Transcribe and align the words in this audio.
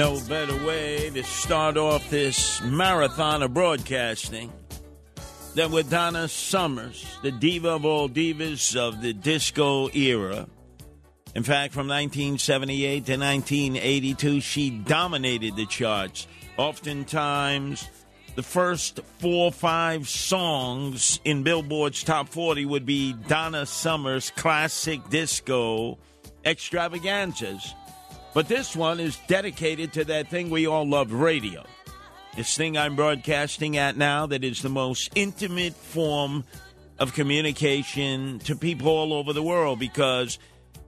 No 0.00 0.18
better 0.30 0.56
way 0.64 1.10
to 1.10 1.22
start 1.22 1.76
off 1.76 2.08
this 2.08 2.62
marathon 2.62 3.42
of 3.42 3.52
broadcasting 3.52 4.50
than 5.54 5.72
with 5.72 5.90
Donna 5.90 6.26
Summers, 6.26 7.04
the 7.20 7.30
diva 7.30 7.72
of 7.72 7.84
all 7.84 8.08
divas 8.08 8.74
of 8.76 9.02
the 9.02 9.12
disco 9.12 9.90
era. 9.90 10.48
In 11.34 11.42
fact, 11.42 11.74
from 11.74 11.86
1978 11.86 13.04
to 13.04 13.18
1982, 13.18 14.40
she 14.40 14.70
dominated 14.70 15.54
the 15.54 15.66
charts. 15.66 16.26
Oftentimes, 16.56 17.86
the 18.36 18.42
first 18.42 19.00
four 19.18 19.48
or 19.48 19.52
five 19.52 20.08
songs 20.08 21.20
in 21.26 21.42
Billboard's 21.42 22.02
top 22.02 22.30
40 22.30 22.64
would 22.64 22.86
be 22.86 23.12
Donna 23.12 23.66
Summers' 23.66 24.32
classic 24.34 25.06
disco 25.10 25.98
extravaganzas. 26.42 27.74
But 28.32 28.48
this 28.48 28.76
one 28.76 29.00
is 29.00 29.18
dedicated 29.26 29.92
to 29.94 30.04
that 30.04 30.28
thing 30.28 30.50
we 30.50 30.66
all 30.66 30.88
love 30.88 31.12
radio. 31.12 31.64
This 32.36 32.56
thing 32.56 32.78
I'm 32.78 32.94
broadcasting 32.94 33.76
at 33.76 33.96
now 33.96 34.26
that 34.26 34.44
is 34.44 34.62
the 34.62 34.68
most 34.68 35.10
intimate 35.16 35.74
form 35.74 36.44
of 36.98 37.12
communication 37.12 38.38
to 38.40 38.54
people 38.54 38.88
all 38.88 39.12
over 39.12 39.32
the 39.32 39.42
world 39.42 39.80
because 39.80 40.38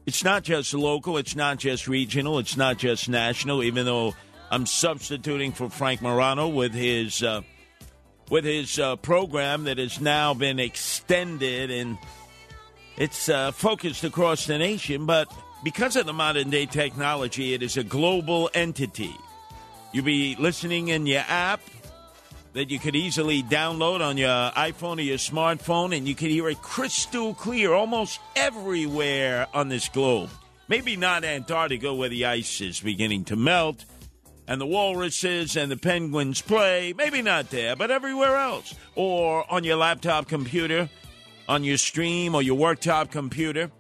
it's 0.07 0.23
not 0.23 0.45
just 0.45 0.73
local, 0.73 1.17
it's 1.17 1.35
not 1.35 1.59
just 1.59 1.89
regional, 1.89 2.39
it's 2.39 2.57
not 2.57 2.79
just 2.79 3.09
national, 3.09 3.63
even 3.65 3.87
though 3.87 4.15
I'm 4.51 4.67
substituting 4.67 5.53
for 5.53 5.69
Frank 5.69 6.01
Morano 6.01 6.49
with 6.49 6.73
his 6.73 7.23
uh, 7.23 7.41
with 8.31 8.45
his 8.45 8.79
uh, 8.79 8.97
program 8.97 9.65
that 9.65 9.79
has 9.79 10.01
now 10.01 10.33
been 10.33 10.59
extended 10.59 11.71
and 11.71 11.99
it's 12.97 13.29
uh, 13.29 13.51
focused 13.51 14.05
across 14.05 14.47
the 14.47 14.59
nation, 14.59 15.07
but 15.07 15.33
because 15.63 15.97
of 15.97 16.07
the 16.07 16.13
modern 16.13 16.51
day 16.51 16.67
technology, 16.67 17.55
it 17.55 17.63
is 17.63 17.77
a 17.77 17.85
global 17.85 18.51
entity. 18.55 19.15
You'll 19.93 20.05
be 20.05 20.37
listening 20.39 20.89
in 20.89 21.07
your 21.07 21.25
app 21.29 21.61
that 22.53 22.71
you 22.71 22.79
could 22.79 22.97
easily 22.97 23.43
download 23.43 24.01
on 24.01 24.17
your 24.19 24.29
iPhone 24.29 24.99
or 24.99 25.03
your 25.03 25.19
smartphone, 25.19 25.97
and 25.97 26.07
you 26.07 26.15
can 26.15 26.29
hear 26.29 26.49
it 26.49 26.61
crystal 26.61 27.35
clear 27.35 27.73
almost 27.73 28.21
everywhere 28.37 29.47
on 29.55 29.69
this 29.69 29.89
globe. 29.89 30.31
Maybe 30.69 30.97
not 30.97 31.25
Antarctica, 31.25 31.95
where 31.95 32.09
the 32.09 32.27
ice 32.27 32.61
is 32.61 32.81
beginning 32.81 33.25
to 33.27 33.37
melt 33.37 33.85
and 34.49 34.61
the 34.61 34.67
walruses 34.67 35.57
and 35.57 35.71
the 35.71 35.77
penguins 35.77 36.43
play. 36.43 36.93
Maybe 36.93 37.23
not 37.23 37.51
there, 37.51 37.77
but 37.77 37.91
everywhere 37.91 38.37
else. 38.37 38.75
Or 38.95 39.51
on 39.51 39.65
your 39.65 39.77
laptop 39.77 40.29
computer, 40.29 40.89
on 41.49 41.65
your 41.65 41.77
stream 41.77 42.35
or 42.35 42.43
your 42.43 42.59
worktop 42.59 43.11
computer. 43.11 43.71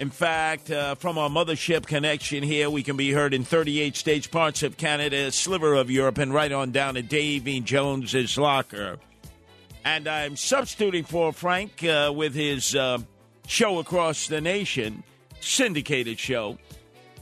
In 0.00 0.10
fact, 0.10 0.70
uh, 0.70 0.94
from 0.94 1.18
our 1.18 1.28
mothership 1.28 1.86
connection 1.86 2.44
here, 2.44 2.70
we 2.70 2.84
can 2.84 2.96
be 2.96 3.10
heard 3.10 3.34
in 3.34 3.42
38 3.42 3.96
states, 3.96 4.28
parts 4.28 4.62
of 4.62 4.76
Canada, 4.76 5.26
a 5.26 5.32
sliver 5.32 5.74
of 5.74 5.90
Europe, 5.90 6.18
and 6.18 6.32
right 6.32 6.52
on 6.52 6.70
down 6.70 6.94
to 6.94 7.02
Davy 7.02 7.60
Jones's 7.60 8.38
locker. 8.38 8.98
And 9.84 10.06
I'm 10.06 10.36
substituting 10.36 11.02
for 11.02 11.32
Frank 11.32 11.82
uh, 11.82 12.12
with 12.14 12.32
his 12.32 12.76
uh, 12.76 12.98
show 13.48 13.80
across 13.80 14.28
the 14.28 14.40
nation, 14.40 15.02
syndicated 15.40 16.20
show. 16.20 16.58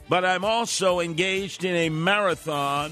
But 0.07 0.23
I'm 0.23 0.45
also 0.45 0.99
engaged 0.99 1.63
in 1.63 1.75
a 1.75 1.89
marathon, 1.89 2.91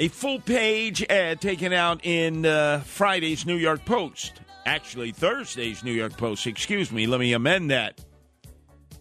a 0.00 0.08
full 0.08 0.40
page 0.40 1.04
ad 1.04 1.40
taken 1.40 1.72
out 1.72 2.04
in 2.04 2.44
uh, 2.44 2.80
Friday's 2.80 3.46
New 3.46 3.56
York 3.56 3.84
Post. 3.84 4.40
Actually, 4.66 5.12
Thursday's 5.12 5.84
New 5.84 5.92
York 5.92 6.16
Post. 6.16 6.48
Excuse 6.48 6.90
me, 6.90 7.06
let 7.06 7.20
me 7.20 7.34
amend 7.34 7.70
that 7.70 8.00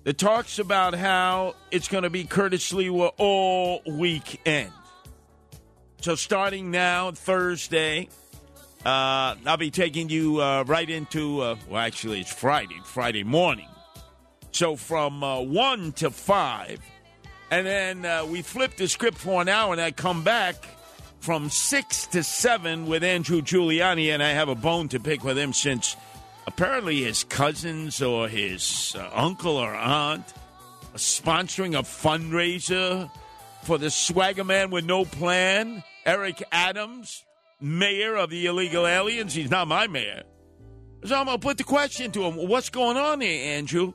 that 0.05 0.19
talks 0.19 0.59
about 0.59 0.93
how 0.93 1.55
it's 1.71 1.87
going 1.87 2.03
to 2.03 2.09
be 2.09 2.23
Curtis 2.23 2.71
Sliwa 2.71 3.11
all 3.17 3.81
weekend. 3.87 4.71
So 5.99 6.13
starting 6.13 6.69
now, 6.69 7.11
Thursday, 7.11 8.07
uh, 8.85 9.35
I'll 9.45 9.57
be 9.57 9.71
taking 9.71 10.09
you 10.09 10.39
uh, 10.39 10.63
right 10.67 10.89
into, 10.89 11.41
uh, 11.41 11.55
well, 11.67 11.81
actually, 11.81 12.21
it's 12.21 12.31
Friday, 12.31 12.79
Friday 12.85 13.23
morning. 13.23 13.67
So 14.51 14.75
from 14.75 15.23
uh, 15.23 15.41
1 15.41 15.93
to 15.93 16.11
5. 16.11 16.79
And 17.49 17.65
then 17.65 18.05
uh, 18.05 18.25
we 18.25 18.43
flip 18.43 18.77
the 18.77 18.87
script 18.87 19.17
for 19.17 19.41
an 19.41 19.49
hour, 19.49 19.71
and 19.73 19.81
I 19.81 19.89
come 19.89 20.23
back 20.23 20.55
from 21.19 21.49
6 21.49 22.07
to 22.07 22.21
7 22.21 22.85
with 22.85 23.03
Andrew 23.03 23.41
Giuliani, 23.41 24.13
and 24.13 24.21
I 24.21 24.29
have 24.29 24.49
a 24.49 24.55
bone 24.55 24.87
to 24.89 24.99
pick 24.99 25.23
with 25.23 25.37
him 25.37 25.51
since 25.51 25.95
apparently 26.47 27.03
his 27.03 27.23
cousins 27.23 28.01
or 28.01 28.27
his 28.27 28.95
uh, 28.97 29.09
uncle 29.13 29.57
or 29.57 29.73
aunt 29.73 30.33
are 30.93 30.97
sponsoring 30.97 31.77
a 31.77 31.83
fundraiser 31.83 33.09
for 33.63 33.77
the 33.77 33.89
swagger 33.89 34.43
man 34.43 34.69
with 34.69 34.85
no 34.85 35.05
plan, 35.05 35.83
Eric 36.05 36.43
Adams, 36.51 37.25
mayor 37.59 38.15
of 38.15 38.29
the 38.29 38.45
illegal 38.45 38.85
aliens. 38.85 39.33
He's 39.33 39.49
not 39.49 39.67
my 39.67 39.87
mayor. 39.87 40.23
So 41.03 41.15
I'm 41.15 41.25
going 41.25 41.39
to 41.39 41.41
put 41.41 41.57
the 41.57 41.63
question 41.63 42.11
to 42.11 42.23
him 42.23 42.35
What's 42.47 42.69
going 42.69 42.97
on 42.97 43.21
here, 43.21 43.57
Andrew? 43.57 43.93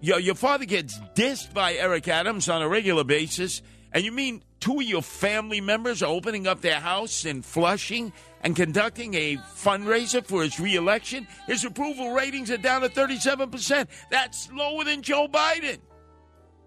Your, 0.00 0.18
your 0.20 0.34
father 0.34 0.66
gets 0.66 0.98
dissed 1.14 1.54
by 1.54 1.74
Eric 1.74 2.08
Adams 2.08 2.48
on 2.48 2.60
a 2.60 2.68
regular 2.68 3.04
basis, 3.04 3.62
and 3.90 4.04
you 4.04 4.12
mean 4.12 4.42
two 4.60 4.76
of 4.76 4.82
your 4.82 5.02
family 5.02 5.62
members 5.62 6.02
are 6.02 6.10
opening 6.10 6.46
up 6.46 6.60
their 6.60 6.80
house 6.80 7.24
in 7.24 7.40
Flushing 7.40 8.12
and 8.44 8.54
conducting 8.54 9.14
a 9.14 9.36
fundraiser 9.56 10.24
for 10.24 10.42
his 10.44 10.60
reelection? 10.60 11.26
His 11.46 11.64
approval 11.64 12.12
ratings 12.12 12.50
are 12.52 12.56
down 12.56 12.82
to 12.82 12.88
37%. 12.88 13.88
That's 14.10 14.52
lower 14.52 14.84
than 14.84 15.02
Joe 15.02 15.26
Biden. 15.26 15.78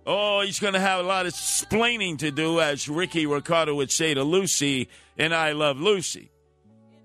Oh, 0.06 0.42
he's 0.42 0.60
going 0.60 0.74
to 0.74 0.80
have 0.80 1.00
a 1.00 1.08
lot 1.08 1.26
of 1.26 1.34
splaining 1.34 2.18
to 2.20 2.32
do, 2.32 2.60
as 2.60 2.88
Ricky 2.90 3.26
Ricardo 3.26 3.76
would 3.76 3.92
say 3.92 4.14
to 4.14 4.24
Lucy 4.24 4.90
and 5.18 5.34
I 5.34 5.52
Love 5.52 5.80
Lucy. 5.80 6.32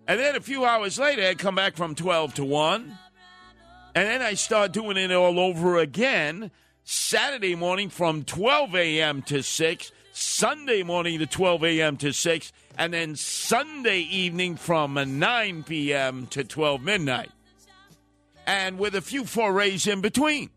And 0.07 0.19
then 0.19 0.37
a 0.37 0.41
few 0.41 0.65
hours 0.65 0.99
later, 0.99 1.27
I 1.27 1.35
come 1.35 1.55
back 1.55 1.77
from 1.77 1.95
12 1.95 2.35
to 2.35 2.45
1. 2.45 2.99
And 3.95 4.09
then 4.09 4.23
I 4.23 4.35
start 4.35 4.73
doing 4.73 4.97
it 4.97 5.13
all 5.13 5.39
over 5.39 5.79
again 5.79 6.51
Saturday 6.85 7.55
morning 7.55 7.89
from 7.91 8.25
12 8.25 8.75
a.m. 8.75 9.23
to 9.23 9.43
6, 9.43 9.93
Sunday 10.23 10.83
morning 10.83 11.19
to 11.19 11.27
12 11.27 11.65
a.m. 11.65 11.97
to 11.99 12.13
6, 12.13 12.53
and 12.79 12.93
then 12.93 13.17
Sunday 13.17 14.01
evening 14.01 14.57
from 14.57 14.95
9 14.95 15.63
p.m. 15.65 16.27
to 16.29 16.45
12 16.45 16.83
midnight. 16.83 17.31
and 18.47 18.79
with 18.79 18.95
a 18.95 19.01
few 19.01 19.25
forays 19.25 19.87
in 19.87 20.01
between. 20.01 20.51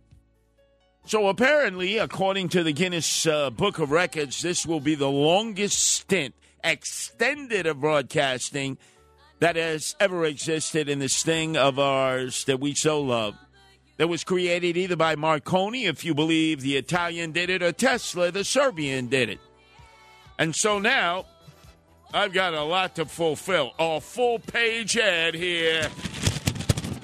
So 1.06 1.27
apparently, 1.27 2.00
according 2.00 2.50
to 2.50 2.63
the 2.63 2.73
Guinness 2.73 3.27
uh, 3.27 3.51
Book 3.51 3.77
of 3.77 3.91
Records, 3.91 4.41
this 4.41 4.65
will 4.65 4.79
be 4.79 4.95
the 4.95 5.09
longest 5.09 5.77
stint 5.77 6.33
extended 6.63 7.67
of 7.67 7.79
broadcasting 7.79 8.79
that 9.39 9.56
has 9.56 9.95
ever 10.00 10.25
existed 10.25 10.89
in 10.89 10.97
this 10.97 11.21
thing 11.21 11.57
of 11.57 11.77
ours 11.77 12.44
that 12.45 12.59
we 12.59 12.73
so 12.73 13.00
love. 13.01 13.35
That 13.97 14.07
was 14.07 14.23
created 14.23 14.75
either 14.77 14.95
by 14.95 15.15
Marconi, 15.15 15.85
if 15.85 16.03
you 16.03 16.15
believe 16.15 16.62
the 16.62 16.75
Italian 16.75 17.31
did 17.31 17.50
it, 17.51 17.62
or 17.62 17.71
Tesla, 17.71 18.31
the 18.31 18.44
Serbian 18.44 19.07
did 19.07 19.29
it. 19.29 19.39
And 20.38 20.56
so 20.56 20.80
now, 20.80 21.26
I've 22.14 22.34
got 22.34 22.54
a 22.54 22.64
lot 22.64 22.96
to 22.96 23.06
fulfill. 23.06 23.74
A 23.80 24.00
full 24.00 24.40
page 24.40 24.98
ad 24.98 25.36
here 25.36 25.90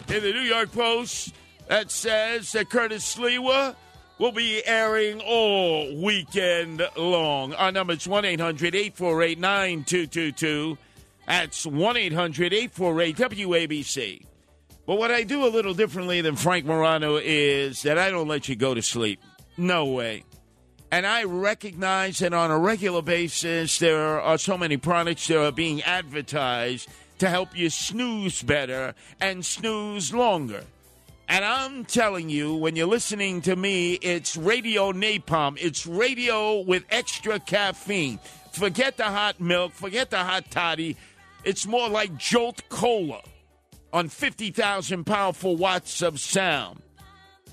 in 0.08 0.24
the 0.24 0.32
New 0.34 0.42
York 0.42 0.72
Post 0.72 1.34
that 1.68 1.92
says 1.92 2.52
that 2.52 2.70
Curtis 2.70 3.16
Sliwa 3.16 3.76
will 4.20 4.32
be 4.32 4.66
airing 4.66 5.20
all 5.22 5.96
weekend 5.96 6.88
long. 6.96 7.54
Our 7.54 7.72
number 7.72 7.94
is 7.94 8.08
1 8.08 8.24
800 8.24 8.76
848 8.76 9.40
9222. 9.40 10.78
That's 11.28 11.66
1 11.66 11.98
800 11.98 12.54
848 12.54 13.18
WABC. 13.18 14.26
But 14.86 14.98
what 14.98 15.12
I 15.12 15.24
do 15.24 15.46
a 15.46 15.48
little 15.48 15.74
differently 15.74 16.22
than 16.22 16.36
Frank 16.36 16.66
Morano 16.66 17.18
is 17.18 17.84
that 17.84 17.98
I 17.98 18.10
don't 18.10 18.28
let 18.28 18.50
you 18.50 18.56
go 18.56 18.74
to 18.74 18.82
sleep. 18.82 19.22
No 19.58 19.86
way. 19.86 20.24
And 20.92 21.08
I 21.08 21.24
recognize 21.24 22.20
that 22.20 22.34
on 22.34 22.52
a 22.52 22.60
regular 22.60 23.02
basis, 23.02 23.80
there 23.80 24.20
are 24.20 24.38
so 24.38 24.58
many 24.58 24.76
products 24.76 25.28
that 25.28 25.42
are 25.42 25.52
being 25.52 25.82
advertised 25.84 26.90
to 27.20 27.30
help 27.30 27.56
you 27.56 27.70
snooze 27.70 28.42
better 28.44 28.94
and 29.22 29.46
snooze 29.46 30.14
longer. 30.14 30.66
And 31.30 31.46
I'm 31.46 31.86
telling 31.86 32.30
you, 32.30 32.56
when 32.56 32.76
you're 32.76 32.88
listening 32.88 33.42
to 33.44 33.56
me, 33.56 33.94
it's 33.94 34.36
radio 34.36 34.92
napalm. 34.92 35.58
It's 35.62 35.88
radio 35.88 36.60
with 36.60 36.84
extra 36.90 37.40
caffeine. 37.40 38.20
Forget 38.52 38.98
the 38.98 39.06
hot 39.06 39.40
milk, 39.40 39.72
forget 39.72 40.10
the 40.10 40.18
hot 40.18 40.52
toddy. 40.52 40.98
It's 41.46 41.66
more 41.66 41.88
like 41.88 42.18
Jolt 42.18 42.68
Cola 42.68 43.22
on 43.94 44.10
50,000 44.10 45.06
powerful 45.06 45.56
watts 45.56 46.02
of 46.02 46.20
sound. 46.20 46.82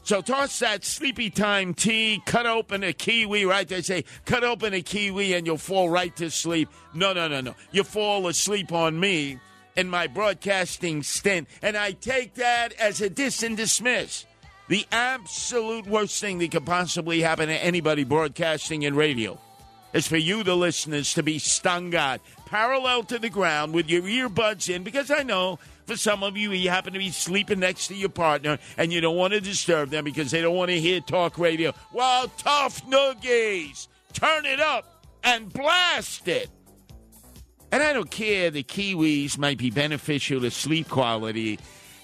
So 0.08 0.22
toss 0.22 0.60
that 0.60 0.86
sleepy 0.86 1.28
time 1.28 1.74
tea, 1.74 2.22
cut 2.24 2.46
open 2.46 2.82
a 2.82 2.94
kiwi, 2.94 3.44
right? 3.44 3.68
They 3.68 3.82
say 3.82 4.04
cut 4.24 4.42
open 4.42 4.72
a 4.72 4.80
kiwi 4.80 5.34
and 5.34 5.46
you'll 5.46 5.58
fall 5.58 5.90
right 5.90 6.16
to 6.16 6.30
sleep. 6.30 6.70
No, 6.94 7.12
no, 7.12 7.28
no, 7.28 7.42
no. 7.42 7.54
You 7.72 7.84
fall 7.84 8.26
asleep 8.26 8.72
on 8.72 8.98
me 8.98 9.38
in 9.76 9.90
my 9.90 10.06
broadcasting 10.06 11.02
stint, 11.02 11.46
and 11.60 11.76
I 11.76 11.92
take 11.92 12.36
that 12.36 12.72
as 12.80 13.02
a 13.02 13.10
diss 13.10 13.42
and 13.42 13.54
dismiss. 13.54 14.24
The 14.68 14.86
absolute 14.92 15.86
worst 15.86 16.18
thing 16.18 16.38
that 16.38 16.52
could 16.52 16.64
possibly 16.64 17.20
happen 17.20 17.48
to 17.48 17.62
anybody 17.62 18.04
broadcasting 18.04 18.84
in 18.84 18.96
radio 18.96 19.38
is 19.92 20.06
for 20.06 20.16
you, 20.16 20.42
the 20.42 20.56
listeners, 20.56 21.12
to 21.14 21.22
be 21.22 21.38
stung 21.38 21.94
out 21.94 22.22
parallel 22.46 23.02
to 23.02 23.18
the 23.18 23.28
ground 23.28 23.74
with 23.74 23.90
your 23.90 24.00
earbuds 24.00 24.74
in, 24.74 24.84
because 24.84 25.10
I 25.10 25.22
know 25.22 25.58
for 25.88 25.96
some 25.96 26.22
of 26.22 26.36
you, 26.36 26.52
you 26.52 26.68
happen 26.68 26.92
to 26.92 26.98
be 26.98 27.10
sleeping 27.10 27.60
next 27.60 27.88
to 27.88 27.94
your 27.94 28.10
partner 28.10 28.58
and 28.76 28.92
you 28.92 29.00
don't 29.00 29.16
want 29.16 29.32
to 29.32 29.40
disturb 29.40 29.88
them 29.88 30.04
because 30.04 30.30
they 30.30 30.42
don't 30.42 30.54
want 30.54 30.70
to 30.70 30.78
hear 30.78 31.00
talk 31.00 31.38
radio. 31.38 31.72
Well, 31.92 32.30
tough 32.36 32.84
noogies, 32.86 33.88
turn 34.12 34.44
it 34.44 34.60
up 34.60 35.06
and 35.24 35.50
blast 35.50 36.28
it. 36.28 36.50
And 37.72 37.82
I 37.82 37.94
don't 37.94 38.10
care 38.10 38.50
the 38.50 38.62
kiwis 38.62 39.38
might 39.38 39.56
be 39.56 39.70
beneficial 39.70 40.42
to 40.42 40.50
sleep 40.50 40.88
quality 40.88 41.58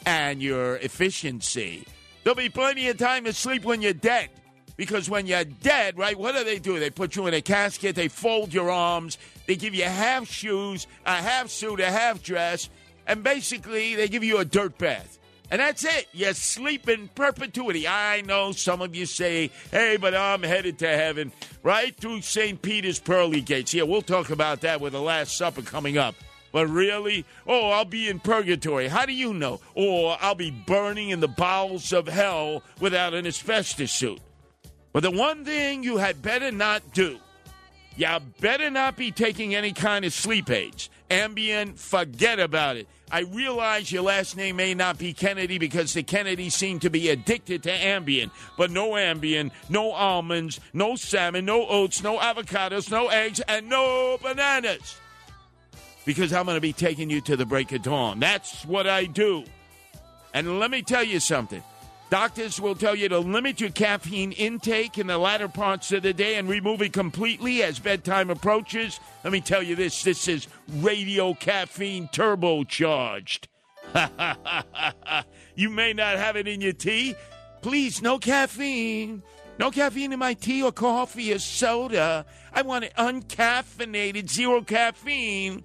and 0.07 0.43
your 0.43 0.77
efficiency. 0.77 1.87
There'll 2.23 2.37
be 2.37 2.49
plenty 2.49 2.89
of 2.89 2.97
time 2.97 3.25
to 3.25 3.35
sleep 3.35 3.65
when 3.65 3.83
you're 3.83 3.93
dead. 3.93 4.31
Because 4.77 5.09
when 5.09 5.27
you're 5.27 5.45
dead, 5.45 5.97
right, 5.97 6.19
what 6.19 6.35
do 6.35 6.43
they 6.43 6.59
do? 6.59 6.81
They 6.81 6.91
put 6.91 7.15
you 7.15 7.29
in 7.29 7.35
a 7.35 7.41
casket, 7.41 7.95
they 7.95 8.09
fold 8.09 8.53
your 8.53 8.71
arms, 8.71 9.19
they 9.47 9.55
give 9.55 9.73
you 9.73 9.85
half 9.85 10.27
shoes, 10.29 10.89
a 11.07 11.15
half 11.15 11.49
suit, 11.49 11.79
a 11.79 11.93
half 11.93 12.25
dress, 12.25 12.69
and 13.07 13.23
basically 13.23 13.95
they 13.95 14.09
give 14.09 14.25
you 14.25 14.39
a 14.39 14.45
dirt 14.45 14.79
bath. 14.79 15.19
And 15.51 15.61
that's 15.61 15.85
it. 15.85 16.09
You 16.13 16.33
sleep 16.33 16.89
in 16.89 17.09
perpetuity. 17.09 17.87
I 17.87 18.23
know 18.23 18.53
some 18.53 18.81
of 18.81 18.97
you 18.97 19.07
say, 19.07 19.51
hey, 19.71 19.99
but 19.99 20.15
I'm 20.15 20.43
headed 20.43 20.79
to 20.81 20.89
heaven 20.89 21.33
right 21.63 21.95
through 21.95 22.23
St. 22.23 22.61
Peter's 22.61 22.99
pearly 22.99 23.41
gates. 23.41 23.75
Yeah, 23.75 23.83
we'll 23.85 24.03
talk 24.03 24.31
about 24.31 24.63
that 24.63 24.81
with 24.81 24.95
the 24.95 25.03
Last 25.03 25.37
Supper 25.37 25.63
coming 25.63 25.99
up. 25.99 26.15
But 26.51 26.69
really? 26.69 27.25
Oh, 27.47 27.71
I'll 27.71 27.85
be 27.85 28.09
in 28.09 28.21
purgatory. 28.21 28.89
How 28.89 29.07
do 29.07 29.13
you 29.13 29.35
know? 29.35 29.61
Or 29.75 30.17
I'll 30.21 30.35
be 30.35 30.51
burning 30.51 31.11
in 31.11 31.21
the 31.21 31.29
bowels 31.29 31.93
of 31.93 32.07
hell 32.07 32.63
without 32.81 33.13
an 33.13 33.27
asbestos 33.27 33.93
suit. 33.93 34.21
But 34.93 35.03
the 35.03 35.11
one 35.11 35.45
thing 35.45 35.83
you 35.83 35.97
had 35.97 36.23
better 36.23 36.53
not 36.53 36.95
do, 36.95 37.19
you 37.97 38.09
better 38.41 38.71
not 38.71 38.97
be 38.97 39.11
taking 39.11 39.55
any 39.55 39.73
kind 39.73 40.05
of 40.05 40.13
sleep 40.13 40.49
aids. 40.49 40.89
Ambien, 41.15 41.79
forget 41.79 42.41
about 42.41 42.77
it. 42.77 42.89
I 43.11 43.21
realize 43.21 43.93
your 43.93 44.03
last 44.03 44.37
name 44.37 44.57
may 44.57 44.75
not 44.75 44.99
be 44.99 45.13
Kennedy 45.13 45.59
because 45.59 45.93
the 45.93 46.03
Kennedys 46.03 46.55
seem 46.55 46.81
to 46.81 46.91
be 46.91 47.11
addicted 47.11 47.63
to 47.63 47.71
Ambien, 47.71 48.31
but 48.59 48.71
no 48.71 48.91
Ambien, 48.91 49.51
no 49.69 49.93
almonds, 49.93 50.59
no 50.73 50.97
salmon, 50.97 51.45
no 51.45 51.67
oats, 51.67 52.03
no 52.03 52.19
avocados, 52.19 52.91
no 52.91 53.09
eggs, 53.09 53.41
and 53.41 53.69
no 53.69 54.19
bananas. 54.21 54.99
Because 56.05 56.33
I'm 56.33 56.45
going 56.45 56.57
to 56.57 56.61
be 56.61 56.73
taking 56.73 57.09
you 57.09 57.21
to 57.23 57.37
the 57.37 57.47
break 57.47 57.73
of 57.73 57.83
dawn. 57.83 58.19
That's 58.19 58.65
what 58.65 58.87
I 58.87 59.05
do. 59.05 59.45
And 60.35 60.59
let 60.59 60.71
me 60.71 60.83
tell 60.83 61.05
you 61.05 61.21
something. 61.21 61.63
Doctors 62.11 62.61
will 62.61 62.75
tell 62.75 62.95
you 62.95 63.09
to 63.09 63.19
limit 63.19 63.61
your 63.61 63.71
caffeine 63.71 64.33
intake 64.33 64.99
in 64.99 65.07
the 65.07 65.19
latter 65.19 65.49
parts 65.49 65.91
of 65.93 66.03
the 66.03 66.13
day 66.13 66.37
and 66.37 66.49
remove 66.49 66.83
it 66.83 66.93
completely 66.93 67.63
as 67.63 67.79
bedtime 67.79 68.31
approaches. 68.31 69.01
Let 69.25 69.33
me 69.33 69.41
tell 69.41 69.63
you 69.63 69.75
this 69.75 70.03
this 70.03 70.29
is 70.29 70.47
radio 70.69 71.35
caffeine 71.35 72.09
turbocharged. 72.09 73.47
you 75.55 75.71
may 75.71 75.93
not 75.93 76.17
have 76.19 76.37
it 76.37 76.47
in 76.47 76.61
your 76.61 76.73
tea. 76.73 77.15
Please, 77.63 78.03
no 78.03 78.19
caffeine. 78.19 79.23
No 79.59 79.71
caffeine 79.71 80.13
in 80.13 80.19
my 80.19 80.35
tea 80.35 80.63
or 80.63 80.73
coffee 80.73 81.33
or 81.33 81.39
soda. 81.39 82.27
I 82.53 82.63
want 82.63 82.85
it 82.85 82.95
uncaffeinated, 82.97 84.29
zero 84.29 84.63
caffeine. 84.63 85.65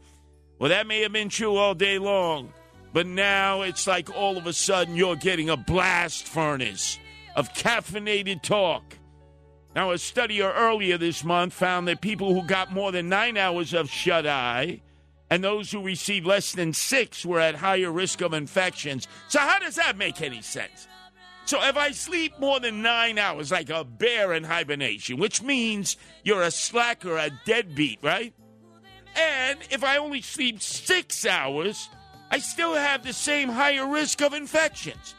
Well, 0.60 0.70
that 0.70 0.88
may 0.88 1.02
have 1.02 1.12
been 1.12 1.30
true 1.30 1.56
all 1.56 1.74
day 1.74 1.98
long. 1.98 2.54
But 2.92 3.08
now 3.08 3.62
it's 3.62 3.88
like 3.88 4.16
all 4.16 4.38
of 4.38 4.48
a 4.48 4.54
sudden 4.54 4.96
you're 4.96 5.16
getting 5.16 5.50
a 5.50 5.58
blast 5.58 6.28
furnace 6.28 7.00
of 7.36 7.54
caffeinated 7.54 8.42
talk. 8.42 8.98
Now, 9.76 9.92
a 9.92 9.98
study 9.98 10.42
earlier 10.42 10.98
this 10.98 11.24
month 11.24 11.54
found 11.54 11.88
that 11.88 12.02
people 12.02 12.34
who 12.34 12.46
got 12.48 12.74
more 12.74 12.92
than 12.92 13.08
nine 13.08 13.38
hours 13.38 13.74
of 13.74 13.90
shut 13.90 14.26
eye 14.26 14.82
and 15.30 15.44
those 15.44 15.72
who 15.72 15.84
received 15.84 16.26
less 16.26 16.54
than 16.54 16.74
six 16.74 17.24
were 17.24 17.40
at 17.40 17.56
higher 17.56 17.92
risk 17.92 18.22
of 18.22 18.34
infections. 18.34 19.08
So, 19.28 19.40
how 19.40 19.60
does 19.60 19.76
that 19.76 19.96
make 19.96 20.22
any 20.22 20.42
sense? 20.42 20.88
So, 21.46 21.64
if 21.64 21.78
I 21.78 21.92
sleep 21.92 22.40
more 22.40 22.60
than 22.60 22.82
nine 22.82 23.20
hours, 23.20 23.52
like 23.52 23.70
a 23.70 23.84
bear 23.84 24.34
in 24.34 24.44
hibernation, 24.44 25.18
which 25.18 25.42
means 25.44 25.98
you're 26.24 26.42
a 26.42 26.52
slacker, 26.52 27.16
a 27.18 27.30
deadbeat, 27.46 28.00
right? 28.02 28.34
And 29.16 29.60
if 29.70 29.84
I 29.84 29.98
only 29.98 30.22
sleep 30.22 30.62
six 30.62 31.26
hours, 31.28 31.90
I 32.32 32.40
still 32.40 32.76
have 32.76 33.04
the 33.04 33.14
same 33.14 33.50
higher 33.50 33.88
risk 33.88 34.22
of 34.22 34.34
infections. 34.34 35.16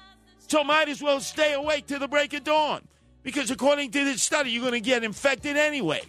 So 0.46 0.64
might 0.64 0.88
as 0.88 1.02
well 1.02 1.20
stay 1.20 1.52
awake 1.52 1.86
till 1.86 1.98
the 2.00 2.08
break 2.08 2.32
of 2.34 2.44
dawn. 2.44 2.82
Because 3.22 3.50
according 3.50 3.90
to 3.92 4.04
this 4.04 4.22
study, 4.22 4.50
you're 4.50 4.62
going 4.62 4.72
to 4.72 4.80
get 4.80 5.04
infected 5.04 5.56
anyway. 5.56 6.02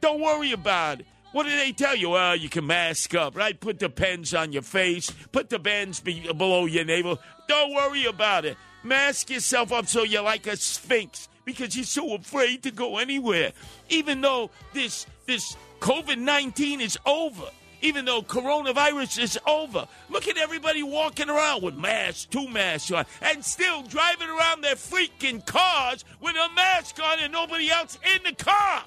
Don't 0.00 0.20
worry 0.20 0.52
about 0.52 1.00
it. 1.00 1.06
What 1.32 1.44
do 1.44 1.56
they 1.56 1.72
tell 1.72 1.94
you? 1.94 2.10
Well, 2.10 2.34
you 2.34 2.48
can 2.48 2.66
mask 2.66 3.14
up, 3.14 3.36
right? 3.36 3.58
Put 3.58 3.78
the 3.78 3.88
pens 3.88 4.34
on 4.34 4.52
your 4.52 4.62
face, 4.62 5.12
put 5.30 5.48
the 5.48 5.60
bands 5.60 6.00
be- 6.00 6.26
below 6.32 6.66
your 6.66 6.84
navel. 6.84 7.20
Don't 7.46 7.72
worry 7.72 8.06
about 8.06 8.44
it. 8.44 8.56
Mask 8.82 9.30
yourself 9.30 9.72
up 9.72 9.86
so 9.86 10.02
you're 10.02 10.22
like 10.22 10.46
a 10.46 10.56
sphinx 10.56 11.28
because 11.44 11.76
you're 11.76 11.84
so 11.84 12.14
afraid 12.14 12.64
to 12.64 12.70
go 12.72 12.98
anywhere. 12.98 13.52
Even 13.88 14.20
though 14.20 14.50
this 14.72 15.06
this 15.26 15.56
COVID 15.80 16.18
19 16.18 16.80
is 16.80 16.98
over 17.06 17.50
even 17.82 18.04
though 18.04 18.22
coronavirus 18.22 19.22
is 19.22 19.38
over. 19.46 19.86
Look 20.08 20.28
at 20.28 20.36
everybody 20.36 20.82
walking 20.82 21.30
around 21.30 21.62
with 21.62 21.76
masks, 21.76 22.26
two 22.26 22.48
masks 22.48 22.90
on, 22.90 23.06
and 23.22 23.44
still 23.44 23.82
driving 23.82 24.28
around 24.28 24.62
their 24.62 24.74
freaking 24.74 25.44
cars 25.44 26.04
with 26.20 26.36
a 26.36 26.48
mask 26.54 27.00
on 27.02 27.18
and 27.20 27.32
nobody 27.32 27.70
else 27.70 27.98
in 28.14 28.22
the 28.22 28.34
car. 28.34 28.84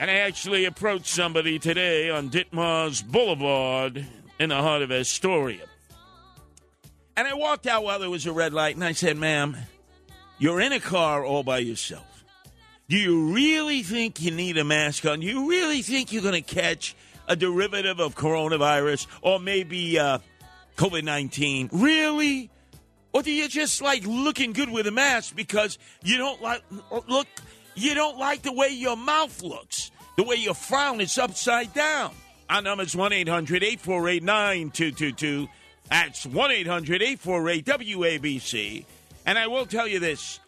And 0.00 0.10
I 0.10 0.14
actually 0.14 0.64
approached 0.64 1.06
somebody 1.06 1.58
today 1.58 2.10
on 2.10 2.30
Ditmars 2.30 3.04
Boulevard 3.04 4.04
in 4.40 4.48
the 4.48 4.56
heart 4.56 4.82
of 4.82 4.90
Astoria. 4.90 5.66
And 7.16 7.28
I 7.28 7.34
walked 7.34 7.66
out 7.66 7.84
while 7.84 8.00
there 8.00 8.10
was 8.10 8.26
a 8.26 8.32
red 8.32 8.52
light 8.52 8.74
and 8.74 8.84
I 8.84 8.92
said, 8.92 9.16
ma'am, 9.16 9.56
you're 10.38 10.60
in 10.60 10.72
a 10.72 10.80
car 10.80 11.24
all 11.24 11.44
by 11.44 11.58
yourself. 11.58 12.24
Do 12.88 12.96
you 12.98 13.32
really 13.32 13.82
think 13.82 14.20
you 14.20 14.30
need 14.30 14.58
a 14.58 14.64
mask 14.64 15.06
on? 15.06 15.20
Do 15.20 15.26
you 15.26 15.48
really 15.48 15.80
think 15.80 16.12
you're 16.12 16.22
going 16.22 16.34
to 16.34 16.54
catch 16.54 16.96
a 17.28 17.36
derivative 17.36 18.00
of 18.00 18.14
coronavirus 18.14 19.06
or 19.22 19.40
maybe 19.40 19.98
uh, 19.98 20.18
COVID 20.76 21.04
19? 21.04 21.70
Really? 21.72 22.50
Or 23.12 23.22
do 23.22 23.30
you 23.30 23.48
just 23.48 23.80
like 23.80 24.04
looking 24.06 24.52
good 24.52 24.70
with 24.70 24.86
a 24.86 24.90
mask 24.90 25.36
because 25.36 25.78
you 26.02 26.18
don't 26.18 26.42
like 26.42 26.62
look 27.08 27.28
you 27.76 27.94
don't 27.94 28.18
like 28.18 28.42
the 28.42 28.52
way 28.52 28.68
your 28.68 28.96
mouth 28.96 29.42
looks, 29.42 29.90
the 30.16 30.22
way 30.22 30.36
your 30.36 30.54
frown 30.54 31.00
is 31.00 31.16
upside 31.18 31.72
down? 31.74 32.12
Our 32.48 32.62
number 32.62 32.84
is 32.84 32.94
1 32.94 33.12
800 33.12 33.62
848 33.62 34.22
9222. 34.22 35.48
That's 35.90 36.26
1 36.26 36.50
800 36.50 37.02
848 37.02 37.64
WABC. 37.64 38.84
And 39.26 39.38
I 39.38 39.46
will 39.46 39.66
tell 39.66 39.86
you 39.86 39.98
this 39.98 40.40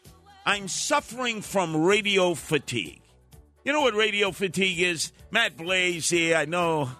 I'm 0.44 0.68
suffering 0.68 1.42
from 1.42 1.84
radio 1.84 2.34
fatigue. 2.34 3.00
You 3.64 3.72
know 3.72 3.80
what 3.80 3.94
radio 3.94 4.30
fatigue 4.30 4.80
is? 4.80 5.12
Matt 5.30 5.56
Blaze 5.56 6.10
here. 6.10 6.36
I 6.36 6.44
know. 6.44 6.90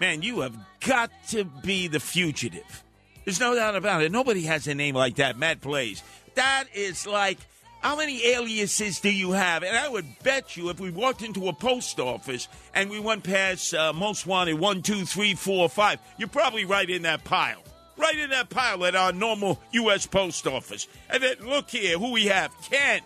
Man, 0.00 0.22
you 0.22 0.40
have 0.40 0.56
got 0.80 1.10
to 1.28 1.44
be 1.44 1.88
the 1.88 2.00
fugitive. 2.00 2.82
There's 3.24 3.40
no 3.40 3.54
doubt 3.54 3.76
about 3.76 4.02
it. 4.02 4.10
Nobody 4.10 4.42
has 4.42 4.66
a 4.66 4.74
name 4.74 4.94
like 4.94 5.16
that, 5.16 5.38
Matt 5.38 5.60
Blaze. 5.60 6.02
That 6.34 6.64
is 6.74 7.06
like, 7.06 7.38
how 7.80 7.96
many 7.96 8.26
aliases 8.26 9.00
do 9.00 9.12
you 9.12 9.32
have? 9.32 9.62
And 9.62 9.76
I 9.76 9.88
would 9.88 10.06
bet 10.22 10.56
you 10.56 10.70
if 10.70 10.80
we 10.80 10.90
walked 10.90 11.22
into 11.22 11.48
a 11.48 11.52
post 11.52 12.00
office 12.00 12.48
and 12.74 12.90
we 12.90 12.98
went 13.00 13.22
past 13.22 13.74
uh, 13.74 13.92
most 13.92 14.26
wanted 14.26 14.58
one, 14.58 14.82
two, 14.82 15.04
three, 15.04 15.34
four, 15.34 15.68
five, 15.68 16.00
you're 16.18 16.28
probably 16.28 16.64
right 16.64 16.88
in 16.88 17.02
that 17.02 17.24
pile. 17.24 17.62
Right 17.96 18.18
in 18.18 18.30
that 18.30 18.48
pile 18.48 18.84
at 18.86 18.96
our 18.96 19.12
normal 19.12 19.60
U.S. 19.72 20.06
post 20.06 20.46
office. 20.46 20.88
And 21.10 21.22
then 21.22 21.36
look 21.42 21.70
here, 21.70 21.98
who 21.98 22.10
we 22.12 22.26
have? 22.26 22.50
Ken 22.62 23.02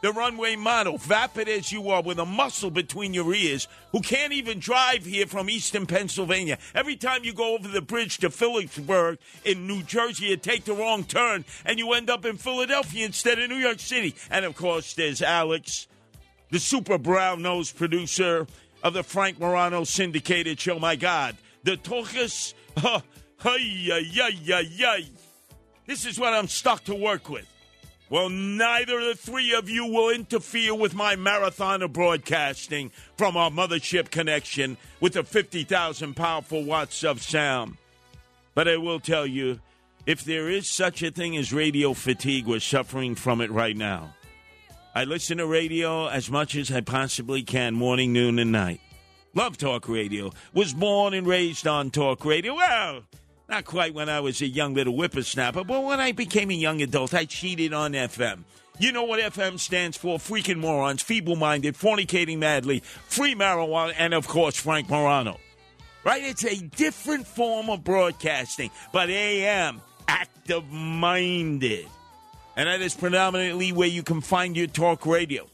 the 0.00 0.12
runway 0.12 0.56
model, 0.56 0.98
vapid 0.98 1.48
as 1.48 1.70
you 1.70 1.90
are, 1.90 2.02
with 2.02 2.18
a 2.18 2.24
muscle 2.24 2.70
between 2.70 3.12
your 3.14 3.34
ears, 3.34 3.68
who 3.92 4.00
can't 4.00 4.32
even 4.32 4.58
drive 4.58 5.04
here 5.04 5.26
from 5.26 5.50
eastern 5.50 5.86
Pennsylvania. 5.86 6.58
Every 6.74 6.96
time 6.96 7.24
you 7.24 7.32
go 7.32 7.54
over 7.54 7.68
the 7.68 7.82
bridge 7.82 8.18
to 8.18 8.30
Phillipsburg 8.30 9.18
in 9.44 9.66
New 9.66 9.82
Jersey, 9.82 10.26
you 10.26 10.36
take 10.36 10.64
the 10.64 10.74
wrong 10.74 11.04
turn 11.04 11.44
and 11.64 11.78
you 11.78 11.92
end 11.92 12.08
up 12.10 12.24
in 12.24 12.36
Philadelphia 12.36 13.04
instead 13.04 13.38
of 13.38 13.50
New 13.50 13.56
York 13.56 13.80
City. 13.80 14.14
And 14.30 14.44
of 14.44 14.56
course, 14.56 14.94
there's 14.94 15.22
Alex, 15.22 15.86
the 16.50 16.58
super 16.58 16.98
brown 16.98 17.42
nosed 17.42 17.76
producer 17.76 18.46
of 18.82 18.94
the 18.94 19.02
Frank 19.02 19.38
Morano 19.38 19.84
syndicated 19.84 20.58
show. 20.58 20.78
My 20.78 20.96
God, 20.96 21.36
the 21.64 21.76
talkers. 21.76 22.54
Huh, 22.76 23.00
hey, 23.42 23.58
hey, 23.58 24.30
hey, 24.32 24.64
hey. 24.64 25.10
This 25.86 26.06
is 26.06 26.20
what 26.20 26.32
I'm 26.32 26.46
stuck 26.46 26.84
to 26.84 26.94
work 26.94 27.28
with. 27.28 27.49
Well, 28.10 28.28
neither 28.28 28.98
of 28.98 29.06
the 29.06 29.14
three 29.14 29.54
of 29.54 29.70
you 29.70 29.86
will 29.86 30.10
interfere 30.10 30.74
with 30.74 30.94
my 30.94 31.14
marathon 31.14 31.80
of 31.80 31.92
broadcasting 31.92 32.90
from 33.16 33.36
our 33.36 33.50
mothership 33.50 34.10
connection 34.10 34.76
with 35.00 35.12
the 35.12 35.22
50,000 35.22 36.14
powerful 36.14 36.64
watts 36.64 37.04
of 37.04 37.22
sound. 37.22 37.76
But 38.52 38.66
I 38.66 38.78
will 38.78 38.98
tell 38.98 39.28
you, 39.28 39.60
if 40.06 40.24
there 40.24 40.50
is 40.50 40.68
such 40.68 41.04
a 41.04 41.12
thing 41.12 41.36
as 41.36 41.52
radio 41.52 41.94
fatigue, 41.94 42.46
we're 42.46 42.58
suffering 42.58 43.14
from 43.14 43.40
it 43.40 43.50
right 43.52 43.76
now. 43.76 44.16
I 44.92 45.04
listen 45.04 45.38
to 45.38 45.46
radio 45.46 46.08
as 46.08 46.28
much 46.28 46.56
as 46.56 46.72
I 46.72 46.80
possibly 46.80 47.44
can, 47.44 47.74
morning, 47.74 48.12
noon, 48.12 48.40
and 48.40 48.50
night. 48.50 48.80
Love 49.34 49.56
talk 49.56 49.88
radio. 49.88 50.32
Was 50.52 50.74
born 50.74 51.14
and 51.14 51.28
raised 51.28 51.68
on 51.68 51.92
talk 51.92 52.24
radio. 52.24 52.56
Well, 52.56 53.02
not 53.50 53.64
quite 53.64 53.92
when 53.92 54.08
I 54.08 54.20
was 54.20 54.40
a 54.40 54.46
young 54.46 54.74
little 54.74 54.94
whippersnapper, 54.94 55.64
but 55.64 55.82
when 55.82 56.00
I 56.00 56.12
became 56.12 56.50
a 56.50 56.54
young 56.54 56.80
adult, 56.80 57.12
I 57.12 57.24
cheated 57.24 57.74
on 57.74 57.92
FM. 57.92 58.44
You 58.78 58.92
know 58.92 59.02
what 59.02 59.20
FM 59.20 59.58
stands 59.58 59.96
for? 59.96 60.18
Freaking 60.18 60.58
morons, 60.58 61.02
feeble 61.02 61.36
minded, 61.36 61.74
fornicating 61.74 62.38
madly, 62.38 62.80
free 62.80 63.34
marijuana, 63.34 63.92
and 63.98 64.14
of 64.14 64.26
course, 64.26 64.56
Frank 64.56 64.88
Morano. 64.88 65.38
Right? 66.02 66.22
It's 66.24 66.44
a 66.44 66.56
different 66.56 67.26
form 67.26 67.68
of 67.68 67.84
broadcasting, 67.84 68.70
but 68.92 69.10
AM, 69.10 69.82
active 70.08 70.70
minded. 70.70 71.86
And 72.56 72.68
that 72.68 72.80
is 72.80 72.94
predominantly 72.94 73.72
where 73.72 73.88
you 73.88 74.02
can 74.02 74.22
find 74.22 74.56
your 74.56 74.68
talk 74.68 75.04
radio. 75.04 75.46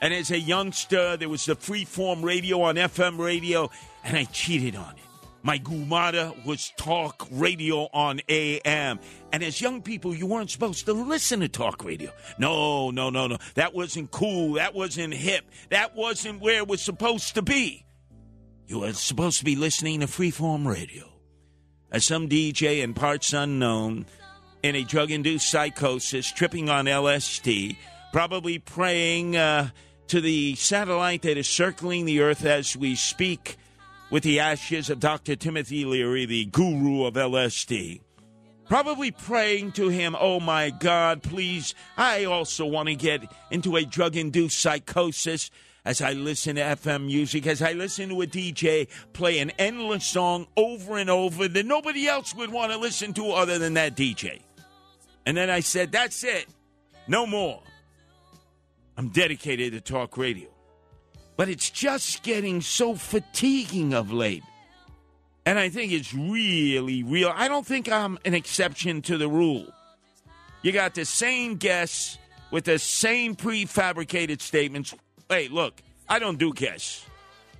And 0.00 0.14
as 0.14 0.30
a 0.30 0.38
youngster, 0.38 1.18
there 1.18 1.28
was 1.28 1.44
the 1.44 1.56
freeform 1.56 2.22
radio 2.22 2.62
on 2.62 2.76
FM 2.76 3.18
radio, 3.18 3.70
and 4.04 4.16
I 4.16 4.24
cheated 4.24 4.76
on 4.76 4.94
it. 4.94 5.09
My 5.42 5.58
gumada 5.58 6.44
was 6.44 6.72
talk 6.76 7.26
radio 7.30 7.88
on 7.94 8.20
AM. 8.28 9.00
And 9.32 9.42
as 9.42 9.60
young 9.60 9.80
people, 9.80 10.14
you 10.14 10.26
weren't 10.26 10.50
supposed 10.50 10.84
to 10.86 10.92
listen 10.92 11.40
to 11.40 11.48
talk 11.48 11.82
radio. 11.82 12.12
No, 12.38 12.90
no, 12.90 13.08
no, 13.08 13.26
no. 13.26 13.38
That 13.54 13.74
wasn't 13.74 14.10
cool. 14.10 14.54
That 14.54 14.74
wasn't 14.74 15.14
hip. 15.14 15.44
That 15.70 15.96
wasn't 15.96 16.40
where 16.40 16.58
it 16.58 16.68
was 16.68 16.82
supposed 16.82 17.36
to 17.36 17.42
be. 17.42 17.86
You 18.66 18.80
were 18.80 18.92
supposed 18.92 19.38
to 19.38 19.44
be 19.44 19.56
listening 19.56 20.00
to 20.00 20.06
freeform 20.06 20.66
radio. 20.66 21.08
As 21.90 22.04
some 22.04 22.28
DJ 22.28 22.82
in 22.82 22.94
parts 22.94 23.32
unknown, 23.32 24.06
in 24.62 24.76
a 24.76 24.84
drug 24.84 25.10
induced 25.10 25.50
psychosis, 25.50 26.30
tripping 26.30 26.68
on 26.68 26.84
LSD, 26.84 27.76
probably 28.12 28.58
praying 28.58 29.36
uh, 29.36 29.70
to 30.08 30.20
the 30.20 30.54
satellite 30.56 31.22
that 31.22 31.38
is 31.38 31.48
circling 31.48 32.04
the 32.04 32.20
earth 32.20 32.44
as 32.44 32.76
we 32.76 32.94
speak 32.94 33.56
with 34.10 34.24
the 34.24 34.40
ashes 34.40 34.90
of 34.90 35.00
Dr. 35.00 35.36
Timothy 35.36 35.84
Leary, 35.84 36.26
the 36.26 36.46
guru 36.46 37.04
of 37.04 37.14
LSD. 37.14 38.00
Probably 38.66 39.10
praying 39.10 39.72
to 39.72 39.88
him, 39.88 40.16
oh 40.18 40.38
my 40.38 40.70
God, 40.70 41.22
please, 41.22 41.74
I 41.96 42.24
also 42.24 42.66
want 42.66 42.88
to 42.88 42.94
get 42.94 43.22
into 43.50 43.76
a 43.76 43.84
drug 43.84 44.16
induced 44.16 44.60
psychosis 44.60 45.50
as 45.84 46.00
I 46.00 46.12
listen 46.12 46.56
to 46.56 46.62
FM 46.62 47.06
music, 47.06 47.46
as 47.46 47.62
I 47.62 47.72
listen 47.72 48.10
to 48.10 48.22
a 48.22 48.26
DJ 48.26 48.88
play 49.12 49.38
an 49.38 49.50
endless 49.58 50.06
song 50.06 50.46
over 50.56 50.98
and 50.98 51.10
over 51.10 51.48
that 51.48 51.66
nobody 51.66 52.06
else 52.06 52.34
would 52.34 52.52
want 52.52 52.70
to 52.70 52.78
listen 52.78 53.12
to 53.14 53.32
other 53.32 53.58
than 53.58 53.74
that 53.74 53.96
DJ. 53.96 54.40
And 55.26 55.36
then 55.36 55.50
I 55.50 55.60
said, 55.60 55.90
that's 55.90 56.22
it, 56.22 56.46
no 57.08 57.26
more. 57.26 57.62
I'm 58.96 59.08
dedicated 59.08 59.72
to 59.72 59.80
talk 59.80 60.16
radio 60.16 60.48
but 61.40 61.48
it's 61.48 61.70
just 61.70 62.22
getting 62.22 62.60
so 62.60 62.94
fatiguing 62.94 63.94
of 63.94 64.12
late. 64.12 64.42
And 65.46 65.58
I 65.58 65.70
think 65.70 65.90
it's 65.90 66.12
really 66.12 67.02
real. 67.02 67.32
I 67.34 67.48
don't 67.48 67.66
think 67.66 67.90
I'm 67.90 68.18
an 68.26 68.34
exception 68.34 69.00
to 69.00 69.16
the 69.16 69.26
rule. 69.26 69.66
You 70.60 70.72
got 70.72 70.94
the 70.94 71.06
same 71.06 71.56
guests 71.56 72.18
with 72.50 72.64
the 72.64 72.78
same 72.78 73.36
prefabricated 73.36 74.42
statements. 74.42 74.94
Hey, 75.30 75.48
look, 75.48 75.80
I 76.10 76.18
don't 76.18 76.38
do 76.38 76.52
guests. 76.52 77.06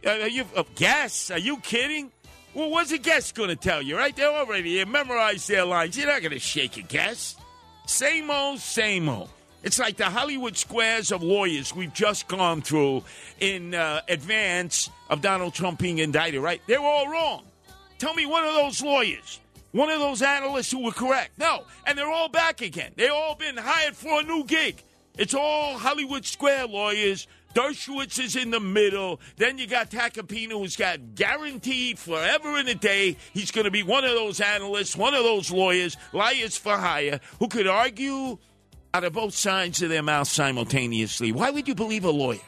Are 0.05 0.29
you 0.29 0.45
uh? 0.55 0.65
Are 1.31 1.39
you 1.39 1.57
kidding? 1.61 2.13
Well, 2.53 2.69
what's 2.69 2.93
a 2.93 2.99
guest 2.99 3.35
going 3.35 3.49
to 3.49 3.57
tell 3.57 3.81
you? 3.81 3.97
Right? 3.97 4.15
They're 4.15 4.29
already 4.29 4.85
memorized 4.85 5.49
their 5.49 5.65
lines. 5.65 5.97
You're 5.97 6.07
not 6.07 6.21
going 6.21 6.33
to 6.33 6.39
shake 6.39 6.77
a 6.77 6.83
guest. 6.83 7.41
Same 7.87 8.31
old, 8.31 8.59
same 8.59 9.09
old. 9.09 9.31
It's 9.63 9.79
like 9.79 9.97
the 9.97 10.07
Hollywood 10.07 10.57
squares 10.57 11.13
of 11.13 11.23
lawyers 11.23 11.75
we've 11.75 11.93
just 11.93 12.29
gone 12.29 12.63
through 12.63 13.05
in 13.41 13.75
uh, 13.75 14.01
advance 14.09 14.89
of 15.11 15.21
Donald 15.21 15.53
Trump 15.53 15.79
being 15.79 15.99
indicted, 15.99 16.41
right? 16.41 16.63
They 16.67 16.79
were 16.79 16.87
all 16.87 17.09
wrong. 17.09 17.45
Tell 17.99 18.15
me 18.15 18.25
one 18.25 18.45
of 18.45 18.55
those 18.55 18.81
lawyers, 18.81 19.39
one 19.73 19.91
of 19.91 20.01
those 20.01 20.23
analysts 20.23 20.73
who 20.73 20.83
were 20.83 20.93
correct. 20.93 21.33
No. 21.39 21.65
And 21.87 21.99
they're 21.99 22.11
all 22.11 22.31
back 22.31 22.63
again. 22.63 22.93
They 22.97 23.09
all 23.09 23.35
been 23.35 23.59
hired 23.59 23.95
for 23.95 24.21
a 24.21 24.23
new 24.23 24.45
gig. 24.45 24.83
It's 25.19 25.35
all 25.35 25.77
Hollywood 25.77 26.25
square 26.25 26.67
lawyers. 26.67 27.27
Dershowitz 27.55 28.19
is 28.19 28.37
in 28.37 28.51
the 28.51 28.61
middle. 28.61 29.21
Then 29.37 29.59
you 29.59 29.67
got 29.67 29.91
Tacopina, 29.91 30.53
who's 30.53 30.77
got 30.77 31.15
guaranteed 31.15 31.99
forever 31.99 32.57
and 32.57 32.69
a 32.69 32.75
day 32.75 33.17
he's 33.35 33.51
going 33.51 33.65
to 33.65 33.71
be 33.71 33.83
one 33.83 34.05
of 34.05 34.13
those 34.13 34.41
analysts, 34.41 34.97
one 34.97 35.13
of 35.15 35.25
those 35.25 35.51
lawyers, 35.51 35.97
liars 36.13 36.57
for 36.57 36.77
hire, 36.77 37.21
who 37.39 37.49
could 37.49 37.67
argue 37.67 38.39
out 38.93 39.05
of 39.05 39.13
both 39.13 39.35
sides 39.35 39.83
of 39.83 39.89
their 39.89 40.03
mouth 40.03 40.29
simultaneously. 40.29 41.33
Why 41.33 41.51
would 41.51 41.69
you 41.69 41.75
believe 41.75 42.05
a 42.05 42.11
lawyer? 42.11 42.39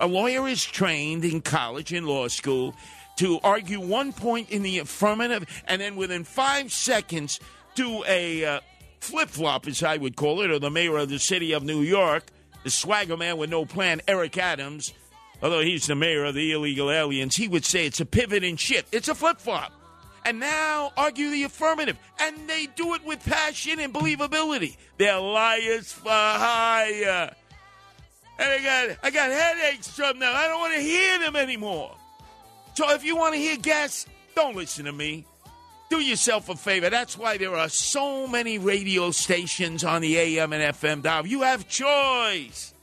A 0.00 0.06
lawyer 0.06 0.46
is 0.48 0.64
trained 0.64 1.24
in 1.24 1.40
college 1.40 1.92
and 1.92 2.06
law 2.06 2.28
school 2.28 2.74
to 3.16 3.40
argue 3.42 3.80
one 3.80 4.12
point 4.12 4.50
in 4.50 4.62
the 4.62 4.78
affirmative 4.78 5.46
and 5.66 5.80
then 5.80 5.96
within 5.96 6.24
five 6.24 6.72
seconds 6.72 7.40
do 7.74 8.04
a 8.06 8.44
uh, 8.44 8.60
flip 9.00 9.28
flop, 9.28 9.66
as 9.66 9.82
I 9.82 9.96
would 9.96 10.16
call 10.16 10.42
it, 10.42 10.50
or 10.50 10.58
the 10.58 10.70
mayor 10.70 10.96
of 10.96 11.08
the 11.08 11.18
city 11.18 11.52
of 11.52 11.62
New 11.62 11.80
York, 11.80 12.24
the 12.64 12.70
swagger 12.70 13.16
man 13.16 13.38
with 13.38 13.50
no 13.50 13.64
plan, 13.64 14.02
Eric 14.08 14.36
Adams, 14.36 14.92
although 15.42 15.60
he's 15.60 15.86
the 15.86 15.94
mayor 15.94 16.24
of 16.24 16.34
the 16.34 16.52
illegal 16.52 16.90
aliens, 16.90 17.36
he 17.36 17.48
would 17.48 17.64
say 17.64 17.86
it's 17.86 18.00
a 18.00 18.06
pivot 18.06 18.44
and 18.44 18.58
shift. 18.58 18.94
It's 18.94 19.08
a 19.08 19.14
flip 19.14 19.40
flop 19.40 19.72
and 20.26 20.40
now 20.40 20.92
argue 20.96 21.30
the 21.30 21.44
affirmative. 21.44 21.96
And 22.18 22.48
they 22.48 22.66
do 22.66 22.94
it 22.94 23.04
with 23.04 23.24
passion 23.24 23.78
and 23.78 23.94
believability. 23.94 24.76
They're 24.98 25.20
liars 25.20 25.92
for 25.92 26.10
hire. 26.10 27.32
And 28.38 28.50
I 28.50 28.62
got, 28.62 28.98
I 29.04 29.10
got 29.10 29.30
headaches 29.30 29.88
from 29.88 30.18
them. 30.18 30.32
I 30.34 30.48
don't 30.48 30.58
want 30.58 30.74
to 30.74 30.80
hear 30.80 31.20
them 31.20 31.36
anymore. 31.36 31.94
So 32.74 32.90
if 32.90 33.04
you 33.04 33.16
want 33.16 33.34
to 33.34 33.40
hear 33.40 33.56
guests, 33.56 34.06
don't 34.34 34.56
listen 34.56 34.84
to 34.86 34.92
me. 34.92 35.24
Do 35.90 36.00
yourself 36.00 36.48
a 36.48 36.56
favor. 36.56 36.90
That's 36.90 37.16
why 37.16 37.38
there 37.38 37.54
are 37.54 37.68
so 37.68 38.26
many 38.26 38.58
radio 38.58 39.12
stations 39.12 39.84
on 39.84 40.02
the 40.02 40.18
AM 40.18 40.52
and 40.52 40.74
FM 40.74 41.02
dial. 41.02 41.24
You 41.24 41.42
have 41.42 41.68
choice. 41.68 42.74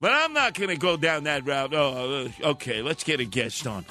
But 0.00 0.12
I'm 0.12 0.32
not 0.32 0.54
going 0.54 0.70
to 0.70 0.76
go 0.76 0.96
down 0.96 1.24
that 1.24 1.46
route. 1.46 1.74
Oh, 1.74 2.30
uh, 2.42 2.48
okay, 2.48 2.80
let's 2.80 3.04
get 3.04 3.20
a 3.20 3.24
guest 3.24 3.66
on. 3.66 3.84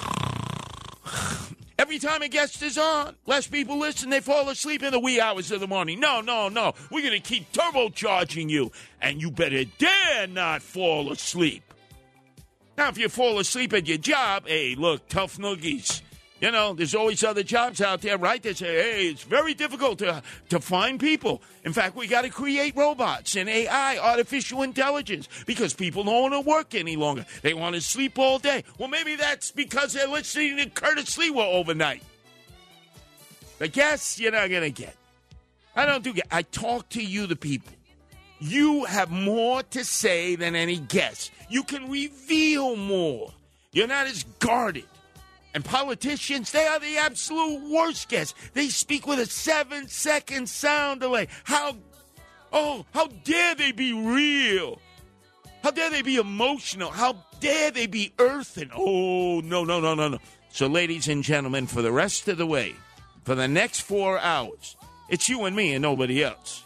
Every 1.80 1.98
time 1.98 2.22
a 2.22 2.27
guest 2.27 2.62
is 2.62 2.77
on, 2.77 3.15
less 3.25 3.48
people 3.48 3.80
listen. 3.80 4.10
They 4.10 4.20
fall 4.20 4.48
asleep 4.50 4.84
in 4.84 4.92
the 4.92 5.00
wee 5.00 5.20
hours 5.20 5.51
of 5.51 5.60
the 5.60 5.68
morning. 5.68 6.00
No, 6.00 6.22
no, 6.22 6.48
no. 6.48 6.74
We're 6.92 7.01
going 7.01 7.20
to 7.20 7.20
keep 7.20 7.51
turbocharging 7.51 8.50
you, 8.50 8.72
and 9.01 9.22
you 9.22 9.32
better 9.32 9.65
dare 9.65 10.27
not 10.27 10.62
fall 10.62 11.12
asleep. 11.12 11.63
Now, 12.77 12.89
if 12.89 12.98
you 12.98 13.10
fall 13.10 13.39
asleep 13.39 13.74
at 13.74 13.88
your 13.88 13.98
job, 13.98 14.48
hey, 14.48 14.75
look, 14.75 15.08
tough 15.08 15.38
noogies. 15.38 16.01
You 16.43 16.51
know, 16.51 16.73
there's 16.73 16.93
always 16.93 17.23
other 17.23 17.41
jobs 17.41 17.79
out 17.79 18.01
there, 18.01 18.17
right? 18.17 18.43
They 18.43 18.53
say, 18.53 18.65
hey, 18.65 19.07
it's 19.07 19.23
very 19.23 19.53
difficult 19.53 20.00
to, 20.00 20.21
to 20.50 20.59
find 20.59 21.00
people. 21.00 21.41
In 21.63 21.71
fact, 21.71 21.95
we 21.95 22.05
got 22.05 22.23
to 22.23 22.29
create 22.29 22.75
robots 22.75 23.38
and 23.38 23.47
AI, 23.47 23.97
artificial 23.97 24.62
intelligence, 24.62 25.29
because 25.45 25.73
people 25.73 26.03
don't 26.03 26.21
want 26.21 26.33
to 26.33 26.41
work 26.41 26.75
any 26.75 26.97
longer. 26.97 27.25
They 27.43 27.53
want 27.53 27.75
to 27.75 27.81
sleep 27.81 28.19
all 28.19 28.39
day. 28.39 28.65
Well, 28.77 28.89
maybe 28.89 29.15
that's 29.15 29.51
because 29.51 29.93
they're 29.93 30.05
listening 30.05 30.57
to 30.57 30.69
Curtis 30.69 31.15
Sliwa 31.15 31.45
overnight. 31.45 32.03
But 33.57 33.71
guess 33.71 34.19
you're 34.19 34.33
not 34.33 34.50
going 34.50 34.63
to 34.63 34.81
get. 34.81 34.97
I 35.77 35.85
don't 35.85 36.03
do 36.03 36.12
get 36.12 36.27
I 36.29 36.41
talk 36.41 36.89
to 36.89 37.01
you, 37.01 37.25
the 37.25 37.38
people. 37.38 37.71
You 38.41 38.83
have 38.83 39.09
more 39.09 39.63
to 39.63 39.85
say 39.85 40.35
than 40.35 40.57
any 40.57 40.75
guest. 40.75 41.31
You 41.47 41.63
can 41.63 41.89
reveal 41.89 42.75
more. 42.75 43.31
You're 43.71 43.88
not 43.88 44.07
as 44.07 44.25
guarded. 44.39 44.83
And 45.53 45.63
politicians, 45.63 46.51
they 46.51 46.65
are 46.65 46.79
the 46.79 46.98
absolute 46.98 47.62
worst 47.69 48.10
guests. 48.10 48.33
They 48.53 48.69
speak 48.69 49.05
with 49.05 49.19
a 49.19 49.25
seven 49.25 49.88
second 49.88 50.50
sound 50.50 51.01
delay. 51.01 51.27
How, 51.43 51.77
oh, 52.51 52.86
how 52.93 53.07
dare 53.07 53.55
they 53.55 53.72
be 53.72 53.93
real? 53.93 54.81
How 55.63 55.72
dare 55.72 55.91
they 55.91 56.01
be 56.01 56.17
emotional? 56.17 56.89
How 56.89 57.15
dare 57.39 57.72
they 57.72 57.86
be 57.86 58.13
earthen? 58.19 58.72
Oh, 58.75 59.41
no, 59.41 59.63
no, 59.63 59.79
no, 59.79 59.93
no, 59.93 60.10
no. 60.10 60.17
So, 60.50 60.67
ladies 60.67 61.07
and 61.07 61.24
gentlemen, 61.24 61.67
for 61.67 61.81
the 61.81 61.91
rest 61.91 62.27
of 62.27 62.38
the 62.38 62.45
way, 62.45 62.75
for 63.24 63.36
the 63.36 63.48
next 63.48 63.81
four 63.81 64.19
hours, 64.19 64.75
it's 65.10 65.29
you 65.29 65.45
and 65.45 65.55
me 65.55 65.74
and 65.74 65.81
nobody 65.81 66.24
else. 66.24 66.63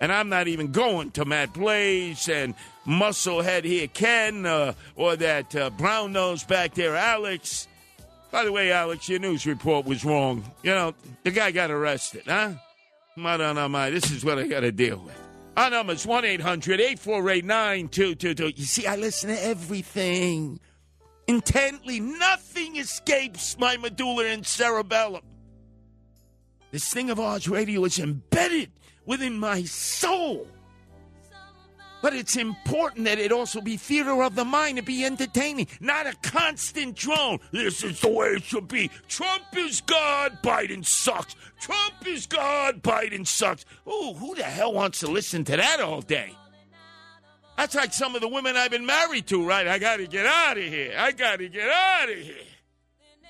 And 0.00 0.10
I'm 0.10 0.30
not 0.30 0.48
even 0.48 0.72
going 0.72 1.10
to 1.12 1.26
Matt 1.26 1.52
Blaze 1.52 2.28
and 2.28 2.54
Musclehead 2.86 3.64
here, 3.64 3.86
Ken, 3.86 4.46
uh, 4.46 4.72
or 4.96 5.14
that 5.16 5.54
uh, 5.54 5.70
brown 5.70 6.12
nose 6.12 6.42
back 6.42 6.74
there, 6.74 6.96
Alex. 6.96 7.68
By 8.30 8.44
the 8.44 8.52
way, 8.52 8.70
Alex, 8.70 9.08
your 9.08 9.18
news 9.18 9.46
report 9.46 9.86
was 9.86 10.04
wrong. 10.04 10.44
You 10.62 10.70
know, 10.70 10.94
the 11.24 11.30
guy 11.30 11.50
got 11.50 11.70
arrested, 11.70 12.22
huh? 12.26 12.52
My, 13.16 13.90
this 13.90 14.10
is 14.10 14.24
what 14.24 14.38
I 14.38 14.46
got 14.46 14.60
to 14.60 14.72
deal 14.72 14.98
with. 14.98 15.18
Our 15.56 15.70
number 15.70 15.92
is 15.92 16.06
1 16.06 16.24
800 16.24 16.80
848 16.80 17.44
9222. 17.44 18.60
You 18.60 18.64
see, 18.64 18.86
I 18.86 18.96
listen 18.96 19.30
to 19.30 19.44
everything 19.44 20.60
intently. 21.26 22.00
Nothing 22.00 22.76
escapes 22.76 23.58
my 23.58 23.76
medulla 23.76 24.26
and 24.26 24.46
cerebellum. 24.46 25.22
This 26.70 26.88
thing 26.92 27.10
of 27.10 27.18
ours 27.18 27.48
radio 27.48 27.84
is 27.84 27.98
embedded 27.98 28.70
within 29.06 29.38
my 29.38 29.64
soul. 29.64 30.46
But 32.02 32.14
it's 32.14 32.36
important 32.36 33.04
that 33.04 33.18
it 33.18 33.32
also 33.32 33.60
be 33.60 33.76
theater 33.76 34.22
of 34.22 34.34
the 34.34 34.44
mind 34.44 34.78
and 34.78 34.86
be 34.86 35.04
entertaining, 35.04 35.68
not 35.80 36.06
a 36.06 36.14
constant 36.22 36.96
drone. 36.96 37.38
This 37.52 37.84
is 37.84 38.00
the 38.00 38.08
way 38.08 38.28
it 38.28 38.42
should 38.42 38.68
be. 38.68 38.90
Trump 39.08 39.44
is 39.56 39.80
God, 39.82 40.38
Biden 40.42 40.84
sucks. 40.84 41.36
Trump 41.60 42.06
is 42.06 42.26
God, 42.26 42.82
Biden 42.82 43.26
sucks. 43.26 43.64
Ooh, 43.86 44.14
who 44.14 44.34
the 44.34 44.44
hell 44.44 44.72
wants 44.72 45.00
to 45.00 45.08
listen 45.08 45.44
to 45.44 45.56
that 45.56 45.80
all 45.80 46.00
day? 46.00 46.34
That's 47.56 47.74
like 47.74 47.92
some 47.92 48.14
of 48.14 48.22
the 48.22 48.28
women 48.28 48.56
I've 48.56 48.70
been 48.70 48.86
married 48.86 49.26
to, 49.26 49.46
right? 49.46 49.68
I 49.68 49.78
gotta 49.78 50.06
get 50.06 50.24
out 50.24 50.56
of 50.56 50.64
here. 50.64 50.94
I 50.96 51.12
gotta 51.12 51.48
get 51.48 51.68
out 51.68 52.08
of 52.08 52.16
here. 52.16 52.34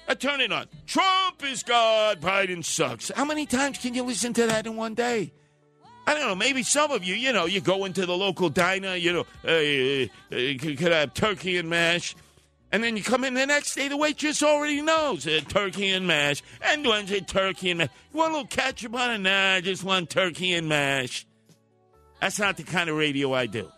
I 0.06 0.14
turn 0.14 0.40
it 0.40 0.52
on. 0.52 0.66
Trump 0.86 1.44
is 1.44 1.64
God, 1.64 2.20
Biden 2.20 2.64
sucks. 2.64 3.10
How 3.14 3.24
many 3.24 3.46
times 3.46 3.78
can 3.78 3.94
you 3.94 4.04
listen 4.04 4.32
to 4.34 4.46
that 4.46 4.66
in 4.66 4.76
one 4.76 4.94
day? 4.94 5.32
I 6.10 6.14
don't 6.14 6.26
know. 6.26 6.34
Maybe 6.34 6.64
some 6.64 6.90
of 6.90 7.04
you, 7.04 7.14
you 7.14 7.32
know, 7.32 7.44
you 7.44 7.60
go 7.60 7.84
into 7.84 8.04
the 8.04 8.16
local 8.16 8.48
diner, 8.48 8.96
you 8.96 9.12
know, 9.12 9.26
uh, 9.44 10.34
uh, 10.34 10.58
could 10.58 10.90
I 10.90 11.00
have 11.00 11.14
turkey 11.14 11.56
and 11.56 11.70
mash? 11.70 12.16
And 12.72 12.82
then 12.82 12.96
you 12.96 13.04
come 13.04 13.22
in 13.22 13.34
the 13.34 13.46
next 13.46 13.76
day, 13.76 13.86
the 13.86 13.96
waitress 13.96 14.42
already 14.42 14.82
knows 14.82 15.24
uh, 15.24 15.38
turkey 15.46 15.90
and 15.90 16.08
mash. 16.08 16.42
And 16.62 16.84
Wednesday, 16.84 17.20
turkey 17.20 17.70
and 17.70 17.78
mash. 17.78 17.90
You 18.12 18.18
want 18.18 18.32
a 18.32 18.36
little 18.38 18.48
ketchup 18.48 18.92
on 18.96 19.12
it? 19.12 19.18
Nah, 19.18 19.54
I 19.54 19.60
just 19.60 19.84
want 19.84 20.10
turkey 20.10 20.52
and 20.54 20.68
mash. 20.68 21.28
That's 22.20 22.40
not 22.40 22.56
the 22.56 22.64
kind 22.64 22.90
of 22.90 22.96
radio 22.96 23.32
I 23.32 23.46
do. 23.46 23.70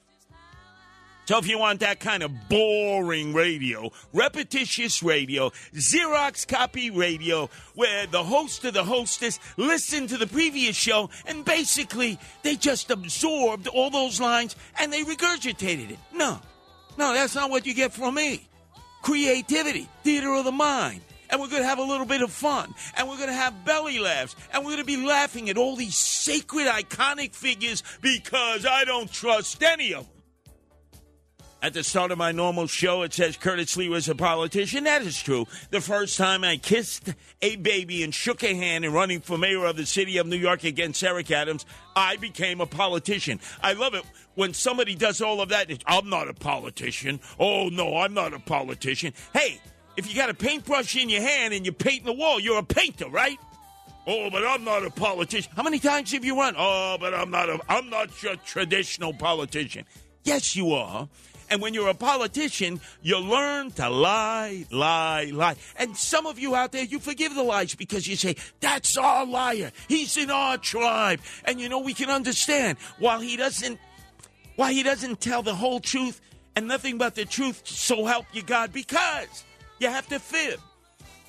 So 1.33 1.39
if 1.39 1.49
you 1.49 1.57
want 1.57 1.81
that 1.81 1.99
kind 1.99 2.23
of 2.23 2.51
boring 2.51 3.33
radio, 3.33 3.91
repetitious 4.13 5.03
radio, 5.03 5.49
Xerox 5.73 6.47
copy 6.47 6.91
radio, 6.91 7.49
where 7.75 8.07
the 8.07 8.23
host 8.23 8.67
or 8.67 8.71
the 8.71 8.85
hostess 8.85 9.41
listened 9.57 10.11
to 10.11 10.19
the 10.19 10.27
previous 10.27 10.77
show 10.77 11.09
and 11.25 11.43
basically 11.43 12.19
they 12.43 12.55
just 12.57 12.91
absorbed 12.91 13.67
all 13.67 13.89
those 13.89 14.21
lines 14.21 14.57
and 14.79 14.93
they 14.93 15.05
regurgitated 15.05 15.93
it. 15.93 15.99
No, 16.13 16.39
no, 16.99 17.15
that's 17.15 17.35
not 17.35 17.49
what 17.49 17.65
you 17.65 17.73
get 17.73 17.95
from 17.95 18.17
me. 18.17 18.47
Creativity, 19.01 19.89
theater 20.05 20.35
of 20.35 20.45
the 20.45 20.53
mind. 20.53 21.01
And 21.31 21.41
we're 21.41 21.49
going 21.49 21.63
to 21.63 21.69
have 21.69 21.79
a 21.79 21.83
little 21.83 22.05
bit 22.05 22.21
of 22.21 22.31
fun. 22.31 22.75
And 22.95 23.09
we're 23.09 23.17
going 23.17 23.31
to 23.31 23.35
have 23.35 23.65
belly 23.65 23.99
laughs. 23.99 24.37
And 24.53 24.67
we're 24.67 24.73
going 24.73 24.85
to 24.85 24.99
be 24.99 25.03
laughing 25.03 25.49
at 25.49 25.57
all 25.57 25.77
these 25.77 25.97
sacred, 25.97 26.67
iconic 26.67 27.35
figures 27.35 27.83
because 28.03 28.67
I 28.67 28.85
don't 28.85 29.11
trust 29.11 29.63
any 29.63 29.95
of 29.95 30.05
them. 30.05 30.22
At 31.63 31.75
the 31.75 31.85
start 31.85 32.11
of 32.11 32.19
my 32.19 32.33
normal 32.33 32.67
show, 32.67 33.03
it 33.03 33.15
says 33.15 33.37
Curtis 33.37 33.77
Lee 33.77 33.89
was 33.89 34.09
a 34.09 34.17
politician. 34.17 34.83
That 34.83 35.03
is 35.03 35.23
true. 35.23 35.47
The 35.71 35.81
first 35.81 36.19
time 36.19 36.43
I 36.43 36.57
kissed 36.57 37.15
a 37.41 37.55
baby 37.55 38.03
and 38.03 38.13
shook 38.13 38.43
a 38.43 38.53
hand 38.53 38.85
in 38.85 38.93
running 38.93 39.21
for 39.21 39.39
mayor 39.39 39.65
of 39.67 39.77
the 39.77 39.87
city 39.87 40.19
of 40.19 40.27
New 40.27 40.37
York 40.37 40.65
against 40.65 41.05
Eric 41.05 41.31
Adams, 41.31 41.65
I 41.95 42.17
became 42.17 42.61
a 42.61 42.67
politician. 42.67 43.39
I 43.63 43.75
love 43.75 43.95
it 43.95 44.03
when 44.35 44.55
somebody 44.55 44.97
does 44.97 45.23
all 45.23 45.41
of 45.41 45.51
that. 45.51 45.71
I'm 45.87 46.11
not 46.11 46.29
a 46.29 46.35
politician. 46.35 47.21
Oh, 47.39 47.69
no, 47.69 47.99
I'm 47.99 48.13
not 48.13 48.35
a 48.35 48.41
politician. 48.41 49.13
Hey, 49.33 49.61
if 49.97 50.11
you 50.11 50.17
got 50.17 50.31
a 50.31 50.35
paintbrush 50.35 50.97
in 50.97 51.09
your 51.09 51.23
hand 51.23 51.55
and 51.55 51.65
you're 51.65 51.73
painting 51.73 52.07
the 52.07 52.13
wall, 52.13 52.41
you're 52.41 52.59
a 52.59 52.65
painter, 52.65 53.09
right? 53.09 53.39
Oh, 54.05 54.31
but 54.31 54.45
I'm 54.45 54.65
not 54.65 54.85
a 54.85 54.91
politician. 54.91 55.53
How 55.55 55.63
many 55.63 55.79
times 55.79 56.11
have 56.11 56.25
you 56.25 56.37
run? 56.37 56.57
Oh, 56.59 56.97
but 56.99 57.15
I'm 57.15 57.31
not 57.31 57.49
a 57.49 57.61
I'm 57.69 57.89
not 57.89 58.21
your 58.21 58.35
traditional 58.35 59.13
politician. 59.15 59.85
Yes, 60.25 60.57
you 60.57 60.73
are. 60.73 61.09
And 61.51 61.61
when 61.61 61.75
you're 61.75 61.89
a 61.89 61.95
politician, 61.95 62.81
you 63.03 63.19
learn 63.19 63.71
to 63.73 63.89
lie, 63.89 64.67
lie, 64.71 65.31
lie. 65.33 65.57
And 65.77 65.97
some 65.97 66.27
of 66.27 66.39
you 66.39 66.55
out 66.55 66.73
there, 66.73 66.85
you 66.85 66.99
forgive 66.99 67.35
the 67.35 67.43
lies 67.43 67.75
because 67.75 68.07
you 68.07 68.17
say, 68.17 68.37
that's 68.61 68.97
our 68.97 69.27
liar. 69.27 69.73
He's 69.89 70.17
in 70.17 70.31
our 70.31 70.59
tribe. 70.59 71.21
And 71.45 71.61
you 71.61 71.69
know, 71.69 71.81
we 71.81 71.95
can 71.95 72.11
understand 72.11 72.79
while 72.99 73.21
he 73.21 73.37
doesn't, 73.37 73.79
why 74.57 74.73
he 74.73 74.83
doesn't 74.83 75.21
tell 75.21 75.43
the 75.43 75.55
whole 75.55 75.81
truth 75.81 76.21
and 76.57 76.69
nothing 76.69 76.99
but 76.99 77.15
the 77.15 77.25
truth, 77.25 77.63
so 77.65 78.05
help 78.05 78.27
you 78.33 78.43
God, 78.43 78.73
because 78.73 79.45
you 79.79 79.89
have 79.89 80.07
to 80.09 80.19
fib. 80.19 80.61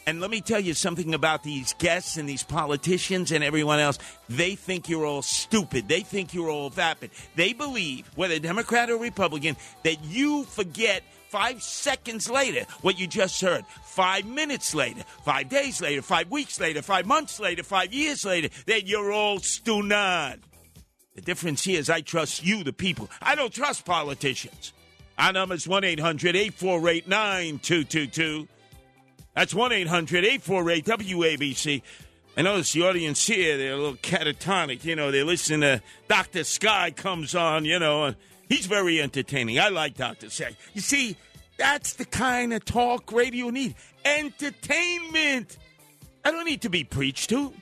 And 0.06 0.20
let 0.20 0.30
me 0.30 0.42
tell 0.42 0.60
you 0.60 0.74
something 0.74 1.14
about 1.14 1.44
these 1.44 1.74
guests 1.74 2.18
and 2.18 2.28
these 2.28 2.44
politicians 2.44 3.32
and 3.32 3.44
everyone 3.44 3.80
else. 3.80 3.98
They 4.28 4.56
think 4.56 4.90
you're 4.90 5.06
all 5.06 5.22
stupid. 5.22 5.88
They 5.88 6.02
think 6.02 6.34
you're 6.34 6.50
all 6.50 6.70
vapid. 6.70 7.12
They 7.36 7.54
believe, 7.54 8.10
whether 8.16 8.38
Democrat 8.38 8.90
or 8.90 8.98
Republican, 8.98 9.56
that 9.84 10.04
you 10.04 10.44
forget 10.44 11.04
five 11.30 11.64
seconds 11.64 12.30
later 12.30 12.66
what 12.82 13.00
you 13.00 13.08
just 13.08 13.40
heard. 13.40 13.66
Five 13.86 14.26
minutes 14.26 14.76
later, 14.76 15.04
five 15.24 15.48
days 15.48 15.82
later, 15.82 16.02
five 16.02 16.30
weeks 16.30 16.60
later, 16.60 16.82
five 16.82 17.06
months 17.06 17.40
later, 17.40 17.64
five 17.64 17.94
years 17.94 18.26
later, 18.26 18.50
that 18.68 18.86
you're 18.86 19.12
all 19.12 19.40
stunad. 19.40 20.40
The 21.16 21.22
difference 21.22 21.64
here 21.64 21.80
is 21.80 21.90
I 21.90 22.02
trust 22.02 22.44
you, 22.46 22.64
the 22.64 22.74
people. 22.74 23.10
I 23.22 23.36
don't 23.36 23.54
trust 23.54 23.86
politicians. 23.86 24.74
Our 25.18 25.32
number 25.32 25.56
is 25.56 25.68
1 25.68 25.84
800 25.84 26.36
848 26.36 27.08
9222. 27.08 28.48
That's 29.36 29.54
1 29.54 29.72
800 29.72 30.26
848 30.26 30.86
WABC. 30.86 31.82
I 32.36 32.42
notice 32.42 32.72
the 32.72 32.82
audience 32.84 33.26
here, 33.28 33.58
they're 33.58 33.74
a 33.74 33.78
little 33.78 33.96
catatonic. 33.96 34.84
You 34.84 34.96
know, 34.96 35.12
they 35.12 35.24
listen 35.24 35.62
to 35.62 35.82
Dr. 36.08 36.44
Sky 36.44 36.92
comes 36.92 37.36
on, 37.36 37.66
you 37.66 37.78
know, 37.78 38.16
he's 38.50 38.66
very 38.66 39.02
entertaining. 39.02 39.60
I 39.60 39.70
like 39.70 39.96
Dr. 39.96 40.30
Sky. 40.30 40.56
You 40.74 40.82
see, 40.82 41.16
that's 41.58 41.94
the 41.94 42.06
kind 42.06 42.54
of 42.54 42.66
talk 42.66 43.12
radio 43.12 43.50
need 43.50 43.76
entertainment. 44.04 45.58
I 46.26 46.32
don't 46.32 46.46
need 46.46 46.62
to 46.62 46.70
be 46.70 46.84
preached 46.84 47.30
to. 47.30 47.54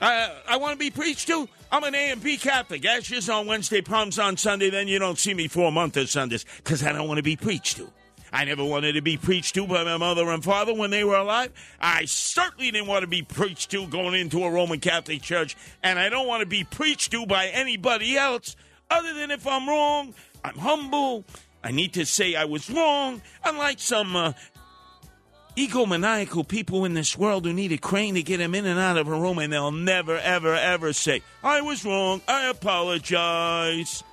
I, 0.00 0.30
I 0.48 0.56
want 0.58 0.72
to 0.72 0.78
be 0.78 0.90
preached 0.90 1.28
to. 1.28 1.48
I'm 1.72 1.84
an 1.84 1.94
A 1.94 2.12
and 2.12 2.22
B 2.22 2.36
Catholic. 2.36 2.84
Ashes 2.84 3.28
on 3.28 3.46
Wednesday, 3.46 3.80
palms 3.80 4.18
on 4.18 4.36
Sunday. 4.36 4.70
Then 4.70 4.88
you 4.88 4.98
don't 4.98 5.18
see 5.18 5.34
me 5.34 5.48
for 5.48 5.68
a 5.68 5.70
month 5.70 5.96
of 5.96 6.08
Sundays 6.08 6.44
because 6.58 6.82
I 6.82 6.92
don't 6.92 7.08
want 7.08 7.18
to 7.18 7.22
be 7.22 7.36
preached 7.36 7.78
to. 7.78 7.90
I 8.32 8.44
never 8.44 8.64
wanted 8.64 8.92
to 8.92 9.02
be 9.02 9.16
preached 9.16 9.54
to 9.54 9.66
by 9.66 9.84
my 9.84 9.96
mother 9.96 10.30
and 10.30 10.42
father 10.42 10.74
when 10.74 10.90
they 10.90 11.04
were 11.04 11.16
alive. 11.16 11.52
I 11.80 12.04
certainly 12.04 12.70
didn't 12.70 12.88
want 12.88 13.02
to 13.02 13.06
be 13.06 13.22
preached 13.22 13.70
to 13.70 13.86
going 13.86 14.14
into 14.14 14.44
a 14.44 14.50
Roman 14.50 14.80
Catholic 14.80 15.22
church, 15.22 15.56
and 15.82 15.98
I 15.98 16.08
don't 16.08 16.26
want 16.26 16.40
to 16.40 16.46
be 16.46 16.64
preached 16.64 17.12
to 17.12 17.26
by 17.26 17.46
anybody 17.48 18.16
else 18.16 18.56
other 18.90 19.14
than 19.14 19.30
if 19.30 19.46
I'm 19.46 19.68
wrong, 19.68 20.14
I'm 20.44 20.58
humble. 20.58 21.24
I 21.62 21.72
need 21.72 21.94
to 21.94 22.06
say 22.06 22.34
I 22.34 22.44
was 22.44 22.70
wrong, 22.70 23.22
unlike 23.44 23.80
some 23.80 24.14
uh, 24.14 24.32
egomaniacal 25.56 26.46
people 26.46 26.84
in 26.84 26.94
this 26.94 27.16
world 27.16 27.44
who 27.44 27.52
need 27.52 27.72
a 27.72 27.78
crane 27.78 28.14
to 28.14 28.22
get 28.22 28.38
them 28.38 28.54
in 28.54 28.66
and 28.66 28.78
out 28.78 28.96
of 28.98 29.08
a 29.08 29.18
room, 29.18 29.38
and 29.38 29.52
they'll 29.52 29.72
never, 29.72 30.16
ever, 30.18 30.54
ever 30.54 30.92
say, 30.92 31.22
I 31.42 31.62
was 31.62 31.84
wrong. 31.84 32.20
I 32.28 32.48
apologize. 32.48 34.04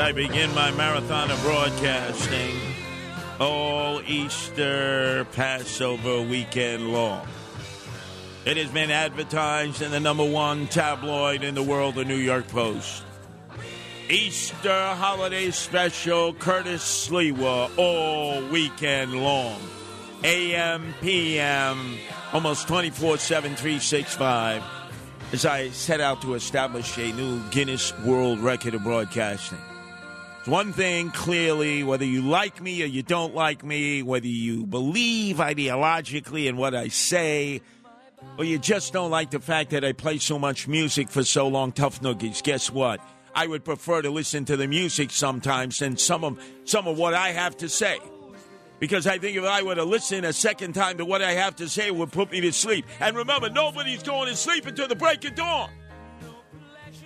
I 0.00 0.12
begin 0.12 0.54
my 0.54 0.70
marathon 0.70 1.30
of 1.30 1.42
broadcasting 1.42 2.56
all 3.38 4.00
Easter 4.06 5.26
Passover 5.32 6.22
weekend 6.22 6.90
long. 6.90 7.26
It 8.46 8.56
has 8.56 8.70
been 8.70 8.90
advertised 8.90 9.82
in 9.82 9.90
the 9.90 10.00
number 10.00 10.24
one 10.24 10.68
tabloid 10.68 11.42
in 11.42 11.54
the 11.54 11.62
world, 11.62 11.96
the 11.96 12.06
New 12.06 12.16
York 12.16 12.48
Post. 12.48 13.04
Easter 14.08 14.94
holiday 14.94 15.50
special, 15.50 16.32
Curtis 16.32 16.82
Sliwa, 16.82 17.70
all 17.76 18.42
weekend 18.48 19.12
long. 19.12 19.60
AM, 20.24 20.94
PM, 21.02 21.98
almost 22.32 22.66
24 22.68 23.18
7, 23.18 23.50
365. 23.54 24.62
As 25.32 25.44
I 25.44 25.68
set 25.68 26.00
out 26.00 26.22
to 26.22 26.34
establish 26.34 26.96
a 26.96 27.12
new 27.12 27.42
Guinness 27.50 27.96
World 28.00 28.40
Record 28.40 28.74
of 28.74 28.82
broadcasting. 28.82 29.58
It's 30.40 30.48
one 30.48 30.72
thing 30.72 31.10
clearly, 31.10 31.84
whether 31.84 32.06
you 32.06 32.22
like 32.22 32.62
me 32.62 32.82
or 32.82 32.86
you 32.86 33.02
don't 33.02 33.34
like 33.34 33.62
me, 33.62 34.02
whether 34.02 34.26
you 34.26 34.64
believe 34.64 35.36
ideologically 35.36 36.46
in 36.46 36.56
what 36.56 36.74
I 36.74 36.88
say, 36.88 37.60
or 38.38 38.44
you 38.44 38.58
just 38.58 38.94
don't 38.94 39.10
like 39.10 39.32
the 39.32 39.40
fact 39.40 39.68
that 39.70 39.84
I 39.84 39.92
play 39.92 40.16
so 40.16 40.38
much 40.38 40.66
music 40.66 41.10
for 41.10 41.24
so 41.24 41.46
long, 41.46 41.72
tough 41.72 42.00
noogies. 42.00 42.42
Guess 42.42 42.70
what? 42.72 43.02
I 43.34 43.46
would 43.48 43.66
prefer 43.66 44.00
to 44.00 44.08
listen 44.08 44.46
to 44.46 44.56
the 44.56 44.66
music 44.66 45.10
sometimes 45.10 45.80
than 45.80 45.98
some 45.98 46.24
of 46.24 46.42
some 46.64 46.88
of 46.88 46.96
what 46.96 47.12
I 47.12 47.32
have 47.32 47.58
to 47.58 47.68
say. 47.68 47.98
Because 48.78 49.06
I 49.06 49.18
think 49.18 49.36
if 49.36 49.44
I 49.44 49.60
were 49.60 49.74
to 49.74 49.84
listen 49.84 50.24
a 50.24 50.32
second 50.32 50.72
time 50.72 50.96
to 50.96 51.04
what 51.04 51.20
I 51.20 51.32
have 51.32 51.56
to 51.56 51.68
say, 51.68 51.90
would 51.90 52.12
put 52.12 52.32
me 52.32 52.40
to 52.40 52.52
sleep. 52.54 52.86
And 52.98 53.14
remember, 53.14 53.50
nobody's 53.50 54.02
going 54.02 54.28
to 54.28 54.36
sleep 54.36 54.64
until 54.64 54.88
the 54.88 54.96
break 54.96 55.22
of 55.26 55.34
dawn. 55.34 55.68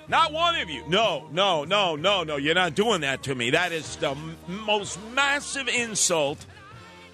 Not 0.07 0.33
one 0.33 0.57
of 0.57 0.69
you. 0.69 0.85
No, 0.87 1.29
no, 1.33 1.65
no, 1.65 1.97
no, 1.97 2.25
no. 2.25 2.37
You're 2.37 2.55
not 2.55 2.75
doing 2.75 3.01
that 3.01 3.23
to 3.25 3.35
me. 3.35 3.51
That 3.51 3.73
is 3.73 3.97
the 3.97 4.11
m- 4.11 4.37
most 4.47 4.99
massive 5.13 5.69
insult 5.69 6.45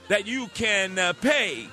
that 0.09 0.27
you 0.27 0.49
can 0.49 0.99
uh, 0.99 1.13
pay 1.13 1.69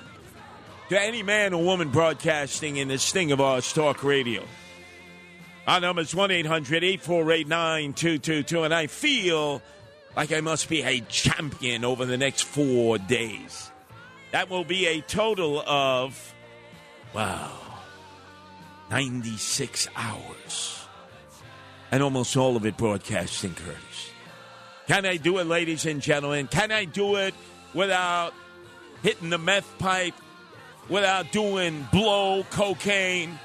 to 0.90 1.00
any 1.00 1.22
man 1.22 1.52
or 1.52 1.62
woman 1.62 1.90
broadcasting 1.90 2.76
in 2.76 2.88
this 2.88 3.10
thing 3.10 3.32
of 3.32 3.40
ours, 3.40 3.72
talk 3.72 4.04
radio. 4.04 4.44
Our 5.66 5.80
number 5.80 6.02
is 6.02 6.14
1 6.14 6.30
800 6.30 6.84
848 6.84 7.48
9222, 7.48 8.62
and 8.62 8.72
I 8.72 8.86
feel 8.86 9.60
like 10.16 10.32
I 10.32 10.40
must 10.40 10.68
be 10.68 10.82
a 10.82 11.00
champion 11.00 11.84
over 11.84 12.06
the 12.06 12.16
next 12.16 12.42
four 12.42 12.96
days. 12.96 13.70
That 14.30 14.48
will 14.48 14.64
be 14.64 14.86
a 14.86 15.00
total 15.00 15.60
of, 15.66 16.34
wow, 17.14 17.52
96 18.90 19.88
hours. 19.96 20.77
And 21.90 22.02
almost 22.02 22.36
all 22.36 22.56
of 22.56 22.66
it 22.66 22.76
broadcasting, 22.76 23.54
Curtis. 23.54 24.10
Can 24.86 25.06
I 25.06 25.16
do 25.16 25.38
it, 25.38 25.46
ladies 25.46 25.86
and 25.86 26.00
gentlemen? 26.00 26.46
Can 26.46 26.72
I 26.72 26.84
do 26.84 27.16
it 27.16 27.34
without 27.74 28.32
hitting 29.02 29.30
the 29.30 29.38
meth 29.38 29.78
pipe, 29.78 30.14
without 30.88 31.30
doing 31.32 31.86
blow 31.92 32.44
cocaine? 32.50 33.38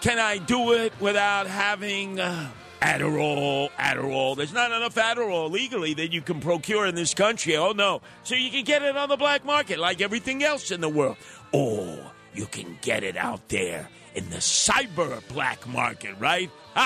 Can 0.00 0.18
I 0.18 0.38
do 0.38 0.72
it 0.72 0.92
without 1.00 1.46
having 1.46 2.20
uh, 2.20 2.48
Adderall? 2.80 3.70
Adderall. 3.72 4.36
There's 4.36 4.52
not 4.52 4.70
enough 4.70 4.94
Adderall 4.96 5.50
legally 5.50 5.94
that 5.94 6.12
you 6.12 6.20
can 6.20 6.40
procure 6.40 6.86
in 6.86 6.94
this 6.94 7.14
country. 7.14 7.56
Oh, 7.56 7.72
no. 7.72 8.02
So 8.22 8.34
you 8.34 8.50
can 8.50 8.64
get 8.64 8.82
it 8.82 8.96
on 8.96 9.08
the 9.08 9.16
black 9.16 9.44
market 9.44 9.78
like 9.78 10.00
everything 10.00 10.44
else 10.44 10.70
in 10.70 10.80
the 10.80 10.88
world. 10.88 11.16
Or 11.52 11.98
you 12.34 12.46
can 12.46 12.78
get 12.82 13.02
it 13.02 13.16
out 13.16 13.48
there 13.48 13.88
in 14.14 14.28
the 14.30 14.36
cyber 14.36 15.26
black 15.28 15.66
market, 15.66 16.14
right? 16.18 16.50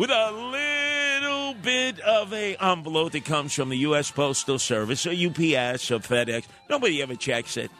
With 0.00 0.10
a 0.10 0.30
little 0.32 1.52
bit 1.62 2.00
of 2.00 2.32
a 2.32 2.56
envelope 2.56 3.12
that 3.12 3.26
comes 3.26 3.52
from 3.52 3.68
the 3.68 3.76
U.S. 3.80 4.10
Postal 4.10 4.58
Service 4.58 5.04
or 5.04 5.10
UPS 5.10 5.90
or 5.90 5.98
FedEx. 5.98 6.44
Nobody 6.70 7.02
ever 7.02 7.16
checks 7.16 7.58
it. 7.58 7.70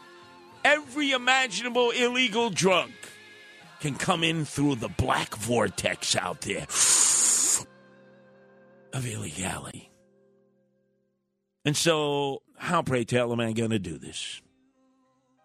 Every 0.63 1.13
imaginable 1.13 1.93
illegal 1.93 2.51
drug 2.51 2.91
can 3.81 3.95
come 3.95 4.23
in 4.23 4.45
through 4.45 4.75
the 4.75 4.91
black 4.91 5.35
vortex 5.35 6.15
out 6.15 6.43
there 6.43 6.65
of 8.93 9.07
illegality. 9.07 9.91
And 11.65 11.75
so, 11.75 12.43
how, 12.59 12.83
pray 12.83 13.05
tell, 13.05 13.33
am 13.33 13.41
I 13.41 13.55
going 13.55 13.71
to 13.71 13.79
do 13.79 13.97
this? 13.97 14.43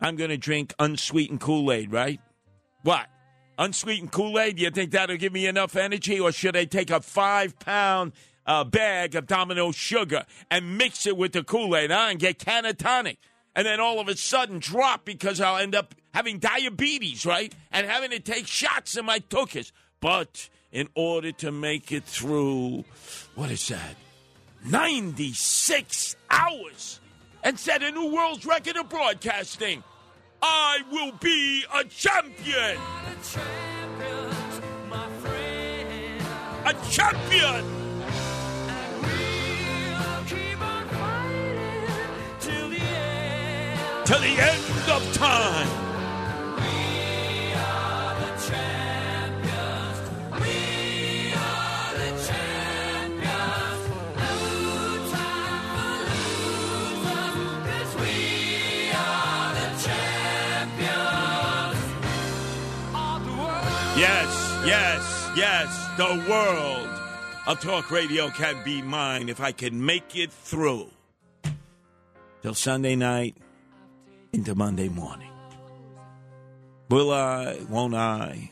I'm 0.01 0.17
going 0.17 0.29
to 0.29 0.35
drink 0.35 0.73
unsweetened 0.77 1.39
Kool 1.39 1.71
Aid, 1.71 1.93
right? 1.93 2.19
What? 2.81 3.07
Unsweetened 3.57 4.11
Kool 4.11 4.39
Aid? 4.39 4.57
Do 4.57 4.63
you 4.63 4.71
think 4.71 4.91
that'll 4.91 5.17
give 5.17 5.33
me 5.33 5.47
enough 5.47 5.75
energy? 5.75 6.19
Or 6.19 6.31
should 6.31 6.57
I 6.57 6.65
take 6.65 6.89
a 6.89 7.01
five 7.01 7.57
pound 7.59 8.13
uh, 8.45 8.63
bag 8.63 9.15
of 9.15 9.27
Domino 9.27 9.71
sugar 9.71 10.25
and 10.51 10.77
mix 10.77 11.05
it 11.05 11.17
with 11.17 11.31
the 11.31 11.43
Kool 11.43 11.75
Aid 11.75 11.91
huh, 11.91 12.07
and 12.09 12.19
get 12.19 12.39
catatonic? 12.39 13.17
And 13.55 13.65
then 13.65 13.79
all 13.79 13.99
of 13.99 14.07
a 14.09 14.17
sudden 14.17 14.59
drop 14.59 15.05
because 15.05 15.39
I'll 15.39 15.57
end 15.57 15.75
up 15.75 15.95
having 16.13 16.39
diabetes, 16.39 17.25
right? 17.25 17.53
And 17.71 17.87
having 17.87 18.11
to 18.11 18.19
take 18.19 18.47
shots 18.47 18.97
in 18.97 19.05
my 19.05 19.19
tuchus. 19.19 19.71
But 20.01 20.49
in 20.71 20.89
order 20.93 21.31
to 21.31 21.51
make 21.51 21.91
it 21.91 22.03
through, 22.03 22.83
what 23.35 23.49
is 23.49 23.69
that? 23.69 23.95
96 24.65 26.15
hours 26.29 26.99
and 27.43 27.57
set 27.59 27.83
a 27.83 27.91
new 27.91 28.13
world's 28.13 28.45
record 28.45 28.75
of 28.75 28.89
broadcasting. 28.89 29.83
I 30.47 30.83
will 30.91 31.11
be 31.13 31.63
a 31.73 31.83
champion. 31.85 32.77
A 36.65 36.73
champion. 36.91 37.65
Till 44.05 44.19
the 44.19 44.35
end 44.39 44.89
of 44.91 45.13
time. 45.15 45.94
Yes, 63.97 64.59
yes, 64.65 65.29
yes. 65.37 65.89
The 65.95 66.29
world 66.29 66.89
of 67.47 67.61
talk 67.61 67.89
radio 67.89 68.29
can 68.29 68.61
be 68.65 68.81
mine 68.81 69.29
if 69.29 69.39
I 69.39 69.53
can 69.53 69.85
make 69.85 70.17
it 70.17 70.33
through 70.33 70.89
till 72.41 72.53
Sunday 72.53 72.97
night 72.97 73.37
into 74.33 74.53
Monday 74.53 74.89
morning. 74.89 75.31
Will 76.89 77.13
I? 77.13 77.57
Won't 77.69 77.95
I? 77.95 78.51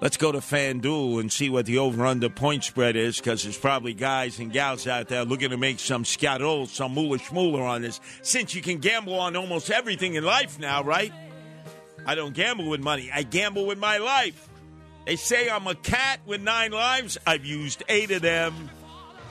Let's 0.00 0.16
go 0.16 0.30
to 0.30 0.38
FanDuel 0.38 1.18
and 1.18 1.32
see 1.32 1.50
what 1.50 1.66
the 1.66 1.78
over-under 1.78 2.28
point 2.28 2.62
spread 2.62 2.94
is, 2.94 3.16
because 3.16 3.42
there's 3.42 3.58
probably 3.58 3.94
guys 3.94 4.38
and 4.38 4.52
gals 4.52 4.86
out 4.86 5.08
there 5.08 5.24
looking 5.24 5.50
to 5.50 5.56
make 5.56 5.80
some 5.80 6.04
scatol, 6.04 6.68
some 6.68 6.92
moolah 6.92 7.18
schmooler 7.18 7.62
on 7.62 7.82
this. 7.82 8.00
Since 8.22 8.54
you 8.54 8.62
can 8.62 8.78
gamble 8.78 9.18
on 9.18 9.34
almost 9.34 9.70
everything 9.70 10.14
in 10.14 10.22
life 10.22 10.60
now, 10.60 10.84
right? 10.84 11.12
I 12.06 12.14
don't 12.14 12.32
gamble 12.32 12.68
with 12.68 12.80
money. 12.80 13.10
I 13.12 13.24
gamble 13.24 13.66
with 13.66 13.78
my 13.78 13.98
life. 13.98 14.48
They 15.06 15.16
say 15.16 15.50
I'm 15.50 15.66
a 15.66 15.74
cat 15.74 16.20
with 16.24 16.40
nine 16.40 16.70
lives. 16.70 17.18
I've 17.26 17.44
used 17.44 17.82
eight 17.88 18.12
of 18.12 18.22
them. 18.22 18.70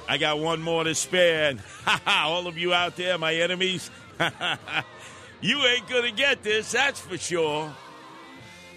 I 0.08 0.18
got 0.18 0.40
one 0.40 0.62
more 0.62 0.84
to 0.84 0.94
spare. 0.94 1.50
And 1.50 1.60
ha, 1.86 2.26
all 2.28 2.48
of 2.48 2.58
you 2.58 2.74
out 2.74 2.98
there, 2.98 3.18
my 3.18 3.34
enemies, 3.34 3.90
you 5.42 5.66
ain't 5.66 5.88
gonna 5.88 6.12
get 6.12 6.44
this, 6.44 6.74
that's 6.74 7.00
for 7.00 7.18
sure. 7.18 7.74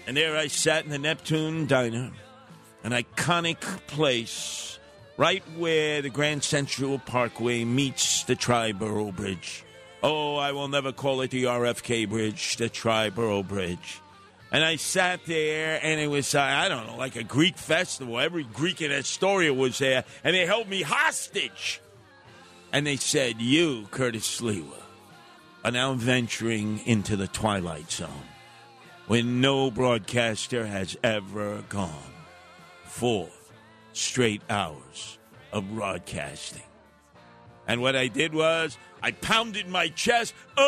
And 0.07 0.17
there 0.17 0.35
I 0.35 0.47
sat 0.47 0.85
in 0.85 0.91
the 0.91 0.97
Neptune 0.97 1.67
Diner, 1.67 2.11
an 2.83 2.91
iconic 2.91 3.59
place 3.87 4.79
right 5.17 5.43
where 5.57 6.01
the 6.01 6.09
Grand 6.09 6.43
Central 6.43 6.97
Parkway 6.99 7.65
meets 7.65 8.23
the 8.23 8.35
Triborough 8.35 9.13
Bridge. 9.13 9.65
Oh, 10.01 10.37
I 10.37 10.53
will 10.53 10.69
never 10.69 10.91
call 10.91 11.21
it 11.21 11.31
the 11.31 11.43
RFK 11.43 12.07
Bridge, 12.07 12.55
the 12.55 12.69
Triborough 12.69 13.45
Bridge. 13.45 14.01
And 14.51 14.63
I 14.63 14.77
sat 14.77 15.25
there, 15.25 15.79
and 15.83 15.99
it 15.99 16.07
was, 16.07 16.33
uh, 16.33 16.41
I 16.41 16.69
don't 16.69 16.87
know, 16.87 16.95
like 16.95 17.15
a 17.15 17.23
Greek 17.23 17.57
festival. 17.57 18.19
Every 18.19 18.45
Greek 18.45 18.81
in 18.81 18.91
Astoria 18.91 19.53
was 19.53 19.77
there, 19.77 20.05
and 20.23 20.35
they 20.35 20.45
held 20.45 20.69
me 20.69 20.81
hostage. 20.81 21.81
And 22.71 22.87
they 22.87 22.95
said, 22.95 23.41
You, 23.41 23.87
Curtis 23.91 24.39
Sliwa, 24.39 24.81
are 25.65 25.71
now 25.71 25.93
venturing 25.93 26.79
into 26.85 27.15
the 27.15 27.27
Twilight 27.27 27.91
Zone 27.91 28.23
when 29.07 29.41
no 29.41 29.69
broadcaster 29.69 30.65
has 30.65 30.95
ever 31.03 31.63
gone 31.67 32.13
four 32.85 33.27
straight 33.91 34.41
hours 34.49 35.17
of 35.51 35.69
broadcasting. 35.73 36.68
And 37.69 37.81
what 37.81 37.95
I 37.95 38.07
did 38.07 38.33
was 38.33 38.77
I 39.03 39.11
pounded 39.11 39.67
my 39.67 39.89
chest, 39.89 40.33
uh, 40.57 40.63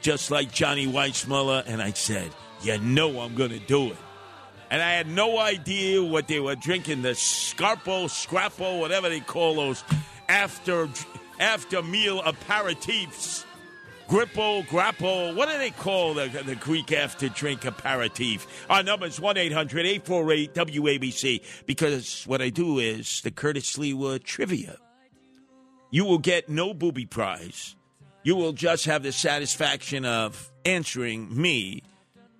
just 0.00 0.30
like 0.30 0.52
Johnny 0.52 0.86
Weissmuller, 0.86 1.64
and 1.66 1.82
I 1.82 1.90
said, 1.90 2.30
You 2.62 2.78
know 2.78 3.18
I'm 3.18 3.34
going 3.34 3.50
to 3.50 3.58
do 3.58 3.88
it. 3.88 3.96
And 4.70 4.80
I 4.80 4.92
had 4.92 5.08
no 5.08 5.40
idea 5.40 6.00
what 6.00 6.28
they 6.28 6.38
were 6.38 6.54
drinking 6.54 7.02
the 7.02 7.08
Scarpo, 7.08 8.08
Scrappo, 8.08 8.78
whatever 8.78 9.08
they 9.08 9.18
call 9.18 9.56
those 9.56 9.82
after, 10.28 10.88
after 11.40 11.82
meal 11.82 12.22
aperitifs. 12.22 13.44
Grippo, 14.10 14.66
Grappo, 14.66 15.36
what 15.36 15.48
do 15.48 15.56
they 15.56 15.70
call 15.70 16.14
the, 16.14 16.26
the 16.44 16.56
Greek 16.56 16.90
after 16.90 17.28
drink 17.28 17.64
aperitif? 17.64 18.44
Our 18.68 18.82
number 18.82 19.06
is 19.06 19.20
1 19.20 19.36
800 19.36 19.86
848 19.86 20.52
WABC 20.52 21.64
because 21.64 22.24
what 22.26 22.42
I 22.42 22.48
do 22.48 22.80
is 22.80 23.20
the 23.20 23.30
Curtis 23.30 23.78
Lee 23.78 23.92
Leewood 23.92 24.24
trivia. 24.24 24.78
You 25.92 26.04
will 26.06 26.18
get 26.18 26.48
no 26.48 26.74
booby 26.74 27.06
prize. 27.06 27.76
You 28.24 28.34
will 28.34 28.52
just 28.52 28.86
have 28.86 29.04
the 29.04 29.12
satisfaction 29.12 30.04
of 30.04 30.50
answering 30.64 31.40
me 31.40 31.84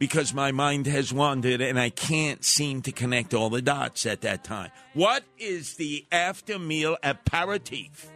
because 0.00 0.34
my 0.34 0.50
mind 0.50 0.86
has 0.86 1.12
wandered 1.12 1.60
and 1.60 1.78
I 1.78 1.90
can't 1.90 2.44
seem 2.44 2.82
to 2.82 2.90
connect 2.90 3.32
all 3.32 3.48
the 3.48 3.62
dots 3.62 4.06
at 4.06 4.22
that 4.22 4.42
time. 4.42 4.72
What 4.94 5.22
is 5.38 5.76
the 5.76 6.04
after 6.10 6.58
meal 6.58 6.96
aperitif? 7.04 8.10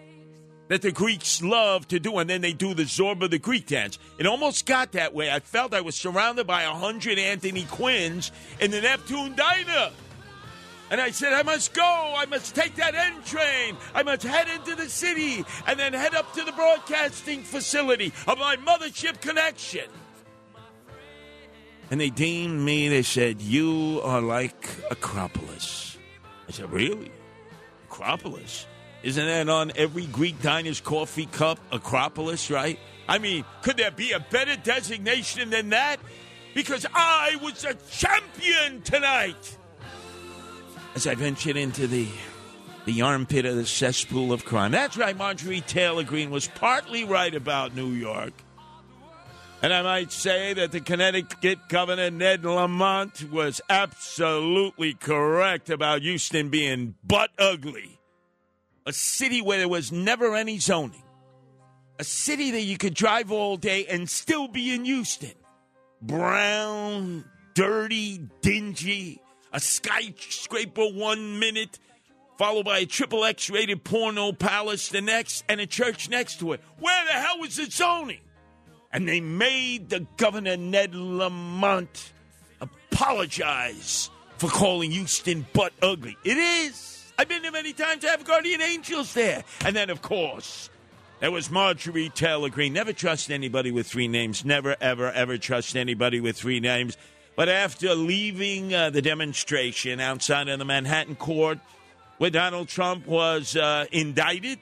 That 0.68 0.82
the 0.82 0.92
Greeks 0.92 1.42
love 1.42 1.86
to 1.88 2.00
do, 2.00 2.18
and 2.18 2.28
then 2.28 2.40
they 2.40 2.52
do 2.52 2.74
the 2.74 2.84
Zorba 2.84 3.28
the 3.28 3.38
Greek 3.38 3.66
dance. 3.66 3.98
It 4.18 4.26
almost 4.26 4.66
got 4.66 4.92
that 4.92 5.14
way. 5.14 5.30
I 5.30 5.40
felt 5.40 5.74
I 5.74 5.80
was 5.80 5.94
surrounded 5.94 6.46
by 6.46 6.62
a 6.62 6.72
hundred 6.72 7.18
Anthony 7.18 7.64
Quinns 7.64 8.32
in 8.60 8.70
the 8.70 8.80
Neptune 8.80 9.34
Diner. 9.34 9.90
And 10.90 11.00
I 11.00 11.10
said, 11.10 11.32
I 11.32 11.42
must 11.42 11.72
go. 11.74 12.14
I 12.16 12.26
must 12.26 12.54
take 12.54 12.76
that 12.76 12.94
N 12.94 13.22
train. 13.24 13.76
I 13.94 14.02
must 14.02 14.22
head 14.22 14.48
into 14.48 14.74
the 14.74 14.88
city 14.88 15.44
and 15.66 15.78
then 15.78 15.92
head 15.92 16.14
up 16.14 16.32
to 16.34 16.44
the 16.44 16.52
broadcasting 16.52 17.42
facility 17.42 18.12
of 18.28 18.38
my 18.38 18.56
mothership 18.56 19.20
connection. 19.20 19.86
And 21.90 22.00
they 22.00 22.10
deemed 22.10 22.60
me, 22.60 22.88
they 22.88 23.02
said, 23.02 23.42
You 23.42 24.00
are 24.04 24.20
like 24.20 24.68
Acropolis. 24.90 25.98
I 26.48 26.52
said, 26.52 26.70
Really? 26.70 27.10
Acropolis? 27.90 28.66
Isn't 29.04 29.26
that 29.26 29.50
on 29.50 29.70
every 29.76 30.06
Greek 30.06 30.40
diner's 30.40 30.80
coffee 30.80 31.26
cup? 31.26 31.58
Acropolis, 31.70 32.50
right? 32.50 32.78
I 33.06 33.18
mean, 33.18 33.44
could 33.60 33.76
there 33.76 33.90
be 33.90 34.12
a 34.12 34.18
better 34.18 34.56
designation 34.56 35.50
than 35.50 35.68
that? 35.68 35.98
Because 36.54 36.86
I 36.94 37.36
was 37.42 37.66
a 37.66 37.74
champion 37.90 38.80
tonight. 38.80 39.58
As 40.94 41.06
I 41.06 41.14
ventured 41.16 41.58
into 41.58 41.86
the 41.86 42.08
the 42.86 43.02
armpit 43.02 43.44
of 43.44 43.56
the 43.56 43.66
cesspool 43.66 44.32
of 44.32 44.46
crime. 44.46 44.70
That's 44.70 44.96
right, 44.96 45.16
Marjorie 45.16 45.62
Taylor 45.62 46.02
Greene 46.02 46.30
was 46.30 46.48
partly 46.48 47.04
right 47.04 47.34
about 47.34 47.74
New 47.74 47.88
York. 47.88 48.32
And 49.62 49.72
I 49.72 49.82
might 49.82 50.12
say 50.12 50.52
that 50.54 50.72
the 50.72 50.80
Connecticut 50.80 51.58
Governor 51.68 52.10
Ned 52.10 52.44
Lamont 52.44 53.30
was 53.30 53.60
absolutely 53.70 54.94
correct 54.94 55.68
about 55.68 56.02
Houston 56.02 56.50
being 56.50 56.94
butt 57.06 57.30
ugly 57.38 57.98
a 58.86 58.92
city 58.92 59.40
where 59.40 59.58
there 59.58 59.68
was 59.68 59.92
never 59.92 60.34
any 60.34 60.58
zoning, 60.58 61.02
a 61.98 62.04
city 62.04 62.50
that 62.52 62.62
you 62.62 62.76
could 62.76 62.94
drive 62.94 63.30
all 63.32 63.56
day 63.56 63.86
and 63.86 64.08
still 64.08 64.48
be 64.48 64.74
in 64.74 64.84
Houston. 64.84 65.32
Brown, 66.02 67.24
dirty, 67.54 68.28
dingy, 68.42 69.20
a 69.52 69.60
skyscraper 69.60 70.86
one 70.86 71.38
minute, 71.38 71.78
followed 72.36 72.66
by 72.66 72.78
a 72.78 72.86
triple 72.86 73.24
X 73.24 73.48
rated 73.48 73.84
porno 73.84 74.32
palace 74.32 74.88
the 74.88 75.00
next, 75.00 75.44
and 75.48 75.60
a 75.60 75.66
church 75.66 76.08
next 76.08 76.40
to 76.40 76.52
it. 76.52 76.60
Where 76.78 77.04
the 77.06 77.12
hell 77.12 77.38
was 77.38 77.56
the 77.56 77.66
zoning? 77.66 78.20
And 78.92 79.08
they 79.08 79.20
made 79.20 79.88
the 79.88 80.06
governor, 80.16 80.56
Ned 80.56 80.94
Lamont, 80.94 82.12
apologize 82.60 84.10
for 84.36 84.48
calling 84.48 84.90
Houston 84.90 85.46
butt 85.52 85.72
ugly. 85.80 86.16
It 86.24 86.36
is. 86.36 86.93
I've 87.18 87.28
been 87.28 87.42
there 87.42 87.52
many 87.52 87.72
times. 87.72 88.04
I 88.04 88.08
have 88.08 88.24
guardian 88.24 88.60
angels 88.60 89.14
there. 89.14 89.44
And 89.64 89.74
then, 89.74 89.90
of 89.90 90.02
course, 90.02 90.68
there 91.20 91.30
was 91.30 91.50
Marjorie 91.50 92.10
Taylor 92.10 92.50
Greene. 92.50 92.72
Never 92.72 92.92
trust 92.92 93.30
anybody 93.30 93.70
with 93.70 93.86
three 93.86 94.08
names. 94.08 94.44
Never, 94.44 94.76
ever, 94.80 95.12
ever 95.12 95.38
trust 95.38 95.76
anybody 95.76 96.20
with 96.20 96.36
three 96.36 96.60
names. 96.60 96.96
But 97.36 97.48
after 97.48 97.94
leaving 97.94 98.74
uh, 98.74 98.90
the 98.90 99.02
demonstration 99.02 100.00
outside 100.00 100.48
of 100.48 100.58
the 100.58 100.64
Manhattan 100.64 101.16
court, 101.16 101.58
where 102.18 102.30
Donald 102.30 102.68
Trump 102.68 103.06
was 103.06 103.56
uh, 103.56 103.86
indicted, 103.92 104.58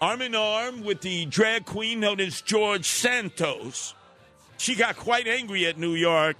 arm 0.00 0.22
in 0.22 0.34
arm 0.34 0.82
with 0.82 1.02
the 1.02 1.26
drag 1.26 1.64
queen 1.66 2.00
known 2.00 2.20
as 2.20 2.40
George 2.40 2.86
Santos, 2.86 3.94
she 4.56 4.74
got 4.74 4.96
quite 4.96 5.26
angry 5.26 5.66
at 5.66 5.78
New 5.78 5.94
York, 5.94 6.36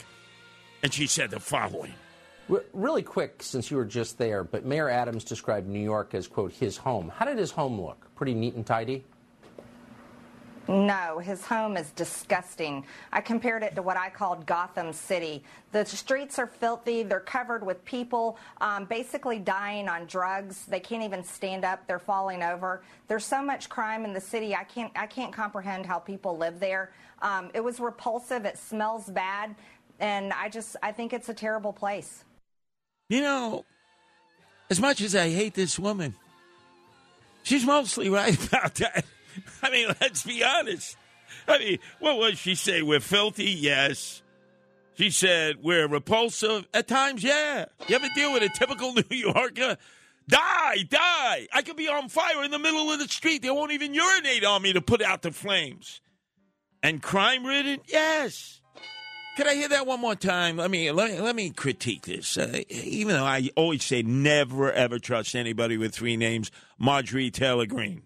and 0.82 0.92
she 0.92 1.06
said 1.06 1.30
the 1.30 1.40
following. 1.40 1.94
Really 2.48 3.02
quick, 3.02 3.42
since 3.42 3.70
you 3.70 3.76
were 3.76 3.84
just 3.84 4.18
there, 4.18 4.44
but 4.44 4.64
Mayor 4.64 4.88
Adams 4.88 5.24
described 5.24 5.68
New 5.68 5.80
York 5.80 6.14
as, 6.14 6.28
quote, 6.28 6.52
his 6.52 6.76
home. 6.76 7.10
How 7.14 7.24
did 7.24 7.38
his 7.38 7.50
home 7.50 7.80
look? 7.80 8.06
Pretty 8.14 8.34
neat 8.34 8.54
and 8.54 8.64
tidy? 8.64 9.04
No, 10.68 11.20
his 11.20 11.44
home 11.44 11.76
is 11.76 11.90
disgusting. 11.92 12.84
I 13.12 13.20
compared 13.20 13.62
it 13.62 13.76
to 13.76 13.82
what 13.82 13.96
I 13.96 14.10
called 14.10 14.46
Gotham 14.46 14.92
City. 14.92 15.44
The 15.70 15.84
streets 15.84 16.40
are 16.40 16.46
filthy. 16.46 17.04
They're 17.04 17.20
covered 17.20 17.64
with 17.64 17.84
people 17.84 18.36
um, 18.60 18.84
basically 18.84 19.38
dying 19.38 19.88
on 19.88 20.06
drugs. 20.06 20.66
They 20.66 20.80
can't 20.80 21.04
even 21.04 21.22
stand 21.22 21.64
up. 21.64 21.86
They're 21.86 22.00
falling 22.00 22.42
over. 22.42 22.82
There's 23.06 23.24
so 23.24 23.42
much 23.42 23.68
crime 23.68 24.04
in 24.04 24.12
the 24.12 24.20
city. 24.20 24.56
I 24.56 24.64
can't. 24.64 24.92
I 24.96 25.06
can't 25.06 25.32
comprehend 25.32 25.86
how 25.86 26.00
people 26.00 26.36
live 26.36 26.58
there. 26.58 26.92
Um, 27.22 27.50
it 27.54 27.60
was 27.60 27.78
repulsive. 27.78 28.44
It 28.44 28.58
smells 28.58 29.06
bad, 29.06 29.54
and 30.00 30.32
I 30.32 30.48
just. 30.48 30.76
I 30.82 30.90
think 30.90 31.12
it's 31.12 31.28
a 31.28 31.34
terrible 31.34 31.72
place. 31.72 32.24
You 33.08 33.20
know, 33.20 33.64
as 34.70 34.80
much 34.80 35.00
as 35.00 35.14
I 35.14 35.28
hate 35.30 35.54
this 35.54 35.78
woman, 35.78 36.14
she's 37.42 37.64
mostly 37.64 38.08
right 38.08 38.34
about 38.48 38.74
that. 38.76 39.04
I 39.62 39.70
mean, 39.70 39.88
let's 40.00 40.24
be 40.24 40.42
honest. 40.42 40.96
I 41.46 41.58
mean, 41.58 41.78
what 42.00 42.18
was 42.18 42.38
she 42.38 42.54
say? 42.54 42.82
We're 42.82 43.00
filthy? 43.00 43.50
Yes. 43.50 44.22
She 44.94 45.10
said 45.10 45.56
we're 45.62 45.86
repulsive 45.86 46.66
at 46.72 46.88
times. 46.88 47.22
Yeah. 47.22 47.66
You 47.86 47.96
ever 47.96 48.08
deal 48.14 48.32
with 48.32 48.42
a 48.42 48.48
typical 48.48 48.92
New 49.10 49.16
Yorker? 49.16 49.76
Die, 50.28 50.76
die. 50.88 51.46
I 51.52 51.62
could 51.62 51.76
be 51.76 51.88
on 51.88 52.08
fire 52.08 52.42
in 52.42 52.50
the 52.50 52.58
middle 52.58 52.90
of 52.90 52.98
the 52.98 53.06
street. 53.06 53.42
They 53.42 53.50
won't 53.50 53.72
even 53.72 53.94
urinate 53.94 54.44
on 54.44 54.62
me 54.62 54.72
to 54.72 54.80
put 54.80 55.02
out 55.02 55.22
the 55.22 55.30
flames. 55.30 56.00
And 56.82 57.02
crime 57.02 57.44
ridden? 57.44 57.80
Yes. 57.86 58.60
Could 59.36 59.48
I 59.48 59.54
hear 59.54 59.68
that 59.68 59.86
one 59.86 60.00
more 60.00 60.14
time? 60.14 60.56
Let 60.56 60.70
me 60.70 60.90
let 60.90 61.10
me, 61.10 61.20
let 61.20 61.36
me 61.36 61.50
critique 61.50 62.06
this. 62.06 62.38
Uh, 62.38 62.62
even 62.70 63.12
though 63.12 63.24
I 63.24 63.50
always 63.54 63.84
say 63.84 64.00
never 64.00 64.72
ever 64.72 64.98
trust 64.98 65.34
anybody 65.34 65.76
with 65.76 65.94
three 65.94 66.16
names, 66.16 66.50
Marjorie 66.78 67.30
Taylor 67.30 67.66
Greene. 67.66 68.00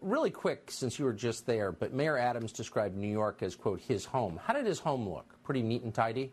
Really 0.00 0.30
quick, 0.30 0.70
since 0.70 0.98
you 0.98 1.04
were 1.04 1.12
just 1.12 1.46
there, 1.46 1.70
but 1.70 1.92
Mayor 1.92 2.16
Adams 2.16 2.52
described 2.52 2.96
New 2.96 3.10
York 3.10 3.42
as 3.42 3.56
quote 3.56 3.80
his 3.80 4.06
home. 4.06 4.40
How 4.42 4.54
did 4.54 4.64
his 4.64 4.78
home 4.78 5.06
look? 5.06 5.36
Pretty 5.44 5.62
neat 5.62 5.82
and 5.82 5.94
tidy. 5.94 6.32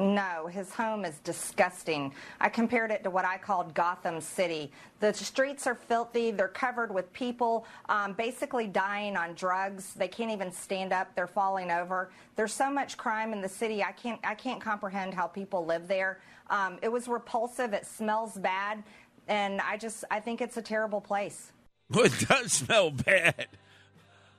No, 0.00 0.46
his 0.46 0.72
home 0.72 1.04
is 1.04 1.18
disgusting. 1.18 2.14
I 2.40 2.48
compared 2.48 2.90
it 2.90 3.04
to 3.04 3.10
what 3.10 3.26
I 3.26 3.36
called 3.36 3.74
Gotham 3.74 4.22
City. 4.22 4.72
The 5.00 5.12
streets 5.12 5.66
are 5.66 5.74
filthy. 5.74 6.30
They're 6.30 6.48
covered 6.48 6.92
with 6.92 7.12
people 7.12 7.66
um, 7.86 8.14
basically 8.14 8.66
dying 8.66 9.14
on 9.14 9.34
drugs. 9.34 9.92
They 9.92 10.08
can't 10.08 10.30
even 10.30 10.52
stand 10.52 10.94
up. 10.94 11.14
They're 11.14 11.26
falling 11.26 11.70
over. 11.70 12.10
There's 12.34 12.54
so 12.54 12.70
much 12.70 12.96
crime 12.96 13.34
in 13.34 13.42
the 13.42 13.48
city. 13.48 13.84
I 13.84 13.92
can't. 13.92 14.18
I 14.24 14.34
can't 14.34 14.60
comprehend 14.60 15.12
how 15.12 15.26
people 15.26 15.66
live 15.66 15.86
there. 15.86 16.20
Um, 16.48 16.78
it 16.80 16.90
was 16.90 17.06
repulsive. 17.06 17.74
It 17.74 17.84
smells 17.84 18.32
bad, 18.38 18.82
and 19.28 19.60
I 19.60 19.76
just. 19.76 20.04
I 20.10 20.20
think 20.20 20.40
it's 20.40 20.56
a 20.56 20.62
terrible 20.62 21.02
place. 21.02 21.52
It 21.92 22.26
does 22.26 22.52
smell 22.52 22.90
bad. 22.90 23.48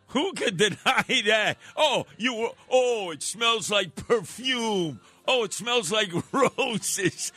Who 0.08 0.34
could 0.34 0.58
deny 0.58 1.06
that? 1.28 1.58
Oh, 1.78 2.06
you 2.18 2.34
were. 2.34 2.50
Oh, 2.70 3.12
it 3.12 3.24
smells 3.24 3.70
like 3.70 3.96
perfume. 3.96 5.00
Oh, 5.34 5.46
it 5.46 5.54
smells 5.54 5.94
like 5.94 6.12
roses. 6.34 7.32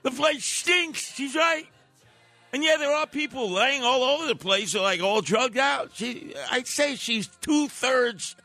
The 0.00 0.10
place 0.10 0.42
stinks. 0.42 1.12
She's 1.14 1.34
right. 1.34 1.66
And 2.50 2.64
yeah, 2.64 2.76
there 2.78 2.96
are 2.96 3.06
people 3.06 3.50
laying 3.50 3.82
all 3.82 4.02
over 4.02 4.26
the 4.26 4.34
place, 4.34 4.74
like 4.74 5.02
all 5.02 5.20
drugged 5.20 5.58
out. 5.58 5.90
She, 5.92 6.34
I'd 6.50 6.66
say 6.66 6.96
she's 6.96 7.26
two 7.42 7.68
thirds 7.68 8.36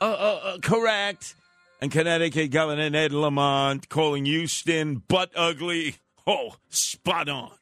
uh, 0.00 0.06
uh, 0.06 0.40
uh, 0.42 0.58
correct. 0.58 1.36
And 1.80 1.92
Connecticut 1.92 2.50
Governor 2.50 2.90
Ned 2.90 3.12
Lamont 3.12 3.88
calling 3.88 4.24
Houston 4.24 4.96
butt 5.06 5.30
ugly. 5.36 5.94
Oh, 6.26 6.56
spot 6.68 7.28
on. 7.28 7.52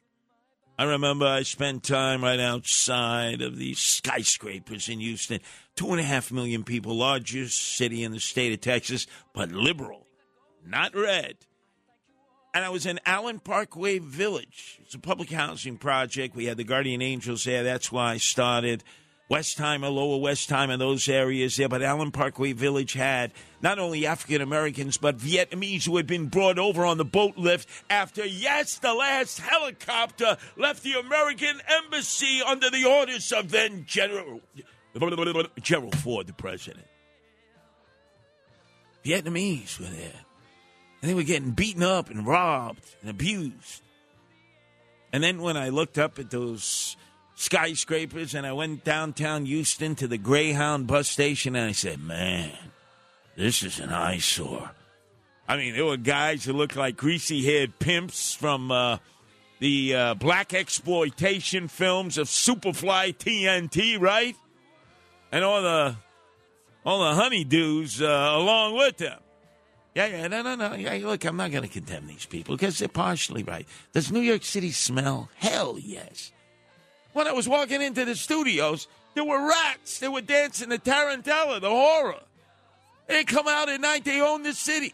I 0.79 0.85
remember 0.85 1.27
I 1.27 1.43
spent 1.43 1.83
time 1.83 2.23
right 2.23 2.39
outside 2.39 3.43
of 3.43 3.55
these 3.55 3.77
skyscrapers 3.77 4.89
in 4.89 4.99
Houston. 4.99 5.41
Two 5.75 5.91
and 5.91 5.99
a 5.99 6.03
half 6.03 6.31
million 6.31 6.63
people, 6.63 6.95
largest 6.95 7.75
city 7.75 8.03
in 8.03 8.13
the 8.13 8.19
state 8.19 8.51
of 8.51 8.61
Texas, 8.61 9.05
but 9.35 9.51
liberal 9.51 10.07
not 10.65 10.95
red. 10.95 11.35
And 12.53 12.65
I 12.65 12.69
was 12.69 12.85
in 12.85 12.99
Allen 13.05 13.39
Parkway 13.39 13.99
Village. 13.99 14.79
It's 14.83 14.93
a 14.93 14.99
public 14.99 15.31
housing 15.31 15.77
project. 15.77 16.35
We 16.35 16.45
had 16.45 16.57
the 16.57 16.65
Guardian 16.65 17.01
Angels 17.01 17.45
there. 17.45 17.63
That's 17.63 17.91
why 17.91 18.13
I 18.13 18.17
started 18.17 18.83
West 19.29 19.57
Westheimer, 19.57 19.89
Lower 19.89 20.17
west 20.17 20.49
Westheimer, 20.49 20.77
those 20.77 21.07
areas 21.07 21.55
there. 21.55 21.69
But 21.69 21.81
Allen 21.81 22.11
Parkway 22.11 22.51
Village 22.51 22.91
had 22.91 23.31
not 23.61 23.79
only 23.79 24.05
African 24.05 24.41
Americans, 24.41 24.97
but 24.97 25.17
Vietnamese 25.17 25.85
who 25.85 25.95
had 25.95 26.05
been 26.05 26.27
brought 26.27 26.59
over 26.59 26.85
on 26.85 26.97
the 26.97 27.05
boat 27.05 27.37
lift 27.37 27.69
after, 27.89 28.25
yes, 28.25 28.79
the 28.79 28.93
last 28.93 29.39
helicopter 29.39 30.35
left 30.57 30.83
the 30.83 30.99
American 30.99 31.61
embassy 31.65 32.41
under 32.45 32.69
the 32.69 32.83
orders 32.83 33.31
of 33.31 33.51
then 33.51 33.85
General 33.87 34.41
Gerald 35.61 35.97
Ford, 35.97 36.27
the 36.27 36.33
president. 36.33 36.85
Vietnamese 39.05 39.79
were 39.79 39.85
there. 39.85 40.25
And 41.01 41.09
they 41.09 41.15
were 41.15 41.23
getting 41.23 41.51
beaten 41.51 41.83
up 41.83 42.09
and 42.09 42.25
robbed 42.25 42.95
and 43.01 43.09
abused. 43.09 43.81
And 45.13 45.23
then 45.23 45.41
when 45.41 45.57
I 45.57 45.69
looked 45.69 45.97
up 45.97 46.19
at 46.19 46.29
those 46.29 46.95
skyscrapers 47.35 48.35
and 48.35 48.45
I 48.45 48.53
went 48.53 48.83
downtown 48.83 49.45
Houston 49.45 49.95
to 49.95 50.07
the 50.07 50.17
Greyhound 50.17 50.87
bus 50.87 51.07
station 51.09 51.55
and 51.55 51.69
I 51.69 51.71
said, 51.71 51.99
man, 51.99 52.51
this 53.35 53.63
is 53.63 53.79
an 53.79 53.89
eyesore. 53.89 54.71
I 55.47 55.57
mean, 55.57 55.73
there 55.73 55.85
were 55.85 55.97
guys 55.97 56.45
who 56.45 56.53
looked 56.53 56.75
like 56.75 56.95
greasy 56.97 57.43
haired 57.43 57.77
pimps 57.79 58.33
from 58.33 58.71
uh, 58.71 58.97
the 59.59 59.95
uh, 59.95 60.13
black 60.13 60.53
exploitation 60.53 61.67
films 61.67 62.17
of 62.17 62.27
Superfly 62.27 63.17
TNT, 63.17 63.99
right? 63.99 64.35
And 65.31 65.43
all 65.43 65.61
the 65.61 65.95
all 66.85 66.99
the 66.99 67.21
honeydews 67.21 68.01
uh, 68.01 68.37
along 68.37 68.75
with 68.75 68.97
them. 68.97 69.19
Yeah, 69.93 70.07
yeah, 70.07 70.27
no, 70.27 70.41
no, 70.41 70.55
no. 70.55 70.73
Yeah, 70.73 70.99
look, 71.05 71.25
I'm 71.25 71.35
not 71.35 71.51
going 71.51 71.63
to 71.63 71.69
condemn 71.69 72.07
these 72.07 72.25
people 72.25 72.55
because 72.55 72.79
they're 72.79 72.87
partially 72.87 73.43
right. 73.43 73.67
Does 73.91 74.11
New 74.11 74.21
York 74.21 74.43
City 74.43 74.71
smell? 74.71 75.29
Hell 75.35 75.77
yes. 75.77 76.31
When 77.13 77.27
I 77.27 77.33
was 77.33 77.47
walking 77.47 77.81
into 77.81 78.05
the 78.05 78.15
studios, 78.15 78.87
there 79.15 79.25
were 79.25 79.49
rats. 79.49 79.99
They 79.99 80.07
were 80.07 80.21
dancing 80.21 80.69
the 80.69 80.79
Tarantella, 80.79 81.59
the 81.59 81.69
horror. 81.69 82.19
They 83.07 83.25
come 83.25 83.47
out 83.47 83.67
at 83.67 83.81
night, 83.81 84.05
they 84.05 84.21
own 84.21 84.43
the 84.43 84.53
city. 84.53 84.93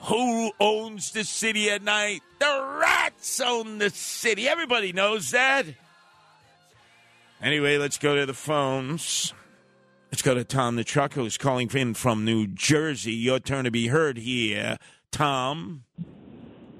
Who 0.00 0.52
owns 0.60 1.12
the 1.12 1.24
city 1.24 1.70
at 1.70 1.82
night? 1.82 2.20
The 2.38 2.78
rats 2.78 3.40
own 3.40 3.78
the 3.78 3.88
city. 3.88 4.46
Everybody 4.46 4.92
knows 4.92 5.30
that. 5.30 5.64
Anyway, 7.40 7.78
let's 7.78 7.96
go 7.96 8.14
to 8.16 8.26
the 8.26 8.34
phones. 8.34 9.32
Let's 10.14 10.22
go 10.22 10.34
to 10.34 10.44
Tom 10.44 10.76
the 10.76 10.84
trucker 10.84 11.22
who's 11.22 11.36
calling 11.36 11.68
in 11.74 11.92
from 11.94 12.24
New 12.24 12.46
Jersey. 12.46 13.12
Your 13.12 13.40
turn 13.40 13.64
to 13.64 13.72
be 13.72 13.88
heard 13.88 14.16
here. 14.16 14.76
Tom. 15.10 15.82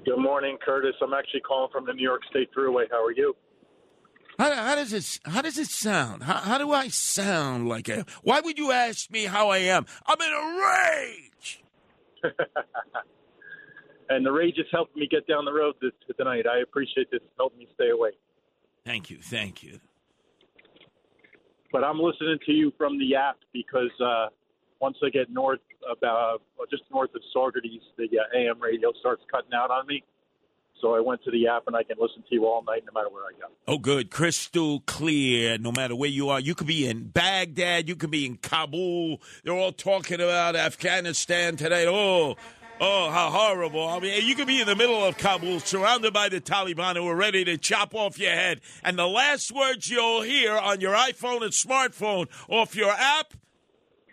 Good 0.05 0.19
morning, 0.19 0.57
Curtis. 0.65 0.93
I'm 1.01 1.13
actually 1.13 1.41
calling 1.41 1.69
from 1.69 1.85
the 1.85 1.91
New 1.91 2.01
York 2.01 2.21
State 2.29 2.47
Thruway. 2.57 2.85
How 2.89 3.03
are 3.03 3.11
you? 3.11 3.35
How, 4.39 4.55
how 4.55 4.75
does 4.75 4.93
it 4.93 5.19
How 5.25 5.41
does 5.41 5.57
it 5.57 5.67
sound? 5.67 6.23
How, 6.23 6.35
how 6.35 6.57
do 6.57 6.71
I 6.71 6.87
sound 6.87 7.67
like 7.67 7.89
a? 7.89 8.05
Why 8.23 8.39
would 8.39 8.57
you 8.57 8.71
ask 8.71 9.11
me 9.11 9.25
how 9.25 9.49
I 9.49 9.57
am? 9.57 9.85
I'm 10.07 10.21
in 10.21 10.31
a 10.31 10.61
rage. 10.63 11.63
and 14.09 14.25
the 14.25 14.31
rage 14.31 14.57
is 14.57 14.67
helping 14.71 15.01
me 15.01 15.09
get 15.11 15.27
down 15.27 15.43
the 15.43 15.51
road 15.51 15.75
this, 15.81 15.91
tonight. 16.15 16.45
I 16.47 16.61
appreciate 16.61 17.11
this. 17.11 17.19
Help 17.35 17.53
me 17.57 17.67
stay 17.75 17.89
awake. 17.89 18.17
Thank 18.85 19.09
you. 19.09 19.17
Thank 19.21 19.61
you 19.61 19.81
but 21.75 21.83
I'm 21.83 21.99
listening 21.99 22.37
to 22.45 22.53
you 22.53 22.71
from 22.77 22.97
the 22.97 23.15
app 23.17 23.35
because 23.51 23.91
uh, 23.99 24.27
once 24.79 24.95
I 25.03 25.09
get 25.09 25.29
north 25.29 25.59
about 25.91 26.41
just 26.71 26.83
north 26.89 27.09
of 27.13 27.21
Saugerties, 27.35 27.81
the 27.97 28.05
uh, 28.17 28.37
AM 28.37 28.61
radio 28.61 28.93
starts 29.01 29.23
cutting 29.29 29.51
out 29.53 29.71
on 29.71 29.85
me. 29.85 30.01
So 30.81 30.95
I 30.95 31.01
went 31.01 31.21
to 31.25 31.31
the 31.31 31.49
app 31.49 31.63
and 31.67 31.75
I 31.75 31.83
can 31.83 31.97
listen 31.99 32.23
to 32.29 32.33
you 32.33 32.45
all 32.45 32.63
night, 32.63 32.83
no 32.85 32.97
matter 32.97 33.13
where 33.13 33.23
I 33.23 33.37
go. 33.37 33.53
Oh, 33.67 33.77
good, 33.77 34.09
crystal 34.09 34.83
clear. 34.85 35.57
No 35.57 35.73
matter 35.73 35.97
where 35.97 36.09
you 36.09 36.29
are, 36.29 36.39
you 36.39 36.55
could 36.55 36.67
be 36.67 36.87
in 36.87 37.09
Baghdad, 37.09 37.89
you 37.89 37.97
could 37.97 38.11
be 38.11 38.25
in 38.25 38.37
Kabul. 38.37 39.21
They're 39.43 39.53
all 39.53 39.73
talking 39.73 40.21
about 40.21 40.55
Afghanistan 40.55 41.57
today. 41.57 41.87
Oh, 41.89 42.37
Oh, 42.81 43.09
how 43.09 43.29
horrible. 43.29 43.87
I 43.87 43.99
mean, 43.99 44.25
you 44.25 44.35
could 44.35 44.47
be 44.47 44.59
in 44.59 44.67
the 44.67 44.75
middle 44.75 45.03
of 45.03 45.17
Kabul, 45.17 45.61
surrounded 45.61 46.13
by 46.13 46.27
the 46.27 46.41
Taliban 46.41 46.97
who 46.97 47.07
are 47.07 47.15
ready 47.15 47.45
to 47.45 47.57
chop 47.57 47.95
off 47.95 48.19
your 48.19 48.31
head. 48.31 48.59
And 48.83 48.99
the 48.99 49.07
last 49.07 49.51
words 49.51 49.89
you'll 49.89 50.23
hear 50.23 50.57
on 50.57 50.81
your 50.81 50.93
iPhone 50.93 51.41
and 51.41 51.53
smartphone 51.53 52.27
off 52.49 52.75
your 52.75 52.91
app 52.91 53.33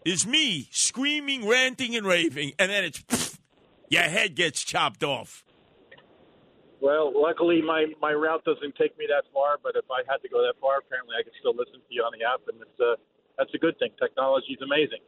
is 0.04 0.26
me 0.26 0.68
screaming, 0.70 1.48
ranting, 1.48 1.96
and 1.96 2.06
raving. 2.06 2.52
And 2.58 2.70
then 2.70 2.84
it's 2.84 3.00
pff, 3.02 3.38
your 3.88 4.04
head 4.04 4.36
gets 4.36 4.62
chopped 4.62 5.02
off. 5.02 5.44
Well, 6.80 7.12
luckily 7.14 7.62
my, 7.62 7.86
my 8.00 8.12
route 8.12 8.44
doesn't 8.44 8.76
take 8.76 8.96
me 8.96 9.06
that 9.08 9.24
far, 9.32 9.58
but 9.62 9.74
if 9.76 9.84
I 9.90 10.02
had 10.10 10.18
to 10.22 10.28
go 10.28 10.42
that 10.42 10.54
far, 10.60 10.78
apparently 10.78 11.14
I 11.18 11.22
could 11.22 11.32
still 11.38 11.54
listen 11.54 11.74
to 11.74 11.90
you 11.90 12.02
on 12.02 12.12
the 12.16 12.24
app, 12.24 12.40
and 12.48 12.60
it's 12.60 12.80
uh, 12.80 12.94
that's 13.38 13.54
a 13.54 13.58
good 13.58 13.78
thing. 13.78 13.90
Technology 14.00 14.52
is 14.54 14.62
amazing. 14.62 14.98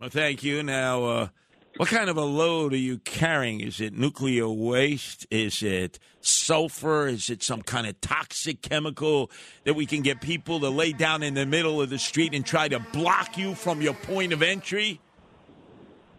Well, 0.00 0.10
thank 0.10 0.42
you. 0.42 0.62
Now, 0.62 1.04
uh, 1.04 1.28
what 1.76 1.88
kind 1.88 2.10
of 2.10 2.16
a 2.16 2.24
load 2.24 2.72
are 2.72 2.78
you 2.78 2.98
carrying? 2.98 3.60
Is 3.60 3.80
it 3.80 3.96
nuclear 3.96 4.48
waste? 4.48 5.26
Is 5.30 5.62
it 5.62 5.98
sulfur? 6.20 7.06
Is 7.06 7.30
it 7.30 7.42
some 7.42 7.62
kind 7.62 7.86
of 7.86 8.00
toxic 8.00 8.60
chemical 8.60 9.30
that 9.64 9.74
we 9.74 9.86
can 9.86 10.02
get 10.02 10.20
people 10.20 10.60
to 10.60 10.68
lay 10.68 10.92
down 10.92 11.22
in 11.22 11.34
the 11.34 11.46
middle 11.46 11.80
of 11.80 11.88
the 11.88 11.98
street 11.98 12.34
and 12.34 12.44
try 12.44 12.68
to 12.68 12.80
block 12.92 13.38
you 13.38 13.54
from 13.54 13.80
your 13.80 13.94
point 13.94 14.32
of 14.32 14.42
entry? 14.42 15.00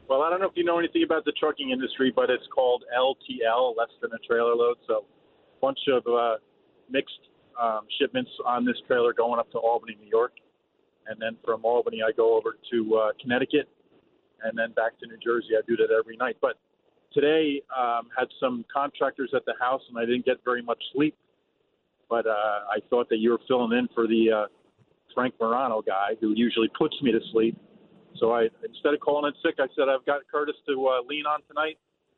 Well, 0.07 0.23
I 0.23 0.29
don't 0.29 0.41
know 0.41 0.47
if 0.47 0.53
you 0.55 0.63
know 0.63 0.79
anything 0.79 1.03
about 1.03 1.25
the 1.25 1.33
trucking 1.39 1.69
industry, 1.69 2.11
but 2.13 2.29
it's 2.29 2.47
called 2.53 2.83
LTL, 2.97 3.77
less 3.77 3.89
than 4.01 4.11
a 4.13 4.19
trailer 4.27 4.55
load. 4.55 4.77
So, 4.87 5.05
a 5.57 5.61
bunch 5.61 5.79
of 5.87 6.03
uh, 6.07 6.35
mixed 6.89 7.19
um, 7.61 7.81
shipments 7.99 8.31
on 8.45 8.65
this 8.65 8.75
trailer 8.87 9.13
going 9.13 9.39
up 9.39 9.51
to 9.51 9.57
Albany, 9.57 9.97
New 10.01 10.09
York. 10.09 10.33
And 11.07 11.21
then 11.21 11.37
from 11.45 11.63
Albany, 11.63 12.01
I 12.05 12.11
go 12.11 12.37
over 12.37 12.57
to 12.71 12.95
uh, 12.95 13.09
Connecticut 13.21 13.69
and 14.43 14.57
then 14.57 14.71
back 14.71 14.99
to 14.99 15.07
New 15.07 15.17
Jersey. 15.23 15.49
I 15.57 15.61
do 15.67 15.75
that 15.77 15.89
every 15.97 16.17
night. 16.17 16.37
But 16.41 16.57
today 17.13 17.61
um, 17.75 18.07
had 18.17 18.27
some 18.39 18.65
contractors 18.73 19.31
at 19.35 19.45
the 19.45 19.53
house, 19.59 19.81
and 19.89 19.97
I 19.97 20.05
didn't 20.05 20.25
get 20.25 20.37
very 20.43 20.61
much 20.61 20.81
sleep. 20.93 21.15
But 22.09 22.27
uh, 22.27 22.67
I 22.69 22.79
thought 22.89 23.09
that 23.09 23.17
you 23.17 23.31
were 23.31 23.39
filling 23.47 23.77
in 23.77 23.87
for 23.95 24.07
the 24.07 24.31
uh, 24.31 24.47
Frank 25.13 25.35
Morano 25.39 25.81
guy, 25.81 26.15
who 26.19 26.33
usually 26.35 26.69
puts 26.77 26.95
me 27.01 27.11
to 27.11 27.19
sleep. 27.31 27.57
So 28.19 28.33
I 28.33 28.49
instead 28.63 28.93
of 28.93 28.99
calling 28.99 29.31
in 29.31 29.33
sick, 29.41 29.55
I 29.59 29.67
said 29.75 29.85
I've 29.87 30.05
got 30.05 30.21
Curtis 30.31 30.55
to 30.67 30.87
uh, 30.87 31.07
lean 31.07 31.25
on 31.25 31.39
tonight, 31.47 31.77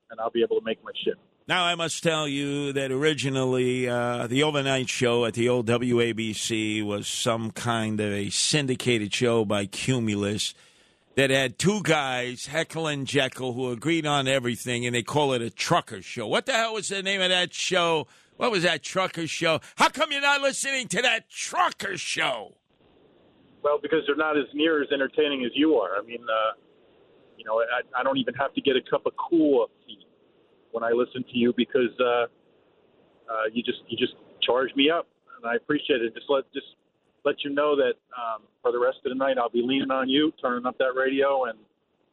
and 0.10 0.20
I'll 0.20 0.32
be 0.32 0.44
able 0.44 0.60
to 0.60 0.66
make 0.66 0.84
my 0.84 0.92
shift. 1.04 1.20
Now, 1.46 1.66
I 1.66 1.76
must 1.76 2.02
tell 2.02 2.26
you 2.26 2.72
that 2.72 2.90
originally 2.90 3.88
uh, 3.90 4.28
the 4.28 4.44
overnight 4.44 4.88
show 4.88 5.26
at 5.26 5.34
the 5.34 5.50
old 5.50 5.68
WABC 5.68 6.82
was 6.86 7.06
some 7.06 7.52
kind 7.52 8.00
of 8.00 8.14
a 8.14 8.30
syndicated 8.30 9.14
show 9.14 9.44
by 9.44 9.66
Cumulus 9.66 10.54
that 11.16 11.30
had 11.30 11.60
two 11.60 11.82
guys, 11.84 12.48
Heckle 12.48 12.88
and 12.88 13.06
Jekyll, 13.06 13.54
who 13.54 13.72
agreed 13.72 14.06
on 14.06 14.28
everything, 14.28 14.86
and 14.86 14.96
they 14.96 15.04
call 15.04 15.34
it 15.34 15.42
a 15.42 15.50
trucker 15.50 16.02
show. 16.02 16.28
What 16.28 16.46
the 16.46 16.54
hell 16.54 16.74
was 16.74 16.90
the 16.90 17.04
name 17.04 17.22
of 17.22 17.30
that 17.30 17.54
show? 17.54 18.08
What 18.38 18.52
was 18.52 18.64
that 18.64 18.82
trucker 18.82 19.28
show? 19.28 19.60
How 19.76 19.90
come 19.90 20.12
you're 20.12 20.22
not 20.22 20.42
listening 20.42 20.88
to 20.90 21.02
that 21.04 21.30
trucker 21.30 21.98
show? 21.98 22.56
Well, 23.64 23.80
because 23.82 24.00
they're 24.08 24.16
not 24.16 24.38
as 24.38 24.46
near 24.54 24.82
as 24.82 24.90
entertaining 24.92 25.46
as 25.46 25.52
you 25.54 25.76
are. 25.76 25.96
I 25.98 26.02
mean, 26.02 26.24
uh, 26.24 26.58
You 27.38 27.46
know, 27.46 27.60
I, 27.60 28.00
I 28.00 28.04
don't 28.04 28.18
even 28.18 28.34
have 28.36 28.54
to 28.54 28.62
get 28.62 28.76
a 28.76 28.82
cup 28.90 29.06
of 29.06 29.14
coffee 29.18 30.00
when 30.72 30.84
I 30.84 30.92
listen 30.92 31.24
to 31.24 31.38
you 31.38 31.54
because 31.56 31.92
uh, 32.00 32.26
uh, 33.30 33.46
you 33.54 33.62
just 33.64 33.80
you 33.88 33.98
just 33.98 34.14
charge 34.42 34.70
me 34.76 34.90
up, 34.90 35.08
and 35.38 35.50
I 35.50 35.56
appreciate 35.56 36.02
it. 36.02 36.14
Just 36.14 36.28
let 36.30 36.44
just 36.54 36.68
let 37.26 37.36
you 37.44 37.54
know 37.54 37.76
that 37.76 37.94
um, 38.18 38.44
for 38.62 38.72
the 38.72 38.80
rest 38.80 38.98
of 39.06 39.10
the 39.10 39.16
night, 39.16 39.38
I'll 39.38 39.50
be 39.50 39.64
leaning 39.64 39.92
on 39.92 40.10
you, 40.10 40.32
turning 40.42 40.66
up 40.66 40.78
that 40.78 40.94
radio, 40.96 41.46
and, 41.46 41.58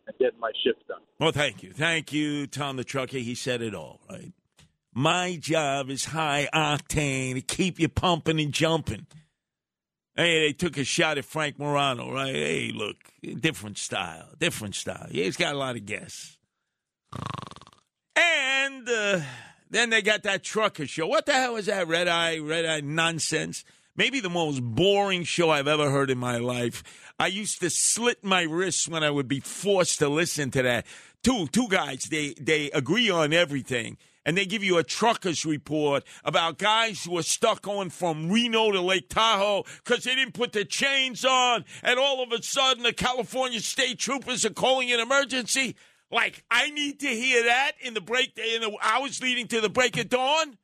and 0.07 0.19
getting 0.19 0.39
my 0.41 0.53
shift 0.65 0.87
done. 0.89 1.01
Well, 1.19 1.33
thank 1.33 1.63
you. 1.63 1.73
Thank 1.73 2.13
you, 2.13 2.47
Tom 2.47 2.77
the 2.77 2.85
Trucker. 2.85 3.19
He 3.19 3.35
said 3.35 3.63
it 3.63 3.75
all, 3.75 4.01
right? 4.09 4.33
My 4.93 5.37
job 5.37 5.89
is 5.89 6.07
high 6.07 6.49
octane 6.53 7.35
to 7.35 7.41
keep 7.41 7.79
you 7.79 7.89
pumping 7.89 8.41
and 8.41 8.53
jumping. 8.53 9.07
Hey, 10.17 10.49
they 10.49 10.53
took 10.53 10.77
a 10.77 10.85
shot 10.85 11.19
at 11.19 11.25
Frank 11.25 11.59
Morano, 11.59 12.13
right? 12.13 12.35
Hey, 12.35 12.73
look, 12.75 12.97
different 13.23 13.79
style, 13.79 14.29
different 14.39 14.75
style. 14.75 15.07
Yeah, 15.11 15.25
he's 15.25 15.37
got 15.37 15.55
a 15.55 15.59
lot 15.59 15.77
of 15.77 15.87
guests. 15.87 16.37
And 18.17 18.89
uh, 18.89 19.21
then 19.71 19.91
they 19.91 20.03
got 20.03 20.25
that 20.25 20.43
trucker 20.43 20.87
show. 20.87 21.07
What 21.07 21.27
the 21.27 21.33
hell 21.33 21.57
is 21.57 21.67
that 21.67 21.87
red 21.87 22.09
eye, 22.09 22.39
red 22.39 22.67
eye 22.67 22.81
nonsense? 22.81 23.65
Maybe 24.01 24.21
the 24.21 24.31
most 24.31 24.63
boring 24.63 25.25
show 25.25 25.51
I've 25.51 25.69
ever 25.69 25.91
heard 25.91 26.09
in 26.09 26.17
my 26.17 26.39
life. 26.39 26.83
I 27.19 27.27
used 27.27 27.61
to 27.61 27.69
slit 27.69 28.25
my 28.25 28.45
wrists 28.45 28.89
when 28.89 29.05
I 29.05 29.11
would 29.11 29.29
be 29.29 29.41
forced 29.41 29.99
to 29.99 30.09
listen 30.09 30.51
to 30.53 30.63
that. 30.63 30.87
Two 31.23 31.47
two 31.49 31.69
guys, 31.69 32.05
they 32.11 32.33
they 32.41 32.71
agree 32.71 33.11
on 33.11 33.35
everything. 33.35 33.99
And 34.25 34.39
they 34.39 34.47
give 34.47 34.65
you 34.65 34.79
a 34.79 34.83
trucker's 34.83 35.45
report 35.45 36.05
about 36.25 36.57
guys 36.57 37.05
who 37.05 37.19
are 37.19 37.23
stuck 37.23 37.61
going 37.61 37.91
from 37.91 38.31
Reno 38.31 38.73
to 38.73 38.81
Lake 38.81 39.11
Tahoe 39.11 39.65
because 39.85 40.05
they 40.05 40.15
didn't 40.15 40.33
put 40.33 40.53
the 40.53 40.65
chains 40.65 41.23
on. 41.23 41.67
And 41.83 41.99
all 41.99 42.23
of 42.23 42.33
a 42.33 42.43
sudden, 42.43 42.85
the 42.85 42.95
California 42.95 43.61
state 43.61 43.99
troopers 43.99 44.47
are 44.47 44.55
calling 44.55 44.91
an 44.91 45.01
emergency. 45.01 45.77
Like, 46.11 46.43
I 46.51 46.71
need 46.71 47.01
to 47.01 47.09
hear 47.09 47.45
that 47.45 47.73
in 47.83 47.93
the 47.93 48.01
break, 48.01 48.39
in 48.39 48.63
the 48.63 48.75
hours 48.83 49.23
leading 49.23 49.47
to 49.49 49.61
the 49.61 49.69
break 49.69 49.99
of 49.99 50.09
dawn? 50.09 50.57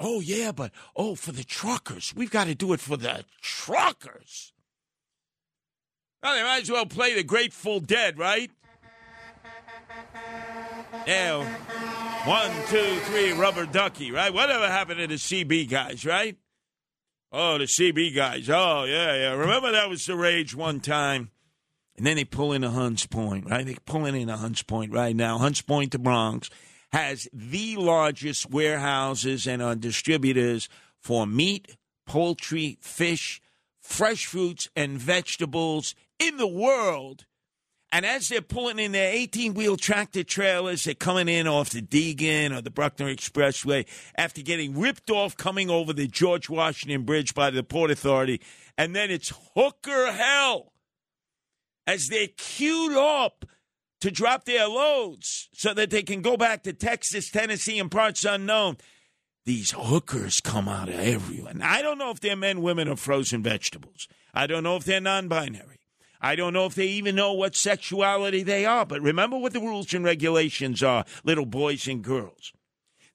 Oh, 0.00 0.20
yeah, 0.20 0.52
but, 0.52 0.70
oh, 0.94 1.14
for 1.14 1.32
the 1.32 1.44
truckers. 1.44 2.14
We've 2.14 2.30
got 2.30 2.46
to 2.46 2.54
do 2.54 2.72
it 2.72 2.80
for 2.80 2.96
the 2.96 3.24
truckers. 3.42 4.52
Well, 6.22 6.34
they 6.34 6.42
might 6.42 6.62
as 6.62 6.70
well 6.70 6.86
play 6.86 7.14
the 7.14 7.24
Grateful 7.24 7.80
Dead, 7.80 8.18
right? 8.18 8.50
Yeah. 11.06 11.44
One, 12.26 12.50
two, 12.68 12.98
three, 13.00 13.32
rubber 13.32 13.66
ducky, 13.66 14.10
right? 14.10 14.32
Whatever 14.32 14.68
happened 14.68 15.00
to 15.00 15.06
the 15.06 15.14
CB 15.14 15.68
guys, 15.68 16.04
right? 16.04 16.36
Oh, 17.32 17.58
the 17.58 17.64
CB 17.64 18.14
guys. 18.14 18.48
Oh, 18.48 18.84
yeah, 18.84 19.14
yeah. 19.14 19.32
Remember 19.32 19.72
that 19.72 19.88
was 19.88 20.06
the 20.06 20.16
rage 20.16 20.54
one 20.54 20.80
time. 20.80 21.30
And 21.96 22.06
then 22.06 22.16
they 22.16 22.24
pull 22.24 22.52
in 22.52 22.62
a 22.62 22.70
Hunts 22.70 23.06
Point, 23.06 23.48
right? 23.50 23.66
They 23.66 23.76
pulling 23.84 24.14
in 24.14 24.30
a 24.30 24.36
Hunts 24.36 24.62
Point 24.62 24.92
right 24.92 25.14
now. 25.14 25.38
Hunts 25.38 25.62
Point, 25.62 25.92
the 25.92 25.98
Bronx, 25.98 26.48
has 26.92 27.28
the 27.32 27.76
largest 27.76 28.50
warehouses 28.50 29.46
and 29.46 29.60
uh, 29.60 29.74
distributors 29.74 30.68
for 31.00 31.26
meat, 31.26 31.76
poultry, 32.06 32.78
fish, 32.80 33.40
fresh 33.80 34.26
fruits, 34.26 34.68
and 34.74 34.98
vegetables 34.98 35.94
in 36.18 36.36
the 36.36 36.46
world. 36.46 37.24
And 37.90 38.04
as 38.04 38.28
they're 38.28 38.42
pulling 38.42 38.78
in 38.78 38.92
their 38.92 39.12
18 39.12 39.54
wheel 39.54 39.76
tractor 39.76 40.22
trailers, 40.22 40.84
they're 40.84 40.94
coming 40.94 41.28
in 41.28 41.46
off 41.46 41.70
the 41.70 41.80
Deegan 41.80 42.56
or 42.56 42.60
the 42.60 42.70
Bruckner 42.70 43.14
Expressway 43.14 43.86
after 44.14 44.42
getting 44.42 44.78
ripped 44.78 45.10
off 45.10 45.36
coming 45.36 45.70
over 45.70 45.94
the 45.94 46.06
George 46.06 46.50
Washington 46.50 47.04
Bridge 47.04 47.34
by 47.34 47.48
the 47.48 47.62
Port 47.62 47.90
Authority. 47.90 48.42
And 48.76 48.94
then 48.94 49.10
it's 49.10 49.32
hooker 49.54 50.12
hell 50.12 50.72
as 51.86 52.08
they're 52.08 52.28
queued 52.36 52.94
up 52.94 53.46
to 54.00 54.10
drop 54.10 54.44
their 54.44 54.68
loads 54.68 55.48
so 55.52 55.74
that 55.74 55.90
they 55.90 56.02
can 56.02 56.22
go 56.22 56.36
back 56.36 56.62
to 56.62 56.72
Texas, 56.72 57.30
Tennessee, 57.30 57.78
and 57.78 57.90
parts 57.90 58.24
unknown. 58.24 58.76
These 59.44 59.74
hookers 59.76 60.40
come 60.40 60.68
out 60.68 60.88
of 60.88 60.96
everywhere. 60.96 61.54
I 61.62 61.80
don't 61.80 61.98
know 61.98 62.10
if 62.10 62.20
they're 62.20 62.36
men, 62.36 62.60
women, 62.60 62.88
or 62.88 62.96
frozen 62.96 63.42
vegetables. 63.42 64.06
I 64.34 64.46
don't 64.46 64.62
know 64.62 64.76
if 64.76 64.84
they're 64.84 65.00
non 65.00 65.28
binary. 65.28 65.78
I 66.20 66.36
don't 66.36 66.52
know 66.52 66.66
if 66.66 66.74
they 66.74 66.86
even 66.86 67.14
know 67.14 67.32
what 67.32 67.54
sexuality 67.54 68.42
they 68.42 68.66
are, 68.66 68.84
but 68.84 69.00
remember 69.00 69.38
what 69.38 69.52
the 69.52 69.60
rules 69.60 69.94
and 69.94 70.04
regulations 70.04 70.82
are, 70.82 71.04
little 71.24 71.46
boys 71.46 71.86
and 71.86 72.02
girls. 72.02 72.52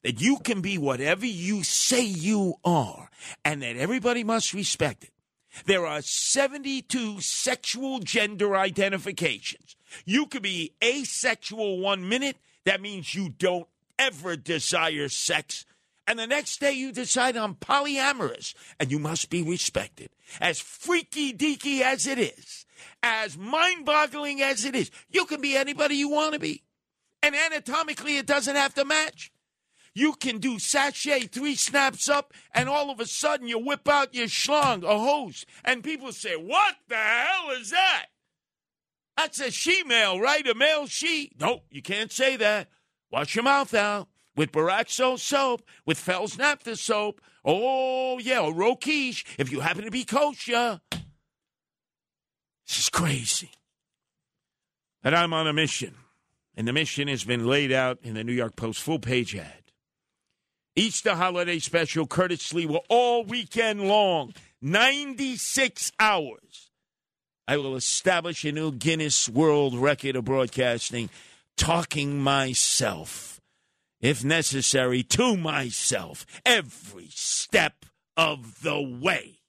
That 0.03 0.21
you 0.21 0.37
can 0.37 0.61
be 0.61 0.77
whatever 0.77 1.25
you 1.25 1.63
say 1.63 2.03
you 2.03 2.55
are, 2.65 3.09
and 3.45 3.61
that 3.61 3.77
everybody 3.77 4.23
must 4.23 4.53
respect 4.53 5.03
it. 5.03 5.12
There 5.65 5.85
are 5.85 6.01
72 6.01 7.21
sexual 7.21 7.99
gender 7.99 8.55
identifications. 8.55 9.75
You 10.05 10.25
could 10.25 10.41
be 10.41 10.73
asexual 10.83 11.79
one 11.79 12.09
minute, 12.09 12.37
that 12.65 12.81
means 12.81 13.13
you 13.13 13.29
don't 13.29 13.67
ever 13.99 14.35
desire 14.35 15.09
sex. 15.09 15.65
And 16.07 16.19
the 16.19 16.27
next 16.27 16.59
day 16.59 16.73
you 16.73 16.91
decide 16.91 17.37
I'm 17.37 17.55
polyamorous, 17.55 18.53
and 18.79 18.91
you 18.91 18.99
must 18.99 19.29
be 19.29 19.41
respected. 19.41 20.09
As 20.41 20.59
freaky 20.59 21.33
deaky 21.33 21.81
as 21.81 22.07
it 22.07 22.19
is, 22.19 22.65
as 23.01 23.37
mind 23.37 23.85
boggling 23.85 24.41
as 24.41 24.65
it 24.65 24.75
is, 24.75 24.91
you 25.09 25.25
can 25.25 25.39
be 25.39 25.55
anybody 25.55 25.95
you 25.95 26.09
want 26.09 26.33
to 26.33 26.39
be. 26.39 26.63
And 27.21 27.35
anatomically, 27.35 28.17
it 28.17 28.25
doesn't 28.25 28.55
have 28.55 28.73
to 28.73 28.83
match. 28.83 29.31
You 29.95 30.13
can 30.13 30.39
do 30.39 30.57
sachet, 30.57 31.27
three 31.27 31.55
snaps 31.55 32.09
up, 32.09 32.33
and 32.53 32.67
all 32.67 32.89
of 32.89 32.99
a 32.99 33.05
sudden 33.05 33.47
you 33.47 33.59
whip 33.59 33.87
out 33.87 34.15
your 34.15 34.27
schlong, 34.27 34.83
a 34.83 34.97
hose, 34.97 35.45
and 35.63 35.83
people 35.83 36.11
say, 36.11 36.35
What 36.35 36.75
the 36.87 36.95
hell 36.95 37.51
is 37.51 37.69
that? 37.69 38.07
That's 39.15 39.39
a 39.39 39.51
she 39.51 39.83
male, 39.83 40.19
right? 40.19 40.47
A 40.47 40.55
male 40.55 40.87
she. 40.87 41.31
No, 41.39 41.61
you 41.69 41.83
can't 41.83 42.11
say 42.11 42.35
that. 42.37 42.69
Wash 43.11 43.35
your 43.35 43.43
mouth 43.43 43.73
out 43.75 44.07
with 44.35 44.51
Boraxo 44.51 45.19
soap, 45.19 45.61
with 45.85 45.99
Fels-Naptha 45.99 46.75
soap. 46.77 47.21
Oh, 47.45 48.17
yeah, 48.17 48.39
or 48.39 48.51
Rokeach, 48.51 49.23
if 49.37 49.51
you 49.51 49.59
happen 49.59 49.83
to 49.83 49.91
be 49.91 50.03
kosher. 50.03 50.81
This 52.67 52.79
is 52.79 52.89
crazy. 52.89 53.51
And 55.03 55.15
I'm 55.15 55.33
on 55.33 55.47
a 55.47 55.53
mission. 55.53 55.95
And 56.55 56.67
the 56.67 56.73
mission 56.73 57.07
has 57.07 57.23
been 57.23 57.45
laid 57.45 57.71
out 57.71 57.99
in 58.03 58.13
the 58.13 58.23
New 58.23 58.33
York 58.33 58.55
Post 58.55 58.81
full 58.81 58.99
page 58.99 59.35
ad. 59.35 59.62
Easter 60.75 61.15
holiday 61.15 61.59
special, 61.59 62.07
Curtis 62.07 62.51
Sliwa 62.51 62.79
all 62.89 63.23
weekend 63.23 63.87
long, 63.87 64.33
96 64.61 65.91
hours. 65.99 66.71
I 67.47 67.57
will 67.57 67.75
establish 67.75 68.43
a 68.43 68.51
new 68.51 68.71
Guinness 68.71 69.29
World 69.29 69.75
Record 69.75 70.15
of 70.15 70.25
broadcasting, 70.25 71.09
talking 71.57 72.19
myself, 72.19 73.39
if 74.01 74.23
necessary, 74.23 75.03
to 75.03 75.37
myself, 75.37 76.25
every 76.45 77.09
step 77.09 77.85
of 78.17 78.63
the 78.63 78.81
way. 78.81 79.39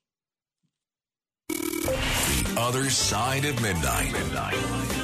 The 1.48 2.54
other 2.58 2.90
side 2.90 3.46
of 3.46 3.62
midnight. 3.62 5.03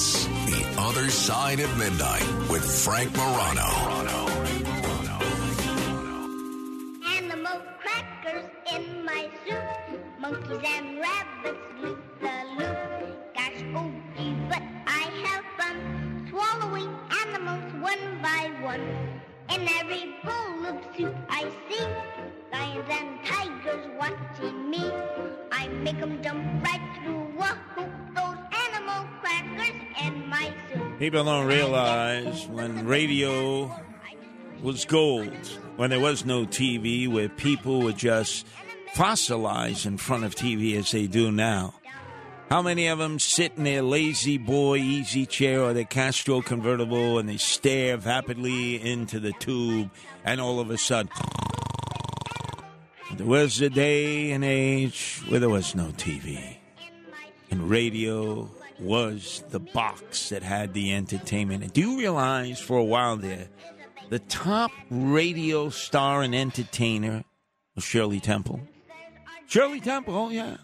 It's 0.00 0.26
the 0.46 0.64
other 0.78 1.10
side 1.10 1.58
of 1.58 1.76
midnight 1.76 2.22
with 2.48 2.62
Frank 2.84 3.10
Morano. 3.16 3.66
Animal 7.16 7.60
crackers 7.80 8.44
in 8.72 9.04
my 9.04 9.28
soup. 9.44 9.58
Monkeys 10.20 10.62
and 10.76 11.00
rabbits 11.00 11.66
loop 11.82 11.98
the 12.20 12.36
loop. 12.56 12.78
Gosh, 13.34 13.64
oh 13.74 13.92
gee, 14.16 14.36
but 14.48 14.62
I 14.86 15.10
have 15.26 15.44
fun 15.58 16.28
swallowing 16.30 16.94
animals 17.26 17.72
one 17.82 18.22
by 18.22 18.52
one. 18.62 18.86
In 19.52 19.68
every 19.80 20.14
bowl 20.22 20.64
of 20.64 20.76
soup 20.96 21.16
I 21.28 21.50
see 21.68 21.84
lions 22.52 22.88
and 22.88 23.18
tigers 23.24 23.84
watching 23.98 24.70
me. 24.70 24.92
I 25.50 25.66
make 25.66 26.00
'em 26.00 26.22
jump 26.22 26.64
right 26.64 26.86
through 27.02 27.36
a 27.40 27.52
hoop. 27.74 28.07
People 30.98 31.24
don't 31.24 31.46
realize 31.46 32.46
when 32.48 32.86
radio 32.86 33.70
was 34.62 34.84
gold, 34.84 35.46
when 35.76 35.90
there 35.90 36.00
was 36.00 36.24
no 36.24 36.44
TV, 36.44 37.08
where 37.08 37.28
people 37.28 37.80
would 37.82 37.96
just 37.96 38.46
fossilize 38.94 39.86
in 39.86 39.96
front 39.96 40.24
of 40.24 40.34
TV 40.34 40.76
as 40.76 40.90
they 40.90 41.06
do 41.06 41.30
now. 41.30 41.74
How 42.50 42.62
many 42.62 42.86
of 42.88 42.98
them 42.98 43.18
sit 43.18 43.52
in 43.56 43.64
their 43.64 43.82
lazy 43.82 44.38
boy 44.38 44.78
easy 44.78 45.26
chair 45.26 45.62
or 45.62 45.72
their 45.72 45.84
Castro 45.84 46.40
convertible 46.40 47.18
and 47.18 47.28
they 47.28 47.36
stare 47.36 47.98
vapidly 47.98 48.82
into 48.82 49.20
the 49.20 49.32
tube, 49.34 49.90
and 50.24 50.40
all 50.40 50.58
of 50.58 50.70
a 50.70 50.78
sudden, 50.78 51.12
there 53.16 53.26
was 53.26 53.60
a 53.60 53.70
day 53.70 54.30
and 54.32 54.44
age 54.44 55.22
where 55.28 55.40
there 55.40 55.48
was 55.48 55.74
no 55.74 55.88
TV, 55.88 56.56
and 57.50 57.68
radio 57.68 58.50
was 58.80 59.42
the 59.50 59.60
box 59.60 60.28
that 60.28 60.42
had 60.42 60.74
the 60.74 60.94
entertainment. 60.94 61.62
And 61.62 61.72
do 61.72 61.80
you 61.80 61.98
realize 61.98 62.60
for 62.60 62.78
a 62.78 62.84
while 62.84 63.16
there, 63.16 63.48
the 64.08 64.18
top 64.20 64.70
radio 64.90 65.68
star 65.68 66.22
and 66.22 66.34
entertainer 66.34 67.24
was 67.74 67.84
Shirley 67.84 68.20
Temple? 68.20 68.60
Shirley 69.46 69.80
Temple, 69.80 70.14
oh 70.14 70.28
yeah. 70.30 70.56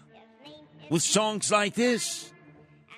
with 0.89 1.01
songs 1.01 1.51
like 1.51 1.73
this. 1.73 2.31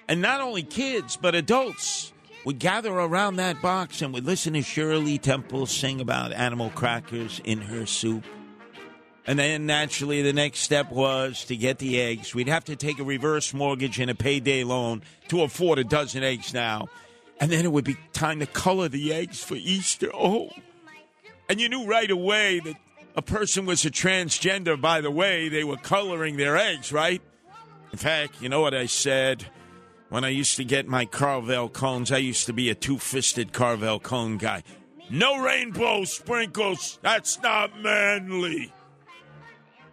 And 0.07 0.21
not 0.21 0.39
only 0.39 0.63
kids, 0.63 1.17
but 1.17 1.35
adults 1.35 2.13
would 2.45 2.59
gather 2.59 2.93
around 2.93 3.35
that 3.37 3.61
box 3.61 4.01
and 4.01 4.13
would 4.13 4.25
listen 4.25 4.53
to 4.53 4.61
Shirley 4.61 5.17
Temple 5.17 5.65
sing 5.65 5.99
about 5.99 6.31
animal 6.31 6.69
crackers 6.69 7.41
in 7.43 7.59
her 7.59 7.85
soup. 7.85 8.23
And 9.27 9.37
then 9.37 9.65
naturally, 9.65 10.21
the 10.21 10.31
next 10.31 10.59
step 10.59 10.89
was 10.89 11.43
to 11.45 11.57
get 11.57 11.79
the 11.79 11.99
eggs. 11.99 12.33
We'd 12.33 12.47
have 12.47 12.63
to 12.65 12.77
take 12.77 12.97
a 12.97 13.03
reverse 13.03 13.53
mortgage 13.53 13.99
and 13.99 14.09
a 14.09 14.15
payday 14.15 14.63
loan 14.63 15.01
to 15.27 15.43
afford 15.43 15.79
a 15.79 15.83
dozen 15.83 16.23
eggs 16.23 16.53
now. 16.53 16.87
And 17.39 17.51
then 17.51 17.65
it 17.65 17.71
would 17.71 17.83
be 17.83 17.97
time 18.13 18.39
to 18.39 18.45
color 18.45 18.87
the 18.87 19.13
eggs 19.13 19.43
for 19.43 19.55
Easter. 19.55 20.09
Oh. 20.13 20.49
And 21.49 21.59
you 21.59 21.67
knew 21.67 21.85
right 21.85 22.09
away 22.09 22.61
that 22.61 22.75
a 23.17 23.21
person 23.21 23.65
was 23.65 23.83
a 23.83 23.91
transgender 23.91 24.79
by 24.79 25.01
the 25.01 25.11
way 25.11 25.49
they 25.49 25.65
were 25.65 25.77
coloring 25.77 26.37
their 26.37 26.55
eggs, 26.55 26.93
right? 26.93 27.21
In 27.91 27.97
fact, 27.97 28.41
you 28.41 28.47
know 28.47 28.61
what 28.61 28.73
I 28.73 28.85
said? 28.85 29.45
When 30.09 30.23
I 30.23 30.29
used 30.29 30.55
to 30.55 30.63
get 30.63 30.87
my 30.87 31.05
Carvel 31.05 31.67
cones, 31.67 32.13
I 32.13 32.17
used 32.17 32.45
to 32.45 32.53
be 32.53 32.69
a 32.69 32.75
two 32.75 32.97
fisted 32.97 33.51
Carvel 33.51 33.99
cone 33.99 34.37
guy. 34.37 34.63
No 35.09 35.37
rainbow 35.41 36.05
sprinkles. 36.05 36.97
That's 37.01 37.41
not 37.41 37.81
manly. 37.81 38.71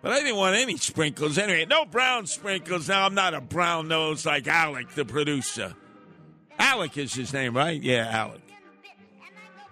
But 0.05 0.13
I 0.13 0.21
didn't 0.21 0.37
want 0.37 0.55
any 0.55 0.77
sprinkles 0.77 1.39
anyway. 1.39 1.65
No 1.65 1.87
brown 1.87 2.27
sprinkles. 2.27 2.91
Now, 2.91 3.07
I'm 3.07 3.15
not 3.15 3.33
a 3.33 3.41
brown 3.41 3.89
nose 3.89 4.27
like 4.27 4.47
Alec, 4.47 4.91
the 4.91 5.07
producer. 5.07 5.75
Alec 6.59 6.99
is 6.99 7.15
his 7.15 7.33
name, 7.33 7.57
right? 7.57 7.83
Yeah, 7.83 8.07
Alec. 8.11 8.43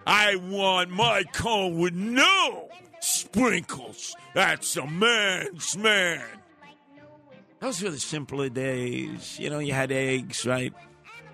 I 0.07 0.37
want 0.37 0.89
my 0.89 1.25
cone 1.35 1.79
with 1.79 1.93
no 1.93 2.71
sprinkles. 3.01 4.17
That's 4.33 4.75
a 4.79 4.87
man's 4.87 5.77
man. 5.77 6.25
Those 7.61 7.83
were 7.83 7.91
the 7.91 8.01
simpler 8.01 8.49
days. 8.49 9.39
You 9.39 9.51
know, 9.51 9.59
you 9.59 9.75
had 9.75 9.93
eggs, 9.93 10.47
right? 10.47 10.73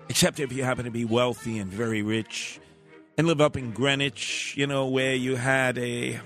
Except 0.09 0.41
if 0.41 0.51
you 0.51 0.65
happen 0.65 0.83
to 0.83 0.91
be 0.91 1.05
wealthy 1.05 1.57
and 1.59 1.71
very 1.71 2.01
rich 2.01 2.59
and 3.17 3.27
live 3.27 3.39
up 3.39 3.55
in 3.55 3.71
Greenwich, 3.71 4.55
you 4.57 4.67
know, 4.67 4.87
where 4.87 5.15
you 5.15 5.37
had 5.37 5.77
a 5.77 6.19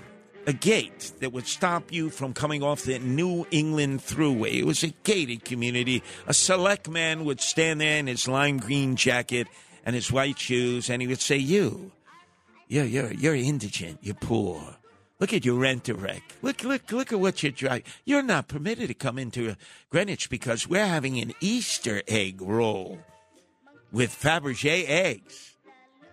a 0.46 0.52
gate 0.52 1.12
that 1.20 1.32
would 1.32 1.46
stop 1.46 1.92
you 1.92 2.10
from 2.10 2.34
coming 2.34 2.62
off 2.62 2.82
the 2.82 2.98
New 2.98 3.46
England 3.50 4.00
Thruway. 4.00 4.54
It 4.54 4.66
was 4.66 4.82
a 4.82 4.88
gated 5.02 5.44
community. 5.44 6.02
A 6.26 6.34
select 6.34 6.88
man 6.88 7.24
would 7.24 7.40
stand 7.40 7.80
there 7.80 7.98
in 7.98 8.06
his 8.06 8.28
lime 8.28 8.58
green 8.58 8.96
jacket 8.96 9.48
and 9.84 9.94
his 9.94 10.12
white 10.12 10.38
shoes, 10.38 10.90
and 10.90 11.00
he 11.00 11.08
would 11.08 11.20
say, 11.20 11.36
"You, 11.36 11.92
you're 12.68 12.84
you're 12.84 13.12
you're 13.12 13.34
indigent. 13.34 13.98
You're 14.02 14.14
poor. 14.14 14.76
Look 15.20 15.32
at 15.32 15.44
your 15.44 15.56
rent 15.56 15.88
wreck. 15.88 16.22
Look 16.42 16.64
look 16.64 16.90
look 16.92 17.12
at 17.12 17.20
what 17.20 17.42
you're 17.42 17.52
driving. 17.52 17.84
You're 18.04 18.22
not 18.22 18.48
permitted 18.48 18.88
to 18.88 18.94
come 18.94 19.18
into 19.18 19.56
Greenwich 19.90 20.28
because 20.28 20.68
we're 20.68 20.86
having 20.86 21.18
an 21.18 21.32
Easter 21.40 22.02
egg 22.08 22.40
roll 22.42 22.98
with 23.92 24.10
Fabergé 24.10 24.84
eggs." 24.88 25.52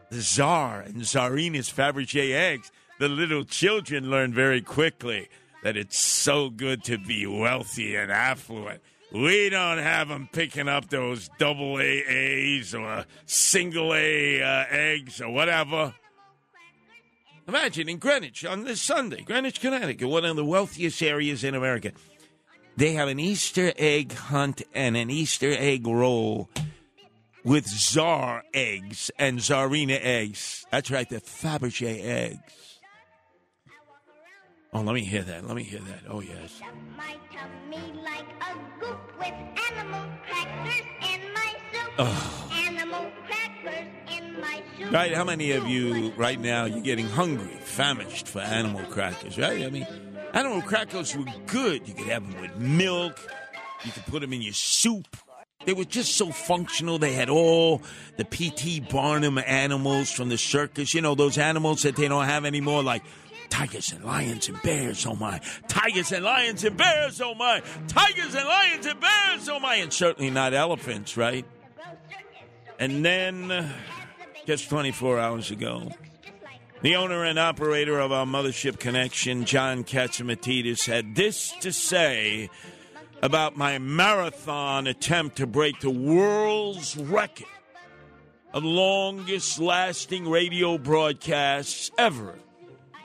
The 0.09 0.21
Czar 0.21 0.81
and 0.81 1.05
Czarina's 1.05 1.71
Fabergé 1.71 2.33
eggs 2.33 2.69
the 3.01 3.09
little 3.09 3.43
children 3.43 4.11
learn 4.11 4.31
very 4.31 4.61
quickly 4.61 5.27
that 5.63 5.75
it's 5.75 5.97
so 5.97 6.51
good 6.51 6.83
to 6.83 6.99
be 6.99 7.25
wealthy 7.25 7.95
and 7.95 8.11
affluent. 8.11 8.79
We 9.11 9.49
don't 9.49 9.79
have 9.79 10.09
them 10.09 10.29
picking 10.31 10.69
up 10.69 10.87
those 10.89 11.27
double 11.39 11.77
AAs 11.77 12.79
or 12.79 13.05
single 13.25 13.95
A 13.95 14.43
uh, 14.43 14.65
eggs 14.69 15.19
or 15.19 15.31
whatever. 15.31 15.95
Imagine 17.47 17.89
in 17.89 17.97
Greenwich 17.97 18.45
on 18.45 18.65
this 18.65 18.79
Sunday, 18.83 19.23
Greenwich, 19.23 19.59
Connecticut, 19.59 20.07
one 20.07 20.23
of 20.23 20.35
the 20.35 20.45
wealthiest 20.45 21.01
areas 21.01 21.43
in 21.43 21.55
America. 21.55 21.93
They 22.77 22.93
have 22.93 23.09
an 23.09 23.19
Easter 23.19 23.73
egg 23.77 24.13
hunt 24.13 24.61
and 24.75 24.95
an 24.95 25.09
Easter 25.09 25.49
egg 25.57 25.87
roll 25.87 26.51
with 27.43 27.67
czar 27.67 28.43
eggs 28.53 29.09
and 29.17 29.39
czarina 29.39 29.97
eggs. 29.99 30.67
That's 30.69 30.91
right, 30.91 31.09
the 31.09 31.19
Fabergé 31.19 32.05
eggs. 32.05 32.70
Oh, 34.73 34.79
let 34.79 34.95
me 34.95 35.01
hear 35.01 35.21
that. 35.23 35.45
Let 35.45 35.57
me 35.57 35.63
hear 35.63 35.81
that. 35.81 36.03
Oh, 36.09 36.21
yes. 36.21 36.61
Like 36.97 37.19
a 37.35 38.55
goop 38.79 38.99
with 39.19 39.33
animal 39.69 40.09
crackers 40.25 40.85
in 41.01 41.33
my 41.33 41.55
soup. 41.73 41.99
Animal 42.67 43.11
crackers 43.25 43.87
in 44.09 44.39
my 44.39 44.63
soup. 44.77 44.93
Right? 44.93 45.13
How 45.13 45.25
many 45.25 45.51
of 45.51 45.67
you 45.67 46.13
right 46.15 46.39
now 46.39 46.63
you're 46.65 46.79
getting 46.79 47.09
hungry, 47.09 47.57
famished 47.63 48.29
for 48.29 48.39
animal 48.39 48.83
crackers? 48.85 49.37
Right? 49.37 49.63
I 49.63 49.69
mean, 49.69 49.85
animal 50.33 50.61
crackers 50.61 51.17
were 51.17 51.25
good. 51.47 51.85
You 51.85 51.93
could 51.93 52.07
have 52.07 52.31
them 52.31 52.41
with 52.41 52.55
milk. 52.55 53.19
You 53.83 53.91
could 53.91 54.05
put 54.05 54.21
them 54.21 54.31
in 54.31 54.41
your 54.41 54.53
soup. 54.53 55.17
They 55.65 55.73
were 55.73 55.85
just 55.85 56.15
so 56.15 56.31
functional. 56.31 56.97
They 56.97 57.13
had 57.13 57.29
all 57.29 57.83
the 58.17 58.25
P.T. 58.25 58.79
Barnum 58.91 59.37
animals 59.37 60.09
from 60.11 60.29
the 60.29 60.37
circus. 60.37 60.93
You 60.93 61.01
know, 61.01 61.13
those 61.13 61.37
animals 61.37 61.83
that 61.83 61.97
they 61.97 62.07
don't 62.07 62.25
have 62.25 62.45
anymore, 62.45 62.81
like 62.81 63.03
tigers 63.51 63.91
and 63.91 64.03
lions 64.03 64.49
and 64.49 64.59
bears, 64.63 65.05
oh 65.05 65.13
my. 65.13 65.39
Tigers 65.67 66.11
and 66.11 66.25
lions 66.25 66.63
and 66.63 66.75
bears, 66.75 67.21
oh 67.21 67.35
my. 67.35 67.61
Tigers 67.87 68.33
and 68.33 68.47
lions 68.47 68.85
and 68.87 68.99
bears, 68.99 69.49
oh 69.49 69.59
my. 69.59 69.75
And 69.75 69.93
certainly 69.93 70.31
not 70.31 70.55
elephants, 70.55 71.15
right? 71.17 71.45
And 72.79 73.05
then, 73.05 73.71
just 74.47 74.69
24 74.69 75.19
hours 75.19 75.51
ago, 75.51 75.91
the 76.81 76.95
owner 76.95 77.23
and 77.25 77.37
operator 77.37 77.99
of 77.99 78.11
our 78.11 78.25
mothership 78.25 78.79
connection, 78.79 79.45
John 79.45 79.83
Catsimatidis, 79.83 80.87
had 80.87 81.15
this 81.15 81.51
to 81.59 81.71
say 81.71 82.49
about 83.21 83.55
my 83.55 83.77
marathon 83.77 84.87
attempt 84.87 85.35
to 85.35 85.45
break 85.45 85.79
the 85.81 85.91
world's 85.91 86.97
record 86.97 87.45
of 88.53 88.63
longest 88.63 89.59
lasting 89.59 90.27
radio 90.27 90.79
broadcasts 90.79 91.91
ever 91.99 92.39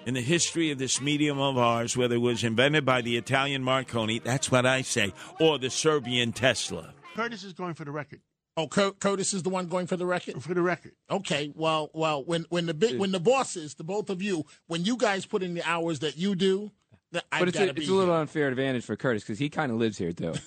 in 0.06 0.14
the 0.14 0.20
history 0.22 0.70
of 0.70 0.78
this 0.78 1.00
medium 1.00 1.38
of 1.38 1.58
ours, 1.58 1.96
whether 1.96 2.14
it 2.14 2.18
was 2.18 2.42
invented 2.44 2.84
by 2.86 3.02
the 3.02 3.16
Italian 3.16 3.62
Marconi, 3.62 4.18
that's 4.20 4.50
what 4.50 4.64
I 4.64 4.80
say, 4.82 5.12
or 5.40 5.58
the 5.58 5.68
Serbian 5.68 6.32
Tesla. 6.32 6.94
Curtis 7.14 7.44
is 7.44 7.52
going 7.52 7.74
for 7.74 7.84
the 7.84 7.90
record. 7.90 8.20
Oh, 8.56 8.68
Cur- 8.68 8.92
Curtis 8.92 9.34
is 9.34 9.42
the 9.42 9.50
one 9.50 9.66
going 9.66 9.86
for 9.86 9.96
the 9.98 10.06
record. 10.06 10.42
For 10.42 10.54
the 10.54 10.62
record. 10.62 10.92
Okay, 11.10 11.52
well, 11.54 11.90
well, 11.92 12.24
when 12.24 12.46
when 12.48 12.64
the 12.64 12.72
big 12.72 12.98
when 12.98 13.12
the 13.12 13.20
bosses, 13.20 13.74
the 13.74 13.84
both 13.84 14.08
of 14.08 14.22
you, 14.22 14.44
when 14.66 14.84
you 14.84 14.96
guys 14.96 15.26
put 15.26 15.42
in 15.42 15.52
the 15.52 15.62
hours 15.68 15.98
that 15.98 16.16
you 16.16 16.34
do, 16.34 16.70
th- 17.12 17.22
I've 17.30 17.40
But 17.40 17.48
it's 17.48 17.58
gotta 17.58 17.70
a, 17.72 17.74
it's 17.74 17.88
a 17.88 17.92
little 17.92 18.14
here. 18.14 18.20
unfair 18.22 18.48
advantage 18.48 18.84
for 18.84 18.96
Curtis 18.96 19.24
because 19.24 19.38
he 19.38 19.50
kind 19.50 19.70
of 19.70 19.76
lives 19.78 19.98
here 19.98 20.12
too. 20.12 20.32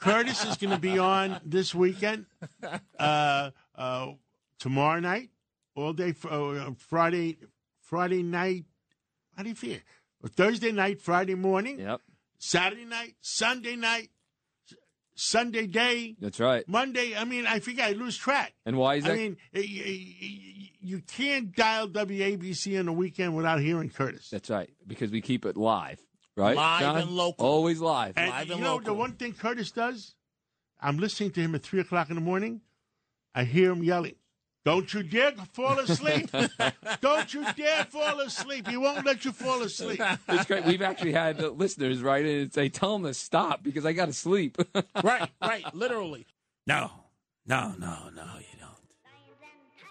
Curtis 0.00 0.44
is 0.44 0.56
going 0.56 0.70
to 0.72 0.78
be 0.78 0.98
on 0.98 1.40
this 1.44 1.74
weekend, 1.74 2.26
uh, 2.98 3.50
uh, 3.76 4.06
tomorrow 4.60 5.00
night, 5.00 5.30
all 5.74 5.92
day, 5.92 6.14
uh, 6.30 6.70
Friday, 6.78 7.38
Friday 7.86 8.22
night. 8.22 8.64
How 9.36 9.42
do 9.42 9.48
you 9.48 9.54
feel? 9.54 9.78
Thursday 10.28 10.72
night, 10.72 11.00
Friday 11.00 11.36
morning, 11.36 11.78
yep, 11.78 12.00
Saturday 12.38 12.84
night, 12.84 13.14
Sunday 13.20 13.76
night, 13.76 14.10
Sunday 15.14 15.66
day, 15.66 16.16
that's 16.20 16.40
right. 16.40 16.68
Monday. 16.68 17.16
I 17.16 17.24
mean, 17.24 17.46
I 17.46 17.60
forget. 17.60 17.90
I 17.90 17.92
lose 17.92 18.16
track. 18.16 18.54
And 18.64 18.76
why 18.76 18.96
is 18.96 19.04
that? 19.04 19.12
I 19.12 19.16
mean, 19.16 19.36
you 19.52 21.00
can't 21.00 21.54
dial 21.54 21.88
WABC 21.88 22.78
on 22.78 22.86
the 22.86 22.92
weekend 22.92 23.36
without 23.36 23.60
hearing 23.60 23.88
Curtis. 23.88 24.28
That's 24.30 24.50
right 24.50 24.70
because 24.86 25.10
we 25.10 25.20
keep 25.20 25.46
it 25.46 25.56
live, 25.56 26.00
right? 26.36 26.56
Live 26.56 26.80
John? 26.80 26.96
and 26.98 27.10
local. 27.10 27.46
Always 27.46 27.80
live. 27.80 28.14
And 28.16 28.30
Live 28.30 28.46
you 28.48 28.54
and 28.54 28.62
know 28.62 28.80
the 28.80 28.94
one 28.94 29.12
thing 29.12 29.32
Curtis 29.32 29.70
does? 29.70 30.16
I'm 30.80 30.98
listening 30.98 31.30
to 31.32 31.40
him 31.40 31.54
at 31.54 31.62
three 31.62 31.80
o'clock 31.80 32.10
in 32.10 32.16
the 32.16 32.20
morning. 32.20 32.60
I 33.34 33.44
hear 33.44 33.70
him 33.70 33.82
yelling, 33.82 34.16
"Don't 34.66 34.92
you 34.92 35.04
dare 35.04 35.30
fall 35.52 35.78
asleep! 35.78 36.28
Don't 37.00 37.32
you 37.32 37.46
dare 37.52 37.84
fall 37.84 38.18
asleep! 38.18 38.66
He 38.66 38.76
won't 38.76 39.06
let 39.06 39.24
you 39.24 39.30
fall 39.30 39.62
asleep." 39.62 40.02
It's 40.28 40.44
great. 40.44 40.64
We've 40.64 40.82
actually 40.82 41.12
had 41.12 41.40
uh, 41.40 41.50
listeners 41.50 42.02
write 42.02 42.26
in 42.26 42.40
and 42.40 42.52
say, 42.52 42.68
"Tell 42.68 42.96
him 42.96 43.04
to 43.04 43.14
stop 43.14 43.62
because 43.62 43.86
I 43.86 43.92
got 43.92 44.06
to 44.06 44.12
sleep." 44.12 44.58
right, 45.04 45.30
right, 45.40 45.72
literally. 45.72 46.26
No, 46.66 46.90
no, 47.46 47.74
no, 47.78 48.10
no, 48.12 48.24
you 48.40 48.58
don't. 48.58 48.72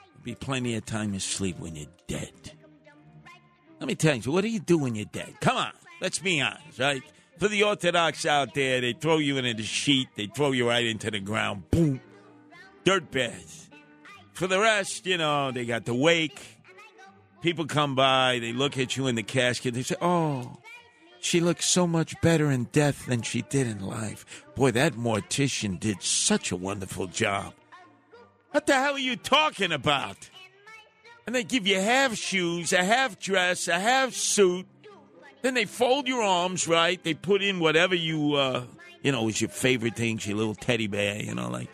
There'll 0.10 0.24
be 0.26 0.36
plenty 0.36 0.76
of 0.76 0.86
time 0.86 1.14
to 1.14 1.22
sleep 1.22 1.58
when 1.58 1.78
you're 1.78 1.88
dead. 2.08 2.52
Let 3.80 3.88
me 3.88 3.96
tell 3.96 4.18
you, 4.18 4.30
what 4.30 4.42
do 4.42 4.50
you 4.50 4.60
do 4.60 4.78
when 4.78 4.96
you're 4.96 5.06
dead? 5.06 5.36
Come 5.40 5.56
on, 5.56 5.72
let's 6.02 6.20
be 6.20 6.42
honest, 6.42 6.80
right? 6.80 7.02
For 7.40 7.48
the 7.48 7.64
Orthodox 7.64 8.26
out 8.26 8.54
there, 8.54 8.82
they 8.82 8.92
throw 8.92 9.20
you 9.20 9.38
into 9.38 9.54
the 9.54 9.64
sheet, 9.64 10.10
they 10.16 10.26
throw 10.28 10.52
you 10.52 10.68
right 10.68 10.86
into 10.86 11.12
the 11.12 11.22
ground, 11.22 11.72
boom, 11.72 12.02
dirt 12.84 13.10
beds. 13.10 13.65
For 14.36 14.48
the 14.48 14.60
rest, 14.60 15.06
you 15.06 15.18
know, 15.18 15.52
they 15.52 15.66
got 15.66 15.86
the 15.86 15.94
wake. 15.94 16.42
People 17.42 17.66
come 17.66 17.96
by, 17.96 18.40
they 18.40 18.52
look 18.52 18.78
at 18.78 18.98
you 18.98 19.08
in 19.08 19.16
the 19.16 19.24
casket, 19.24 19.74
they 19.74 19.82
say, 19.84 19.96
oh, 20.02 20.58
she 21.22 21.40
looks 21.40 21.66
so 21.66 21.88
much 21.88 22.20
better 22.22 22.52
in 22.52 22.66
death 22.66 23.06
than 23.06 23.22
she 23.22 23.44
did 23.44 23.66
in 23.66 23.80
life. 23.80 24.44
Boy, 24.56 24.72
that 24.72 24.94
mortician 24.96 25.80
did 25.80 26.02
such 26.04 26.52
a 26.52 26.56
wonderful 26.56 27.08
job. 27.08 27.54
What 28.52 28.66
the 28.66 28.74
hell 28.74 28.96
are 28.96 29.00
you 29.00 29.16
talking 29.16 29.72
about? 29.72 30.30
And 31.26 31.34
they 31.34 31.44
give 31.44 31.66
you 31.66 31.80
half 31.80 32.16
shoes, 32.16 32.74
a 32.74 32.84
half 32.84 33.18
dress, 33.20 33.70
a 33.70 33.80
half 33.80 34.14
suit. 34.14 34.68
Then 35.44 35.54
they 35.54 35.66
fold 35.66 36.08
your 36.08 36.22
arms, 36.22 36.68
right? 36.68 37.02
They 37.02 37.14
put 37.14 37.42
in 37.42 37.60
whatever 37.60 37.96
you, 37.96 38.34
uh, 38.34 38.66
you 39.02 39.12
know, 39.14 39.30
is 39.30 39.40
your 39.40 39.50
favorite 39.50 39.96
things, 39.96 40.28
your 40.28 40.38
little 40.38 40.56
teddy 40.56 40.88
bear, 40.88 41.22
you 41.22 41.34
know, 41.34 41.50
like 41.50 41.70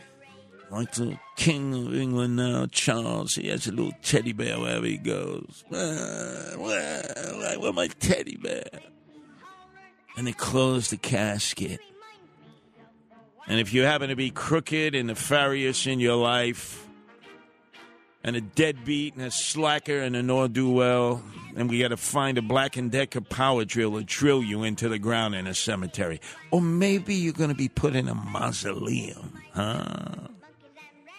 like 0.71 0.93
the 0.93 1.19
King 1.35 1.73
of 1.73 1.93
England 1.93 2.37
now, 2.37 2.65
Charles. 2.71 3.35
He 3.35 3.49
has 3.49 3.67
a 3.67 3.71
little 3.71 3.91
teddy 4.01 4.31
bear 4.31 4.57
wherever 4.59 4.85
he 4.85 4.97
goes. 4.97 5.63
Well, 5.69 6.63
I 6.63 7.57
want 7.57 7.75
my 7.75 7.87
teddy 7.87 8.37
bear. 8.37 8.63
And 10.17 10.25
they 10.25 10.33
close 10.33 10.89
the 10.89 10.97
casket. 10.97 11.79
And 13.47 13.59
if 13.59 13.73
you 13.73 13.83
happen 13.83 14.09
to 14.09 14.15
be 14.15 14.29
crooked 14.29 14.95
and 14.95 15.07
nefarious 15.07 15.87
in 15.87 15.99
your 15.99 16.15
life, 16.15 16.87
and 18.23 18.35
a 18.35 18.41
deadbeat 18.41 19.15
and 19.15 19.23
a 19.25 19.31
slacker 19.31 19.97
and 19.97 20.15
a 20.15 20.21
nor 20.21 20.47
do 20.47 20.69
well, 20.69 21.23
and 21.55 21.69
we 21.69 21.79
got 21.79 21.87
to 21.87 21.97
find 21.97 22.37
a 22.37 22.41
Black 22.41 22.77
and 22.77 22.91
Decker 22.91 23.21
power 23.21 23.65
drill 23.65 23.97
to 23.97 24.03
drill 24.03 24.43
you 24.43 24.63
into 24.63 24.87
the 24.87 24.99
ground 24.99 25.33
in 25.35 25.47
a 25.47 25.55
cemetery, 25.55 26.21
or 26.51 26.61
maybe 26.61 27.15
you're 27.15 27.33
going 27.33 27.49
to 27.49 27.55
be 27.55 27.67
put 27.67 27.95
in 27.95 28.07
a 28.07 28.15
mausoleum, 28.15 29.41
huh? 29.53 30.27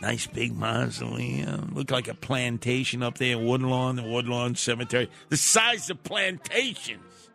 Nice 0.03 0.26
big 0.26 0.53
mausoleum. 0.57 1.74
Look 1.74 1.92
like 1.92 2.09
a 2.09 2.14
plantation 2.14 3.05
up 3.05 3.18
there 3.18 3.38
Woodlawn, 3.38 3.94
the 3.94 4.03
Woodlawn 4.03 4.57
Cemetery. 4.57 5.09
The 5.28 5.36
size 5.36 5.88
of 5.90 6.03
plantations. 6.03 7.30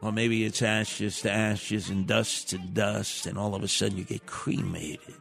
Or 0.00 0.12
maybe 0.12 0.44
it's 0.44 0.62
ashes 0.62 1.20
to 1.22 1.32
ashes 1.32 1.90
and 1.90 2.06
dust 2.06 2.50
to 2.50 2.58
dust, 2.58 3.26
and 3.26 3.36
all 3.36 3.56
of 3.56 3.64
a 3.64 3.68
sudden 3.68 3.98
you 3.98 4.04
get 4.04 4.24
cremated. 4.26 5.16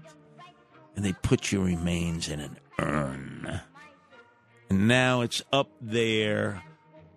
And 0.96 1.04
they 1.04 1.14
put 1.14 1.52
your 1.52 1.64
remains 1.64 2.30
in 2.30 2.40
an 2.40 2.60
urn. 2.78 3.60
And 4.70 4.88
now 4.88 5.22
it's 5.22 5.42
up 5.52 5.72
there 5.82 6.62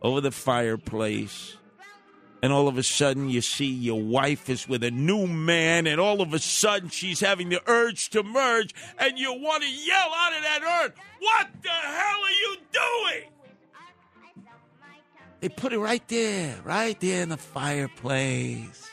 over 0.00 0.22
the 0.22 0.30
fireplace. 0.30 1.58
And 2.42 2.52
all 2.52 2.68
of 2.68 2.78
a 2.78 2.82
sudden 2.82 3.28
you 3.28 3.42
see 3.42 3.70
your 3.70 4.00
wife 4.00 4.48
is 4.48 4.66
with 4.66 4.82
a 4.82 4.90
new 4.90 5.26
man, 5.26 5.86
and 5.86 6.00
all 6.00 6.22
of 6.22 6.32
a 6.32 6.38
sudden 6.38 6.88
she's 6.88 7.20
having 7.20 7.50
the 7.50 7.60
urge 7.66 8.08
to 8.10 8.22
merge, 8.22 8.74
and 8.98 9.18
you 9.18 9.32
want 9.32 9.62
to 9.62 9.68
yell 9.68 10.10
out 10.14 10.32
of 10.32 10.42
that 10.42 10.60
urn, 10.62 10.92
What 11.20 11.48
the 11.62 11.68
hell 11.68 12.20
are 12.24 12.30
you 12.30 12.56
doing? 12.72 13.30
They 15.40 15.48
put 15.48 15.72
it 15.72 15.78
right 15.78 16.06
there, 16.08 16.56
right 16.64 16.98
there 17.00 17.22
in 17.22 17.30
the 17.30 17.36
fireplace. 17.36 18.88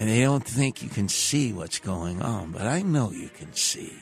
And 0.00 0.08
they 0.08 0.22
don't 0.22 0.44
think 0.44 0.82
you 0.82 0.88
can 0.88 1.08
see 1.08 1.52
what's 1.52 1.78
going 1.78 2.22
on, 2.22 2.50
but 2.50 2.62
I 2.62 2.82
know 2.82 3.10
you 3.10 3.28
can 3.28 3.52
see. 3.52 3.92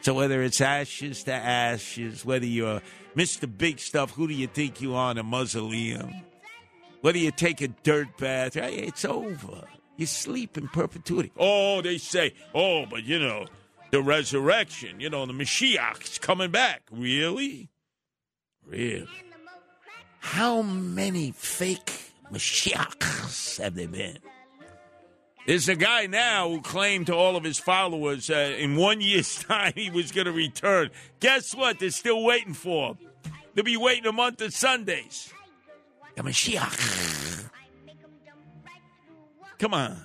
So 0.00 0.14
whether 0.14 0.42
it's 0.42 0.60
ashes 0.60 1.24
to 1.24 1.32
ashes, 1.32 2.24
whether 2.24 2.46
you're 2.46 2.82
Mr. 3.16 3.50
Big 3.58 3.80
Stuff, 3.80 4.12
who 4.12 4.28
do 4.28 4.34
you 4.34 4.46
think 4.46 4.80
you 4.80 4.94
are 4.94 5.10
in 5.10 5.18
a 5.18 5.22
mausoleum? 5.22 6.12
Whether 7.00 7.18
you 7.18 7.30
take 7.30 7.60
a 7.60 7.68
dirt 7.68 8.16
bath, 8.18 8.56
it's 8.56 9.04
over. 9.04 9.64
You 9.96 10.06
sleep 10.06 10.56
in 10.58 10.68
perpetuity. 10.68 11.32
Oh, 11.36 11.82
they 11.82 11.98
say, 11.98 12.34
oh, 12.54 12.86
but 12.86 13.04
you 13.04 13.18
know, 13.18 13.46
the 13.90 14.02
resurrection, 14.02 15.00
you 15.00 15.10
know, 15.10 15.26
the 15.26 15.32
Mashiach's 15.32 16.18
coming 16.18 16.50
back. 16.50 16.82
Really? 16.90 17.68
Really? 18.66 19.08
How 20.20 20.62
many 20.62 21.32
fake 21.32 22.12
Mashiachs 22.32 23.60
have 23.62 23.74
there 23.74 23.88
been? 23.88 24.18
There's 25.46 25.68
a 25.68 25.76
guy 25.76 26.06
now 26.06 26.50
who 26.50 26.60
claimed 26.60 27.06
to 27.06 27.14
all 27.14 27.34
of 27.34 27.42
his 27.42 27.58
followers 27.58 28.28
uh, 28.28 28.54
in 28.58 28.76
one 28.76 29.00
year's 29.00 29.38
time 29.44 29.72
he 29.74 29.88
was 29.90 30.12
going 30.12 30.26
to 30.26 30.32
return. 30.32 30.90
Guess 31.20 31.54
what? 31.54 31.78
They're 31.78 31.90
still 31.90 32.22
waiting 32.22 32.52
for 32.52 32.90
him. 32.90 32.98
They'll 33.54 33.64
be 33.64 33.78
waiting 33.78 34.06
a 34.06 34.12
month 34.12 34.42
of 34.42 34.52
Sundays. 34.52 35.32
The 36.18 36.24
Mashiach. 36.24 37.48
Come 39.60 39.72
on. 39.72 39.96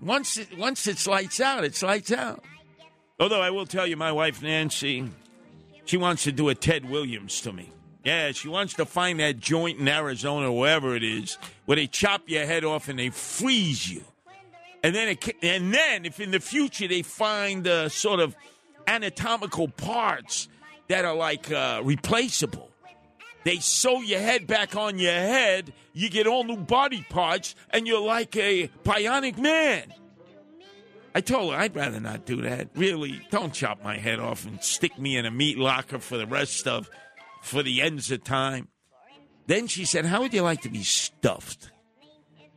Once 0.00 0.36
it, 0.36 0.56
once 0.56 0.86
it's 0.86 1.04
lights 1.08 1.40
out, 1.40 1.64
it's 1.64 1.82
lights 1.82 2.12
out. 2.12 2.44
Although 3.18 3.40
I 3.40 3.50
will 3.50 3.66
tell 3.66 3.88
you, 3.88 3.96
my 3.96 4.12
wife 4.12 4.40
Nancy, 4.40 5.10
she 5.84 5.96
wants 5.96 6.22
to 6.24 6.32
do 6.32 6.48
a 6.48 6.54
Ted 6.54 6.88
Williams 6.88 7.40
to 7.40 7.52
me. 7.52 7.72
Yeah, 8.04 8.30
she 8.30 8.46
wants 8.46 8.74
to 8.74 8.86
find 8.86 9.18
that 9.18 9.40
joint 9.40 9.80
in 9.80 9.88
Arizona, 9.88 10.52
wherever 10.52 10.94
it 10.94 11.02
is, 11.02 11.38
where 11.66 11.74
they 11.74 11.88
chop 11.88 12.22
your 12.26 12.46
head 12.46 12.64
off 12.64 12.88
and 12.88 12.96
they 12.96 13.10
freeze 13.10 13.90
you. 13.90 14.04
And 14.84 14.94
then, 14.94 15.08
it, 15.08 15.28
and 15.42 15.74
then, 15.74 16.04
if 16.04 16.20
in 16.20 16.30
the 16.30 16.38
future 16.38 16.86
they 16.86 17.02
find 17.02 17.66
uh, 17.66 17.88
sort 17.88 18.20
of 18.20 18.36
anatomical 18.86 19.66
parts 19.66 20.48
that 20.86 21.04
are 21.04 21.16
like 21.16 21.50
uh, 21.50 21.80
replaceable, 21.82 22.69
they 23.44 23.56
sew 23.56 24.00
your 24.00 24.20
head 24.20 24.46
back 24.46 24.76
on 24.76 24.98
your 24.98 25.12
head. 25.12 25.72
You 25.92 26.10
get 26.10 26.26
all 26.26 26.44
new 26.44 26.56
body 26.56 27.04
parts, 27.08 27.54
and 27.70 27.86
you're 27.86 28.00
like 28.00 28.36
a 28.36 28.68
bionic 28.84 29.38
man. 29.38 29.92
I 31.14 31.20
told 31.20 31.52
her 31.52 31.58
I'd 31.58 31.74
rather 31.74 32.00
not 32.00 32.24
do 32.24 32.42
that. 32.42 32.68
Really, 32.74 33.20
don't 33.30 33.52
chop 33.52 33.82
my 33.82 33.96
head 33.96 34.20
off 34.20 34.46
and 34.46 34.62
stick 34.62 34.98
me 34.98 35.16
in 35.16 35.26
a 35.26 35.30
meat 35.30 35.58
locker 35.58 35.98
for 35.98 36.16
the 36.16 36.26
rest 36.26 36.68
of 36.68 36.88
for 37.42 37.62
the 37.62 37.82
ends 37.82 38.10
of 38.10 38.22
time. 38.22 38.68
Then 39.46 39.66
she 39.66 39.84
said, 39.84 40.04
How 40.06 40.20
would 40.20 40.32
you 40.32 40.42
like 40.42 40.62
to 40.62 40.68
be 40.68 40.84
stuffed? 40.84 41.70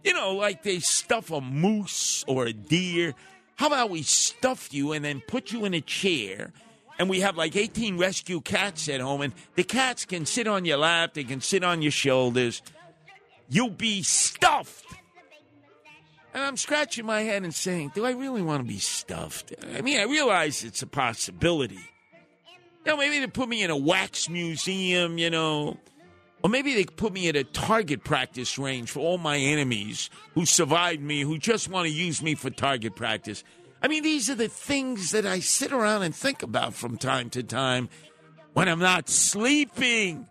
You 0.03 0.13
know, 0.13 0.35
like 0.35 0.63
they 0.63 0.79
stuff 0.79 1.31
a 1.31 1.41
moose 1.41 2.23
or 2.27 2.45
a 2.45 2.53
deer. 2.53 3.15
How 3.55 3.67
about 3.67 3.89
we 3.89 4.03
stuff 4.03 4.73
you 4.73 4.91
and 4.91 5.03
then 5.03 5.21
put 5.27 5.51
you 5.51 5.65
in 5.65 5.73
a 5.73 5.81
chair 5.81 6.51
and 6.99 7.09
we 7.09 7.21
have 7.21 7.35
like 7.37 7.55
18 7.55 7.97
rescue 7.97 8.41
cats 8.41 8.87
at 8.89 9.01
home 9.01 9.21
and 9.21 9.33
the 9.55 9.63
cats 9.63 10.05
can 10.05 10.25
sit 10.25 10.47
on 10.47 10.65
your 10.65 10.77
lap, 10.77 11.13
they 11.13 11.23
can 11.23 11.41
sit 11.41 11.63
on 11.63 11.81
your 11.81 11.91
shoulders. 11.91 12.61
You'll 13.49 13.69
be 13.69 14.03
stuffed. 14.03 14.85
And 16.33 16.43
I'm 16.43 16.57
scratching 16.57 17.05
my 17.05 17.21
head 17.21 17.43
and 17.43 17.53
saying, 17.53 17.91
Do 17.93 18.05
I 18.05 18.11
really 18.11 18.41
want 18.41 18.61
to 18.61 18.67
be 18.67 18.79
stuffed? 18.79 19.53
I 19.75 19.81
mean, 19.81 19.99
I 19.99 20.03
realize 20.03 20.63
it's 20.63 20.81
a 20.81 20.87
possibility. 20.87 21.75
You 21.75 22.91
know, 22.91 22.97
maybe 22.97 23.19
they 23.19 23.27
put 23.27 23.47
me 23.47 23.63
in 23.63 23.69
a 23.69 23.77
wax 23.77 24.27
museum, 24.29 25.17
you 25.17 25.29
know. 25.29 25.77
Or 26.43 26.49
maybe 26.49 26.73
they 26.73 26.83
put 26.83 27.13
me 27.13 27.29
at 27.29 27.37
a 27.37 27.45
target 27.45 28.03
practice 28.03 28.57
range 28.57 28.91
for 28.91 28.99
all 28.99 29.17
my 29.17 29.37
enemies 29.37 30.09
who 30.33 30.45
survived 30.45 31.01
me, 31.01 31.21
who 31.21 31.37
just 31.37 31.69
want 31.69 31.87
to 31.87 31.93
use 31.93 32.21
me 32.21 32.35
for 32.35 32.49
target 32.49 32.95
practice. 32.95 33.45
I 33.83 33.89
mean, 33.89 34.03
these 34.03 34.29
are 34.29 34.35
the 34.35 34.47
things 34.47 35.11
that 35.11 35.25
I 35.25 35.39
sit 35.39 35.73
around 35.73 36.03
and 36.03 36.15
think 36.15 36.41
about 36.41 36.73
from 36.73 36.97
time 36.97 37.29
to 37.31 37.43
time 37.43 37.89
when 38.53 38.69
I'm 38.69 38.79
not 38.79 39.09
sleeping. 39.09 40.25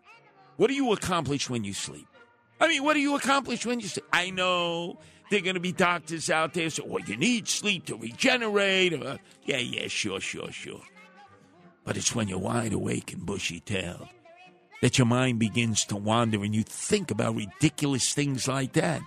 What 0.56 0.68
do 0.68 0.74
you 0.74 0.92
accomplish 0.92 1.50
when 1.50 1.62
you 1.62 1.74
sleep? 1.74 2.06
I 2.58 2.66
mean, 2.66 2.82
what 2.82 2.94
do 2.94 3.00
you 3.00 3.14
accomplish 3.14 3.66
when 3.66 3.80
you 3.80 3.88
sleep? 3.88 4.06
I 4.10 4.30
know 4.30 4.98
there 5.30 5.40
are 5.40 5.42
going 5.42 5.54
to 5.54 5.60
be 5.60 5.72
doctors 5.72 6.30
out 6.30 6.54
there 6.54 6.70
say, 6.70 6.82
well, 6.86 7.04
you 7.04 7.16
need 7.16 7.46
sleep 7.46 7.84
to 7.86 7.96
regenerate. 7.96 8.94
Or, 8.94 9.18
yeah, 9.44 9.58
yeah, 9.58 9.88
sure, 9.88 10.20
sure, 10.20 10.50
sure. 10.50 10.82
But 11.84 11.98
it's 11.98 12.14
when 12.14 12.28
you're 12.28 12.38
wide 12.38 12.72
awake 12.72 13.12
and 13.12 13.26
bushy 13.26 13.60
tailed 13.60 14.08
that 14.80 14.98
your 14.98 15.06
mind 15.06 15.38
begins 15.38 15.84
to 15.86 15.96
wander 15.96 16.42
and 16.42 16.54
you 16.54 16.62
think 16.62 17.10
about 17.10 17.36
ridiculous 17.36 18.14
things 18.14 18.48
like 18.48 18.72
that. 18.72 19.02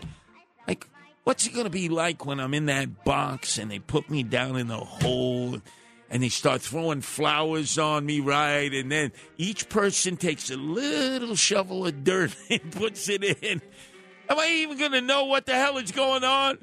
What's 1.25 1.47
it 1.47 1.53
going 1.53 1.63
to 1.63 1.71
be 1.71 1.89
like 1.89 2.23
when 2.23 2.39
I'm 2.39 2.53
in 2.53 2.67
that 2.67 3.03
box 3.03 3.57
and 3.57 3.71
they 3.71 3.79
put 3.79 4.11
me 4.11 4.21
down 4.21 4.57
in 4.57 4.67
the 4.67 4.77
hole 4.77 5.59
and 6.07 6.21
they 6.21 6.29
start 6.29 6.61
throwing 6.61 7.01
flowers 7.01 7.79
on 7.79 8.05
me, 8.05 8.19
right? 8.19 8.71
And 8.71 8.91
then 8.91 9.11
each 9.35 9.67
person 9.67 10.17
takes 10.17 10.51
a 10.51 10.55
little 10.55 11.35
shovel 11.35 11.87
of 11.87 12.03
dirt 12.03 12.35
and 12.51 12.71
puts 12.71 13.09
it 13.09 13.23
in. 13.23 13.59
Am 14.29 14.37
I 14.37 14.49
even 14.49 14.77
going 14.77 14.91
to 14.91 15.01
know 15.01 15.25
what 15.25 15.47
the 15.47 15.55
hell 15.55 15.79
is 15.79 15.91
going 15.91 16.23
on? 16.23 16.59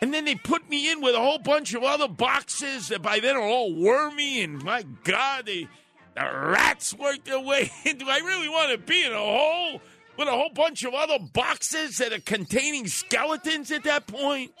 And 0.00 0.14
then 0.14 0.24
they 0.24 0.36
put 0.36 0.70
me 0.70 0.92
in 0.92 1.00
with 1.00 1.16
a 1.16 1.20
whole 1.20 1.40
bunch 1.40 1.74
of 1.74 1.82
other 1.82 2.06
boxes 2.06 2.88
that 2.88 3.02
by 3.02 3.18
then 3.18 3.34
are 3.34 3.42
all 3.42 3.74
wormy, 3.74 4.40
and 4.40 4.62
my 4.62 4.84
God, 5.02 5.46
they, 5.46 5.66
the 6.14 6.22
rats 6.22 6.94
work 6.94 7.24
their 7.24 7.40
way 7.40 7.72
in. 7.84 7.98
Do 7.98 8.08
I 8.08 8.18
really 8.18 8.48
want 8.48 8.70
to 8.70 8.78
be 8.78 9.04
in 9.04 9.12
a 9.12 9.16
hole 9.16 9.80
with 10.20 10.28
a 10.28 10.32
whole 10.32 10.50
bunch 10.50 10.84
of 10.84 10.92
other 10.92 11.18
boxes 11.18 11.96
that 11.96 12.12
are 12.12 12.20
containing 12.20 12.86
skeletons 12.86 13.70
at 13.70 13.84
that 13.84 14.06
point? 14.06 14.52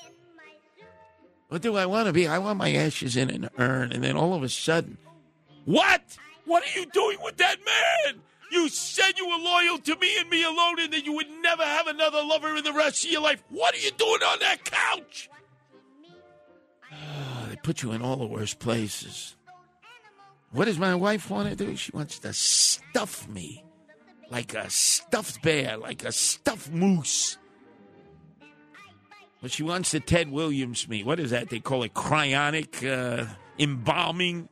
What 1.48 1.60
do 1.60 1.76
I 1.76 1.84
want 1.84 2.06
to 2.06 2.14
be? 2.14 2.26
I 2.26 2.38
want 2.38 2.58
my 2.58 2.72
ashes 2.72 3.14
in 3.14 3.28
an 3.28 3.50
urn, 3.58 3.92
and 3.92 4.02
then 4.02 4.16
all 4.16 4.32
of 4.32 4.42
a 4.42 4.48
sudden, 4.48 4.96
what? 5.66 6.00
What 6.46 6.64
are 6.64 6.80
you 6.80 6.86
doing 6.86 7.18
with 7.22 7.36
that 7.36 7.58
man? 7.58 8.22
You 8.50 8.70
said 8.70 9.18
you 9.18 9.28
were 9.28 9.36
loyal 9.36 9.78
to 9.78 9.96
me 9.96 10.16
and 10.18 10.30
me 10.30 10.42
alone, 10.44 10.80
and 10.80 10.92
that 10.94 11.04
you 11.04 11.12
would 11.12 11.28
never 11.42 11.62
have 11.62 11.88
another 11.88 12.22
lover 12.22 12.56
in 12.56 12.64
the 12.64 12.72
rest 12.72 13.04
of 13.04 13.10
your 13.10 13.20
life. 13.20 13.42
What 13.50 13.74
are 13.74 13.80
you 13.80 13.90
doing 13.90 14.22
on 14.22 14.38
that 14.40 14.64
couch? 14.64 15.28
Ah, 16.90 17.46
they 17.50 17.56
put 17.56 17.82
you 17.82 17.92
in 17.92 18.00
all 18.00 18.16
the 18.16 18.26
worst 18.26 18.60
places. 18.60 19.36
What 20.52 20.64
does 20.64 20.78
my 20.78 20.94
wife 20.94 21.28
want 21.28 21.50
to 21.50 21.54
do? 21.54 21.76
She 21.76 21.92
wants 21.92 22.18
to 22.20 22.32
stuff 22.32 23.28
me 23.28 23.62
like 24.30 24.54
a 24.54 24.70
stuffed 24.70 25.42
bear, 25.42 25.76
like 25.76 26.04
a 26.04 26.12
stuffed 26.12 26.70
moose. 26.70 27.36
But 29.42 29.50
she 29.50 29.62
wants 29.62 29.90
to 29.90 30.00
Ted 30.00 30.30
Williams 30.30 30.88
me. 30.88 31.02
What 31.02 31.18
is 31.18 31.30
that? 31.30 31.50
They 31.50 31.60
call 31.60 31.82
it 31.82 31.94
cryonic 31.94 32.86
uh, 32.86 33.26
embalming. 33.58 34.48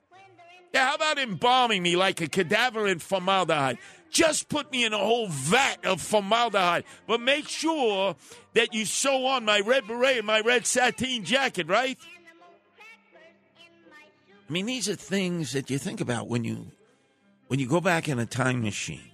Yeah, 0.73 0.89
how 0.89 0.95
about 0.97 1.19
embalming 1.19 1.83
me 1.83 1.97
like 1.97 2.21
a 2.21 2.29
cadaver 2.29 2.87
in 2.87 2.99
formaldehyde? 2.99 3.79
Just 4.11 4.49
put 4.49 4.73
me 4.73 4.85
in 4.85 4.93
a 4.93 4.99
whole 4.99 5.29
vat 5.29 5.85
of 5.85 6.01
formaldehyde, 6.01 6.85
but 7.07 7.21
make 7.21 7.47
sure 7.47 8.17
that 8.55 8.73
you 8.73 8.87
sew 8.87 9.27
on 9.27 9.45
my 9.45 9.61
red 9.61 9.87
beret 9.87 10.19
and 10.19 10.27
my 10.27 10.41
red 10.41 10.67
sateen 10.67 11.25
jacket, 11.25 11.69
right? 11.69 11.99
I 14.49 14.53
mean, 14.53 14.65
these 14.65 14.89
are 14.89 14.95
things 14.95 15.53
that 15.53 15.69
you 15.69 15.77
think 15.77 16.01
about 16.01 16.29
when 16.29 16.43
you 16.45 16.73
when 17.49 17.61
you 17.61 17.69
go 17.69 17.83
back 17.83 18.09
in 18.09 18.19
a 18.19 18.27
time 18.27 18.63
machine. 18.63 19.08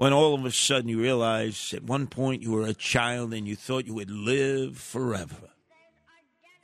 When 0.00 0.14
all 0.14 0.32
of 0.32 0.46
a 0.46 0.50
sudden 0.50 0.88
you 0.88 0.98
realize 0.98 1.74
at 1.74 1.82
one 1.82 2.06
point 2.06 2.40
you 2.40 2.52
were 2.52 2.64
a 2.64 2.72
child 2.72 3.34
and 3.34 3.46
you 3.46 3.54
thought 3.54 3.84
you 3.84 3.92
would 3.92 4.10
live 4.10 4.78
forever. 4.78 5.50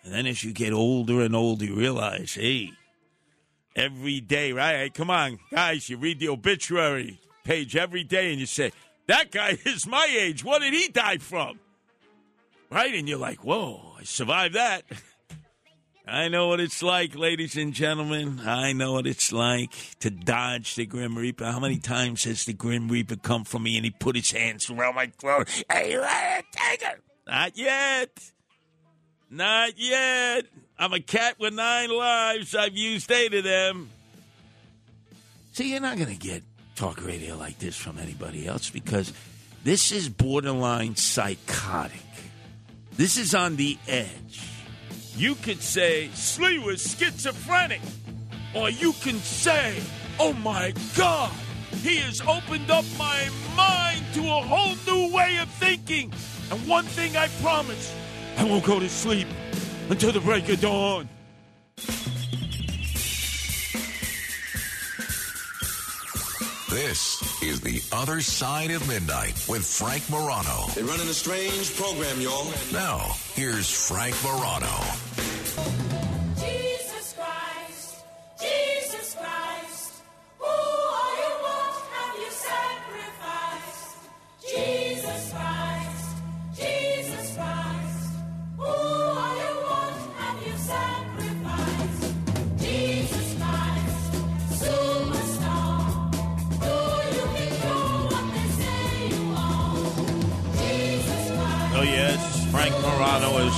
And 0.03 0.15
then 0.15 0.27
as 0.27 0.43
you 0.43 0.55
get 0.55 0.73
older 0.73 1.21
and 1.21 1.37
older, 1.37 1.67
you 1.67 1.75
realize, 1.75 2.33
hey, 2.33 2.71
every 3.77 4.23
day, 4.23 4.55
right? 4.55 4.77
Hey, 4.77 4.89
come 4.89 5.11
on, 5.11 5.39
guys, 5.53 5.91
you 5.91 5.99
read 5.99 6.19
the 6.19 6.31
obituary 6.31 7.21
page 7.45 7.77
every 7.77 8.05
day 8.05 8.31
and 8.31 8.41
you 8.41 8.47
say, 8.47 8.73
that 9.07 9.31
guy 9.33 9.59
is 9.67 9.87
my 9.87 10.09
age. 10.19 10.43
What 10.43 10.63
did 10.63 10.73
he 10.73 10.89
die 10.89 11.19
from? 11.19 11.61
Right? 12.71 12.95
And 12.95 13.07
you're 13.07 13.19
like, 13.19 13.45
whoa, 13.45 13.97
I 14.01 14.05
survived 14.05 14.55
that. 14.55 14.85
I 16.09 16.29
know 16.29 16.47
what 16.47 16.61
it's 16.61 16.85
like, 16.85 17.17
ladies 17.17 17.57
and 17.57 17.73
gentlemen. 17.73 18.41
I 18.45 18.73
know 18.73 18.93
what 18.93 19.09
it's 19.09 19.33
like 19.33 19.73
to 20.01 20.11
dodge 20.11 20.77
the 20.77 20.87
Grim 20.87 21.19
Reaper. 21.19 21.45
How 21.47 21.59
many 21.59 21.79
times 21.79 22.23
has 22.25 22.45
the 22.45 22.53
Grim 22.53 22.89
Reaper 22.89 23.17
come 23.17 23.43
for 23.43 23.59
me 23.59 23.77
and 23.77 23.85
he 23.85 23.91
put 23.91 24.15
his 24.15 24.31
hands 24.31 24.71
around 24.71 24.95
my 24.95 25.07
throat? 25.19 25.49
Hey, 25.69 25.99
let 25.99 26.39
it 26.39 26.45
take 26.53 26.83
it. 26.83 27.03
Not 27.27 27.59
yet. 27.59 28.11
Not 29.31 29.73
yet. 29.77 30.45
I'm 30.79 30.93
a 30.93 31.01
cat 31.01 31.41
with 31.41 31.55
nine 31.55 31.91
lives. 31.91 32.55
I've 32.55 32.77
used 32.77 33.11
eight 33.11 33.35
of 33.35 33.43
them. 33.43 33.91
See, 35.55 35.73
you're 35.73 35.81
not 35.81 35.97
going 35.97 36.17
to 36.17 36.27
get 36.27 36.45
talk 36.77 37.05
radio 37.05 37.37
like 37.37 37.59
this 37.59 37.75
from 37.75 37.99
anybody 37.99 38.47
else 38.47 38.71
because 38.71 39.13
this 39.65 39.91
is 39.91 40.09
borderline 40.09 40.95
psychotic. 40.95 42.01
This 42.97 43.17
is 43.17 43.35
on 43.35 43.57
the 43.57 43.77
edge. 43.89 44.56
You 45.17 45.35
could 45.37 45.63
say 45.63 46.11
Sliwa's 46.13 46.83
schizophrenic, 46.83 47.81
or 48.55 48.69
you 48.69 48.93
can 49.01 49.17
say, 49.17 49.81
oh 50.21 50.35
my 50.35 50.75
God, 50.95 51.33
he 51.83 51.97
has 51.97 52.21
opened 52.21 52.71
up 52.71 52.85
my 52.99 53.31
mind 53.57 54.05
to 54.13 54.21
a 54.21 54.43
whole 54.43 54.77
new 54.87 55.15
way 55.15 55.39
of 55.39 55.49
thinking. 55.49 56.13
And 56.51 56.69
one 56.69 56.85
thing 56.85 57.17
I 57.17 57.29
promise 57.41 57.95
I 58.37 58.45
won't 58.45 58.65
go 58.67 58.79
to 58.79 58.91
sleep 58.91 59.27
until 59.89 60.13
the 60.13 60.21
break 60.21 60.51
of 60.51 60.61
dawn. 60.61 61.09
This 66.69 67.43
is 67.43 67.63
The 67.63 67.81
Other 67.91 68.21
Side 68.21 68.71
of 68.71 68.87
Midnight 68.87 69.47
with 69.49 69.65
Frank 69.65 70.11
Morano. 70.11 70.67
They're 70.75 70.85
running 70.85 71.09
a 71.09 71.15
strange 71.15 71.75
program, 71.75 72.21
y'all. 72.21 72.53
Now, 72.71 73.15
here's 73.35 73.71
Frank 73.89 74.15
Morano. 74.23 74.69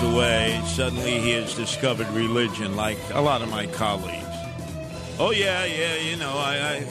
Away. 0.03 0.63
Suddenly 0.67 1.21
he 1.21 1.33
has 1.33 1.55
discovered 1.55 2.09
religion 2.11 2.77
like 2.77 2.99
a 3.13 3.21
lot 3.21 3.43
of 3.43 3.51
my 3.51 3.67
colleagues. 3.67 4.25
Oh, 5.19 5.33
yeah, 5.33 5.65
yeah, 5.65 5.97
you 5.97 6.17
know, 6.17 6.31
I, 6.31 6.77
I 6.77 6.87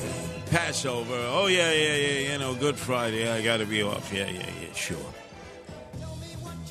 Passover. 0.50 1.16
Oh, 1.32 1.48
yeah, 1.48 1.72
yeah, 1.72 1.96
yeah, 1.96 2.34
you 2.34 2.40
know, 2.40 2.54
Good 2.56 2.76
Friday. 2.76 3.32
I 3.32 3.42
got 3.42 3.58
to 3.58 3.66
be 3.66 3.82
off. 3.82 4.12
Yeah, 4.12 4.30
yeah, 4.30 4.50
yeah, 4.62 4.74
sure. 4.74 5.14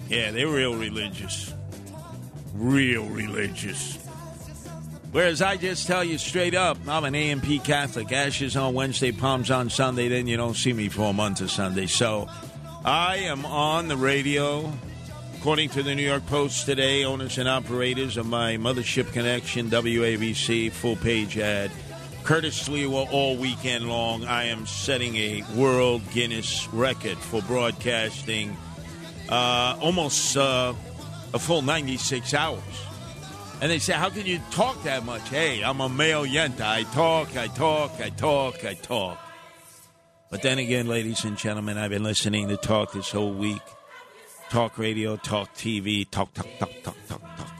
Yeah, 0.08 0.30
they're 0.30 0.48
real 0.48 0.74
religious. 0.76 1.54
Real 2.54 3.06
religious. 3.06 3.96
Whereas 5.12 5.40
I 5.40 5.56
just 5.56 5.86
tell 5.86 6.04
you 6.04 6.18
straight 6.18 6.54
up, 6.54 6.76
I'm 6.86 7.04
an 7.04 7.14
AMP 7.14 7.64
Catholic. 7.64 8.12
Ashes 8.12 8.56
on 8.56 8.74
Wednesday, 8.74 9.12
palms 9.12 9.50
on 9.50 9.70
Sunday, 9.70 10.08
then 10.08 10.26
you 10.26 10.36
don't 10.36 10.56
see 10.56 10.74
me 10.74 10.90
for 10.90 11.10
a 11.10 11.12
month 11.14 11.40
of 11.40 11.50
Sunday. 11.50 11.86
So 11.86 12.28
I 12.84 13.16
am 13.16 13.46
on 13.46 13.88
the 13.88 13.96
radio. 13.96 14.70
According 15.46 15.68
to 15.70 15.84
the 15.84 15.94
New 15.94 16.02
York 16.02 16.26
Post 16.26 16.66
today, 16.66 17.04
owners 17.04 17.38
and 17.38 17.48
operators 17.48 18.16
of 18.16 18.26
my 18.26 18.56
Mothership 18.56 19.12
Connection, 19.12 19.70
WABC, 19.70 20.72
full 20.72 20.96
page 20.96 21.38
ad. 21.38 21.70
Curtis 22.24 22.68
Sliwa 22.68 23.08
all 23.12 23.36
weekend 23.36 23.88
long. 23.88 24.24
I 24.24 24.46
am 24.46 24.66
setting 24.66 25.14
a 25.14 25.44
world 25.54 26.02
Guinness 26.10 26.66
record 26.72 27.16
for 27.16 27.42
broadcasting 27.42 28.56
uh, 29.28 29.78
almost 29.80 30.36
uh, 30.36 30.74
a 31.32 31.38
full 31.38 31.62
96 31.62 32.34
hours. 32.34 32.60
And 33.60 33.70
they 33.70 33.78
say, 33.78 33.92
How 33.92 34.10
can 34.10 34.26
you 34.26 34.40
talk 34.50 34.82
that 34.82 35.04
much? 35.04 35.28
Hey, 35.28 35.62
I'm 35.62 35.80
a 35.80 35.88
male 35.88 36.24
yenta. 36.26 36.62
I 36.62 36.82
talk, 36.92 37.36
I 37.36 37.46
talk, 37.46 37.92
I 38.00 38.10
talk, 38.10 38.64
I 38.64 38.74
talk. 38.74 39.16
But 40.28 40.42
then 40.42 40.58
again, 40.58 40.88
ladies 40.88 41.22
and 41.22 41.38
gentlemen, 41.38 41.78
I've 41.78 41.90
been 41.90 42.02
listening 42.02 42.48
to 42.48 42.56
talk 42.56 42.92
this 42.92 43.12
whole 43.12 43.32
week. 43.32 43.62
Talk 44.50 44.78
radio, 44.78 45.16
talk 45.16 45.52
TV, 45.54 46.08
talk, 46.08 46.32
talk, 46.32 46.46
talk, 46.58 46.70
talk, 46.84 46.96
talk, 47.08 47.20
talk. 47.36 47.50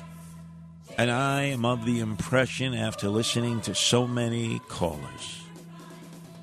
And 0.97 1.11
I 1.11 1.43
am 1.43 1.64
of 1.64 1.84
the 1.84 1.99
impression, 1.99 2.74
after 2.74 3.09
listening 3.09 3.61
to 3.62 3.74
so 3.74 4.07
many 4.07 4.61
callers, 4.68 5.43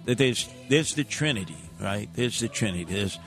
that 0.04 0.18
there's 0.18 0.50
there's 0.70 0.96
the 0.96 1.06
Trinity, 1.06 1.56
right? 1.80 2.10
There's 2.14 2.41
the 2.41 2.50
Trinity. 2.50 2.84
There's 2.84 3.18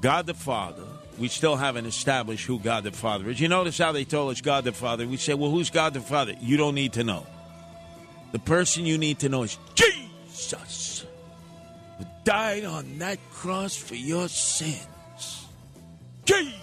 God 0.00 0.26
the 0.26 0.34
Father. 0.34 0.84
We 1.18 1.28
still 1.28 1.56
haven't 1.56 1.84
established 1.84 2.46
who 2.46 2.58
God 2.58 2.84
the 2.84 2.90
Father 2.90 3.28
is. 3.28 3.38
You 3.38 3.48
notice 3.48 3.76
how 3.76 3.92
they 3.92 4.04
told 4.04 4.32
us 4.32 4.40
God 4.40 4.64
the 4.64 4.72
Father? 4.72 5.06
We 5.06 5.18
say, 5.18 5.34
well, 5.34 5.50
who's 5.50 5.68
God 5.68 5.92
the 5.92 6.00
Father? 6.00 6.34
You 6.40 6.56
don't 6.56 6.74
need 6.74 6.94
to 6.94 7.04
know. 7.04 7.26
The 8.32 8.38
person 8.38 8.86
you 8.86 8.96
need 8.96 9.18
to 9.20 9.28
know 9.28 9.42
is 9.42 9.58
Jesus, 9.74 11.04
who 11.98 12.04
died 12.24 12.64
on 12.64 12.98
that 12.98 13.18
cross 13.30 13.76
for 13.76 13.94
your 13.94 14.26
sins. 14.28 15.46
Jesus. 16.24 16.61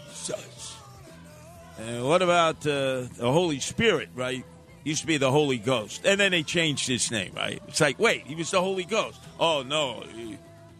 What 1.80 2.22
about 2.22 2.66
uh, 2.68 3.08
the 3.18 3.32
Holy 3.32 3.60
Spirit, 3.60 4.10
right? 4.16 4.44
Used 4.84 5.02
to 5.02 5.08
be 5.08 5.18
the 5.18 5.32
Holy 5.32 5.58
Ghost. 5.58 6.06
And 6.06 6.20
then 6.20 6.32
they 6.32 6.44
changed 6.44 6.88
his 6.88 7.12
name, 7.12 7.34
right? 7.36 7.62
It's 7.68 7.82
like, 7.82 8.00
wait, 8.00 8.26
he 8.26 8.36
was 8.36 8.52
the 8.52 8.62
Holy 8.62 8.86
Ghost. 8.86 9.20
Oh, 9.40 9.64
no. 9.64 10.04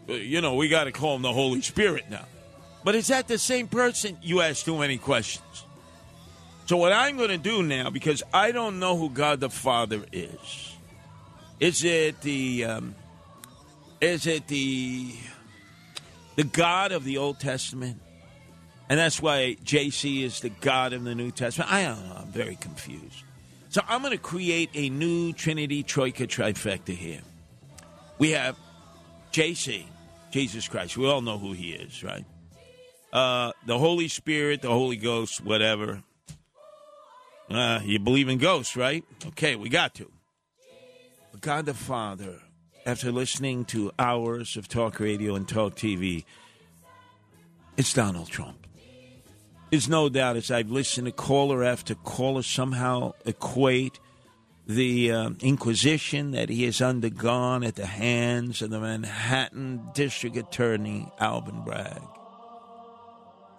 You 0.08 0.40
know, 0.40 0.54
we 0.54 0.68
got 0.68 0.84
to 0.84 0.92
call 0.92 1.16
him 1.16 1.22
the 1.22 1.32
Holy 1.32 1.62
Spirit 1.62 2.04
now. 2.10 2.26
But 2.84 2.94
is 2.94 3.08
that 3.08 3.28
the 3.28 3.38
same 3.38 3.68
person? 3.68 4.18
You 4.22 4.40
ask 4.40 4.64
too 4.64 4.78
many 4.78 4.98
questions. 4.98 5.64
So, 6.66 6.76
what 6.76 6.92
I'm 6.92 7.16
going 7.16 7.30
to 7.30 7.38
do 7.38 7.62
now, 7.62 7.90
because 7.90 8.22
I 8.32 8.52
don't 8.52 8.78
know 8.78 8.96
who 8.96 9.10
God 9.10 9.40
the 9.40 9.50
Father 9.50 10.04
is, 10.12 10.76
is 11.58 11.84
it 11.84 12.20
the. 12.22 12.64
Um, 12.64 12.94
is 14.00 14.26
it 14.26 14.46
the 14.46 15.14
the 16.36 16.44
God 16.44 16.92
of 16.92 17.04
the 17.04 17.18
Old 17.18 17.38
Testament? 17.38 18.00
And 18.90 18.98
that's 18.98 19.22
why 19.22 19.56
JC 19.64 20.24
is 20.24 20.40
the 20.40 20.48
God 20.48 20.92
of 20.92 21.04
the 21.04 21.14
New 21.14 21.30
Testament. 21.30 21.72
I 21.72 21.84
don't 21.84 22.08
know. 22.08 22.16
I'm 22.16 22.32
very 22.32 22.56
confused. 22.56 23.22
So 23.68 23.82
I'm 23.88 24.02
going 24.02 24.10
to 24.12 24.18
create 24.18 24.68
a 24.74 24.90
new 24.90 25.32
Trinity 25.32 25.84
Troika 25.84 26.26
trifecta 26.26 26.88
here. 26.88 27.20
We 28.18 28.32
have 28.32 28.56
JC, 29.32 29.84
Jesus 30.32 30.66
Christ. 30.66 30.98
We 30.98 31.06
all 31.06 31.20
know 31.20 31.38
who 31.38 31.52
he 31.52 31.70
is, 31.70 32.02
right? 32.02 32.24
Uh, 33.12 33.52
the 33.64 33.78
Holy 33.78 34.08
Spirit, 34.08 34.60
the 34.60 34.70
Holy 34.70 34.96
Ghost, 34.96 35.44
whatever. 35.44 36.02
Uh, 37.48 37.78
you 37.84 38.00
believe 38.00 38.28
in 38.28 38.38
ghosts, 38.38 38.74
right? 38.74 39.04
Okay, 39.24 39.54
we 39.54 39.68
got 39.68 39.94
to. 39.94 40.10
But 41.30 41.40
God 41.42 41.66
the 41.66 41.74
Father, 41.74 42.40
after 42.84 43.12
listening 43.12 43.66
to 43.66 43.92
hours 44.00 44.56
of 44.56 44.66
talk 44.66 44.98
radio 44.98 45.36
and 45.36 45.48
talk 45.48 45.76
TV, 45.76 46.24
it's 47.76 47.92
Donald 47.92 48.28
Trump. 48.28 48.59
There's 49.70 49.88
no 49.88 50.08
doubt 50.08 50.36
as 50.36 50.50
I've 50.50 50.70
listened 50.70 51.06
to 51.06 51.12
caller 51.12 51.62
after 51.62 51.94
caller 51.94 52.42
somehow 52.42 53.12
equate 53.24 54.00
the 54.66 55.12
uh, 55.12 55.30
inquisition 55.40 56.32
that 56.32 56.48
he 56.48 56.64
has 56.64 56.82
undergone 56.82 57.62
at 57.62 57.76
the 57.76 57.86
hands 57.86 58.62
of 58.62 58.70
the 58.70 58.80
Manhattan 58.80 59.88
District 59.94 60.36
Attorney 60.36 61.08
Alvin 61.18 61.62
Bragg 61.62 62.02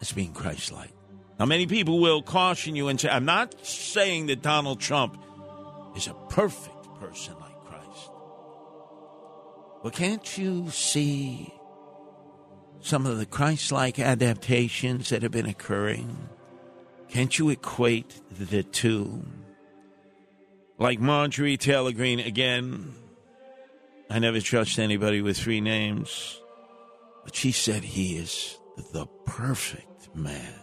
as 0.02 0.12
being 0.12 0.34
Christ-like. 0.34 0.92
Now, 1.40 1.46
many 1.46 1.66
people 1.66 2.00
will 2.00 2.22
caution 2.22 2.76
you 2.76 2.88
and 2.90 3.00
say, 3.00 3.10
I'm 3.10 3.26
not 3.26 3.66
saying 3.66 4.28
that 4.28 4.42
Donald 4.42 4.80
Trump 4.80 5.18
is 5.96 6.08
a 6.08 6.14
perfect 6.30 6.94
person 7.00 7.36
like 7.40 7.58
Christ. 7.66 8.12
But 9.82 9.94
can't 9.94 10.38
you 10.38 10.70
see 10.70 11.54
some 12.82 13.06
of 13.06 13.18
the 13.18 13.26
Christ 13.26 13.72
like 13.72 14.00
adaptations 14.00 15.10
that 15.10 15.24
have 15.24 15.32
been 15.32 15.46
occurring? 15.46 16.30
Can't 17.10 17.38
you 17.38 17.50
equate 17.50 18.22
the 18.32 18.64
two? 18.64 19.26
Like 20.78 21.00
Marjorie 21.00 21.58
Taylor 21.58 21.92
Greene, 21.92 22.20
again, 22.20 22.94
I 24.10 24.20
never 24.20 24.42
trust 24.42 24.80
anybody 24.80 25.22
with 25.22 25.38
three 25.38 25.62
names, 25.62 26.42
but 27.24 27.36
she 27.36 27.52
said 27.52 27.84
he 27.84 28.18
is 28.18 28.58
the 28.92 29.06
perfect 29.26 30.16
man. 30.16 30.54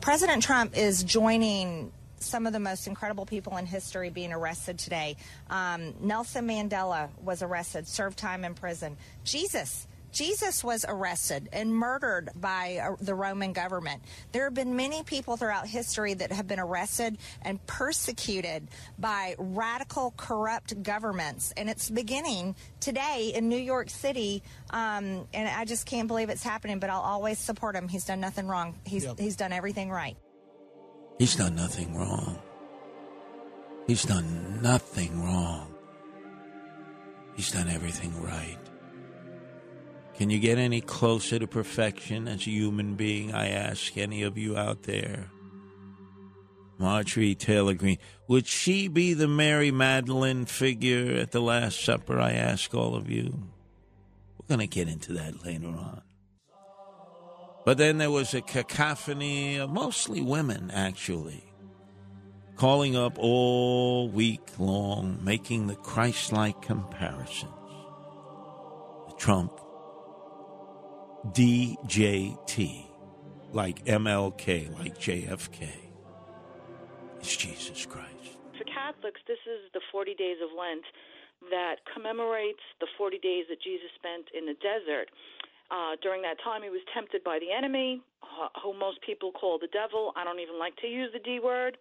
President 0.00 0.42
Trump 0.42 0.76
is 0.76 1.02
joining 1.02 1.92
some 2.20 2.46
of 2.46 2.52
the 2.52 2.60
most 2.60 2.86
incredible 2.86 3.26
people 3.26 3.56
in 3.56 3.66
history 3.66 4.10
being 4.10 4.32
arrested 4.32 4.78
today. 4.78 5.16
Um, 5.50 5.94
Nelson 6.00 6.46
Mandela 6.46 7.10
was 7.22 7.42
arrested, 7.42 7.86
served 7.86 8.18
time 8.18 8.44
in 8.44 8.54
prison. 8.54 8.96
Jesus. 9.24 9.86
Jesus 10.12 10.64
was 10.64 10.84
arrested 10.88 11.48
and 11.52 11.74
murdered 11.74 12.30
by 12.34 12.78
uh, 12.82 12.96
the 13.00 13.14
Roman 13.14 13.52
government. 13.52 14.02
There 14.32 14.44
have 14.44 14.54
been 14.54 14.74
many 14.76 15.02
people 15.02 15.36
throughout 15.36 15.66
history 15.66 16.14
that 16.14 16.32
have 16.32 16.46
been 16.46 16.58
arrested 16.60 17.18
and 17.42 17.64
persecuted 17.66 18.68
by 18.98 19.34
radical, 19.38 20.14
corrupt 20.16 20.82
governments. 20.82 21.52
And 21.56 21.68
it's 21.68 21.90
beginning 21.90 22.56
today 22.80 23.32
in 23.34 23.48
New 23.48 23.58
York 23.58 23.90
City. 23.90 24.42
Um, 24.70 25.26
and 25.34 25.48
I 25.48 25.64
just 25.64 25.86
can't 25.86 26.08
believe 26.08 26.30
it's 26.30 26.42
happening, 26.42 26.78
but 26.78 26.90
I'll 26.90 27.00
always 27.00 27.38
support 27.38 27.76
him. 27.76 27.88
He's 27.88 28.04
done 28.04 28.20
nothing 28.20 28.48
wrong, 28.48 28.74
he's, 28.84 29.04
Yep. 29.04 29.18
he's 29.18 29.36
done 29.36 29.52
everything 29.52 29.90
right. 29.90 30.16
He's 31.18 31.34
done 31.34 31.54
nothing 31.56 31.96
wrong. 31.96 32.38
He's 33.86 34.04
done 34.04 34.60
nothing 34.62 35.20
wrong. 35.22 35.74
He's 37.34 37.50
done 37.50 37.68
everything 37.68 38.20
right. 38.22 38.58
Can 40.18 40.30
you 40.30 40.40
get 40.40 40.58
any 40.58 40.80
closer 40.80 41.38
to 41.38 41.46
perfection 41.46 42.26
as 42.26 42.40
a 42.40 42.50
human 42.50 42.96
being? 42.96 43.32
I 43.32 43.50
ask 43.50 43.96
any 43.96 44.24
of 44.24 44.36
you 44.36 44.56
out 44.56 44.82
there. 44.82 45.30
Marjorie 46.76 47.36
Taylor 47.36 47.74
Greene. 47.74 47.98
Would 48.26 48.48
she 48.48 48.88
be 48.88 49.14
the 49.14 49.28
Mary 49.28 49.70
Magdalene 49.70 50.44
figure 50.46 51.14
at 51.14 51.30
the 51.30 51.40
Last 51.40 51.84
Supper? 51.84 52.18
I 52.18 52.32
ask 52.32 52.74
all 52.74 52.96
of 52.96 53.08
you. 53.08 53.32
We're 54.38 54.56
going 54.56 54.68
to 54.68 54.74
get 54.74 54.88
into 54.88 55.12
that 55.12 55.44
later 55.46 55.68
on. 55.68 56.02
But 57.64 57.78
then 57.78 57.98
there 57.98 58.10
was 58.10 58.34
a 58.34 58.40
cacophony 58.40 59.58
of 59.58 59.70
mostly 59.70 60.20
women, 60.20 60.72
actually, 60.72 61.44
calling 62.56 62.96
up 62.96 63.18
all 63.20 64.08
week 64.08 64.48
long, 64.58 65.20
making 65.22 65.68
the 65.68 65.76
Christ 65.76 66.32
like 66.32 66.60
comparisons. 66.60 67.52
The 69.06 69.14
Trump 69.16 69.57
DJT, 71.32 72.86
like 73.52 73.84
MLK, 73.84 74.72
like 74.78 74.98
JFK, 74.98 75.68
is 77.20 77.36
Jesus 77.36 77.84
Christ. 77.84 78.38
For 78.56 78.64
Catholics, 78.64 79.20
this 79.26 79.38
is 79.46 79.68
the 79.74 79.80
40 79.92 80.14
days 80.14 80.36
of 80.42 80.48
Lent 80.56 80.84
that 81.50 81.76
commemorates 81.94 82.62
the 82.80 82.86
40 82.96 83.18
days 83.18 83.44
that 83.50 83.60
Jesus 83.62 83.92
spent 83.94 84.26
in 84.32 84.46
the 84.46 84.56
desert. 84.58 85.10
Uh, 85.70 86.00
during 86.02 86.22
that 86.22 86.40
time, 86.42 86.62
he 86.62 86.70
was 86.70 86.80
tempted 86.94 87.22
by 87.22 87.38
the 87.38 87.52
enemy, 87.52 88.00
uh, 88.24 88.48
who 88.62 88.72
most 88.72 88.98
people 89.04 89.30
call 89.32 89.58
the 89.58 89.68
devil. 89.68 90.12
I 90.16 90.24
don't 90.24 90.40
even 90.40 90.58
like 90.58 90.76
to 90.80 90.88
use 90.88 91.10
the 91.12 91.20
D 91.20 91.40
word. 91.42 91.76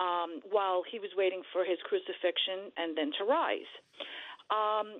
Um, 0.00 0.40
while 0.50 0.82
he 0.90 0.98
was 0.98 1.10
waiting 1.14 1.42
for 1.52 1.62
his 1.62 1.78
crucifixion 1.84 2.72
and 2.80 2.96
then 2.96 3.12
to 3.20 3.24
rise. 3.28 3.70
Um, 4.50 4.98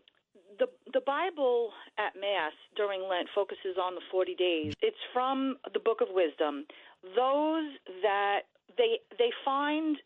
the 0.59 0.67
the 0.93 1.01
Bible 1.01 1.71
at 1.99 2.15
Mass 2.19 2.53
during 2.77 3.03
Lent 3.09 3.29
focuses 3.35 3.77
on 3.81 3.95
the 3.95 4.01
40 4.11 4.35
days. 4.35 4.75
It's 4.83 4.97
from 5.13 5.57
the 5.73 5.81
Book 5.81 6.01
of 6.01 6.09
Wisdom. 6.11 6.67
Those 7.17 7.69
that 8.03 8.43
they 8.77 9.01
they 9.19 9.31
find 9.45 9.97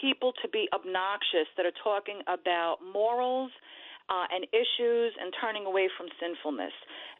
people 0.00 0.32
to 0.42 0.48
be 0.48 0.68
obnoxious 0.72 1.46
that 1.56 1.66
are 1.66 1.78
talking 1.84 2.20
about 2.26 2.78
morals 2.82 3.50
uh, 4.08 4.26
and 4.34 4.46
issues 4.50 5.14
and 5.20 5.32
turning 5.40 5.66
away 5.66 5.88
from 5.96 6.08
sinfulness. 6.18 6.72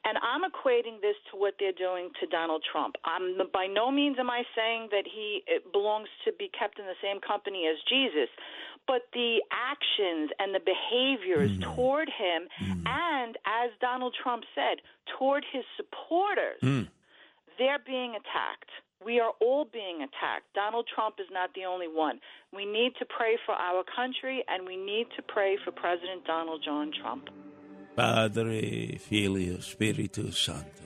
And 0.04 0.18
I'm 0.18 0.42
equating 0.42 0.98
this 1.00 1.14
to 1.30 1.38
what 1.38 1.54
they're 1.60 1.76
doing 1.76 2.10
to 2.18 2.26
Donald 2.26 2.64
Trump. 2.66 2.96
I'm 3.04 3.38
by 3.52 3.66
no 3.70 3.90
means 3.90 4.18
am 4.18 4.30
I 4.30 4.42
saying 4.56 4.88
that 4.90 5.06
he 5.06 5.44
belongs 5.72 6.08
to 6.26 6.32
be 6.34 6.50
kept 6.50 6.78
in 6.78 6.86
the 6.86 6.98
same 7.00 7.20
company 7.20 7.70
as 7.70 7.78
Jesus, 7.88 8.28
but 8.86 9.02
the 9.12 9.42
actions 9.50 10.30
and 10.38 10.54
the 10.54 10.60
behaviors 10.60 11.50
mm. 11.50 11.62
toward 11.74 12.08
him, 12.08 12.48
mm. 12.60 12.82
and 12.86 13.36
as 13.46 13.70
Donald 13.80 14.14
Trump 14.20 14.44
said, 14.54 14.78
toward 15.18 15.44
his 15.52 15.64
supporters, 15.76 16.60
mm. 16.62 16.88
they're 17.58 17.82
being 17.86 18.10
attacked. 18.10 18.70
We 19.04 19.18
are 19.18 19.32
all 19.40 19.64
being 19.64 19.96
attacked. 19.96 20.54
Donald 20.54 20.86
Trump 20.92 21.16
is 21.18 21.26
not 21.32 21.50
the 21.54 21.64
only 21.64 21.88
one. 21.88 22.20
We 22.54 22.64
need 22.64 22.92
to 23.00 23.04
pray 23.04 23.36
for 23.44 23.54
our 23.54 23.82
country, 23.96 24.44
and 24.48 24.66
we 24.66 24.76
need 24.76 25.06
to 25.16 25.22
pray 25.22 25.58
for 25.64 25.72
President 25.72 26.24
Donald 26.24 26.62
John 26.64 26.92
Trump. 27.00 27.28
Padre, 27.96 28.96
Filio, 28.96 29.58
Spiritus 29.58 30.38
Sancto. 30.38 30.82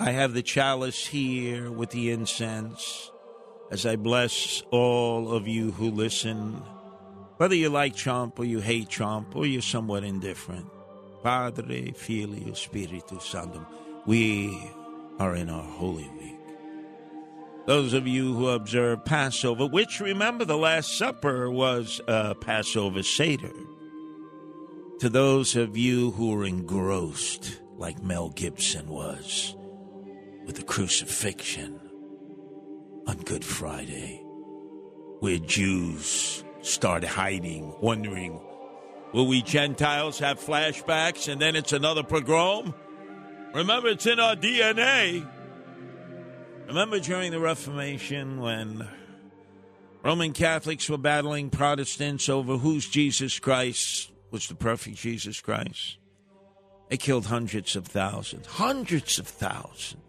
I 0.00 0.10
have 0.10 0.34
the 0.34 0.42
chalice 0.42 1.06
here 1.06 1.70
with 1.70 1.90
the 1.90 2.10
incense 2.10 3.11
as 3.72 3.86
I 3.86 3.96
bless 3.96 4.62
all 4.70 5.32
of 5.32 5.48
you 5.48 5.70
who 5.70 5.90
listen, 5.90 6.62
whether 7.38 7.54
you 7.54 7.70
like 7.70 7.96
Trump 7.96 8.38
or 8.38 8.44
you 8.44 8.60
hate 8.60 8.90
Trump 8.90 9.34
or 9.34 9.46
you're 9.46 9.62
somewhat 9.62 10.04
indifferent. 10.04 10.66
Padre, 11.22 11.90
Filio, 11.92 12.52
Spiritus 12.52 13.24
Sanctum. 13.24 13.66
We 14.04 14.70
are 15.18 15.34
in 15.34 15.48
our 15.48 15.62
Holy 15.62 16.06
Week. 16.20 16.38
Those 17.66 17.94
of 17.94 18.06
you 18.06 18.34
who 18.34 18.48
observe 18.48 19.06
Passover, 19.06 19.66
which 19.66 20.00
remember 20.00 20.44
the 20.44 20.58
Last 20.58 20.98
Supper 20.98 21.50
was 21.50 21.98
a 22.06 22.34
Passover 22.34 23.02
Seder. 23.02 23.54
To 24.98 25.08
those 25.08 25.56
of 25.56 25.78
you 25.78 26.10
who 26.10 26.38
are 26.38 26.44
engrossed, 26.44 27.58
like 27.78 28.02
Mel 28.02 28.28
Gibson 28.28 28.86
was, 28.86 29.56
with 30.44 30.56
the 30.56 30.62
crucifixion 30.62 31.80
on 33.06 33.16
Good 33.18 33.44
Friday, 33.44 34.22
where 35.20 35.38
Jews 35.38 36.44
start 36.62 37.04
hiding, 37.04 37.74
wondering, 37.80 38.40
will 39.12 39.26
we 39.26 39.42
Gentiles 39.42 40.18
have 40.20 40.38
flashbacks 40.38 41.30
and 41.30 41.40
then 41.40 41.56
it's 41.56 41.72
another 41.72 42.02
pogrom? 42.02 42.74
Remember, 43.54 43.88
it's 43.88 44.06
in 44.06 44.18
our 44.18 44.36
DNA. 44.36 45.28
Remember 46.68 47.00
during 47.00 47.32
the 47.32 47.40
Reformation 47.40 48.40
when 48.40 48.88
Roman 50.02 50.32
Catholics 50.32 50.88
were 50.88 50.98
battling 50.98 51.50
Protestants 51.50 52.28
over 52.28 52.56
whose 52.56 52.88
Jesus 52.88 53.38
Christ 53.38 54.10
was 54.30 54.48
the 54.48 54.54
perfect 54.54 54.96
Jesus 54.96 55.40
Christ? 55.40 55.98
They 56.88 56.96
killed 56.96 57.26
hundreds 57.26 57.76
of 57.76 57.86
thousands, 57.86 58.46
hundreds 58.46 59.18
of 59.18 59.26
thousands. 59.26 60.01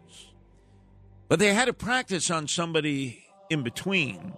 But 1.33 1.39
they 1.39 1.51
had 1.51 1.65
to 1.65 1.73
practice 1.73 2.29
on 2.29 2.47
somebody 2.47 3.25
in 3.49 3.63
between. 3.63 4.33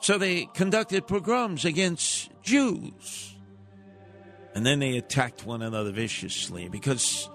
So 0.00 0.16
they 0.16 0.46
conducted 0.54 1.08
pogroms 1.08 1.64
against 1.64 2.30
Jews. 2.40 3.34
And 4.54 4.64
then 4.64 4.78
they 4.78 4.96
attacked 4.96 5.44
one 5.44 5.60
another 5.60 5.90
viciously 5.90 6.68
because 6.68 7.28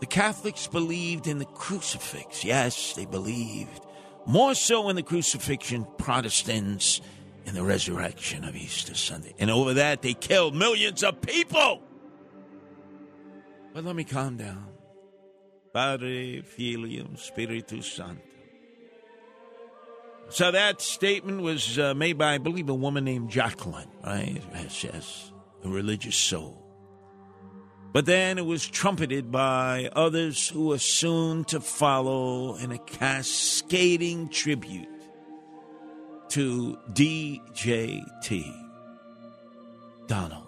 the 0.00 0.06
Catholics 0.06 0.66
believed 0.66 1.28
in 1.28 1.38
the 1.38 1.44
crucifix. 1.44 2.44
Yes, 2.44 2.94
they 2.94 3.06
believed. 3.06 3.86
More 4.26 4.56
so 4.56 4.88
in 4.88 4.96
the 4.96 5.04
crucifixion, 5.04 5.86
Protestants 5.96 7.00
in 7.46 7.54
the 7.54 7.62
resurrection 7.62 8.42
of 8.42 8.56
Easter 8.56 8.96
Sunday. 8.96 9.36
And 9.38 9.52
over 9.52 9.74
that, 9.74 10.02
they 10.02 10.14
killed 10.14 10.56
millions 10.56 11.04
of 11.04 11.20
people. 11.20 11.80
But 13.72 13.84
let 13.84 13.94
me 13.94 14.02
calm 14.02 14.36
down. 14.36 14.73
Padre, 15.74 16.40
Filium, 16.40 17.18
Spiritus 17.18 17.86
Sancto. 17.98 18.22
So 20.28 20.52
that 20.52 20.80
statement 20.80 21.42
was 21.42 21.78
uh, 21.80 21.94
made 21.94 22.16
by, 22.16 22.34
I 22.34 22.38
believe, 22.38 22.68
a 22.68 22.74
woman 22.74 23.04
named 23.04 23.30
Jacqueline, 23.30 23.88
right? 24.04 24.40
Yes, 24.54 24.84
yes, 24.84 25.32
a 25.64 25.68
religious 25.68 26.16
soul. 26.16 26.64
But 27.92 28.06
then 28.06 28.38
it 28.38 28.46
was 28.46 28.66
trumpeted 28.66 29.32
by 29.32 29.90
others 29.94 30.48
who 30.48 30.68
were 30.68 30.78
soon 30.78 31.44
to 31.46 31.60
follow 31.60 32.56
in 32.56 32.70
a 32.70 32.78
cascading 32.78 34.28
tribute 34.28 34.88
to 36.30 36.78
DJT, 36.92 38.54
Donald 40.06 40.46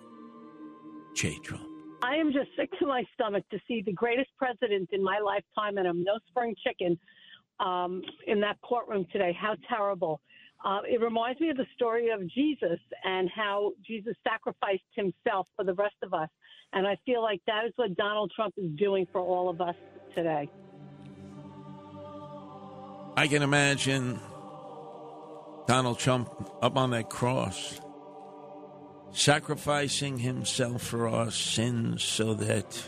J. 1.16 1.37
Trump. 1.43 1.66
I 2.07 2.15
am 2.17 2.33
just 2.33 2.51
sick 2.57 2.71
to 2.79 2.87
my 2.87 3.03
stomach 3.15 3.45
to 3.51 3.59
see 3.67 3.83
the 3.85 3.93
greatest 3.93 4.31
president 4.39 4.91
in 4.93 5.03
my 5.03 5.19
lifetime, 5.19 5.77
and 5.77 5.89
I'm 5.89 6.05
no 6.05 6.19
spring 6.29 6.55
chicken, 6.65 6.97
um, 7.59 8.01
in 8.29 8.41
that 8.43 8.61
courtroom 8.63 9.07
today. 9.11 9.37
How 9.39 9.57
terrible. 9.69 10.21
Uh, 10.65 10.81
it 10.89 11.01
reminds 11.01 11.41
me 11.41 11.51
of 11.51 11.57
the 11.57 11.67
story 11.75 12.11
of 12.11 12.21
Jesus 12.29 12.79
and 13.05 13.29
how 13.35 13.73
Jesus 13.85 14.15
sacrificed 14.23 14.85
himself 14.95 15.49
for 15.57 15.65
the 15.65 15.75
rest 15.75 15.97
of 16.05 16.15
us. 16.15 16.29
And 16.73 16.87
I 16.87 16.97
feel 17.05 17.23
like 17.23 17.41
that 17.49 17.65
is 17.67 17.73
what 17.75 17.97
Donald 17.97 18.33
Trump 18.37 18.55
is 18.57 18.71
doing 18.79 19.07
for 19.11 19.21
all 19.21 19.49
of 19.49 19.61
us 19.61 19.75
today. 20.15 20.49
I 23.17 23.27
can 23.27 23.43
imagine 23.43 24.21
Donald 25.67 25.99
Trump 25.99 26.31
up 26.63 26.77
on 26.77 26.91
that 26.91 27.11
cross, 27.11 27.81
sacrificing 29.17 30.19
himself 30.19 30.83
for 30.83 31.09
our 31.09 31.31
sins 31.31 32.03
so 32.05 32.35
that 32.35 32.83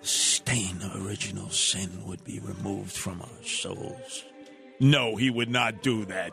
the 0.00 0.06
stain 0.06 0.80
of 0.82 1.04
original 1.04 1.50
sin 1.50 2.04
would 2.06 2.22
be 2.22 2.38
removed 2.38 2.92
from 2.92 3.20
our 3.20 3.44
souls. 3.44 4.24
No, 4.78 5.16
he 5.16 5.30
would 5.30 5.50
not 5.50 5.82
do 5.82 6.04
that. 6.06 6.32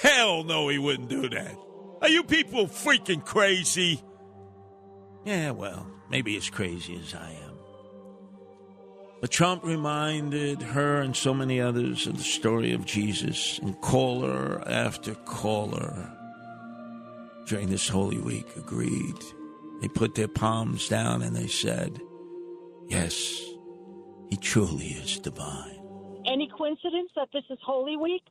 Hell 0.00 0.44
no, 0.44 0.68
he 0.68 0.78
wouldn't 0.78 1.08
do 1.08 1.28
that. 1.28 1.56
Are 2.00 2.08
you 2.08 2.22
people 2.22 2.66
freaking 2.68 3.24
crazy? 3.24 4.00
Yeah, 5.24 5.50
well, 5.50 5.88
maybe 6.08 6.36
as 6.36 6.48
crazy 6.50 7.00
as 7.02 7.14
I 7.14 7.30
am. 7.30 7.47
But 9.20 9.30
Trump 9.32 9.64
reminded 9.64 10.62
her 10.62 11.00
and 11.00 11.16
so 11.16 11.34
many 11.34 11.60
others 11.60 12.06
of 12.06 12.16
the 12.16 12.22
story 12.22 12.72
of 12.72 12.86
Jesus, 12.86 13.58
and 13.58 13.80
caller 13.80 14.62
after 14.68 15.14
caller 15.14 16.08
during 17.46 17.68
this 17.68 17.88
Holy 17.88 18.18
Week 18.18 18.46
agreed. 18.56 19.16
They 19.80 19.88
put 19.88 20.14
their 20.14 20.28
palms 20.28 20.88
down 20.88 21.22
and 21.22 21.34
they 21.34 21.48
said, 21.48 22.00
Yes, 22.88 23.42
he 24.30 24.36
truly 24.36 24.88
is 24.88 25.18
divine. 25.18 25.80
Any 26.26 26.48
coincidence 26.56 27.10
that 27.16 27.28
this 27.32 27.44
is 27.50 27.58
Holy 27.64 27.96
Week? 27.96 28.22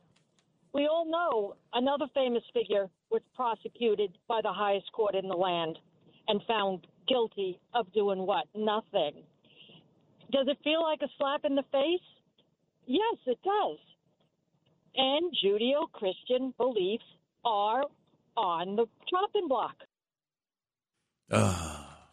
We 0.72 0.86
all 0.86 1.10
know 1.10 1.56
another 1.74 2.06
famous 2.14 2.44
figure 2.54 2.88
was 3.10 3.22
prosecuted 3.34 4.16
by 4.28 4.40
the 4.42 4.52
highest 4.52 4.92
court 4.92 5.14
in 5.14 5.28
the 5.28 5.36
land 5.36 5.78
and 6.28 6.40
found 6.46 6.86
guilty 7.08 7.58
of 7.74 7.92
doing 7.92 8.20
what? 8.26 8.46
Nothing. 8.54 9.24
Does 10.30 10.46
it 10.48 10.58
feel 10.62 10.82
like 10.82 11.00
a 11.02 11.08
slap 11.16 11.44
in 11.44 11.54
the 11.54 11.64
face? 11.72 12.00
Yes, 12.86 13.16
it 13.26 13.38
does. 13.42 13.78
And 14.96 15.32
Judeo 15.42 15.90
Christian 15.92 16.52
beliefs 16.56 17.04
are 17.44 17.84
on 18.36 18.76
the 18.76 18.86
chopping 19.08 19.48
block. 19.48 19.76
Ah, 21.30 22.08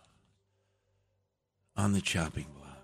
on 1.75 1.93
the 1.93 2.01
chopping 2.01 2.47
block. 2.57 2.77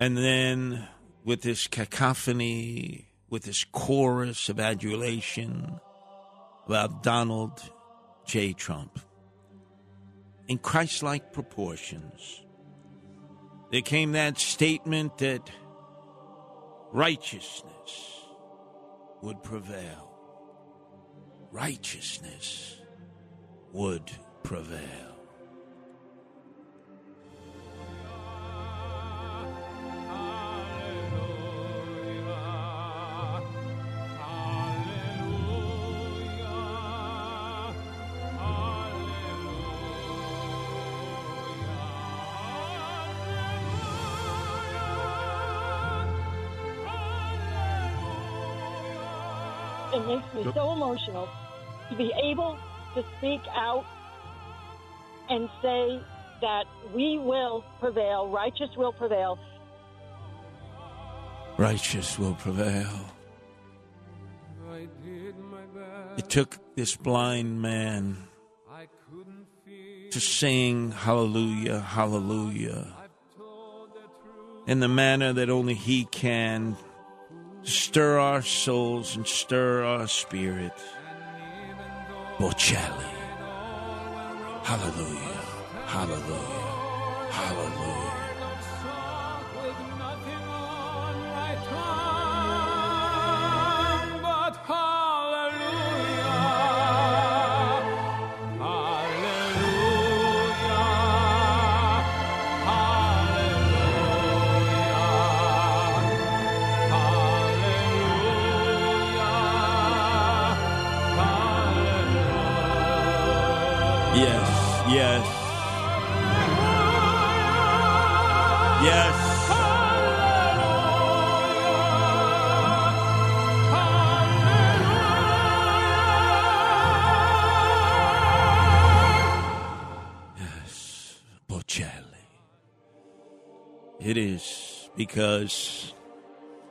And 0.00 0.16
then 0.16 0.88
with 1.24 1.42
this 1.42 1.66
cacophony, 1.66 3.08
with 3.28 3.42
this 3.44 3.64
chorus 3.64 4.48
of 4.48 4.60
adulation 4.60 5.80
about 6.66 7.02
Donald 7.02 7.60
J. 8.26 8.52
Trump, 8.52 8.98
in 10.46 10.58
Christ 10.58 11.02
like 11.02 11.32
proportions, 11.32 12.42
there 13.70 13.82
came 13.82 14.12
that 14.12 14.38
statement 14.38 15.18
that 15.18 15.50
righteousness 16.92 18.22
would 19.22 19.42
prevail. 19.42 20.12
Righteousness 21.50 22.80
would 23.72 24.10
prevail. 24.42 25.07
Makes 50.08 50.34
me 50.34 50.52
so 50.52 50.72
emotional 50.72 51.28
to 51.90 51.96
be 51.96 52.12
able 52.22 52.58
to 52.94 53.04
speak 53.18 53.40
out 53.54 53.84
and 55.30 55.48
say 55.62 56.00
that 56.40 56.64
we 56.94 57.18
will 57.18 57.64
prevail, 57.80 58.28
righteous 58.28 58.70
will 58.76 58.92
prevail. 58.92 59.38
Righteous 61.56 62.18
will 62.18 62.34
prevail. 62.34 63.14
It 66.16 66.28
took 66.28 66.58
this 66.76 66.96
blind 66.96 67.60
man 67.60 68.16
to 70.10 70.20
sing 70.20 70.92
hallelujah, 70.92 71.80
hallelujah 71.80 72.94
in 74.68 74.80
the 74.80 74.88
manner 74.88 75.32
that 75.32 75.48
only 75.48 75.72
he 75.72 76.04
can 76.04 76.76
stir 77.62 78.18
our 78.18 78.42
souls 78.42 79.16
and 79.16 79.26
stir 79.26 79.84
our 79.84 80.06
spirit. 80.06 80.72
Bocelli. 82.38 83.14
Hallelujah. 84.62 85.44
Hallelujah. 85.86 86.78
Hallelujah. 87.30 87.97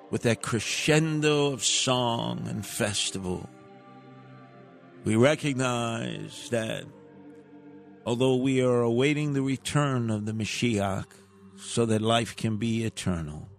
With 0.10 0.24
that 0.24 0.42
crescendo 0.42 1.54
of 1.54 1.64
song 1.64 2.48
and 2.48 2.66
festival, 2.66 3.50
we 5.04 5.16
recognize 5.16 6.50
that 6.50 6.86
although 8.06 8.36
we 8.36 8.62
are 8.62 8.82
awaiting 8.82 9.34
the 9.34 9.42
return 9.42 10.10
of 10.10 10.26
the 10.26 10.32
Mashiach 10.32 11.06
so 11.58 11.86
that 11.86 12.02
life 12.02 12.36
can 12.36 12.58
be 12.58 12.84
eternal, 12.84 13.50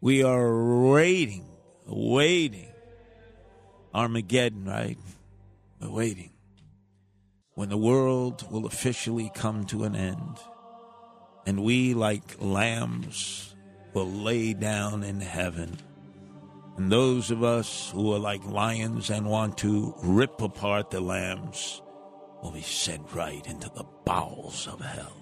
we 0.00 0.22
are 0.22 0.90
waiting, 0.90 1.46
waiting 1.86 2.72
Armageddon, 3.94 4.64
right? 4.64 4.98
We're 5.80 5.90
waiting 5.90 6.30
when 7.54 7.68
the 7.68 7.76
world 7.76 8.50
will 8.50 8.66
officially 8.66 9.30
come 9.34 9.66
to 9.66 9.84
an 9.84 9.94
end 9.94 10.38
and 11.46 11.62
we, 11.62 11.94
like 11.94 12.36
lambs, 12.40 13.54
will 13.94 14.10
lay 14.10 14.54
down 14.54 15.02
in 15.02 15.20
heaven. 15.20 15.76
And 16.76 16.90
those 16.90 17.30
of 17.30 17.42
us 17.42 17.90
who 17.90 18.12
are 18.14 18.18
like 18.18 18.44
lions 18.44 19.10
and 19.10 19.26
want 19.26 19.58
to 19.58 19.94
rip 20.02 20.40
apart 20.40 20.90
the 20.90 21.00
lambs 21.00 21.82
will 22.42 22.52
be 22.52 22.62
sent 22.62 23.12
right 23.14 23.46
into 23.46 23.68
the 23.74 23.84
bowels 24.04 24.66
of 24.66 24.80
hell. 24.80 25.12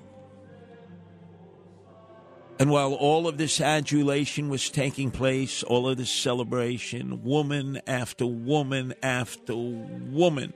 And 2.60 2.70
while 2.70 2.94
all 2.94 3.28
of 3.28 3.38
this 3.38 3.60
adulation 3.60 4.48
was 4.48 4.68
taking 4.68 5.12
place, 5.12 5.62
all 5.62 5.88
of 5.88 5.96
this 5.96 6.10
celebration, 6.10 7.22
woman 7.22 7.80
after 7.86 8.26
woman 8.26 8.94
after 9.02 9.54
woman, 9.54 10.52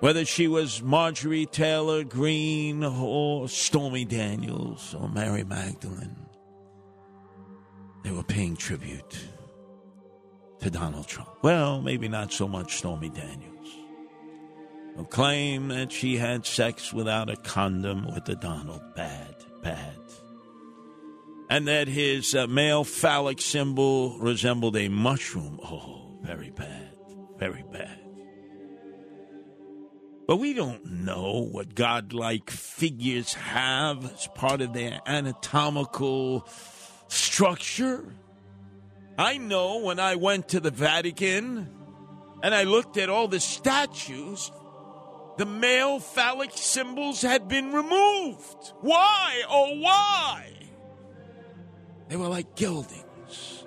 whether 0.00 0.24
she 0.24 0.46
was 0.46 0.82
Marjorie 0.82 1.46
Taylor 1.46 2.04
Greene 2.04 2.84
or 2.84 3.48
Stormy 3.48 4.04
Daniels 4.04 4.94
or 4.94 5.08
Mary 5.08 5.44
Magdalene, 5.44 6.26
they 8.04 8.10
were 8.10 8.22
paying 8.22 8.56
tribute 8.56 9.18
to 10.60 10.70
Donald 10.70 11.06
Trump. 11.06 11.30
Well, 11.42 11.82
maybe 11.82 12.08
not 12.08 12.32
so 12.32 12.46
much 12.48 12.76
Stormy 12.76 13.10
Daniels. 13.10 13.54
Who 14.96 15.04
claimed 15.04 15.70
that 15.70 15.92
she 15.92 16.16
had 16.16 16.46
sex 16.46 16.92
without 16.92 17.30
a 17.30 17.36
condom 17.36 18.12
with 18.12 18.24
the 18.24 18.34
Donald. 18.34 18.82
Bad, 18.96 19.34
bad. 19.62 19.96
And 21.50 21.66
that 21.68 21.88
his 21.88 22.34
uh, 22.34 22.46
male 22.46 22.84
phallic 22.84 23.40
symbol 23.40 24.18
resembled 24.18 24.76
a 24.76 24.88
mushroom. 24.88 25.60
Oh, 25.62 26.18
very 26.22 26.50
bad. 26.50 26.96
Very 27.38 27.64
bad. 27.72 27.97
But 30.28 30.36
we 30.36 30.52
don't 30.52 30.84
know 31.06 31.48
what 31.50 31.74
godlike 31.74 32.50
figures 32.50 33.32
have 33.32 34.12
as 34.12 34.28
part 34.34 34.60
of 34.60 34.74
their 34.74 35.00
anatomical 35.06 36.46
structure. 37.08 38.04
I 39.16 39.38
know 39.38 39.78
when 39.78 39.98
I 39.98 40.16
went 40.16 40.50
to 40.50 40.60
the 40.60 40.70
Vatican 40.70 41.74
and 42.42 42.54
I 42.54 42.64
looked 42.64 42.98
at 42.98 43.08
all 43.08 43.26
the 43.26 43.40
statues, 43.40 44.52
the 45.38 45.46
male 45.46 45.98
phallic 45.98 46.50
symbols 46.52 47.22
had 47.22 47.48
been 47.48 47.72
removed. 47.72 48.74
Why? 48.82 49.44
Oh, 49.48 49.78
why? 49.80 50.52
They 52.08 52.16
were 52.16 52.28
like 52.28 52.54
gildings. 52.54 53.64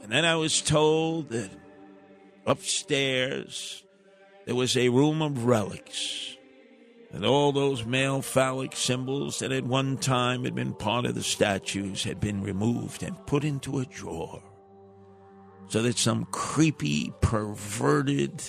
And 0.00 0.12
then 0.12 0.24
I 0.24 0.36
was 0.36 0.60
told 0.60 1.30
that 1.30 1.50
upstairs 2.46 3.83
there 4.46 4.54
was 4.54 4.76
a 4.76 4.88
room 4.88 5.22
of 5.22 5.44
relics. 5.44 6.36
And 7.12 7.24
all 7.24 7.52
those 7.52 7.86
male 7.86 8.22
phallic 8.22 8.74
symbols 8.74 9.38
that 9.38 9.52
at 9.52 9.64
one 9.64 9.98
time 9.98 10.44
had 10.44 10.54
been 10.54 10.74
part 10.74 11.06
of 11.06 11.14
the 11.14 11.22
statues 11.22 12.02
had 12.02 12.18
been 12.20 12.42
removed 12.42 13.04
and 13.04 13.26
put 13.26 13.44
into 13.44 13.78
a 13.78 13.86
drawer. 13.86 14.42
So 15.68 15.80
that 15.82 15.96
some 15.96 16.26
creepy, 16.26 17.12
perverted 17.20 18.42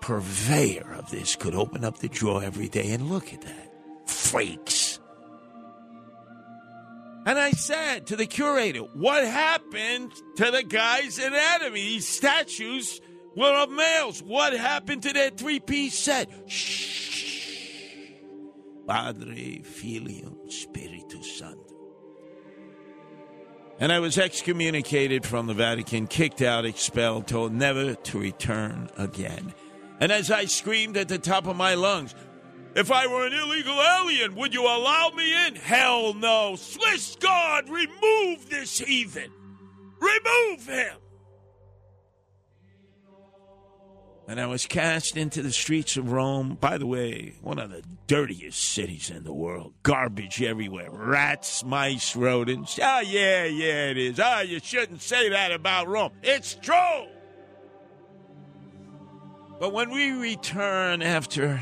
purveyor 0.00 0.94
of 0.98 1.10
this 1.10 1.36
could 1.36 1.54
open 1.54 1.84
up 1.84 1.98
the 1.98 2.08
drawer 2.08 2.42
every 2.42 2.68
day 2.68 2.90
and 2.90 3.08
look 3.08 3.32
at 3.32 3.42
that. 3.42 3.72
Freaks. 4.06 4.98
And 7.26 7.38
I 7.38 7.52
said 7.52 8.08
to 8.08 8.16
the 8.16 8.26
curator, 8.26 8.80
What 8.80 9.24
happened 9.24 10.12
to 10.36 10.50
the 10.50 10.62
guy's 10.62 11.18
anatomy? 11.18 11.80
These 11.80 12.06
statues 12.06 13.00
were 13.36 13.54
of 13.62 13.70
males. 13.70 14.22
What 14.22 14.52
happened 14.52 15.02
to 15.02 15.12
their 15.12 15.30
three 15.30 15.60
piece 15.60 15.98
set? 15.98 16.28
Shh. 16.46 16.94
Padre, 18.86 19.60
Filium, 19.62 20.50
Spiritus 20.50 21.40
Sancto. 21.40 21.74
And 23.80 23.90
I 23.90 23.98
was 23.98 24.18
excommunicated 24.18 25.26
from 25.26 25.46
the 25.46 25.54
Vatican, 25.54 26.06
kicked 26.06 26.42
out, 26.42 26.64
expelled, 26.64 27.26
told 27.26 27.52
never 27.52 27.94
to 27.94 28.18
return 28.18 28.88
again. 28.96 29.52
And 30.00 30.12
as 30.12 30.30
I 30.30 30.44
screamed 30.44 30.96
at 30.96 31.08
the 31.08 31.18
top 31.18 31.46
of 31.46 31.56
my 31.56 31.74
lungs, 31.74 32.14
if 32.76 32.90
I 32.90 33.06
were 33.06 33.26
an 33.26 33.32
illegal 33.32 33.80
alien, 34.00 34.34
would 34.36 34.52
you 34.52 34.62
allow 34.62 35.10
me 35.16 35.46
in? 35.46 35.56
Hell 35.56 36.14
no. 36.14 36.56
Swiss 36.56 37.16
guard, 37.16 37.68
remove 37.68 38.48
this 38.48 38.78
heathen. 38.78 39.30
Remove 40.00 40.66
him. 40.66 40.96
And 44.26 44.40
I 44.40 44.46
was 44.46 44.66
cast 44.66 45.18
into 45.18 45.42
the 45.42 45.52
streets 45.52 45.98
of 45.98 46.10
Rome. 46.10 46.56
By 46.58 46.78
the 46.78 46.86
way, 46.86 47.34
one 47.42 47.58
of 47.58 47.70
the 47.70 47.82
dirtiest 48.06 48.62
cities 48.62 49.10
in 49.10 49.24
the 49.24 49.34
world. 49.34 49.74
Garbage 49.82 50.42
everywhere. 50.42 50.90
Rats, 50.90 51.62
mice, 51.62 52.16
rodents. 52.16 52.78
Ah, 52.82 53.00
yeah, 53.00 53.44
yeah, 53.44 53.90
it 53.90 53.98
is. 53.98 54.18
Ah, 54.18 54.40
you 54.40 54.60
shouldn't 54.60 55.02
say 55.02 55.28
that 55.28 55.52
about 55.52 55.88
Rome. 55.88 56.12
It's 56.22 56.54
true. 56.54 57.06
But 59.60 59.72
when 59.72 59.90
we 59.90 60.10
return 60.12 61.02
after 61.02 61.60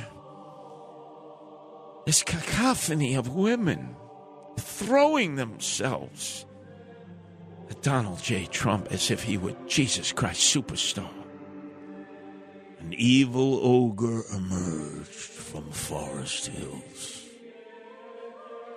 this 2.06 2.22
cacophony 2.22 3.14
of 3.14 3.34
women 3.34 3.96
throwing 4.58 5.34
themselves 5.34 6.46
at 7.70 7.82
Donald 7.82 8.22
J. 8.22 8.46
Trump 8.46 8.88
as 8.90 9.10
if 9.10 9.22
he 9.22 9.36
were 9.36 9.54
Jesus 9.66 10.12
Christ 10.12 10.54
superstar. 10.54 11.21
An 12.82 12.94
evil 12.94 13.60
ogre 13.62 14.24
emerged 14.34 15.06
from 15.06 15.70
Forest 15.70 16.48
Hills. 16.48 17.22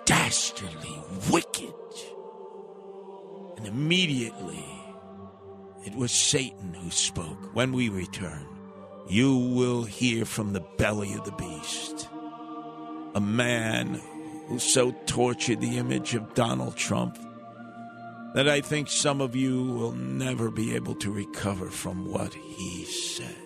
Dastardly, 0.04 1.02
wicked. 1.32 1.74
And 3.56 3.66
immediately 3.66 4.64
it 5.84 5.96
was 5.96 6.12
Satan 6.12 6.72
who 6.72 6.88
spoke. 6.90 7.52
When 7.52 7.72
we 7.72 7.88
return, 7.88 8.46
you 9.08 9.36
will 9.36 9.82
hear 9.82 10.24
from 10.24 10.52
the 10.52 10.64
belly 10.78 11.12
of 11.14 11.24
the 11.24 11.32
beast 11.32 12.08
a 13.16 13.20
man 13.20 14.00
who 14.46 14.60
so 14.60 14.92
tortured 15.06 15.60
the 15.60 15.78
image 15.78 16.14
of 16.14 16.34
Donald 16.34 16.76
Trump 16.76 17.18
that 18.34 18.48
I 18.48 18.60
think 18.60 18.88
some 18.88 19.20
of 19.20 19.34
you 19.34 19.64
will 19.64 19.92
never 19.92 20.52
be 20.52 20.76
able 20.76 20.94
to 20.96 21.10
recover 21.10 21.70
from 21.70 22.08
what 22.08 22.34
he 22.34 22.84
said. 22.84 23.45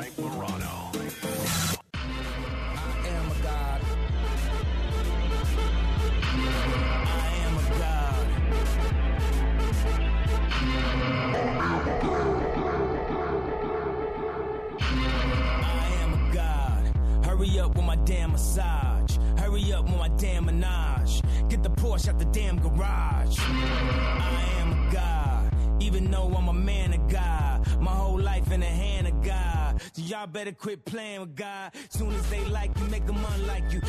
My 17.91 17.97
damn 18.05 18.31
massage. 18.31 19.17
Hurry 19.37 19.73
up 19.73 19.83
with 19.83 19.97
my 19.97 20.07
damn 20.17 20.45
menage. 20.45 21.21
Get 21.49 21.61
the 21.61 21.69
Porsche 21.71 22.07
out 22.07 22.19
the 22.19 22.25
damn 22.25 22.57
garage. 22.57 23.37
I 23.37 24.45
am 24.59 24.71
a 24.71 24.93
god. 24.93 25.53
Even 25.81 26.09
though 26.09 26.33
I'm 26.37 26.47
a 26.47 26.53
man 26.53 26.93
of 26.93 27.05
God. 27.09 27.81
My 27.81 27.91
whole 27.91 28.17
life 28.17 28.49
in 28.49 28.61
the 28.61 28.65
hand 28.65 29.07
of 29.07 29.21
God. 29.21 29.81
So 29.91 30.03
y'all 30.03 30.25
better 30.25 30.53
quit 30.53 30.85
playing 30.85 31.19
with 31.19 31.35
God. 31.35 31.73
Soon 31.89 32.13
as 32.13 32.29
they 32.29 32.45
like 32.45 32.71
you, 32.79 32.85
make 32.85 33.05
them 33.05 33.19
unlike 33.33 33.73
you. 33.73 33.81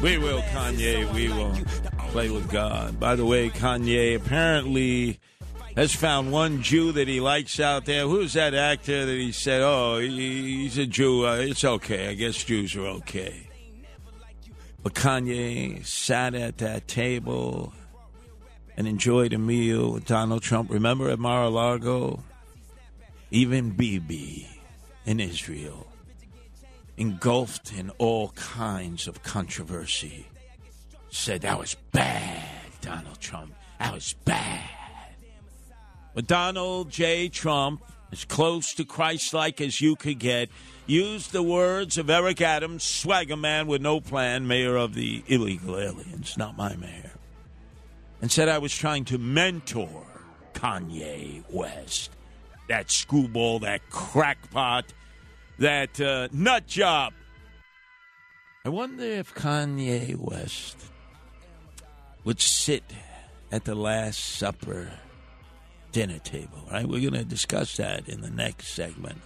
We 0.00 0.16
will, 0.16 0.40
Kanye. 0.54 1.12
We 1.12 1.28
will 1.28 1.54
play 2.12 2.30
with 2.30 2.50
God. 2.50 2.98
By 2.98 3.14
the 3.14 3.26
way, 3.26 3.50
Kanye 3.50 4.16
apparently 4.16 5.20
has 5.76 5.94
found 5.94 6.32
one 6.32 6.62
Jew 6.62 6.92
that 6.92 7.08
he 7.08 7.20
likes 7.20 7.60
out 7.60 7.84
there. 7.84 8.06
Who's 8.08 8.32
that 8.32 8.54
actor 8.54 9.04
that 9.04 9.18
he 9.18 9.32
said, 9.32 9.60
oh, 9.60 9.98
he's 9.98 10.78
a 10.78 10.86
Jew? 10.86 11.26
Uh, 11.26 11.34
it's 11.34 11.62
okay. 11.62 12.08
I 12.08 12.14
guess 12.14 12.42
Jews 12.42 12.74
are 12.74 12.86
okay. 12.86 13.48
But 14.82 14.94
Kanye 14.94 15.84
sat 15.84 16.34
at 16.34 16.58
that 16.58 16.88
table 16.88 17.74
and 18.76 18.88
enjoyed 18.88 19.32
a 19.32 19.38
meal 19.38 19.92
with 19.92 20.06
Donald 20.06 20.42
Trump. 20.42 20.70
Remember 20.70 21.10
at 21.10 21.18
Mar 21.18 21.44
a 21.44 21.48
Lago? 21.50 22.24
Even 23.30 23.70
Bibi 23.70 24.48
in 25.04 25.20
Israel, 25.20 25.86
engulfed 26.96 27.72
in 27.72 27.90
all 27.98 28.30
kinds 28.30 29.06
of 29.06 29.22
controversy, 29.22 30.26
said 31.10 31.42
that 31.42 31.58
was 31.58 31.76
bad, 31.92 32.42
Donald 32.80 33.20
Trump. 33.20 33.54
That 33.78 33.94
was 33.94 34.14
bad. 34.24 34.68
But 36.14 36.26
Donald 36.26 36.90
J. 36.90 37.28
Trump, 37.28 37.82
as 38.12 38.24
close 38.24 38.74
to 38.74 38.84
Christ 38.84 39.32
like 39.32 39.60
as 39.60 39.80
you 39.80 39.94
could 39.94 40.18
get, 40.18 40.48
used 40.90 41.30
the 41.30 41.42
words 41.42 41.96
of 41.96 42.10
Eric 42.10 42.40
Adams, 42.40 42.82
swagger 42.82 43.36
man 43.36 43.68
with 43.68 43.80
no 43.80 44.00
plan, 44.00 44.48
mayor 44.48 44.76
of 44.76 44.94
the 44.94 45.22
illegal 45.28 45.78
aliens, 45.78 46.36
not 46.36 46.56
my 46.56 46.74
mayor, 46.74 47.12
and 48.20 48.30
said 48.30 48.48
I 48.48 48.58
was 48.58 48.74
trying 48.76 49.04
to 49.06 49.18
mentor 49.18 50.04
Kanye 50.52 51.44
West. 51.48 52.10
That 52.68 52.90
screwball, 52.90 53.60
that 53.60 53.88
crackpot, 53.90 54.92
that 55.58 56.00
uh, 56.00 56.28
nut 56.32 56.66
job. 56.66 57.12
I 58.64 58.68
wonder 58.68 59.04
if 59.04 59.34
Kanye 59.34 60.16
West 60.16 60.76
would 62.24 62.40
sit 62.40 62.84
at 63.50 63.64
the 63.64 63.74
Last 63.74 64.18
Supper 64.18 64.90
dinner 65.92 66.18
table, 66.18 66.68
right? 66.70 66.86
We're 66.86 67.00
going 67.00 67.22
to 67.22 67.24
discuss 67.24 67.76
that 67.78 68.08
in 68.08 68.20
the 68.20 68.30
next 68.30 68.68
segment. 68.68 69.20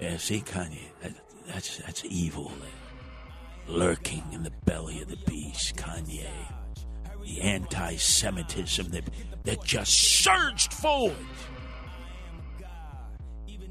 Yeah, 0.00 0.16
see, 0.16 0.40
Kanye, 0.40 0.88
that, 1.02 1.12
that's 1.46 1.78
that's 1.78 2.04
evil 2.06 2.50
lurking 3.66 4.24
in 4.32 4.42
the 4.42 4.52
belly 4.64 5.00
of 5.02 5.08
the 5.08 5.18
beast, 5.30 5.76
Kanye. 5.76 6.26
The 7.24 7.40
anti-Semitism 7.42 8.88
that 8.90 9.04
that 9.44 9.64
just 9.64 9.92
surged 9.92 10.72
forward. 10.72 11.14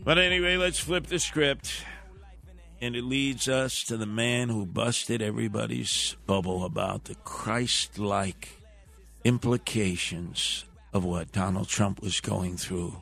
But 0.03 0.17
anyway, 0.17 0.55
let's 0.55 0.79
flip 0.79 1.07
the 1.07 1.19
script. 1.19 1.83
And 2.81 2.95
it 2.95 3.03
leads 3.03 3.49
us 3.49 3.83
to 3.85 3.97
the 3.97 4.05
man 4.05 4.47
who 4.47 4.65
busted 4.65 5.21
everybody's 5.21 6.15
bubble 6.25 6.63
about 6.63 7.05
the 7.05 7.15
Christ 7.15 7.99
like 7.99 8.47
implications 9.25 10.63
of 10.93 11.03
what 11.03 11.33
Donald 11.33 11.67
Trump 11.67 12.01
was 12.01 12.21
going 12.21 12.55
through 12.55 12.95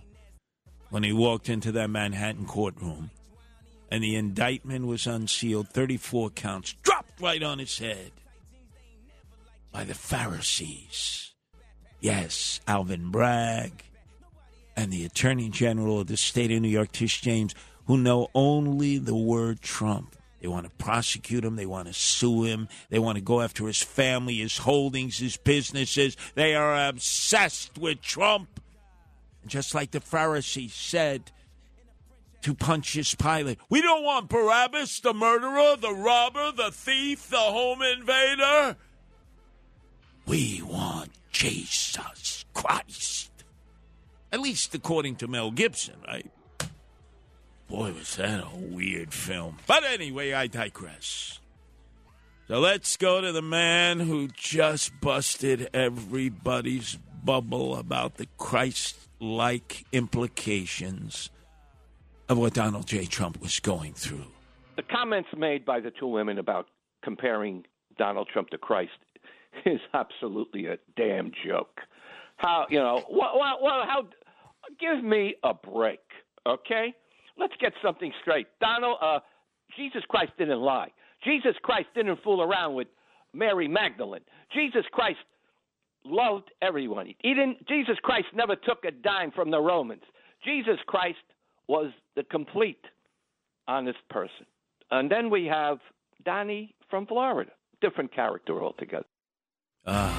when 0.90 1.04
he 1.04 1.14
walked 1.14 1.48
into 1.48 1.72
that 1.74 1.92
Manhattan 1.92 2.46
courtroom 2.46 3.12
and 3.90 4.04
the 4.04 4.16
indictment 4.16 4.88
was 4.88 5.08
unsealed, 5.08 5.70
34 5.70 6.32
counts 6.32 6.74
dropped 6.84 7.22
right 7.22 7.42
on 7.42 7.60
his 7.60 7.78
head 7.80 8.12
by 9.72 9.84
the 9.84 9.94
Pharisees. 9.94 11.32
Yes, 12.00 12.62
Alvin 12.68 13.12
Bragg 13.12 13.84
and 14.76 14.92
the 14.92 15.06
Attorney 15.06 15.50
General 15.50 16.02
of 16.02 16.08
the 16.08 16.18
state 16.18 16.52
of 16.52 16.62
New 16.62 16.68
York, 16.68 16.92
Tish 16.92 17.22
James, 17.22 17.56
who 17.86 17.98
know 17.98 18.30
only 18.36 18.98
the 18.98 19.16
word 19.16 19.62
Trump. 19.62 20.16
They 20.42 20.48
want 20.48 20.66
to 20.66 20.84
prosecute 20.84 21.44
him. 21.44 21.56
They 21.56 21.66
want 21.66 21.88
to 21.88 21.94
sue 21.94 22.44
him. 22.44 22.68
They 22.90 23.00
want 23.00 23.18
to 23.18 23.24
go 23.24 23.42
after 23.42 23.66
his 23.66 23.82
family, 23.82 24.36
his 24.36 24.60
holdings, 24.60 25.18
his 25.18 25.38
businesses. 25.38 26.16
They 26.36 26.54
are 26.54 26.88
obsessed 26.88 27.78
with 27.78 28.02
Trump. 28.02 28.60
And 29.42 29.50
just 29.50 29.74
like 29.74 29.92
the 29.92 30.00
Pharisees 30.00 30.74
said 30.76 31.32
to 32.48 32.54
Pontius 32.54 33.14
Pilate, 33.14 33.60
we 33.68 33.82
don't 33.82 34.06
want 34.06 34.30
Barabbas, 34.30 35.02
the 35.02 35.14
murderer, 35.14 35.76
the 35.76 35.94
robber, 35.94 36.54
the 36.54 36.72
thief, 36.72 37.30
the 37.30 37.36
home 37.36 37.82
invader. 37.82 38.78
We 40.26 40.62
want 40.62 41.10
Jesus 41.30 42.46
Christ. 42.54 43.32
At 44.32 44.40
least 44.40 44.74
according 44.74 45.18
to 45.18 45.28
Mel 45.28 45.52
Gibson, 45.52 45.96
right? 46.08 46.32
Boy, 47.68 47.92
was 47.92 48.16
that 48.16 48.46
a 48.46 48.56
weird 48.56 49.14
film. 49.14 49.58
But 49.68 49.84
anyway, 49.84 50.32
I 50.32 50.48
digress. 50.48 51.42
So 52.48 52.60
let's 52.60 52.96
go 52.96 53.20
to 53.20 53.34
the 53.34 53.42
man 53.42 54.00
who 54.00 54.30
just 54.30 55.02
busted 55.02 55.70
everybody's 55.74 56.98
bubble 57.26 57.76
about 57.76 58.16
the 58.16 58.28
Christ 58.38 58.96
like 59.20 59.84
implications 59.92 61.30
of 62.30 62.38
what 62.38 62.54
Donald 62.54 62.88
J. 62.88 63.06
Trump 63.06 63.42
was 63.42 63.60
going 63.60 63.94
through. 63.94 64.26
The 64.76 64.84
comments 64.84 65.30
made 65.38 65.66
by 65.66 65.80
the 65.80 65.92
two 65.92 66.08
women 66.08 66.38
about 66.38 66.68
comparing 67.04 67.66
Donald 67.98 68.28
Trump 68.32 68.50
to 68.50 68.58
Christ 68.58 68.92
is 69.66 69.80
absolutely 69.94 70.68
a 70.68 70.78
damn 70.96 71.32
joke. 71.46 71.80
How, 72.38 72.66
you 72.70 72.80
know, 72.80 73.04
well, 73.10 73.34
well, 73.40 73.58
well 73.62 73.84
how, 73.86 74.08
give 74.80 75.04
me 75.04 75.36
a 75.44 75.54
break, 75.54 76.02
okay? 76.46 76.94
Let's 77.38 77.54
get 77.60 77.74
something 77.84 78.12
straight. 78.22 78.48
Donald, 78.62 78.98
uh, 79.02 79.20
Jesus 79.76 80.04
Christ 80.10 80.32
didn't 80.38 80.60
lie. 80.60 80.90
Jesus 81.24 81.56
Christ 81.64 81.88
didn't 81.96 82.20
fool 82.24 82.42
around 82.42 82.76
with 82.76 82.88
Mary 83.34 83.68
Magdalene. 83.68 84.22
Jesus 84.54 84.84
Christ 84.92 85.18
loved 86.06 86.52
everyone. 86.62 87.08
He 87.08 87.34
didn't. 87.34 87.68
Jesus 87.68 87.98
Christ 88.02 88.28
never 88.34 88.56
took 88.56 88.86
a 88.86 88.92
dime 88.92 89.32
from 89.32 89.52
the 89.52 89.60
Romans. 89.60 90.04
Jesus 90.46 90.78
Christ 90.88 91.18
was 91.68 91.92
the 92.16 92.24
complete 92.24 92.84
honest 93.68 94.00
person. 94.10 94.46
And 94.92 95.12
then 95.12 95.30
we 95.30 95.46
have 95.46 95.80
Donnie 96.24 96.74
from 96.90 97.06
Florida, 97.06 97.52
different 97.82 98.14
character 98.14 98.62
altogether. 98.62 99.06
Ah. 99.86 100.14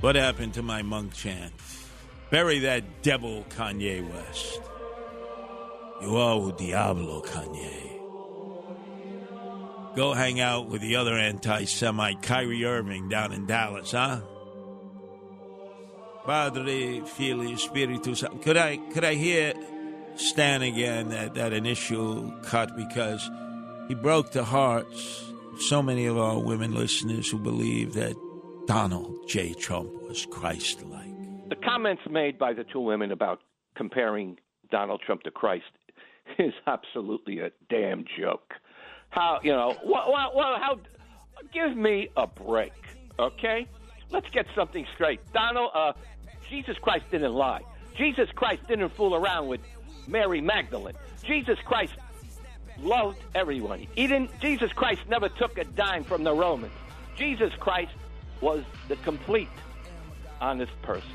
What 0.00 0.16
happened 0.16 0.54
to 0.54 0.62
my 0.62 0.82
monk 0.82 1.14
chant? 1.14 1.52
Bury 2.30 2.58
that 2.60 3.02
devil, 3.02 3.44
Kanye 3.50 4.06
West. 4.10 4.60
You 6.02 6.16
are 6.16 6.52
Diablo, 6.52 7.22
Kanye. 7.22 7.94
Go 9.96 10.12
hang 10.12 10.40
out 10.40 10.68
with 10.68 10.82
the 10.82 10.96
other 10.96 11.14
anti 11.14 11.64
Semite, 11.64 12.20
Kyrie 12.20 12.64
Irving, 12.64 13.08
down 13.08 13.32
in 13.32 13.46
Dallas, 13.46 13.92
huh? 13.92 14.20
Padre, 16.24 17.00
Fili, 17.00 17.56
Spiritus. 17.56 18.24
Could 18.42 18.56
I, 18.56 18.78
could 18.92 19.04
I 19.04 19.14
hear 19.14 19.54
Stan 20.16 20.62
again, 20.62 21.10
that, 21.10 21.34
that 21.34 21.52
initial 21.52 22.32
cut, 22.44 22.76
because 22.76 23.28
he 23.88 23.94
broke 23.94 24.32
the 24.32 24.44
hearts 24.44 25.24
of 25.52 25.60
so 25.60 25.82
many 25.82 26.06
of 26.06 26.16
our 26.16 26.38
women 26.38 26.74
listeners 26.74 27.30
who 27.30 27.38
believe 27.38 27.94
that 27.94 28.16
Donald 28.66 29.28
J. 29.28 29.52
Trump 29.54 29.90
was 30.08 30.24
Christ 30.26 30.82
like. 30.86 31.04
The 31.48 31.56
comments 31.56 32.02
made 32.08 32.38
by 32.38 32.54
the 32.54 32.64
two 32.64 32.80
women 32.80 33.12
about 33.12 33.40
comparing 33.74 34.38
Donald 34.70 35.02
Trump 35.04 35.22
to 35.24 35.30
Christ 35.30 35.64
is 36.38 36.54
absolutely 36.66 37.40
a 37.40 37.50
damn 37.68 38.04
joke. 38.18 38.54
How, 39.10 39.40
you 39.42 39.52
know, 39.52 39.76
well, 39.84 40.10
well, 40.10 40.32
well 40.34 40.56
how, 40.58 40.78
give 41.52 41.76
me 41.76 42.08
a 42.16 42.26
break, 42.26 42.72
okay? 43.18 43.66
Let's 44.10 44.28
get 44.30 44.46
something 44.54 44.86
straight. 44.94 45.20
Donald, 45.32 45.70
uh, 45.74 45.92
Jesus 46.54 46.78
Christ 46.78 47.04
didn't 47.10 47.34
lie. 47.34 47.62
Jesus 47.96 48.30
Christ 48.36 48.62
didn't 48.68 48.90
fool 48.90 49.16
around 49.16 49.48
with 49.48 49.60
Mary 50.06 50.40
Magdalene. 50.40 50.94
Jesus 51.24 51.58
Christ 51.64 51.94
loved 52.78 53.18
everyone. 53.34 53.80
He 53.96 54.06
didn't, 54.06 54.30
Jesus 54.38 54.72
Christ 54.72 55.00
never 55.08 55.28
took 55.28 55.58
a 55.58 55.64
dime 55.64 56.04
from 56.04 56.22
the 56.22 56.32
Romans. 56.32 56.72
Jesus 57.16 57.52
Christ 57.58 57.90
was 58.40 58.62
the 58.86 58.94
complete 58.96 59.48
honest 60.40 60.80
person. 60.82 61.10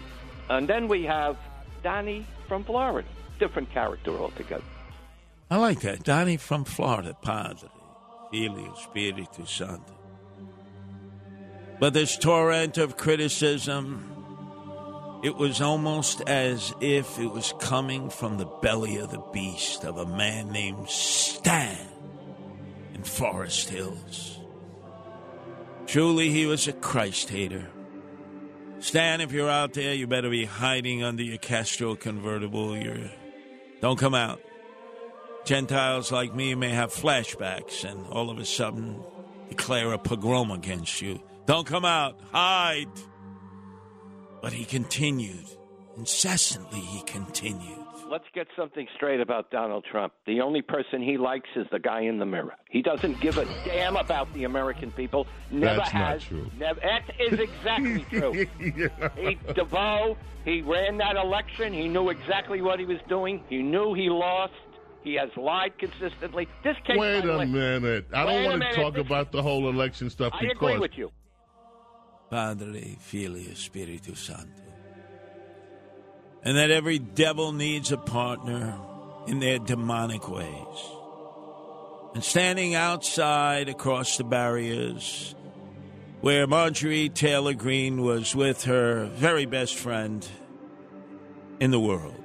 And 0.50 0.68
then 0.68 0.90
we 0.90 1.04
have 1.04 1.38
Donnie 1.84 2.26
from 2.50 2.66
Florida, 2.66 3.08
different 3.40 3.72
character 3.72 4.12
altogether. 4.12 4.64
I 5.50 5.56
like 5.56 5.80
that. 5.82 6.04
Donnie 6.04 6.36
from 6.36 6.66
Florida, 6.66 7.16
Padre, 7.22 7.70
Filio, 8.30 8.76
Spiritu 8.76 9.46
Santo. 9.46 9.96
But 11.80 11.94
this 11.94 12.18
torrent 12.18 12.78
of 12.78 12.98
criticism, 12.98 14.19
it 15.22 15.36
was 15.36 15.62
almost 15.62 16.22
as 16.22 16.74
if 16.80 17.20
it 17.20 17.28
was 17.28 17.54
coming 17.60 18.10
from 18.10 18.38
the 18.38 18.46
belly 18.46 18.98
of 18.98 19.12
the 19.12 19.24
beast 19.34 19.84
of 19.84 19.98
a 19.98 20.06
man 20.06 20.52
named 20.52 20.90
Stan 20.90 21.88
in 22.94 23.04
Forest 23.04 23.70
Hills. 23.70 24.40
Truly, 25.88 26.30
he 26.30 26.46
was 26.46 26.68
a 26.68 26.74
Christ 26.74 27.30
hater. 27.30 27.68
Stan, 28.80 29.20
if 29.20 29.34
you're 29.34 29.50
out 29.50 29.74
there, 29.74 29.94
you 29.94 30.08
better 30.08 30.30
be 30.30 30.46
hiding 30.46 31.04
under 31.04 31.24
your 31.24 31.38
Castro 31.38 31.96
convertible. 31.96 32.78
You're, 32.78 33.12
don't 33.82 34.00
come 34.00 34.16
out. 34.16 34.42
Gentiles 35.44 36.12
like 36.12 36.34
me 36.34 36.56
may 36.56 36.70
have 36.70 36.94
flashbacks 36.94 37.84
and 37.84 38.06
all 38.08 38.30
of 38.30 38.38
a 38.38 38.46
sudden 38.46 39.04
declare 39.50 39.92
a 39.92 39.98
pogrom 39.98 40.52
against 40.52 41.02
you. 41.02 41.20
Don't 41.46 41.66
come 41.66 41.84
out. 41.84 42.20
Hide. 42.32 42.88
But 44.42 44.54
he 44.54 44.66
continued. 44.66 45.46
Incessantly, 45.98 46.80
he 46.80 47.02
continued. 47.04 47.78
Let's 48.10 48.26
get 48.34 48.48
something 48.58 48.88
straight 48.96 49.20
about 49.20 49.52
Donald 49.52 49.86
Trump. 49.92 50.14
The 50.26 50.42
only 50.42 50.62
person 50.64 51.04
he 51.04 51.18
likes 51.18 51.50
is 51.56 51.68
the 51.72 51.78
guy 51.78 52.02
in 52.02 52.18
the 52.18 52.26
mirror. 52.26 52.56
He 52.72 52.82
doesn't 52.82 53.20
give 53.20 53.38
a 53.38 53.46
damn 53.66 53.98
about 53.98 54.34
the 54.34 54.46
American 54.46 54.92
people. 54.92 55.28
Never 55.52 55.78
That's 55.78 55.94
not 55.94 56.08
has. 56.14 56.24
true. 56.24 56.50
Never. 56.58 56.80
That 56.80 57.04
is 57.20 57.40
exactly 57.40 58.04
true. 58.10 58.32
He 59.16 59.38
DeVoe. 59.54 60.18
He 60.46 60.62
ran 60.62 60.98
that 60.98 61.18
election. 61.18 61.72
He 61.74 61.88
knew 61.88 62.10
exactly 62.10 62.62
what 62.64 62.80
he 62.80 62.86
was 62.86 62.98
doing. 63.08 63.44
He 63.48 63.62
knew 63.62 63.94
he 63.94 64.10
lost. 64.10 64.54
He 65.04 65.14
has 65.16 65.30
lied 65.38 65.78
consistently. 65.78 66.48
This 66.64 66.78
case. 66.86 66.98
Wait 66.98 67.24
a 67.26 67.46
minute. 67.46 68.08
I 68.14 68.26
Wait 68.26 68.34
don't 68.34 68.46
want 68.60 68.64
to 68.64 68.74
talk 68.82 68.94
This- 68.96 69.06
about 69.06 69.32
the 69.32 69.42
whole 69.44 69.70
election 69.70 70.10
stuff 70.10 70.34
I 70.34 70.40
because 70.42 70.56
agree 70.58 70.78
with 70.80 70.92
you. 70.98 71.12
Padre, 72.30 72.96
Filio, 73.00 73.54
Spiritu 73.54 74.16
Santo. 74.16 74.64
And 76.44 76.58
that 76.58 76.72
every 76.72 77.00
devil 77.00 77.52
needs 77.52 77.92
a 77.92 77.98
partner 77.98 78.80
in 79.28 79.40
their 79.40 79.60
demonic 79.60 80.30
ways. 80.30 80.90
And 82.14 82.24
standing 82.24 82.76
outside 82.76 83.70
across 83.70 84.18
the 84.18 84.24
barriers 84.24 85.36
where 86.22 86.48
Marjorie 86.48 87.10
Taylor 87.10 87.54
Greene 87.54 88.02
was 88.02 88.36
with 88.36 88.66
her 88.66 89.06
very 89.06 89.46
best 89.46 89.76
friend 89.76 90.28
in 91.60 91.72
the 91.72 91.80
world. 91.80 92.16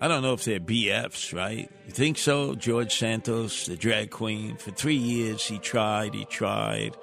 I 0.00 0.08
don't 0.08 0.22
know 0.22 0.32
if 0.32 0.44
they're 0.44 0.60
BFs, 0.60 1.32
right? 1.32 1.70
You 1.86 1.92
think 1.92 2.18
so? 2.18 2.54
George 2.54 2.94
Santos, 2.94 3.66
the 3.66 3.76
drag 3.76 4.10
queen. 4.10 4.56
For 4.56 4.72
three 4.72 4.96
years, 4.96 5.44
he 5.46 5.58
tried, 5.58 6.14
he 6.14 6.24
tried, 6.24 6.96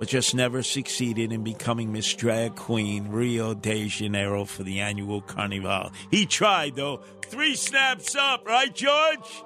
but 0.00 0.08
just 0.08 0.34
never 0.34 0.62
succeeded 0.62 1.30
in 1.30 1.44
becoming 1.44 1.92
Miss 1.92 2.12
Drag 2.14 2.56
Queen 2.56 3.08
Rio 3.08 3.52
de 3.52 3.86
Janeiro 3.86 4.46
for 4.46 4.62
the 4.62 4.80
annual 4.80 5.20
Carnival. 5.20 5.92
He 6.10 6.24
tried, 6.24 6.74
though. 6.74 7.02
Three 7.26 7.54
snaps 7.54 8.16
up, 8.16 8.46
right, 8.46 8.74
George? 8.74 9.44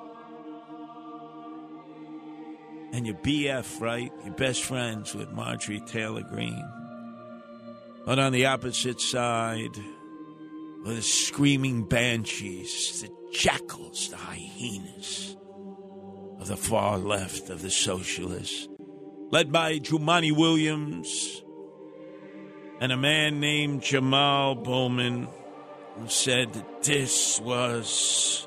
And 2.92 3.04
your 3.04 3.16
BF, 3.16 3.80
right? 3.80 4.12
Your 4.24 4.34
best 4.34 4.62
friends 4.62 5.12
with 5.12 5.32
Marjorie 5.32 5.82
Taylor 5.86 6.22
Greene. 6.22 6.70
But 8.06 8.20
on 8.20 8.30
the 8.30 8.46
opposite 8.46 9.00
side, 9.00 9.76
were 10.84 10.94
the 10.94 11.02
screaming 11.02 11.82
banshees, 11.82 13.02
the 13.02 13.10
jackals, 13.32 14.08
the 14.10 14.16
hyenas 14.16 15.36
of 16.38 16.46
the 16.46 16.56
far 16.56 16.98
left 16.98 17.50
of 17.50 17.62
the 17.62 17.70
socialists, 17.70 18.68
led 19.34 19.50
by 19.50 19.80
Jumaane 19.80 20.30
Williams 20.36 21.42
and 22.80 22.92
a 22.92 22.96
man 22.96 23.40
named 23.40 23.82
Jamal 23.82 24.54
Bowman 24.54 25.26
who 25.96 26.08
said 26.08 26.52
that 26.52 26.84
this 26.84 27.40
was 27.40 28.46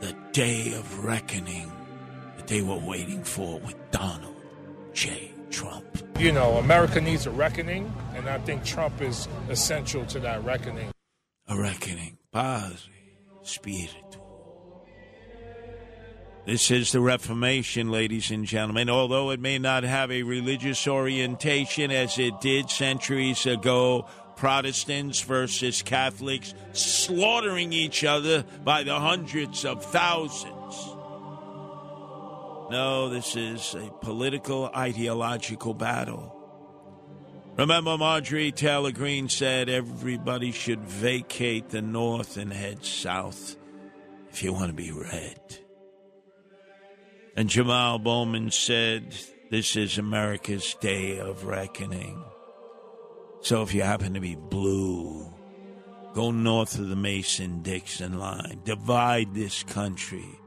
the 0.00 0.16
day 0.32 0.72
of 0.72 1.04
reckoning 1.04 1.70
that 2.38 2.46
they 2.46 2.62
were 2.62 2.78
waiting 2.78 3.22
for 3.22 3.60
with 3.60 3.76
Donald 3.90 4.34
J. 4.94 5.30
Trump. 5.50 5.84
You 6.18 6.32
know, 6.32 6.52
America 6.54 6.98
needs 6.98 7.26
a 7.26 7.30
reckoning, 7.30 7.92
and 8.14 8.26
I 8.26 8.38
think 8.38 8.64
Trump 8.64 9.02
is 9.02 9.28
essential 9.50 10.06
to 10.06 10.20
that 10.20 10.42
reckoning. 10.44 10.92
A 11.46 11.60
reckoning. 11.60 12.16
Padre 12.32 12.78
Spiritu. 13.42 14.23
This 16.46 16.70
is 16.70 16.92
the 16.92 17.00
Reformation, 17.00 17.90
ladies 17.90 18.30
and 18.30 18.44
gentlemen. 18.44 18.90
Although 18.90 19.30
it 19.30 19.40
may 19.40 19.58
not 19.58 19.82
have 19.82 20.10
a 20.10 20.24
religious 20.24 20.86
orientation 20.86 21.90
as 21.90 22.18
it 22.18 22.38
did 22.42 22.68
centuries 22.68 23.46
ago, 23.46 24.04
Protestants 24.36 25.22
versus 25.22 25.80
Catholics 25.80 26.52
slaughtering 26.74 27.72
each 27.72 28.04
other 28.04 28.44
by 28.62 28.82
the 28.82 29.00
hundreds 29.00 29.64
of 29.64 29.82
thousands. 29.86 30.52
No, 32.70 33.08
this 33.08 33.36
is 33.36 33.74
a 33.74 33.90
political, 34.02 34.66
ideological 34.66 35.72
battle. 35.72 36.30
Remember, 37.56 37.96
Marjorie 37.96 38.52
Taylor 38.52 38.92
Greene 38.92 39.30
said 39.30 39.70
everybody 39.70 40.52
should 40.52 40.80
vacate 40.80 41.70
the 41.70 41.80
North 41.80 42.36
and 42.36 42.52
head 42.52 42.84
south 42.84 43.56
if 44.30 44.42
you 44.42 44.52
want 44.52 44.66
to 44.66 44.74
be 44.74 44.90
red. 44.90 45.63
And 47.36 47.48
Jamal 47.48 47.98
Bowman 47.98 48.52
said, 48.52 49.14
This 49.50 49.74
is 49.74 49.98
America's 49.98 50.74
day 50.80 51.18
of 51.18 51.44
reckoning. 51.44 52.22
So 53.40 53.62
if 53.62 53.74
you 53.74 53.82
happen 53.82 54.14
to 54.14 54.20
be 54.20 54.36
blue, 54.36 55.34
go 56.14 56.30
north 56.30 56.78
of 56.78 56.88
the 56.88 56.96
Mason 56.96 57.60
Dixon 57.62 58.18
line, 58.18 58.60
divide 58.64 59.34
this 59.34 59.64
country. 59.64 60.38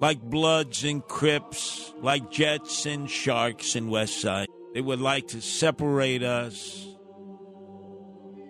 Like 0.00 0.22
Bloods 0.22 0.84
and 0.84 1.06
Crips, 1.06 1.92
like 2.00 2.30
Jets 2.30 2.86
and 2.86 3.10
Sharks 3.10 3.74
and 3.74 3.90
West 3.90 4.20
Side. 4.20 4.46
They 4.72 4.80
would 4.80 5.00
like 5.00 5.28
to 5.28 5.42
separate 5.42 6.22
us. 6.22 6.86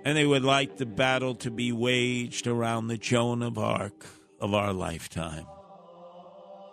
And 0.04 0.16
they 0.16 0.26
would 0.26 0.44
like 0.44 0.76
the 0.76 0.86
battle 0.86 1.34
to 1.36 1.50
be 1.50 1.72
waged 1.72 2.46
around 2.46 2.88
the 2.88 2.98
Joan 2.98 3.42
of 3.42 3.56
Arc 3.56 4.06
of 4.40 4.52
our 4.52 4.72
lifetime. 4.72 5.46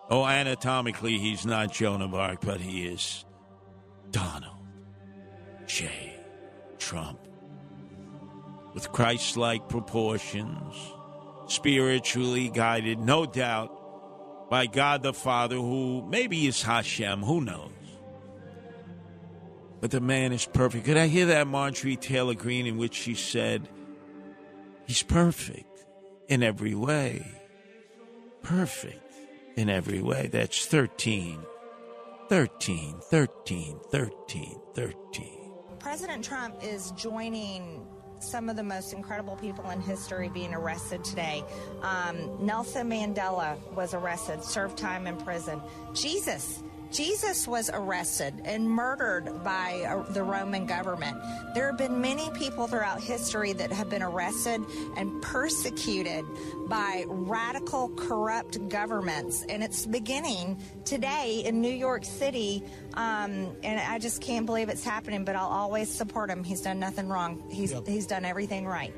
Oh, 0.10 0.26
anatomically, 0.26 1.20
he's 1.20 1.46
not 1.46 1.72
Joan 1.72 2.02
of 2.02 2.16
Arc, 2.16 2.42
but 2.42 2.60
he 2.60 2.88
is 2.88 3.26
Donald 4.10 4.56
J. 5.68 6.16
Trump. 6.80 7.20
With 8.74 8.92
Christ 8.92 9.38
like 9.38 9.70
proportions, 9.70 10.76
spiritually 11.48 12.50
guided, 12.50 13.00
no 13.00 13.26
doubt, 13.26 14.50
by 14.50 14.66
God 14.66 15.04
the 15.04 15.14
Father, 15.14 15.56
who 15.56 16.04
maybe 16.10 16.48
is 16.48 16.64
Hashem, 16.64 17.22
who 17.22 17.42
knows? 17.42 17.72
But 19.80 19.92
the 19.92 20.02
man 20.02 20.34
is 20.34 20.46
perfect. 20.46 20.86
Could 20.86 20.98
I 20.98 21.08
hear 21.08 21.28
that 21.28 21.48
Marjorie 21.48 21.96
Taylor 21.96 22.34
Greene 22.34 22.66
in 22.66 22.78
which 22.78 22.96
she 22.96 23.14
said, 23.14 23.70
He's 24.88 25.04
perfect 25.04 25.86
in 26.28 26.42
every 26.42 26.74
way. 26.74 27.32
Perfect 28.42 29.09
in 29.60 29.70
every 29.70 30.02
way. 30.02 30.28
That's 30.32 30.66
13. 30.66 31.40
13, 32.30 33.00
13, 33.02 33.80
13, 33.92 34.62
13. 34.74 35.52
President 35.80 36.24
Trump 36.24 36.56
is 36.64 36.92
joining 36.92 37.86
some 38.20 38.50
of 38.50 38.56
the 38.56 38.64
most 38.64 38.94
incredible 38.94 39.36
people 39.38 39.70
in 39.70 39.82
history 39.82 40.30
being 40.30 40.54
arrested 40.54 41.04
today. 41.04 41.44
Um, 41.82 42.46
Nelson 42.46 42.90
Mandela 42.90 43.58
was 43.74 43.94
arrested, 43.94 44.44
served 44.44 44.78
time 44.78 45.08
in 45.08 45.18
prison. 45.18 45.62
Jesus. 45.94 46.62
Jesus 46.92 47.48
was 47.48 47.70
arrested 47.74 48.34
and 48.46 48.70
murdered 48.70 49.44
by 49.44 49.86
uh, 49.88 50.12
the 50.12 50.24
Roman 50.24 50.66
government. 50.66 51.18
There 51.54 51.68
have 51.68 51.78
been 51.78 52.02
many 52.02 52.30
people 52.32 52.68
throughout 52.68 53.02
history 53.02 53.54
that 53.54 53.72
have 53.72 53.90
been 53.90 54.02
arrested 54.02 54.62
and 54.98 55.22
persecuted 55.22 56.26
by 56.68 57.06
radical, 57.08 57.90
corrupt 57.90 58.68
governments. 58.70 59.46
And 59.50 59.64
it's 59.64 59.86
beginning 59.86 60.62
today 60.86 61.44
in 61.46 61.62
New 61.62 61.74
York 61.74 62.06
City. 62.06 62.64
Um, 62.96 63.56
and 63.64 63.80
I 63.80 64.00
just 64.00 64.22
can't 64.22 64.46
believe 64.46 64.70
it's 64.70 64.84
happening, 64.84 65.26
but 65.26 65.36
I'll 65.36 65.48
always 65.48 65.94
support 65.94 66.30
him. 66.30 66.44
He's 66.44 66.62
done 66.62 66.80
nothing 66.80 67.08
wrong, 67.08 67.44
he's, 67.52 67.74
he's 67.86 68.08
done 68.08 68.26
everything 68.26 68.66
right. 68.66 68.94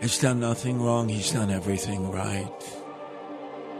He's 0.00 0.18
done 0.18 0.40
nothing 0.40 0.82
wrong. 0.82 1.08
He's 1.08 1.32
done 1.32 1.50
everything 1.50 2.10
right. 2.10 2.52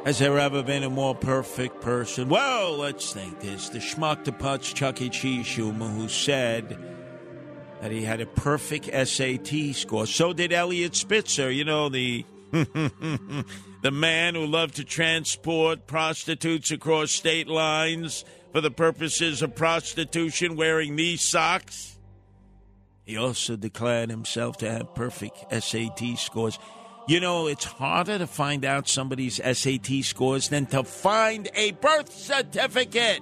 Has 0.06 0.20
there 0.20 0.38
ever 0.38 0.62
been 0.62 0.84
a 0.84 0.88
more 0.88 1.16
perfect 1.16 1.80
person? 1.80 2.28
Well, 2.28 2.76
let's 2.76 3.12
think 3.12 3.40
this. 3.40 3.70
The 3.70 3.80
schmuck, 3.80 4.22
the 4.22 4.30
putz, 4.30 4.72
Chuck 4.72 5.02
E. 5.02 5.10
Cheese 5.10 5.44
Schumer, 5.44 5.92
who 5.92 6.08
said 6.08 6.78
that 7.80 7.90
he 7.90 8.04
had 8.04 8.20
a 8.20 8.26
perfect 8.26 8.84
SAT 8.84 9.74
score. 9.74 10.06
So 10.06 10.32
did 10.32 10.52
Eliot 10.52 10.94
Spitzer, 10.94 11.50
you 11.50 11.64
know, 11.64 11.88
the 11.88 12.24
the 12.52 13.90
man 13.90 14.36
who 14.36 14.46
loved 14.46 14.76
to 14.76 14.84
transport 14.84 15.88
prostitutes 15.88 16.70
across 16.70 17.10
state 17.10 17.48
lines 17.48 18.24
for 18.52 18.60
the 18.60 18.70
purposes 18.70 19.42
of 19.42 19.56
prostitution 19.56 20.54
wearing 20.54 20.94
these 20.94 21.20
socks. 21.20 21.98
He 23.04 23.16
also 23.16 23.56
declared 23.56 24.10
himself 24.10 24.56
to 24.58 24.70
have 24.70 24.94
perfect 24.94 25.36
SAT 25.50 26.16
scores. 26.16 26.60
You 27.08 27.20
know, 27.20 27.46
it's 27.46 27.64
harder 27.64 28.18
to 28.18 28.26
find 28.26 28.64
out 28.64 28.88
somebody's 28.88 29.36
SAT 29.36 30.02
scores 30.02 30.48
than 30.48 30.66
to 30.66 30.82
find 30.82 31.48
a 31.54 31.70
birth 31.72 32.12
certificate. 32.12 33.20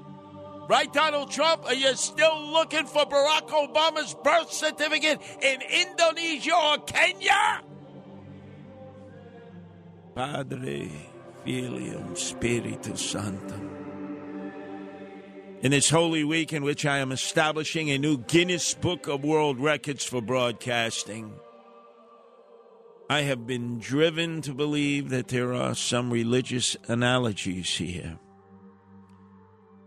Right, 0.66 0.90
Donald 0.90 1.30
Trump? 1.30 1.66
Are 1.66 1.74
you 1.74 1.94
still 1.94 2.50
looking 2.50 2.86
for 2.86 3.04
Barack 3.04 3.48
Obama's 3.50 4.16
birth 4.24 4.50
certificate 4.50 5.20
in 5.42 5.60
Indonesia 5.60 6.54
or 6.54 6.78
Kenya? 6.78 7.60
Padre, 10.14 10.90
Filium, 11.44 12.16
Spiritus 12.16 13.02
Sanctum. 13.02 13.70
In 15.60 15.72
this 15.72 15.90
holy 15.90 16.24
week 16.24 16.54
in 16.54 16.62
which 16.62 16.86
I 16.86 16.98
am 16.98 17.12
establishing 17.12 17.90
a 17.90 17.98
new 17.98 18.16
Guinness 18.16 18.72
Book 18.72 19.08
of 19.08 19.24
World 19.24 19.58
Records 19.58 20.04
for 20.04 20.22
broadcasting, 20.22 21.34
I 23.08 23.22
have 23.22 23.46
been 23.46 23.78
driven 23.78 24.40
to 24.42 24.54
believe 24.54 25.10
that 25.10 25.28
there 25.28 25.52
are 25.52 25.74
some 25.74 26.10
religious 26.10 26.76
analogies 26.88 27.76
here. 27.76 28.18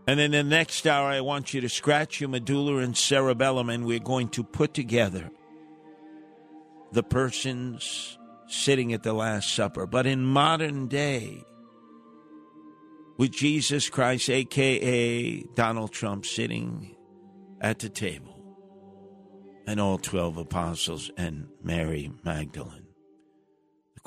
And 0.06 0.20
in 0.20 0.30
the 0.30 0.44
next 0.44 0.86
hour, 0.86 1.08
I 1.08 1.20
want 1.20 1.52
you 1.52 1.60
to 1.60 1.68
scratch 1.68 2.20
your 2.20 2.30
medulla 2.30 2.78
and 2.78 2.96
cerebellum, 2.96 3.68
and 3.68 3.84
we're 3.84 3.98
going 3.98 4.28
to 4.30 4.44
put 4.44 4.72
together 4.72 5.30
the 6.92 7.02
persons 7.02 8.16
sitting 8.46 8.92
at 8.94 9.02
the 9.02 9.12
Last 9.12 9.52
Supper. 9.54 9.86
But 9.86 10.06
in 10.06 10.24
modern 10.24 10.86
day, 10.86 11.44
with 13.18 13.32
Jesus 13.32 13.90
Christ, 13.90 14.30
aka 14.30 15.42
Donald 15.54 15.92
Trump, 15.92 16.24
sitting 16.24 16.96
at 17.60 17.80
the 17.80 17.90
table, 17.90 18.42
and 19.66 19.80
all 19.80 19.98
12 19.98 20.38
apostles 20.38 21.10
and 21.18 21.48
Mary 21.62 22.10
Magdalene. 22.24 22.87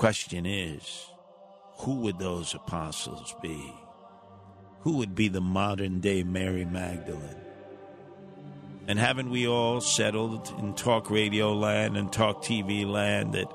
Question 0.02 0.48
is 0.48 1.12
who 1.82 1.98
would 1.98 2.18
those 2.18 2.56
apostles 2.56 3.36
be? 3.40 3.72
Who 4.80 4.98
would 4.98 5.14
be 5.14 5.28
the 5.28 5.42
modern 5.42 6.00
day 6.00 6.24
Mary 6.24 6.66
Magdalene? 6.66 7.36
And 8.88 8.98
haven't 8.98 9.30
we 9.30 9.48
all 9.48 9.80
settled 9.80 10.52
in 10.58 10.74
talk 10.74 11.12
radio 11.12 11.54
land 11.54 11.98
and 11.98 12.12
talk 12.12 12.42
TV 12.44 12.84
land 12.84 13.34
that 13.34 13.46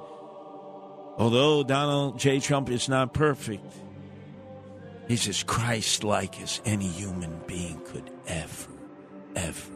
although 1.19 1.65
Donald 1.65 2.21
J. 2.21 2.39
Trump 2.39 2.71
is 2.71 2.89
not 2.89 3.13
perfect, 3.13 3.75
he's 5.09 5.27
as 5.27 5.43
Christ 5.43 6.05
like 6.05 6.41
as 6.41 6.61
any 6.65 6.87
human 6.87 7.41
being 7.49 7.81
could 7.81 8.09
ever, 8.29 8.71
ever 9.35 9.76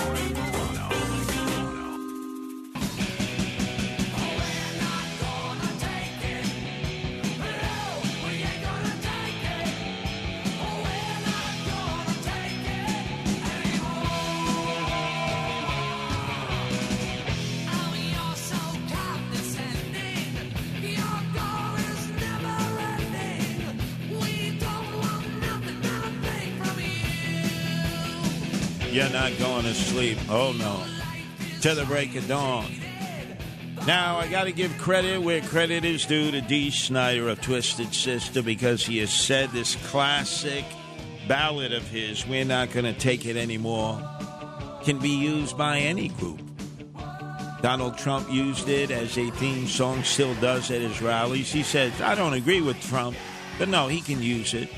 Going 29.41 29.63
to 29.63 29.73
sleep. 29.73 30.19
Oh, 30.29 30.51
no. 30.51 30.83
To 31.61 31.73
the 31.73 31.83
break 31.85 32.15
of 32.15 32.27
dawn. 32.27 32.71
Now, 33.87 34.17
I 34.17 34.27
got 34.27 34.43
to 34.43 34.51
give 34.51 34.77
credit 34.77 35.19
where 35.19 35.41
credit 35.41 35.83
is 35.83 36.05
due 36.05 36.29
to 36.29 36.41
Dee 36.41 36.69
Snider 36.69 37.27
of 37.27 37.41
Twisted 37.41 37.91
Sister 37.91 38.43
because 38.43 38.85
he 38.85 38.99
has 38.99 39.11
said 39.11 39.49
this 39.49 39.75
classic 39.87 40.63
ballad 41.27 41.73
of 41.73 41.87
his, 41.87 42.27
We're 42.27 42.45
Not 42.45 42.69
to 42.69 42.93
Take 42.93 43.25
It 43.25 43.35
Anymore, 43.35 43.99
can 44.83 44.99
be 44.99 45.09
used 45.09 45.57
by 45.57 45.79
any 45.79 46.09
group. 46.09 46.39
Donald 47.63 47.97
Trump 47.97 48.31
used 48.31 48.69
it 48.69 48.91
as 48.91 49.17
a 49.17 49.31
theme 49.31 49.67
song, 49.67 50.03
still 50.03 50.35
does 50.35 50.69
at 50.69 50.81
his 50.81 51.01
rallies. 51.01 51.51
He 51.51 51.63
says, 51.63 51.99
I 51.99 52.13
don't 52.13 52.33
agree 52.33 52.61
with 52.61 52.79
Trump, 52.81 53.17
but 53.57 53.69
no, 53.69 53.87
he 53.87 54.01
can 54.01 54.21
use 54.21 54.53
it. 54.53 54.69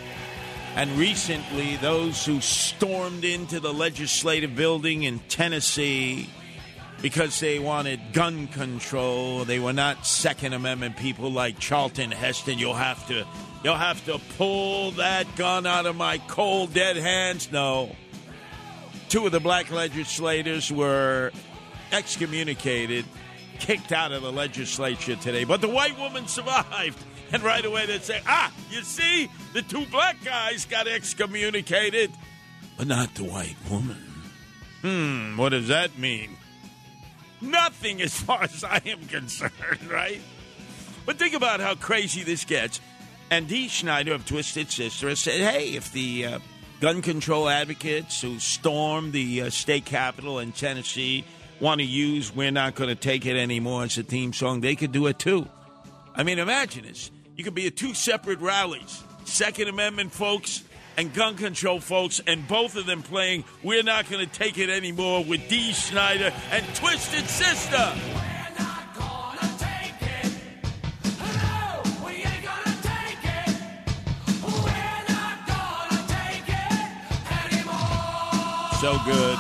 And 0.76 0.90
recently, 0.98 1.76
those 1.78 2.26
who 2.26 2.42
stormed 2.42 3.24
into 3.24 3.60
the 3.60 3.72
legislative 3.72 4.56
building 4.56 5.04
in 5.04 5.20
Tennessee 5.30 6.28
because 7.00 7.40
they 7.40 7.60
wanted 7.60 8.00
gun 8.12 8.48
control, 8.48 9.46
they 9.46 9.60
were 9.60 9.74
not 9.74 10.08
Second 10.08 10.54
Amendment 10.54 10.98
people 10.98 11.32
like 11.32 11.60
Charlton 11.60 12.10
Heston. 12.10 12.58
You'll 12.58 12.74
have 12.74 13.06
to, 13.10 13.24
you'll 13.64 13.76
have 13.76 14.04
to 14.06 14.20
pull 14.38 14.92
that 14.92 15.36
gun 15.36 15.68
out 15.68 15.86
of 15.86 15.96
my 15.96 16.18
cold 16.18 16.74
dead 16.74 16.98
hands. 16.98 17.52
No, 17.52 17.96
two 19.10 19.28
of 19.28 19.32
the 19.32 19.40
black 19.40 19.70
legislators 19.70 20.72
were 20.72 21.32
excommunicated, 21.92 23.06
kicked 23.60 23.92
out 23.92 24.12
of 24.12 24.24
the 24.24 24.32
legislature 24.32 25.18
today, 25.18 25.44
but 25.44 25.62
the 25.62 25.70
white 25.70 26.00
woman 26.00 26.28
survived. 26.28 26.98
And 27.34 27.42
right 27.42 27.66
away 27.66 27.88
they'd 27.88 28.04
say, 28.04 28.22
ah, 28.28 28.54
you 28.70 28.84
see, 28.84 29.28
the 29.54 29.64
two 29.64 29.86
black 29.88 30.24
guys 30.24 30.66
got 30.66 30.88
excommunicated, 30.88 32.12
but 32.78 32.88
not 32.88 33.16
the 33.16 33.24
white 33.24 33.58
woman. 33.70 33.98
Hmm, 34.82 35.36
what 35.36 35.50
does 35.50 35.68
that 35.70 35.98
mean? 35.98 36.38
Nothing 37.42 38.02
as 38.02 38.14
far 38.14 38.44
as 38.44 38.64
I 38.64 38.82
am 38.86 39.06
concerned, 39.08 39.90
right? 39.90 40.22
But 41.06 41.18
think 41.18 41.34
about 41.34 41.60
how 41.60 41.76
crazy 41.76 42.24
this 42.24 42.46
gets. 42.46 42.80
And 43.32 43.48
Dee 43.48 43.68
Snider 43.68 44.14
of 44.14 44.26
Twisted 44.26 44.72
Sister 44.72 45.10
has 45.10 45.20
said, 45.20 45.42
hey, 45.42 45.70
if 45.70 45.92
the 45.92 46.26
uh, 46.26 46.40
gun 46.82 47.02
control 47.02 47.50
advocates 47.50 48.22
who 48.22 48.40
stormed 48.40 49.12
the 49.12 49.42
uh, 49.42 49.50
state 49.50 49.86
capitol 49.86 50.40
in 50.40 50.52
Tennessee 50.52 51.26
want 51.60 51.80
to 51.80 51.86
use 51.86 52.34
We're 52.34 52.52
Not 52.52 52.76
Going 52.76 52.90
to 52.90 52.96
Take 52.96 53.26
It 53.26 53.36
Anymore 53.36 53.86
as 53.86 53.98
a 53.98 54.04
theme 54.04 54.34
song, 54.34 54.62
they 54.62 54.76
could 54.76 54.92
do 54.92 55.08
it 55.08 55.18
too. 55.18 55.48
I 56.16 56.24
mean, 56.24 56.38
imagine 56.38 56.84
this. 56.84 57.10
You 57.36 57.44
could 57.44 57.56
be 57.56 57.68
at 57.68 57.76
two 57.76 57.94
separate 57.94 58.40
rallies 58.40 59.04
Second 59.26 59.68
Amendment 59.68 60.12
folks 60.12 60.64
and 60.98 61.12
gun 61.14 61.36
control 61.36 61.80
folks, 61.80 62.22
and 62.28 62.48
both 62.48 62.76
of 62.76 62.86
them 62.86 63.02
playing 63.02 63.46
We're 63.64 63.82
Not 63.82 64.06
to 64.06 64.28
Take 64.28 64.60
It 64.60 64.70
Anymore 64.70 65.24
with 65.24 65.48
Dee 65.50 65.74
Snider 65.74 66.32
and 66.52 66.64
Twisted 66.76 67.28
Sister. 67.28 67.94
So 78.80 79.00
good. 79.06 79.40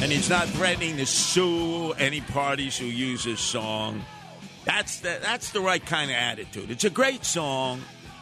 And 0.00 0.10
he's 0.10 0.30
not 0.30 0.48
threatening 0.48 0.96
to 0.96 1.04
sue 1.04 1.92
any 1.92 2.22
parties 2.22 2.78
who 2.78 2.86
use 2.86 3.22
his 3.22 3.40
song. 3.40 4.02
That's 4.68 5.00
the, 5.00 5.18
that's 5.22 5.50
the 5.52 5.62
right 5.62 5.84
kind 5.84 6.10
of 6.10 6.16
attitude. 6.18 6.70
It's 6.70 6.84
a 6.84 6.90
great 6.90 7.24
song. 7.24 7.80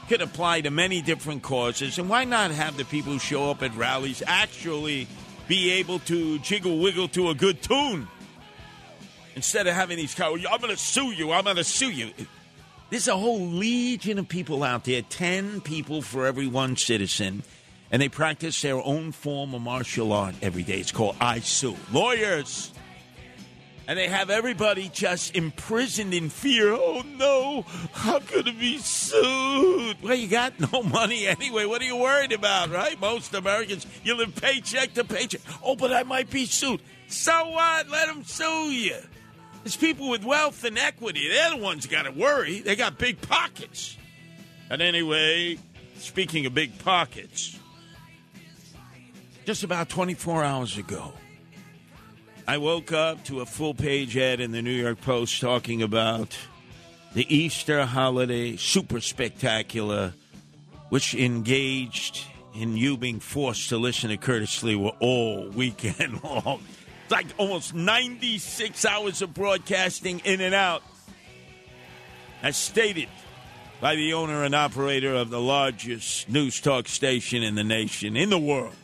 Could 0.09 0.23
apply 0.23 0.61
to 0.61 0.71
many 0.71 1.03
different 1.03 1.43
causes. 1.43 1.99
And 1.99 2.09
why 2.09 2.23
not 2.23 2.53
have 2.53 2.77
the 2.77 2.85
people 2.85 3.13
who 3.13 3.19
show 3.19 3.51
up 3.51 3.65
at 3.65 3.75
rallies 3.75 4.23
actually 4.25 5.09
be 5.49 5.73
able 5.73 5.99
to 6.01 6.39
jiggle 6.39 6.79
wiggle 6.79 7.09
to 7.09 7.31
a 7.31 7.35
good 7.35 7.61
tune? 7.63 8.07
Instead 9.35 9.67
of 9.67 9.75
having 9.75 9.97
these 9.97 10.15
cowards, 10.15 10.47
I'm 10.49 10.61
going 10.61 10.71
to 10.71 10.81
sue 10.81 11.11
you, 11.11 11.33
I'm 11.33 11.43
going 11.43 11.57
to 11.57 11.65
sue 11.65 11.91
you. 11.91 12.13
There's 12.91 13.09
a 13.09 13.17
whole 13.17 13.41
legion 13.41 14.21
of 14.21 14.29
people 14.29 14.63
out 14.63 14.85
there, 14.85 15.03
10 15.03 15.63
people 15.63 16.01
for 16.01 16.27
every 16.27 16.47
one 16.47 16.77
citizen, 16.77 17.43
and 17.91 18.01
they 18.01 18.09
practice 18.09 18.63
their 18.63 18.81
own 18.81 19.11
form 19.11 19.53
of 19.53 19.63
martial 19.63 20.13
art 20.13 20.37
every 20.41 20.63
day. 20.63 20.79
It's 20.79 20.93
called 20.93 21.17
I 21.21 21.41
Sue. 21.41 21.77
Lawyers! 21.91 22.71
And 23.89 23.99
they 23.99 24.09
have 24.09 24.31
everybody 24.31 24.89
just 24.89 25.37
imprisoned 25.37 26.13
in 26.13 26.29
fear. 26.29 26.73
Oh 26.73 27.03
no, 27.17 27.65
I'm 27.95 28.23
to 28.27 28.53
be 28.53 28.79
sued. 28.79 29.97
Well, 30.03 30.15
you 30.15 30.29
got 30.29 30.59
no 30.73 30.83
money 30.91 31.27
anyway. 31.27 31.65
What 31.65 31.83
are 31.83 31.85
you 31.87 31.97
worried 31.97 32.33
about, 32.33 32.71
right? 32.71 33.01
Most 33.01 33.35
Americans, 33.35 33.87
you 34.03 34.17
live 34.17 34.35
paycheck 34.35 34.95
to 34.95 35.05
paycheck. 35.05 35.41
Oh, 35.63 35.77
but 35.77 35.93
I 35.93 36.03
might 36.03 36.31
be 36.31 36.47
sued. 36.47 36.81
So 37.09 37.51
what? 37.51 37.89
Let 37.89 38.09
them 38.09 38.25
sue 38.25 38.73
you. 38.73 38.97
It's 39.65 39.77
people 39.77 40.09
with 40.09 40.25
wealth 40.25 40.65
and 40.65 40.79
equity. 40.79 41.29
They're 41.29 41.51
the 41.51 41.57
ones 41.57 41.87
got 41.87 42.03
to 42.03 42.13
worry. 42.13 42.61
They 42.61 42.77
got 42.77 42.99
big 42.99 43.21
pockets. 43.21 43.97
And 44.71 44.83
anyway, 44.83 45.59
speaking 45.99 46.47
of 46.47 46.55
big 46.55 46.79
pockets, 46.81 47.59
just 49.45 49.63
about 49.65 49.89
24 49.89 50.45
hours 50.45 50.77
ago, 50.77 51.13
I 52.49 52.59
woke 52.59 52.93
up 52.93 53.25
to 53.25 53.41
a 53.41 53.47
full 53.47 53.75
page 53.75 54.17
ad 54.17 54.39
in 54.39 54.53
the 54.53 54.63
New 54.63 54.71
York 54.71 55.01
Post 55.01 55.41
talking 55.41 55.83
about 55.83 56.37
the 57.13 57.27
Easter 57.35 57.85
holiday 57.85 58.55
super 58.55 59.01
spectacular, 59.01 60.15
which 60.89 61.13
engaged 61.17 62.25
in 62.55 62.77
you 62.77 62.97
being 62.97 63.19
forced 63.19 63.71
to 63.71 63.79
listen 63.79 64.11
to 64.11 64.17
Curtis 64.17 64.63
Sliwa 64.63 65.53
weekend 65.55 66.23
long. 66.23 66.63
It's 67.03 67.11
like 67.11 67.27
almost 67.37 67.75
96 67.75 68.85
hours 68.85 69.23
of 69.23 69.35
broadcasting 69.35 70.21
in 70.21 70.41
and 70.41 70.55
out. 70.55 70.85
As 72.45 72.57
stated 72.57 73.09
by 73.81 73.97
the 73.97 74.13
owner 74.13 74.45
and 74.45 74.55
operator 74.55 75.13
of 75.15 75.31
the 75.31 75.41
largest 75.41 76.29
news 76.29 76.61
talk 76.61 76.87
station 76.87 77.43
in 77.43 77.57
the 77.57 77.65
nation, 77.65 78.17
in 78.17 78.31
the 78.31 78.39
world, 78.39 78.77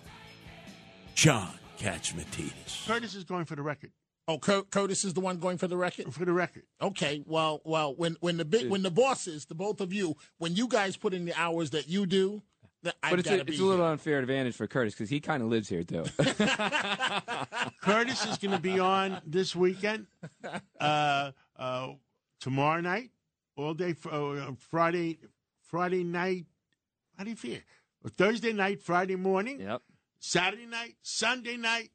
John 1.14 1.52
Catsimatidis. 1.82 2.86
Curtis 2.86 3.14
is 3.14 3.24
going 3.24 3.44
for 3.44 3.56
the 3.56 3.62
record. 3.62 3.90
Oh, 4.28 4.38
Cur- 4.38 4.62
Curtis 4.62 5.04
is 5.04 5.14
the 5.14 5.20
one 5.20 5.38
going 5.38 5.58
for 5.58 5.66
the 5.66 5.76
record. 5.76 6.14
For 6.14 6.24
the 6.24 6.32
record. 6.32 6.62
Okay. 6.80 7.24
Well, 7.26 7.60
well, 7.64 7.94
when 7.96 8.16
when 8.20 8.36
the 8.36 8.44
big 8.44 8.70
when 8.70 8.82
the 8.82 8.90
bosses, 8.90 9.46
the 9.46 9.56
both 9.56 9.80
of 9.80 9.92
you, 9.92 10.16
when 10.38 10.54
you 10.54 10.68
guys 10.68 10.96
put 10.96 11.12
in 11.12 11.24
the 11.24 11.34
hours 11.38 11.70
that 11.70 11.88
you 11.88 12.06
do, 12.06 12.40
then 12.84 12.92
I've 13.02 13.18
it's 13.18 13.28
a, 13.28 13.32
gotta 13.32 13.44
be 13.44 13.52
it's 13.54 13.60
a 13.60 13.64
little 13.64 13.84
unfair 13.84 14.20
advantage 14.20 14.54
for 14.54 14.68
Curtis 14.68 14.94
because 14.94 15.10
he 15.10 15.18
kind 15.18 15.42
of 15.42 15.48
lives 15.48 15.68
here 15.68 15.82
too. 15.82 16.04
Curtis 17.80 18.24
is 18.26 18.38
going 18.38 18.52
to 18.52 18.60
be 18.60 18.78
on 18.78 19.20
this 19.26 19.56
weekend, 19.56 20.06
uh, 20.80 21.32
uh, 21.56 21.88
tomorrow 22.40 22.80
night, 22.80 23.10
all 23.56 23.74
day, 23.74 23.92
fr- 23.92 24.10
uh, 24.10 24.52
Friday, 24.70 25.18
Friday 25.62 26.04
night. 26.04 26.46
How 27.18 27.24
do 27.24 27.30
you 27.30 27.36
feel? 27.36 27.58
Thursday 28.08 28.52
night, 28.52 28.80
Friday 28.82 29.16
morning. 29.16 29.60
Yep. 29.60 29.82
Saturday 30.24 30.66
night, 30.66 30.94
Sunday 31.02 31.56
night, 31.56 31.90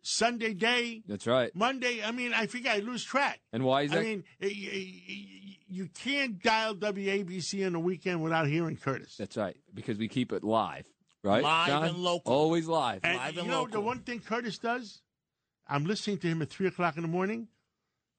Sunday 0.00 0.54
day, 0.54 1.02
That's 1.06 1.26
right. 1.26 1.54
Monday. 1.54 2.02
I 2.02 2.10
mean, 2.10 2.32
I 2.32 2.46
think 2.46 2.66
I 2.66 2.78
lose 2.78 3.04
track. 3.04 3.40
And 3.52 3.64
why 3.64 3.82
is 3.82 3.90
that? 3.90 3.98
I 3.98 4.02
mean, 4.02 4.24
y- 4.40 4.48
y- 4.48 5.02
y- 5.08 5.56
you 5.68 5.88
can't 5.88 6.42
dial 6.42 6.74
WABC 6.74 7.66
on 7.66 7.74
the 7.74 7.78
weekend 7.80 8.22
without 8.22 8.46
hearing 8.46 8.76
Curtis. 8.78 9.16
That's 9.18 9.36
right 9.36 9.56
because 9.74 9.98
we 9.98 10.08
keep 10.08 10.32
it 10.32 10.42
live, 10.42 10.86
right? 11.22 11.42
Live 11.42 11.66
John? 11.66 11.84
and 11.84 11.98
local. 11.98 12.32
Always 12.32 12.66
live. 12.66 13.00
And 13.04 13.36
you 13.36 13.44
know 13.44 13.66
the 13.66 13.80
one 13.80 13.98
thing 14.00 14.20
Curtis 14.20 14.56
does? 14.56 15.02
I'm 15.66 15.84
listening 15.84 16.16
to 16.18 16.28
him 16.28 16.40
at 16.40 16.48
three 16.48 16.66
o'clock 16.68 16.96
in 16.96 17.02
the 17.02 17.08
morning. 17.08 17.48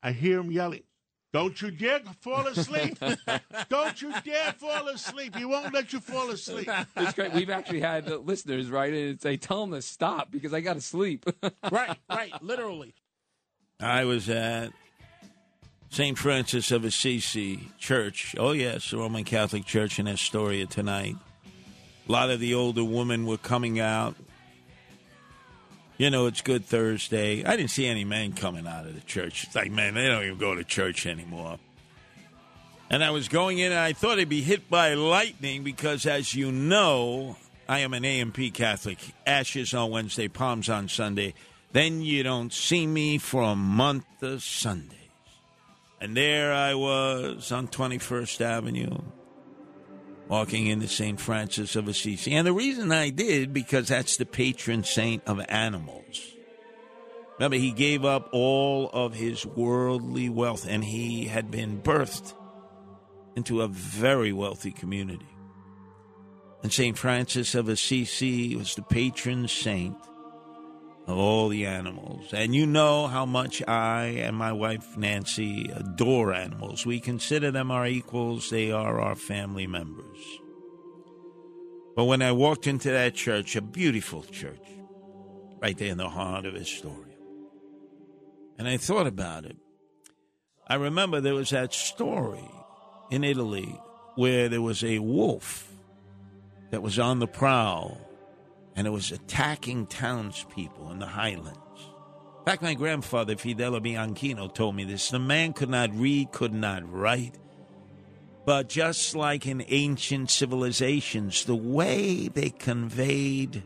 I 0.03 0.11
hear 0.11 0.39
him 0.39 0.51
yelling, 0.51 0.83
"Don't 1.31 1.61
you 1.61 1.71
dare 1.71 2.01
fall 2.21 2.47
asleep! 2.47 2.97
Don't 3.69 4.01
you 4.01 4.13
dare 4.23 4.53
fall 4.53 4.87
asleep! 4.87 5.35
He 5.35 5.45
won't 5.45 5.73
let 5.73 5.93
you 5.93 5.99
fall 5.99 6.29
asleep." 6.29 6.69
It's 6.95 7.13
great. 7.13 7.33
We've 7.33 7.49
actually 7.49 7.81
had 7.81 8.07
listeners 8.07 8.69
write 8.69 8.93
in 8.93 9.09
and 9.09 9.21
say, 9.21 9.37
"Tell 9.37 9.63
him 9.63 9.71
to 9.71 9.81
stop 9.81 10.31
because 10.31 10.53
I 10.53 10.61
got 10.61 10.73
to 10.73 10.81
sleep." 10.81 11.25
right, 11.71 11.97
right, 12.09 12.43
literally. 12.43 12.93
I 13.79 14.03
was 14.03 14.29
at 14.29 14.71
St. 15.89 16.17
Francis 16.17 16.71
of 16.71 16.83
Assisi 16.83 17.71
Church. 17.79 18.35
Oh, 18.37 18.51
yes, 18.51 18.91
the 18.91 18.97
Roman 18.97 19.23
Catholic 19.23 19.65
Church 19.65 19.99
in 19.99 20.07
Astoria 20.07 20.65
tonight. 20.67 21.15
A 22.07 22.11
lot 22.11 22.29
of 22.29 22.39
the 22.39 22.53
older 22.53 22.83
women 22.83 23.25
were 23.25 23.37
coming 23.37 23.79
out. 23.79 24.15
You 25.99 26.09
know, 26.09 26.27
it's 26.27 26.39
Good 26.39 26.63
Thursday. 26.63 27.43
I 27.43 27.57
didn't 27.57 27.71
see 27.71 27.85
any 27.85 28.05
men 28.05 28.31
coming 28.31 28.65
out 28.65 28.85
of 28.85 28.95
the 28.95 29.01
church. 29.01 29.43
It's 29.43 29.53
like, 29.53 29.69
man, 29.69 29.95
they 29.95 30.07
don't 30.07 30.23
even 30.23 30.37
go 30.37 30.55
to 30.55 30.63
church 30.63 31.05
anymore. 31.05 31.59
And 32.89 33.03
I 33.03 33.11
was 33.11 33.27
going 33.27 33.59
in 33.59 33.73
and 33.73 33.81
I 33.81 33.91
thought 33.91 34.17
I'd 34.17 34.29
be 34.29 34.41
hit 34.41 34.69
by 34.69 34.93
lightning 34.93 35.61
because, 35.61 36.05
as 36.05 36.33
you 36.33 36.53
know, 36.53 37.35
I 37.67 37.79
am 37.79 37.93
an 37.93 38.05
AMP 38.05 38.53
Catholic. 38.53 38.97
Ashes 39.27 39.73
on 39.73 39.91
Wednesday, 39.91 40.29
palms 40.29 40.69
on 40.69 40.87
Sunday. 40.87 41.33
Then 41.73 42.01
you 42.01 42.23
don't 42.23 42.53
see 42.53 42.87
me 42.87 43.17
for 43.17 43.43
a 43.43 43.55
month 43.55 44.23
of 44.23 44.41
Sundays. 44.41 44.95
And 45.99 46.15
there 46.15 46.53
I 46.53 46.75
was 46.75 47.51
on 47.51 47.67
21st 47.67 48.39
Avenue, 48.39 48.99
walking 50.29 50.67
into 50.67 50.87
St. 50.87 51.19
Francis 51.19 51.75
of 51.75 51.87
Assisi. 51.87 52.33
And 52.33 52.47
the 52.47 52.53
reason 52.53 52.91
I 52.91 53.09
did, 53.09 53.51
because 53.51 53.87
that's 53.89 54.15
the 54.15 54.25
patron 54.25 54.83
saint 54.83 55.23
of 55.25 55.43
animals. 55.49 56.35
Remember, 57.37 57.57
he 57.57 57.71
gave 57.71 58.05
up 58.05 58.29
all 58.31 58.89
of 58.93 59.15
his 59.15 59.45
worldly 59.45 60.29
wealth 60.29 60.67
and 60.67 60.83
he 60.83 61.25
had 61.25 61.49
been 61.49 61.81
birthed 61.81 62.33
into 63.35 63.61
a 63.61 63.67
very 63.67 64.31
wealthy 64.31 64.71
community. 64.71 65.25
And 66.61 66.71
St. 66.71 66.97
Francis 66.97 67.55
of 67.55 67.69
Assisi 67.69 68.55
was 68.55 68.75
the 68.75 68.81
patron 68.83 69.47
saint 69.47 69.97
of 71.09 71.17
all 71.17 71.49
the 71.49 71.65
animals. 71.65 72.31
And 72.33 72.53
you 72.53 72.67
know 72.67 73.07
how 73.07 73.25
much 73.25 73.67
I 73.67 74.03
and 74.21 74.37
my 74.37 74.51
wife 74.51 74.95
Nancy 74.95 75.67
adore 75.73 76.31
animals. 76.31 76.85
We 76.85 76.99
consider 76.99 77.49
them 77.49 77.71
our 77.71 77.87
equals, 77.87 78.51
they 78.51 78.71
are 78.71 79.01
our 79.01 79.15
family 79.15 79.65
members. 79.65 80.19
But 81.95 82.05
when 82.05 82.21
I 82.21 82.31
walked 82.31 82.67
into 82.67 82.91
that 82.91 83.15
church, 83.15 83.55
a 83.55 83.61
beautiful 83.61 84.21
church, 84.21 84.61
right 85.59 85.75
there 85.75 85.89
in 85.89 85.97
the 85.97 86.09
heart 86.09 86.45
of 86.45 86.55
Astoria, 86.55 87.15
and 88.59 88.67
I 88.67 88.77
thought 88.77 89.07
about 89.07 89.45
it, 89.45 89.57
I 90.67 90.75
remember 90.75 91.19
there 91.19 91.33
was 91.33 91.49
that 91.49 91.73
story 91.73 92.51
in 93.09 93.23
Italy 93.23 93.79
where 94.13 94.47
there 94.47 94.61
was 94.61 94.83
a 94.83 94.99
wolf 94.99 95.71
that 96.69 96.83
was 96.83 96.99
on 96.99 97.17
the 97.17 97.27
prowl 97.27 97.99
and 98.79 98.87
it 98.87 98.91
was 98.91 99.11
attacking 99.11 99.85
townspeople 99.87 100.89
in 100.89 100.99
the 100.99 101.05
highlands. 101.05 101.59
In 101.75 102.45
fact, 102.45 102.61
my 102.61 102.75
grandfather, 102.75 103.35
Fidel 103.35 103.73
Bianchino, 103.73 104.53
told 104.53 104.73
me 104.73 104.85
this. 104.85 105.09
The 105.09 105.19
man 105.19 105.51
could 105.51 105.67
not 105.67 105.93
read, 105.93 106.31
could 106.31 106.53
not 106.53 106.89
write. 106.89 107.37
But 108.45 108.69
just 108.69 109.17
like 109.17 109.45
in 109.45 109.65
ancient 109.67 110.31
civilizations, 110.31 111.43
the 111.43 111.55
way 111.55 112.29
they 112.29 112.51
conveyed 112.51 113.63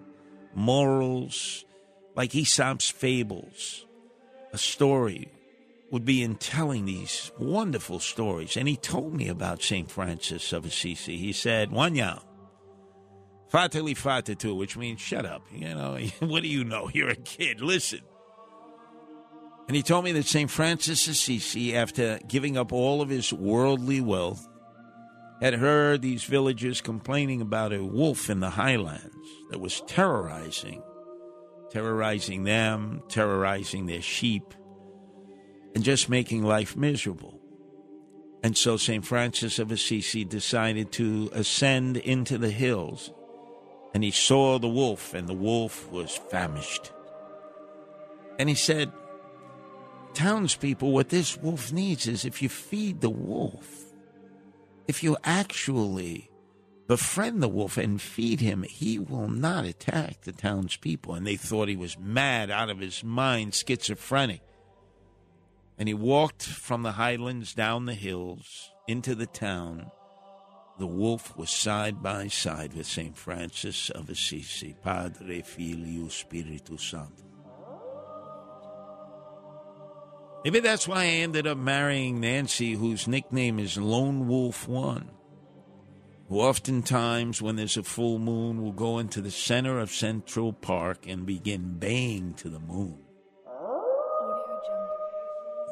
morals, 0.56 1.64
like 2.16 2.34
Aesop's 2.34 2.90
fables, 2.90 3.86
a 4.52 4.58
story 4.58 5.32
would 5.92 6.06
be 6.06 6.24
in 6.24 6.38
telling 6.38 6.86
these 6.86 7.32
wonderful 7.38 8.00
stories. 8.00 8.58
And 8.58 8.68
he 8.68 8.78
told 8.78 9.14
me 9.14 9.28
about 9.28 9.62
St. 9.62 9.92
Francis 9.92 10.52
of 10.54 10.66
Assisi. 10.66 11.18
He 11.18 11.34
said, 11.34 11.72
Wanya, 13.54 13.70
fatali 13.70 13.96
fatatu, 13.96 14.56
which 14.56 14.78
means 14.78 15.00
shut 15.00 15.26
up. 15.26 15.46
You 15.52 15.74
know, 15.74 15.98
what 16.20 16.44
do 16.44 16.50
you 16.50 16.64
know? 16.64 16.90
You're 16.94 17.10
a 17.10 17.16
kid. 17.16 17.62
Listen. 17.62 18.02
And 19.68 19.78
he 19.78 19.84
told 19.84 20.04
me 20.04 20.12
that 20.12 20.26
St. 20.26 20.52
Francis 20.52 21.08
Assisi, 21.08 21.76
after 21.76 22.20
giving 22.28 22.58
up 22.58 22.74
all 22.74 23.02
of 23.02 23.10
his 23.10 23.32
worldly 23.32 24.02
wealth, 24.02 24.48
had 25.42 25.54
heard 25.54 26.02
these 26.02 26.24
villagers 26.24 26.82
complaining 26.82 27.42
about 27.42 27.74
a 27.74 27.84
wolf 27.84 28.30
in 28.30 28.40
the 28.40 28.50
highlands 28.50 29.16
that 29.50 29.60
was 29.60 29.82
terrorizing, 29.88 30.84
terrorizing 31.70 32.44
them, 32.44 33.02
terrorizing 33.08 33.86
their 33.86 34.02
sheep, 34.02 34.54
and 35.76 35.84
just 35.84 36.10
making 36.10 36.44
life 36.44 36.76
miserable. 36.76 37.40
And 38.44 38.58
so 38.58 38.76
St. 38.76 39.06
Francis 39.06 39.60
of 39.60 39.72
Assisi 39.72 40.26
decided 40.26 40.92
to 40.94 41.30
ascend 41.34 41.98
into 41.98 42.38
the 42.38 42.52
hills, 42.52 43.12
and 43.94 44.04
he 44.04 44.12
saw 44.12 44.58
the 44.58 44.68
wolf, 44.68 45.14
and 45.14 45.28
the 45.28 45.34
wolf 45.34 45.92
was 45.92 46.16
famished. 46.30 46.92
And 48.40 48.50
he 48.50 48.56
said, 48.56 48.92
Townspeople, 50.14 50.92
what 50.92 51.10
this 51.10 51.38
wolf 51.38 51.72
needs 51.72 52.08
is 52.08 52.26
if 52.26 52.42
you 52.42 52.50
feed 52.50 53.02
the 53.02 53.10
wolf, 53.10 53.94
if 54.88 55.04
you 55.04 55.18
actually 55.24 56.30
befriend 56.88 57.42
the 57.42 57.48
wolf 57.48 57.78
and 57.78 58.02
feed 58.02 58.40
him, 58.40 58.64
he 58.64 59.00
will 59.00 59.28
not 59.28 59.66
attack 59.66 60.22
the 60.22 60.32
townspeople. 60.32 61.14
And 61.14 61.26
they 61.26 61.36
thought 61.36 61.70
he 61.70 61.76
was 61.76 61.98
mad, 61.98 62.52
out 62.52 62.70
of 62.70 62.80
his 62.80 63.04
mind, 63.04 63.56
schizophrenic. 63.56 64.42
And 65.78 65.88
he 65.88 65.94
walked 65.94 66.44
from 66.44 66.84
the 66.84 66.94
highlands 66.94 67.54
down 67.54 67.86
the 67.86 67.94
hills 67.94 68.72
into 68.88 69.16
the 69.16 69.26
town. 69.26 69.90
The 70.84 70.88
wolf 70.88 71.38
was 71.38 71.50
side 71.50 72.04
by 72.04 72.28
side 72.28 72.74
with 72.74 72.88
St. 72.88 73.16
Francis 73.16 73.90
of 73.92 74.10
Assisi, 74.10 74.76
Padre, 74.84 75.42
Filio, 75.42 76.10
Spiritus 76.10 76.82
Sancto. 76.82 77.24
Maybe 80.44 80.60
that's 80.60 80.86
why 80.86 81.04
I 81.04 81.24
ended 81.24 81.48
up 81.48 81.58
marrying 81.58 82.20
Nancy, 82.20 82.74
whose 82.74 83.08
nickname 83.08 83.60
is 83.60 83.78
Lone 83.78 84.28
Wolf 84.28 84.68
One, 84.68 85.10
who 86.28 86.42
oftentimes, 86.42 87.42
when 87.42 87.56
there's 87.56 87.78
a 87.78 87.84
full 87.84 88.20
moon, 88.20 88.62
will 88.62 88.74
go 88.74 89.00
into 89.00 89.22
the 89.22 89.32
center 89.32 89.80
of 89.80 89.90
Central 89.90 90.52
Park 90.52 91.08
and 91.08 91.26
begin 91.26 91.80
baying 91.80 92.34
to 92.34 92.50
the 92.50 92.60
moon. 92.60 93.00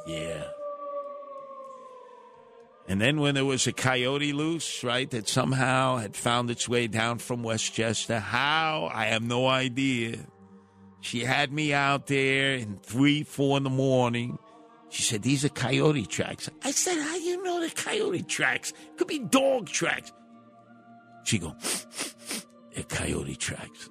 Yeah. 0.08 0.46
And 2.92 3.00
then 3.00 3.22
when 3.22 3.36
there 3.36 3.46
was 3.46 3.68
a 3.68 3.72
coyote 3.72 4.34
loose, 4.34 4.84
right, 4.84 5.10
that 5.12 5.30
somehow 5.30 5.96
had 5.96 6.14
found 6.14 6.52
its 6.52 6.68
way 6.68 6.88
down 6.88 7.20
from 7.20 7.42
Westchester, 7.42 8.20
how? 8.20 8.92
I 8.94 9.06
have 9.06 9.24
no 9.24 9.48
idea. 9.48 10.18
She 11.00 11.22
had 11.22 11.54
me 11.54 11.72
out 11.72 12.08
there 12.08 12.56
in 12.56 12.80
three, 12.84 13.24
four 13.24 13.56
in 13.56 13.64
the 13.64 13.70
morning. 13.70 14.38
She 14.90 15.04
said, 15.04 15.22
These 15.22 15.46
are 15.46 15.50
coyote 15.50 16.06
tracks. 16.06 16.50
I 16.66 16.72
said, 16.72 17.02
How 17.02 17.16
do 17.16 17.22
you 17.22 17.42
know 17.42 17.62
the 17.62 17.74
coyote 17.74 18.24
tracks? 18.24 18.74
Could 18.98 19.08
be 19.08 19.20
dog 19.20 19.70
tracks. 19.70 20.12
She 21.24 21.40
go, 21.40 21.56
They're 22.76 22.84
coyote 22.84 23.38
tracks. 23.38 23.90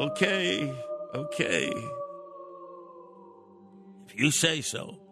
Okay, 0.00 0.74
okay. 1.14 1.72
If 4.08 4.18
you 4.18 4.32
say 4.32 4.60
so. 4.60 5.03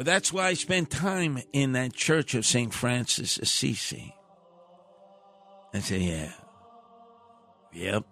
But 0.00 0.06
that's 0.06 0.32
why 0.32 0.46
I 0.46 0.54
spent 0.54 0.88
time 0.88 1.42
in 1.52 1.72
that 1.72 1.92
church 1.92 2.34
of 2.34 2.46
St. 2.46 2.72
Francis 2.72 3.36
Assisi. 3.36 4.16
I 5.74 5.80
say, 5.80 5.98
Yeah. 5.98 6.32
Yep. 7.74 8.04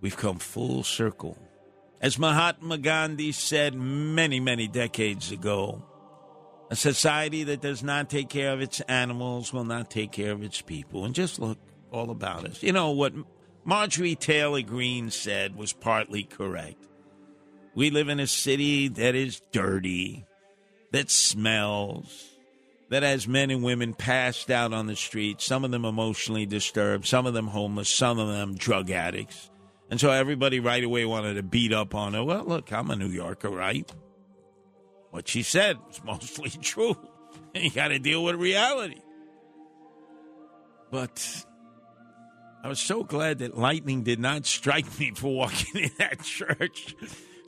We've 0.00 0.16
come 0.16 0.40
full 0.40 0.82
circle. 0.82 1.38
As 2.00 2.18
Mahatma 2.18 2.78
Gandhi 2.78 3.30
said 3.30 3.76
many, 3.76 4.40
many 4.40 4.66
decades 4.66 5.30
ago, 5.30 5.86
a 6.68 6.74
society 6.74 7.44
that 7.44 7.60
does 7.60 7.84
not 7.84 8.10
take 8.10 8.28
care 8.28 8.52
of 8.52 8.60
its 8.60 8.80
animals 8.80 9.52
will 9.52 9.62
not 9.62 9.88
take 9.88 10.10
care 10.10 10.32
of 10.32 10.42
its 10.42 10.60
people. 10.60 11.04
And 11.04 11.14
just 11.14 11.38
look 11.38 11.58
all 11.92 12.10
about 12.10 12.44
us. 12.44 12.60
You 12.60 12.72
know, 12.72 12.90
what 12.90 13.12
Marjorie 13.64 14.16
Taylor 14.16 14.62
Greene 14.62 15.12
said 15.12 15.54
was 15.54 15.72
partly 15.72 16.24
correct. 16.24 16.84
We 17.74 17.90
live 17.90 18.08
in 18.08 18.20
a 18.20 18.26
city 18.26 18.88
that 18.88 19.14
is 19.14 19.42
dirty, 19.52 20.24
that 20.92 21.10
smells, 21.10 22.34
that 22.90 23.02
has 23.02 23.26
men 23.26 23.50
and 23.50 23.64
women 23.64 23.94
passed 23.94 24.50
out 24.50 24.72
on 24.72 24.86
the 24.86 24.96
street, 24.96 25.40
some 25.40 25.64
of 25.64 25.70
them 25.70 25.84
emotionally 25.84 26.46
disturbed, 26.46 27.06
some 27.06 27.26
of 27.26 27.34
them 27.34 27.48
homeless, 27.48 27.88
some 27.88 28.18
of 28.18 28.28
them 28.28 28.54
drug 28.54 28.90
addicts. 28.90 29.50
And 29.90 30.00
so 30.00 30.10
everybody 30.10 30.60
right 30.60 30.82
away 30.82 31.04
wanted 31.04 31.34
to 31.34 31.42
beat 31.42 31.72
up 31.72 31.94
on 31.94 32.14
her. 32.14 32.24
Well, 32.24 32.44
look, 32.44 32.72
I'm 32.72 32.90
a 32.90 32.96
New 32.96 33.08
Yorker, 33.08 33.50
right? 33.50 33.90
What 35.10 35.28
she 35.28 35.42
said 35.42 35.78
was 35.86 36.00
mostly 36.04 36.50
true. 36.50 36.96
you 37.54 37.70
got 37.70 37.88
to 37.88 37.98
deal 37.98 38.22
with 38.24 38.36
reality. 38.36 39.00
But 40.90 41.44
I 42.62 42.68
was 42.68 42.80
so 42.80 43.02
glad 43.02 43.40
that 43.40 43.58
lightning 43.58 44.04
did 44.04 44.20
not 44.20 44.46
strike 44.46 44.98
me 44.98 45.10
for 45.10 45.34
walking 45.34 45.82
in 45.82 45.90
that 45.98 46.22
church, 46.24 46.94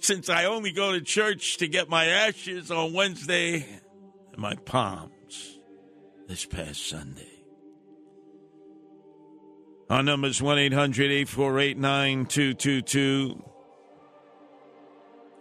since 0.06 0.28
I 0.28 0.44
only 0.44 0.70
go 0.70 0.92
to 0.92 1.00
church 1.00 1.56
to 1.56 1.66
get 1.66 1.88
my 1.88 2.06
ashes 2.06 2.70
on 2.70 2.92
Wednesday 2.92 3.66
and 4.30 4.38
my 4.38 4.54
palms 4.54 5.58
this 6.28 6.46
past 6.46 6.86
Sunday. 6.86 7.26
Our 9.90 10.04
number 10.04 10.28
is 10.28 10.40
1 10.40 10.58
800 10.58 11.10
848 11.10 11.78
9222. 11.78 13.44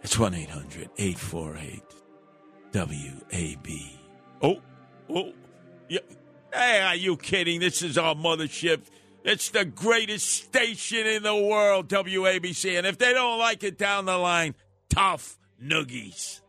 It's 0.02 0.18
1 0.18 0.34
800 0.34 0.90
848 0.98 1.82
WAB. 2.72 3.68
Oh, 4.42 4.60
oh, 5.08 5.32
yeah. 5.88 6.00
Hey, 6.52 6.80
are 6.80 6.96
you 6.96 7.16
kidding? 7.16 7.60
This 7.60 7.82
is 7.82 7.96
our 7.96 8.16
mothership. 8.16 8.80
It's 9.26 9.50
the 9.50 9.64
greatest 9.64 10.30
station 10.30 11.04
in 11.04 11.24
the 11.24 11.34
world, 11.34 11.88
WABC. 11.88 12.78
And 12.78 12.86
if 12.86 12.96
they 12.96 13.12
don't 13.12 13.40
like 13.40 13.64
it 13.64 13.76
down 13.76 14.04
the 14.04 14.16
line, 14.16 14.54
tough 14.88 15.36
noogies. 15.60 16.42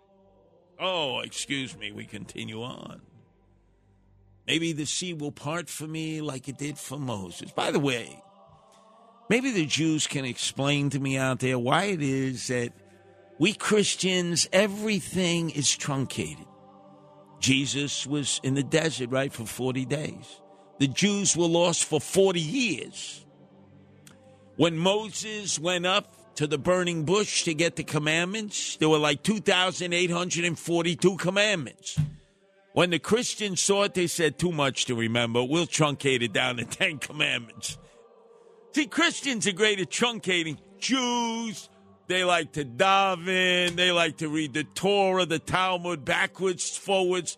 Oh, 0.80 1.22
excuse 1.22 1.76
me. 1.76 1.92
We 1.92 2.06
continue 2.06 2.62
on. 2.62 3.02
Maybe 4.46 4.74
the 4.74 4.86
sea 4.86 5.16
will 5.16 5.32
part 5.32 5.70
for 5.70 5.88
me 5.88 6.22
like 6.22 6.48
it 6.48 6.60
did 6.60 6.78
for 6.78 7.00
Moses. 7.00 7.52
By 7.52 7.72
the 7.72 7.80
way, 7.80 8.22
maybe 9.28 9.52
the 9.52 9.66
Jews 9.66 10.06
can 10.06 10.24
explain 10.24 10.92
to 10.92 11.00
me 11.00 11.18
out 11.18 11.40
there 11.40 11.58
why 11.58 11.86
it 11.86 12.04
is 12.04 12.46
that 12.46 12.74
we 13.40 13.54
Christians, 13.56 14.48
everything 14.54 15.50
is 15.50 15.76
truncated. 15.76 16.46
Jesus 17.40 18.06
was 18.06 18.40
in 18.44 18.54
the 18.54 18.64
desert, 18.64 19.10
right, 19.10 19.34
for 19.34 19.48
40 19.48 19.84
days. 19.86 20.42
The 20.80 20.88
Jews 20.88 21.36
were 21.36 21.48
lost 21.48 21.86
for 21.86 22.00
40 22.00 22.40
years. 22.40 23.26
When 24.58 24.78
Moses 24.78 25.60
went 25.60 25.86
up 25.86 26.36
to 26.36 26.48
the 26.48 26.58
burning 26.58 27.04
bush 27.04 27.44
to 27.44 27.54
get 27.54 27.76
the 27.76 27.84
commandments, 27.84 28.78
there 28.78 28.90
were 28.90 29.00
like 29.00 29.24
2,842 29.24 31.18
commandments. 31.18 32.00
When 32.74 32.92
the 32.92 33.00
Christians 33.00 33.60
saw 33.60 33.84
it, 33.84 33.96
they 33.96 34.06
said, 34.06 34.38
too 34.38 34.52
much 34.52 34.86
to 34.86 34.96
remember. 34.96 35.44
We'll 35.44 35.66
truncate 35.66 36.22
it 36.22 36.34
down 36.34 36.58
to 36.58 36.66
10 36.66 37.00
commandments. 37.00 37.78
See, 38.74 38.86
Christians 38.86 39.48
are 39.48 39.54
great 39.54 39.80
at 39.80 39.90
truncating. 39.90 40.60
Jews, 40.78 41.70
they 42.08 42.24
like 42.24 42.52
to 42.52 42.64
dive 42.64 43.28
in, 43.28 43.76
They 43.76 43.92
like 43.92 44.18
to 44.18 44.30
read 44.30 44.54
the 44.54 44.64
Torah, 44.64 45.26
the 45.26 45.40
Talmud, 45.40 46.06
backwards, 46.06 46.78
forwards. 46.78 47.38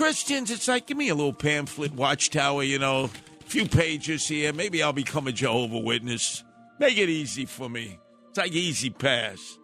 Christians, 0.00 0.50
it's 0.50 0.66
like, 0.66 0.86
give 0.86 0.96
me 0.96 1.10
a 1.10 1.14
little 1.14 1.34
pamphlet, 1.34 1.92
watchtower, 1.92 2.62
you 2.62 2.78
know, 2.78 3.04
a 3.04 3.44
few 3.44 3.68
pages 3.68 4.26
here. 4.26 4.50
Maybe 4.50 4.82
I'll 4.82 4.94
become 4.94 5.26
a 5.26 5.32
Jehovah 5.32 5.78
Witness. 5.78 6.42
Make 6.78 6.96
it 6.96 7.10
easy 7.10 7.44
for 7.44 7.68
me. 7.68 7.98
It's 8.30 8.38
like 8.38 8.52
easy 8.52 8.88
pass. 8.88 9.58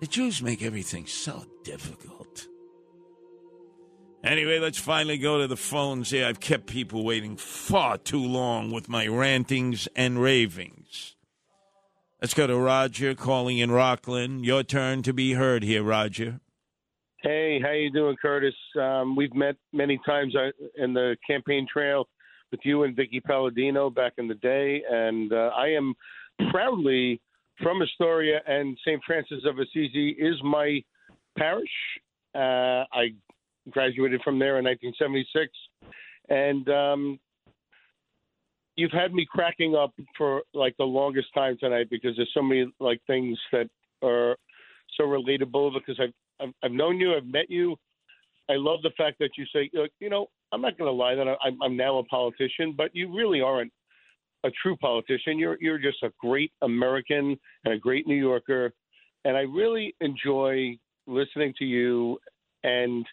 The 0.00 0.06
Jews 0.06 0.40
make 0.40 0.62
everything 0.62 1.06
so 1.06 1.44
difficult. 1.62 2.46
Anyway, 4.24 4.58
let's 4.60 4.78
finally 4.78 5.18
go 5.18 5.42
to 5.42 5.46
the 5.46 5.58
phones 5.58 6.08
here. 6.08 6.26
I've 6.26 6.40
kept 6.40 6.68
people 6.68 7.04
waiting 7.04 7.36
far 7.36 7.98
too 7.98 8.24
long 8.24 8.70
with 8.70 8.88
my 8.88 9.06
rantings 9.06 9.88
and 9.94 10.18
ravings. 10.18 11.16
Let's 12.22 12.32
go 12.32 12.46
to 12.46 12.56
Roger 12.56 13.14
calling 13.14 13.58
in 13.58 13.70
Rockland. 13.70 14.46
Your 14.46 14.62
turn 14.62 15.02
to 15.02 15.12
be 15.12 15.34
heard 15.34 15.62
here, 15.62 15.82
Roger. 15.82 16.40
Hey, 17.26 17.58
how 17.60 17.72
you 17.72 17.90
doing, 17.90 18.14
Curtis? 18.22 18.54
Um, 18.80 19.16
we've 19.16 19.34
met 19.34 19.56
many 19.72 19.98
times 20.06 20.36
uh, 20.36 20.50
in 20.76 20.94
the 20.94 21.16
campaign 21.28 21.66
trail 21.68 22.06
with 22.52 22.60
you 22.62 22.84
and 22.84 22.96
Vickie 22.96 23.20
Paladino 23.20 23.90
back 23.90 24.12
in 24.18 24.28
the 24.28 24.36
day, 24.36 24.80
and 24.88 25.32
uh, 25.32 25.50
I 25.56 25.70
am 25.70 25.92
proudly 26.52 27.20
from 27.60 27.82
Astoria, 27.82 28.42
and 28.46 28.78
St. 28.86 29.02
Francis 29.04 29.42
of 29.44 29.58
Assisi 29.58 30.10
is 30.10 30.36
my 30.44 30.80
parish. 31.36 31.68
Uh, 32.32 32.86
I 32.94 33.12
graduated 33.70 34.20
from 34.22 34.38
there 34.38 34.58
in 34.58 34.64
1976, 34.64 35.50
and 36.28 36.68
um, 36.68 37.18
you've 38.76 38.92
had 38.92 39.12
me 39.12 39.26
cracking 39.28 39.74
up 39.74 39.92
for 40.16 40.42
like 40.54 40.76
the 40.76 40.84
longest 40.84 41.34
time 41.34 41.56
tonight 41.58 41.88
because 41.90 42.14
there's 42.14 42.30
so 42.32 42.42
many 42.42 42.72
like 42.78 43.00
things 43.08 43.36
that 43.50 43.68
are 44.00 44.36
so 44.96 45.02
relatable 45.02 45.74
because 45.74 45.98
I've 46.00 46.14
I've, 46.40 46.52
I've 46.62 46.72
known 46.72 46.98
you, 46.98 47.14
I've 47.14 47.26
met 47.26 47.50
you. 47.50 47.76
I 48.48 48.54
love 48.54 48.80
the 48.82 48.92
fact 48.96 49.18
that 49.18 49.30
you 49.36 49.44
say, 49.52 49.70
you 50.00 50.10
know, 50.10 50.26
I'm 50.52 50.60
not 50.60 50.78
going 50.78 50.88
to 50.88 50.92
lie 50.92 51.14
that 51.14 51.26
I'm, 51.44 51.60
I'm 51.62 51.76
now 51.76 51.98
a 51.98 52.04
politician, 52.04 52.74
but 52.76 52.90
you 52.94 53.14
really 53.14 53.40
aren't 53.40 53.72
a 54.44 54.50
true 54.62 54.76
politician. 54.76 55.38
You're 55.38 55.56
you're 55.60 55.78
just 55.78 56.02
a 56.02 56.12
great 56.20 56.52
American 56.62 57.36
and 57.64 57.74
a 57.74 57.78
great 57.78 58.06
New 58.06 58.16
Yorker, 58.16 58.72
and 59.24 59.36
I 59.36 59.40
really 59.40 59.94
enjoy 60.00 60.78
listening 61.06 61.54
to 61.58 61.64
you. 61.64 62.18
And 62.62 63.04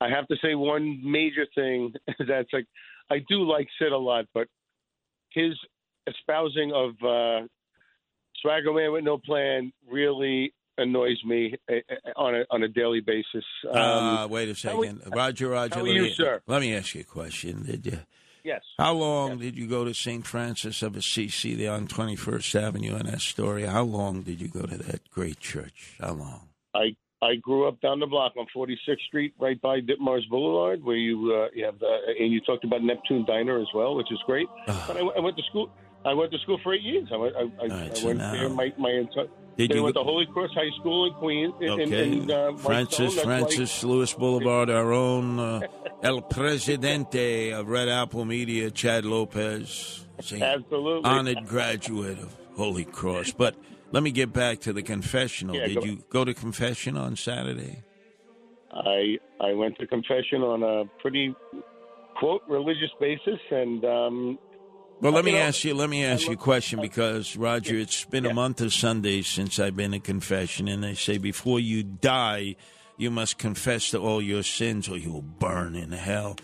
I 0.00 0.08
have 0.08 0.28
to 0.28 0.36
say 0.42 0.54
one 0.54 1.00
major 1.04 1.46
thing 1.54 1.92
that's 2.28 2.52
like 2.52 2.66
I 3.10 3.18
do 3.28 3.42
like 3.42 3.66
Sid 3.80 3.92
a 3.92 3.98
lot, 3.98 4.26
but 4.34 4.46
his 5.30 5.54
espousing 6.06 6.72
of 6.72 6.90
uh, 7.04 7.46
Swagger 8.40 8.72
Man 8.72 8.92
with 8.92 9.04
no 9.04 9.18
plan 9.18 9.72
really 9.90 10.52
annoys 10.78 11.22
me 11.24 11.54
uh, 11.70 11.74
on 12.16 12.34
a 12.34 12.44
on 12.50 12.62
a 12.62 12.68
daily 12.68 13.00
basis. 13.00 13.44
Um, 13.68 13.76
uh, 13.76 14.26
wait 14.28 14.48
a 14.48 14.54
second, 14.54 15.02
Roger. 15.14 15.48
Roger, 15.48 15.82
let 15.82 15.94
you, 15.94 16.02
me, 16.02 16.14
sir? 16.14 16.40
Let 16.46 16.60
me 16.60 16.74
ask 16.74 16.94
you 16.94 17.02
a 17.02 17.04
question. 17.04 17.64
Did 17.64 17.86
you? 17.86 17.98
Yes. 18.44 18.62
How 18.78 18.94
long 18.94 19.38
did 19.38 19.58
you 19.58 19.68
go 19.68 19.84
to 19.84 19.92
St. 19.92 20.26
Francis 20.26 20.82
of 20.82 20.96
Assisi 20.96 21.54
there 21.54 21.72
on 21.72 21.86
21st 21.86 22.62
Avenue 22.62 22.96
in 22.96 23.06
Astoria? 23.06 23.70
How 23.70 23.82
long 23.82 24.22
did 24.22 24.40
you 24.40 24.48
go 24.48 24.62
to 24.62 24.78
that 24.78 25.10
great 25.10 25.38
church? 25.38 25.96
How 26.00 26.12
long? 26.12 26.48
I 26.74 26.96
I 27.20 27.34
grew 27.36 27.66
up 27.66 27.80
down 27.80 28.00
the 28.00 28.06
block 28.06 28.34
on 28.38 28.46
46th 28.56 29.00
Street, 29.06 29.34
right 29.38 29.60
by 29.60 29.80
Ditmars 29.80 30.28
Boulevard, 30.30 30.82
where 30.84 30.96
you 30.96 31.34
uh, 31.34 31.48
you 31.54 31.64
have 31.64 31.78
the 31.78 31.98
and 32.18 32.32
you 32.32 32.40
talked 32.40 32.64
about 32.64 32.82
Neptune 32.82 33.24
Diner 33.26 33.60
as 33.60 33.68
well, 33.74 33.94
which 33.96 34.10
is 34.12 34.18
great. 34.24 34.46
but 34.66 34.96
I, 34.96 35.00
I 35.00 35.20
went 35.20 35.36
to 35.36 35.42
school. 35.50 35.70
I 36.08 36.14
went 36.14 36.32
to 36.32 36.38
school 36.38 36.58
for 36.62 36.74
eight 36.74 36.82
years. 36.82 37.08
I 37.12 37.16
went. 37.16 37.34
I, 37.36 37.40
I, 37.40 37.44
right, 37.44 37.90
I 37.90 37.94
so 37.94 38.06
went 38.06 38.18
now- 38.18 38.32
there 38.32 38.48
my 38.48 38.72
my 38.78 38.90
entire. 38.90 39.26
Did 39.58 39.74
you 39.74 39.82
went 39.82 39.96
to 39.96 40.04
Holy 40.04 40.24
Cross 40.26 40.50
High 40.54 40.70
School 40.78 41.06
in 41.06 41.14
Queens. 41.14 41.52
In, 41.60 41.70
Okay. 41.70 41.82
in, 41.82 42.22
in, 42.22 42.30
uh, 42.30 42.56
Francis, 42.58 43.20
Francis 43.20 43.82
Lewis 43.82 44.14
Boulevard, 44.14 44.70
our 44.70 44.92
own 44.92 45.40
uh, 45.40 45.60
El 46.00 46.22
Presidente 46.22 47.50
of 47.50 47.66
Red 47.68 47.88
Apple 47.88 48.24
Media, 48.24 48.70
Chad 48.70 49.04
Lopez. 49.04 50.06
Absolutely. 50.20 51.02
Honored 51.10 51.44
graduate 51.46 52.18
of 52.20 52.36
Holy 52.56 52.84
Cross. 52.84 53.32
But 53.32 53.56
let 53.90 54.04
me 54.04 54.12
get 54.12 54.32
back 54.32 54.60
to 54.60 54.72
the 54.72 54.82
confessional. 54.82 55.56
Yeah, 55.56 55.66
Did 55.66 55.74
go- 55.80 55.84
you 55.86 56.04
go 56.08 56.24
to 56.24 56.34
confession 56.34 56.96
on 56.96 57.16
Saturday? 57.16 57.82
I 58.72 59.18
I 59.40 59.54
went 59.54 59.76
to 59.78 59.86
confession 59.88 60.42
on 60.42 60.62
a 60.62 60.84
pretty 61.02 61.34
quote 62.20 62.42
religious 62.48 62.90
basis, 63.00 63.40
and 63.50 63.84
um, 63.84 64.38
Well, 65.00 65.12
let 65.12 65.24
me 65.24 65.32
know, 65.32 65.38
ask 65.38 65.62
you. 65.62 65.74
Let 65.74 65.88
me 65.88 66.04
ask 66.04 66.26
you 66.26 66.32
a 66.32 66.36
question 66.36 66.80
because 66.80 67.36
Roger, 67.36 67.76
it's 67.76 68.04
been 68.04 68.26
a 68.26 68.34
month 68.34 68.60
of 68.60 68.72
Sundays 68.72 69.28
since 69.28 69.60
I've 69.60 69.76
been 69.76 69.94
in 69.94 70.00
confession, 70.00 70.66
and 70.66 70.82
they 70.82 70.94
say 70.94 71.18
before 71.18 71.60
you 71.60 71.84
die, 71.84 72.56
you 72.96 73.10
must 73.10 73.38
confess 73.38 73.90
to 73.92 73.98
all 73.98 74.20
your 74.20 74.42
sins, 74.42 74.88
or 74.88 74.96
you 74.96 75.12
will 75.12 75.22
burn 75.22 75.76
in 75.76 75.92
hell. 75.92 76.36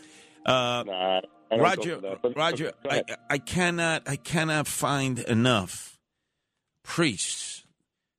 Uh, 0.46 0.84
I 0.86 1.22
Roger, 1.56 2.00
that, 2.00 2.32
Roger, 2.36 2.72
I. 2.88 3.02
I 3.28 3.38
cannot, 3.38 4.08
I 4.08 4.16
cannot 4.16 4.68
find 4.68 5.18
enough 5.18 5.98
priests. 6.84 7.64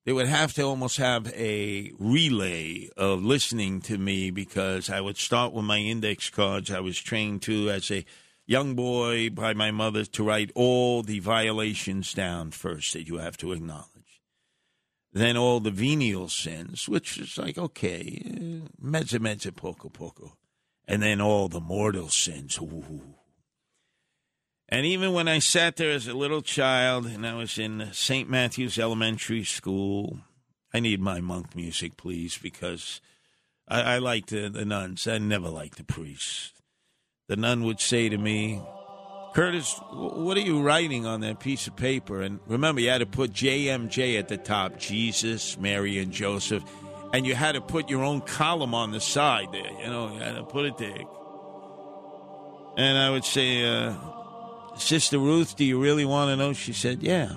They 0.05 0.11
would 0.11 0.27
have 0.27 0.53
to 0.53 0.63
almost 0.63 0.97
have 0.97 1.33
a 1.33 1.91
relay 1.97 2.89
of 2.95 3.23
listening 3.23 3.81
to 3.81 3.97
me 3.97 4.31
because 4.31 4.89
I 4.89 5.01
would 5.01 5.17
start 5.17 5.53
with 5.53 5.65
my 5.65 5.79
index 5.79 6.29
cards. 6.29 6.69
I 6.69 6.81
was 6.81 6.99
trained 6.99 7.41
to 7.43 7.71
as 7.71 7.89
a 7.89 8.05
young 8.45 8.75
boy 8.75 9.29
by 9.29 9.53
my 9.53 9.71
mother 9.71 10.05
to 10.05 10.23
write 10.23 10.51
all 10.55 11.01
the 11.01 11.19
violations 11.19 12.13
down 12.13 12.51
first 12.51 12.93
that 12.93 13.07
you 13.07 13.17
have 13.17 13.37
to 13.37 13.51
acknowledge. 13.51 13.89
Then 15.13 15.37
all 15.37 15.59
the 15.59 15.71
venial 15.71 16.27
sins, 16.27 16.89
which 16.89 17.17
is 17.17 17.37
like, 17.37 17.57
okay, 17.57 18.21
eh, 18.25 18.67
mezza 18.83 19.19
mezza 19.19 19.55
poco 19.55 19.89
poco. 19.89 20.37
And 20.87 21.01
then 21.01 21.21
all 21.21 21.47
the 21.47 21.61
mortal 21.61 22.09
sins. 22.09 22.59
Ooh. 22.59 23.15
And 24.67 24.85
even 24.85 25.13
when 25.13 25.27
I 25.27 25.39
sat 25.39 25.77
there 25.77 25.91
as 25.91 26.07
a 26.07 26.13
little 26.13 26.41
child 26.41 27.05
and 27.05 27.25
I 27.25 27.35
was 27.35 27.57
in 27.57 27.89
St. 27.93 28.29
Matthew's 28.29 28.77
Elementary 28.77 29.43
School, 29.43 30.19
I 30.73 30.79
need 30.79 30.99
my 30.99 31.21
monk 31.21 31.55
music, 31.55 31.97
please, 31.97 32.37
because 32.37 32.99
I, 33.67 33.95
I 33.95 34.21
the, 34.27 34.49
the 34.49 34.65
nuns. 34.65 35.07
I 35.07 35.17
never 35.19 35.49
liked 35.49 35.77
the 35.77 35.83
priests. 35.83 36.51
The 37.27 37.35
nun 37.35 37.63
would 37.63 37.79
say 37.79 38.07
to 38.09 38.17
me, 38.17 38.61
Curtis, 39.33 39.79
what 39.91 40.37
are 40.37 40.41
you 40.41 40.61
writing 40.61 41.07
on 41.07 41.21
that 41.21 41.39
piece 41.39 41.65
of 41.65 41.75
paper? 41.75 42.21
And 42.21 42.39
remember, 42.45 42.81
you 42.81 42.89
had 42.89 42.99
to 42.99 43.07
put 43.07 43.33
JMJ 43.33 44.19
at 44.19 44.27
the 44.27 44.37
top 44.37 44.77
Jesus, 44.77 45.57
Mary, 45.57 45.97
and 45.97 46.11
Joseph. 46.11 46.63
And 47.13 47.25
you 47.25 47.33
had 47.33 47.53
to 47.53 47.61
put 47.61 47.89
your 47.89 48.03
own 48.03 48.21
column 48.21 48.75
on 48.75 48.91
the 48.91 48.99
side 48.99 49.47
there. 49.51 49.71
You 49.71 49.87
know, 49.87 50.13
you 50.13 50.19
had 50.19 50.35
to 50.35 50.43
put 50.43 50.65
it 50.65 50.77
there. 50.77 51.03
And 52.77 52.97
I 52.97 53.09
would 53.09 53.25
say, 53.25 53.65
uh, 53.65 53.95
Sister 54.77 55.17
Ruth, 55.17 55.55
do 55.55 55.65
you 55.65 55.81
really 55.81 56.05
want 56.05 56.29
to 56.29 56.35
know? 56.35 56.53
She 56.53 56.73
said, 56.73 57.01
Yeah. 57.01 57.33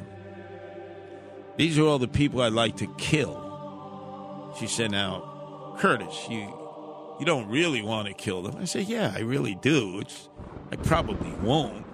These 1.57 1.79
are 1.79 1.85
all 1.85 1.99
the 1.99 2.09
people 2.09 2.43
I'd 2.43 2.53
like 2.53 2.77
to 2.77 2.93
kill. 2.99 4.55
She 4.59 4.67
said, 4.67 4.91
Now, 4.91 5.75
Curtis, 5.79 6.27
you 6.29 6.58
you 7.19 7.27
don't 7.27 7.49
really 7.49 7.83
want 7.83 8.09
to 8.09 8.15
kill 8.15 8.43
them. 8.43 8.57
I 8.59 8.65
said, 8.65 8.87
Yeah, 8.87 9.13
I 9.15 9.21
really 9.21 9.55
do. 9.57 10.01
It's, 10.01 10.29
I 10.71 10.77
probably 10.77 11.31
won't. 11.43 11.85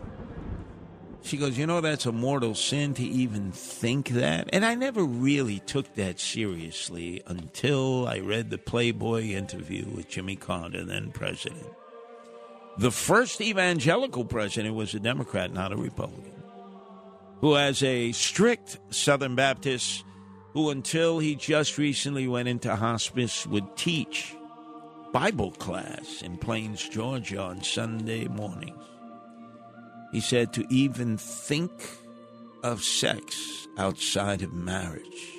She 1.23 1.39
goes, 1.39 1.57
You 1.57 1.67
know, 1.67 1.81
that's 1.81 2.07
a 2.07 2.13
mortal 2.13 2.55
sin 2.55 2.95
to 2.95 3.03
even 3.03 3.51
think 3.53 4.11
that. 4.11 4.51
And 4.53 4.65
I 4.65 4.75
never 4.75 5.03
really 5.03 5.61
took 5.61 5.95
that 5.95 6.21
seriously 6.21 7.23
until 7.27 8.07
I 8.07 8.19
read 8.19 8.51
the 8.51 8.59
Playboy 8.59 9.31
interview 9.31 9.87
with 9.87 10.09
Jimmy 10.09 10.37
Carter, 10.37 10.85
then 10.85 11.11
president. 11.13 11.67
The 12.77 12.91
first 12.91 13.41
evangelical 13.41 14.25
president 14.25 14.75
was 14.75 14.95
a 14.95 15.01
Democrat, 15.01 15.53
not 15.53 15.73
a 15.73 15.77
Republican, 15.77 16.43
who 17.41 17.55
has 17.55 17.83
a 17.83 18.13
strict 18.13 18.79
Southern 18.91 19.37
Baptist 19.37 20.05
who, 20.55 20.71
until 20.71 21.19
he 21.19 21.35
just 21.35 21.79
recently 21.79 22.29
went 22.29 22.49
into 22.49 22.75
hospice, 22.75 23.47
would 23.47 23.77
teach 23.77 24.35
Bible 25.15 25.53
class 25.53 26.23
in 26.23 26.36
Plains, 26.36 26.89
Georgia 26.89 27.41
on 27.41 27.62
Sunday 27.62 28.27
mornings. 28.27 28.82
He 30.11 30.20
said 30.20 30.53
to 30.55 30.66
even 30.74 31.19
think 31.19 31.70
of 32.65 32.82
sex 32.82 33.69
outside 33.78 34.43
of 34.43 34.53
marriage 34.53 35.39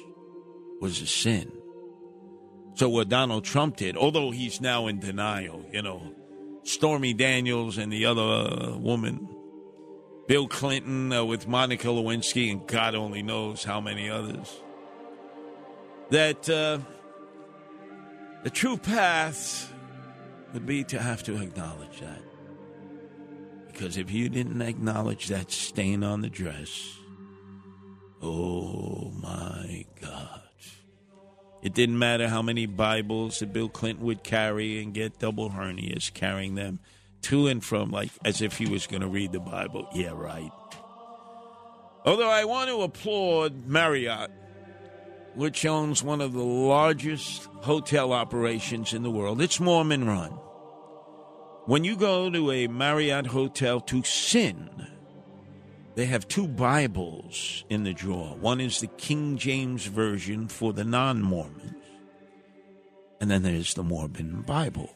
was 0.79 1.01
a 1.01 1.05
sin. 1.05 1.51
So 2.75 2.87
what 2.87 3.09
Donald 3.09 3.43
Trump 3.43 3.75
did, 3.75 3.97
although 3.97 4.31
he's 4.31 4.61
now 4.61 4.87
in 4.87 5.01
denial, 5.01 5.65
you 5.73 5.81
know, 5.81 6.15
Stormy 6.63 7.13
Daniels 7.13 7.77
and 7.77 7.91
the 7.91 8.05
other 8.05 8.21
uh, 8.21 8.77
woman, 8.77 9.27
Bill 10.29 10.47
Clinton 10.47 11.11
uh, 11.11 11.25
with 11.25 11.49
Monica 11.49 11.89
Lewinsky, 11.89 12.49
and 12.49 12.65
God 12.65 12.95
only 12.95 13.23
knows 13.23 13.65
how 13.65 13.81
many 13.81 14.09
others. 14.09 14.57
That 16.11 16.49
uh, 16.49 16.79
the 18.45 18.51
true 18.51 18.77
path 18.77 19.73
would 20.53 20.67
be 20.67 20.83
to 20.83 20.99
have 20.99 21.23
to 21.23 21.41
acknowledge 21.41 21.99
that. 21.99 22.21
Because 23.65 23.97
if 23.97 24.11
you 24.11 24.29
didn't 24.29 24.61
acknowledge 24.61 25.29
that 25.29 25.51
stain 25.51 26.03
on 26.03 26.21
the 26.21 26.29
dress, 26.29 26.95
oh 28.21 29.11
my 29.19 29.87
God. 29.99 30.43
It 31.63 31.73
didn't 31.73 31.97
matter 31.97 32.27
how 32.27 32.43
many 32.43 32.67
Bibles 32.67 33.39
that 33.39 33.51
Bill 33.51 33.67
Clinton 33.67 34.05
would 34.05 34.23
carry 34.23 34.79
and 34.79 34.93
get 34.93 35.17
double 35.17 35.49
hernias 35.49 36.13
carrying 36.13 36.53
them 36.53 36.77
to 37.23 37.47
and 37.47 37.63
from, 37.63 37.89
like 37.89 38.11
as 38.23 38.43
if 38.43 38.59
he 38.59 38.69
was 38.69 38.85
going 38.85 39.01
to 39.01 39.07
read 39.07 39.31
the 39.31 39.39
Bible. 39.39 39.87
Yeah, 39.95 40.11
right. 40.13 40.51
Although 42.05 42.29
I 42.29 42.45
want 42.45 42.69
to 42.69 42.83
applaud 42.83 43.65
Marriott, 43.65 44.29
which 45.35 45.65
owns 45.65 46.03
one 46.03 46.21
of 46.21 46.33
the 46.33 46.43
largest 46.43 47.45
hotel 47.61 48.13
operations 48.13 48.93
in 48.93 49.03
the 49.03 49.11
world. 49.11 49.41
It's 49.41 49.59
Mormon 49.59 50.07
run. 50.07 50.31
When 51.65 51.83
you 51.83 51.95
go 51.95 52.29
to 52.29 52.51
a 52.51 52.67
Marriott 52.67 53.27
hotel 53.27 53.79
to 53.81 54.03
sin, 54.03 54.69
they 55.95 56.05
have 56.05 56.27
two 56.27 56.47
Bibles 56.47 57.63
in 57.69 57.83
the 57.83 57.93
drawer. 57.93 58.35
One 58.35 58.61
is 58.61 58.79
the 58.79 58.87
King 58.87 59.37
James 59.37 59.85
Version 59.85 60.47
for 60.47 60.73
the 60.73 60.83
non 60.83 61.21
Mormons, 61.21 61.73
and 63.19 63.31
then 63.31 63.43
there's 63.43 63.73
the 63.73 63.83
Mormon 63.83 64.41
Bible. 64.41 64.95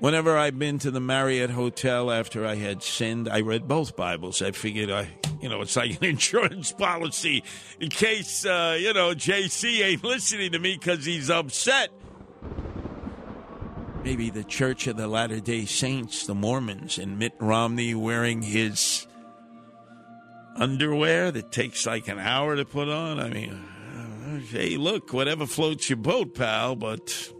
Whenever 0.00 0.36
I've 0.36 0.58
been 0.58 0.78
to 0.80 0.90
the 0.90 1.00
Marriott 1.00 1.50
Hotel 1.50 2.10
after 2.10 2.44
I 2.44 2.56
had 2.56 2.82
sinned, 2.82 3.28
I 3.28 3.40
read 3.40 3.68
both 3.68 3.94
Bibles. 3.96 4.42
I 4.42 4.50
figured 4.50 4.90
I, 4.90 5.08
you 5.40 5.48
know, 5.48 5.62
it's 5.62 5.76
like 5.76 6.02
an 6.02 6.04
insurance 6.10 6.72
policy 6.72 7.44
in 7.78 7.90
case, 7.90 8.44
uh, 8.44 8.76
you 8.78 8.92
know, 8.92 9.14
JC 9.14 9.84
ain't 9.84 10.02
listening 10.02 10.52
to 10.52 10.58
me 10.58 10.76
because 10.76 11.04
he's 11.04 11.30
upset. 11.30 11.90
Maybe 14.02 14.30
the 14.30 14.44
Church 14.44 14.86
of 14.88 14.96
the 14.96 15.06
Latter 15.06 15.40
day 15.40 15.64
Saints, 15.64 16.26
the 16.26 16.34
Mormons, 16.34 16.98
and 16.98 17.18
Mitt 17.18 17.34
Romney 17.38 17.94
wearing 17.94 18.42
his 18.42 19.06
underwear 20.56 21.30
that 21.30 21.52
takes 21.52 21.86
like 21.86 22.08
an 22.08 22.18
hour 22.18 22.56
to 22.56 22.64
put 22.64 22.88
on. 22.88 23.20
I 23.20 23.30
mean, 23.30 23.64
hey, 24.50 24.76
look, 24.76 25.12
whatever 25.12 25.46
floats 25.46 25.88
your 25.88 25.96
boat, 25.98 26.34
pal, 26.34 26.76
but 26.76 27.30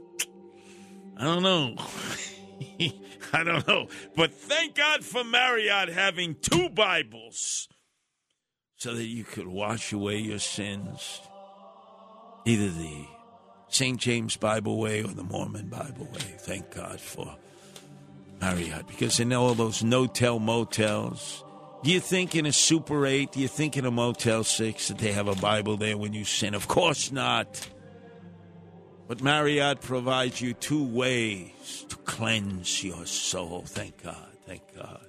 I 1.17 1.25
don't 1.25 1.43
know. 1.43 1.77
I 3.33 3.45
don't 3.45 3.67
know. 3.67 3.89
But 4.17 4.33
thank 4.33 4.75
God 4.75 5.05
for 5.05 5.25
Marriott 5.25 5.89
having 5.89 6.37
two 6.41 6.69
Bibles 6.69 7.69
so 8.77 8.95
that 8.95 9.07
you 9.07 9.25
could 9.25 9.47
wash 9.47 9.93
away 9.93 10.19
your 10.19 10.39
sins. 10.39 11.21
Either 12.45 12.69
the 12.69 13.07
St. 13.69 13.99
James 13.99 14.37
Bible 14.37 14.79
way 14.79 15.03
or 15.03 15.09
the 15.09 15.25
Mormon 15.25 15.69
Bible 15.69 16.07
way. 16.07 16.37
Thank 16.39 16.75
God 16.75 17.01
for 17.01 17.37
Marriott 18.41 18.87
because 18.87 19.19
in 19.19 19.33
all 19.33 19.55
those 19.55 19.83
no 19.83 20.07
tell 20.07 20.39
motels, 20.39 21.43
do 21.83 21.91
you 21.91 22.01
think 22.01 22.35
in 22.35 22.47
a 22.47 22.53
Super 22.53 23.07
8, 23.07 23.33
do 23.33 23.41
you 23.41 23.49
think 23.49 23.77
in 23.77 23.85
a 23.85 23.91
Motel 23.91 24.45
6 24.45 24.89
that 24.89 24.99
they 24.99 25.13
have 25.13 25.29
a 25.29 25.35
Bible 25.35 25.77
there 25.77 25.99
when 25.99 26.13
you 26.13 26.25
sin? 26.25 26.55
Of 26.55 26.69
course 26.69 27.11
not. 27.11 27.69
But 29.07 29.23
Marriott 29.23 29.81
provides 29.81 30.41
you 30.41 30.55
two 30.55 30.85
ways 30.85 31.85
to 31.89 31.97
cleanse 31.97 32.83
your 32.83 33.05
soul. 33.07 33.65
Thank 33.67 34.03
God. 34.03 34.29
Thank 34.47 34.63
God. 34.75 35.07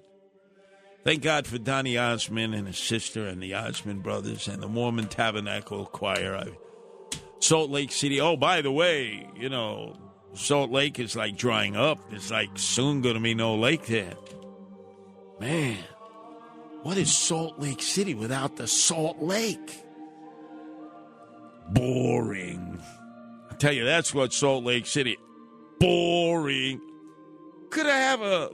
Thank 1.04 1.22
God 1.22 1.46
for 1.46 1.58
Donny 1.58 1.98
Osmond 1.98 2.56
and 2.56 2.68
his 2.68 2.80
sister 2.80 3.28
and 3.28 3.42
the 3.42 3.54
Osmond 3.54 4.04
brothers 4.04 4.48
and 4.48 4.62
the 4.62 4.68
Mormon 4.68 5.08
Tabernacle 5.08 5.86
Choir. 5.86 6.36
I, 6.36 7.18
Salt 7.40 7.70
Lake 7.70 7.92
City. 7.92 8.20
Oh, 8.20 8.36
by 8.36 8.62
the 8.62 8.72
way, 8.72 9.30
you 9.38 9.50
know, 9.50 9.96
Salt 10.34 10.72
Lake 10.72 11.00
is 11.00 11.16
like 11.16 11.38
drying 11.38 11.76
up. 11.76 12.00
It's 12.12 12.32
like 12.32 12.50
soon 12.56 13.02
going 13.02 13.16
to 13.16 13.22
be 13.22 13.36
no 13.36 13.56
lake 13.56 13.86
there. 13.86 14.16
Man, 15.40 15.78
what 16.82 16.98
is 16.98 17.16
Salt 17.16 17.60
Lake 17.60 17.82
City 17.82 18.14
without 18.14 18.56
the 18.58 18.68
Salt 18.68 19.22
Lake? 19.22 19.84
Boring. 21.70 22.82
I 23.56 23.58
tell 23.58 23.72
you, 23.72 23.86
that's 23.86 24.14
what 24.14 24.34
Salt 24.34 24.66
Lake 24.66 24.86
City. 24.86 25.16
Boring. 25.80 26.82
Could 27.70 27.86
I 27.86 27.98
have 27.98 28.22
a 28.22 28.50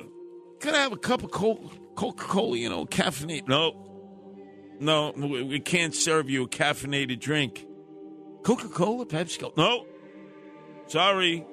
could 0.59 0.75
I 0.75 0.77
have 0.77 0.91
a 0.91 0.97
cup 0.97 1.23
of 1.23 1.31
Coca 1.31 2.23
Cola, 2.23 2.55
you 2.55 2.69
know, 2.69 2.85
caffeinated? 2.85 3.47
No. 3.47 4.77
No, 4.79 5.11
we 5.15 5.59
can't 5.59 5.95
serve 5.95 6.29
you 6.29 6.43
a 6.43 6.47
caffeinated 6.47 7.19
drink. 7.19 7.65
Coca 8.43 8.67
Cola, 8.67 9.07
Pepsi 9.07 9.39
Cola? 9.39 9.53
No. 9.57 9.87
Sorry. 10.85 11.47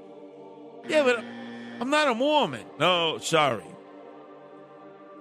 Yeah, 0.86 1.04
but 1.04 1.24
I'm 1.80 1.88
not 1.88 2.08
a 2.08 2.14
Mormon. 2.14 2.66
No, 2.78 3.16
sorry. 3.16 3.64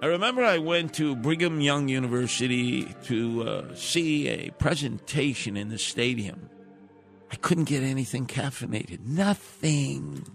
I 0.02 0.06
remember 0.06 0.44
I 0.44 0.58
went 0.58 0.92
to 0.94 1.16
Brigham 1.16 1.62
Young 1.62 1.88
University 1.88 2.94
to 3.04 3.42
uh, 3.42 3.74
see 3.74 4.28
a 4.28 4.50
presentation 4.50 5.56
in 5.56 5.70
the 5.70 5.78
stadium. 5.78 6.50
I 7.30 7.36
couldn't 7.36 7.64
get 7.64 7.82
anything 7.82 8.26
caffeinated. 8.26 9.00
Nothing. 9.06 10.26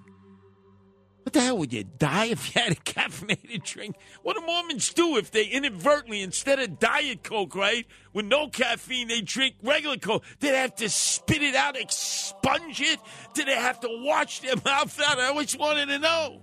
What 1.23 1.31
the 1.31 1.39
hell 1.39 1.57
would 1.59 1.71
you 1.71 1.85
die 1.85 2.25
if 2.25 2.53
you 2.53 2.61
had 2.61 2.73
a 2.73 2.75
caffeinated 2.75 3.63
drink? 3.63 3.95
What 4.23 4.35
do 4.35 4.45
Mormons 4.45 4.93
do 4.93 5.17
if 5.17 5.31
they 5.31 5.45
inadvertently, 5.45 6.21
instead 6.21 6.59
of 6.59 6.79
Diet 6.79 7.23
Coke, 7.23 7.55
right, 7.55 7.87
with 8.11 8.25
no 8.25 8.49
caffeine, 8.49 9.07
they 9.07 9.21
drink 9.21 9.55
regular 9.63 9.97
Coke? 9.97 10.23
Do 10.39 10.51
they 10.51 10.57
have 10.57 10.75
to 10.75 10.89
spit 10.89 11.41
it 11.41 11.55
out, 11.55 11.77
expunge 11.77 12.81
it? 12.81 12.99
Do 13.33 13.45
they 13.45 13.55
have 13.55 13.79
to 13.81 13.87
wash 13.89 14.41
their 14.41 14.55
mouth 14.65 14.99
out? 15.01 15.17
I 15.17 15.27
always 15.27 15.57
wanted 15.57 15.87
to 15.87 15.99
know. 15.99 16.41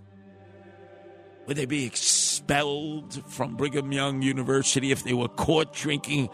Would 1.47 1.57
they 1.57 1.67
be 1.67 1.85
expelled 1.85 3.23
from 3.31 3.57
Brigham 3.57 3.93
Young 3.93 4.23
University 4.23 4.93
if 4.93 5.03
they 5.03 5.13
were 5.13 5.29
caught 5.29 5.75
drinking 5.75 6.31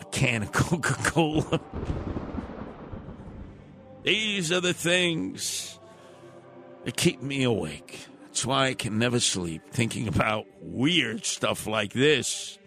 a 0.00 0.04
can 0.04 0.42
of 0.42 0.52
Coca 0.52 0.94
Cola? 1.10 1.60
These 4.02 4.50
are 4.50 4.60
the 4.60 4.72
things 4.72 5.78
that 6.84 6.96
keep 6.96 7.20
me 7.20 7.42
awake. 7.42 8.06
That's 8.24 8.46
why 8.46 8.68
I 8.68 8.74
can 8.74 8.98
never 8.98 9.20
sleep 9.20 9.62
thinking 9.70 10.08
about 10.08 10.46
weird 10.60 11.26
stuff 11.26 11.66
like 11.66 11.92
this. 11.92 12.58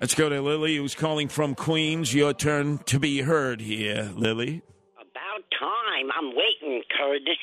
Let's 0.00 0.14
go 0.14 0.28
to 0.28 0.40
Lily, 0.40 0.76
who's 0.76 0.94
calling 0.94 1.28
from 1.28 1.54
Queens. 1.54 2.14
Your 2.14 2.32
turn 2.32 2.78
to 2.86 2.98
be 2.98 3.20
heard 3.20 3.60
here, 3.60 4.10
Lily. 4.14 4.62
About 4.94 5.44
time. 5.58 6.10
I'm 6.16 6.34
waiting, 6.34 6.82
Curtis. 6.96 7.36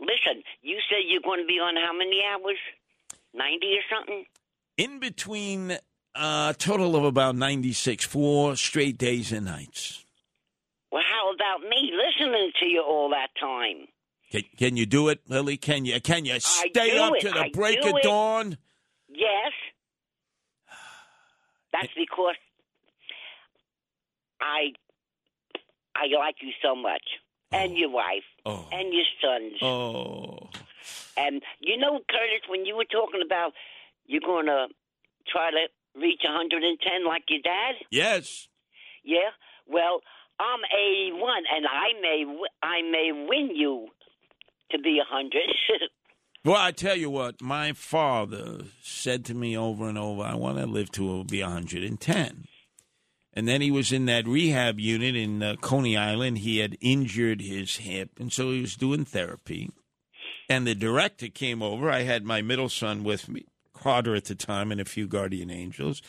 Listen, 0.00 0.42
you 0.62 0.78
said 0.88 1.00
you're 1.06 1.20
going 1.20 1.40
to 1.40 1.46
be 1.46 1.60
on 1.60 1.76
how 1.76 1.92
many 1.92 2.22
hours? 2.24 2.56
90 3.34 3.66
or 3.66 3.96
something? 3.96 4.24
In 4.76 4.98
between 4.98 5.72
uh, 6.14 6.52
a 6.52 6.54
total 6.58 6.96
of 6.96 7.04
about 7.04 7.36
96, 7.36 8.06
four 8.06 8.56
straight 8.56 8.98
days 8.98 9.30
and 9.30 9.44
nights. 9.44 10.04
Well, 10.90 11.02
how 11.08 11.32
about 11.32 11.68
me 11.68 11.92
listening 11.94 12.50
to 12.60 12.66
you 12.66 12.82
all 12.82 13.10
that 13.10 13.28
time? 13.38 13.86
Can, 14.30 14.42
can 14.56 14.76
you 14.76 14.86
do 14.86 15.08
it, 15.08 15.20
Lily? 15.28 15.56
Can 15.56 15.84
you? 15.84 16.00
Can 16.00 16.24
you 16.24 16.38
stay 16.40 16.98
up 16.98 17.14
it. 17.16 17.20
to 17.22 17.30
the 17.30 17.40
I 17.40 17.50
break 17.52 17.84
of 17.84 17.96
it. 17.96 18.02
dawn? 18.02 18.56
Yes. 19.08 19.52
That's 21.72 21.92
because 21.96 22.36
I 24.40 24.72
I 25.94 26.06
like 26.18 26.36
you 26.40 26.52
so 26.62 26.74
much. 26.74 27.02
And 27.52 27.72
oh. 27.72 27.76
your 27.76 27.90
wife. 27.90 28.24
Oh. 28.46 28.68
And 28.72 28.92
your 28.92 29.04
sons. 29.20 29.58
Oh. 29.62 30.48
And 31.16 31.42
you 31.60 31.76
know, 31.76 32.00
Curtis, 32.08 32.48
when 32.48 32.64
you 32.64 32.76
were 32.76 32.84
talking 32.84 33.22
about 33.24 33.52
you're 34.06 34.20
going 34.20 34.46
to 34.46 34.66
try 35.28 35.50
to 35.50 36.00
reach 36.00 36.20
110 36.24 37.06
like 37.06 37.24
your 37.28 37.40
dad? 37.42 37.74
Yes. 37.90 38.48
Yeah. 39.04 39.30
Well, 39.66 40.00
I'm 40.40 40.60
81, 41.12 41.42
and 41.54 41.66
I 41.66 42.00
may 42.00 42.24
I 42.62 42.82
may 42.90 43.12
win 43.12 43.54
you 43.54 43.88
to 44.70 44.78
be 44.78 44.98
100. 44.98 45.32
Well, 46.42 46.56
I 46.56 46.70
tell 46.70 46.96
you 46.96 47.10
what, 47.10 47.42
my 47.42 47.74
father 47.74 48.62
said 48.80 49.26
to 49.26 49.34
me 49.34 49.54
over 49.54 49.86
and 49.90 49.98
over, 49.98 50.22
I 50.22 50.36
want 50.36 50.56
to 50.56 50.64
live 50.64 50.90
to 50.92 51.22
be 51.24 51.42
110. 51.42 52.44
And 53.34 53.46
then 53.46 53.60
he 53.60 53.70
was 53.70 53.92
in 53.92 54.06
that 54.06 54.26
rehab 54.26 54.80
unit 54.80 55.14
in 55.14 55.42
uh, 55.42 55.56
Coney 55.60 55.98
Island. 55.98 56.38
He 56.38 56.60
had 56.60 56.78
injured 56.80 57.42
his 57.42 57.76
hip, 57.76 58.12
and 58.18 58.32
so 58.32 58.52
he 58.52 58.62
was 58.62 58.74
doing 58.74 59.04
therapy. 59.04 59.70
And 60.48 60.66
the 60.66 60.74
director 60.74 61.28
came 61.28 61.62
over. 61.62 61.90
I 61.90 62.04
had 62.04 62.24
my 62.24 62.40
middle 62.40 62.70
son 62.70 63.04
with 63.04 63.28
me, 63.28 63.44
Carter 63.74 64.14
at 64.14 64.24
the 64.24 64.34
time, 64.34 64.72
and 64.72 64.80
a 64.80 64.86
few 64.86 65.06
guardian 65.06 65.50
angels. 65.50 66.00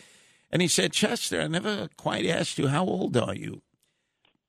And 0.50 0.62
he 0.62 0.70
said, 0.70 0.94
Chester, 0.94 1.42
I 1.42 1.48
never 1.48 1.90
quite 1.98 2.26
asked 2.26 2.58
you, 2.58 2.70
how 2.70 2.86
old 2.86 3.18
are 3.18 3.36
you? 3.36 3.64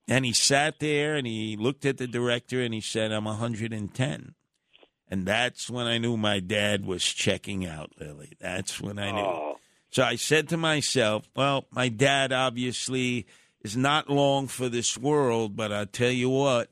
And 0.08 0.24
he 0.24 0.32
sat 0.32 0.80
there 0.80 1.14
and 1.14 1.26
he 1.26 1.56
looked 1.56 1.84
at 1.84 1.98
the 1.98 2.06
director 2.06 2.60
and 2.60 2.74
he 2.74 2.80
said, 2.80 3.12
I'm 3.12 3.24
110. 3.24 4.34
And 5.08 5.26
that's 5.26 5.70
when 5.70 5.86
I 5.86 5.98
knew 5.98 6.16
my 6.16 6.40
dad 6.40 6.84
was 6.86 7.04
checking 7.04 7.66
out, 7.66 7.92
Lily. 8.00 8.32
That's 8.40 8.80
when 8.80 8.98
I 8.98 9.10
knew. 9.12 9.20
Oh. 9.20 9.58
So 9.90 10.02
I 10.02 10.16
said 10.16 10.48
to 10.48 10.56
myself, 10.56 11.28
well, 11.36 11.66
my 11.70 11.88
dad 11.88 12.32
obviously 12.32 13.26
is 13.60 13.76
not 13.76 14.08
long 14.08 14.48
for 14.48 14.68
this 14.68 14.96
world, 14.96 15.54
but 15.54 15.70
I'll 15.70 15.86
tell 15.86 16.10
you 16.10 16.30
what, 16.30 16.70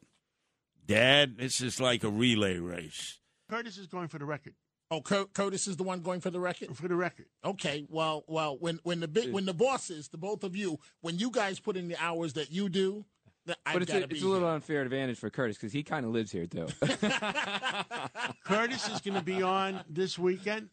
Dad, 0.90 1.36
this 1.39 1.61
is 1.61 1.81
like 1.81 2.02
a 2.02 2.09
relay 2.09 2.59
race. 2.59 3.20
Curtis 3.48 3.78
is 3.78 3.86
going 3.86 4.09
for 4.09 4.19
the 4.19 4.24
record. 4.24 4.55
Oh, 4.90 5.01
Cur- 5.01 5.27
Curtis 5.27 5.69
is 5.69 5.77
the 5.77 5.85
one 5.85 6.01
going 6.01 6.20
for 6.20 6.31
the 6.31 6.40
record. 6.40 6.77
For 6.77 6.89
the 6.89 6.97
record. 6.97 7.27
Okay. 7.44 7.86
Well, 7.89 8.24
well, 8.27 8.57
when 8.59 8.81
when 8.82 8.98
the 8.98 9.07
big 9.07 9.32
when 9.32 9.44
the 9.44 9.55
bosses, 9.55 10.09
the 10.09 10.19
both 10.19 10.43
of 10.43 10.57
you, 10.57 10.81
when 11.01 11.16
you 11.16 11.31
guys 11.31 11.61
put 11.61 11.77
in 11.77 11.86
the 11.86 11.97
hours 12.02 12.32
that 12.32 12.51
you 12.51 12.69
do, 12.69 13.05
then 13.20 13.20
I've 13.67 13.73
But 13.75 13.83
it's 13.83 13.93
a, 13.93 14.07
be 14.07 14.15
it's 14.17 14.25
a 14.25 14.29
little 14.29 14.49
unfair 14.49 14.83
advantage 14.83 15.19
for 15.19 15.31
Curtis 15.31 15.57
because 15.57 15.73
he 15.73 15.83
kind 15.83 16.05
of 16.05 16.12
lives 16.12 16.31
here 16.31 16.47
too. 16.47 16.67
Curtis 18.45 18.89
is 18.89 19.01
going 19.01 19.15
to 19.15 19.23
be 19.23 19.43
on 19.43 19.83
this 19.89 20.19
weekend, 20.19 20.69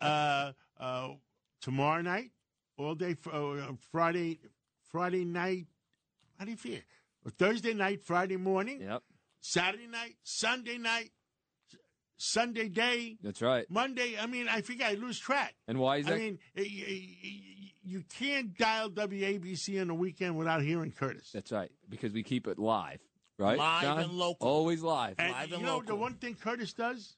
uh, 0.00 0.52
uh, 0.78 1.08
tomorrow 1.60 2.02
night, 2.02 2.30
all 2.76 2.94
day, 2.94 3.14
fr- 3.14 3.30
uh, 3.32 3.72
Friday, 3.90 4.40
Friday 4.90 5.24
night. 5.24 5.66
How 6.38 6.44
do 6.44 6.50
you 6.50 6.56
feel? 6.56 6.80
Thursday 7.36 7.74
night, 7.74 8.02
Friday 8.02 8.36
morning. 8.36 8.80
Yep. 8.80 9.02
Saturday 9.40 9.86
night, 9.86 10.16
Sunday 10.22 10.78
night, 10.78 11.10
S- 11.10 11.17
Sunday 12.18 12.68
day, 12.68 13.16
That's 13.22 13.40
right. 13.40 13.64
Monday. 13.70 14.16
I 14.20 14.26
mean, 14.26 14.48
I 14.48 14.60
forget. 14.60 14.90
I 14.90 14.94
lose 14.94 15.18
track. 15.18 15.54
And 15.68 15.78
why 15.78 15.98
is 15.98 16.06
that? 16.06 16.14
I 16.14 16.18
mean, 16.18 16.38
y- 16.56 16.62
y- 16.68 17.16
y- 17.24 17.72
you 17.84 18.02
can't 18.18 18.56
dial 18.58 18.90
WABC 18.90 19.80
on 19.80 19.88
the 19.88 19.94
weekend 19.94 20.36
without 20.36 20.60
hearing 20.62 20.90
Curtis. 20.92 21.30
That's 21.32 21.52
right 21.52 21.70
because 21.88 22.12
we 22.12 22.22
keep 22.22 22.46
it 22.48 22.58
live, 22.58 23.00
right? 23.38 23.56
Live 23.56 23.82
John? 23.82 23.98
and 24.00 24.12
local. 24.12 24.46
Always 24.48 24.82
live. 24.82 25.14
And 25.18 25.50
you 25.50 25.58
know 25.62 25.80
the 25.80 25.94
one 25.94 26.14
thing 26.14 26.34
Curtis 26.34 26.72
does? 26.72 27.16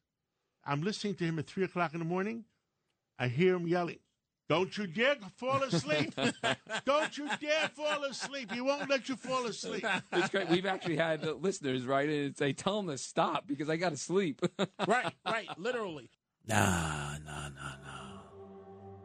I'm 0.65 0.83
listening 0.83 1.15
to 1.17 1.25
him 1.25 1.39
at 1.39 1.47
three 1.47 1.65
o'clock 1.65 1.95
in 1.95 1.99
the 1.99 2.05
morning. 2.05 2.45
I 3.19 3.29
hear 3.29 3.55
him 3.57 3.67
yelling, 3.67 3.99
"Don't 4.51 4.77
you 4.77 4.89
dare 4.89 5.15
fall 5.37 5.63
asleep! 5.63 6.13
Don't 6.85 7.17
you 7.17 7.29
dare 7.41 7.69
fall 7.69 8.03
asleep! 8.03 8.51
He 8.51 8.61
won't 8.61 8.91
let 8.91 9.09
you 9.09 9.15
fall 9.15 9.47
asleep." 9.47 9.87
it's 10.13 10.29
great. 10.29 10.49
We've 10.49 10.67
actually 10.67 10.97
had 10.97 11.25
listeners 11.41 11.87
write 11.87 12.09
in 12.09 12.25
and 12.25 12.37
say, 12.37 12.53
"Tell 12.53 12.81
him 12.81 12.89
to 12.89 12.99
stop 12.99 13.47
because 13.47 13.71
I 13.71 13.77
got 13.77 13.91
to 13.91 13.97
sleep." 13.97 14.41
right, 14.89 15.15
right, 15.25 15.49
literally. 15.57 16.11
Nah, 16.49 17.19
nah, 17.25 17.49
nah, 17.51 17.77
nah. 17.85 18.23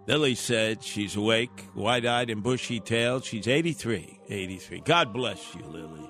Lily 0.08 0.34
said 0.34 0.82
she's 0.82 1.16
awake, 1.16 1.68
wide 1.76 2.08
eyed 2.08 2.32
and 2.32 2.42
bushy 2.42 2.80
tailed. 2.80 3.24
She's 3.24 3.48
83. 3.48 4.20
83. 4.28 4.80
God 4.80 5.14
bless 5.14 5.54
you, 5.54 5.62
Lily. 5.62 6.10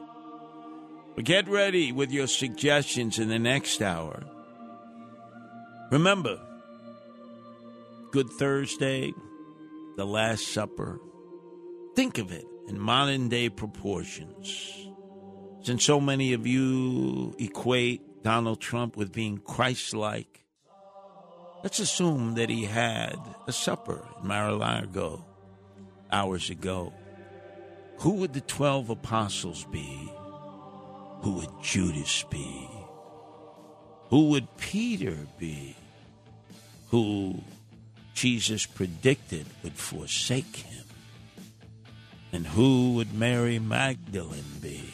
But 1.13 1.25
get 1.25 1.49
ready 1.49 1.91
with 1.91 2.09
your 2.09 2.27
suggestions 2.27 3.19
in 3.19 3.27
the 3.27 3.39
next 3.39 3.81
hour. 3.81 4.23
Remember, 5.91 6.39
Good 8.15 8.29
Thursday, 8.29 9.13
the 9.97 10.05
Last 10.05 10.47
Supper. 10.47 11.01
Think 11.97 12.17
of 12.17 12.31
it 12.31 12.45
in 12.65 12.79
modern 12.79 13.27
day 13.27 13.49
proportions. 13.49 14.87
Since 15.63 15.83
so 15.83 15.99
many 15.99 16.31
of 16.31 16.47
you 16.47 17.35
equate 17.37 18.23
Donald 18.23 18.61
Trump 18.61 18.95
with 18.95 19.11
being 19.11 19.39
Christ 19.39 19.93
like, 19.93 20.45
let's 21.61 21.79
assume 21.79 22.35
that 22.35 22.49
he 22.49 22.63
had 22.63 23.17
a 23.47 23.51
supper 23.51 24.07
in 24.21 24.29
Mar 24.29 24.47
a 24.47 24.55
Lago 24.55 25.25
hours 26.09 26.49
ago. 26.49 26.93
Who 27.97 28.11
would 28.11 28.31
the 28.31 28.39
12 28.39 28.91
apostles 28.91 29.65
be? 29.73 30.09
Who 31.19 31.31
would 31.33 31.61
Judas 31.61 32.23
be? 32.29 32.69
Who 34.07 34.29
would 34.29 34.55
Peter 34.55 35.17
be? 35.37 35.75
Who 36.91 37.43
Jesus 38.15 38.65
predicted 38.65 39.45
would 39.61 39.73
forsake 39.73 40.55
him? 40.55 40.85
And 42.31 42.47
who 42.47 42.93
would 42.93 43.13
Mary 43.13 43.59
Magdalene 43.59 44.59
be? 44.61 44.93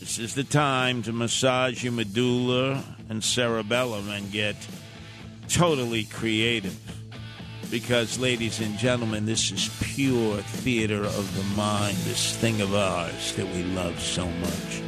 This 0.00 0.18
is 0.18 0.34
the 0.34 0.44
time 0.44 1.02
to 1.02 1.12
massage 1.12 1.84
your 1.84 1.92
medulla 1.92 2.82
and 3.08 3.22
cerebellum 3.22 4.08
and 4.08 4.32
get 4.32 4.56
totally 5.48 6.04
creative. 6.04 6.76
Because, 7.70 8.18
ladies 8.18 8.60
and 8.60 8.78
gentlemen, 8.78 9.26
this 9.26 9.52
is 9.52 9.68
pure 9.82 10.38
theater 10.38 11.04
of 11.04 11.36
the 11.36 11.44
mind, 11.54 11.96
this 11.98 12.34
thing 12.36 12.62
of 12.62 12.74
ours 12.74 13.34
that 13.34 13.46
we 13.46 13.62
love 13.64 14.00
so 14.00 14.26
much 14.26 14.82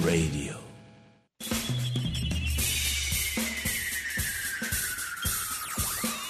radio. 0.00 0.45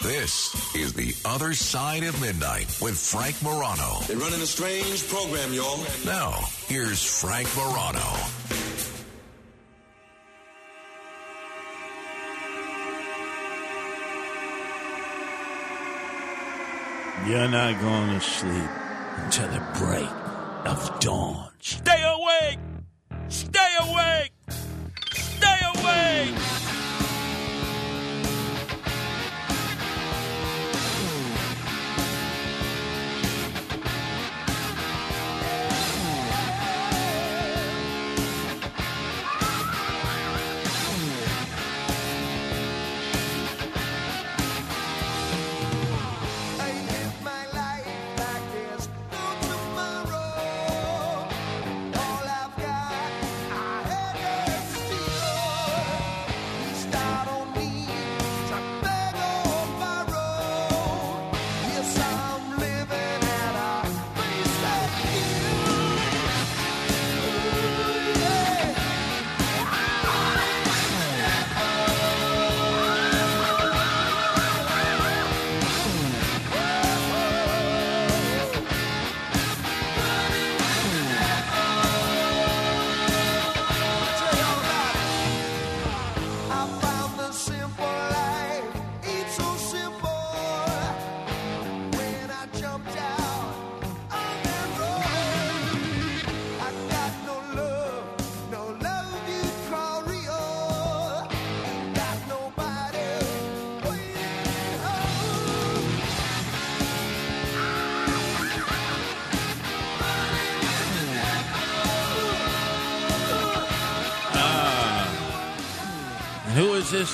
This 0.07 0.55
is 0.77 0.93
The 0.93 1.13
Other 1.25 1.53
Side 1.53 2.05
of 2.05 2.21
Midnight 2.21 2.79
with 2.81 2.97
Frank 2.97 3.43
Morano. 3.43 3.99
They're 4.07 4.17
running 4.17 4.41
a 4.41 4.47
strange 4.47 5.05
program, 5.09 5.53
y'all. 5.53 5.81
Now, 6.05 6.45
here's 6.69 7.03
Frank 7.03 7.49
Morano. 7.57 7.99
You're 17.27 17.49
not 17.49 17.81
going 17.81 18.11
to 18.11 18.21
sleep 18.21 18.71
until 19.17 19.49
the 19.49 19.59
break 19.77 20.09
of 20.67 21.01
dawn. 21.01 21.51
Stay 21.59 22.01
awake! 22.01 22.59
Stay 23.27 23.66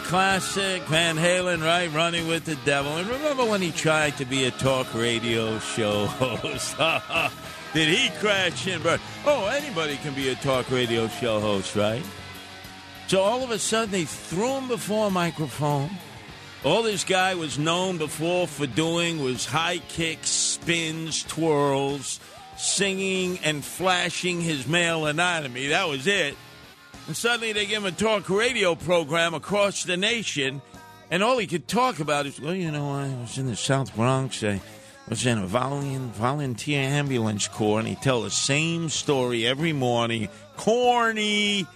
Classic? 0.01 0.83
Van 0.85 1.17
Halen, 1.17 1.63
right? 1.63 1.93
Running 1.93 2.29
with 2.29 2.45
the 2.45 2.57
Devil. 2.65 2.97
And 2.97 3.09
remember 3.09 3.45
when 3.45 3.61
he 3.61 3.71
tried 3.71 4.17
to 4.19 4.25
be 4.25 4.45
a 4.45 4.51
talk 4.51 4.93
radio 4.95 5.59
show 5.59 6.07
host? 6.07 6.77
Did 7.75 7.89
he 7.89 8.11
crash 8.19 8.67
and 8.67 8.83
burn? 8.83 9.01
Oh, 9.25 9.47
anybody 9.47 9.97
can 9.97 10.15
be 10.15 10.29
a 10.29 10.35
talk 10.37 10.71
radio 10.71 11.09
show 11.09 11.41
host, 11.41 11.75
right? 11.77 12.03
So 13.07 13.21
all 13.21 13.43
of 13.43 13.51
a 13.51 13.59
sudden 13.59 13.91
they 13.91 14.05
threw 14.05 14.59
him 14.59 14.69
before 14.69 15.09
a 15.09 15.11
microphone. 15.11 15.91
All 16.65 16.83
this 16.83 17.05
guy 17.05 17.35
was 17.35 17.59
known 17.59 17.99
before 17.99 18.47
for 18.47 18.67
doing 18.67 19.23
was 19.23 19.45
high 19.47 19.79
kicks, 19.89 20.29
spins, 20.29 21.25
twirls, 21.25 22.21
singing, 22.57 23.39
and 23.43 23.65
flashing 23.65 24.41
his 24.41 24.67
male 24.67 25.07
anatomy. 25.07 25.69
That 25.69 25.89
was 25.89 26.07
it. 26.07 26.37
And 27.07 27.17
suddenly 27.17 27.53
they 27.53 27.67
give 27.67 27.83
him 27.83 27.87
a 27.87 27.93
talk 27.93 28.29
radio 28.29 28.75
program 28.75 29.35
across 29.35 29.85
the 29.85 29.97
nation, 29.97 30.63
and 31.11 31.23
all 31.23 31.39
he 31.39 31.47
could 31.47 31.69
talk 31.69 31.99
about 31.99 32.27
is, 32.27 32.41
well, 32.41 32.55
you 32.55 32.71
know, 32.71 32.91
I 32.91 33.09
was 33.21 33.37
in 33.39 33.47
the 33.47 33.57
South 33.57 33.95
Bronx. 33.95 34.43
I 34.43 34.61
was 35.09 35.27
in 35.27 35.39
a 35.39 35.47
volun- 35.47 36.11
volunteer 36.11 36.81
ambulance 36.81 37.49
corps, 37.49 37.81
and 37.81 37.89
he 37.89 37.97
tell 37.97 38.23
the 38.23 38.31
same 38.31 38.89
story 38.89 39.47
every 39.47 39.73
morning. 39.73 40.29
Corny. 40.57 41.67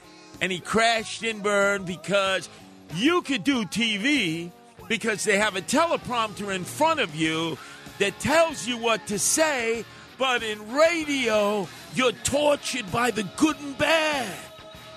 And 0.40 0.52
he 0.52 0.60
crashed 0.60 1.22
and 1.22 1.42
burned 1.42 1.86
because 1.86 2.48
you 2.94 3.22
could 3.22 3.42
do 3.42 3.64
TV 3.64 4.50
because 4.88 5.24
they 5.24 5.38
have 5.38 5.56
a 5.56 5.60
teleprompter 5.60 6.54
in 6.54 6.64
front 6.64 7.00
of 7.00 7.14
you 7.14 7.58
that 7.98 8.18
tells 8.20 8.66
you 8.66 8.78
what 8.78 9.06
to 9.08 9.18
say, 9.18 9.84
but 10.18 10.42
in 10.42 10.72
radio, 10.72 11.66
you're 11.94 12.12
tortured 12.12 12.90
by 12.92 13.10
the 13.10 13.24
good 13.36 13.58
and 13.60 13.76
bad. 13.76 14.34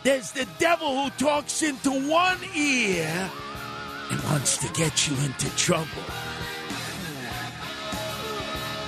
There's 0.04 0.32
the 0.32 0.48
devil 0.60 1.04
who 1.04 1.10
talks 1.12 1.62
into 1.62 1.92
one 1.92 2.40
ear 2.56 3.30
and 4.10 4.24
wants 4.24 4.58
to 4.58 4.74
get 4.74 5.08
you 5.08 5.16
into 5.26 5.54
trouble. 5.58 6.04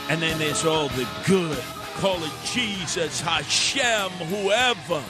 And 0.10 0.22
then 0.22 0.38
there's 0.40 0.66
all 0.66 0.88
the 0.90 1.08
good. 1.26 1.58
Call 1.96 2.24
it 2.24 2.32
Jesus, 2.46 3.22
Hashem, 3.22 4.10
whoever 4.28 5.04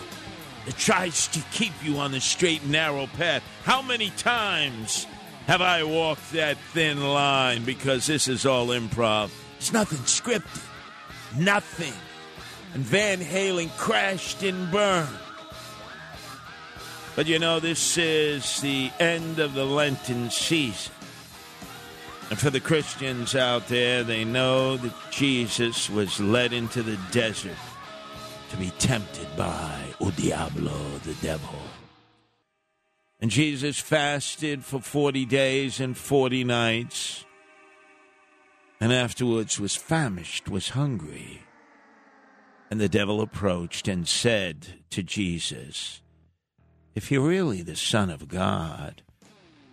that 0.65 0.77
tries 0.77 1.27
to 1.29 1.39
keep 1.51 1.73
you 1.83 1.97
on 1.97 2.11
the 2.11 2.19
straight 2.19 2.61
and 2.61 2.71
narrow 2.71 3.07
path. 3.07 3.43
How 3.63 3.81
many 3.81 4.09
times 4.11 5.07
have 5.47 5.61
I 5.61 5.83
walked 5.83 6.31
that 6.33 6.57
thin 6.73 7.01
line 7.01 7.63
because 7.63 8.07
this 8.07 8.27
is 8.27 8.45
all 8.45 8.67
improv? 8.67 9.31
It's 9.57 9.71
nothing 9.71 9.99
scripted. 9.99 10.65
Nothing. 11.37 11.93
And 12.73 12.83
Van 12.83 13.19
Halen 13.19 13.69
crashed 13.77 14.43
and 14.43 14.71
burned. 14.71 15.09
But 17.15 17.27
you 17.27 17.39
know, 17.39 17.59
this 17.59 17.97
is 17.97 18.61
the 18.61 18.89
end 18.99 19.39
of 19.39 19.53
the 19.53 19.65
Lenten 19.65 20.29
season. 20.29 20.93
And 22.29 22.39
for 22.39 22.49
the 22.49 22.61
Christians 22.61 23.35
out 23.35 23.67
there, 23.67 24.03
they 24.03 24.23
know 24.23 24.77
that 24.77 24.93
Jesus 25.11 25.89
was 25.89 26.21
led 26.21 26.53
into 26.53 26.81
the 26.81 26.97
desert 27.11 27.57
to 28.51 28.57
be 28.57 28.69
tempted 28.79 29.27
by 29.35 29.83
O 29.99 30.11
Diablo, 30.11 30.77
the 31.03 31.13
devil. 31.15 31.59
And 33.19 33.29
Jesus 33.29 33.79
fasted 33.79 34.63
for 34.63 34.79
40 34.79 35.25
days 35.25 35.79
and 35.79 35.97
40 35.97 36.43
nights, 36.45 37.25
and 38.79 38.91
afterwards 38.91 39.59
was 39.59 39.75
famished, 39.75 40.49
was 40.49 40.69
hungry. 40.69 41.41
And 42.71 42.79
the 42.79 42.89
devil 42.89 43.21
approached 43.21 43.87
and 43.87 44.07
said 44.07 44.79
to 44.89 45.03
Jesus, 45.03 46.00
If 46.93 47.09
you're 47.11 47.27
really 47.27 47.61
the 47.61 47.75
Son 47.75 48.09
of 48.09 48.27
God, 48.27 49.01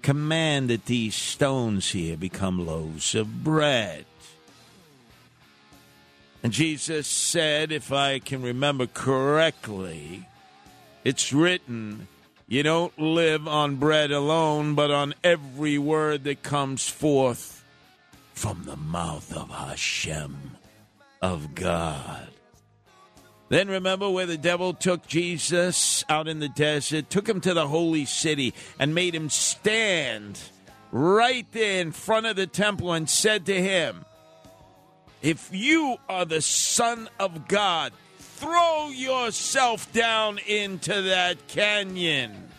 command 0.02 0.70
that 0.70 0.86
these 0.86 1.14
stones 1.14 1.90
here 1.90 2.16
become 2.16 2.64
loaves 2.64 3.14
of 3.14 3.42
bread. 3.42 4.04
And 6.42 6.52
Jesus 6.52 7.08
said, 7.08 7.72
if 7.72 7.92
I 7.92 8.20
can 8.20 8.42
remember 8.42 8.86
correctly, 8.86 10.28
it's 11.04 11.32
written, 11.32 12.06
you 12.46 12.62
don't 12.62 12.96
live 12.98 13.48
on 13.48 13.76
bread 13.76 14.12
alone, 14.12 14.76
but 14.76 14.92
on 14.92 15.14
every 15.24 15.76
word 15.76 16.22
that 16.24 16.44
comes 16.44 16.88
forth 16.88 17.64
from 18.32 18.62
the 18.64 18.76
mouth 18.76 19.36
of 19.36 19.50
Hashem, 19.50 20.52
of 21.20 21.56
God. 21.56 22.28
Then 23.48 23.68
remember 23.68 24.10
where 24.10 24.26
the 24.26 24.36
devil 24.36 24.74
took 24.74 25.06
Jesus 25.06 26.04
out 26.08 26.28
in 26.28 26.38
the 26.38 26.50
desert, 26.50 27.08
took 27.08 27.28
him 27.28 27.40
to 27.40 27.54
the 27.54 27.66
holy 27.66 28.04
city, 28.04 28.52
and 28.78 28.94
made 28.94 29.14
him 29.14 29.30
stand 29.30 30.38
right 30.92 31.46
there 31.52 31.80
in 31.80 31.92
front 31.92 32.26
of 32.26 32.36
the 32.36 32.46
temple 32.46 32.92
and 32.92 33.08
said 33.08 33.46
to 33.46 33.60
him, 33.60 34.04
If 35.22 35.48
you 35.50 35.96
are 36.08 36.26
the 36.26 36.42
Son 36.42 37.08
of 37.18 37.48
God, 37.48 37.92
throw 38.18 38.90
yourself 38.90 39.90
down 39.92 40.38
into 40.46 41.02
that 41.02 41.48
canyon. 41.48 42.50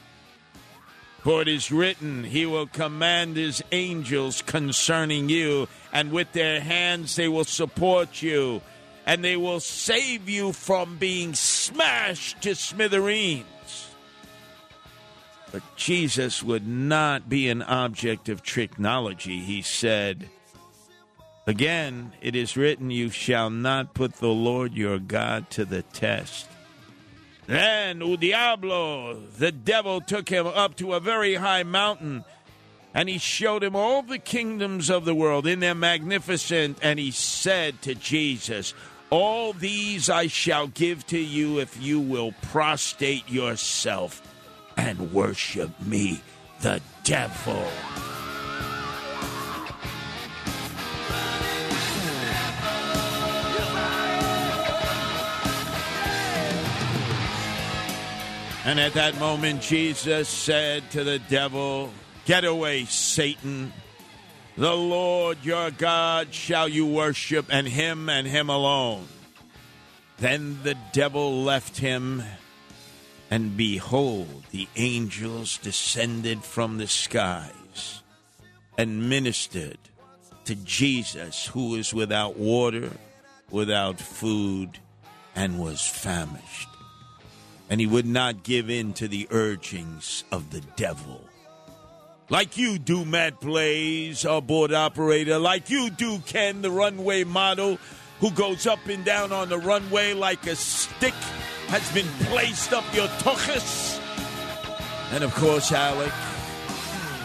For 1.23 1.41
it 1.41 1.47
is 1.47 1.71
written, 1.71 2.23
He 2.23 2.45
will 2.45 2.67
command 2.67 3.35
His 3.35 3.61
angels 3.71 4.41
concerning 4.41 5.29
you, 5.29 5.67
and 5.93 6.11
with 6.11 6.31
their 6.31 6.61
hands 6.61 7.15
they 7.15 7.27
will 7.27 7.43
support 7.43 8.21
you 8.21 8.61
and 9.09 9.23
they 9.23 9.35
will 9.35 9.59
save 9.59 10.29
you 10.29 10.53
from 10.53 10.97
being 10.97 11.33
smashed 11.33 12.43
to 12.43 12.53
smithereens. 12.53 13.87
But 15.51 15.63
Jesus 15.75 16.43
would 16.43 16.67
not 16.67 17.27
be 17.27 17.49
an 17.49 17.63
object 17.63 18.29
of 18.29 18.43
technology. 18.43 19.39
He 19.39 19.63
said, 19.63 20.29
Again, 21.47 22.13
it 22.21 22.35
is 22.35 22.55
written, 22.55 22.91
You 22.91 23.09
shall 23.09 23.49
not 23.49 23.95
put 23.95 24.13
the 24.17 24.27
Lord 24.27 24.75
your 24.75 24.99
God 24.99 25.49
to 25.51 25.65
the 25.65 25.81
test. 25.81 26.47
Then, 27.47 28.01
U 28.01 28.15
Diablo, 28.15 29.15
the 29.15 29.51
devil 29.51 30.01
took 30.01 30.29
him 30.29 30.45
up 30.45 30.75
to 30.75 30.93
a 30.93 30.99
very 30.99 31.33
high 31.33 31.63
mountain 31.63 32.25
and 32.93 33.07
he 33.07 33.17
showed 33.17 33.63
him 33.63 33.75
all 33.75 34.01
the 34.01 34.19
kingdoms 34.19 34.89
of 34.89 35.05
the 35.05 35.13
world 35.13 35.45
in 35.45 35.59
their 35.59 35.75
magnificent, 35.75 36.77
and 36.81 36.97
he 36.97 37.11
said 37.11 37.81
to 37.83 37.93
Jesus, 37.93 38.73
All 39.09 39.53
these 39.53 40.09
I 40.09 40.27
shall 40.27 40.67
give 40.67 41.05
to 41.07 41.17
you 41.17 41.59
if 41.59 41.81
you 41.81 41.99
will 41.99 42.33
prostrate 42.51 43.27
yourself 43.27 44.21
and 44.77 45.11
worship 45.11 45.71
me, 45.81 46.21
the 46.61 46.79
devil. 47.03 47.65
And 58.65 58.79
at 58.79 58.93
that 58.93 59.17
moment, 59.17 59.63
Jesus 59.63 60.29
said 60.29 60.91
to 60.91 61.03
the 61.03 61.17
devil, 61.17 61.91
Get 62.25 62.43
away, 62.43 62.85
Satan. 62.85 63.73
The 64.59 64.75
Lord 64.75 65.37
your 65.41 65.71
God 65.71 66.33
shall 66.33 66.67
you 66.67 66.85
worship, 66.85 67.45
and 67.49 67.65
him 67.65 68.09
and 68.09 68.27
him 68.27 68.49
alone. 68.49 69.07
Then 70.17 70.59
the 70.63 70.75
devil 70.91 71.43
left 71.43 71.77
him, 71.77 72.23
and 73.31 73.55
behold, 73.55 74.43
the 74.51 74.67
angels 74.75 75.57
descended 75.59 76.43
from 76.43 76.77
the 76.77 76.87
skies 76.87 78.03
and 78.77 79.09
ministered 79.09 79.79
to 80.43 80.55
Jesus, 80.55 81.45
who 81.45 81.69
was 81.69 81.93
without 81.93 82.35
water, 82.35 82.91
without 83.49 83.97
food, 83.97 84.77
and 85.37 85.57
was 85.57 85.87
famished. 85.87 86.67
And 87.69 87.79
he 87.79 87.87
would 87.87 88.05
not 88.05 88.43
give 88.43 88.69
in 88.69 88.91
to 88.95 89.07
the 89.07 89.25
urgings 89.31 90.25
of 90.33 90.51
the 90.51 90.61
devil 90.75 91.28
like 92.29 92.57
you 92.57 92.77
do, 92.77 93.05
Matt 93.05 93.39
Blaze, 93.39 94.25
our 94.25 94.41
board 94.41 94.71
operator, 94.71 95.39
like 95.39 95.69
you 95.69 95.89
do, 95.89 96.19
Ken, 96.19 96.61
the 96.61 96.71
runway 96.71 97.23
model, 97.23 97.79
who 98.19 98.31
goes 98.31 98.67
up 98.67 98.85
and 98.87 99.03
down 99.03 99.31
on 99.31 99.49
the 99.49 99.57
runway 99.57 100.13
like 100.13 100.45
a 100.45 100.55
stick 100.55 101.13
has 101.67 101.91
been 101.91 102.07
placed 102.27 102.73
up 102.73 102.83
your 102.93 103.07
tuchus. 103.19 103.99
And 105.11 105.23
of 105.23 105.33
course, 105.35 105.71
Alec, 105.71 106.11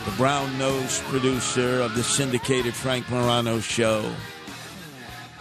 the 0.06 0.12
brown 0.12 0.56
nosed 0.58 1.02
producer 1.04 1.82
of 1.82 1.94
the 1.94 2.02
syndicated 2.02 2.74
Frank 2.74 3.08
Morano 3.10 3.60
show. 3.60 4.10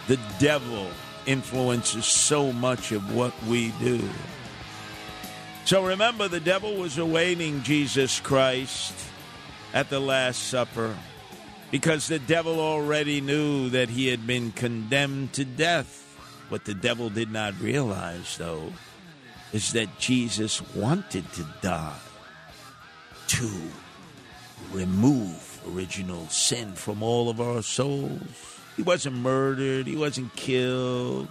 The 0.08 0.18
devil 0.38 0.88
influences 1.24 2.04
so 2.04 2.52
much 2.52 2.92
of 2.92 3.14
what 3.14 3.32
we 3.44 3.70
do. 3.80 4.06
So 5.64 5.86
remember, 5.86 6.28
the 6.28 6.40
devil 6.40 6.76
was 6.76 6.98
awaiting 6.98 7.62
Jesus 7.62 8.20
Christ 8.20 8.92
at 9.74 9.90
the 9.90 10.00
Last 10.00 10.44
Supper 10.44 10.96
because 11.70 12.06
the 12.06 12.20
devil 12.20 12.60
already 12.60 13.20
knew 13.20 13.68
that 13.70 13.90
he 13.90 14.06
had 14.06 14.26
been 14.26 14.52
condemned 14.52 15.32
to 15.32 15.44
death. 15.44 16.02
What 16.48 16.64
the 16.64 16.74
devil 16.74 17.10
did 17.10 17.32
not 17.32 17.60
realize, 17.60 18.38
though, 18.38 18.72
is 19.52 19.72
that 19.72 19.98
Jesus 19.98 20.62
wanted 20.74 21.30
to 21.32 21.44
die 21.60 21.98
to 23.26 23.50
remove 24.72 25.60
original 25.68 26.28
sin 26.28 26.74
from 26.74 27.02
all 27.02 27.28
of 27.28 27.40
our 27.40 27.62
souls. 27.62 28.60
He 28.76 28.82
wasn't 28.82 29.16
murdered, 29.16 29.88
he 29.88 29.96
wasn't 29.96 30.34
killed. 30.36 31.28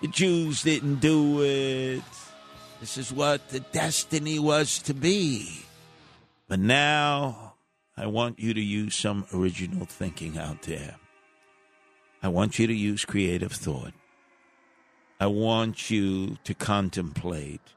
The 0.00 0.08
Jews 0.08 0.62
didn't 0.62 0.96
do 0.96 1.42
it. 1.42 2.02
This 2.80 2.98
is 2.98 3.12
what 3.12 3.48
the 3.50 3.60
destiny 3.60 4.38
was 4.38 4.78
to 4.80 4.94
be. 4.94 5.64
But 6.48 6.60
now 6.60 7.47
I 8.00 8.06
want 8.06 8.38
you 8.38 8.54
to 8.54 8.60
use 8.60 8.94
some 8.94 9.26
original 9.34 9.84
thinking 9.84 10.38
out 10.38 10.62
there. 10.62 10.94
I 12.22 12.28
want 12.28 12.56
you 12.56 12.68
to 12.68 12.74
use 12.74 13.04
creative 13.04 13.50
thought. 13.50 13.92
I 15.18 15.26
want 15.26 15.90
you 15.90 16.36
to 16.44 16.54
contemplate 16.54 17.74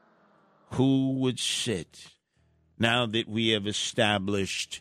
who 0.74 1.14
would 1.18 1.40
sit 1.40 2.06
now 2.78 3.04
that 3.06 3.28
we 3.28 3.48
have 3.48 3.66
established 3.66 4.80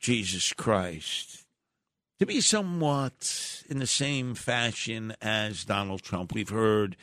Jesus 0.00 0.54
Christ 0.54 1.44
to 2.18 2.24
be 2.24 2.40
somewhat 2.40 3.62
in 3.68 3.78
the 3.78 3.86
same 3.86 4.34
fashion 4.34 5.14
as 5.20 5.66
Donald 5.66 6.02
Trump. 6.02 6.32
We've 6.32 6.48
heard 6.48 6.96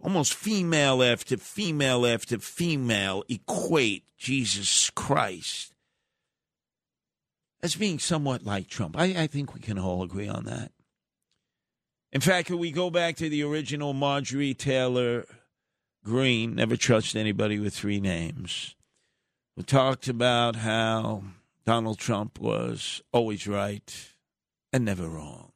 almost 0.00 0.32
female 0.34 1.02
after 1.02 1.36
female 1.36 2.06
after 2.06 2.38
female 2.38 3.24
equate 3.28 4.04
Jesus 4.16 4.90
Christ 4.90 5.73
as 7.64 7.74
being 7.74 7.98
somewhat 7.98 8.44
like 8.44 8.68
Trump. 8.68 8.94
I, 8.96 9.22
I 9.22 9.26
think 9.26 9.54
we 9.54 9.60
can 9.60 9.78
all 9.78 10.02
agree 10.02 10.28
on 10.28 10.44
that. 10.44 10.70
In 12.12 12.20
fact, 12.20 12.50
if 12.50 12.56
we 12.56 12.70
go 12.70 12.90
back 12.90 13.16
to 13.16 13.28
the 13.30 13.42
original 13.42 13.94
Marjorie 13.94 14.52
Taylor 14.52 15.24
Greene, 16.04 16.54
never 16.54 16.76
trust 16.76 17.16
anybody 17.16 17.58
with 17.58 17.74
three 17.74 18.00
names, 18.00 18.76
who 19.56 19.62
talked 19.62 20.08
about 20.08 20.56
how 20.56 21.24
Donald 21.64 21.98
Trump 21.98 22.38
was 22.38 23.02
always 23.12 23.48
right 23.48 24.10
and 24.70 24.84
never 24.84 25.08
wrong. 25.08 25.50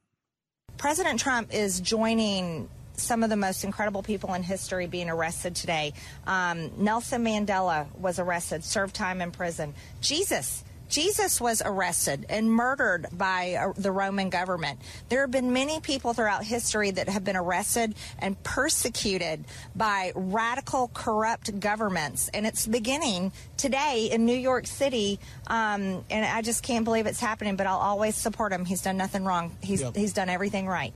President 0.78 1.20
Trump 1.20 1.52
is 1.52 1.78
joining 1.78 2.70
some 2.94 3.22
of 3.22 3.28
the 3.28 3.36
most 3.36 3.64
incredible 3.64 4.02
people 4.02 4.32
in 4.32 4.42
history 4.42 4.86
being 4.86 5.10
arrested 5.10 5.54
today. 5.54 5.92
Um, 6.26 6.70
Nelson 6.82 7.22
Mandela 7.22 7.94
was 7.96 8.18
arrested, 8.18 8.64
served 8.64 8.94
time 8.94 9.20
in 9.20 9.30
prison. 9.30 9.74
Jesus. 10.00 10.64
Jesus 10.88 11.40
was 11.40 11.62
arrested 11.64 12.26
and 12.28 12.50
murdered 12.50 13.06
by 13.12 13.54
uh, 13.54 13.72
the 13.76 13.92
Roman 13.92 14.30
government. 14.30 14.80
There 15.08 15.20
have 15.22 15.30
been 15.30 15.52
many 15.52 15.80
people 15.80 16.14
throughout 16.14 16.44
history 16.44 16.90
that 16.92 17.08
have 17.08 17.24
been 17.24 17.36
arrested 17.36 17.94
and 18.18 18.42
persecuted 18.42 19.44
by 19.76 20.12
radical, 20.14 20.90
corrupt 20.94 21.60
governments. 21.60 22.30
And 22.32 22.46
it's 22.46 22.66
beginning 22.66 23.32
today 23.56 24.08
in 24.10 24.24
New 24.24 24.36
York 24.36 24.66
City. 24.66 25.18
Um, 25.46 26.04
and 26.10 26.24
I 26.24 26.42
just 26.42 26.62
can't 26.62 26.84
believe 26.84 27.06
it's 27.06 27.20
happening, 27.20 27.56
but 27.56 27.66
I'll 27.66 27.78
always 27.78 28.16
support 28.16 28.52
him. 28.52 28.64
He's 28.64 28.82
done 28.82 28.96
nothing 28.96 29.24
wrong, 29.24 29.56
he's, 29.60 29.82
Yep. 29.82 29.96
he's 29.96 30.12
done 30.12 30.28
everything 30.28 30.66
right. 30.66 30.94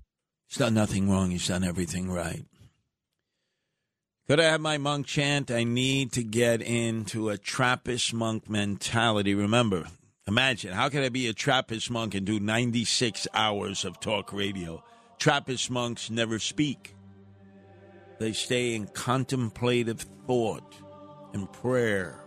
He's 0.48 0.59
done 0.59 0.74
nothing 0.74 1.09
wrong. 1.10 1.31
He's 1.31 1.48
done 1.48 1.64
everything 1.64 2.10
right. 2.10 2.44
Could 4.32 4.40
I 4.40 4.44
have 4.44 4.62
my 4.62 4.78
monk 4.78 5.06
chant? 5.06 5.50
I 5.50 5.62
need 5.62 6.12
to 6.12 6.24
get 6.24 6.62
into 6.62 7.28
a 7.28 7.36
Trappist 7.36 8.14
monk 8.14 8.48
mentality. 8.48 9.34
Remember, 9.34 9.88
imagine 10.26 10.72
how 10.72 10.88
could 10.88 11.02
I 11.02 11.10
be 11.10 11.26
a 11.26 11.34
Trappist 11.34 11.90
monk 11.90 12.14
and 12.14 12.24
do 12.24 12.40
96 12.40 13.28
hours 13.34 13.84
of 13.84 14.00
talk 14.00 14.32
radio? 14.32 14.82
Trappist 15.18 15.70
monks 15.70 16.09
never 16.09 16.38
speak, 16.38 16.94
they 18.18 18.32
stay 18.32 18.74
in 18.74 18.86
contemplative 18.86 20.06
thought 20.26 20.76
and 21.34 21.52
prayer 21.52 22.18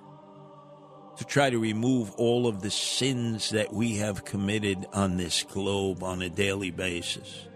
to 1.18 1.26
try 1.26 1.50
to 1.50 1.58
remove 1.58 2.12
all 2.18 2.46
of 2.46 2.62
the 2.62 2.70
sins 2.70 3.50
that 3.50 3.74
we 3.74 3.96
have 3.96 4.26
committed 4.26 4.86
on 4.94 5.18
this 5.18 5.42
globe 5.42 6.04
on 6.04 6.22
a 6.22 6.30
daily 6.30 6.70
basis. 6.70 7.48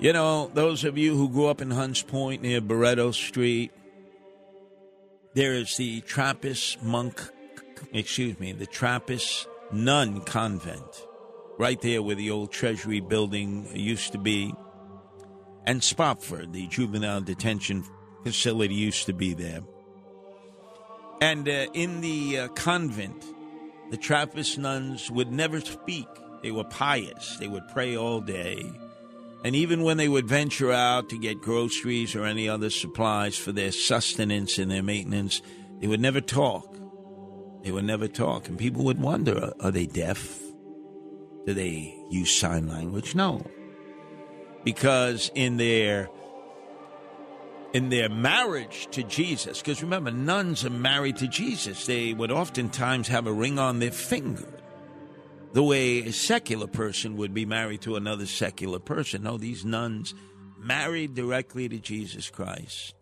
You 0.00 0.12
know, 0.12 0.50
those 0.52 0.84
of 0.84 0.98
you 0.98 1.16
who 1.16 1.28
grew 1.28 1.46
up 1.46 1.60
in 1.60 1.70
Hunts 1.70 2.02
Point 2.02 2.42
near 2.42 2.60
Barretto 2.60 3.14
Street, 3.14 3.70
there 5.34 5.52
is 5.52 5.76
the 5.76 6.00
Trappist 6.00 6.82
monk, 6.82 7.22
excuse 7.92 8.38
me, 8.40 8.52
the 8.52 8.66
Trappist 8.66 9.46
nun 9.72 10.20
convent, 10.22 11.06
right 11.58 11.80
there 11.80 12.02
where 12.02 12.16
the 12.16 12.32
old 12.32 12.50
Treasury 12.50 13.00
building 13.00 13.68
used 13.72 14.12
to 14.12 14.18
be. 14.18 14.52
And 15.64 15.82
Spofford, 15.82 16.52
the 16.52 16.66
juvenile 16.66 17.20
detention 17.20 17.84
facility, 18.24 18.74
used 18.74 19.06
to 19.06 19.12
be 19.12 19.32
there. 19.32 19.60
And 21.20 21.48
uh, 21.48 21.66
in 21.72 22.00
the 22.00 22.40
uh, 22.40 22.48
convent, 22.48 23.24
the 23.90 23.96
Trappist 23.96 24.58
nuns 24.58 25.08
would 25.10 25.30
never 25.30 25.60
speak. 25.60 26.08
They 26.42 26.50
were 26.50 26.64
pious. 26.64 27.36
They 27.38 27.48
would 27.48 27.66
pray 27.72 27.96
all 27.96 28.20
day. 28.20 28.70
And 29.44 29.54
even 29.54 29.82
when 29.82 29.98
they 29.98 30.08
would 30.08 30.26
venture 30.26 30.72
out 30.72 31.10
to 31.10 31.18
get 31.18 31.42
groceries 31.42 32.16
or 32.16 32.24
any 32.24 32.48
other 32.48 32.70
supplies 32.70 33.36
for 33.36 33.52
their 33.52 33.72
sustenance 33.72 34.56
and 34.56 34.70
their 34.70 34.82
maintenance, 34.82 35.42
they 35.80 35.86
would 35.86 36.00
never 36.00 36.22
talk. 36.22 36.74
They 37.62 37.70
would 37.70 37.84
never 37.84 38.08
talk. 38.08 38.48
And 38.48 38.58
people 38.58 38.84
would 38.84 38.98
wonder 38.98 39.52
are, 39.60 39.70
they 39.70 39.84
deaf? 39.84 40.40
Do 41.44 41.52
they 41.52 41.94
use 42.10 42.34
sign 42.34 42.68
language? 42.68 43.14
No. 43.14 43.46
Because 44.64 45.30
in 45.34 45.58
their 45.58 46.08
in 47.74 47.90
their 47.90 48.08
marriage 48.08 48.88
to 48.92 49.02
Jesus, 49.02 49.58
because 49.58 49.82
remember, 49.82 50.10
nuns 50.10 50.64
are 50.64 50.70
married 50.70 51.16
to 51.16 51.26
Jesus, 51.26 51.84
they 51.84 52.14
would 52.14 52.30
oftentimes 52.30 53.08
have 53.08 53.26
a 53.26 53.32
ring 53.32 53.58
on 53.58 53.80
their 53.80 53.90
finger 53.90 54.53
the 55.54 55.62
way 55.62 56.00
a 56.00 56.12
secular 56.12 56.66
person 56.66 57.16
would 57.16 57.32
be 57.32 57.46
married 57.46 57.80
to 57.82 57.94
another 57.94 58.26
secular 58.26 58.80
person. 58.80 59.22
No, 59.22 59.38
these 59.38 59.64
nuns 59.64 60.12
married 60.58 61.14
directly 61.14 61.68
to 61.68 61.78
Jesus 61.78 62.28
Christ. 62.28 62.92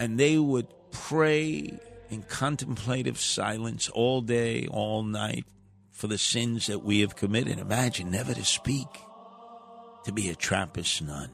And 0.00 0.18
they 0.18 0.38
would 0.38 0.66
pray 0.90 1.78
in 2.08 2.22
contemplative 2.22 3.20
silence 3.20 3.90
all 3.90 4.22
day, 4.22 4.66
all 4.70 5.02
night 5.02 5.44
for 5.90 6.06
the 6.06 6.16
sins 6.16 6.68
that 6.68 6.82
we 6.82 7.00
have 7.00 7.16
committed. 7.16 7.58
Imagine 7.58 8.10
never 8.10 8.32
to 8.32 8.44
speak, 8.44 8.88
to 10.04 10.12
be 10.12 10.30
a 10.30 10.34
Trappist 10.34 11.02
nun. 11.02 11.30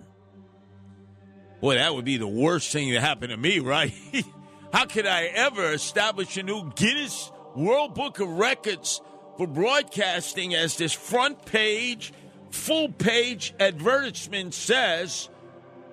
Boy, 1.60 1.76
that 1.76 1.94
would 1.94 2.04
be 2.04 2.16
the 2.16 2.26
worst 2.26 2.72
thing 2.72 2.92
that 2.92 3.02
happened 3.02 3.30
to 3.30 3.36
me, 3.36 3.60
right? 3.60 3.94
How 4.72 4.86
could 4.86 5.06
I 5.06 5.26
ever 5.26 5.72
establish 5.72 6.36
a 6.36 6.42
new 6.42 6.72
Guinness 6.74 7.30
World 7.54 7.94
Book 7.94 8.18
of 8.18 8.28
Records 8.28 9.00
for 9.40 9.46
broadcasting 9.46 10.54
as 10.54 10.76
this 10.76 10.92
front 10.92 11.46
page, 11.46 12.12
full 12.50 12.90
page 12.90 13.54
advertisement 13.58 14.52
says, 14.52 15.30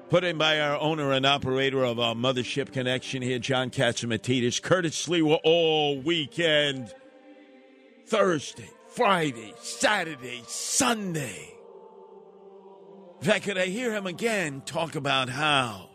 put 0.10 0.26
in 0.26 0.38
by 0.38 0.60
our 0.60 0.78
owner 0.82 1.14
and 1.14 1.26
operator 1.26 1.82
of 1.86 1.98
our 1.98 2.14
mothership 2.14 2.74
connection 2.74 3.22
here, 3.22 3.40
John 3.40 3.70
Catsimatidis, 3.70 4.62
Curtis 4.62 5.08
Sliwa, 5.08 5.40
all 5.46 5.98
weekend, 5.98 6.94
Thursday, 8.08 8.70
Friday, 8.90 9.54
Saturday, 9.62 10.44
Sunday. 10.46 11.54
In 13.22 13.28
fact, 13.28 13.46
could 13.46 13.58
I 13.58 13.68
hear 13.68 13.94
him 13.94 14.08
again 14.08 14.62
talk 14.66 14.96
about 14.96 15.30
how 15.30 15.90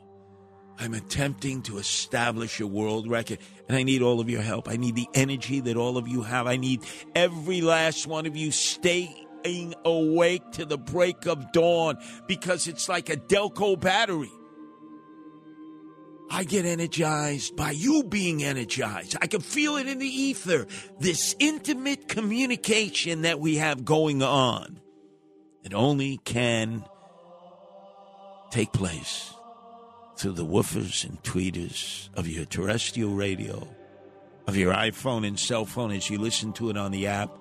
I'm 0.82 0.94
attempting 0.94 1.62
to 1.62 1.78
establish 1.78 2.58
a 2.58 2.66
world 2.66 3.08
record 3.08 3.38
and 3.68 3.76
I 3.76 3.84
need 3.84 4.02
all 4.02 4.18
of 4.18 4.28
your 4.28 4.42
help. 4.42 4.68
I 4.68 4.76
need 4.76 4.96
the 4.96 5.06
energy 5.14 5.60
that 5.60 5.76
all 5.76 5.96
of 5.96 6.08
you 6.08 6.22
have. 6.22 6.48
I 6.48 6.56
need 6.56 6.82
every 7.14 7.60
last 7.60 8.08
one 8.08 8.26
of 8.26 8.36
you 8.36 8.50
staying 8.50 9.74
awake 9.84 10.42
to 10.54 10.64
the 10.64 10.78
break 10.78 11.26
of 11.26 11.52
dawn 11.52 11.98
because 12.26 12.66
it's 12.66 12.88
like 12.88 13.10
a 13.10 13.16
Delco 13.16 13.80
battery. 13.80 14.32
I 16.32 16.42
get 16.42 16.64
energized 16.64 17.54
by 17.54 17.70
you 17.70 18.02
being 18.02 18.42
energized. 18.42 19.16
I 19.22 19.28
can 19.28 19.40
feel 19.40 19.76
it 19.76 19.86
in 19.86 20.00
the 20.00 20.08
ether. 20.08 20.66
This 20.98 21.36
intimate 21.38 22.08
communication 22.08 23.22
that 23.22 23.38
we 23.38 23.58
have 23.58 23.84
going 23.84 24.20
on. 24.20 24.80
It 25.62 25.74
only 25.74 26.16
can 26.24 26.84
take 28.50 28.72
place 28.72 29.32
through 30.22 30.30
the 30.30 30.46
woofers 30.46 31.04
and 31.04 31.20
tweeters 31.24 32.08
of 32.14 32.28
your 32.28 32.44
terrestrial 32.44 33.10
radio, 33.10 33.66
of 34.46 34.56
your 34.56 34.72
iPhone 34.72 35.26
and 35.26 35.36
cell 35.36 35.64
phone 35.64 35.90
as 35.90 36.08
you 36.08 36.16
listen 36.16 36.52
to 36.52 36.70
it 36.70 36.76
on 36.76 36.92
the 36.92 37.08
app, 37.08 37.36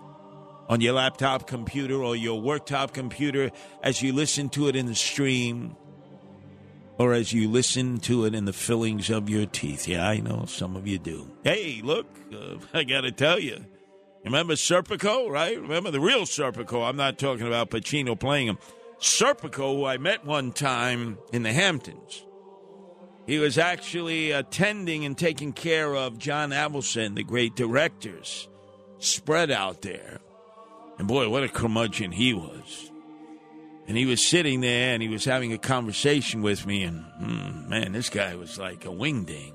on 0.68 0.82
your 0.82 0.94
laptop 0.94 1.46
computer 1.46 2.02
or 2.02 2.16
your 2.16 2.42
worktop 2.42 2.92
computer 2.92 3.52
as 3.84 4.02
you 4.02 4.14
listen 4.14 4.50
to 4.50 4.68
it 4.68 4.76
in 4.76 4.88
the 4.88 4.96
stream, 4.96 5.76
or 6.98 7.14
as 7.14 7.32
you 7.32 7.48
listen 7.48 8.00
to 8.00 8.26
it 8.26 8.34
in 8.34 8.46
the 8.46 8.54
fillings 8.54 9.12
of 9.12 9.30
your 9.30 9.46
teeth. 9.46 9.88
Yeah, 9.88 10.10
I 10.10 10.18
know 10.18 10.46
some 10.48 10.76
of 10.76 10.88
you 10.88 10.98
do. 10.98 11.30
Hey, 11.44 11.82
look, 11.84 12.08
uh, 12.34 12.56
I 12.74 12.84
got 12.84 13.02
to 13.02 13.12
tell 13.12 13.38
you. 13.38 13.64
Remember 14.26 14.54
Serpico, 14.56 15.30
right? 15.30 15.62
Remember 15.62 15.92
the 15.92 16.00
real 16.00 16.22
Serpico. 16.22 16.88
I'm 16.88 16.98
not 16.98 17.20
talking 17.20 17.46
about 17.46 17.70
Pacino 17.70 18.20
playing 18.20 18.48
him. 18.48 18.58
Serpico, 19.00 19.76
who 19.76 19.86
I 19.86 19.98
met 19.98 20.26
one 20.26 20.52
time 20.52 21.20
in 21.32 21.44
the 21.44 21.54
Hamptons. 21.54 22.26
He 23.32 23.40
was 23.40 23.58
actually 23.58 24.32
attending 24.32 25.06
and 25.06 25.18
taking 25.18 25.54
care 25.54 25.96
of 25.96 26.18
John 26.18 26.50
Avildsen, 26.50 27.16
the 27.16 27.24
great 27.24 27.56
director's 27.56 28.50
spread 29.00 29.50
out 29.50 29.84
there. 29.84 30.20
And 31.00 31.08
boy, 31.08 31.30
what 31.30 31.46
a 31.46 31.48
curmudgeon 31.48 32.12
he 32.12 32.34
was. 32.34 32.92
And 33.88 33.96
he 33.96 34.06
was 34.06 34.22
sitting 34.22 34.60
there 34.60 34.94
and 34.94 35.02
he 35.02 35.08
was 35.08 35.24
having 35.24 35.54
a 35.54 35.58
conversation 35.58 36.42
with 36.42 36.66
me, 36.66 36.84
and 36.84 37.06
hmm, 37.20 37.70
man, 37.70 37.94
this 37.94 38.10
guy 38.10 38.36
was 38.36 38.58
like 38.58 38.84
a 38.84 38.90
wingding. 38.90 39.54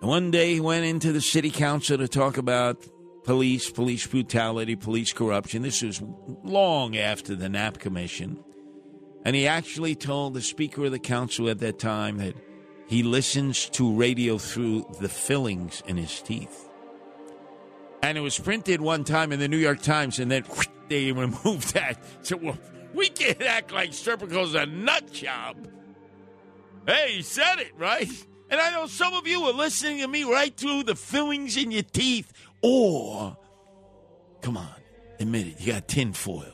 And 0.00 0.08
one 0.08 0.30
day 0.30 0.54
he 0.54 0.60
went 0.60 0.84
into 0.84 1.10
the 1.10 1.20
city 1.20 1.50
council 1.50 1.98
to 1.98 2.06
talk 2.06 2.36
about 2.36 2.86
police, 3.24 3.68
police 3.68 4.06
brutality, 4.06 4.76
police 4.76 5.12
corruption. 5.12 5.62
This 5.62 5.82
was 5.82 6.00
long 6.44 6.96
after 6.96 7.34
the 7.34 7.48
Knapp 7.48 7.80
Commission. 7.80 8.44
And 9.24 9.34
he 9.34 9.46
actually 9.46 9.94
told 9.94 10.34
the 10.34 10.42
Speaker 10.42 10.84
of 10.84 10.92
the 10.92 10.98
Council 10.98 11.48
at 11.48 11.58
that 11.60 11.78
time 11.78 12.18
that 12.18 12.34
he 12.86 13.02
listens 13.02 13.68
to 13.70 13.94
radio 13.94 14.36
through 14.36 14.86
the 15.00 15.08
fillings 15.08 15.82
in 15.86 15.96
his 15.96 16.20
teeth. 16.20 16.68
And 18.02 18.18
it 18.18 18.20
was 18.20 18.38
printed 18.38 18.82
one 18.82 19.02
time 19.04 19.32
in 19.32 19.40
the 19.40 19.48
New 19.48 19.56
York 19.56 19.80
Times, 19.80 20.18
and 20.18 20.30
then 20.30 20.44
they 20.88 21.12
removed 21.12 21.74
that. 21.74 21.98
So 22.22 22.36
well, 22.36 22.58
we 22.92 23.08
can't 23.08 23.42
act 23.42 23.72
like 23.72 23.90
Serpico's 23.90 24.54
a 24.54 24.66
nut 24.66 25.10
job. 25.12 25.56
Hey, 26.86 27.16
he 27.16 27.22
said 27.22 27.60
it, 27.60 27.72
right? 27.78 28.08
And 28.50 28.60
I 28.60 28.70
know 28.72 28.86
some 28.86 29.14
of 29.14 29.26
you 29.26 29.42
are 29.44 29.52
listening 29.52 30.00
to 30.00 30.08
me 30.08 30.24
right 30.24 30.54
through 30.54 30.84
the 30.84 30.94
fillings 30.94 31.56
in 31.56 31.70
your 31.70 31.82
teeth. 31.82 32.32
Or, 32.62 33.36
come 34.42 34.58
on, 34.58 34.68
admit 35.18 35.46
it, 35.46 35.60
you 35.60 35.72
got 35.72 35.88
tin 35.88 36.12
foil. 36.12 36.53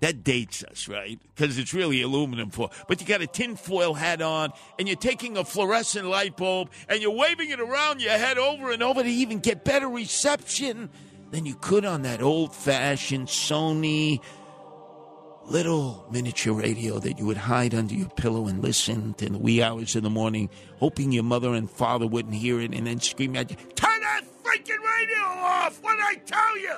That 0.00 0.24
dates 0.24 0.62
us, 0.62 0.88
right? 0.88 1.18
Because 1.34 1.56
it's 1.58 1.72
really 1.72 2.02
aluminum 2.02 2.50
foil. 2.50 2.70
But 2.86 3.00
you 3.00 3.06
got 3.06 3.22
a 3.22 3.26
tin 3.26 3.56
foil 3.56 3.94
hat 3.94 4.20
on, 4.20 4.52
and 4.78 4.86
you're 4.86 4.96
taking 4.96 5.36
a 5.36 5.44
fluorescent 5.44 6.06
light 6.06 6.36
bulb, 6.36 6.70
and 6.88 7.00
you're 7.00 7.10
waving 7.10 7.50
it 7.50 7.60
around 7.60 8.02
your 8.02 8.12
head 8.12 8.36
over 8.36 8.72
and 8.72 8.82
over 8.82 9.02
to 9.02 9.08
even 9.08 9.38
get 9.38 9.64
better 9.64 9.88
reception 9.88 10.90
than 11.30 11.46
you 11.46 11.54
could 11.54 11.84
on 11.84 12.02
that 12.02 12.20
old 12.20 12.54
fashioned 12.54 13.28
Sony 13.28 14.20
little 15.48 16.04
miniature 16.10 16.52
radio 16.52 16.98
that 16.98 17.18
you 17.18 17.26
would 17.26 17.36
hide 17.36 17.74
under 17.74 17.94
your 17.94 18.08
pillow 18.10 18.48
and 18.48 18.62
listen 18.62 19.14
to 19.14 19.26
in 19.26 19.32
the 19.32 19.38
wee 19.38 19.62
hours 19.62 19.94
of 19.96 20.02
the 20.02 20.10
morning, 20.10 20.50
hoping 20.78 21.12
your 21.12 21.22
mother 21.22 21.54
and 21.54 21.70
father 21.70 22.06
wouldn't 22.06 22.34
hear 22.34 22.60
it 22.60 22.74
and 22.74 22.86
then 22.86 23.00
scream 23.00 23.36
at 23.36 23.50
you, 23.50 23.56
Turn 23.74 24.00
that 24.00 24.22
freaking 24.42 24.82
radio 24.82 25.22
off! 25.22 25.80
What 25.82 25.96
did 25.96 26.04
I 26.04 26.14
tell 26.26 26.58
you? 26.58 26.74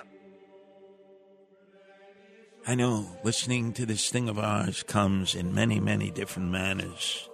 I 2.69 2.75
know 2.75 3.07
listening 3.25 3.73
to 3.73 3.87
this 3.87 4.11
thing 4.11 4.29
of 4.29 4.39
ours 4.39 4.83
comes 4.83 5.35
in 5.35 5.55
many, 5.55 5.81
many 5.81 6.11
different 6.11 6.51
manners. 6.51 7.27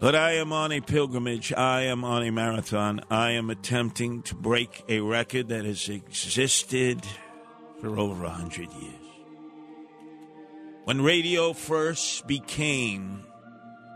But 0.00 0.14
I 0.14 0.36
am 0.36 0.54
on 0.54 0.72
a 0.72 0.80
pilgrimage. 0.80 1.52
I 1.52 1.82
am 1.82 2.02
on 2.02 2.22
a 2.22 2.32
marathon. 2.32 3.02
I 3.10 3.32
am 3.32 3.50
attempting 3.50 4.22
to 4.22 4.34
break 4.34 4.84
a 4.88 5.00
record 5.00 5.48
that 5.48 5.66
has 5.66 5.86
existed 5.90 7.04
for 7.82 7.98
over 7.98 8.24
a 8.24 8.30
hundred 8.30 8.72
years. 8.72 8.94
When 10.84 11.02
radio 11.02 11.52
first 11.52 12.26
became 12.26 13.22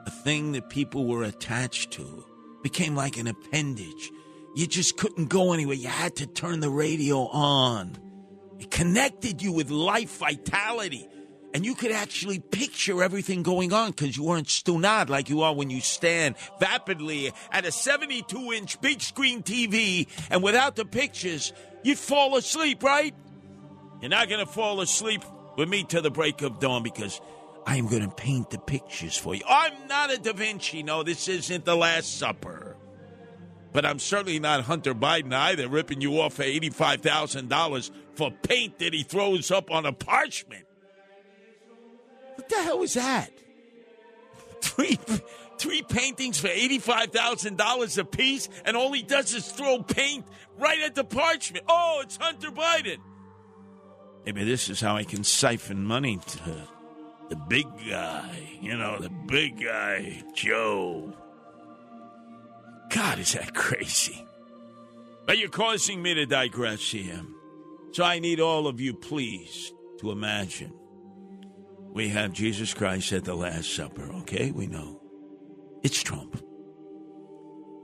a 0.05 0.11
thing 0.11 0.53
that 0.53 0.69
people 0.69 1.07
were 1.07 1.23
attached 1.23 1.93
to, 1.93 2.27
became 2.63 2.95
like 2.95 3.17
an 3.17 3.27
appendage. 3.27 4.11
You 4.55 4.67
just 4.67 4.99
couldn't 4.99 5.31
go 5.31 5.55
anywhere. 5.55 5.77
You 5.77 5.89
had 5.89 6.17
to 6.17 6.27
turn 6.27 6.61
the 6.61 6.69
radio 6.69 7.21
on. 7.29 8.10
It 8.61 8.71
connected 8.71 9.43
you 9.43 9.53
with 9.53 9.71
life 9.71 10.19
vitality. 10.19 11.09
And 11.53 11.65
you 11.65 11.75
could 11.75 11.91
actually 11.91 12.39
picture 12.39 13.03
everything 13.03 13.43
going 13.43 13.73
on 13.73 13.91
because 13.91 14.17
you 14.17 14.23
weren't 14.23 14.47
stunad 14.47 15.09
like 15.09 15.29
you 15.29 15.43
are 15.43 15.53
when 15.53 15.69
you 15.69 15.81
stand 15.81 16.37
vapidly 16.61 17.33
at 17.51 17.65
a 17.65 17.73
72 17.73 18.53
inch 18.53 18.81
big 18.81 19.01
screen 19.01 19.43
TV 19.43 20.07
and 20.31 20.43
without 20.45 20.77
the 20.77 20.85
pictures, 20.85 21.53
you'd 21.83 21.99
fall 21.99 22.37
asleep, 22.37 22.85
right? 22.85 23.15
You're 24.01 24.11
not 24.11 24.29
going 24.29 24.45
to 24.45 24.51
fall 24.51 24.81
asleep 24.81 25.25
with 25.57 25.69
me 25.69 25.83
till 25.83 26.03
the 26.03 26.11
break 26.11 26.43
of 26.43 26.61
dawn 26.61 26.83
because 26.85 27.21
I 27.67 27.77
am 27.77 27.89
going 27.89 28.03
to 28.03 28.15
paint 28.15 28.51
the 28.51 28.59
pictures 28.59 29.17
for 29.17 29.35
you. 29.35 29.43
I'm 29.49 29.89
not 29.89 30.13
a 30.13 30.19
Da 30.19 30.33
Vinci. 30.33 30.83
No, 30.83 31.03
this 31.03 31.29
isn't 31.29 31.65
the 31.65 31.75
Last 31.75 32.19
Supper. 32.19 32.77
But 33.73 33.87
I'm 33.87 33.99
certainly 33.99 34.39
not 34.39 34.63
Hunter 34.63 34.95
Biden 34.95 35.33
either, 35.33 35.69
ripping 35.69 36.01
you 36.01 36.21
off 36.21 36.35
for 36.35 36.43
$85,000 36.43 37.91
for 38.21 38.31
paint 38.31 38.79
that 38.81 38.93
he 38.93 39.03
throws 39.03 39.51
up 39.51 39.71
on 39.71 39.87
a 39.87 39.95
parchment. 39.95 40.67
What 42.35 42.51
the 42.51 42.57
hell 42.57 42.79
was 42.79 42.93
that? 42.93 43.31
Three, 44.61 44.99
three 45.57 45.81
paintings 45.81 46.39
for 46.39 46.49
$85,000 46.49 47.99
a 47.99 48.05
piece, 48.05 48.51
and 48.67 48.77
all 48.77 48.93
he 48.93 49.03
does 49.03 49.33
is 49.33 49.51
throw 49.51 49.83
paint 49.83 50.27
right 50.59 50.81
at 50.81 50.95
the 50.95 51.03
parchment. 51.03 51.65
Oh, 51.67 52.01
it's 52.03 52.19
Hunter 52.19 52.51
Biden. 52.51 52.99
Maybe 54.27 54.45
this 54.45 54.69
is 54.69 54.83
how 54.83 54.97
I 54.97 55.05
can 55.05 55.25
siphon 55.25 55.83
money 55.83 56.19
to 56.19 56.69
the 57.31 57.37
big 57.37 57.65
guy. 57.89 58.59
You 58.61 58.77
know, 58.77 58.99
the 58.99 59.09
big 59.09 59.65
guy, 59.65 60.23
Joe. 60.35 61.15
God, 62.91 63.19
is 63.19 63.33
that 63.33 63.55
crazy? 63.55 64.27
But 65.25 65.39
you're 65.39 65.49
causing 65.49 66.03
me 66.03 66.13
to 66.13 66.27
digress 66.27 66.83
here. 66.83 67.23
So 67.93 68.05
I 68.05 68.19
need 68.19 68.41
all 68.41 68.67
of 68.67 68.81
you, 68.81 68.95
please, 68.95 69.73
to 70.01 70.11
imagine. 70.11 70.73
We 71.93 72.09
have 72.09 72.33
Jesus 72.33 72.73
Christ 72.73 73.13
at 73.13 73.25
the 73.25 73.35
Last 73.35 73.75
Supper, 73.75 74.09
okay? 74.21 74.53
We 74.53 74.67
know. 74.69 75.01
It's 75.83 76.03
Trump. 76.03 76.41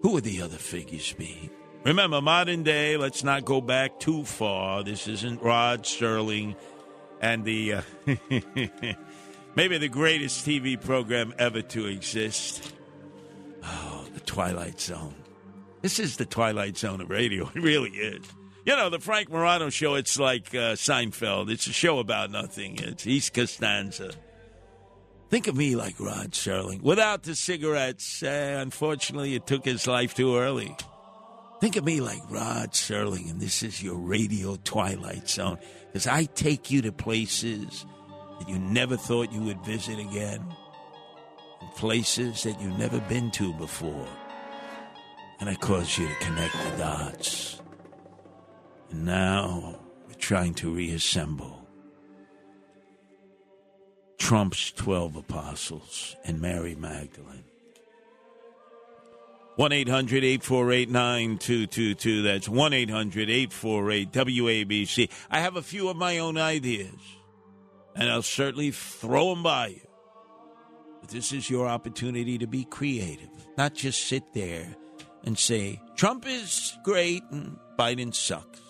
Who 0.03 0.13
would 0.13 0.25
the 0.25 0.43
other 0.43 0.59
figures 0.59 1.13
be? 1.15 1.51
Remember, 1.85 2.21
modern 2.21 2.63
day, 2.63 2.97
let's 2.97 3.25
not 3.25 3.45
go 3.45 3.61
back 3.61 3.99
too 3.99 4.25
far. 4.25 4.85
This 4.85 5.09
isn't 5.09 5.43
Rod 5.43 5.83
Serling 5.85 6.57
and 7.21 7.45
the, 7.45 7.75
uh, 7.75 7.83
maybe 9.57 9.79
the 9.79 9.89
greatest 9.89 10.47
TV 10.47 10.81
program 10.81 11.35
ever 11.39 11.63
to 11.63 11.87
exist. 11.87 12.73
Oh, 13.65 14.07
the 14.15 14.21
Twilight 14.21 14.81
Zone. 14.81 15.15
This 15.83 15.99
is 15.99 16.17
the 16.17 16.27
Twilight 16.27 16.77
Zone 16.77 17.01
of 17.01 17.11
radio. 17.11 17.51
It 17.55 17.63
really 17.63 17.91
is. 17.91 18.25
You 18.67 18.75
know, 18.75 18.91
the 18.91 18.99
Frank 18.99 19.31
Morano 19.31 19.71
show, 19.71 19.95
it's 19.95 20.19
like 20.19 20.49
uh, 20.49 20.75
Seinfeld. 20.75 21.53
It's 21.53 21.69
a 21.69 21.73
show 21.73 22.01
about 22.01 22.33
nothing. 22.33 22.81
It's 22.83 23.07
East 23.07 23.33
Costanza. 23.33 24.11
Think 25.31 25.47
of 25.47 25.55
me 25.55 25.77
like 25.77 26.01
Rod 26.01 26.33
Serling. 26.33 26.83
Without 26.83 27.23
the 27.23 27.37
cigarettes, 27.37 28.25
uh, 28.25 28.59
unfortunately, 28.61 29.37
it 29.37 29.47
took 29.47 29.65
his 29.65 29.87
life 29.87 30.15
too 30.15 30.37
early. 30.37 30.77
Think 31.61 31.77
of 31.77 31.85
me 31.85 32.01
like 32.01 32.29
Rod 32.29 32.73
Serling, 32.73 33.31
and 33.31 33.41
this 33.41 33.63
is 33.63 33.81
your 33.81 33.95
radio 33.95 34.57
Twilight 34.65 35.29
Zone. 35.29 35.59
Because 35.87 36.09
I 36.09 36.25
take 36.25 36.69
you 36.69 36.83
to 36.83 36.91
places 36.91 37.87
that 38.41 38.49
you 38.49 38.59
never 38.59 38.97
thought 38.97 39.31
you 39.31 39.43
would 39.43 39.65
visit 39.65 40.01
again, 40.01 40.45
and 41.61 41.71
places 41.77 42.43
that 42.43 42.61
you've 42.61 42.81
never 42.81 42.99
been 43.03 43.31
to 43.31 43.53
before. 43.53 44.09
And 45.39 45.49
I 45.49 45.55
cause 45.55 45.97
you 45.97 46.09
to 46.09 46.15
connect 46.17 46.53
the 46.53 46.79
dots. 46.79 47.61
And 48.91 49.05
now 49.05 49.81
we're 50.07 50.15
trying 50.15 50.55
to 50.55 50.75
reassemble 50.75 51.67
Trump's 54.19 54.73
12 54.73 55.17
apostles 55.17 56.17
and 56.25 56.41
Mary 56.41 56.75
Magdalene. 56.75 57.45
1 59.57 59.73
800 59.73 60.23
848 60.23 60.91
9222. 60.91 62.23
That's 62.23 62.49
1 62.49 62.73
800 62.73 63.31
848 63.31 64.13
WABC. 64.13 65.11
I 65.31 65.41
have 65.41 65.57
a 65.57 65.63
few 65.63 65.89
of 65.89 65.97
my 65.97 66.19
own 66.19 66.37
ideas, 66.37 66.93
and 67.95 68.11
I'll 68.11 68.21
certainly 68.21 68.71
throw 68.71 69.31
them 69.31 69.43
by 69.43 69.69
you. 69.69 69.87
But 71.01 71.11
this 71.11 71.33
is 71.33 71.49
your 71.49 71.69
opportunity 71.69 72.37
to 72.37 72.47
be 72.47 72.65
creative, 72.65 73.31
not 73.57 73.75
just 73.75 74.07
sit 74.07 74.35
there 74.35 74.77
and 75.25 75.39
say, 75.39 75.81
Trump 75.97 76.27
is 76.27 76.77
great 76.85 77.23
and 77.31 77.57
Biden 77.79 78.15
sucks. 78.15 78.66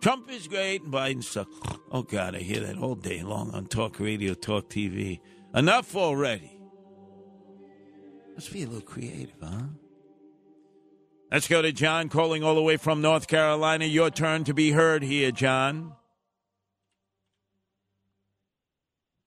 Trump 0.00 0.30
is 0.30 0.48
great 0.48 0.82
and 0.82 0.92
Biden 0.92 1.22
sucks. 1.22 1.50
Oh, 1.92 2.02
God, 2.02 2.34
I 2.34 2.38
hear 2.38 2.60
that 2.60 2.78
all 2.78 2.94
day 2.94 3.22
long 3.22 3.50
on 3.50 3.66
talk 3.66 4.00
radio, 4.00 4.34
talk 4.34 4.70
TV. 4.70 5.20
Enough 5.54 5.94
already. 5.94 6.58
Let's 8.34 8.48
be 8.48 8.62
a 8.62 8.66
little 8.66 8.80
creative, 8.80 9.36
huh? 9.42 9.62
Let's 11.30 11.48
go 11.48 11.60
to 11.62 11.70
John 11.70 12.08
calling 12.08 12.42
all 12.42 12.54
the 12.54 12.62
way 12.62 12.76
from 12.76 13.02
North 13.02 13.28
Carolina. 13.28 13.84
Your 13.84 14.10
turn 14.10 14.44
to 14.44 14.54
be 14.54 14.70
heard 14.70 15.02
here, 15.02 15.30
John. 15.30 15.94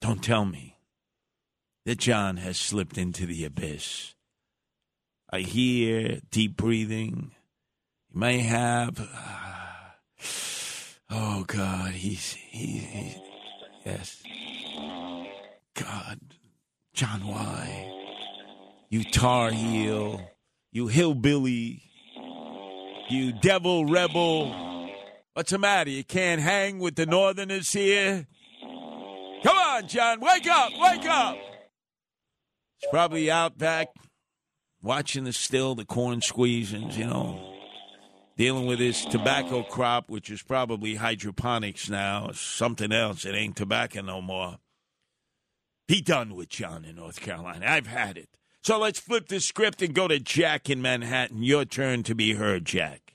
Don't 0.02 0.24
tell 0.24 0.44
me 0.44 0.78
that 1.86 2.00
John 2.00 2.38
has 2.38 2.58
slipped 2.58 2.98
into 2.98 3.26
the 3.26 3.46
abyss. 3.46 4.16
I 5.30 5.42
hear 5.42 6.20
deep 6.30 6.58
breathing. 6.58 7.32
He 8.12 8.20
may 8.20 8.40
have. 8.40 9.00
Ah, 9.14 9.96
oh 11.14 11.44
God, 11.48 11.92
he's 11.92 12.34
he, 12.34 12.80
he 12.80 13.16
yes. 13.86 14.22
God, 15.76 16.20
John, 16.94 17.28
why? 17.28 17.90
You 18.90 19.04
tar 19.04 19.52
heel, 19.52 20.22
you 20.72 20.88
hillbilly, 20.88 21.84
you 23.10 23.32
devil 23.34 23.86
rebel. 23.86 24.90
What's 25.34 25.52
the 25.52 25.58
matter? 25.58 25.90
You 25.90 26.04
can't 26.04 26.42
hang 26.42 26.80
with 26.80 26.96
the 26.96 27.06
Northerners 27.06 27.72
here? 27.72 28.28
Come 29.44 29.58
on, 29.58 29.88
John, 29.88 30.20
wake 30.20 30.48
up, 30.48 30.72
wake 30.80 31.06
up. 31.06 31.38
He's 32.80 32.90
probably 32.90 33.32
out 33.32 33.58
back 33.58 33.88
watching 34.82 35.24
the 35.24 35.34
still, 35.34 35.74
the 35.74 35.86
corn 35.86 36.20
squeezings, 36.20 36.98
you 36.98 37.06
know. 37.06 37.53
Dealing 38.38 38.66
with 38.66 38.80
his 38.80 39.06
tobacco 39.06 39.64
crop, 39.64 40.10
which 40.10 40.30
is 40.30 40.42
probably 40.42 40.96
hydroponics 40.96 41.90
now, 41.90 42.32
something 42.34 42.92
else. 42.92 43.26
It 43.26 43.36
ain't 43.36 43.56
tobacco 43.56 44.02
no 44.02 44.22
more. 44.22 44.58
Be 45.88 46.02
done 46.02 46.36
with 46.36 46.50
John 46.50 46.86
in 46.86 46.96
North 46.96 47.20
Carolina. 47.20 47.66
I've 47.68 47.88
had 47.88 48.18
it. 48.18 48.30
So 48.62 48.80
let's 48.80 49.00
flip 49.00 49.28
the 49.28 49.42
script 49.42 49.82
and 49.82 49.94
go 49.94 50.08
to 50.08 50.20
Jack 50.20 50.70
in 50.70 50.82
Manhattan. 50.82 51.44
Your 51.44 51.66
turn 51.66 52.04
to 52.04 52.16
be 52.16 52.34
heard, 52.34 52.66
Jack. 52.66 53.14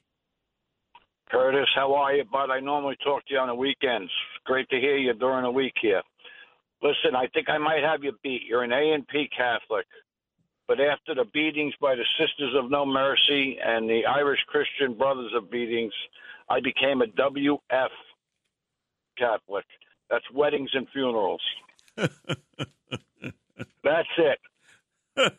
Curtis, 1.31 1.69
how 1.74 1.95
are 1.95 2.15
you, 2.15 2.24
bud? 2.24 2.51
I 2.51 2.61
normally 2.61 2.97
talk 3.03 3.27
to 3.27 3.35
you 3.35 3.40
on 3.40 3.49
the 3.49 3.55
weekends. 3.55 4.11
Great 4.45 4.69
to 4.70 4.77
hear 4.77 4.97
you 4.97 5.15
during 5.15 5.45
the 5.45 5.51
week 5.51 5.74
here. 5.81 6.03
Listen, 6.82 7.16
I 7.16 7.27
think 7.35 7.49
I 7.49 7.59
might 7.59 7.82
have 7.82 8.05
you 8.05 8.12
beat. 8.23 8.43
You're 8.47 8.62
an 8.62 8.73
A 8.73 8.95
and 8.95 9.07
P 9.09 9.28
Catholic, 9.36 9.86
but 10.69 10.78
after 10.81 11.15
the 11.15 11.24
beatings 11.24 11.74
by 11.81 11.95
the 11.95 12.05
Sisters 12.20 12.55
of 12.55 12.70
No 12.70 12.85
Mercy 12.85 13.59
and 13.65 13.89
the 13.89 14.05
Irish 14.05 14.40
Christian 14.47 14.97
Brothers 14.97 15.32
of 15.35 15.51
Beatings, 15.51 15.95
I 16.49 16.61
became 16.61 17.01
a 17.01 17.07
WF 17.07 17.89
Catholic. 19.16 19.65
That's 20.11 20.24
weddings 20.32 20.70
and 20.74 20.86
funerals. 20.93 21.40
That's 21.97 22.12
it. 24.19 24.39
if, 25.16 25.32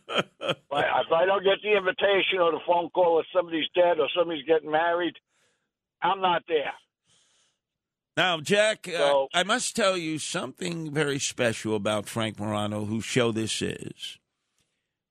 I, 0.71 1.25
don't 1.25 1.43
get 1.43 1.61
the 1.63 1.77
invitation 1.77 2.39
or 2.41 2.51
the 2.51 2.59
phone 2.67 2.89
call 2.89 3.17
that 3.17 3.25
somebody's 3.33 3.69
dead 3.75 3.99
or 3.99 4.09
somebody's 4.17 4.45
getting 4.45 4.71
married, 4.71 5.13
I'm 6.01 6.21
not 6.21 6.43
there. 6.47 6.73
Now, 8.17 8.41
Jack, 8.41 8.89
uh, 8.89 9.25
I 9.33 9.43
must 9.43 9.75
tell 9.75 9.95
you 9.95 10.17
something 10.17 10.91
very 10.91 11.19
special 11.19 11.75
about 11.75 12.09
Frank 12.09 12.39
Morano, 12.39 12.85
whose 12.85 13.05
show 13.05 13.31
this 13.31 13.61
is. 13.61 14.17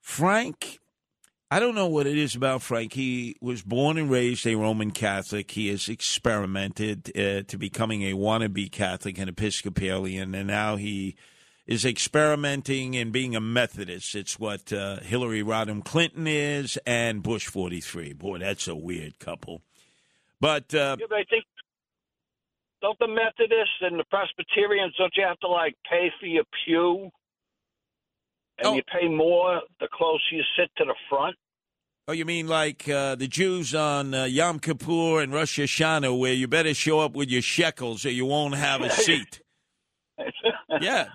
Frank, 0.09 0.81
I 1.51 1.61
don't 1.61 1.75
know 1.75 1.87
what 1.87 2.07
it 2.07 2.17
is 2.17 2.35
about 2.35 2.63
Frank. 2.63 2.95
He 2.95 3.37
was 3.43 3.63
born 3.63 3.99
and 3.99 4.11
raised 4.11 4.47
a 4.47 4.55
Roman 4.55 4.91
Catholic. 4.91 5.51
He 5.51 5.69
has 5.69 5.87
experimented 5.87 7.13
uh, 7.15 7.43
to 7.43 7.59
becoming 7.59 8.03
a 8.03 8.15
wannabe 8.15 8.73
Catholic 8.73 9.19
and 9.19 9.29
Episcopalian, 9.29 10.35
and 10.35 10.49
now 10.49 10.77
he 10.77 11.15
is 11.67 11.85
experimenting 11.85 12.95
in 12.95 13.13
being 13.13 13.37
a 13.37 13.41
Methodist. 13.41 14.15
It's 14.15 14.41
what 14.41 14.73
uh, 14.73 15.01
Hillary 15.01 15.45
Rodham 15.45 15.85
Clinton 15.85 16.27
is 16.27 16.79
and 16.87 17.23
Bush 17.23 17.47
43. 17.47 18.15
Boy, 18.15 18.39
that's 18.39 18.67
a 18.67 18.75
weird 18.75 19.19
couple. 19.21 19.61
But 20.41 20.75
uh, 20.75 20.97
Yeah, 20.99 21.07
but 21.09 21.19
I 21.19 21.25
think 21.29 21.45
don't 22.81 22.99
the 22.99 23.09
Methodists 23.09 23.83
and 23.83 24.01
the 24.01 24.05
Presbyterians 24.11 24.95
don't 24.97 25.13
you 25.15 25.25
have 25.25 25.39
to 25.41 25.49
like 25.49 25.77
pay 25.89 26.11
for 26.19 26.27
your 26.27 26.45
pew? 26.65 27.11
And 28.59 28.77
you 28.77 28.83
pay 28.83 29.09
more 29.09 29.61
the 29.81 29.89
closer 29.93 30.23
you 30.33 30.43
sit 30.59 30.71
to 30.79 30.85
the 30.85 30.95
front. 31.09 31.37
Oh, 32.09 32.13
you 32.13 32.25
mean 32.25 32.49
like 32.49 32.89
uh, 32.89 33.17
the 33.17 33.29
Jews 33.29 33.75
on 33.75 34.15
uh, 34.15 34.25
Yom 34.25 34.61
Kippur 34.61 35.21
and 35.21 35.33
Rosh 35.33 35.59
Hashanah, 35.59 36.19
where 36.19 36.33
you 36.33 36.49
better 36.49 36.73
show 36.73 37.01
up 37.01 37.13
with 37.13 37.29
your 37.29 37.43
shekels 37.43 38.07
or 38.07 38.11
you 38.11 38.25
won't 38.25 38.55
have 38.55 38.81
a 38.81 38.91
seat? 39.05 39.43
yeah. 40.81 41.09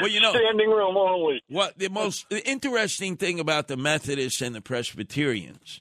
Well, 0.00 0.10
you 0.10 0.20
know, 0.20 0.32
standing 0.32 0.68
room 0.68 0.96
only. 0.96 1.42
What 1.48 1.78
the 1.78 1.88
most 1.88 2.26
interesting 2.44 3.16
thing 3.16 3.38
about 3.38 3.68
the 3.68 3.76
Methodists 3.76 4.42
and 4.42 4.54
the 4.54 4.60
Presbyterians 4.60 5.80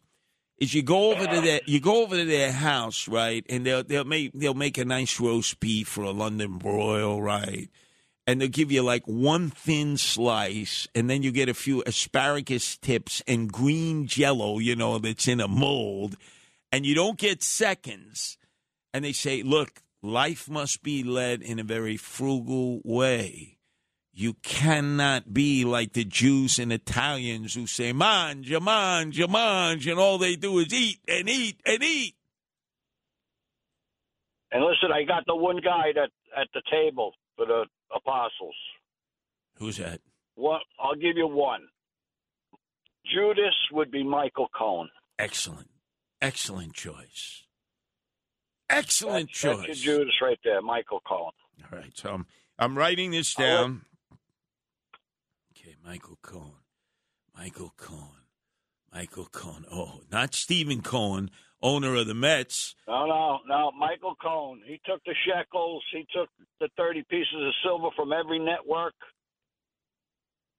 is 0.60 0.76
you 0.76 0.84
go 0.84 1.12
over 1.12 1.26
to 1.26 1.42
their 1.42 1.60
you 1.66 1.80
go 1.80 2.04
over 2.04 2.16
to 2.16 2.26
their 2.26 2.52
house, 2.52 3.08
right, 3.08 3.44
and 3.50 3.66
they'll 3.66 3.84
they'll 3.84 4.06
make 4.06 4.32
they'll 4.34 4.54
make 4.54 4.78
a 4.78 4.86
nice 4.86 5.20
roast 5.20 5.60
beef 5.60 5.98
or 5.98 6.04
a 6.04 6.12
London 6.12 6.60
broil, 6.60 7.20
right, 7.20 7.68
and 8.28 8.40
they'll 8.40 8.48
give 8.48 8.72
you 8.72 8.84
like 8.84 9.04
one 9.06 9.50
thin 9.50 9.98
slice, 9.98 10.88
and 10.94 11.10
then 11.10 11.24
you 11.24 11.32
get 11.32 11.50
a 11.50 11.54
few 11.54 11.84
asparagus 11.86 12.78
tips 12.78 13.22
and 13.28 13.52
green 13.52 14.08
Jello, 14.08 14.60
you 14.60 14.76
know, 14.76 15.00
that's 15.00 15.28
in 15.28 15.40
a 15.40 15.48
mold, 15.48 16.16
and 16.72 16.86
you 16.86 16.96
don't 16.96 17.18
get 17.18 17.44
seconds, 17.44 18.38
and 18.94 19.04
they 19.04 19.12
say, 19.12 19.44
look, 19.44 19.82
life 20.04 20.50
must 20.50 20.84
be 20.84 21.04
led 21.04 21.42
in 21.42 21.60
a 21.60 21.64
very 21.64 21.98
frugal 21.98 22.82
way. 22.84 23.58
You 24.14 24.34
cannot 24.44 25.34
be 25.34 25.64
like 25.64 25.94
the 25.94 26.04
Jews 26.04 26.60
and 26.60 26.74
Italians 26.74 27.54
who 27.54 27.66
say, 27.66 27.94
manja, 27.94 28.60
manja, 28.60 29.28
manja, 29.28 29.92
and 29.92 30.00
all 30.00 30.18
they 30.18 30.36
do 30.36 30.60
is 30.60 30.74
eat 30.74 31.00
and 31.08 31.30
eat 31.30 31.62
and 31.66 31.82
eat. 31.82 32.16
And 34.52 34.66
listen, 34.66 34.92
I 34.94 35.04
got 35.04 35.24
the 35.26 35.36
one 35.36 35.62
guy 35.64 35.94
that 35.96 36.10
at 36.38 36.50
the 36.54 36.62
table 36.70 37.14
for 37.38 37.46
the 37.46 37.66
apostles. 37.96 38.56
Who's 39.58 39.78
that? 39.78 40.02
One, 40.36 40.62
I'll 40.80 40.96
give 40.96 41.18
you 41.18 41.28
one. 41.28 41.62
Judas 43.06 43.56
would 43.72 43.92
be 43.92 44.04
Michael 44.04 44.48
Cohen. 44.58 44.90
Excellent. 45.20 45.70
Excellent 46.22 46.74
choice. 46.74 47.44
Excellent 48.70 49.30
That's 49.30 49.40
choice. 49.40 49.86
your 49.86 49.98
Judas 49.98 50.14
right 50.22 50.40
there, 50.44 50.62
Michael 50.62 51.02
Cohen. 51.06 51.32
All 51.72 51.80
right, 51.80 51.96
so 51.96 52.12
I'm, 52.12 52.26
I'm 52.58 52.78
writing 52.78 53.12
this 53.12 53.34
down. 53.34 53.82
Okay, 55.58 55.76
Michael 55.84 56.18
Cohen. 56.22 56.54
Michael 57.36 57.74
Cohen. 57.78 58.22
Michael 58.94 59.28
Cohen. 59.32 59.66
Oh, 59.72 60.02
not 60.12 60.34
Stephen 60.34 60.82
Cohen, 60.82 61.32
owner 61.62 61.96
of 61.96 62.08
the 62.08 62.14
Mets. 62.14 62.76
No, 62.88 63.06
no, 63.06 63.40
no. 63.48 63.72
Michael 63.72 64.16
Cohen. 64.22 64.62
He 64.66 64.80
took 64.86 65.04
the 65.06 65.14
shekels. 65.26 65.84
He 65.94 66.06
took 66.14 66.30
the 66.60 66.70
30 66.78 67.04
pieces 67.10 67.34
of 67.36 67.54
silver 67.64 67.90
from 67.96 68.12
every 68.14 68.40
network. 68.40 68.94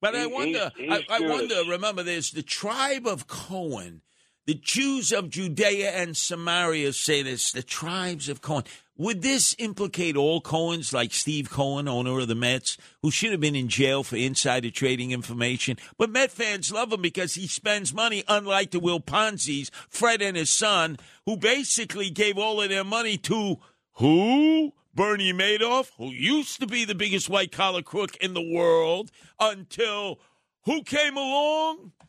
But 0.01 0.17
I 0.17 0.27
wonder, 0.27 0.73
he's- 0.77 0.91
I, 0.91 0.97
he's 0.99 1.05
I 1.11 1.19
Judas. 1.19 1.31
wonder, 1.33 1.71
remember, 1.71 2.03
there's 2.03 2.33
the 2.33 2.43
tribe 2.43 3.07
of 3.07 3.27
Cohen. 3.29 4.03
The 4.45 4.55
Jews 4.55 5.13
of 5.13 5.31
Judea 5.31 5.93
and 5.93 6.17
Samaria 6.17 6.93
say 6.95 7.23
this, 7.23 7.53
the 7.53 7.63
tribes 7.63 8.29
of 8.29 8.41
Cohen. 8.41 8.65
Would 8.97 9.23
this 9.23 9.55
implicate 9.57 10.17
all 10.17 10.41
Cohens, 10.41 10.93
like 10.93 11.13
Steve 11.13 11.49
Cohen, 11.49 11.87
owner 11.87 12.19
of 12.19 12.27
the 12.27 12.35
Mets, 12.35 12.77
who 13.03 13.13
should 13.13 13.31
have 13.31 13.41
been 13.41 13.55
in 13.55 13.69
jail 13.69 14.03
for 14.03 14.17
insider 14.17 14.73
trading 14.73 15.13
information? 15.13 15.77
But 15.97 16.11
Met 16.11 16.33
fans 16.33 16.73
love 16.73 16.93
him 16.93 17.03
because 17.03 17.35
he 17.35 17.47
spends 17.47 17.95
money, 17.95 18.25
unlike 18.27 18.73
the 18.73 18.81
Will 18.81 18.99
Ponzi's, 18.99 19.71
Fred 19.89 20.21
and 20.21 20.37
his 20.37 20.51
son, 20.51 20.99
who 21.25 21.37
basically 21.37 22.11
gave 22.11 22.37
all 22.37 22.61
of 22.61 22.69
their 22.69 22.85
money 22.85 23.17
to 23.19 23.59
who? 23.93 24.73
Bernie 24.93 25.33
Madoff, 25.33 25.93
who 25.99 26.11
used 26.11 26.59
to 26.61 26.67
be 26.67 26.85
the 26.85 26.97
biggest 26.97 27.31
white 27.31 27.53
collar 27.53 27.83
crook 27.83 28.17
in 28.17 28.35
the 28.35 28.43
world 28.43 29.13
until 29.39 30.19
who 30.65 30.83
came 30.83 31.17
along? 31.17 31.93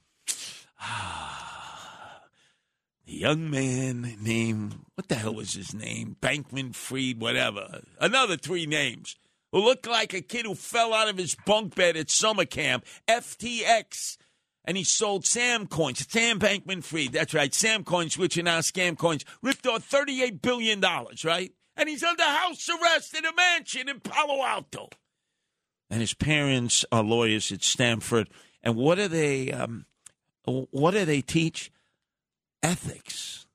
Ah. 0.86 1.62
The 3.06 3.14
young 3.14 3.50
man 3.50 4.18
named, 4.22 4.76
what 4.96 5.10
the 5.10 5.16
hell 5.16 5.36
was 5.36 5.54
his 5.54 5.74
name? 5.74 6.16
Bankman 6.22 6.74
Fried, 6.74 7.20
whatever. 7.20 7.82
Another 8.00 8.38
three 8.38 8.66
names. 8.66 9.16
Who 9.52 9.60
looked 9.60 9.86
like 9.86 10.14
a 10.14 10.22
kid 10.22 10.46
who 10.46 10.56
fell 10.56 10.94
out 10.94 11.10
of 11.10 11.18
his 11.18 11.36
bunk 11.46 11.76
bed 11.76 11.98
at 11.98 12.10
summer 12.10 12.46
camp. 12.46 12.86
FTX. 13.08 14.18
And 14.66 14.78
he 14.78 14.86
sold 14.86 15.26
Sam 15.26 15.68
coins. 15.68 16.06
Sam 16.10 16.40
Bankman 16.40 16.82
Fried. 16.84 17.12
That's 17.12 17.34
right. 17.34 17.54
Sam 17.54 17.84
coins, 17.84 18.18
which 18.18 18.38
are 18.38 18.44
now 18.44 18.60
scam 18.60 18.98
coins. 18.98 19.26
Ripped 19.42 19.68
off 19.68 19.90
$38 19.90 20.42
billion, 20.42 20.82
right? 21.26 21.52
And 21.76 21.90
he's 21.90 22.04
under 22.04 22.24
house 22.24 22.70
arrest 22.70 23.18
in 23.18 23.26
a 23.26 23.36
mansion 23.36 23.90
in 23.90 24.00
Palo 24.00 24.44
Alto. 24.44 24.90
And 25.90 26.00
his 26.00 26.14
parents 26.14 26.86
are 26.92 27.04
lawyers 27.04 27.52
at 27.52 27.64
Stanford. 27.64 28.30
And 28.64 28.78
what 28.78 28.96
do 28.96 29.10
they, 29.10 29.52
um, 29.52 29.86
what 30.46 30.92
do 30.92 31.04
they 31.04 31.22
teach? 31.22 31.70
Ethics. 32.64 33.45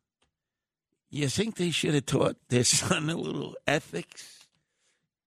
You 1.11 1.29
think 1.29 1.57
they 1.57 1.71
should 1.71 1.95
have 1.95 2.07
taught 2.07 2.37
their 2.49 2.65
son 2.65 3.11
a 3.11 3.17
little 3.17 3.57
ethics? 3.67 4.47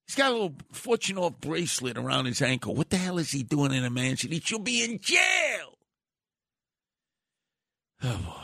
He's 0.07 0.15
got 0.15 0.31
a 0.31 0.33
little 0.33 0.55
fortune 0.71 1.17
off 1.17 1.39
bracelet 1.39 1.97
around 1.97 2.25
his 2.25 2.41
ankle. 2.41 2.75
What 2.75 2.89
the 2.89 2.97
hell 2.97 3.17
is 3.17 3.31
he 3.31 3.43
doing 3.43 3.73
in 3.73 3.83
a 3.85 3.89
mansion? 3.89 4.31
He 4.31 4.41
should 4.41 4.63
be 4.63 4.83
in 4.83 4.99
jail. 4.99 5.77
Oh 8.03 8.17
boy. 8.17 8.41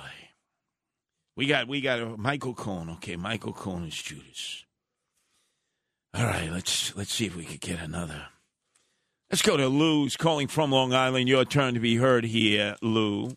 We 1.36 1.46
got 1.46 1.68
we 1.68 1.82
got 1.82 2.00
a 2.00 2.18
Michael 2.18 2.54
Cohen. 2.54 2.90
Okay, 2.92 3.16
Michael 3.16 3.54
Cohen 3.54 3.86
is 3.86 4.02
Judas. 4.02 4.66
All 6.14 6.26
right, 6.26 6.52
let's 6.52 6.96
let's 6.96 7.14
see 7.14 7.26
if 7.26 7.36
we 7.36 7.44
could 7.44 7.60
get 7.60 7.80
another. 7.80 8.28
Let's 9.30 9.42
go 9.42 9.58
to 9.58 9.68
Lou, 9.68 10.04
who's 10.04 10.16
calling 10.16 10.48
from 10.48 10.72
Long 10.72 10.94
Island. 10.94 11.28
Your 11.28 11.44
turn 11.44 11.74
to 11.74 11.80
be 11.82 11.98
heard 11.98 12.24
here, 12.24 12.76
Lou. 12.82 13.36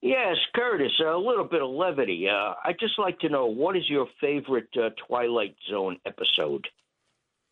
Yes, 0.00 0.36
Curtis, 0.54 0.92
a 1.04 1.16
little 1.16 1.44
bit 1.44 1.62
of 1.62 1.70
levity. 1.70 2.28
Uh, 2.28 2.54
I'd 2.64 2.78
just 2.78 2.98
like 2.98 3.18
to 3.20 3.28
know 3.28 3.46
what 3.46 3.76
is 3.76 3.88
your 3.88 4.06
favorite 4.20 4.68
uh, 4.76 4.90
Twilight 5.08 5.56
Zone 5.68 5.98
episode? 6.06 6.68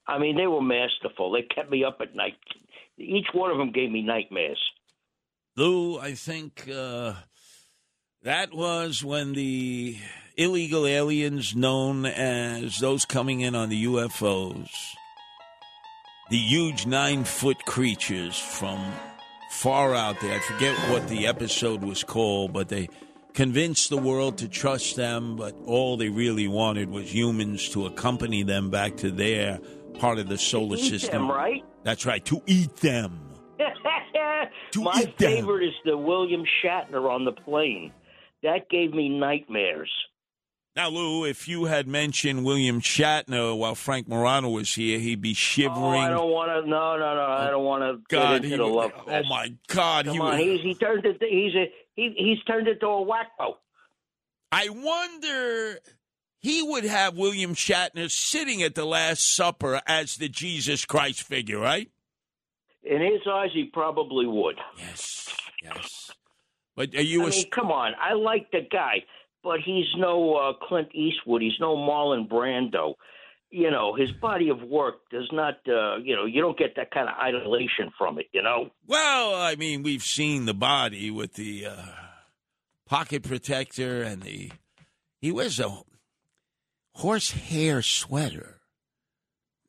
I 0.07 0.19
mean, 0.19 0.37
they 0.37 0.47
were 0.47 0.63
masterful. 0.63 1.33
They 1.33 1.43
kept 1.43 1.71
me 1.71 1.83
up 1.83 1.99
at 2.01 2.15
night. 2.15 2.37
Each 2.99 3.27
one 3.33 3.51
of 3.51 3.59
them 3.59 3.73
gave 3.73 3.91
me 3.91 4.03
nightmares. 4.03 4.61
Lou, 5.57 5.99
I 5.99 6.15
think 6.15 6.69
uh, 6.73 7.15
that 8.23 8.55
was 8.55 9.03
when 9.03 9.33
the 9.33 9.97
illegal 10.37 10.87
aliens 10.87 11.57
known 11.57 12.07
as 12.07 12.79
those 12.79 13.05
coming 13.05 13.41
in 13.41 13.57
on 13.57 13.71
the 13.71 13.85
UFOs, 13.87 14.69
the 16.31 16.37
huge 16.37 16.87
nine 16.87 17.25
foot 17.25 17.65
creatures 17.65 18.39
from 18.39 18.93
far 19.51 19.95
out 19.95 20.21
there. 20.21 20.35
I 20.35 20.41
forget 20.41 20.77
what 20.91 21.09
the 21.09 21.27
episode 21.27 21.83
was 21.83 22.03
called, 22.05 22.53
but 22.53 22.69
they 22.69 22.89
convinced 23.33 23.91
the 23.91 23.97
world 23.99 24.39
to 24.39 24.49
trust 24.49 24.97
them, 24.97 25.37
but 25.37 25.55
all 25.67 25.97
they 25.97 26.09
really 26.09 26.49
wanted 26.49 26.91
was 26.91 27.13
humans 27.15 27.69
to 27.71 27.87
accompany 27.87 28.43
them 28.43 28.71
back 28.71 28.97
to 28.99 29.11
their 29.11 29.59
part 29.99 30.19
of 30.19 30.29
the 30.29 30.39
solar 30.39 30.77
system. 30.77 31.23
them, 31.23 31.31
right? 31.31 31.65
That's 31.83 32.05
right, 32.07 32.25
to 32.27 32.43
eat 32.47 32.77
them. 32.77 33.21
to 34.73 34.83
My 34.83 35.01
eat 35.03 35.19
them. 35.19 35.33
favorite 35.33 35.65
is 35.67 35.75
the 35.85 35.97
William 35.97 36.45
Shatner 36.65 37.11
on 37.11 37.25
the 37.25 37.33
plane. 37.33 37.93
That 38.43 38.69
gave 38.69 38.93
me 38.93 39.09
nightmares. 39.09 39.91
Now, 40.77 40.91
Lou, 40.91 41.25
if 41.25 41.49
you 41.49 41.65
had 41.65 41.89
mentioned 41.89 42.45
William 42.45 42.83
Shatner 42.83 43.57
while 43.57 43.75
Frank 43.75 44.09
Morano 44.09 44.51
was 44.51 44.75
here, 44.75 44.99
he'd 44.99 45.23
be 45.23 45.33
shivering. 45.33 45.75
Oh, 45.79 45.89
I 45.97 46.09
don't 46.11 46.31
want 46.31 46.51
to. 46.65 46.69
No, 46.71 46.99
no, 46.99 47.15
no. 47.15 47.23
I 47.23 47.49
don't 47.49 47.65
want 47.65 47.83
oh, 47.83 47.97
to 47.97 48.03
God, 48.11 48.45
he 48.45 48.51
the 48.57 48.63
would- 48.65 48.73
love. 48.75 48.93
oh 49.07 49.23
my 49.29 49.55
God, 49.69 50.05
Come 50.05 50.15
he 50.15 50.21
on, 50.21 50.31
would- 50.39 50.41
he's 50.47 50.61
he 50.61 50.75
turned 50.75 51.07
it. 51.07 51.17
He's 51.21 51.55
a 51.55 51.73
he, 51.95 52.15
he's 52.19 52.43
turned 52.45 52.69
into 52.69 52.87
a 52.87 53.07
wacko. 53.07 53.55
I 54.53 54.69
wonder 54.69 55.79
he 56.41 56.63
would 56.63 56.85
have 56.85 57.17
William 57.17 57.55
Shatner 57.55 58.11
sitting 58.11 58.63
at 58.63 58.75
the 58.75 58.85
Last 58.85 59.35
Supper 59.35 59.81
as 59.87 60.17
the 60.17 60.29
Jesus 60.29 60.85
Christ 60.85 61.23
figure, 61.23 61.59
right? 61.59 61.91
In 62.85 63.01
his 63.01 63.23
eyes, 63.29 63.49
he 63.55 63.65
probably 63.65 64.27
would. 64.27 64.57
Yes, 64.79 65.35
yes. 65.63 66.11
But 66.77 66.95
are 66.95 67.01
you 67.01 67.23
I 67.25 67.29
a 67.29 67.31
mean, 67.31 67.51
come 67.51 67.73
on. 67.73 67.95
I 68.01 68.13
like 68.13 68.51
the 68.53 68.61
guy, 68.71 69.05
but 69.47 69.61
he's 69.61 69.87
no 69.97 70.35
uh, 70.35 70.53
Clint 70.67 70.89
Eastwood. 70.93 71.41
He's 71.41 71.61
no 71.61 71.77
Marlon 71.77 72.29
Brando. 72.29 72.95
You 73.49 73.71
know, 73.71 73.95
his 73.95 74.11
body 74.11 74.49
of 74.49 74.61
work 74.61 75.09
does 75.09 75.29
not. 75.33 75.55
Uh, 75.69 75.99
you 75.99 76.17
know, 76.17 76.25
you 76.25 76.43
don't 76.43 76.59
get 76.59 76.75
that 76.75 76.91
kind 76.91 77.09
of 77.09 77.15
idolation 77.15 77.93
from 77.97 78.19
it. 78.19 78.27
You 78.33 78.43
know. 78.43 78.71
Well, 78.89 79.37
I 79.37 79.55
mean, 79.55 79.85
we've 79.85 80.03
seen 80.03 80.47
the 80.47 80.53
body 80.53 81.13
with 81.13 81.35
the 81.35 81.67
uh, 81.67 81.83
pocket 82.87 83.23
protector 83.23 84.03
and 84.03 84.23
the. 84.23 84.51
He 85.21 85.31
wears 85.31 85.61
a 85.61 85.79
horsehair 86.95 87.83
sweater. 87.83 88.61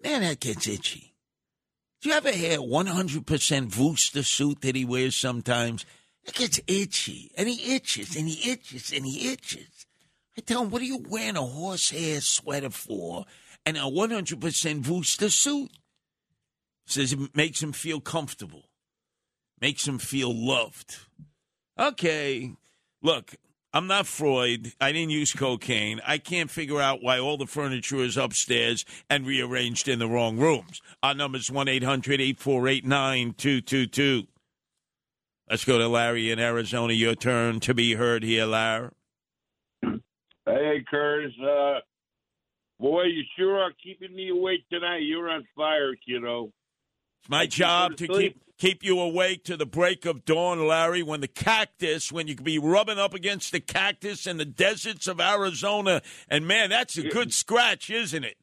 Man, 0.03 0.21
that 0.21 0.39
gets 0.39 0.67
itchy. 0.67 1.13
Do 2.01 2.09
you 2.09 2.15
ever 2.15 2.31
hear 2.31 2.57
100% 2.59 3.65
Vooster 3.65 4.23
suit 4.23 4.61
that 4.61 4.75
he 4.75 4.85
wears 4.85 5.15
sometimes? 5.15 5.85
It 6.27 6.33
gets 6.33 6.59
itchy, 6.67 7.31
and 7.37 7.47
he 7.47 7.75
itches, 7.75 8.15
and 8.15 8.27
he 8.27 8.51
itches, 8.51 8.91
and 8.91 9.05
he 9.05 9.31
itches. 9.31 9.85
I 10.37 10.41
tell 10.41 10.63
him, 10.63 10.69
what 10.69 10.81
are 10.81 10.85
you 10.85 11.03
wearing 11.09 11.37
a 11.37 11.41
horsehair 11.41 12.21
sweater 12.21 12.69
for 12.69 13.25
and 13.65 13.77
a 13.77 13.81
100% 13.81 14.81
Vooster 14.81 15.31
suit? 15.31 15.71
Says 16.85 17.13
it 17.13 17.35
makes 17.35 17.61
him 17.61 17.71
feel 17.71 17.99
comfortable 17.99 18.67
makes 19.61 19.87
him 19.87 19.97
feel 19.97 20.33
loved. 20.33 20.97
Okay, 21.79 22.53
look, 23.01 23.35
I'm 23.73 23.87
not 23.87 24.07
Freud. 24.07 24.73
I 24.79 24.91
didn't 24.91 25.11
use 25.11 25.33
cocaine. 25.33 26.01
I 26.05 26.17
can't 26.17 26.49
figure 26.49 26.81
out 26.81 27.03
why 27.03 27.19
all 27.19 27.37
the 27.37 27.45
furniture 27.45 27.97
is 27.97 28.17
upstairs 28.17 28.85
and 29.09 29.27
rearranged 29.27 29.87
in 29.87 29.99
the 29.99 30.07
wrong 30.07 30.37
rooms. 30.37 30.81
Our 31.03 31.13
number's 31.13 31.51
1 31.51 31.67
800 31.67 32.21
848 32.21 32.85
9222. 32.85 34.27
Let's 35.49 35.63
go 35.63 35.77
to 35.77 35.87
Larry 35.87 36.29
in 36.29 36.39
Arizona. 36.39 36.91
Your 36.91 37.15
turn 37.15 37.61
to 37.61 37.73
be 37.73 37.93
heard 37.93 38.21
here, 38.23 38.45
Larry. 38.45 38.89
Hey, 39.81 40.83
Curtis. 40.89 41.31
Uh, 41.41 41.79
boy, 42.79 43.03
you 43.03 43.23
sure 43.37 43.57
are 43.57 43.71
keeping 43.81 44.13
me 44.13 44.29
awake 44.29 44.67
tonight. 44.69 45.03
You're 45.03 45.29
on 45.29 45.47
fire, 45.55 45.93
kiddo. 46.05 46.51
It's 47.21 47.29
my 47.29 47.45
job 47.45 47.95
to 47.97 48.07
keep 48.07 48.41
keep 48.57 48.83
you 48.83 48.99
awake 48.99 49.45
to 49.45 49.55
the 49.55 49.65
break 49.65 50.05
of 50.05 50.25
dawn, 50.25 50.67
Larry. 50.67 51.01
When 51.01 51.21
the 51.21 51.27
cactus, 51.29 52.11
when 52.11 52.27
you 52.27 52.35
could 52.35 52.45
be 52.45 52.59
rubbing 52.59 52.99
up 52.99 53.13
against 53.13 53.53
the 53.53 53.61
cactus 53.61 54.27
in 54.27 54.37
the 54.37 54.45
deserts 54.45 55.07
of 55.07 55.21
Arizona, 55.21 56.01
and 56.27 56.45
man, 56.45 56.69
that's 56.69 56.97
a 56.97 57.03
good 57.03 57.33
scratch, 57.33 57.89
isn't 57.89 58.25
it? 58.25 58.35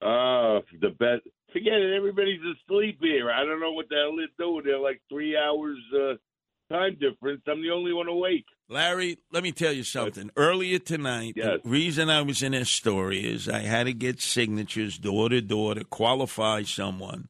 Uh, 0.00 0.60
the 0.80 0.90
best. 0.98 1.26
Forget 1.56 1.80
it. 1.80 1.96
Everybody's 1.96 2.40
asleep 2.42 2.98
here. 3.00 3.30
I 3.30 3.44
don't 3.44 3.60
know 3.60 3.72
what 3.72 3.88
the 3.88 3.94
hell 3.96 4.14
they're 4.16 4.26
doing. 4.46 4.64
They're 4.66 4.78
like 4.78 5.00
three 5.08 5.36
hours 5.38 5.78
uh, 5.94 6.14
time 6.74 6.98
difference. 7.00 7.40
I'm 7.48 7.62
the 7.62 7.70
only 7.70 7.94
one 7.94 8.08
awake. 8.08 8.44
Larry, 8.68 9.16
let 9.32 9.42
me 9.42 9.52
tell 9.52 9.72
you 9.72 9.82
something. 9.84 10.30
Earlier 10.36 10.78
tonight, 10.78 11.32
Yes. 11.36 11.60
the 11.64 11.70
reason 11.70 12.10
I 12.10 12.20
was 12.20 12.42
in 12.42 12.52
this 12.52 12.68
story 12.68 13.20
is 13.24 13.48
I 13.48 13.60
had 13.60 13.84
to 13.84 13.94
get 13.94 14.20
signatures 14.20 14.98
door 14.98 15.30
to 15.30 15.40
door 15.40 15.74
to 15.76 15.84
qualify 15.84 16.62
someone, 16.64 17.28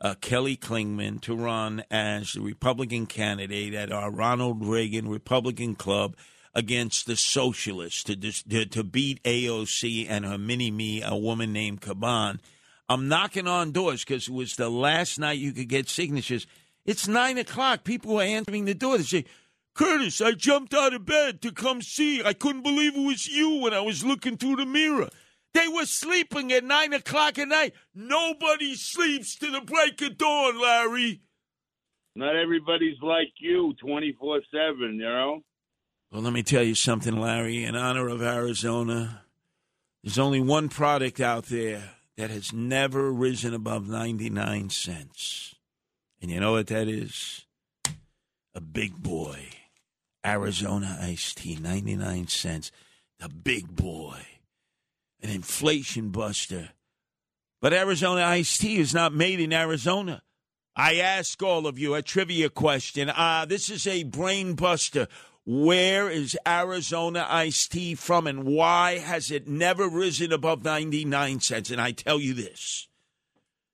uh, 0.00 0.14
Kelly 0.20 0.56
Klingman, 0.56 1.20
to 1.22 1.34
run 1.34 1.82
as 1.90 2.34
the 2.34 2.42
Republican 2.42 3.06
candidate 3.06 3.74
at 3.74 3.90
our 3.90 4.10
Ronald 4.10 4.64
Reagan 4.64 5.08
Republican 5.08 5.74
Club 5.74 6.14
against 6.54 7.06
the 7.06 7.16
socialists 7.16 8.04
to, 8.04 8.14
dis- 8.14 8.44
to, 8.44 8.66
to 8.66 8.84
beat 8.84 9.20
AOC 9.24 10.06
and 10.08 10.24
her 10.24 10.38
mini 10.38 10.70
me, 10.70 11.02
a 11.02 11.16
woman 11.16 11.52
named 11.52 11.80
Cabán. 11.80 12.38
I'm 12.88 13.08
knocking 13.08 13.48
on 13.48 13.72
doors 13.72 14.04
because 14.04 14.28
it 14.28 14.34
was 14.34 14.56
the 14.56 14.68
last 14.68 15.18
night 15.18 15.38
you 15.38 15.52
could 15.52 15.68
get 15.68 15.88
signatures. 15.88 16.46
It's 16.84 17.08
nine 17.08 17.38
o'clock. 17.38 17.84
People 17.84 18.20
are 18.20 18.24
answering 18.24 18.66
the 18.66 18.74
door. 18.74 18.98
They 18.98 19.04
say, 19.04 19.24
Curtis, 19.74 20.20
I 20.20 20.32
jumped 20.32 20.74
out 20.74 20.92
of 20.92 21.06
bed 21.06 21.40
to 21.42 21.50
come 21.50 21.80
see. 21.80 22.22
I 22.22 22.34
couldn't 22.34 22.62
believe 22.62 22.94
it 22.94 23.06
was 23.06 23.26
you 23.26 23.60
when 23.62 23.72
I 23.72 23.80
was 23.80 24.04
looking 24.04 24.36
through 24.36 24.56
the 24.56 24.66
mirror. 24.66 25.08
They 25.54 25.66
were 25.68 25.86
sleeping 25.86 26.52
at 26.52 26.64
nine 26.64 26.92
o'clock 26.92 27.38
at 27.38 27.48
night. 27.48 27.74
Nobody 27.94 28.74
sleeps 28.74 29.36
to 29.36 29.50
the 29.50 29.60
break 29.60 30.02
of 30.02 30.18
dawn, 30.18 30.60
Larry. 30.60 31.22
Not 32.16 32.36
everybody's 32.36 33.00
like 33.02 33.32
you, 33.38 33.74
twenty 33.80 34.16
four 34.18 34.40
seven. 34.52 34.96
You 34.96 35.04
know. 35.04 35.40
Well, 36.12 36.22
let 36.22 36.32
me 36.32 36.42
tell 36.42 36.62
you 36.62 36.74
something, 36.74 37.18
Larry. 37.18 37.64
In 37.64 37.76
honor 37.76 38.08
of 38.08 38.20
Arizona, 38.20 39.22
there's 40.02 40.18
only 40.18 40.40
one 40.40 40.68
product 40.68 41.20
out 41.20 41.46
there 41.46 41.82
that 42.16 42.30
has 42.30 42.52
never 42.52 43.12
risen 43.12 43.54
above 43.54 43.88
99 43.88 44.70
cents. 44.70 45.54
And 46.20 46.30
you 46.30 46.40
know 46.40 46.52
what 46.52 46.68
that 46.68 46.88
is? 46.88 47.44
A 48.54 48.60
big 48.60 49.02
boy. 49.02 49.48
Arizona 50.24 50.98
iced 51.00 51.38
tea, 51.38 51.56
99 51.56 52.28
cents. 52.28 52.70
The 53.18 53.28
big 53.28 53.74
boy. 53.74 54.20
An 55.22 55.30
inflation 55.30 56.10
buster. 56.10 56.70
But 57.60 57.72
Arizona 57.72 58.22
iced 58.22 58.60
tea 58.60 58.78
is 58.78 58.94
not 58.94 59.12
made 59.12 59.40
in 59.40 59.52
Arizona. 59.52 60.22
I 60.76 60.96
ask 60.96 61.42
all 61.42 61.66
of 61.66 61.78
you 61.78 61.94
a 61.94 62.02
trivia 62.02 62.50
question. 62.50 63.08
Uh, 63.08 63.46
this 63.48 63.70
is 63.70 63.86
a 63.86 64.02
brain 64.02 64.54
buster. 64.54 65.08
Where 65.46 66.08
is 66.08 66.38
Arizona 66.46 67.26
iced 67.28 67.72
tea 67.72 67.94
from 67.94 68.26
and 68.26 68.44
why 68.44 68.98
has 68.98 69.30
it 69.30 69.46
never 69.46 69.88
risen 69.88 70.32
above 70.32 70.64
99 70.64 71.40
cents? 71.40 71.70
And 71.70 71.80
I 71.80 71.92
tell 71.92 72.18
you 72.18 72.32
this 72.32 72.88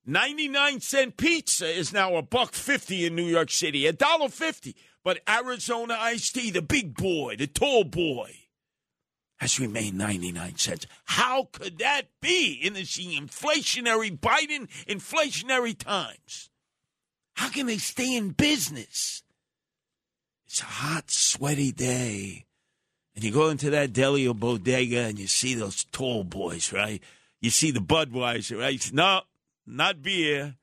99 0.05 0.80
cent 0.80 1.16
pizza 1.16 1.68
is 1.68 1.92
now 1.92 2.16
a 2.16 2.22
buck 2.22 2.55
50 2.55 3.06
in 3.06 3.14
New 3.14 3.26
York 3.26 3.51
City, 3.51 3.86
a 3.86 3.92
dollar 3.92 4.28
50. 4.28 4.74
But 5.05 5.20
Arizona 5.28 5.97
iced 5.98 6.34
tea, 6.34 6.51
the 6.51 6.60
big 6.60 6.94
boy, 6.94 7.36
the 7.36 7.47
tall 7.47 7.84
boy, 7.84 8.34
has 9.38 9.60
remained 9.60 9.97
99 9.97 10.56
cents. 10.56 10.86
How 11.05 11.48
could 11.52 11.78
that 11.78 12.09
be 12.20 12.52
in 12.52 12.74
this 12.74 12.98
inflationary, 12.98 14.18
Biden 14.18 14.68
inflationary 14.86 15.78
times? 15.78 16.51
How 17.34 17.48
can 17.48 17.66
they 17.66 17.78
stay 17.78 18.16
in 18.16 18.30
business? 18.30 19.22
It's 20.51 20.62
a 20.62 20.64
hot, 20.64 21.12
sweaty 21.12 21.70
day. 21.70 22.44
And 23.14 23.22
you 23.22 23.31
go 23.31 23.51
into 23.51 23.70
that 23.70 23.93
deli 23.93 24.27
or 24.27 24.35
bodega 24.35 25.02
and 25.02 25.16
you 25.16 25.28
see 25.28 25.55
those 25.55 25.85
tall 25.85 26.24
boys, 26.24 26.72
right? 26.72 27.01
You 27.40 27.51
see 27.51 27.70
the 27.70 27.78
Budweiser, 27.78 28.59
right? 28.59 28.90
No, 28.93 29.20
not 29.64 30.02
beer. 30.02 30.56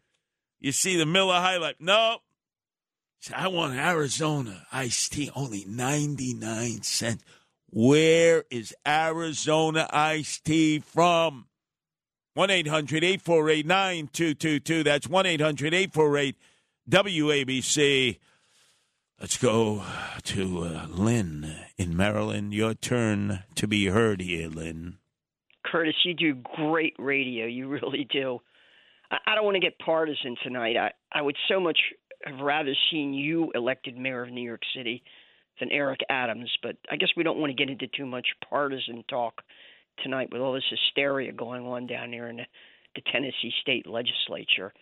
You 0.59 0.73
see 0.73 0.97
the 0.97 1.05
Miller 1.05 1.35
High 1.35 1.55
Life. 1.55 1.77
No. 1.79 2.17
Say, 3.21 3.33
I 3.33 3.47
want 3.47 3.75
Arizona 3.75 4.67
iced 4.73 5.13
tea, 5.13 5.31
only 5.33 5.63
99 5.65 6.81
cents. 6.81 7.23
Where 7.69 8.43
is 8.51 8.75
Arizona 8.85 9.87
iced 9.89 10.43
tea 10.43 10.79
from? 10.79 11.47
1 12.33 12.49
800 12.49 13.05
848 13.05 13.65
9222. 13.65 14.83
That's 14.83 15.07
1 15.07 15.25
800 15.25 15.73
848 15.73 16.35
WABC. 16.89 18.17
Let's 19.19 19.37
go 19.37 19.83
to 20.25 20.59
uh, 20.59 20.85
Lynn 20.89 21.55
in 21.75 21.97
Maryland. 21.97 22.53
Your 22.53 22.75
turn 22.75 23.43
to 23.55 23.67
be 23.67 23.87
heard 23.87 24.21
here, 24.21 24.47
Lynn. 24.47 24.99
Curtis, 25.65 25.95
you 26.05 26.13
do 26.13 26.35
great 26.55 26.93
radio. 26.99 27.47
You 27.47 27.67
really 27.67 28.07
do. 28.11 28.39
I, 29.09 29.17
I 29.25 29.35
don't 29.35 29.43
want 29.43 29.55
to 29.55 29.59
get 29.59 29.79
partisan 29.79 30.35
tonight. 30.43 30.77
I, 30.77 30.91
I 31.11 31.23
would 31.23 31.35
so 31.49 31.59
much 31.59 31.79
have 32.25 32.39
rather 32.39 32.75
seen 32.91 33.15
you 33.15 33.51
elected 33.55 33.97
mayor 33.97 34.21
of 34.21 34.29
New 34.29 34.43
York 34.43 34.61
City 34.75 35.01
than 35.59 35.71
Eric 35.71 36.01
Adams, 36.11 36.55
but 36.61 36.75
I 36.91 36.97
guess 36.97 37.09
we 37.17 37.23
don't 37.23 37.39
want 37.39 37.49
to 37.49 37.55
get 37.55 37.71
into 37.71 37.87
too 37.87 38.05
much 38.05 38.27
partisan 38.47 39.03
talk 39.09 39.41
tonight 40.03 40.29
with 40.31 40.41
all 40.41 40.53
this 40.53 40.63
hysteria 40.69 41.31
going 41.31 41.65
on 41.65 41.87
down 41.87 42.13
here 42.13 42.27
in 42.27 42.37
the, 42.37 42.45
Tennessee 43.11 43.53
state 43.61 43.85
legislature. 43.85 44.73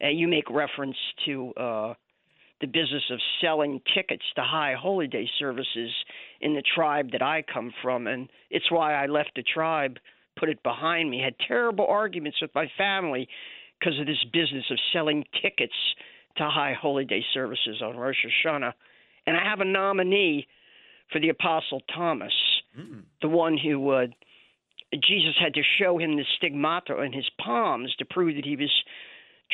And 0.00 0.16
you 0.16 0.28
make 0.28 0.48
reference 0.48 0.96
to 1.26 1.52
uh, 1.56 1.94
the 2.60 2.66
business 2.66 3.04
of 3.10 3.18
selling 3.40 3.80
tickets 3.94 4.24
to 4.36 4.42
high 4.42 4.74
holy 4.78 5.06
day 5.06 5.28
services 5.38 5.90
in 6.40 6.54
the 6.54 6.62
tribe 6.62 7.12
that 7.12 7.22
I 7.22 7.42
come 7.42 7.72
from, 7.82 8.06
and 8.06 8.28
it's 8.50 8.70
why 8.70 8.94
I 8.94 9.06
left 9.06 9.32
the 9.36 9.42
tribe, 9.42 9.98
put 10.38 10.48
it 10.48 10.62
behind 10.62 11.10
me. 11.10 11.20
Had 11.22 11.34
terrible 11.46 11.86
arguments 11.86 12.38
with 12.40 12.54
my 12.54 12.66
family 12.76 13.28
because 13.78 13.98
of 13.98 14.06
this 14.06 14.24
business 14.32 14.64
of 14.70 14.78
selling 14.92 15.24
tickets 15.42 15.74
to 16.36 16.44
high 16.44 16.74
holy 16.80 17.04
day 17.04 17.24
services 17.32 17.82
on 17.82 17.96
Rosh 17.96 18.24
Hashanah, 18.44 18.72
and 19.26 19.36
I 19.36 19.44
have 19.44 19.60
a 19.60 19.64
nominee 19.64 20.46
for 21.12 21.20
the 21.20 21.30
Apostle 21.30 21.80
Thomas, 21.94 22.32
the 23.20 23.28
one 23.28 23.58
who 23.58 23.90
uh, 23.90 24.06
Jesus 24.92 25.34
had 25.40 25.54
to 25.54 25.62
show 25.78 25.98
him 25.98 26.16
the 26.16 26.24
stigmata 26.36 27.00
in 27.02 27.12
his 27.12 27.28
palms 27.40 27.94
to 27.98 28.04
prove 28.04 28.36
that 28.36 28.44
he 28.44 28.56
was 28.56 28.70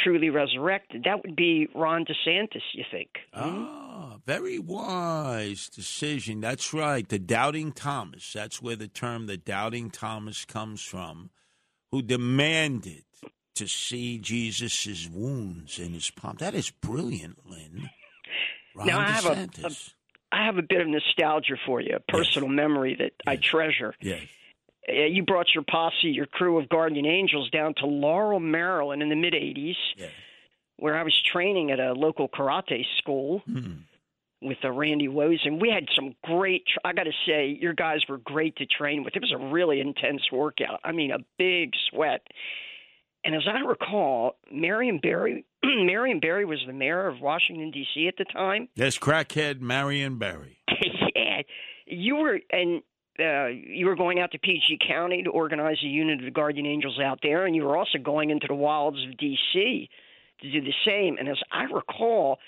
truly 0.03 0.31
resurrected. 0.31 1.05
That 1.05 1.23
would 1.23 1.37
be 1.37 1.69
Ron 1.75 2.05
DeSantis, 2.05 2.63
you 2.73 2.85
think? 2.91 3.09
Ah, 3.33 4.17
very 4.25 4.59
wise 4.59 5.69
decision. 5.69 6.41
That's 6.41 6.73
right. 6.73 7.09
The 7.09 7.19
doubting 7.19 7.73
Thomas. 7.73 8.33
That's 8.33 8.61
where 8.63 8.77
the 8.77 8.89
term 8.89 9.27
the 9.27 9.37
doubting 9.37 9.91
Thomas 9.91 10.45
comes 10.45 10.83
from, 10.83 11.31
who 11.91 12.03
demanded 12.03 13.05
to 13.55 13.67
see 13.67 14.19
Jesus' 14.19 15.09
wounds 15.09 15.79
in 15.79 15.95
his 15.95 16.11
palm. 16.11 16.37
That 16.39 16.55
is 16.55 16.71
brilliant, 16.71 17.39
Lynn. 17.49 17.91
Ron 18.75 18.87
now 18.87 19.01
I 19.01 19.11
have 19.11 19.27
a, 19.27 19.49
a 19.65 19.71
I 20.33 20.45
have 20.45 20.59
a 20.59 20.63
bit 20.63 20.83
of 20.83 20.89
nostalgia 20.89 21.55
for 21.65 21.81
you, 21.81 21.97
a 21.97 22.13
personal 22.13 22.49
memory 22.49 22.97
that 22.99 23.13
I 23.27 23.37
treasure. 23.37 23.95
Yes. 24.01 24.23
Uh, 24.89 24.93
You 24.93 25.23
brought 25.25 25.55
your 25.55 25.65
posse, 25.69 26.09
your 26.09 26.27
crew 26.27 26.59
of 26.59 26.69
guardian 26.69 27.07
angels, 27.07 27.51
down 27.51 27.75
to 27.79 27.87
Laurel, 27.87 28.41
Maryland, 28.41 29.03
in 29.03 29.09
the 29.09 29.17
mid 29.17 29.35
'80s, 29.35 29.77
where 30.77 30.97
I 30.97 31.03
was 31.03 31.15
training 31.33 31.71
at 31.71 31.81
a 31.81 31.93
local 31.93 32.29
karate 32.29 32.85
school 32.99 33.43
with 34.43 34.59
uh, 34.65 34.71
Randy 34.71 35.09
Wozen. 35.09 35.61
We 35.61 35.71
had 35.71 35.87
some 35.95 36.15
great. 36.23 36.65
Tr- 36.67 36.81
I 36.85 36.93
got 36.93 37.05
to 37.05 37.13
say, 37.27 37.57
your 37.61 37.73
guys 37.75 38.01
were 38.09 38.19
great 38.19 38.57
to 38.57 38.67
train 38.67 39.03
with. 39.05 39.17
It 39.17 39.23
was 39.23 39.33
a 39.33 39.39
really 39.53 39.81
intense 39.81 40.23
workout. 40.31 40.81
I 40.85 40.93
mean, 40.93 41.11
a 41.11 41.19
big 41.39 41.73
sweat. 41.91 42.27
And 43.25 43.35
as 43.35 43.43
I 43.49 43.59
recall, 43.61 44.37
Marion 44.53 45.01
Barry, 45.03 45.45
Marion 45.65 46.21
Barry 46.21 46.45
was 46.45 46.61
the 46.67 46.73
mayor 46.73 47.09
of 47.09 47.21
Washington 47.21 47.73
D.C. 47.73 48.07
at 48.07 48.17
the 48.19 48.25
time. 48.25 48.69
Yes, 48.77 48.99
crackhead 48.99 49.61
Marion 49.61 50.19
Barry. 50.19 50.59
yeah, 51.17 51.43
you 51.87 52.17
were 52.17 52.39
and 52.51 52.83
uh, 53.19 53.47
you 53.47 53.87
were 53.87 53.97
going 53.97 54.21
out 54.21 54.33
to 54.33 54.39
PG 54.39 54.79
County 54.87 55.23
to 55.23 55.31
organize 55.31 55.79
a 55.83 55.87
unit 55.87 56.19
of 56.19 56.25
the 56.25 56.31
Guardian 56.31 56.67
Angels 56.67 56.99
out 57.03 57.21
there, 57.23 57.47
and 57.47 57.55
you 57.55 57.65
were 57.65 57.77
also 57.77 57.99
going 57.99 58.31
into 58.31 58.47
the 58.47 58.55
wilds 58.55 58.99
of 59.05 59.17
D.C. 59.17 59.89
to 60.41 60.53
do 60.53 60.61
the 60.61 60.75
same. 60.85 61.17
And 61.19 61.29
as 61.29 61.39
I 61.51 61.65
recall, 61.65 62.39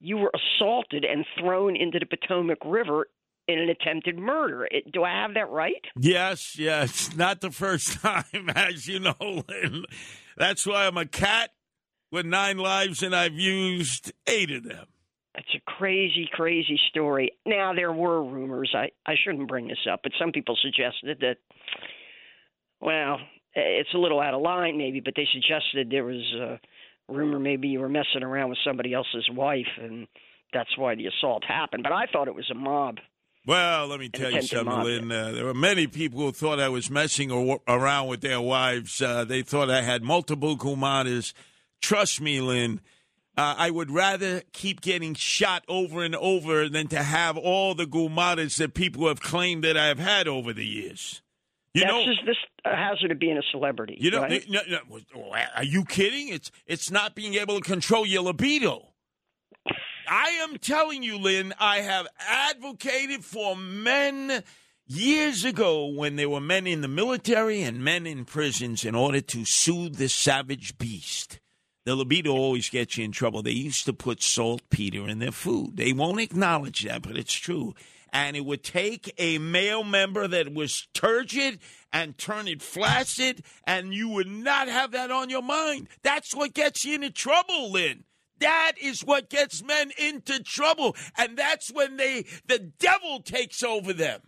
you 0.00 0.16
were 0.18 0.32
assaulted 0.34 1.04
and 1.04 1.24
thrown 1.38 1.76
into 1.76 1.98
the 1.98 2.06
Potomac 2.06 2.58
River 2.64 3.06
in 3.46 3.58
an 3.58 3.70
attempted 3.70 4.18
murder. 4.18 4.68
It, 4.70 4.92
do 4.92 5.02
I 5.02 5.10
have 5.10 5.34
that 5.34 5.48
right? 5.50 5.84
Yes, 5.96 6.58
yes. 6.58 7.10
Not 7.16 7.40
the 7.40 7.50
first 7.50 8.00
time, 8.00 8.50
as 8.54 8.86
you 8.86 9.00
know. 9.00 9.44
That's 10.36 10.66
why 10.66 10.86
I'm 10.86 10.98
a 10.98 11.06
cat 11.06 11.50
with 12.12 12.26
nine 12.26 12.58
lives, 12.58 13.02
and 13.02 13.16
I've 13.16 13.34
used 13.34 14.12
eight 14.26 14.50
of 14.50 14.64
them. 14.64 14.86
It's 15.38 15.54
a 15.54 15.70
crazy, 15.70 16.28
crazy 16.32 16.78
story. 16.90 17.32
Now 17.46 17.72
there 17.72 17.92
were 17.92 18.22
rumors. 18.22 18.74
I 18.74 18.90
I 19.06 19.14
shouldn't 19.24 19.48
bring 19.48 19.68
this 19.68 19.86
up, 19.90 20.00
but 20.02 20.12
some 20.18 20.32
people 20.32 20.56
suggested 20.60 21.18
that. 21.20 21.36
Well, 22.80 23.18
it's 23.54 23.92
a 23.94 23.98
little 23.98 24.20
out 24.20 24.34
of 24.34 24.40
line, 24.40 24.78
maybe, 24.78 25.00
but 25.00 25.14
they 25.16 25.26
suggested 25.32 25.90
there 25.90 26.04
was 26.04 26.22
a 26.40 26.60
rumor 27.12 27.38
maybe 27.38 27.68
you 27.68 27.80
were 27.80 27.88
messing 27.88 28.22
around 28.22 28.50
with 28.50 28.58
somebody 28.64 28.94
else's 28.94 29.28
wife, 29.32 29.66
and 29.80 30.06
that's 30.52 30.76
why 30.76 30.94
the 30.94 31.06
assault 31.06 31.44
happened. 31.44 31.82
But 31.82 31.92
I 31.92 32.06
thought 32.12 32.28
it 32.28 32.34
was 32.34 32.50
a 32.50 32.54
mob. 32.54 32.98
Well, 33.46 33.86
let 33.86 33.98
me 33.98 34.10
tell 34.10 34.30
you 34.30 34.42
something. 34.42 34.82
Lynn. 34.82 35.10
Uh, 35.10 35.32
there 35.32 35.44
were 35.46 35.54
many 35.54 35.86
people 35.86 36.20
who 36.20 36.32
thought 36.32 36.60
I 36.60 36.68
was 36.68 36.90
messing 36.90 37.32
ar- 37.32 37.60
around 37.66 38.08
with 38.08 38.20
their 38.20 38.40
wives. 38.40 39.00
Uh, 39.00 39.24
they 39.24 39.42
thought 39.42 39.70
I 39.70 39.82
had 39.82 40.02
multiple 40.02 40.56
kumatas. 40.56 41.32
Trust 41.80 42.20
me, 42.20 42.40
Lynn. 42.40 42.80
Uh, 43.38 43.54
I 43.56 43.70
would 43.70 43.92
rather 43.92 44.42
keep 44.52 44.80
getting 44.80 45.14
shot 45.14 45.62
over 45.68 46.02
and 46.02 46.16
over 46.16 46.68
than 46.68 46.88
to 46.88 47.00
have 47.00 47.36
all 47.36 47.72
the 47.72 47.84
gumatas 47.84 48.56
that 48.56 48.74
people 48.74 49.06
have 49.06 49.20
claimed 49.20 49.62
that 49.62 49.76
I've 49.76 50.00
had 50.00 50.26
over 50.26 50.52
the 50.52 50.66
years. 50.66 51.22
You 51.72 51.82
that's 51.82 51.92
know, 51.92 52.04
just 52.04 52.26
this 52.26 52.36
hazard 52.64 53.12
of 53.12 53.20
being 53.20 53.38
a 53.38 53.42
celebrity. 53.52 53.96
you 54.00 54.10
know, 54.10 54.22
right? 54.22 54.44
no, 54.48 54.60
no, 54.68 54.80
are 55.54 55.62
you 55.62 55.84
kidding? 55.84 56.30
It's 56.30 56.50
it's 56.66 56.90
not 56.90 57.14
being 57.14 57.34
able 57.34 57.60
to 57.60 57.60
control 57.60 58.04
your 58.04 58.22
libido. 58.22 58.88
I 60.08 60.30
am 60.42 60.58
telling 60.58 61.04
you, 61.04 61.16
Lynn, 61.16 61.54
I 61.60 61.76
have 61.78 62.08
advocated 62.18 63.24
for 63.24 63.54
men 63.54 64.42
years 64.88 65.44
ago 65.44 65.86
when 65.86 66.16
there 66.16 66.30
were 66.30 66.40
men 66.40 66.66
in 66.66 66.80
the 66.80 66.88
military 66.88 67.62
and 67.62 67.84
men 67.84 68.04
in 68.04 68.24
prisons 68.24 68.84
in 68.84 68.96
order 68.96 69.20
to 69.20 69.44
soothe 69.44 69.94
the 69.94 70.08
savage 70.08 70.76
beast. 70.76 71.38
The 71.88 71.96
libido 71.96 72.32
always 72.32 72.68
gets 72.68 72.98
you 72.98 73.06
in 73.06 73.12
trouble. 73.12 73.42
They 73.42 73.52
used 73.52 73.86
to 73.86 73.94
put 73.94 74.22
saltpeter 74.22 75.08
in 75.08 75.20
their 75.20 75.32
food. 75.32 75.78
They 75.78 75.94
won't 75.94 76.20
acknowledge 76.20 76.82
that, 76.82 77.00
but 77.00 77.16
it's 77.16 77.32
true. 77.32 77.74
And 78.12 78.36
it 78.36 78.44
would 78.44 78.62
take 78.62 79.14
a 79.16 79.38
male 79.38 79.84
member 79.84 80.28
that 80.28 80.52
was 80.52 80.86
turgid 80.92 81.60
and 81.90 82.18
turn 82.18 82.46
it 82.46 82.60
flaccid, 82.60 83.42
and 83.64 83.94
you 83.94 84.10
would 84.10 84.26
not 84.28 84.68
have 84.68 84.90
that 84.90 85.10
on 85.10 85.30
your 85.30 85.40
mind. 85.40 85.88
That's 86.02 86.34
what 86.34 86.52
gets 86.52 86.84
you 86.84 86.96
into 86.96 87.08
trouble, 87.08 87.72
Lynn. 87.72 88.04
That 88.38 88.72
is 88.78 89.00
what 89.00 89.30
gets 89.30 89.64
men 89.64 89.90
into 89.96 90.42
trouble, 90.42 90.94
and 91.16 91.38
that's 91.38 91.72
when 91.72 91.96
they 91.96 92.26
the 92.46 92.58
devil 92.78 93.22
takes 93.22 93.62
over 93.62 93.94
them. 93.94 94.20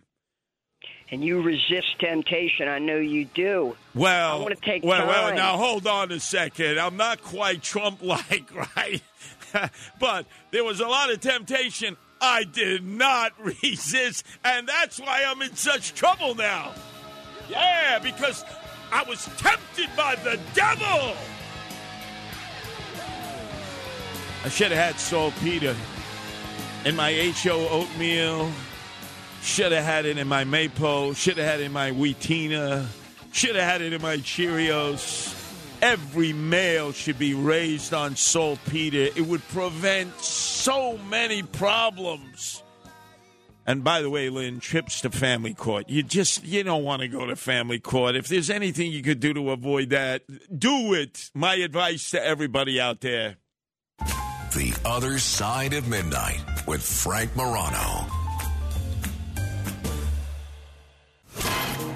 And 1.11 1.23
you 1.23 1.41
resist 1.41 1.99
temptation. 1.99 2.69
I 2.69 2.79
know 2.79 2.95
you 2.95 3.25
do. 3.25 3.75
Well, 3.93 4.39
I 4.39 4.41
want 4.41 4.55
to 4.55 4.61
take 4.61 4.83
well, 4.83 5.05
well. 5.05 5.35
Now 5.35 5.57
hold 5.57 5.85
on 5.85 6.11
a 6.11 6.19
second. 6.19 6.79
I'm 6.79 6.95
not 6.95 7.21
quite 7.21 7.61
Trump-like, 7.61 8.55
right? 8.77 9.01
but 9.99 10.25
there 10.51 10.63
was 10.63 10.79
a 10.79 10.87
lot 10.87 11.11
of 11.11 11.19
temptation. 11.19 11.97
I 12.21 12.45
did 12.45 12.85
not 12.85 13.33
resist, 13.61 14.25
and 14.45 14.67
that's 14.67 14.99
why 14.99 15.23
I'm 15.27 15.41
in 15.41 15.55
such 15.55 15.93
trouble 15.93 16.33
now. 16.35 16.71
Yeah, 17.49 17.99
because 17.99 18.45
I 18.91 19.03
was 19.03 19.25
tempted 19.37 19.89
by 19.97 20.15
the 20.15 20.39
devil. 20.53 21.15
I 24.43 24.49
should 24.49 24.71
have 24.71 24.93
had 24.93 24.99
saltpeter 24.99 25.75
in 26.85 26.95
my 26.95 27.33
HO 27.43 27.67
oatmeal. 27.69 28.49
Should 29.41 29.71
have 29.71 29.83
had 29.83 30.05
it 30.05 30.17
in 30.17 30.27
my 30.27 30.43
Maypo. 30.43 31.15
Should 31.15 31.37
have 31.37 31.47
had 31.47 31.59
it 31.61 31.65
in 31.65 31.71
my 31.71 31.91
Wheatina. 31.91 32.87
Should 33.31 33.55
have 33.55 33.63
had 33.63 33.81
it 33.81 33.93
in 33.93 34.01
my 34.01 34.17
Cheerios. 34.17 35.37
Every 35.81 36.31
male 36.31 36.91
should 36.91 37.17
be 37.17 37.33
raised 37.33 37.93
on 37.93 38.15
saltpeter. 38.15 39.11
It 39.15 39.25
would 39.25 39.45
prevent 39.47 40.19
so 40.19 40.97
many 41.09 41.41
problems. 41.41 42.61
And 43.65 43.83
by 43.83 44.01
the 44.01 44.09
way, 44.09 44.29
Lynn, 44.29 44.59
trips 44.59 45.01
to 45.01 45.09
family 45.09 45.53
court. 45.53 45.89
You 45.89 46.03
just 46.03 46.43
you 46.43 46.63
don't 46.63 46.83
want 46.83 47.01
to 47.01 47.07
go 47.07 47.25
to 47.25 47.35
family 47.35 47.79
court. 47.79 48.15
If 48.15 48.27
there's 48.27 48.49
anything 48.49 48.91
you 48.91 49.01
could 49.01 49.19
do 49.19 49.33
to 49.33 49.51
avoid 49.51 49.89
that, 49.89 50.23
do 50.57 50.93
it. 50.93 51.31
My 51.33 51.55
advice 51.55 52.11
to 52.11 52.23
everybody 52.23 52.79
out 52.79 53.01
there. 53.01 53.37
The 54.53 54.75
Other 54.83 55.17
Side 55.17 55.73
of 55.73 55.87
Midnight 55.87 56.43
with 56.67 56.81
Frank 56.81 57.35
Morano. 57.35 58.20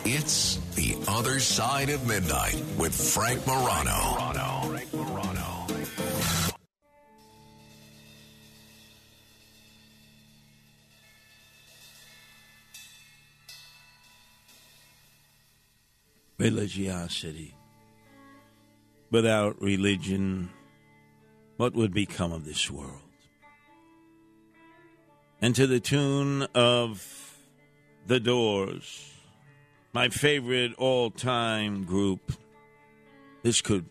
It's 0.08 0.58
The 0.76 0.96
Other 1.08 1.40
Side 1.40 1.90
of 1.90 2.08
Midnight 2.08 2.64
with 2.78 2.94
Frank 2.94 3.46
Morano. 3.48 4.70
Frank 4.70 4.94
Morano. 4.94 5.66
religiosity. 16.38 17.56
Without 19.10 19.60
religion, 19.60 20.52
what 21.58 21.74
would 21.74 21.94
become 21.94 22.32
of 22.32 22.46
this 22.46 22.70
world? 22.70 23.02
And 25.42 25.56
to 25.56 25.66
the 25.66 25.80
tune 25.80 26.44
of 26.54 27.36
The 28.06 28.20
Doors, 28.20 29.15
my 29.96 30.10
favorite 30.10 30.74
all 30.78 31.10
time 31.10 31.86
group, 31.86 32.34
this 33.44 33.62
could 33.62 33.86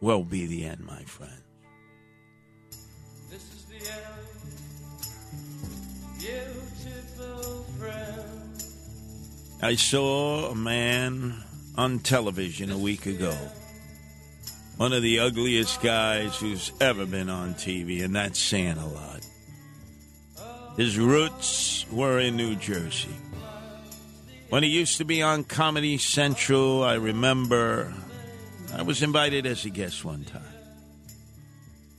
well 0.00 0.24
be 0.24 0.46
the 0.46 0.64
end, 0.64 0.80
my 0.86 1.02
friend. 1.02 1.42
This 3.28 3.42
is 3.42 3.64
the 3.66 3.76
end, 3.92 4.08
beautiful 6.18 7.62
friend. 7.78 8.62
I 9.60 9.74
saw 9.74 10.50
a 10.50 10.54
man 10.54 11.34
on 11.76 11.98
television 11.98 12.70
a 12.72 12.78
week 12.78 13.04
ago 13.04 13.36
one 14.78 14.92
of 14.92 15.02
the 15.02 15.18
ugliest 15.18 15.82
guys 15.82 16.36
who's 16.36 16.72
ever 16.80 17.04
been 17.04 17.28
on 17.28 17.52
TV, 17.54 18.02
and 18.04 18.14
that's 18.14 18.38
saying 18.38 18.78
a 18.78 18.86
lot. 18.86 19.26
His 20.76 20.96
roots 20.96 21.84
were 21.90 22.20
in 22.20 22.36
New 22.36 22.54
Jersey. 22.54 23.16
When 24.50 24.62
he 24.62 24.70
used 24.70 24.96
to 24.96 25.04
be 25.04 25.20
on 25.20 25.44
Comedy 25.44 25.98
Central, 25.98 26.82
I 26.82 26.94
remember 26.94 27.92
I 28.74 28.80
was 28.80 29.02
invited 29.02 29.44
as 29.44 29.66
a 29.66 29.70
guest 29.70 30.06
one 30.06 30.24
time. 30.24 30.42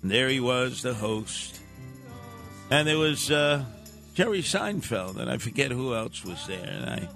And 0.01 0.09
there 0.09 0.29
he 0.29 0.39
was, 0.39 0.81
the 0.81 0.95
host. 0.95 1.59
And 2.71 2.87
there 2.87 2.97
was 2.97 3.29
uh, 3.29 3.65
Jerry 4.15 4.41
Seinfeld, 4.41 5.17
and 5.17 5.29
I 5.29 5.37
forget 5.37 5.71
who 5.71 5.93
else 5.93 6.25
was 6.25 6.47
there. 6.47 6.65
And 6.65 6.89
I 6.89 7.09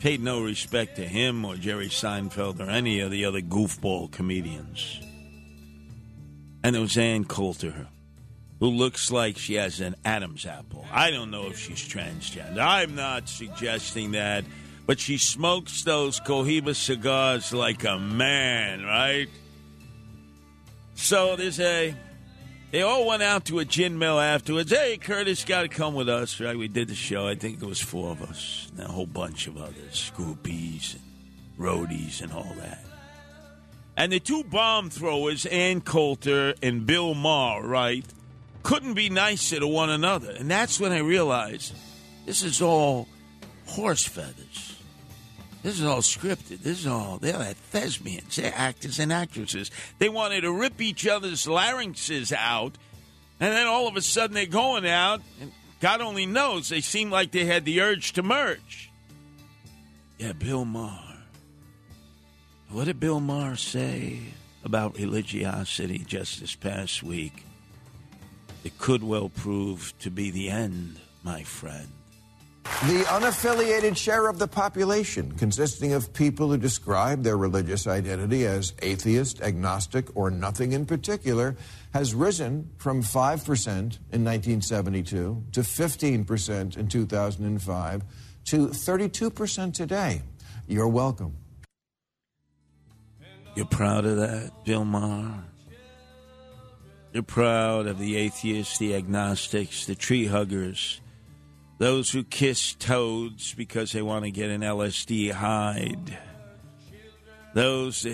paid 0.00 0.22
no 0.22 0.42
respect 0.42 0.96
to 0.96 1.06
him 1.06 1.44
or 1.44 1.56
Jerry 1.56 1.88
Seinfeld 1.88 2.58
or 2.58 2.70
any 2.70 3.00
of 3.00 3.10
the 3.10 3.26
other 3.26 3.40
goofball 3.40 4.10
comedians. 4.10 5.00
And 6.64 6.74
there 6.74 6.82
was 6.82 6.96
Ann 6.96 7.24
Coulter, 7.24 7.88
who 8.58 8.68
looks 8.68 9.10
like 9.10 9.36
she 9.36 9.54
has 9.54 9.80
an 9.80 9.96
Adam's 10.04 10.46
apple. 10.46 10.86
I 10.90 11.10
don't 11.10 11.30
know 11.30 11.48
if 11.48 11.58
she's 11.58 11.86
transgender. 11.86 12.58
I'm 12.58 12.94
not 12.94 13.28
suggesting 13.28 14.12
that, 14.12 14.44
but 14.86 14.98
she 14.98 15.18
smokes 15.18 15.84
those 15.84 16.20
Cohiba 16.20 16.74
cigars 16.74 17.52
like 17.52 17.84
a 17.84 17.98
man, 17.98 18.84
right? 18.84 19.28
So 20.94 21.36
there's 21.36 21.60
a. 21.60 21.94
They 22.70 22.82
all 22.82 23.06
went 23.06 23.22
out 23.22 23.44
to 23.46 23.58
a 23.58 23.66
gin 23.66 23.98
mill 23.98 24.18
afterwards. 24.18 24.70
Hey, 24.70 24.96
Curtis, 24.96 25.44
got 25.44 25.62
to 25.62 25.68
come 25.68 25.94
with 25.94 26.08
us, 26.08 26.40
right? 26.40 26.56
We 26.56 26.68
did 26.68 26.88
the 26.88 26.94
show. 26.94 27.28
I 27.28 27.34
think 27.34 27.58
there 27.58 27.68
was 27.68 27.80
four 27.82 28.10
of 28.12 28.22
us, 28.22 28.70
and 28.70 28.86
a 28.86 28.90
whole 28.90 29.06
bunch 29.06 29.46
of 29.46 29.58
others, 29.58 30.10
groupies 30.16 30.94
and 30.94 31.02
roadies 31.58 32.22
and 32.22 32.32
all 32.32 32.54
that. 32.58 32.84
And 33.96 34.12
the 34.12 34.20
two 34.20 34.42
bomb 34.44 34.88
throwers, 34.88 35.44
Ann 35.46 35.82
Coulter 35.82 36.54
and 36.62 36.86
Bill 36.86 37.14
Maher, 37.14 37.62
right, 37.62 38.06
couldn't 38.62 38.94
be 38.94 39.10
nicer 39.10 39.60
to 39.60 39.66
one 39.66 39.90
another. 39.90 40.30
And 40.30 40.50
that's 40.50 40.80
when 40.80 40.92
I 40.92 40.98
realized 40.98 41.74
this 42.24 42.42
is 42.42 42.62
all 42.62 43.06
horse 43.66 44.06
feathers. 44.06 44.71
This 45.62 45.78
is 45.78 45.86
all 45.86 45.98
scripted. 45.98 46.60
This 46.62 46.80
is 46.80 46.86
all, 46.86 47.18
they're 47.18 47.38
like 47.38 47.56
thespians. 47.56 48.36
They're 48.36 48.52
actors 48.54 48.98
and 48.98 49.12
actresses. 49.12 49.70
They 49.98 50.08
wanted 50.08 50.40
to 50.40 50.52
rip 50.52 50.80
each 50.80 51.06
other's 51.06 51.46
larynxes 51.46 52.32
out, 52.32 52.76
and 53.38 53.52
then 53.52 53.66
all 53.68 53.86
of 53.86 53.96
a 53.96 54.02
sudden 54.02 54.34
they're 54.34 54.46
going 54.46 54.86
out, 54.86 55.20
and 55.40 55.52
God 55.80 56.00
only 56.00 56.26
knows, 56.26 56.68
they 56.68 56.80
seem 56.80 57.10
like 57.10 57.30
they 57.30 57.44
had 57.44 57.64
the 57.64 57.80
urge 57.80 58.12
to 58.14 58.22
merge. 58.22 58.90
Yeah, 60.18 60.32
Bill 60.32 60.64
Maher. 60.64 61.18
What 62.70 62.86
did 62.86 63.00
Bill 63.00 63.20
Maher 63.20 63.56
say 63.56 64.20
about 64.64 64.96
religiosity 64.96 65.98
just 65.98 66.40
this 66.40 66.54
past 66.54 67.02
week? 67.02 67.44
It 68.64 68.78
could 68.78 69.02
well 69.02 69.28
prove 69.28 69.92
to 70.00 70.10
be 70.10 70.30
the 70.30 70.48
end, 70.48 70.98
my 71.22 71.42
friend. 71.42 71.88
The 72.64 73.04
unaffiliated 73.08 73.96
share 73.96 74.28
of 74.28 74.38
the 74.38 74.48
population, 74.48 75.32
consisting 75.32 75.92
of 75.92 76.12
people 76.12 76.48
who 76.48 76.56
describe 76.56 77.22
their 77.22 77.36
religious 77.36 77.86
identity 77.86 78.46
as 78.46 78.72
atheist, 78.82 79.40
agnostic, 79.40 80.08
or 80.16 80.30
nothing 80.30 80.72
in 80.72 80.86
particular, 80.86 81.56
has 81.92 82.14
risen 82.14 82.70
from 82.78 83.02
5% 83.02 83.68
in 83.68 84.24
1972 84.24 85.44
to 85.52 85.60
15% 85.60 86.76
in 86.76 86.88
2005 86.88 88.02
to 88.46 88.68
32% 88.68 89.74
today. 89.74 90.22
You're 90.66 90.88
welcome. 90.88 91.36
You're 93.54 93.66
proud 93.66 94.06
of 94.06 94.16
that, 94.16 94.64
Bill 94.64 94.84
Maher? 94.84 95.44
You're 97.12 97.22
proud 97.22 97.86
of 97.86 97.98
the 97.98 98.16
atheists, 98.16 98.78
the 98.78 98.94
agnostics, 98.94 99.84
the 99.84 99.94
tree 99.94 100.26
huggers, 100.26 101.01
those 101.78 102.10
who 102.10 102.22
kiss 102.22 102.74
toads 102.74 103.54
because 103.54 103.92
they 103.92 104.02
want 104.02 104.24
to 104.24 104.30
get 104.30 104.50
an 104.50 104.60
LSD 104.60 105.32
hide, 105.32 106.18
those 107.54 108.06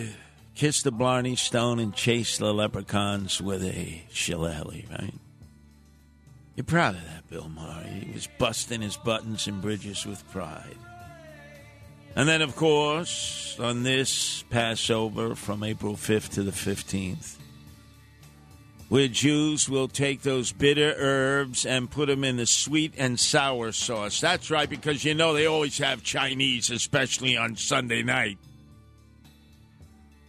kiss 0.55 0.83
the 0.83 0.91
Blarney 0.91 1.37
Stone 1.37 1.79
and 1.79 1.95
chase 1.95 2.39
the 2.39 2.53
leprechauns 2.53 3.41
with 3.41 3.63
a 3.63 4.03
shillelagh, 4.11 4.85
right? 4.91 5.15
You're 6.57 6.65
proud 6.65 6.97
of 6.97 7.05
that, 7.05 7.31
Bill 7.31 7.49
Maher. 7.49 7.85
He 7.85 8.13
was 8.13 8.29
busting 8.39 8.81
his 8.81 8.97
buttons 8.97 9.47
and 9.47 9.63
bridges 9.63 10.05
with 10.05 10.29
pride. 10.33 10.77
And 12.17 12.29
then, 12.29 12.43
of 12.43 12.57
course, 12.57 13.57
on 13.61 13.85
this 13.85 14.43
Passover 14.51 15.37
from 15.37 15.63
April 15.63 15.95
5th 15.95 16.31
to 16.31 16.43
the 16.43 16.51
15th, 16.51 17.38
where 18.89 19.09
Jews 19.09 19.69
will 19.69 19.89
take 19.89 20.23
those 20.23 20.53
bitter 20.53 20.95
herbs 20.97 21.67
and 21.67 21.91
put 21.91 22.07
them 22.09 22.25
in 22.25 22.39
the 22.39 22.47
sweet 22.47 22.95
and 22.97 23.21
sour 23.21 23.73
sauce. 23.73 24.21
That's 24.21 24.51
right, 24.51 24.71
because 24.71 25.05
you 25.05 25.15
know 25.15 25.35
they 25.35 25.47
always 25.47 25.79
have 25.79 26.03
Chinese, 26.03 26.71
especially 26.71 27.37
on 27.37 27.57
Sunday 27.57 28.03
night. 28.03 28.39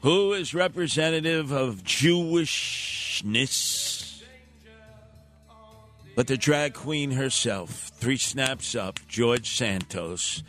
Who 0.01 0.33
is 0.33 0.53
representative 0.53 1.51
of 1.51 1.83
Jewishness? 1.83 3.25
But 6.15 6.27
the 6.27 6.37
drag 6.37 6.73
queen 6.73 7.11
herself, 7.11 7.91
three 7.95 8.17
snaps 8.17 8.75
up, 8.75 8.99
George 9.07 9.49
Santos 9.55 10.43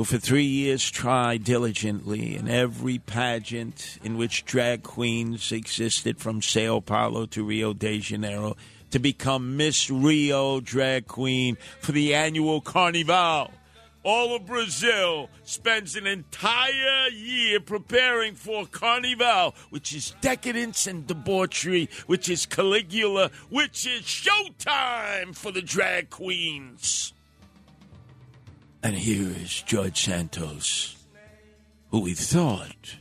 who 0.00 0.04
for 0.04 0.16
three 0.16 0.44
years 0.44 0.90
tried 0.90 1.44
diligently 1.44 2.34
in 2.34 2.48
every 2.48 2.96
pageant 2.96 3.98
in 4.02 4.16
which 4.16 4.46
drag 4.46 4.82
queens 4.82 5.52
existed 5.52 6.18
from 6.18 6.40
Sao 6.40 6.80
Paulo 6.80 7.26
to 7.26 7.44
Rio 7.44 7.74
de 7.74 7.98
Janeiro 7.98 8.56
to 8.90 8.98
become 8.98 9.58
Miss 9.58 9.90
Rio 9.90 10.58
drag 10.60 11.06
queen 11.06 11.58
for 11.80 11.92
the 11.92 12.14
annual 12.14 12.62
Carnival. 12.62 13.50
All 14.02 14.34
of 14.34 14.46
Brazil 14.46 15.28
spends 15.42 15.94
an 15.96 16.06
entire 16.06 17.08
year 17.08 17.60
preparing 17.60 18.36
for 18.36 18.64
Carnival, 18.64 19.54
which 19.68 19.94
is 19.94 20.14
decadence 20.22 20.86
and 20.86 21.06
debauchery, 21.06 21.90
which 22.06 22.30
is 22.30 22.46
Caligula, 22.46 23.30
which 23.50 23.86
is 23.86 24.00
showtime 24.00 25.36
for 25.36 25.52
the 25.52 25.60
drag 25.60 26.08
queens. 26.08 27.12
And 28.82 28.96
here 28.96 29.28
is 29.42 29.62
George 29.62 30.00
Santos, 30.00 30.96
who 31.90 32.00
we 32.00 32.14
thought 32.14 32.96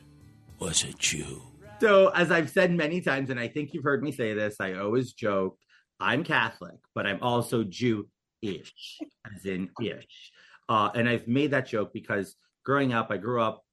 was 0.60 0.84
a 0.84 0.92
Jew. 0.94 1.42
So, 1.80 2.10
as 2.10 2.32
I've 2.32 2.50
said 2.50 2.72
many 2.72 3.00
times, 3.00 3.30
and 3.30 3.40
I 3.40 3.48
think 3.48 3.74
you've 3.74 3.86
heard 3.86 4.04
me 4.04 4.12
say 4.12 4.34
this, 4.34 4.58
I 4.60 4.74
always 4.74 5.14
joke 5.14 5.58
I'm 6.02 6.24
Catholic, 6.24 6.80
but 6.96 7.06
I'm 7.06 7.22
also 7.22 7.64
Jew-ish, 7.64 9.00
as 9.36 9.46
in 9.46 9.70
ish. 9.82 10.32
Uh, 10.68 10.90
and 10.96 11.10
I've 11.10 11.28
made 11.28 11.52
that 11.52 11.68
joke 11.68 11.92
because 11.94 12.36
growing 12.64 12.94
up, 12.94 13.10
I 13.10 13.18
grew 13.18 13.42
up 13.42 13.64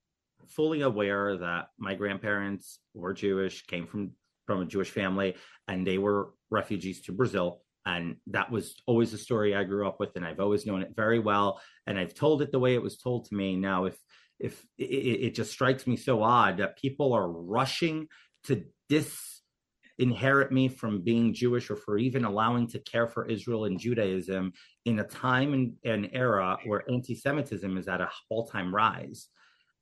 fully 0.48 0.82
aware 0.82 1.36
that 1.36 1.68
my 1.78 1.94
grandparents 1.94 2.80
were 2.94 3.12
Jewish, 3.12 3.66
came 3.66 3.86
from 3.86 4.12
from 4.46 4.62
a 4.62 4.66
Jewish 4.66 4.90
family, 4.90 5.34
and 5.66 5.84
they 5.84 5.98
were 5.98 6.30
refugees 6.50 7.00
to 7.02 7.12
Brazil 7.12 7.62
and 7.86 8.16
that 8.26 8.50
was 8.50 8.74
always 8.86 9.12
the 9.12 9.18
story 9.18 9.54
I 9.54 9.64
grew 9.64 9.88
up 9.88 9.98
with, 10.00 10.16
and 10.16 10.26
I've 10.26 10.40
always 10.40 10.66
known 10.66 10.82
it 10.82 10.94
very 10.94 11.20
well, 11.20 11.60
and 11.86 11.98
I've 11.98 12.14
told 12.14 12.42
it 12.42 12.52
the 12.52 12.58
way 12.58 12.74
it 12.74 12.82
was 12.82 12.98
told 12.98 13.26
to 13.26 13.34
me. 13.34 13.56
Now, 13.56 13.86
if 13.86 13.96
if 14.38 14.62
it, 14.76 14.84
it 14.84 15.34
just 15.34 15.52
strikes 15.52 15.86
me 15.86 15.96
so 15.96 16.22
odd 16.22 16.58
that 16.58 16.76
people 16.76 17.14
are 17.14 17.30
rushing 17.30 18.08
to 18.44 18.64
disinherit 18.90 20.52
me 20.52 20.68
from 20.68 21.02
being 21.02 21.32
Jewish 21.32 21.70
or 21.70 21.76
for 21.76 21.96
even 21.96 22.24
allowing 22.24 22.66
to 22.68 22.78
care 22.80 23.06
for 23.06 23.26
Israel 23.26 23.64
and 23.64 23.78
Judaism 23.78 24.52
in 24.84 24.98
a 24.98 25.04
time 25.04 25.54
and 25.54 25.72
an 25.84 26.10
era 26.12 26.58
where 26.66 26.84
anti-Semitism 26.90 27.78
is 27.78 27.88
at 27.88 28.02
an 28.02 28.08
all-time 28.28 28.74
rise. 28.74 29.28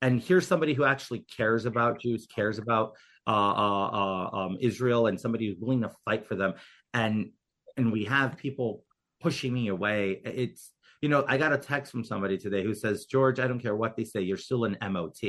And 0.01 0.21
here's 0.21 0.47
somebody 0.47 0.73
who 0.73 0.85
actually 0.85 1.25
cares 1.35 1.65
about 1.65 1.99
Jews, 1.99 2.27
cares 2.27 2.57
about 2.59 2.93
uh, 3.27 3.31
uh, 3.31 3.87
uh, 3.87 4.29
um, 4.37 4.57
Israel, 4.61 5.07
and 5.07 5.19
somebody 5.19 5.47
who's 5.47 5.59
willing 5.59 5.81
to 5.81 5.91
fight 6.05 6.27
for 6.27 6.35
them. 6.35 6.53
And 6.93 7.31
and 7.77 7.91
we 7.91 8.05
have 8.05 8.37
people 8.37 8.83
pushing 9.21 9.53
me 9.53 9.67
away. 9.69 10.21
It's 10.23 10.71
you 11.01 11.09
know, 11.09 11.25
I 11.27 11.37
got 11.37 11.53
a 11.53 11.57
text 11.57 11.91
from 11.91 12.03
somebody 12.03 12.37
today 12.37 12.63
who 12.63 12.73
says, 12.73 13.05
George, 13.05 13.39
I 13.39 13.47
don't 13.47 13.59
care 13.59 13.75
what 13.75 13.95
they 13.95 14.05
say, 14.05 14.21
you're 14.21 14.37
still 14.37 14.63
an 14.65 14.77
MOT. 14.91 15.21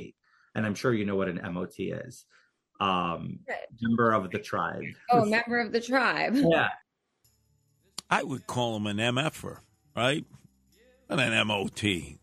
And 0.54 0.64
I'm 0.64 0.74
sure 0.74 0.94
you 0.94 1.04
know 1.04 1.16
what 1.16 1.28
an 1.28 1.40
MOT 1.52 1.74
is. 1.78 2.24
Um 2.80 3.40
Right. 3.48 3.58
member 3.80 4.12
of 4.12 4.30
the 4.30 4.38
tribe. 4.38 4.84
Oh, 5.10 5.24
member 5.24 5.60
of 5.60 5.72
the 5.72 5.80
tribe. 5.80 6.34
Yeah. 6.36 6.68
I 8.08 8.22
would 8.22 8.46
call 8.46 8.76
him 8.76 8.86
an 8.86 8.98
MFer, 8.98 9.58
right? 9.96 10.24
Not 11.10 11.20
an 11.20 11.46
MOT. 11.46 12.18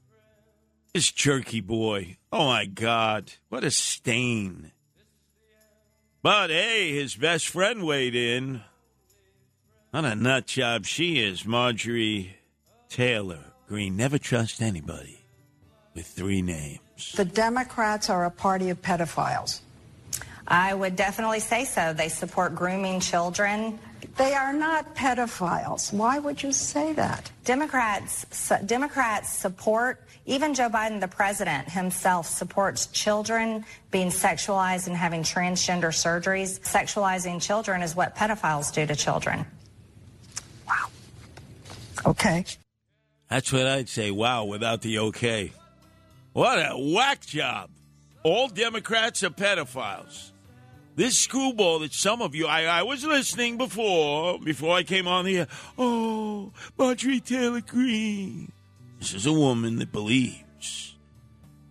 This 0.93 1.11
jerky 1.11 1.59
boy. 1.59 2.17
Oh 2.31 2.47
my 2.47 2.65
God. 2.65 3.33
What 3.49 3.63
a 3.63 3.71
stain. 3.71 4.71
But 6.21 6.49
hey, 6.51 6.93
his 6.93 7.15
best 7.15 7.49
friend 7.49 7.83
weighed 7.83 8.15
in. 8.15 8.61
What 9.93 10.05
a 10.05 10.15
nut 10.15 10.47
job 10.47 10.87
she 10.87 11.19
is, 11.19 11.45
Marjorie 11.45 12.35
Taylor 12.89 13.53
Greene. 13.67 13.95
Never 13.95 14.17
trust 14.17 14.59
anybody 14.59 15.23
with 15.93 16.07
three 16.07 16.41
names. 16.41 16.79
The 17.15 17.25
Democrats 17.25 18.09
are 18.09 18.25
a 18.25 18.31
party 18.31 18.71
of 18.71 18.81
pedophiles. 18.81 19.59
I 20.47 20.73
would 20.73 20.95
definitely 20.95 21.41
say 21.41 21.65
so. 21.65 21.93
They 21.93 22.09
support 22.09 22.55
grooming 22.55 23.01
children. 23.01 23.77
They 24.17 24.33
are 24.33 24.51
not 24.51 24.95
pedophiles. 24.95 25.93
Why 25.93 26.17
would 26.17 26.41
you 26.41 26.53
say 26.53 26.93
that? 26.93 27.31
Democrats 27.43 28.25
su- 28.31 28.65
Democrats 28.65 29.31
support 29.31 30.01
even 30.25 30.55
Joe 30.55 30.69
Biden 30.69 31.01
the 31.01 31.07
president 31.07 31.69
himself 31.69 32.27
supports 32.27 32.87
children 32.87 33.63
being 33.91 34.07
sexualized 34.07 34.87
and 34.87 34.97
having 34.97 35.21
transgender 35.21 35.93
surgeries. 35.93 36.59
Sexualizing 36.61 37.39
children 37.39 37.83
is 37.83 37.95
what 37.95 38.15
pedophiles 38.15 38.73
do 38.73 38.87
to 38.87 38.95
children. 38.95 39.45
Okay. 42.05 42.45
That's 43.29 43.51
what 43.51 43.65
I'd 43.65 43.89
say. 43.89 44.11
Wow, 44.11 44.45
without 44.45 44.81
the 44.81 44.99
okay. 44.99 45.51
What 46.33 46.59
a 46.59 46.75
whack 46.77 47.25
job. 47.25 47.69
All 48.23 48.47
Democrats 48.47 49.23
are 49.23 49.29
pedophiles. 49.29 50.31
This 50.95 51.19
screwball 51.19 51.79
that 51.79 51.93
some 51.93 52.21
of 52.21 52.35
you, 52.35 52.45
I, 52.45 52.65
I 52.65 52.83
was 52.83 53.03
listening 53.03 53.57
before, 53.57 54.39
before 54.39 54.75
I 54.75 54.83
came 54.83 55.07
on 55.07 55.25
here. 55.25 55.47
Oh, 55.77 56.51
Marjorie 56.77 57.19
Taylor 57.19 57.61
Greene. 57.61 58.51
This 58.99 59.13
is 59.13 59.25
a 59.25 59.33
woman 59.33 59.77
that 59.79 59.91
believes 59.91 60.95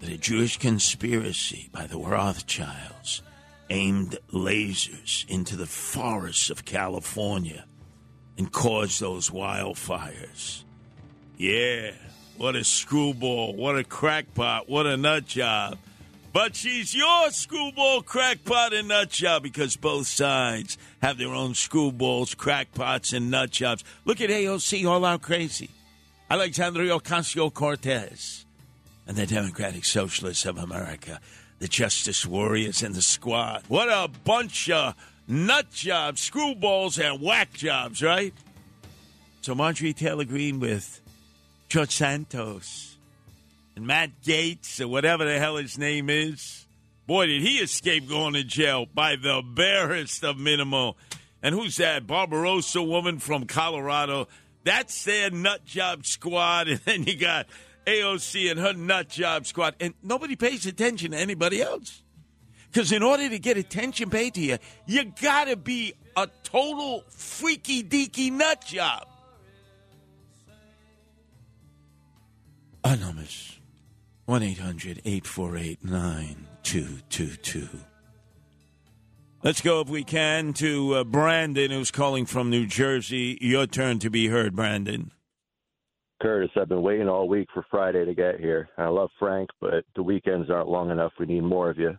that 0.01 0.11
a 0.11 0.19
Jewish 0.19 0.59
conspiracy 0.59 1.70
by 1.73 1.86
the 1.86 1.99
Rothschilds 1.99 3.23
aimed 3.70 4.19
lasers 4.33 5.28
into 5.28 5.57
the 5.57 5.67
forests 5.67 6.51
of 6.51 6.65
California 6.65 7.65
and 8.39 8.51
cause 8.51 8.99
those 8.99 9.31
wildfires. 9.31 10.62
Yeah, 11.36 11.93
what 12.36 12.57
a 12.57 12.65
screwball, 12.65 13.55
what 13.55 13.78
a 13.78 13.85
crackpot, 13.85 14.69
what 14.69 14.86
a 14.86 14.97
nut 14.97 15.27
job. 15.27 15.78
But 16.33 16.57
she's 16.57 16.94
your 16.94 17.31
screwball, 17.31 18.02
crackpot, 18.02 18.73
and 18.73 18.89
nut 18.89 19.11
job 19.11 19.43
because 19.43 19.77
both 19.77 20.07
sides 20.07 20.78
have 21.02 21.19
their 21.19 21.35
own 21.35 21.52
screwballs, 21.52 22.35
crackpots, 22.35 23.12
and 23.12 23.31
nut 23.31 23.51
jobs. 23.51 23.85
Look 24.07 24.20
at 24.23 24.31
AOC 24.31 24.89
all 24.89 25.05
out 25.05 25.20
crazy. 25.20 25.69
Alexandria 26.31 26.99
Ocasio 26.99 27.52
Cortez 27.52 28.47
and 29.07 29.17
the 29.17 29.27
Democratic 29.27 29.85
Socialists 29.85 30.47
of 30.47 30.57
America, 30.57 31.20
the 31.59 31.69
Justice 31.69 32.25
Warriors 32.25 32.83
and 32.83 32.94
the 32.94 33.02
Squad. 33.02 33.65
What 33.69 33.91
a 33.91 34.09
bunch 34.25 34.70
of 34.70 34.94
nut 35.28 35.70
jobs, 35.70 36.28
screwballs, 36.28 37.02
and 37.02 37.20
whack 37.20 37.52
jobs, 37.52 38.02
right? 38.02 38.34
So 39.42 39.55
Marjorie 39.55 39.92
Taylor 39.92 40.25
Greene 40.25 40.60
with 40.60 41.01
George 41.68 41.91
Santos 41.91 42.97
and 43.75 43.86
Matt 43.86 44.10
Gaetz 44.23 44.81
or 44.81 44.89
whatever 44.89 45.25
the 45.25 45.39
hell 45.39 45.57
his 45.57 45.78
name 45.78 46.10
is. 46.10 46.67
Boy, 47.07 47.26
did 47.26 47.42
he 47.42 47.59
escape 47.59 48.09
going 48.09 48.34
to 48.34 48.44
jail 48.44 48.86
by 48.86 49.17
the 49.17 49.42
barest 49.44 50.23
of 50.23 50.39
minimal. 50.39 50.97
And 51.42 51.55
who's 51.55 51.76
that? 51.76 52.07
Barbarossa 52.07 52.83
woman 52.83 53.18
from 53.18 53.47
Colorado. 53.47 54.28
That's 54.65 55.05
their 55.05 55.31
nut 55.31 55.65
job 55.65 56.07
squad. 56.07 56.68
And 56.70 56.81
then 56.81 57.02
you 57.05 57.17
got 57.17 57.47
AOC 57.86 58.51
and 58.51 58.60
her 58.60 58.73
nut 58.75 59.09
job 59.09 59.47
squad. 59.47 59.75
And 59.81 59.94
nobody 60.02 60.36
pays 60.36 60.67
attention 60.67 61.10
to 61.10 61.18
anybody 61.18 61.60
else. 61.60 62.02
Because 62.73 62.91
in 62.91 63.02
order 63.02 63.28
to 63.28 63.39
get 63.39 63.59
attention 63.59 64.09
paid 64.09 64.33
to 64.34 64.41
you, 64.41 64.57
you 64.86 65.12
got 65.20 65.49
to 65.49 65.57
be 65.57 65.92
a 66.17 66.26
total 66.42 67.05
freaky 67.10 67.83
deaky 67.83 68.33
nut 68.33 68.65
job. 68.65 69.07
Numbers 72.84 73.59
1 74.26 74.42
800 74.42 75.02
848 75.05 75.84
9222. 75.84 77.68
Let's 79.42 79.60
go, 79.60 79.81
if 79.81 79.89
we 79.89 80.05
can, 80.05 80.52
to 80.55 80.94
uh, 80.94 81.05
Brandon, 81.05 81.70
who's 81.73 81.91
calling 81.91 82.26
from 82.26 82.49
New 82.49 82.67
Jersey. 82.67 83.39
Your 83.41 83.67
turn 83.67 83.99
to 83.99 84.09
be 84.09 84.28
heard, 84.28 84.55
Brandon. 84.55 85.10
Curtis, 86.23 86.51
I've 86.57 86.68
been 86.68 86.83
waiting 86.83 87.09
all 87.09 87.28
week 87.28 87.49
for 87.52 87.67
Friday 87.70 88.05
to 88.05 88.15
get 88.15 88.39
here. 88.39 88.68
I 88.78 88.86
love 88.86 89.10
Frank, 89.18 89.51
but 89.60 89.84
the 89.97 90.02
weekends 90.02 90.49
aren't 90.49 90.68
long 90.68 90.91
enough. 90.91 91.12
We 91.18 91.26
need 91.26 91.42
more 91.42 91.68
of 91.68 91.78
you. 91.78 91.99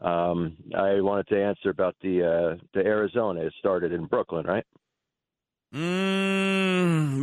Um, 0.00 0.56
I 0.76 1.00
wanted 1.00 1.28
to 1.28 1.42
answer 1.42 1.70
about 1.70 1.96
the 2.02 2.22
uh, 2.22 2.56
the 2.74 2.80
Arizona. 2.80 3.40
It 3.40 3.54
started 3.58 3.92
in 3.92 4.04
Brooklyn, 4.04 4.46
right? 4.46 4.64
Mm, 5.74 7.20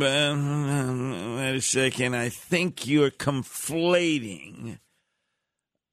wait 1.36 1.56
a 1.56 1.60
second. 1.60 2.14
I 2.14 2.28
think 2.28 2.86
you're 2.86 3.10
conflating 3.10 4.78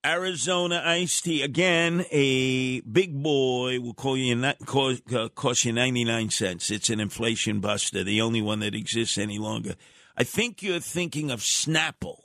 Arizona 0.05 0.81
iced 0.85 1.23
tea 1.23 1.41
again. 1.41 2.05
A 2.11 2.81
big 2.81 3.21
boy 3.23 3.79
will 3.79 3.93
call 3.93 4.17
you 4.17 4.35
not 4.35 4.59
cost, 4.65 5.01
uh, 5.13 5.29
cost 5.29 5.65
you 5.65 5.73
ninety 5.73 6.03
nine 6.03 6.29
cents. 6.29 6.69
It's 6.69 6.89
an 6.89 6.99
inflation 6.99 7.59
buster, 7.59 8.03
the 8.03 8.21
only 8.21 8.41
one 8.41 8.59
that 8.59 8.75
exists 8.75 9.17
any 9.17 9.39
longer. 9.39 9.75
I 10.17 10.23
think 10.23 10.61
you're 10.61 10.79
thinking 10.79 11.31
of 11.31 11.39
Snapple. 11.39 12.22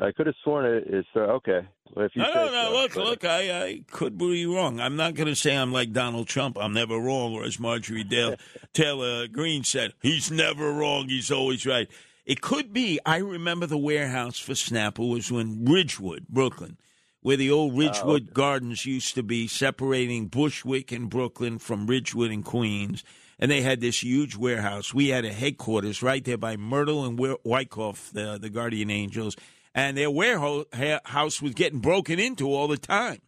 I 0.00 0.10
could 0.12 0.26
have 0.26 0.34
sworn 0.42 0.64
it 0.66 0.84
is 0.88 1.04
uh, 1.14 1.20
okay. 1.20 1.60
Well, 1.94 2.06
if 2.06 2.16
you 2.16 2.22
No, 2.22 2.32
no, 2.32 2.46
no. 2.46 2.64
so, 2.68 2.72
Look, 2.72 2.94
but- 2.94 3.04
look. 3.04 3.24
I, 3.24 3.64
I 3.64 3.80
could 3.90 4.16
be 4.16 4.46
wrong. 4.46 4.80
I'm 4.80 4.96
not 4.96 5.14
going 5.14 5.28
to 5.28 5.36
say 5.36 5.54
I'm 5.56 5.72
like 5.72 5.92
Donald 5.92 6.28
Trump. 6.28 6.56
I'm 6.58 6.72
never 6.72 6.98
wrong, 6.98 7.34
or 7.34 7.44
as 7.44 7.60
Marjorie 7.60 8.04
Dale, 8.04 8.36
Taylor 8.72 9.28
Greene 9.28 9.64
said, 9.64 9.92
he's 10.00 10.30
never 10.30 10.72
wrong. 10.72 11.08
He's 11.08 11.30
always 11.30 11.66
right. 11.66 11.90
It 12.24 12.40
could 12.40 12.72
be. 12.72 12.98
I 13.04 13.18
remember 13.18 13.66
the 13.66 13.76
warehouse 13.76 14.38
for 14.38 14.52
Snapple 14.52 15.10
was 15.12 15.30
in 15.30 15.64
Ridgewood, 15.66 16.26
Brooklyn, 16.28 16.78
where 17.20 17.36
the 17.36 17.50
old 17.50 17.76
Ridgewood 17.76 18.32
Gardens 18.32 18.86
used 18.86 19.14
to 19.16 19.22
be, 19.22 19.46
separating 19.46 20.28
Bushwick 20.28 20.92
and 20.92 21.10
Brooklyn 21.10 21.58
from 21.58 21.86
Ridgewood 21.86 22.30
and 22.30 22.44
Queens. 22.44 23.02
And 23.38 23.50
they 23.50 23.60
had 23.62 23.80
this 23.80 24.04
huge 24.04 24.36
warehouse. 24.36 24.94
We 24.94 25.08
had 25.08 25.24
a 25.24 25.32
headquarters 25.32 26.00
right 26.00 26.24
there 26.24 26.38
by 26.38 26.56
Myrtle 26.56 27.04
and 27.04 27.18
Wyckoff, 27.44 28.10
the, 28.12 28.38
the 28.38 28.50
Guardian 28.50 28.88
Angels. 28.88 29.34
And 29.74 29.96
their 29.96 30.10
warehouse 30.10 31.40
was 31.40 31.54
getting 31.54 31.78
broken 31.80 32.18
into 32.18 32.52
all 32.52 32.68
the 32.68 32.76
time. 32.76 33.20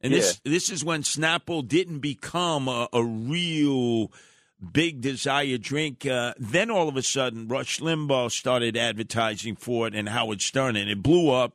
And 0.00 0.12
this 0.12 0.40
this 0.44 0.70
is 0.70 0.84
when 0.84 1.02
Snapple 1.02 1.66
didn't 1.66 2.00
become 2.00 2.68
a, 2.68 2.88
a 2.92 3.02
real 3.02 4.12
big 4.72 5.00
desired 5.00 5.62
drink. 5.62 6.04
Uh, 6.06 6.34
then 6.38 6.70
all 6.70 6.88
of 6.88 6.96
a 6.96 7.02
sudden, 7.02 7.48
Rush 7.48 7.80
Limbaugh 7.80 8.30
started 8.30 8.76
advertising 8.76 9.56
for 9.56 9.86
it, 9.86 9.94
and 9.94 10.08
Howard 10.10 10.42
Stern, 10.42 10.76
and 10.76 10.90
it 10.90 11.02
blew 11.02 11.30
up. 11.30 11.54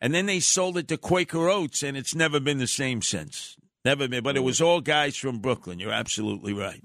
And 0.00 0.14
then 0.14 0.26
they 0.26 0.40
sold 0.40 0.76
it 0.76 0.88
to 0.88 0.96
Quaker 0.96 1.48
Oats, 1.48 1.82
and 1.82 1.96
it's 1.96 2.14
never 2.14 2.38
been 2.38 2.58
the 2.58 2.66
same 2.66 3.02
since. 3.02 3.56
Never 3.84 4.06
been. 4.08 4.22
But 4.22 4.36
it 4.36 4.40
was 4.40 4.60
all 4.60 4.80
guys 4.80 5.16
from 5.16 5.38
Brooklyn. 5.38 5.78
You're 5.78 5.92
absolutely 5.92 6.52
right. 6.52 6.82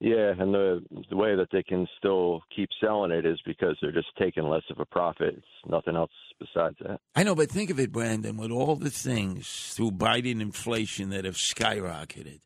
Yeah, 0.00 0.32
and 0.38 0.54
the 0.54 0.80
the 1.10 1.16
way 1.16 1.34
that 1.34 1.48
they 1.50 1.64
can 1.64 1.88
still 1.98 2.42
keep 2.54 2.68
selling 2.80 3.10
it 3.10 3.26
is 3.26 3.40
because 3.44 3.76
they're 3.82 3.90
just 3.90 4.16
taking 4.16 4.44
less 4.44 4.62
of 4.70 4.78
a 4.78 4.86
profit. 4.86 5.34
It's 5.36 5.70
nothing 5.70 5.96
else 5.96 6.12
besides 6.38 6.76
that. 6.80 7.00
I 7.16 7.24
know, 7.24 7.34
but 7.34 7.50
think 7.50 7.70
of 7.70 7.80
it, 7.80 7.90
Brandon, 7.90 8.36
with 8.36 8.52
all 8.52 8.76
the 8.76 8.90
things 8.90 9.72
through 9.74 9.92
Biden 9.92 10.40
inflation 10.40 11.10
that 11.10 11.24
have 11.24 11.34
skyrocketed. 11.34 12.40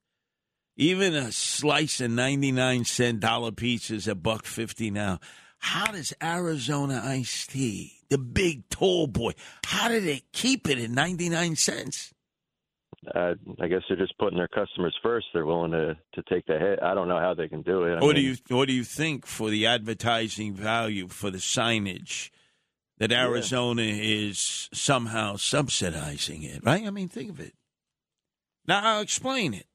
Even 0.77 1.15
a 1.15 1.31
slice 1.31 2.01
of 2.01 2.11
99 2.11 2.85
cent 2.85 3.21
dollar 3.21 3.53
pizza 3.53 3.95
is 3.95 4.09
a 4.09 4.15
buck 4.15 4.47
50 4.47 4.91
now. 4.91 5.19
How 5.59 5.93
does 5.93 6.15
Arizona 6.23 7.03
iced 7.05 7.51
tea, 7.51 7.93
the 8.09 8.17
big 8.17 8.69
tall 8.71 9.07
boy, 9.07 9.33
how 9.67 9.89
do 9.89 10.01
they 10.01 10.23
keep 10.33 10.69
it 10.69 10.79
at 10.79 10.91
99 10.91 11.57
cents? 11.57 12.15
Uh, 13.15 13.35
I 13.61 13.67
guess 13.67 13.83
they're 13.89 13.97
just 13.97 14.17
putting 14.19 14.39
their 14.39 14.49
customers 14.49 14.97
first. 15.03 15.27
They're 15.33 15.45
willing 15.45 15.73
to 15.73 15.97
to 16.15 16.23
take 16.29 16.47
the 16.47 16.59
hit. 16.59 16.81
I 16.83 16.95
don't 16.95 17.09
know 17.09 17.19
how 17.19 17.35
they 17.35 17.49
can 17.49 17.63
do 17.63 17.83
it. 17.85 17.97
I 17.97 18.01
What 18.01 18.15
do 18.15 18.23
you 18.23 18.37
what 18.49 18.69
do 18.69 18.75
you 18.75 18.85
think 18.85 19.27
for 19.27 19.51
the 19.51 19.67
advertising 19.67 20.55
value 20.55 21.09
for 21.09 21.31
the 21.31 21.39
signage 21.39 22.31
that 22.99 23.11
Arizona 23.11 23.83
is 23.83 24.69
somehow 24.73 25.35
subsidizing 25.37 26.45
it? 26.45 26.65
Right? 26.65 26.87
I 26.87 26.91
mean, 26.91 27.09
think 27.09 27.31
of 27.31 27.41
it. 27.41 27.55
Now 28.69 28.81
I'll 28.85 29.01
explain 29.01 29.53
it. 29.53 29.67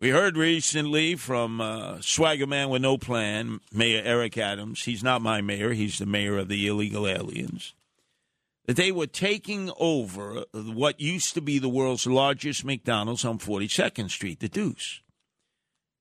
We 0.00 0.10
heard 0.10 0.36
recently 0.36 1.16
from 1.16 1.60
uh, 1.60 2.00
Swagger 2.00 2.46
Man 2.46 2.68
with 2.68 2.82
No 2.82 2.96
Plan, 2.96 3.58
Mayor 3.72 4.00
Eric 4.04 4.38
Adams. 4.38 4.84
He's 4.84 5.02
not 5.02 5.20
my 5.20 5.40
mayor; 5.40 5.72
he's 5.72 5.98
the 5.98 6.06
mayor 6.06 6.38
of 6.38 6.46
the 6.46 6.68
illegal 6.68 7.08
aliens. 7.08 7.74
That 8.68 8.76
they 8.76 8.92
were 8.92 9.06
taking 9.06 9.72
over 9.78 10.44
what 10.52 11.00
used 11.00 11.32
to 11.32 11.40
be 11.40 11.58
the 11.58 11.70
world's 11.70 12.06
largest 12.06 12.66
McDonald's 12.66 13.24
on 13.24 13.38
42nd 13.38 14.10
Street, 14.10 14.40
the 14.40 14.48
Deuce. 14.48 15.00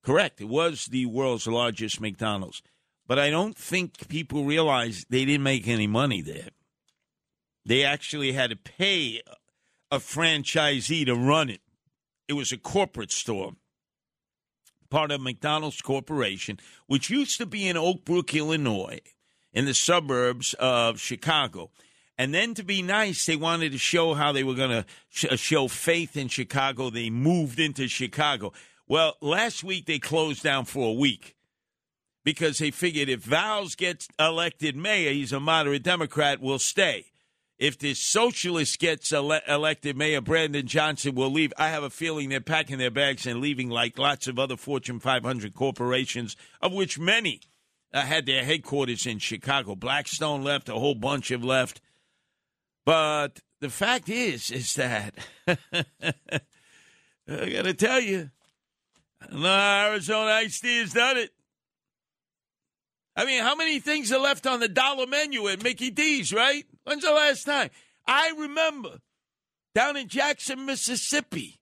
Correct. 0.03 0.41
It 0.41 0.49
was 0.49 0.87
the 0.87 1.05
world's 1.05 1.47
largest 1.47 2.01
McDonald's. 2.01 2.61
But 3.07 3.19
I 3.19 3.29
don't 3.29 3.57
think 3.57 4.09
people 4.09 4.43
realize 4.43 5.05
they 5.09 5.23
didn't 5.23 5.43
make 5.43 5.65
any 5.65 5.87
money 5.87 6.21
there. 6.21 6.49
They 7.65 7.85
actually 7.85 8.33
had 8.33 8.49
to 8.49 8.57
pay 8.57 9.21
a 9.89 9.99
franchisee 9.99 11.05
to 11.05 11.15
run 11.15 11.49
it. 11.49 11.61
It 12.27 12.33
was 12.33 12.51
a 12.51 12.57
corporate 12.57 13.13
store, 13.13 13.53
part 14.89 15.11
of 15.11 15.21
McDonald's 15.21 15.81
Corporation, 15.81 16.59
which 16.87 17.09
used 17.09 17.37
to 17.37 17.45
be 17.45 17.69
in 17.69 17.77
Oak 17.77 18.03
Brook, 18.03 18.35
Illinois, 18.35 18.99
in 19.53 19.63
the 19.63 19.73
suburbs 19.73 20.53
of 20.55 20.99
Chicago. 20.99 21.71
And 22.17 22.33
then 22.33 22.53
to 22.55 22.63
be 22.63 22.81
nice, 22.81 23.25
they 23.25 23.35
wanted 23.35 23.71
to 23.73 23.77
show 23.77 24.15
how 24.15 24.31
they 24.31 24.43
were 24.43 24.55
going 24.55 24.71
to 24.71 24.85
sh- 25.09 25.25
uh, 25.29 25.35
show 25.35 25.67
faith 25.67 26.17
in 26.17 26.27
Chicago. 26.29 26.89
They 26.89 27.09
moved 27.09 27.59
into 27.59 27.87
Chicago. 27.87 28.53
Well, 28.87 29.17
last 29.21 29.63
week 29.63 29.85
they 29.85 29.99
closed 29.99 30.41
down 30.43 30.65
for 30.65 30.89
a 30.89 30.93
week 30.93 31.35
because 32.23 32.57
they 32.57 32.71
figured 32.71 33.07
if 33.07 33.21
Vallas 33.21 33.75
gets 33.75 34.07
elected 34.19 34.75
mayor, 34.75 35.11
he's 35.11 35.31
a 35.31 35.39
moderate 35.39 35.83
Democrat, 35.83 36.41
will 36.41 36.59
stay. 36.59 37.05
If 37.59 37.79
this 37.79 37.99
socialist 37.99 38.79
gets 38.79 39.11
ele- 39.11 39.41
elected 39.47 39.97
mayor, 39.97 40.21
Brandon 40.21 40.67
Johnson 40.67 41.15
will 41.15 41.31
leave. 41.31 41.53
I 41.57 41.69
have 41.69 41.83
a 41.83 41.89
feeling 41.89 42.29
they're 42.29 42.39
packing 42.41 42.77
their 42.77 42.91
bags 42.91 43.25
and 43.25 43.41
leaving 43.41 43.69
like 43.69 43.97
lots 43.97 44.27
of 44.27 44.37
other 44.39 44.57
Fortune 44.57 44.99
500 44.99 45.53
corporations, 45.55 46.35
of 46.61 46.73
which 46.73 46.99
many 46.99 47.41
uh, 47.93 48.01
had 48.01 48.25
their 48.25 48.43
headquarters 48.43 49.05
in 49.05 49.19
Chicago. 49.19 49.75
Blackstone 49.75 50.43
left, 50.43 50.69
a 50.69 50.73
whole 50.73 50.95
bunch 50.95 51.29
have 51.29 51.43
left. 51.43 51.81
But 52.87 53.41
the 53.59 53.69
fact 53.69 54.07
is, 54.07 54.49
is 54.49 54.75
that 54.75 55.13
I 55.45 55.55
got 57.27 57.65
to 57.65 57.73
tell 57.73 57.99
you, 57.99 58.29
no, 59.29 59.49
Arizona 59.89 60.31
Iced 60.31 60.61
Tea 60.61 60.79
has 60.79 60.93
done 60.93 61.17
it. 61.17 61.31
I 63.13 63.25
mean, 63.25 63.43
how 63.43 63.55
many 63.55 63.81
things 63.81 64.09
are 64.13 64.21
left 64.21 64.47
on 64.47 64.61
the 64.61 64.69
dollar 64.69 65.05
menu 65.05 65.49
at 65.49 65.61
Mickey 65.61 65.89
D's, 65.89 66.31
right? 66.31 66.65
When's 66.85 67.03
the 67.03 67.11
last 67.11 67.43
time? 67.43 67.71
I 68.07 68.31
remember 68.37 68.99
down 69.75 69.97
in 69.97 70.07
Jackson, 70.07 70.65
Mississippi, 70.65 71.59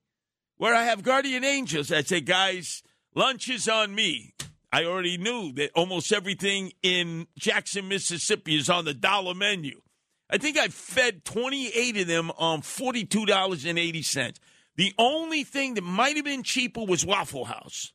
where 0.58 0.76
I 0.76 0.84
have 0.84 1.02
guardian 1.02 1.42
angels 1.42 1.90
I 1.90 2.02
say, 2.02 2.20
guys, 2.20 2.84
lunch 3.16 3.48
is 3.48 3.68
on 3.68 3.96
me. 3.96 4.32
I 4.70 4.84
already 4.84 5.18
knew 5.18 5.50
that 5.54 5.72
almost 5.74 6.12
everything 6.12 6.70
in 6.84 7.26
Jackson, 7.36 7.88
Mississippi 7.88 8.54
is 8.54 8.70
on 8.70 8.84
the 8.84 8.94
dollar 8.94 9.34
menu. 9.34 9.80
I 10.28 10.38
think 10.38 10.58
I 10.58 10.68
fed 10.68 11.24
28 11.24 11.98
of 11.98 12.06
them 12.06 12.30
on 12.36 12.62
$42.80. 12.62 14.38
The 14.76 14.92
only 14.98 15.44
thing 15.44 15.74
that 15.74 15.82
might 15.82 16.16
have 16.16 16.24
been 16.24 16.42
cheaper 16.42 16.84
was 16.84 17.06
Waffle 17.06 17.46
House. 17.46 17.92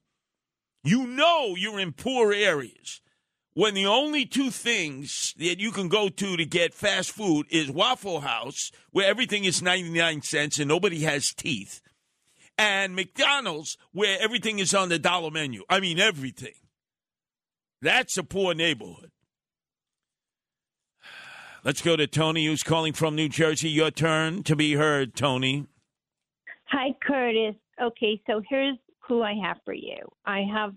You 0.84 1.06
know 1.06 1.56
you're 1.56 1.80
in 1.80 1.92
poor 1.92 2.34
areas 2.34 3.02
when 3.54 3.74
the 3.74 3.86
only 3.86 4.26
two 4.26 4.50
things 4.50 5.34
that 5.38 5.60
you 5.60 5.72
can 5.72 5.90
go 5.90 6.10
to 6.10 6.38
to 6.38 6.46
get 6.46 6.74
fast 6.74 7.12
food 7.12 7.46
is 7.50 7.70
Waffle 7.70 8.22
House, 8.22 8.72
where 8.92 9.08
everything 9.08 9.44
is 9.44 9.62
99 9.62 10.22
cents 10.22 10.58
and 10.58 10.70
nobody 10.70 11.02
has 11.02 11.34
teeth, 11.34 11.82
and 12.58 12.96
McDonald's, 12.96 13.78
where 13.92 14.18
everything 14.22 14.60
is 14.60 14.74
on 14.74 14.90
the 14.90 15.00
dollar 15.00 15.32
menu. 15.32 15.64
I 15.70 15.80
mean, 15.80 16.00
everything. 16.00 16.54
That's 17.82 18.18
a 18.18 18.24
poor 18.24 18.54
neighborhood. 18.54 19.11
Let's 21.64 21.82
go 21.82 21.96
to 21.96 22.08
Tony, 22.08 22.48
who's 22.48 22.64
calling 22.64 22.94
from 22.94 23.16
New 23.16 23.30
Jersey. 23.30 23.70
Your 23.70 23.92
turn 23.92 24.42
to 24.44 24.56
be 24.56 24.74
heard, 24.74 25.16
Tony. 25.16 25.68
Hi, 26.66 26.96
Curtis. 27.06 27.56
Okay, 27.80 28.20
so 28.26 28.42
here's 28.50 28.78
who 29.08 29.22
I 29.22 29.34
have 29.44 29.58
for 29.64 29.74
you. 29.74 29.98
I 30.26 30.42
have 30.52 30.74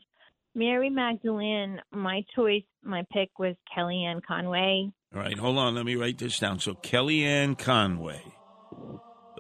Mary 0.55 0.91
Magdalene. 0.91 1.81
My 1.91 2.23
choice, 2.35 2.65
my 2.83 3.03
pick 3.13 3.31
was 3.39 3.55
Kellyanne 3.75 4.21
Conway. 4.27 4.91
All 5.15 5.21
right, 5.21 5.39
hold 5.39 5.57
on. 5.57 5.75
Let 5.75 5.87
me 5.87 5.97
write 5.97 6.19
this 6.19 6.39
down. 6.39 6.59
So 6.59 6.75
Kellyanne 6.75 7.57
Conway. 7.57 8.21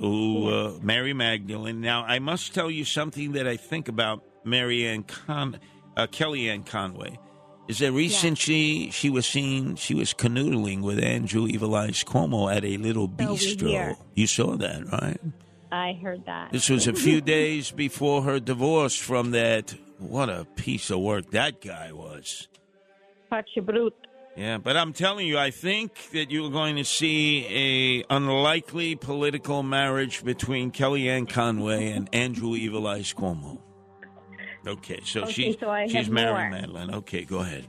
Ooh, 0.02 0.48
uh, 0.48 0.78
Mary 0.81 1.12
Magdalene. 1.12 1.81
Now, 1.81 2.05
I 2.05 2.20
must 2.20 2.55
tell 2.55 2.70
you 2.70 2.84
something 2.84 3.32
that 3.32 3.47
I 3.47 3.56
think 3.58 3.89
about 3.89 4.24
Mary 4.44 4.86
Ann 4.86 5.02
Con- 5.02 5.60
uh, 5.97 6.06
Kellyanne 6.06 6.64
Conway. 6.64 7.18
Is 7.67 7.78
that 7.78 7.93
recently 7.93 8.91
she 8.91 9.09
was 9.09 9.26
seen, 9.26 9.76
she 9.76 9.94
was 9.94 10.12
canoodling 10.12 10.83
with 10.83 11.02
Andrew 11.02 11.47
Evil 11.47 11.75
Eyes 11.75 12.05
Cuomo 12.05 12.55
at 12.55 12.65
a 12.65 12.76
little 12.76 13.09
bistro. 13.09 13.97
You 14.15 14.26
saw 14.26 14.57
that, 14.57 14.91
right? 14.93 15.20
I 15.73 15.99
heard 16.01 16.26
that. 16.26 16.52
This 16.52 16.68
was 16.68 16.86
a 16.86 16.93
few 16.93 17.20
days 17.36 17.70
before 17.70 18.23
her 18.23 18.39
divorce 18.39 18.97
from 18.97 19.31
that. 19.31 19.75
What 19.99 20.28
a 20.28 20.44
piece 20.57 20.91
of 20.91 21.01
work 21.01 21.31
that 21.31 21.62
guy 21.62 21.93
was. 21.93 22.49
Yeah, 24.36 24.59
but 24.59 24.76
I'm 24.76 24.93
telling 24.93 25.26
you, 25.26 25.39
I 25.39 25.51
think 25.51 26.10
that 26.10 26.31
you're 26.31 26.51
going 26.51 26.76
to 26.76 26.84
see 26.84 28.05
a 28.10 28.15
unlikely 28.15 28.97
political 28.97 29.62
marriage 29.62 30.25
between 30.25 30.73
Kellyanne 30.73 31.28
Conway 31.28 31.93
and 31.93 32.09
Andrew 32.12 32.57
Evil 32.57 32.86
Eyes 32.86 33.15
Cuomo. 33.15 33.60
Okay, 34.67 35.01
so 35.05 35.23
Okay, 35.23 35.33
she's 35.33 35.57
so 35.60 35.68
I 35.70 35.86
she's 35.86 36.09
Mary 36.09 36.31
more. 36.33 36.51
Madeline. 36.51 36.94
Okay, 36.94 37.25
go 37.25 37.39
ahead. 37.41 37.68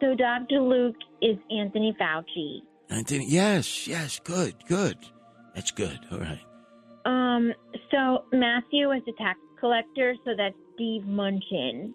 So 0.00 0.14
Dr. 0.14 0.60
Luke 0.60 0.96
is 1.22 1.36
Anthony 1.50 1.94
Fauci. 2.00 2.60
Anthony, 2.90 3.26
yes, 3.28 3.86
yes, 3.86 4.20
good, 4.24 4.54
good. 4.66 4.98
That's 5.54 5.70
good. 5.70 5.98
All 6.10 6.18
right. 6.18 6.40
Um, 7.06 7.52
so 7.90 8.24
Matthew 8.32 8.90
is 8.92 9.02
a 9.08 9.12
tax 9.22 9.38
collector, 9.60 10.14
so 10.24 10.32
that's 10.36 10.54
Steve 10.74 11.02
Munchin. 11.02 11.92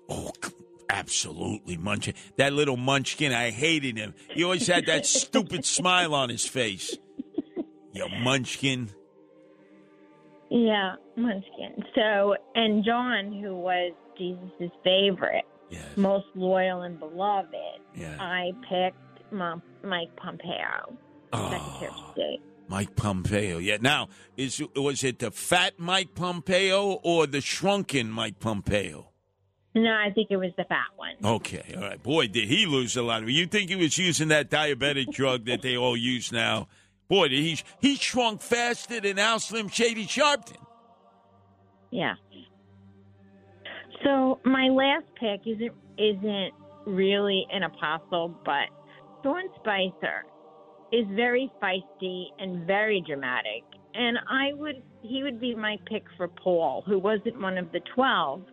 Absolutely, 0.90 1.78
Munchkin. 1.78 2.16
That 2.38 2.53
little 2.53 2.78
Munchkin, 2.78 3.32
I 3.32 3.52
hated 3.52 3.98
him. 3.98 4.16
He 4.32 4.44
always 4.44 4.66
had 4.66 4.86
that 4.88 5.06
stupid 5.06 5.66
smile 5.66 6.16
on 6.16 6.30
his 6.30 6.48
face. 6.48 6.98
You 7.94 8.08
Munchkin. 8.22 8.90
Yeah, 10.50 10.95
Munchkin. 11.16 11.84
So, 11.95 12.36
and 12.56 12.84
John, 12.84 13.32
who 13.32 13.56
was 13.56 13.94
Jesus' 14.18 14.72
favorite, 14.84 15.45
yes. 15.69 15.84
most 15.95 16.26
loyal 16.36 16.82
and 16.82 17.00
beloved, 17.00 17.53
Yeah. 17.95 18.18
I 18.19 18.52
picked 18.68 19.32
Mom, 19.32 19.61
Mike 19.84 20.16
Pompeo, 20.16 20.98
Secretary 21.34 21.88
of 21.88 21.94
ah, 21.94 22.11
State. 22.14 22.42
Mike 22.68 22.95
Pompeo. 22.95 23.58
Yeah. 23.58 23.78
Now, 23.82 24.10
is 24.38 24.61
was 24.76 25.03
it 25.03 25.19
the 25.19 25.32
fat 25.32 25.74
Mike 25.78 26.16
Pompeo 26.16 27.00
or 27.03 27.28
the 27.28 27.42
shrunken 27.42 28.10
Mike 28.10 28.40
Pompeo? 28.40 29.10
No, 29.76 29.92
I 29.92 30.11
think 30.14 30.30
it 30.32 30.38
was 30.38 30.52
the 30.58 30.64
fat 30.64 30.88
one. 30.95 31.16
Okay. 31.24 31.76
All 31.76 31.84
right. 31.84 32.02
Boy, 32.02 32.28
did 32.28 32.48
he 32.48 32.66
lose 32.66 32.98
a 32.98 33.03
lot 33.03 33.22
of. 33.24 33.30
You 33.30 33.45
think 33.45 33.69
he 33.69 33.76
was 33.76 33.98
using 33.98 34.30
that 34.30 34.50
diabetic 34.50 35.11
drug 35.11 35.45
that 35.45 35.61
they 35.61 35.78
all 35.78 35.95
use 35.95 36.32
now? 36.32 36.68
Boy, 37.09 37.27
did 37.27 37.39
he 37.39 37.59
he 37.81 37.95
shrunk 37.95 38.41
faster 38.41 39.01
than 39.01 39.17
Al 39.17 39.39
Slim 39.39 39.67
Shady 39.67 40.05
Sharpton. 40.05 40.57
Yeah. 41.91 42.13
So 44.03 44.39
my 44.45 44.67
last 44.69 45.05
pick 45.19 45.41
isn't 45.45 45.73
isn't 45.97 46.53
really 46.85 47.45
an 47.51 47.63
apostle, 47.63 48.39
but 48.45 48.69
Sean 49.23 49.49
Spicer 49.55 50.25
is 50.91 51.05
very 51.15 51.51
feisty 51.61 52.25
and 52.38 52.65
very 52.65 53.03
dramatic, 53.05 53.63
and 53.95 54.17
I 54.29 54.53
would 54.53 54.81
he 55.01 55.23
would 55.23 55.39
be 55.41 55.55
my 55.55 55.77
pick 55.88 56.03
for 56.15 56.27
Paul, 56.27 56.83
who 56.85 56.99
wasn't 56.99 57.41
one 57.41 57.57
of 57.57 57.71
the 57.71 57.81
twelve, 57.95 58.43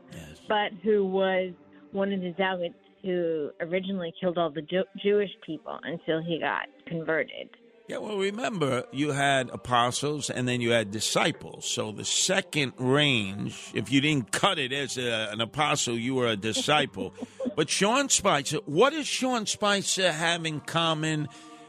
but 0.48 0.72
who 0.82 1.04
was 1.04 1.52
one 1.92 2.12
of 2.12 2.20
the 2.20 2.34
zealots 2.36 2.74
who 3.02 3.50
originally 3.60 4.12
killed 4.20 4.38
all 4.38 4.50
the 4.50 4.62
Jew- 4.62 4.84
Jewish 5.02 5.30
people 5.44 5.78
until 5.84 6.22
he 6.22 6.40
got 6.40 6.66
converted. 6.86 7.48
Yeah, 7.88 7.98
well, 7.98 8.18
remember, 8.18 8.84
you 8.90 9.12
had 9.12 9.48
apostles 9.50 10.28
and 10.28 10.48
then 10.48 10.60
you 10.60 10.70
had 10.72 10.90
disciples. 10.90 11.66
So 11.66 11.92
the 11.92 12.04
second 12.04 12.72
range, 12.78 13.70
if 13.74 13.92
you 13.92 14.00
didn't 14.00 14.32
cut 14.32 14.58
it 14.58 14.72
as 14.72 14.98
a, 14.98 15.28
an 15.30 15.40
apostle, 15.40 15.96
you 15.96 16.16
were 16.16 16.26
a 16.26 16.36
disciple. 16.36 17.14
but 17.56 17.70
Sean 17.70 18.08
Spicer, 18.08 18.58
what 18.66 18.90
does 18.90 19.06
Sean 19.06 19.46
Spicer 19.46 20.10
have 20.10 20.44
in 20.44 20.58
common 20.58 21.28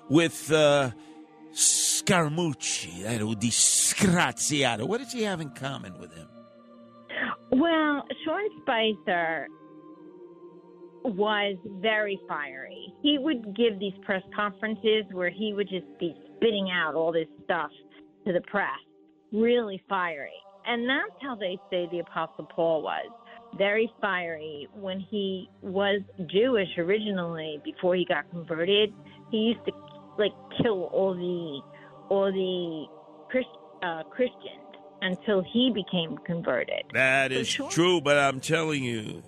with 0.09 0.51
uh, 0.51 0.89
Scaramucci, 1.53 3.03
that 3.03 3.21
old 3.21 3.39
disgraziato? 3.39 4.87
What 4.87 5.01
does 5.01 5.13
he 5.13 5.21
have 5.21 5.39
in 5.39 5.51
common 5.51 5.99
with 5.99 6.15
him? 6.15 6.27
Well, 7.51 8.03
Sean 8.25 8.61
Spicer 8.61 9.47
was 11.07 11.57
very 11.81 12.19
fiery. 12.27 12.93
He 13.01 13.17
would 13.17 13.55
give 13.55 13.79
these 13.79 13.93
press 14.05 14.23
conferences 14.35 15.05
where 15.11 15.29
he 15.29 15.53
would 15.53 15.69
just 15.69 15.87
be 15.99 16.15
spitting 16.35 16.69
out 16.71 16.95
all 16.95 17.11
this 17.11 17.27
stuff 17.43 17.71
to 18.25 18.33
the 18.33 18.41
press, 18.41 18.79
really 19.31 19.81
fiery. 19.87 20.31
And 20.65 20.87
that's 20.87 21.21
how 21.21 21.35
they 21.35 21.57
say 21.69 21.87
the 21.91 21.99
Apostle 21.99 22.45
Paul 22.53 22.83
was 22.83 23.09
very 23.57 23.91
fiery 24.01 24.67
when 24.73 24.99
he 24.99 25.49
was 25.61 26.01
Jewish 26.29 26.67
originally 26.77 27.61
before 27.63 27.95
he 27.95 28.05
got 28.05 28.29
converted. 28.29 28.93
He 29.31 29.37
used 29.37 29.65
to 29.65 29.71
like 30.17 30.33
kill 30.61 30.83
all 30.85 31.13
the 31.13 31.61
all 32.13 32.31
the 32.31 32.85
Christ, 33.29 33.47
uh, 33.83 34.03
Christians 34.09 34.67
until 35.01 35.43
he 35.53 35.71
became 35.73 36.17
converted. 36.25 36.83
That 36.93 37.31
is 37.31 37.49
true, 37.69 38.01
but 38.01 38.17
I'm 38.17 38.39
telling 38.39 38.83
you, 38.83 39.23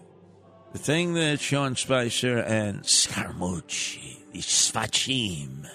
the 0.72 0.80
thing 0.80 1.14
that 1.16 1.40
Sean 1.40 1.76
Spicer 1.76 2.40
and 2.40 2.84
Scaramucci, 2.84 4.32
the 4.32 4.40
Sfachim, 4.40 5.70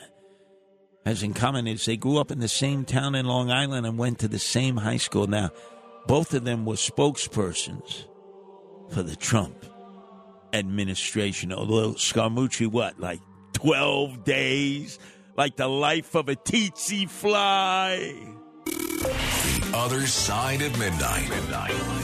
has 1.05 1.23
in 1.23 1.35
common 1.35 1.67
is 1.67 1.85
they 1.85 1.97
grew 1.97 2.19
up 2.19 2.31
in 2.31 2.41
the 2.41 2.49
same 2.49 2.85
town 2.85 3.15
in 3.15 3.27
Long 3.27 3.51
Island 3.51 3.87
and 3.87 3.99
went 3.99 4.19
to 4.21 4.29
the 4.29 4.39
same 4.39 4.79
high 4.79 4.97
school. 4.97 5.27
Now, 5.27 5.51
both 6.07 6.33
of 6.35 6.45
them 6.45 6.65
were 6.65 6.75
spokespersons 6.75 8.05
for 8.91 9.03
the 9.03 9.17
Trump 9.17 9.67
administration. 10.53 11.53
Although 11.53 11.93
Scaramucci, 11.93 12.67
what, 12.67 12.99
like 12.99 13.21
12 13.53 14.25
days 14.25 14.99
like 15.37 15.57
the 15.57 15.69
life 15.69 16.15
of 16.15 16.29
a 16.29 16.37
tsetse 16.37 17.09
fly. 17.09 18.15
The 18.65 19.73
other 19.75 20.07
side 20.07 20.63
of 20.63 20.79
midnight. 20.79 21.29
midnight. 21.29 22.04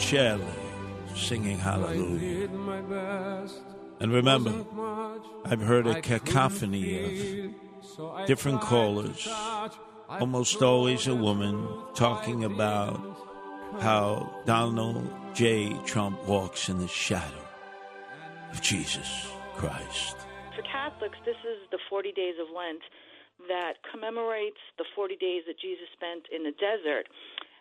Bocelli 0.00 0.40
singing 1.14 1.58
Hallelujah. 1.58 2.48
And 4.00 4.10
remember, 4.10 4.64
I've 5.44 5.60
heard 5.60 5.86
a 5.86 6.00
cacophony 6.00 7.52
of 8.16 8.26
different 8.26 8.62
callers, 8.62 9.28
almost 10.08 10.62
always 10.62 11.06
a 11.06 11.14
woman, 11.14 11.68
talking 11.94 12.44
about 12.44 12.98
how 13.80 14.34
Donald 14.46 15.06
J. 15.34 15.76
Trump 15.84 16.26
walks 16.26 16.70
in 16.70 16.78
the 16.78 16.88
shadow 16.88 17.44
of 18.52 18.62
Jesus 18.62 19.28
Christ. 19.54 20.16
For 20.56 20.62
Catholics, 20.62 21.18
this 21.26 21.36
is 21.44 21.68
the 21.70 21.78
40 21.90 22.12
days 22.12 22.34
of 22.40 22.48
Lent 22.56 22.80
that 23.48 23.74
commemorates 23.92 24.60
the 24.78 24.84
40 24.96 25.16
days 25.16 25.42
that 25.46 25.60
Jesus 25.60 25.88
spent 25.92 26.24
in 26.32 26.42
the 26.44 26.52
desert. 26.52 27.06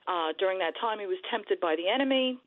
Uh, 0.08 0.34
during 0.40 0.60
that 0.60 0.74
time, 0.82 1.00
he 1.00 1.06
was 1.06 1.18
tempted 1.30 1.60
by 1.60 1.76
the 1.76 1.88
enemy, 1.88 2.40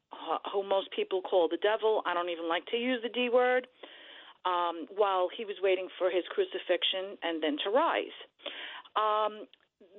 who 0.53 0.63
most 0.63 0.89
people 0.95 1.23
call 1.23 1.49
the 1.49 1.59
devil. 1.63 2.03
I 2.07 2.15
don't 2.15 2.31
even 2.31 2.49
like 2.49 2.67
to 2.67 2.77
use 2.77 3.01
the 3.03 3.09
D 3.09 3.29
word. 3.33 3.67
Um, 4.45 4.89
while 4.97 5.29
he 5.31 5.45
was 5.45 5.55
waiting 5.63 5.87
for 5.99 6.11
his 6.11 6.25
crucifixion 6.35 7.17
and 7.23 7.41
then 7.41 7.57
to 7.63 7.71
rise. 7.71 8.17
Um, 8.99 9.47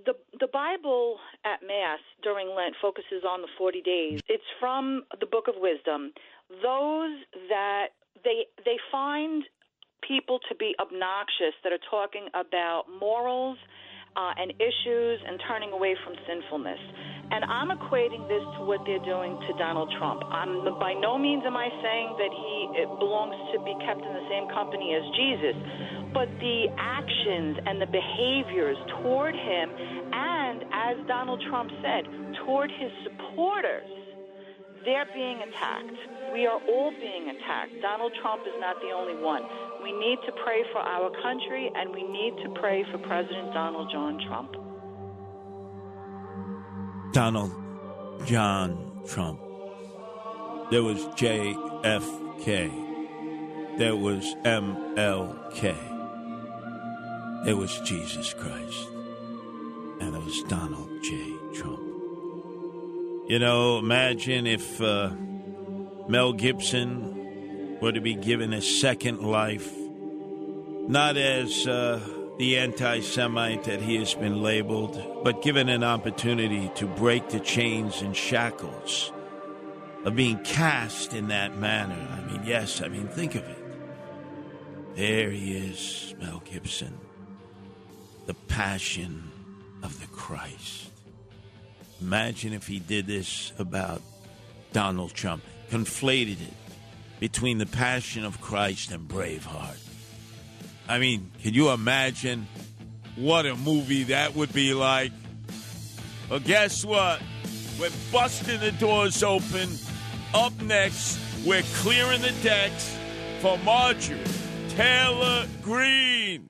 the 0.05 0.13
the 0.39 0.47
Bible 0.51 1.17
at 1.45 1.65
Mass 1.65 1.99
during 2.23 2.49
Lent 2.53 2.75
focuses 2.81 3.23
on 3.27 3.41
the 3.41 3.47
40 3.57 3.81
days. 3.81 4.19
It's 4.27 4.43
from 4.59 5.03
the 5.19 5.25
Book 5.25 5.47
of 5.47 5.55
Wisdom. 5.57 6.11
Those 6.61 7.23
that 7.49 7.95
they 8.23 8.45
they 8.65 8.77
find 8.91 9.43
people 10.05 10.39
to 10.49 10.55
be 10.55 10.75
obnoxious 10.79 11.55
that 11.63 11.71
are 11.71 11.85
talking 11.89 12.27
about 12.33 12.83
morals 12.99 13.57
uh, 14.15 14.33
and 14.37 14.53
issues 14.61 15.19
and 15.25 15.41
turning 15.47 15.71
away 15.71 15.95
from 16.03 16.13
sinfulness. 16.27 16.79
And 17.31 17.45
I'm 17.45 17.73
equating 17.73 18.27
this 18.27 18.43
to 18.57 18.65
what 18.65 18.81
they're 18.85 19.03
doing 19.03 19.39
to 19.47 19.51
Donald 19.57 19.91
Trump. 19.97 20.21
I'm 20.29 20.63
by 20.77 20.93
no 20.93 21.17
means 21.17 21.43
am 21.45 21.57
I 21.57 21.69
saying 21.81 22.09
that 22.21 22.29
he 22.29 22.85
belongs 22.99 23.35
to 23.53 23.63
be 23.65 23.73
kept 23.85 24.01
in 24.01 24.13
the 24.13 24.27
same 24.29 24.45
company 24.53 24.93
as 24.93 25.03
Jesus, 25.17 25.55
but 26.13 26.29
the 26.37 26.69
actions 26.77 27.57
and 27.65 27.81
the 27.81 27.89
behaviors 27.89 28.77
toward 29.01 29.33
him, 29.33 29.67
and 30.13 30.63
as 30.71 30.95
Donald 31.07 31.41
Trump 31.49 31.71
said, 31.81 32.05
toward 32.45 32.69
his 32.69 32.91
supporters, 33.01 33.89
they're 34.85 35.07
being 35.15 35.39
attacked. 35.41 35.95
We 36.33 36.45
are 36.45 36.59
all 36.59 36.91
being 36.91 37.29
attacked. 37.29 37.71
Donald 37.81 38.11
Trump 38.21 38.43
is 38.43 38.53
not 38.59 38.75
the 38.81 38.91
only 38.91 39.15
one. 39.15 39.43
We 39.83 39.91
need 39.91 40.19
to 40.25 40.31
pray 40.43 40.63
for 40.71 40.79
our 40.79 41.11
country, 41.21 41.69
and 41.75 41.93
we 41.93 42.03
need 42.03 42.37
to 42.43 42.49
pray 42.57 42.85
for 42.89 42.97
President 42.99 43.53
Donald 43.53 43.91
John 43.91 44.17
Trump. 44.25 44.55
Donald 47.11 47.51
John 48.25 49.01
Trump. 49.05 49.41
There 50.71 50.83
was 50.83 51.05
JFK. 51.17 52.71
There 53.77 53.95
was 53.97 54.23
MLK. 54.45 55.75
There 57.43 57.57
was 57.57 57.77
Jesus 57.81 58.33
Christ. 58.33 58.87
And 59.99 60.13
there 60.13 60.21
was 60.21 60.43
Donald 60.43 60.89
J. 61.03 61.33
Trump. 61.53 61.81
You 63.27 63.39
know, 63.39 63.79
imagine 63.79 64.47
if 64.47 64.81
uh, 64.81 65.11
Mel 66.07 66.31
Gibson 66.31 67.22
were 67.83 67.91
to 67.91 67.99
be 67.99 68.15
given 68.15 68.53
a 68.53 68.61
second 68.61 69.21
life, 69.21 69.69
not 70.87 71.17
as. 71.17 71.67
Uh, 71.67 71.99
the 72.39 72.57
anti 72.57 72.99
Semite 73.01 73.65
that 73.65 73.79
he 73.79 73.95
has 73.97 74.15
been 74.15 74.41
labeled, 74.41 75.23
but 75.23 75.43
given 75.43 75.69
an 75.69 75.83
opportunity 75.83 76.71
to 76.75 76.87
break 76.87 77.29
the 77.29 77.39
chains 77.39 78.01
and 78.01 78.17
shackles 78.17 79.11
of 80.03 80.15
being 80.15 80.39
cast 80.43 81.13
in 81.13 81.27
that 81.27 81.57
manner. 81.57 82.07
I 82.11 82.31
mean, 82.31 82.41
yes, 82.43 82.81
I 82.81 82.87
mean, 82.87 83.07
think 83.07 83.35
of 83.35 83.43
it. 83.43 83.63
There 84.95 85.29
he 85.29 85.55
is, 85.55 86.15
Mel 86.19 86.41
Gibson, 86.43 86.97
the 88.25 88.33
passion 88.33 89.31
of 89.83 89.99
the 90.01 90.07
Christ. 90.07 90.89
Imagine 92.01 92.53
if 92.53 92.65
he 92.65 92.79
did 92.79 93.05
this 93.05 93.53
about 93.59 94.01
Donald 94.71 95.13
Trump, 95.13 95.43
conflated 95.69 96.41
it 96.41 96.62
between 97.23 97.57
the 97.57 97.65
passion 97.65 98.25
of 98.25 98.41
Christ 98.41 98.91
and 98.91 99.07
Braveheart. 99.07 99.77
I 100.89 100.99
mean, 100.99 101.31
can 101.41 101.53
you 101.53 101.69
imagine 101.69 102.45
what 103.15 103.45
a 103.45 103.55
movie 103.55 104.03
that 104.03 104.35
would 104.35 104.51
be 104.51 104.73
like? 104.73 105.13
Well, 106.29 106.41
guess 106.41 106.83
what? 106.83 107.21
We're 107.79 107.91
busting 108.11 108.59
the 108.59 108.73
doors 108.73 109.23
open. 109.23 109.69
Up 110.33 110.51
next, 110.63 111.17
we're 111.45 111.63
clearing 111.75 112.21
the 112.21 112.33
decks 112.43 112.93
for 113.39 113.57
Marjorie 113.59 114.19
Taylor 114.67 115.47
Greene. 115.61 116.49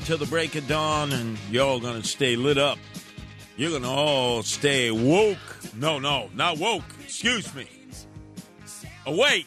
Until 0.00 0.16
the 0.16 0.26
break 0.26 0.54
of 0.54 0.66
dawn, 0.66 1.12
and 1.12 1.36
you're 1.50 1.66
all 1.66 1.78
going 1.78 2.00
to 2.00 2.08
stay 2.08 2.34
lit 2.34 2.56
up. 2.56 2.78
You're 3.58 3.78
to 3.78 3.86
all 3.86 4.42
stay 4.42 4.90
woke. 4.90 5.36
No, 5.76 5.98
no, 5.98 6.30
not 6.34 6.56
woke. 6.58 6.84
Excuse 7.04 7.54
me. 7.54 7.66
Awake. 9.04 9.46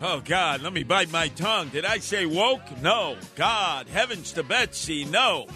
Oh, 0.00 0.22
God, 0.24 0.62
let 0.62 0.72
me 0.72 0.82
bite 0.82 1.12
my 1.12 1.28
tongue. 1.28 1.68
Did 1.68 1.84
I 1.84 1.98
say 1.98 2.24
woke? 2.24 2.62
No. 2.80 3.18
God, 3.36 3.86
heavens 3.86 4.32
to 4.32 4.42
Betsy, 4.42 5.04
no. 5.04 5.46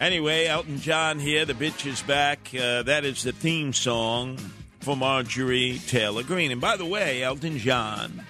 Anyway, 0.00 0.46
Elton 0.46 0.78
John 0.78 1.18
here. 1.18 1.44
The 1.44 1.54
bitch 1.54 1.84
is 1.84 2.00
back. 2.02 2.48
Uh, 2.54 2.84
that 2.84 3.04
is 3.04 3.24
the 3.24 3.32
theme 3.32 3.72
song 3.72 4.38
for 4.78 4.96
Marjorie 4.96 5.80
Taylor 5.88 6.22
Greene. 6.22 6.52
And 6.52 6.60
by 6.60 6.76
the 6.76 6.86
way, 6.86 7.24
Elton 7.24 7.58
John, 7.58 8.24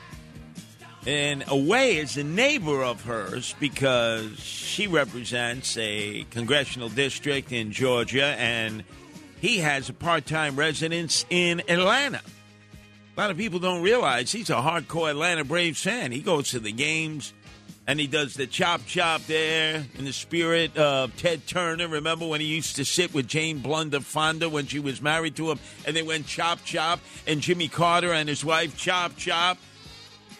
in 1.06 1.44
a 1.46 1.56
way, 1.56 1.98
is 1.98 2.16
a 2.16 2.24
neighbor 2.24 2.82
of 2.82 3.04
hers 3.04 3.54
because 3.60 4.38
she 4.40 4.88
represents 4.88 5.76
a 5.76 6.26
congressional 6.30 6.88
district 6.88 7.52
in 7.52 7.70
Georgia 7.70 8.34
and 8.38 8.82
he 9.40 9.58
has 9.58 9.88
a 9.88 9.92
part 9.92 10.26
time 10.26 10.56
residence 10.56 11.24
in 11.30 11.60
Atlanta. 11.68 12.20
A 13.16 13.20
lot 13.20 13.30
of 13.30 13.36
people 13.36 13.60
don't 13.60 13.82
realize 13.82 14.32
he's 14.32 14.50
a 14.50 14.56
hardcore 14.56 15.08
Atlanta 15.08 15.44
Braves 15.44 15.80
fan. 15.80 16.10
He 16.10 16.20
goes 16.20 16.50
to 16.50 16.58
the 16.58 16.72
games 16.72 17.32
and 17.86 18.00
he 18.00 18.08
does 18.08 18.34
the 18.34 18.48
chop 18.48 18.84
chop 18.86 19.22
there 19.26 19.84
in 19.96 20.04
the 20.04 20.12
spirit 20.12 20.76
of 20.76 21.16
Ted 21.16 21.46
Turner. 21.46 21.86
Remember 21.86 22.26
when 22.26 22.40
he 22.40 22.48
used 22.48 22.76
to 22.76 22.84
sit 22.84 23.14
with 23.14 23.28
Jane 23.28 23.60
Blunder 23.60 24.00
Fonda 24.00 24.48
when 24.48 24.66
she 24.66 24.80
was 24.80 25.00
married 25.00 25.36
to 25.36 25.52
him, 25.52 25.60
and 25.86 25.94
they 25.94 26.02
went 26.02 26.26
chop 26.26 26.64
chop, 26.64 26.98
and 27.28 27.40
Jimmy 27.40 27.68
Carter 27.68 28.12
and 28.12 28.28
his 28.28 28.44
wife 28.44 28.76
chop 28.76 29.16
chop. 29.16 29.58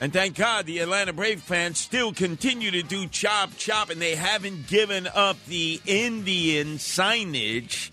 And 0.01 0.13
thank 0.13 0.37
God 0.37 0.67
the 0.67 0.81
Atlanta 0.81 1.13
Brave 1.13 1.41
fans 1.41 1.79
still 1.79 2.13
continue 2.13 2.71
to 2.71 2.83
do 2.83 3.07
chop 3.07 3.57
chop, 3.57 3.91
and 3.91 4.01
they 4.01 4.15
haven't 4.15 4.67
given 4.67 5.09
up 5.15 5.37
the 5.47 5.81
Indian 5.87 6.77
signage 6.77 7.91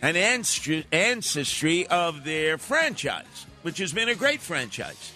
and 0.00 0.16
ancestry 0.16 1.86
of 1.88 2.24
their 2.24 2.56
franchise, 2.56 3.46
which 3.62 3.78
has 3.78 3.92
been 3.92 4.08
a 4.08 4.14
great 4.14 4.40
franchise. 4.40 5.12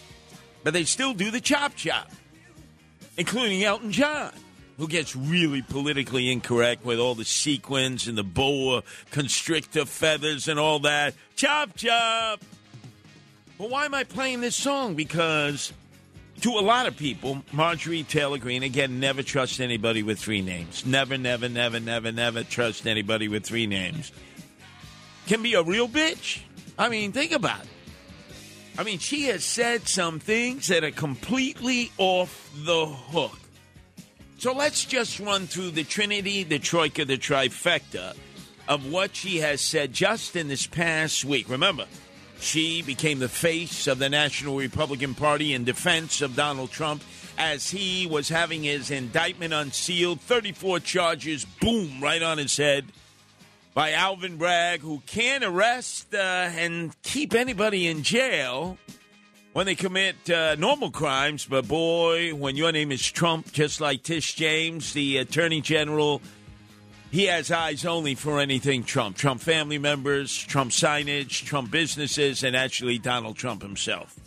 But 0.62 0.74
they 0.74 0.84
still 0.84 1.14
do 1.14 1.30
the 1.30 1.40
chop 1.40 1.74
chop 1.74 2.10
including 3.16 3.62
Elton 3.62 3.92
John, 3.92 4.32
who 4.78 4.88
gets 4.88 5.14
really 5.14 5.62
politically 5.62 6.30
incorrect 6.30 6.84
with 6.84 6.98
all 6.98 7.14
the 7.14 7.24
sequins 7.24 8.08
and 8.08 8.18
the 8.18 8.24
boa 8.24 8.82
constrictor 9.10 9.84
feathers 9.84 10.48
and 10.48 10.58
all 10.58 10.80
that. 10.80 11.14
Chop, 11.36 11.76
chop. 11.76 12.42
But 13.58 13.70
why 13.70 13.84
am 13.84 13.94
I 13.94 14.04
playing 14.04 14.40
this 14.40 14.56
song? 14.56 14.94
Because 14.94 15.72
to 16.44 16.50
a 16.50 16.60
lot 16.60 16.84
of 16.84 16.94
people, 16.94 17.42
Marjorie 17.52 18.02
Taylor 18.02 18.36
Greene, 18.36 18.62
again, 18.62 19.00
never 19.00 19.22
trust 19.22 19.60
anybody 19.60 20.02
with 20.02 20.18
three 20.18 20.42
names. 20.42 20.84
Never, 20.84 21.16
never, 21.16 21.48
never, 21.48 21.80
never, 21.80 22.12
never 22.12 22.44
trust 22.44 22.86
anybody 22.86 23.28
with 23.28 23.46
three 23.46 23.66
names. 23.66 24.12
Can 25.26 25.42
be 25.42 25.54
a 25.54 25.62
real 25.62 25.88
bitch. 25.88 26.42
I 26.78 26.90
mean, 26.90 27.12
think 27.12 27.32
about 27.32 27.62
it. 27.62 27.68
I 28.76 28.82
mean, 28.82 28.98
she 28.98 29.22
has 29.28 29.42
said 29.42 29.88
some 29.88 30.20
things 30.20 30.68
that 30.68 30.84
are 30.84 30.90
completely 30.90 31.90
off 31.96 32.52
the 32.54 32.84
hook. 32.84 33.38
So 34.36 34.52
let's 34.52 34.84
just 34.84 35.20
run 35.20 35.46
through 35.46 35.70
the 35.70 35.84
trinity, 35.84 36.42
the 36.42 36.58
troika, 36.58 37.06
the 37.06 37.16
trifecta 37.16 38.14
of 38.68 38.92
what 38.92 39.16
she 39.16 39.38
has 39.38 39.62
said 39.62 39.94
just 39.94 40.36
in 40.36 40.48
this 40.48 40.66
past 40.66 41.24
week. 41.24 41.48
Remember, 41.48 41.86
she 42.40 42.82
became 42.82 43.18
the 43.18 43.28
face 43.28 43.86
of 43.86 43.98
the 43.98 44.08
National 44.08 44.56
Republican 44.56 45.14
Party 45.14 45.54
in 45.54 45.64
defense 45.64 46.20
of 46.20 46.36
Donald 46.36 46.70
Trump 46.70 47.02
as 47.38 47.70
he 47.70 48.06
was 48.06 48.28
having 48.28 48.62
his 48.62 48.90
indictment 48.90 49.52
unsealed, 49.52 50.20
34 50.20 50.80
charges, 50.80 51.44
boom, 51.44 52.00
right 52.00 52.22
on 52.22 52.38
his 52.38 52.56
head 52.56 52.86
by 53.74 53.92
Alvin 53.92 54.36
Bragg, 54.36 54.80
who 54.80 55.02
can't 55.06 55.42
arrest 55.42 56.14
uh, 56.14 56.18
and 56.18 56.94
keep 57.02 57.34
anybody 57.34 57.88
in 57.88 58.02
jail 58.02 58.78
when 59.52 59.66
they 59.66 59.74
commit 59.74 60.30
uh, 60.30 60.54
normal 60.56 60.90
crimes. 60.90 61.44
But 61.44 61.66
boy, 61.66 62.34
when 62.34 62.56
your 62.56 62.70
name 62.70 62.92
is 62.92 63.04
Trump, 63.04 63.52
just 63.52 63.80
like 63.80 64.04
Tish 64.04 64.34
James, 64.34 64.92
the 64.92 65.18
Attorney 65.18 65.60
General, 65.60 66.22
he 67.14 67.26
has 67.26 67.52
eyes 67.52 67.86
only 67.86 68.16
for 68.16 68.40
anything 68.40 68.82
Trump. 68.82 69.16
Trump 69.16 69.40
family 69.40 69.78
members, 69.78 70.36
Trump 70.36 70.72
signage, 70.72 71.44
Trump 71.44 71.70
businesses, 71.70 72.42
and 72.42 72.56
actually 72.56 72.98
Donald 72.98 73.36
Trump 73.36 73.62
himself. 73.62 74.18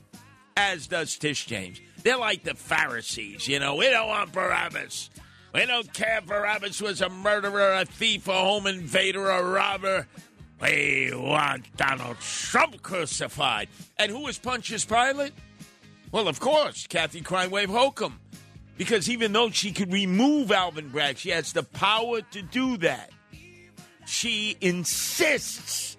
As 0.56 0.88
does 0.88 1.18
Tish 1.18 1.48
James. 1.48 1.82
They're 2.04 2.18
like 2.18 2.44
the 2.44 2.54
Pharisees, 2.54 3.46
you 3.46 3.60
know. 3.60 3.76
We 3.76 3.90
don't 3.90 4.08
want 4.08 4.32
Barabbas. 4.32 5.10
We 5.54 5.66
don't 5.66 5.92
care 5.92 6.20
if 6.20 6.28
Barabbas 6.28 6.82
was 6.82 7.02
a 7.02 7.10
murderer, 7.10 7.74
a 7.74 7.84
thief, 7.84 8.30
a 8.30 8.32
home 8.32 8.68
invader, 8.68 9.32
a 9.32 9.44
robber. 9.44 10.08
We 10.62 11.12
want 11.14 11.76
Donald 11.76 12.22
Trump 12.22 12.82
crucified. 12.84 13.68
And 13.98 14.14
who 14.14 14.22
was 14.22 14.40
Pontius 14.40 14.86
Pilate? 14.86 15.34
Well, 16.14 16.30
of 16.30 16.40
course, 16.40 16.88
Kathy 16.88 17.20
Crime 17.20 17.52
Wave 17.52 17.70
Hochul. 17.70 18.14
Because 18.78 19.10
even 19.10 19.34
though 19.34 19.50
she 19.50 19.72
could 19.72 19.92
remove 19.92 20.52
Alvin 20.52 20.90
Bragg, 20.90 21.18
she 21.18 21.30
has 21.30 21.54
the 21.54 21.64
power 21.64 22.22
to 22.22 22.42
do 22.42 22.78
that. 22.78 23.12
She 24.06 24.56
insists 24.62 25.98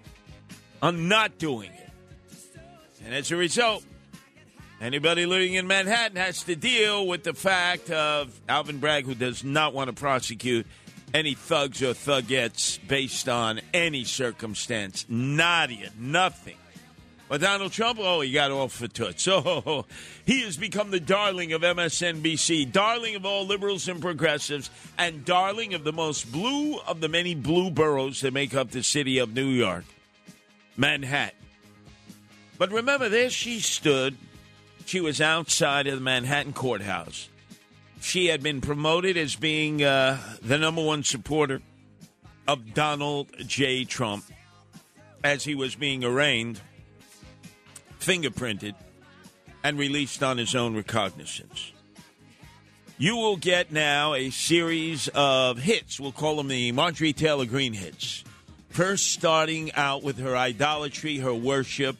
on 0.80 1.08
not 1.08 1.38
doing 1.38 1.70
it. 1.72 1.90
And 3.04 3.14
as 3.14 3.30
a 3.30 3.36
result, 3.36 3.84
Anybody 4.80 5.26
living 5.26 5.54
in 5.54 5.66
Manhattan 5.66 6.16
has 6.18 6.44
to 6.44 6.54
deal 6.54 7.04
with 7.04 7.24
the 7.24 7.34
fact 7.34 7.90
of 7.90 8.40
Alvin 8.48 8.78
Bragg, 8.78 9.06
who 9.06 9.14
does 9.16 9.42
not 9.42 9.74
want 9.74 9.88
to 9.88 9.92
prosecute 9.92 10.68
any 11.12 11.34
thugs 11.34 11.82
or 11.82 11.94
thugettes 11.94 12.78
based 12.86 13.28
on 13.28 13.60
any 13.74 14.04
circumstance. 14.04 15.04
Nadia, 15.08 15.90
nothing. 15.98 16.57
But 17.28 17.42
Donald 17.42 17.72
Trump, 17.72 17.98
oh, 18.00 18.22
he 18.22 18.32
got 18.32 18.50
off 18.50 18.72
for 18.72 18.88
toots. 18.88 19.28
So 19.38 19.84
he 20.24 20.42
has 20.42 20.56
become 20.56 20.90
the 20.90 21.00
darling 21.00 21.52
of 21.52 21.62
MSNBC, 21.62 22.72
darling 22.72 23.14
of 23.14 23.26
all 23.26 23.46
liberals 23.46 23.86
and 23.88 24.00
progressives, 24.00 24.70
and 24.96 25.24
darling 25.24 25.74
of 25.74 25.84
the 25.84 25.92
most 25.92 26.32
blue 26.32 26.78
of 26.86 27.00
the 27.00 27.08
many 27.08 27.34
blue 27.34 27.70
boroughs 27.70 28.22
that 28.22 28.32
make 28.32 28.54
up 28.54 28.70
the 28.70 28.82
city 28.82 29.18
of 29.18 29.34
New 29.34 29.48
York, 29.48 29.84
Manhattan. 30.76 31.36
But 32.56 32.72
remember, 32.72 33.08
there 33.08 33.30
she 33.30 33.60
stood 33.60 34.16
she 34.88 35.00
was 35.02 35.20
outside 35.20 35.86
of 35.86 35.96
the 35.96 36.00
Manhattan 36.00 36.54
courthouse. 36.54 37.28
She 38.00 38.26
had 38.26 38.42
been 38.42 38.62
promoted 38.62 39.18
as 39.18 39.36
being 39.36 39.82
uh, 39.82 40.18
the 40.40 40.56
number 40.56 40.82
one 40.82 41.04
supporter 41.04 41.60
of 42.46 42.72
Donald 42.72 43.28
J. 43.46 43.84
Trump 43.84 44.24
as 45.22 45.44
he 45.44 45.54
was 45.54 45.74
being 45.74 46.04
arraigned, 46.04 46.60
fingerprinted, 48.00 48.74
and 49.64 49.78
released 49.78 50.22
on 50.22 50.38
his 50.38 50.54
own 50.54 50.74
recognizance. 50.74 51.72
You 52.96 53.16
will 53.16 53.36
get 53.36 53.70
now 53.70 54.14
a 54.14 54.30
series 54.30 55.08
of 55.14 55.58
hits. 55.58 56.00
We'll 56.00 56.12
call 56.12 56.36
them 56.36 56.48
the 56.48 56.72
Marjorie 56.72 57.12
Taylor 57.12 57.46
Greene 57.46 57.72
hits. 57.72 58.24
First, 58.70 59.12
starting 59.12 59.72
out 59.74 60.02
with 60.02 60.18
her 60.18 60.36
idolatry, 60.36 61.18
her 61.18 61.34
worship, 61.34 61.96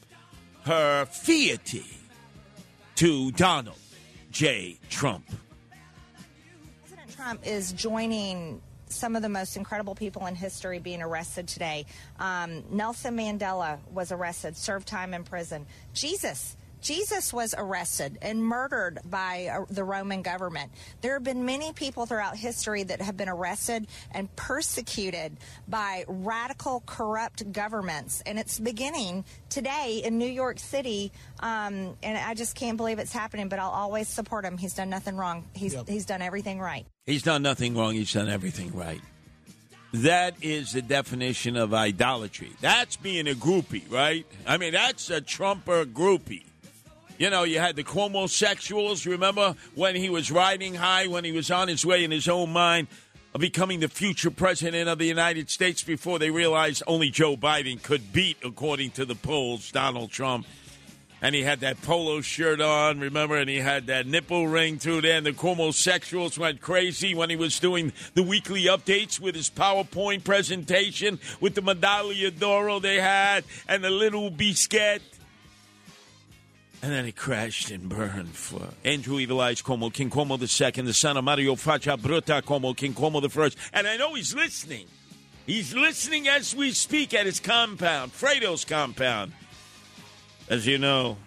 her 0.64 1.06
fealty 1.06 1.86
to 2.96 3.30
Donald 3.32 3.78
J. 4.32 4.78
Trump. 4.90 5.24
President 6.80 7.16
Trump 7.16 7.46
is 7.46 7.72
joining 7.72 8.60
some 8.98 9.16
of 9.16 9.22
the 9.22 9.28
most 9.28 9.56
incredible 9.56 9.94
people 9.94 10.26
in 10.26 10.34
history 10.34 10.78
being 10.78 11.02
arrested 11.02 11.48
today. 11.48 11.86
Um, 12.18 12.64
Nelson 12.70 13.16
Mandela 13.16 13.78
was 13.92 14.12
arrested, 14.12 14.56
served 14.56 14.88
time 14.88 15.14
in 15.14 15.24
prison. 15.24 15.66
Jesus 15.94 16.56
Jesus 16.80 17.32
was 17.32 17.54
arrested 17.56 18.18
and 18.22 18.42
murdered 18.42 19.00
by 19.04 19.48
uh, 19.52 19.64
the 19.70 19.84
Roman 19.84 20.22
government. 20.22 20.70
There 21.00 21.14
have 21.14 21.24
been 21.24 21.44
many 21.44 21.72
people 21.72 22.06
throughout 22.06 22.36
history 22.36 22.84
that 22.84 23.00
have 23.00 23.16
been 23.16 23.28
arrested 23.28 23.86
and 24.12 24.34
persecuted 24.36 25.36
by 25.66 26.04
radical, 26.06 26.82
corrupt 26.86 27.50
governments. 27.52 28.22
And 28.26 28.38
it's 28.38 28.58
beginning 28.58 29.24
today 29.48 30.02
in 30.04 30.18
New 30.18 30.28
York 30.28 30.58
City. 30.58 31.12
Um, 31.40 31.96
and 32.02 32.16
I 32.18 32.34
just 32.34 32.54
can't 32.54 32.76
believe 32.76 32.98
it's 32.98 33.12
happening, 33.12 33.48
but 33.48 33.58
I'll 33.58 33.70
always 33.70 34.08
support 34.08 34.44
him. 34.44 34.56
He's 34.56 34.74
done 34.74 34.90
nothing 34.90 35.16
wrong, 35.16 35.44
he's, 35.54 35.74
yep. 35.74 35.88
he's 35.88 36.06
done 36.06 36.22
everything 36.22 36.60
right. 36.60 36.86
He's 37.08 37.22
done 37.22 37.42
nothing 37.42 37.74
wrong, 37.74 37.94
he's 37.94 38.12
done 38.12 38.28
everything 38.28 38.76
right. 38.76 39.00
That 39.94 40.34
is 40.42 40.72
the 40.72 40.82
definition 40.82 41.56
of 41.56 41.72
idolatry. 41.72 42.52
That's 42.60 42.98
being 42.98 43.26
a 43.26 43.32
groupie, 43.32 43.90
right? 43.90 44.26
I 44.46 44.58
mean, 44.58 44.74
that's 44.74 45.08
a 45.08 45.22
Trumper 45.22 45.86
groupie. 45.86 46.44
You 47.16 47.30
know, 47.30 47.44
you 47.44 47.60
had 47.60 47.76
the 47.76 47.82
Cuomo 47.82 48.26
sexuals. 48.26 49.06
Remember 49.06 49.56
when 49.74 49.96
he 49.96 50.10
was 50.10 50.30
riding 50.30 50.74
high, 50.74 51.06
when 51.06 51.24
he 51.24 51.32
was 51.32 51.50
on 51.50 51.66
his 51.66 51.86
way 51.86 52.04
in 52.04 52.10
his 52.10 52.28
own 52.28 52.52
mind 52.52 52.88
of 53.34 53.40
becoming 53.40 53.80
the 53.80 53.88
future 53.88 54.30
president 54.30 54.90
of 54.90 54.98
the 54.98 55.06
United 55.06 55.48
States 55.48 55.82
before 55.82 56.18
they 56.18 56.30
realized 56.30 56.82
only 56.86 57.08
Joe 57.08 57.38
Biden 57.38 57.82
could 57.82 58.12
beat, 58.12 58.36
according 58.44 58.90
to 58.92 59.06
the 59.06 59.14
polls, 59.14 59.72
Donald 59.72 60.10
Trump. 60.10 60.46
And 61.20 61.34
he 61.34 61.42
had 61.42 61.60
that 61.60 61.82
polo 61.82 62.20
shirt 62.20 62.60
on, 62.60 63.00
remember? 63.00 63.36
And 63.36 63.50
he 63.50 63.56
had 63.56 63.86
that 63.88 64.06
nipple 64.06 64.46
ring 64.46 64.78
through 64.78 65.00
there. 65.00 65.16
And 65.16 65.26
the 65.26 65.32
homosexuals 65.32 66.38
went 66.38 66.60
crazy 66.60 67.14
when 67.14 67.28
he 67.28 67.36
was 67.36 67.58
doing 67.58 67.92
the 68.14 68.22
weekly 68.22 68.64
updates 68.64 69.18
with 69.18 69.34
his 69.34 69.50
PowerPoint 69.50 70.22
presentation 70.22 71.18
with 71.40 71.54
the 71.54 71.62
medaglia 71.62 72.36
d'oro 72.36 72.78
they 72.78 73.00
had 73.00 73.44
and 73.66 73.82
the 73.82 73.90
little 73.90 74.30
biscuit. 74.30 75.02
And 76.80 76.92
then 76.92 77.04
he 77.04 77.12
crashed 77.12 77.72
and 77.72 77.88
burned 77.88 78.36
for 78.36 78.68
Andrew 78.84 79.18
Evil 79.18 79.40
Eyes 79.40 79.60
Cuomo, 79.60 79.92
King 79.92 80.10
the 80.38 80.46
Second, 80.46 80.84
the 80.84 80.94
son 80.94 81.16
of 81.16 81.24
Mario 81.24 81.56
Faccia 81.56 81.98
Bruta 81.98 82.40
Cuomo, 82.40 82.76
King 82.76 82.94
Cuomo 82.94 83.20
the 83.20 83.28
first. 83.28 83.58
And 83.72 83.88
I 83.88 83.96
know 83.96 84.14
he's 84.14 84.32
listening. 84.32 84.86
He's 85.44 85.74
listening 85.74 86.28
as 86.28 86.54
we 86.54 86.70
speak 86.70 87.14
at 87.14 87.26
his 87.26 87.40
compound, 87.40 88.12
Fredo's 88.12 88.64
compound. 88.64 89.32
As 90.50 90.66
you 90.66 90.78
know, 90.78 91.18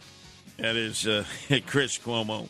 that 0.58 0.76
is 0.76 1.06
uh, 1.06 1.24
Chris 1.68 2.00
Cuomo. 2.00 2.50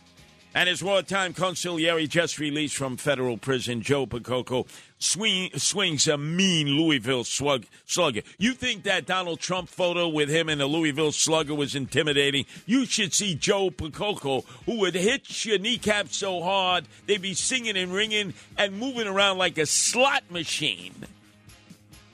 And 0.53 0.67
his 0.67 0.83
wartime 0.83 1.33
consigliere 1.33 2.08
just 2.08 2.40
released 2.40 2.75
from 2.75 2.98
federal 2.98 3.38
prison, 3.38 3.82
Joe 3.82 4.06
Percoco, 4.06 4.67
swing, 5.00 5.50
swings 5.56 6.08
a 6.08 6.17
mean 6.17 6.67
Louisville 6.67 7.24
slug, 7.24 7.66
slugger. 7.85 8.22
You 8.38 8.53
think 8.53 8.83
that 8.83 9.06
Donald 9.06 9.40
Trump 9.40 9.69
photo 9.69 10.09
with 10.09 10.30
him 10.30 10.50
and 10.50 10.59
the 10.59 10.66
Louisville 10.66 11.14
slugger 11.14 11.56
was 11.56 11.74
intimidating? 11.74 12.45
You 12.66 12.85
should 12.85 13.14
see 13.14 13.35
Joe 13.35 13.69
Percoco, 13.69 14.45
who 14.66 14.80
would 14.80 14.95
hit 14.95 15.45
your 15.45 15.58
kneecap 15.58 16.09
so 16.09 16.41
hard 16.41 16.85
they'd 17.06 17.22
be 17.22 17.33
singing 17.33 17.77
and 17.77 17.93
ringing 17.93 18.33
and 18.58 18.77
moving 18.77 19.08
around 19.08 19.38
like 19.38 19.58
a 19.58 19.66
slot 19.66 20.30
machine 20.30 20.93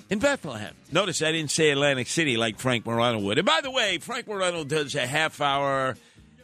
in 0.09 0.19
Bethlehem. 0.19 0.73
Notice 0.91 1.21
I 1.21 1.31
didn't 1.31 1.51
say 1.51 1.71
Atlantic 1.71 2.07
City 2.07 2.37
like 2.37 2.59
Frank 2.59 2.85
Morano 2.85 3.19
would. 3.19 3.37
And 3.37 3.45
by 3.45 3.61
the 3.61 3.71
way, 3.71 3.97
Frank 3.97 4.27
Morano 4.27 4.63
does 4.63 4.95
a 4.95 5.05
half 5.05 5.41
hour 5.41 5.95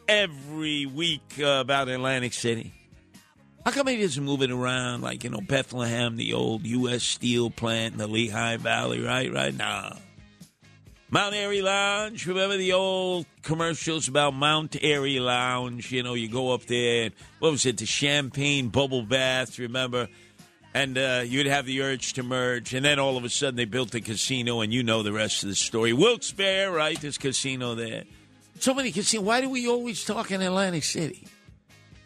every 0.08 0.86
week 0.86 1.40
about 1.40 1.88
Atlantic 1.88 2.34
City. 2.34 2.74
How 3.66 3.72
come 3.72 3.88
he 3.88 4.02
doesn't 4.02 4.24
move 4.24 4.42
it 4.42 4.52
around 4.52 5.02
like, 5.02 5.24
you 5.24 5.30
know, 5.30 5.40
Bethlehem, 5.40 6.18
the 6.18 6.34
old 6.34 6.66
U.S. 6.66 7.04
Steel 7.04 7.50
plant 7.50 7.94
in 7.94 7.98
the 7.98 8.08
Lehigh 8.08 8.58
Valley, 8.58 9.02
right? 9.02 9.32
Right? 9.32 9.56
now. 9.56 9.98
Mount 11.10 11.36
Airy 11.36 11.62
Lodge. 11.62 12.26
Remember 12.26 12.58
the 12.58 12.74
old 12.74 13.28
commercials 13.44 14.08
about 14.08 14.34
Mount 14.34 14.76
Airy 14.82 15.20
Lodge? 15.20 15.92
You 15.92 16.04
know, 16.04 16.16
you 16.16 16.28
go 16.28 16.54
up 16.54 16.64
there. 16.66 17.12
What 17.40 17.52
was 17.52 17.66
it? 17.66 17.78
The 17.78 17.86
champagne 17.86 18.70
bubble 18.70 19.04
bath. 19.04 19.60
Remember? 19.60 20.10
And 20.74 20.98
uh, 20.98 21.24
you'd 21.26 21.46
have 21.46 21.66
the 21.66 21.82
urge 21.82 22.14
to 22.14 22.24
merge. 22.24 22.74
And 22.74 22.84
then 22.84 23.00
all 23.00 23.18
of 23.18 23.24
a 23.24 23.30
sudden, 23.30 23.56
they 23.56 23.66
built 23.66 23.94
a 23.96 24.02
casino, 24.02 24.62
and 24.62 24.74
you 24.74 24.84
know 24.84 25.04
the 25.04 25.14
rest 25.14 25.44
of 25.44 25.50
the 25.50 25.56
story. 25.56 25.94
Wilkes-Barre, 25.94 26.72
right? 26.72 27.00
There's 27.00 27.18
casino 27.18 27.76
there. 27.76 28.04
So 28.60 28.74
many 28.74 28.92
casinos. 28.92 29.26
Why 29.26 29.42
do 29.42 29.50
we 29.50 29.68
always 29.68 30.04
talk 30.04 30.32
in 30.32 30.42
Atlantic 30.42 30.84
City? 30.84 31.28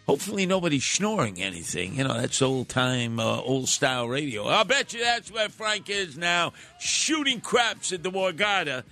Hopefully, 0.08 0.46
nobody's 0.46 0.86
snoring 0.86 1.42
anything. 1.42 1.96
You 1.96 2.06
know, 2.06 2.14
that's 2.14 2.42
old 2.42 2.70
time, 2.70 3.20
uh, 3.20 3.42
old 3.42 3.68
style 3.68 4.08
radio. 4.08 4.46
I'll 4.48 4.64
bet 4.64 4.94
you 4.94 5.02
that's 5.02 5.30
where 5.32 5.50
Frank 5.50 5.90
is 5.90 6.18
now, 6.18 6.54
shooting 6.80 7.42
craps 7.42 7.92
at 7.92 8.04
the 8.04 8.10
Borgata 8.10 8.84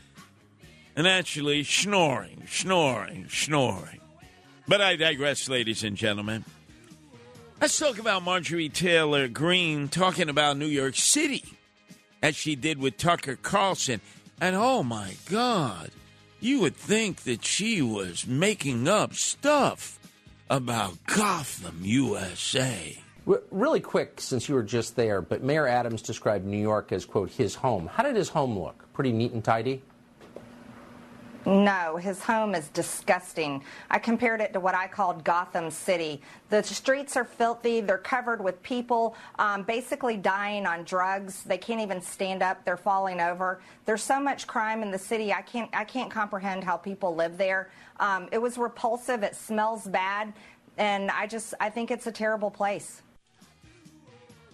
and 0.95 1.07
actually 1.07 1.63
snoring, 1.63 2.43
snoring, 2.49 3.27
snoring. 3.29 4.01
But 4.67 4.81
I 4.81 4.97
digress, 4.97 5.47
ladies 5.47 5.83
and 5.83 5.95
gentlemen. 5.95 6.43
Let's 7.61 7.79
talk 7.79 7.99
about 7.99 8.21
Marjorie 8.21 8.67
Taylor 8.67 9.29
Greene 9.29 9.87
talking 9.87 10.27
about 10.27 10.57
New 10.57 10.65
York 10.67 10.95
City, 10.97 11.43
as 12.21 12.35
she 12.35 12.55
did 12.55 12.79
with 12.79 12.97
Tucker 12.97 13.37
Carlson. 13.37 14.01
And 14.41 14.57
oh 14.57 14.83
my 14.83 15.15
God, 15.29 15.91
you 16.41 16.59
would 16.59 16.75
think 16.75 17.21
that 17.21 17.45
she 17.45 17.81
was 17.81 18.27
making 18.27 18.89
up 18.89 19.13
stuff 19.13 19.97
about 20.49 20.97
Gotham, 21.07 21.79
USA. 21.83 23.01
Really 23.25 23.79
quick, 23.79 24.19
since 24.19 24.49
you 24.49 24.53
were 24.53 24.61
just 24.61 24.97
there, 24.97 25.21
but 25.21 25.41
Mayor 25.41 25.65
Adams 25.65 26.01
described 26.01 26.45
New 26.45 26.61
York 26.61 26.91
as, 26.91 27.05
quote, 27.05 27.31
his 27.31 27.55
home. 27.55 27.87
How 27.87 28.03
did 28.03 28.17
his 28.17 28.29
home 28.29 28.59
look? 28.59 28.85
Pretty 28.93 29.13
neat 29.13 29.31
and 29.31 29.43
tidy? 29.43 29.81
No, 31.45 31.97
his 31.97 32.23
home 32.23 32.55
is 32.55 32.69
disgusting. 32.69 33.63
I 33.91 33.99
compared 33.99 34.41
it 34.41 34.51
to 34.53 34.59
what 34.59 34.73
I 34.73 34.87
called 34.87 35.23
Gotham 35.23 35.69
City. 35.69 36.21
The 36.49 36.63
streets 36.63 37.15
are 37.15 37.23
filthy. 37.23 37.81
They're 37.81 37.99
covered 37.99 38.43
with 38.43 38.61
people 38.63 39.15
um, 39.37 39.61
basically 39.61 40.17
dying 40.17 40.65
on 40.65 40.83
drugs. 40.85 41.43
They 41.43 41.59
can't 41.59 41.81
even 41.81 42.01
stand 42.01 42.41
up. 42.41 42.65
They're 42.65 42.77
falling 42.77 43.21
over. 43.21 43.61
There's 43.85 44.01
so 44.01 44.19
much 44.19 44.47
crime 44.47 44.81
in 44.81 44.89
the 44.89 44.97
city. 44.97 45.31
I 45.33 45.43
can't. 45.43 45.69
I 45.73 45.83
can't 45.83 46.09
comprehend 46.09 46.63
how 46.63 46.77
people 46.77 47.15
live 47.15 47.37
there. 47.37 47.69
Um, 47.99 48.27
it 48.31 48.39
was 48.39 48.57
repulsive. 48.57 49.21
It 49.21 49.35
smells 49.35 49.85
bad, 49.85 50.33
and 50.77 51.11
I 51.11 51.27
just. 51.27 51.53
I 51.59 51.69
think 51.69 51.91
it's 51.91 52.07
a 52.07 52.11
terrible 52.11 52.49
place. 52.49 53.03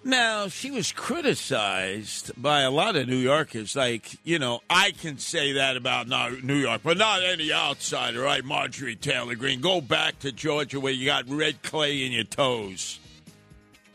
Now, 0.04 0.48
she 0.48 0.72
was 0.72 0.92
criticized 0.92 2.32
by 2.36 2.62
a 2.62 2.72
lot 2.72 2.96
of 2.96 3.08
New 3.08 3.18
Yorkers. 3.18 3.76
Like, 3.76 4.18
you 4.24 4.40
know, 4.40 4.62
I 4.68 4.92
can 4.92 5.20
say 5.20 5.54
that 5.54 5.78
about 5.78 6.08
New 6.44 6.56
York, 6.56 6.82
but 6.84 6.98
not 6.98 7.24
any 7.24 7.54
outsider, 7.54 8.22
right? 8.22 8.44
Marjorie 8.44 8.96
Taylor 8.96 9.36
Greene. 9.36 9.62
Go 9.62 9.80
back 9.80 10.18
to 10.20 10.32
Georgia 10.32 10.80
where 10.80 10.92
you 10.92 11.06
got 11.06 11.30
red 11.30 11.62
clay 11.62 12.04
in 12.04 12.12
your 12.12 12.24
toes. 12.24 13.00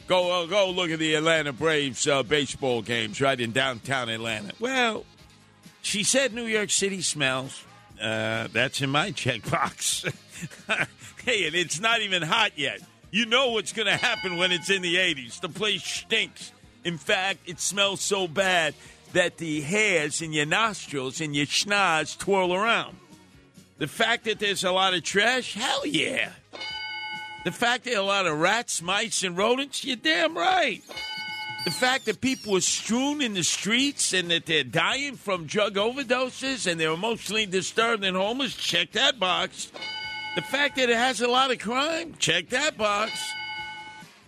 Go, 0.07 0.45
uh, 0.45 0.47
go 0.47 0.71
look 0.71 0.91
at 0.91 1.01
the 1.01 1.15
Atlanta 1.17 1.53
Braves 1.53 2.07
uh, 2.07 2.23
baseball 2.23 2.83
games 2.83 3.21
right 3.21 3.41
in 3.41 3.51
downtown 3.51 4.09
Atlanta. 4.09 4.53
Well, 4.61 5.05
she 5.83 6.05
said 6.05 6.33
New 6.33 6.47
York 6.47 6.71
City 6.71 7.03
smells. 7.03 7.65
Uh, 8.01 8.47
that's 8.53 8.81
in 8.81 8.91
my 8.91 9.11
checkbox. 9.11 10.05
hey, 11.25 11.47
and 11.49 11.57
it's 11.57 11.81
not 11.81 12.01
even 12.03 12.23
hot 12.23 12.53
yet. 12.55 12.81
You 13.17 13.25
know 13.25 13.53
what's 13.53 13.73
going 13.73 13.87
to 13.87 13.97
happen 13.97 14.37
when 14.37 14.53
it's 14.53 14.69
in 14.69 14.83
the 14.83 14.97
80s. 14.97 15.41
The 15.41 15.49
place 15.49 15.83
stinks. 15.83 16.53
In 16.85 16.99
fact, 16.99 17.39
it 17.47 17.61
smells 17.61 18.03
so 18.03 18.29
bad 18.29 18.75
that 19.15 19.39
the 19.39 19.63
hairs 19.63 20.21
in 20.21 20.35
your 20.35 20.45
nostrils 20.45 21.23
and 21.23 21.35
your 21.35 21.47
schnoz 21.47 22.19
twirl 22.19 22.53
around. 22.53 22.99
The 23.79 23.87
fact 23.87 24.27
that 24.27 24.39
there's 24.39 24.65
a 24.65 24.71
lot 24.71 24.93
of 24.93 25.03
trash, 25.03 25.55
hell 25.55 25.87
yeah. 25.87 26.29
The 27.47 27.53
fact 27.53 27.85
that 27.85 27.95
a 27.95 28.03
lot 28.03 28.27
of 28.27 28.39
rats, 28.39 28.83
mice, 28.83 29.23
and 29.23 29.35
rodents, 29.35 29.83
you're 29.83 29.97
damn 29.97 30.37
right. 30.37 30.83
The 31.65 31.71
fact 31.71 32.05
that 32.05 32.21
people 32.21 32.55
are 32.59 32.61
strewn 32.61 33.23
in 33.23 33.33
the 33.33 33.45
streets 33.45 34.13
and 34.13 34.31
that 34.31 34.45
they're 34.45 34.63
dying 34.63 35.17
from 35.17 35.47
drug 35.47 35.77
overdoses 35.77 36.71
and 36.71 36.79
they're 36.79 36.93
emotionally 36.93 37.47
disturbed 37.47 38.05
and 38.05 38.15
homeless, 38.15 38.55
check 38.55 38.93
that 38.93 39.19
box. 39.19 39.73
The 40.37 40.43
fact 40.43 40.77
that 40.77 40.91
it 40.91 40.97
has 40.97 41.23
a 41.23 41.29
lot 41.29 41.51
of 41.51 41.59
crime, 41.59 42.15
check 42.19 42.51
that 42.51 42.77
box. 42.77 43.13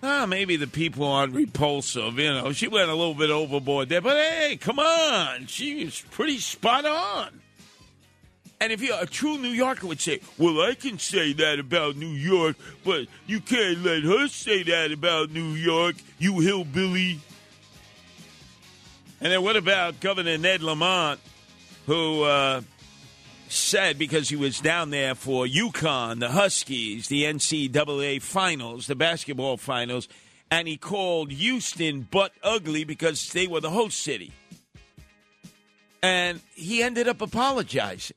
Ah, 0.03 0.25
maybe 0.25 0.57
the 0.57 0.67
people 0.67 1.07
aren't 1.07 1.35
repulsive. 1.35 2.19
You 2.19 2.33
know, 2.33 2.53
she 2.53 2.67
went 2.67 2.89
a 2.89 2.95
little 2.95 3.15
bit 3.15 3.29
overboard 3.29 3.91
there, 3.91 4.01
but 4.01 4.17
hey, 4.17 4.57
come 4.59 4.79
on, 4.79 5.47
she's 5.47 6.01
pretty 6.11 6.39
spot 6.39 6.87
on. 6.87 7.41
And 8.59 8.73
if 8.73 8.81
you're 8.81 8.99
a 8.99 9.07
true 9.07 9.37
New 9.37 9.51
Yorker, 9.51 9.87
would 9.87 10.01
say, 10.01 10.21
"Well, 10.39 10.63
I 10.63 10.75
can 10.75 10.99
say 10.99 11.35
that 11.35 11.59
about 11.59 11.97
New 11.97 12.09
York, 12.09 12.57
but 12.85 13.07
you 13.27 13.41
can't 13.41 13.85
let 13.85 14.03
her 14.03 14.29
say 14.29 14.63
that 14.63 14.91
about 14.91 15.31
New 15.31 15.51
York, 15.51 15.97
you 16.19 16.39
hillbilly." 16.41 17.21
And 19.21 19.31
then 19.31 19.43
what 19.43 19.57
about 19.57 20.01
Governor 20.01 20.39
Ned 20.39 20.63
Lamont, 20.63 21.21
who? 21.87 22.23
Uh, 22.23 22.63
said 23.49 23.99
because 23.99 24.29
he 24.29 24.37
was 24.37 24.61
down 24.61 24.91
there 24.91 25.15
for 25.15 25.47
UConn, 25.47 26.21
the 26.21 26.31
Huskies, 26.31 27.09
the 27.09 27.25
NCAA 27.25 28.23
finals, 28.23 28.87
the 28.87 28.95
basketball 28.95 29.57
finals, 29.57 30.09
and 30.51 30.69
he 30.69 30.77
called 30.77 31.31
Houston 31.31 32.03
butt 32.03 32.33
ugly 32.43 32.85
because 32.85 33.33
they 33.33 33.47
were 33.47 33.61
the 33.61 33.71
host 33.71 34.01
city. 34.01 34.33
And 36.03 36.41
he 36.55 36.83
ended 36.83 37.09
up 37.09 37.21
apologizing. 37.21 38.17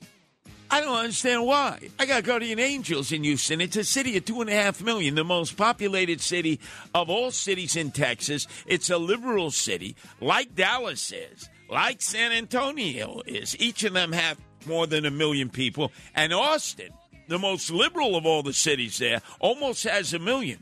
I 0.74 0.80
don't 0.80 0.96
understand 0.96 1.46
why. 1.46 1.90
I 2.00 2.06
got 2.06 2.24
guardian 2.24 2.60
angels 2.60 3.12
in 3.12 3.26
Houston. 3.26 3.60
It's 3.60 3.76
a 3.76 3.84
city 3.84 4.16
of 4.16 4.24
two 4.24 4.40
and 4.40 4.50
a 4.50 4.54
half 4.54 4.82
million, 4.82 5.16
the 5.16 5.24
most 5.26 5.58
populated 5.58 6.22
city 6.22 6.62
of 6.96 7.10
all 7.10 7.32
cities 7.32 7.76
in 7.76 7.92
Texas. 7.92 8.48
It's 8.66 8.90
a 8.90 8.98
liberal 8.98 9.52
city, 9.52 9.98
like 10.22 10.56
Dallas 10.56 11.12
is, 11.12 11.50
like 11.70 12.02
San 12.02 12.32
Antonio 12.32 13.22
is. 13.26 13.58
Each 13.60 13.84
of 13.84 13.92
them 13.92 14.14
have 14.14 14.38
more 14.66 14.88
than 14.88 15.06
a 15.06 15.12
million 15.12 15.50
people. 15.50 15.92
And 16.16 16.34
Austin, 16.34 16.90
the 17.28 17.40
most 17.40 17.70
liberal 17.72 18.16
of 18.16 18.26
all 18.26 18.44
the 18.44 18.54
cities 18.54 18.98
there, 18.98 19.22
almost 19.40 19.84
has 19.84 20.14
a 20.14 20.20
million. 20.20 20.60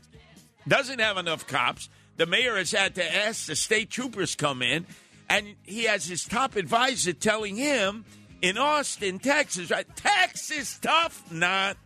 Doesn't 0.68 1.00
have 1.00 1.16
enough 1.16 1.46
cops. 1.46 1.88
The 2.16 2.26
mayor 2.26 2.56
has 2.56 2.72
had 2.72 2.94
to 2.96 3.16
ask 3.16 3.46
the 3.46 3.56
state 3.56 3.90
troopers 3.90 4.34
come 4.34 4.62
in, 4.62 4.86
and 5.28 5.56
he 5.64 5.84
has 5.84 6.06
his 6.06 6.24
top 6.24 6.56
advisor 6.56 7.12
telling 7.12 7.56
him 7.56 8.04
in 8.42 8.58
Austin, 8.58 9.18
Texas, 9.18 9.70
right? 9.70 9.86
Texas 9.96 10.78
tough, 10.78 11.30
not. 11.32 11.76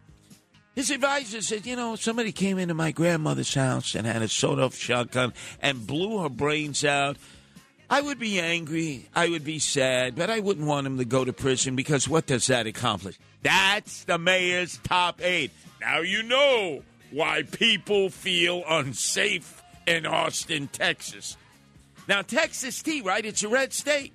His 0.74 0.90
advisor 0.90 1.40
said, 1.40 1.66
you 1.66 1.76
know, 1.76 1.94
somebody 1.94 2.32
came 2.32 2.58
into 2.58 2.74
my 2.74 2.90
grandmother's 2.90 3.54
house 3.54 3.94
and 3.94 4.08
had 4.08 4.22
a 4.22 4.28
sawed-off 4.28 4.74
shotgun 4.74 5.32
and 5.60 5.86
blew 5.86 6.18
her 6.18 6.28
brains 6.28 6.84
out. 6.84 7.16
I 7.90 8.00
would 8.00 8.18
be 8.18 8.40
angry. 8.40 9.08
I 9.14 9.28
would 9.28 9.44
be 9.44 9.58
sad, 9.58 10.16
but 10.16 10.30
I 10.30 10.40
wouldn't 10.40 10.66
want 10.66 10.86
him 10.86 10.98
to 10.98 11.04
go 11.04 11.24
to 11.24 11.32
prison 11.32 11.76
because 11.76 12.08
what 12.08 12.26
does 12.26 12.46
that 12.46 12.66
accomplish? 12.66 13.18
That's 13.42 14.04
the 14.04 14.18
mayor's 14.18 14.78
top 14.84 15.22
aide. 15.22 15.50
Now 15.80 16.00
you 16.00 16.22
know 16.22 16.82
why 17.10 17.42
people 17.42 18.10
feel 18.10 18.64
unsafe 18.68 19.62
in 19.86 20.06
Austin, 20.06 20.68
Texas. 20.68 21.36
Now, 22.08 22.22
Texas 22.22 22.82
T, 22.82 23.00
right? 23.00 23.24
It's 23.24 23.42
a 23.42 23.48
red 23.48 23.72
state. 23.72 24.12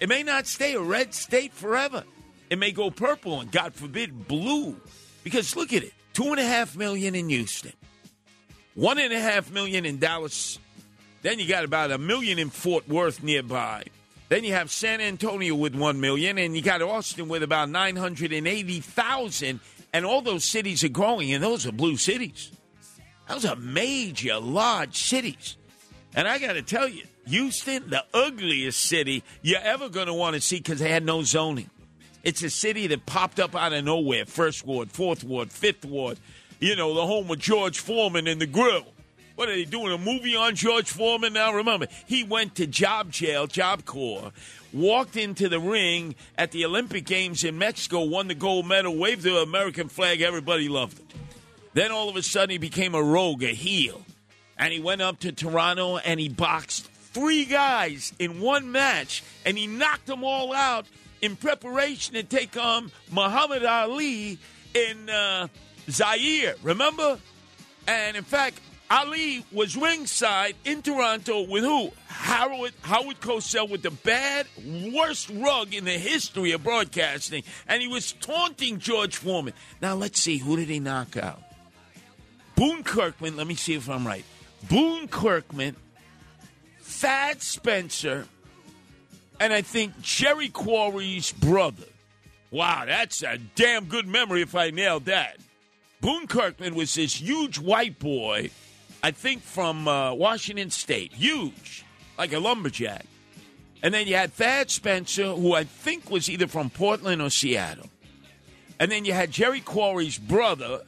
It 0.00 0.08
may 0.08 0.22
not 0.22 0.46
stay 0.46 0.74
a 0.74 0.80
red 0.80 1.14
state 1.14 1.52
forever. 1.52 2.04
It 2.48 2.58
may 2.58 2.72
go 2.72 2.90
purple 2.90 3.40
and, 3.40 3.50
God 3.52 3.74
forbid, 3.74 4.26
blue. 4.26 4.76
Because 5.22 5.54
look 5.54 5.72
at 5.72 5.84
it 5.84 5.92
two 6.12 6.30
and 6.30 6.40
a 6.40 6.44
half 6.44 6.76
million 6.76 7.14
in 7.14 7.28
Houston, 7.28 7.72
one 8.74 8.98
and 8.98 9.12
a 9.12 9.20
half 9.20 9.50
million 9.50 9.84
in 9.84 9.98
Dallas. 9.98 10.58
Then 11.22 11.38
you 11.38 11.46
got 11.46 11.64
about 11.64 11.90
a 11.90 11.98
million 11.98 12.38
in 12.38 12.50
Fort 12.50 12.88
Worth 12.88 13.22
nearby. 13.22 13.84
Then 14.28 14.44
you 14.44 14.52
have 14.52 14.70
San 14.70 15.00
Antonio 15.00 15.54
with 15.54 15.74
one 15.74 16.00
million, 16.00 16.38
and 16.38 16.54
you 16.54 16.62
got 16.62 16.82
Austin 16.82 17.28
with 17.28 17.42
about 17.42 17.68
nine 17.68 17.96
hundred 17.96 18.32
and 18.32 18.46
eighty 18.46 18.80
thousand. 18.80 19.60
And 19.92 20.06
all 20.06 20.22
those 20.22 20.44
cities 20.44 20.84
are 20.84 20.88
growing, 20.88 21.32
and 21.32 21.42
those 21.42 21.66
are 21.66 21.72
blue 21.72 21.96
cities. 21.96 22.52
Those 23.28 23.44
are 23.44 23.56
major, 23.56 24.38
large 24.38 24.96
cities. 24.96 25.56
And 26.14 26.28
I 26.28 26.38
got 26.38 26.52
to 26.52 26.62
tell 26.62 26.88
you, 26.88 27.04
Houston, 27.26 27.90
the 27.90 28.04
ugliest 28.14 28.80
city 28.84 29.24
you're 29.42 29.60
ever 29.60 29.88
going 29.88 30.06
to 30.06 30.14
want 30.14 30.34
to 30.34 30.40
see 30.40 30.58
because 30.58 30.78
they 30.78 30.90
had 30.90 31.04
no 31.04 31.22
zoning. 31.22 31.70
It's 32.22 32.42
a 32.42 32.50
city 32.50 32.86
that 32.88 33.06
popped 33.06 33.40
up 33.40 33.56
out 33.56 33.72
of 33.72 33.84
nowhere. 33.84 34.26
First 34.26 34.64
ward, 34.64 34.92
fourth 34.92 35.24
ward, 35.24 35.50
fifth 35.50 35.84
ward. 35.84 36.18
You 36.60 36.76
know, 36.76 36.94
the 36.94 37.06
home 37.06 37.30
of 37.30 37.38
George 37.38 37.78
Foreman 37.78 38.26
and 38.26 38.40
the 38.40 38.46
grill. 38.46 38.86
What 39.40 39.48
are 39.48 39.54
they 39.54 39.64
doing? 39.64 39.90
A 39.90 39.96
movie 39.96 40.36
on 40.36 40.54
George 40.54 40.90
Foreman 40.90 41.32
now? 41.32 41.54
Remember, 41.54 41.86
he 42.04 42.24
went 42.24 42.56
to 42.56 42.66
job 42.66 43.10
jail, 43.10 43.46
Job 43.46 43.86
Corps, 43.86 44.32
walked 44.70 45.16
into 45.16 45.48
the 45.48 45.58
ring 45.58 46.14
at 46.36 46.52
the 46.52 46.66
Olympic 46.66 47.06
Games 47.06 47.42
in 47.42 47.56
Mexico, 47.56 48.04
won 48.04 48.28
the 48.28 48.34
gold 48.34 48.66
medal, 48.66 48.94
waved 48.94 49.22
the 49.22 49.38
American 49.38 49.88
flag. 49.88 50.20
Everybody 50.20 50.68
loved 50.68 50.98
it. 50.98 51.06
Then 51.72 51.90
all 51.90 52.10
of 52.10 52.16
a 52.16 52.22
sudden, 52.22 52.50
he 52.50 52.58
became 52.58 52.94
a 52.94 53.02
rogue, 53.02 53.42
a 53.42 53.54
heel. 53.54 54.04
And 54.58 54.74
he 54.74 54.78
went 54.78 55.00
up 55.00 55.20
to 55.20 55.32
Toronto 55.32 55.96
and 55.96 56.20
he 56.20 56.28
boxed 56.28 56.90
three 56.90 57.46
guys 57.46 58.12
in 58.18 58.42
one 58.42 58.70
match 58.70 59.24
and 59.46 59.56
he 59.56 59.66
knocked 59.66 60.04
them 60.04 60.22
all 60.22 60.52
out 60.52 60.84
in 61.22 61.34
preparation 61.34 62.12
to 62.12 62.22
take 62.24 62.58
on 62.58 62.92
Muhammad 63.10 63.64
Ali 63.64 64.38
in 64.74 65.08
uh, 65.08 65.48
Zaire. 65.88 66.56
Remember? 66.62 67.18
And 67.88 68.18
in 68.18 68.22
fact, 68.24 68.60
Ali 68.90 69.44
was 69.52 69.76
ringside 69.76 70.56
in 70.64 70.82
Toronto 70.82 71.42
with 71.42 71.62
who? 71.62 71.92
Howard 72.08 72.72
Howard 72.82 73.20
Cosell 73.20 73.70
with 73.70 73.82
the 73.82 73.92
bad, 73.92 74.46
worst 74.92 75.30
rug 75.30 75.72
in 75.72 75.84
the 75.84 75.92
history 75.92 76.50
of 76.52 76.64
broadcasting, 76.64 77.44
and 77.68 77.80
he 77.80 77.86
was 77.86 78.12
taunting 78.12 78.78
George 78.80 79.16
Foreman. 79.16 79.54
Now 79.80 79.94
let's 79.94 80.20
see, 80.20 80.38
who 80.38 80.56
did 80.56 80.68
he 80.68 80.80
knock 80.80 81.16
out? 81.16 81.40
Boone 82.56 82.82
Kirkman. 82.82 83.36
Let 83.36 83.46
me 83.46 83.54
see 83.54 83.74
if 83.74 83.88
I'm 83.88 84.06
right. 84.06 84.24
Boone 84.68 85.08
Kirkman, 85.08 85.76
Thad 86.80 87.40
Spencer, 87.40 88.26
and 89.38 89.52
I 89.52 89.62
think 89.62 89.98
Jerry 90.02 90.48
Quarry's 90.48 91.32
brother. 91.32 91.86
Wow, 92.50 92.84
that's 92.86 93.22
a 93.22 93.38
damn 93.54 93.84
good 93.84 94.08
memory 94.08 94.42
if 94.42 94.56
I 94.56 94.70
nailed 94.70 95.04
that. 95.04 95.36
Boone 96.00 96.26
Kirkman 96.26 96.74
was 96.74 96.94
this 96.94 97.14
huge 97.20 97.58
white 97.58 97.98
boy, 97.98 98.50
I 99.02 99.10
think 99.10 99.42
from 99.42 99.88
uh, 99.88 100.12
Washington 100.14 100.70
State. 100.70 101.12
Huge, 101.12 101.84
like 102.18 102.32
a 102.32 102.38
lumberjack. 102.38 103.06
And 103.82 103.94
then 103.94 104.06
you 104.06 104.14
had 104.14 104.32
Thad 104.32 104.70
Spencer, 104.70 105.32
who 105.34 105.54
I 105.54 105.64
think 105.64 106.10
was 106.10 106.28
either 106.28 106.46
from 106.46 106.68
Portland 106.68 107.22
or 107.22 107.30
Seattle. 107.30 107.88
And 108.78 108.90
then 108.90 109.04
you 109.04 109.12
had 109.12 109.30
Jerry 109.30 109.60
Quarry's 109.60 110.18
brother, 110.18 110.82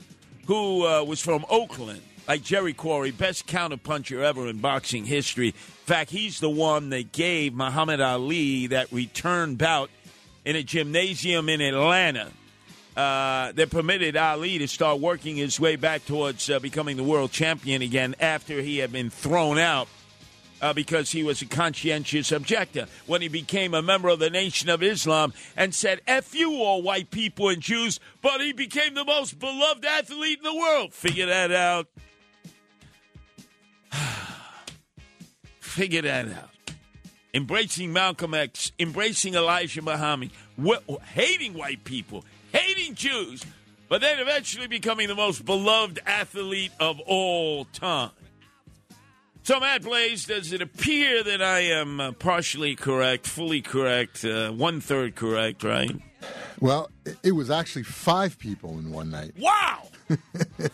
who 0.47 0.87
uh, 0.87 1.03
was 1.05 1.21
from 1.21 1.47
Oakland, 1.49 2.03
like 2.29 2.43
Jerry 2.43 2.75
Quarry, 2.75 3.11
best 3.11 3.47
counterpuncher 3.47 4.23
ever 4.23 4.47
in 4.47 4.59
boxing 4.59 5.07
history. 5.07 5.49
In 5.49 5.87
fact, 5.87 6.11
he's 6.11 6.41
the 6.41 6.51
one 6.51 6.91
that 6.91 7.13
gave 7.13 7.55
Muhammad 7.55 8.01
Ali 8.01 8.67
that 8.69 8.93
return 8.93 9.57
bout 9.57 9.91
in 10.45 10.57
a 10.57 10.63
gymnasium 10.63 11.49
in 11.49 11.61
Atlanta 11.61 12.31
uh, 12.97 13.53
that 13.53 13.71
permitted 13.71 14.17
Ali 14.17 14.59
to 14.59 14.69
start 14.69 15.01
working 15.01 15.37
his 15.37 15.59
way 15.59 15.77
back 15.77 16.05
towards 16.05 16.51
uh, 16.51 16.59
becoming 16.59 16.97
the 16.97 17.03
world 17.03 17.33
champion 17.33 17.83
again 17.83 18.15
after 18.21 18.61
he 18.61 18.79
had 18.79 18.93
been 18.93 19.11
thrown 19.11 19.59
out 19.59 19.89
uh, 20.63 20.73
because 20.73 21.11
he 21.11 21.23
was 21.23 21.43
a 21.43 21.47
conscientious 21.47 22.31
objector. 22.33 22.87
When 23.07 23.21
he 23.21 23.29
became 23.29 23.75
a 23.75 23.83
member 23.83 24.09
of 24.09 24.21
the 24.21 24.31
Nation 24.31 24.71
of 24.71 24.83
Islam 24.83 25.35
and 25.57 25.75
said, 25.75 26.01
F 26.07 26.35
you, 26.35 26.55
all 26.55 26.83
white 26.83 27.11
people 27.11 27.49
and 27.49 27.61
Jews, 27.61 27.99
but 28.23 28.41
he 28.41 28.53
became 28.53 28.95
the 28.95 29.05
most 29.05 29.39
beloved 29.39 29.85
athlete 29.85 30.39
in 30.39 30.45
the 30.45 30.55
world. 30.55 30.95
Figure 30.95 31.27
that 31.27 31.51
out. 31.51 31.89
Figure 35.61 36.03
that 36.03 36.29
out. 36.29 36.51
Embracing 37.35 37.93
Malcolm 37.93 38.35
X, 38.35 38.73
embracing 38.79 39.35
Elijah 39.35 39.81
Muhammad, 39.81 40.31
wh- 40.63 40.77
hating 41.15 41.55
white 41.55 41.83
people, 41.83 42.25
hating 42.53 42.95
Jews, 42.95 43.45
but 43.89 44.01
then 44.01 44.19
eventually 44.19 44.67
becoming 44.67 45.09
the 45.09 45.15
most 45.15 45.45
beloved 45.45 46.01
athlete 46.07 46.73
of 46.81 47.01
all 47.01 47.65
time. 47.67 48.11
So, 49.45 49.59
Matt 49.59 49.83
Blaze, 49.83 50.25
does 50.27 50.53
it 50.53 50.63
appear 50.63 51.25
that 51.25 51.43
I 51.43 51.61
am 51.61 51.99
uh, 51.99 52.13
partially 52.13 52.77
correct, 52.77 53.27
fully 53.27 53.61
correct, 53.61 54.25
uh, 54.25 54.53
one 54.53 54.81
third 54.81 55.17
correct, 55.17 55.65
right? 55.65 55.91
Well, 56.61 56.91
it- 57.25 57.33
was 57.33 57.51
actually 57.51 57.83
five 57.83 58.39
people 58.39 58.79
in 58.79 58.93
one 58.93 59.11
night. 59.11 59.33
Wow! 59.37 59.89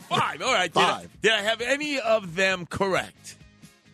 Five. 0.09 0.43
All 0.43 0.53
right. 0.53 0.73
Did 0.73 0.83
I- 0.83 0.91
Five. 1.01 1.21
Did 1.23 1.33
I, 1.33 1.43
have 1.43 1.61
any 1.63 1.99
of 2.01 2.35
them 2.35 2.67
correct? 2.67 3.37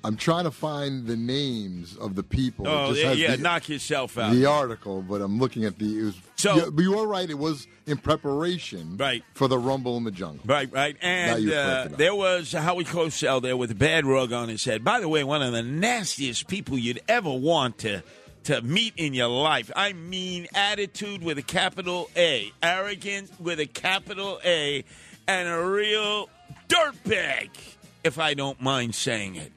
I'm 0.02 0.16
trying 0.16 0.44
to 0.44 0.50
find 0.50 1.06
the 1.06 1.16
names 1.16 1.96
of 1.96 2.14
the 2.14 2.22
people. 2.22 2.66
Oh, 2.66 2.88
just 2.94 3.00
yeah, 3.02 3.12
yeah, 3.12 3.36
the, 3.36 3.42
knock 3.42 3.68
yourself 3.68 4.18
out. 4.18 4.32
the 4.34 4.46
article, 4.46 5.02
but 5.02 5.20
I'm 5.22 5.38
looking 5.38 5.64
at 5.64 5.78
the. 5.78 5.98
It 6.00 6.02
was, 6.04 6.16
So- 6.44 6.56
you, 6.56 6.70
but 6.70 6.82
you 6.82 6.98
are 6.98 7.06
right. 7.06 7.28
It 7.28 7.38
was 7.38 7.66
in 7.86 7.98
preparation, 7.98 8.96
right, 8.96 9.22
for 9.34 9.48
the 9.48 9.58
Rumble 9.58 9.96
in 9.96 10.04
the 10.04 10.10
Jungle. 10.10 10.44
Right, 10.46 10.72
right. 10.72 10.96
And 11.02 11.50
uh, 11.50 11.88
there 11.96 12.14
was 12.14 12.52
Howie 12.52 12.84
Cosell 12.84 13.42
there 13.42 13.56
with 13.56 13.70
a 13.70 13.74
bad 13.74 14.06
rug 14.06 14.32
on 14.32 14.48
his 14.48 14.64
head. 14.64 14.84
By 14.84 15.00
the 15.00 15.08
way, 15.08 15.24
one 15.24 15.42
of 15.42 15.52
the 15.52 15.62
nastiest 15.62 16.48
people 16.48 16.78
you'd 16.78 17.00
ever 17.08 17.32
want 17.32 17.78
to 17.78 18.02
to 18.44 18.60
meet 18.62 18.92
in 18.96 19.14
your 19.14 19.28
life. 19.28 19.70
I 19.74 19.94
mean, 19.94 20.46
attitude 20.54 21.22
with 21.22 21.38
a 21.38 21.42
capital 21.42 22.10
A, 22.14 22.52
arrogant 22.62 23.30
with 23.40 23.58
a 23.58 23.66
capital 23.66 24.38
A, 24.44 24.84
and 25.26 25.48
a 25.48 25.64
real 25.64 26.28
dirtbag, 26.68 27.48
if 28.04 28.18
I 28.18 28.34
don't 28.34 28.60
mind 28.60 28.94
saying 28.94 29.36
it. 29.36 29.50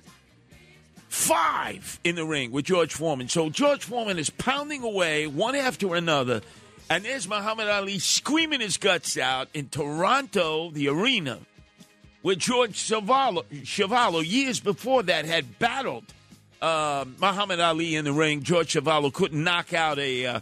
Five 1.10 2.00
in 2.04 2.16
the 2.16 2.26
ring 2.26 2.52
with 2.52 2.66
George 2.66 2.94
Foreman. 2.94 3.28
So 3.28 3.50
George 3.50 3.84
Foreman 3.84 4.20
is 4.20 4.30
pounding 4.30 4.84
away 4.84 5.28
one 5.28 5.56
after 5.56 5.96
another. 5.96 6.42
And 6.90 7.04
there's 7.04 7.28
Muhammad 7.28 7.68
Ali 7.68 8.00
screaming 8.00 8.62
his 8.62 8.78
guts 8.78 9.18
out 9.18 9.50
in 9.54 9.68
Toronto, 9.68 10.72
the 10.72 10.88
arena, 10.88 11.40
where 12.22 12.36
George 12.36 12.76
Chuvalo 12.76 14.26
years 14.26 14.62
before 14.62 15.04
that, 15.04 15.26
had 15.26 15.60
battled 15.60 16.06
uh, 16.62 17.04
Muhammad 17.20 17.60
Ali 17.60 17.96
in 17.96 18.06
the 18.06 18.14
ring. 18.14 18.42
George 18.42 18.74
Chuvalo 18.74 19.12
couldn't 19.12 19.44
knock 19.44 19.74
out 19.74 20.00
a 20.00 20.26
uh, 20.26 20.40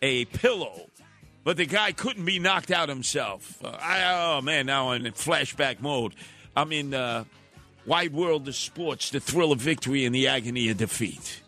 a 0.00 0.24
pillow, 0.26 0.88
but 1.44 1.58
the 1.58 1.66
guy 1.66 1.92
couldn't 1.92 2.24
be 2.24 2.38
knocked 2.38 2.70
out 2.70 2.88
himself. 2.88 3.62
Uh, 3.62 3.76
I, 3.78 4.36
oh 4.36 4.40
man, 4.40 4.64
now 4.64 4.92
I'm 4.92 5.04
in 5.04 5.12
flashback 5.12 5.80
mode. 5.80 6.14
I'm 6.56 6.72
in 6.72 6.94
uh, 6.94 7.24
wide 7.84 8.14
world 8.14 8.48
of 8.48 8.56
sports, 8.56 9.10
the 9.10 9.20
thrill 9.20 9.52
of 9.52 9.60
victory 9.60 10.06
and 10.06 10.14
the 10.14 10.26
agony 10.28 10.70
of 10.70 10.78
defeat. 10.78 11.42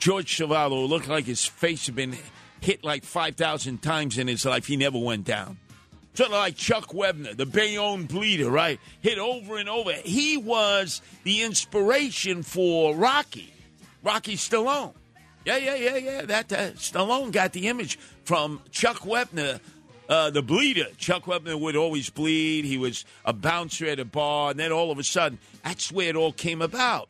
George 0.00 0.26
Chuvalo 0.26 0.88
looked 0.88 1.08
like 1.08 1.26
his 1.26 1.44
face 1.44 1.86
had 1.86 1.94
been 1.94 2.16
hit 2.60 2.84
like 2.84 3.04
5,000 3.04 3.82
times 3.82 4.18
in 4.18 4.28
his 4.28 4.44
life. 4.44 4.66
He 4.66 4.76
never 4.76 4.98
went 4.98 5.24
down. 5.24 5.58
Sort 6.14 6.30
of 6.30 6.36
like 6.36 6.56
Chuck 6.56 6.88
Wepner, 6.88 7.36
the 7.36 7.46
Bayonne 7.46 8.04
bleeder, 8.04 8.50
right? 8.50 8.80
Hit 9.00 9.18
over 9.18 9.58
and 9.58 9.68
over. 9.68 9.92
He 9.92 10.36
was 10.36 11.00
the 11.22 11.42
inspiration 11.42 12.42
for 12.42 12.94
Rocky, 12.96 13.54
Rocky 14.02 14.36
Stallone. 14.36 14.94
Yeah, 15.44 15.56
yeah, 15.56 15.74
yeah, 15.76 15.96
yeah. 15.96 16.22
That 16.22 16.52
uh, 16.52 16.70
Stallone 16.72 17.32
got 17.32 17.52
the 17.52 17.68
image 17.68 17.98
from 18.24 18.60
Chuck 18.70 18.98
Wepner, 18.98 19.60
uh, 20.08 20.30
the 20.30 20.42
bleeder. 20.42 20.86
Chuck 20.98 21.24
Wepner 21.24 21.58
would 21.58 21.76
always 21.76 22.10
bleed. 22.10 22.64
He 22.64 22.76
was 22.76 23.04
a 23.24 23.32
bouncer 23.32 23.86
at 23.86 24.00
a 24.00 24.04
bar, 24.04 24.50
and 24.50 24.60
then 24.60 24.72
all 24.72 24.90
of 24.90 24.98
a 24.98 25.04
sudden, 25.04 25.38
that's 25.62 25.90
where 25.90 26.10
it 26.10 26.16
all 26.16 26.32
came 26.32 26.60
about. 26.60 27.08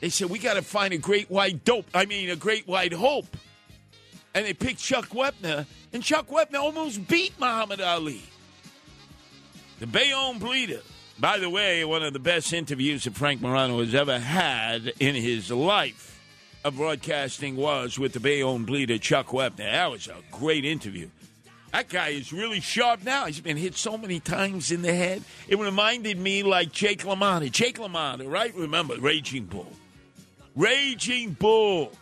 They 0.00 0.08
said 0.08 0.30
we 0.30 0.38
got 0.38 0.54
to 0.54 0.62
find 0.62 0.94
a 0.94 0.98
great 0.98 1.30
white 1.30 1.64
dope. 1.64 1.86
I 1.94 2.06
mean, 2.06 2.30
a 2.30 2.36
great 2.36 2.66
white 2.66 2.94
hope. 2.94 3.36
And 4.34 4.46
they 4.46 4.54
picked 4.54 4.78
Chuck 4.78 5.08
Wepner, 5.08 5.66
and 5.92 6.02
Chuck 6.02 6.28
Wepner 6.28 6.60
almost 6.60 7.08
beat 7.08 7.32
Muhammad 7.40 7.80
Ali. 7.80 8.22
The 9.80 9.86
Bayonne 9.86 10.38
Bleeder. 10.38 10.82
By 11.18 11.38
the 11.38 11.50
way, 11.50 11.84
one 11.84 12.02
of 12.02 12.12
the 12.12 12.18
best 12.18 12.52
interviews 12.52 13.04
that 13.04 13.14
Frank 13.14 13.40
Morano 13.40 13.80
has 13.80 13.94
ever 13.94 14.18
had 14.18 14.92
in 15.00 15.14
his 15.14 15.50
life. 15.50 16.18
of 16.64 16.76
broadcasting 16.76 17.56
was 17.56 17.98
with 17.98 18.12
the 18.12 18.20
Bayonne 18.20 18.64
bleeder 18.64 18.98
Chuck 18.98 19.28
Wepner. 19.28 19.56
That 19.58 19.90
was 19.90 20.08
a 20.08 20.16
great 20.30 20.64
interview. 20.64 21.08
That 21.72 21.88
guy 21.88 22.08
is 22.08 22.32
really 22.32 22.60
sharp 22.60 23.04
now. 23.04 23.26
He's 23.26 23.40
been 23.40 23.56
hit 23.56 23.76
so 23.76 23.96
many 23.96 24.18
times 24.18 24.72
in 24.72 24.82
the 24.82 24.92
head. 24.92 25.22
It 25.48 25.58
reminded 25.58 26.18
me 26.18 26.42
like 26.42 26.72
Jake 26.72 27.04
LaMotta. 27.04 27.50
Jake 27.50 27.78
LaMotta, 27.78 28.30
right? 28.30 28.54
Remember, 28.56 28.96
Raging 28.98 29.44
Bull. 29.44 29.72
Raging 30.56 31.32
Bull. 31.34 31.92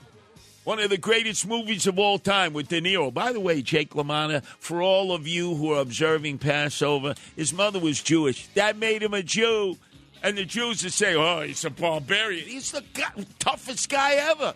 One 0.69 0.81
of 0.81 0.91
the 0.91 0.99
greatest 0.99 1.47
movies 1.47 1.87
of 1.87 1.99
all 1.99 2.19
time 2.19 2.53
with 2.53 2.69
De 2.69 2.79
Niro. 2.79 3.11
By 3.11 3.33
the 3.33 3.41
way, 3.41 3.63
Jake 3.63 3.95
LaMotta, 3.95 4.45
for 4.45 4.83
all 4.83 5.13
of 5.13 5.27
you 5.27 5.55
who 5.55 5.73
are 5.73 5.81
observing 5.81 6.41
Passover, 6.41 7.15
his 7.35 7.55
mother 7.55 7.79
was 7.79 8.03
Jewish. 8.03 8.49
That 8.49 8.77
made 8.77 9.03
him 9.03 9.15
a 9.15 9.23
Jew. 9.23 9.79
And 10.23 10.37
the 10.37 10.45
Jews 10.45 10.83
would 10.83 10.93
say, 10.93 11.15
oh, 11.15 11.41
he's 11.41 11.65
a 11.65 11.71
barbarian. 11.71 12.47
He's 12.47 12.73
the 12.73 12.85
guy, 12.93 13.09
toughest 13.39 13.89
guy 13.89 14.17
ever. 14.17 14.53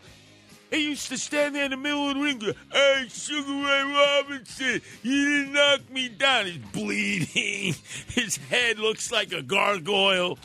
He 0.71 0.91
used 0.91 1.09
to 1.09 1.17
stand 1.17 1.55
there 1.55 1.65
in 1.65 1.71
the 1.71 1.79
middle 1.79 2.11
of 2.11 2.17
the 2.17 2.21
ring, 2.21 2.43
hey, 2.71 3.07
Sugar 3.09 3.51
Ray 3.51 3.83
Robinson, 3.83 4.83
you 5.03 5.25
didn't 5.25 5.55
knock 5.55 5.91
me 5.91 6.11
down. 6.11 6.45
He's 6.45 6.59
bleeding. 6.59 7.75
His 8.09 8.37
head 8.51 8.79
looks 8.79 9.11
like 9.11 9.33
a 9.33 9.41
gargoyle. 9.41 10.39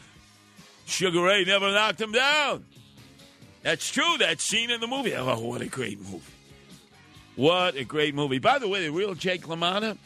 Sugar 0.85 1.23
Ray 1.23 1.43
never 1.43 1.73
knocked 1.73 1.99
him 1.99 2.13
down. 2.13 2.63
That's 3.67 3.91
true. 3.91 4.15
That 4.19 4.39
scene 4.39 4.69
in 4.69 4.79
the 4.79 4.87
movie. 4.87 5.13
Oh, 5.13 5.39
what 5.41 5.59
a 5.59 5.65
great 5.65 5.99
movie. 5.99 6.21
What 7.35 7.75
a 7.75 7.83
great 7.83 8.15
movie. 8.15 8.39
By 8.39 8.59
the 8.59 8.67
way, 8.69 8.85
the 8.85 8.93
real 8.93 9.13
Jake 9.13 9.45
LaMotta, 9.45 9.97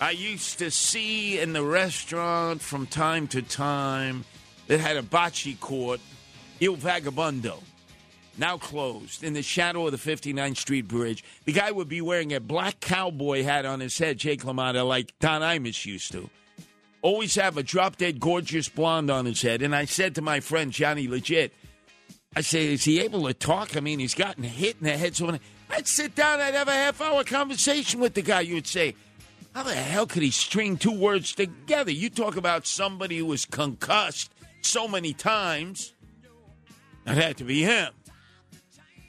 I 0.00 0.10
used 0.10 0.58
to 0.58 0.72
see 0.72 1.38
in 1.38 1.52
the 1.52 1.62
restaurant 1.62 2.60
from 2.60 2.88
time 2.88 3.28
to 3.28 3.42
time 3.42 4.24
that 4.66 4.80
had 4.80 4.96
a 4.96 5.02
bocce 5.02 5.60
court, 5.60 6.00
Il 6.58 6.76
Vagabondo, 6.76 7.62
now 8.36 8.58
closed, 8.58 9.22
in 9.22 9.34
the 9.34 9.42
shadow 9.42 9.86
of 9.86 9.92
the 9.92 10.10
59th 10.10 10.56
Street 10.56 10.88
Bridge. 10.88 11.22
The 11.44 11.52
guy 11.52 11.70
would 11.70 11.88
be 11.88 12.00
wearing 12.00 12.32
a 12.32 12.40
black 12.40 12.80
cowboy 12.80 13.44
hat 13.44 13.66
on 13.66 13.78
his 13.78 13.96
head, 13.98 14.18
Jake 14.18 14.42
LaMotta, 14.42 14.84
like 14.84 15.16
Don 15.20 15.42
Imus 15.42 15.86
used 15.86 16.10
to. 16.10 16.28
Always 17.02 17.36
have 17.36 17.56
a 17.56 17.62
drop 17.62 17.98
dead 17.98 18.18
gorgeous 18.18 18.68
blonde 18.68 19.12
on 19.12 19.26
his 19.26 19.42
head. 19.42 19.62
And 19.62 19.76
I 19.76 19.84
said 19.84 20.16
to 20.16 20.22
my 20.22 20.40
friend 20.40 20.72
Johnny 20.72 21.06
Legit, 21.06 21.52
I 22.34 22.42
say, 22.42 22.72
is 22.72 22.84
he 22.84 23.00
able 23.00 23.26
to 23.26 23.34
talk? 23.34 23.76
I 23.76 23.80
mean, 23.80 23.98
he's 23.98 24.14
gotten 24.14 24.44
hit 24.44 24.76
in 24.80 24.86
the 24.86 24.96
head. 24.96 25.16
So 25.16 25.26
many. 25.26 25.40
I'd 25.68 25.86
sit 25.86 26.14
down, 26.14 26.40
I'd 26.40 26.54
have 26.54 26.68
a 26.68 26.72
half 26.72 27.00
hour 27.00 27.24
conversation 27.24 28.00
with 28.00 28.14
the 28.14 28.22
guy. 28.22 28.42
You 28.42 28.54
would 28.54 28.66
say, 28.66 28.94
how 29.54 29.64
the 29.64 29.74
hell 29.74 30.06
could 30.06 30.22
he 30.22 30.30
string 30.30 30.76
two 30.76 30.92
words 30.92 31.34
together? 31.34 31.90
You 31.90 32.08
talk 32.08 32.36
about 32.36 32.66
somebody 32.66 33.18
who 33.18 33.26
was 33.26 33.44
concussed 33.46 34.32
so 34.62 34.86
many 34.86 35.12
times. 35.12 35.92
That 37.04 37.16
had 37.16 37.36
to 37.38 37.44
be 37.44 37.62
him. 37.62 37.92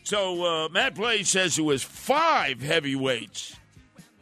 So 0.03 0.43
uh, 0.43 0.69
Matt 0.69 0.95
Blaze 0.95 1.29
says 1.29 1.59
it 1.59 1.61
was 1.61 1.83
five 1.83 2.61
heavyweights 2.61 3.55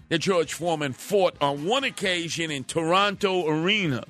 that 0.10 0.20
George 0.20 0.54
Foreman 0.54 0.92
fought 0.92 1.36
on 1.40 1.66
one 1.66 1.86
occasion 1.86 2.52
in 2.52 2.66
Toronto 2.66 3.48
Arena. 3.48 4.04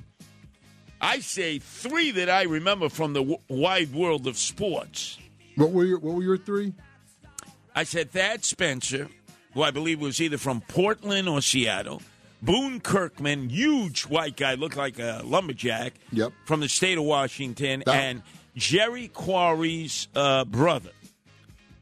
I 1.00 1.20
say 1.20 1.58
three 1.58 2.10
that 2.12 2.28
I 2.28 2.42
remember 2.42 2.88
from 2.88 3.12
the 3.14 3.20
w- 3.20 3.38
wide 3.48 3.92
world 3.92 4.26
of 4.26 4.36
sports. 4.36 5.18
What 5.56 5.70
were 5.70 5.84
your 5.84 5.98
What 5.98 6.14
were 6.14 6.22
your 6.22 6.38
three? 6.38 6.72
I 7.74 7.84
said 7.84 8.10
Thad 8.10 8.44
Spencer, 8.44 9.08
who 9.54 9.62
I 9.62 9.70
believe 9.70 10.00
was 10.00 10.20
either 10.20 10.38
from 10.38 10.60
Portland 10.62 11.28
or 11.28 11.40
Seattle. 11.40 12.02
Boone 12.42 12.80
Kirkman, 12.80 13.50
huge 13.50 14.02
white 14.02 14.36
guy, 14.36 14.54
looked 14.54 14.76
like 14.76 14.98
a 14.98 15.20
lumberjack. 15.24 15.92
Yep. 16.12 16.32
From 16.46 16.60
the 16.60 16.68
state 16.68 16.96
of 16.98 17.04
Washington, 17.04 17.82
That- 17.86 17.94
and 17.94 18.22
Jerry 18.56 19.08
Quarry's 19.08 20.08
uh, 20.14 20.44
brother, 20.46 20.90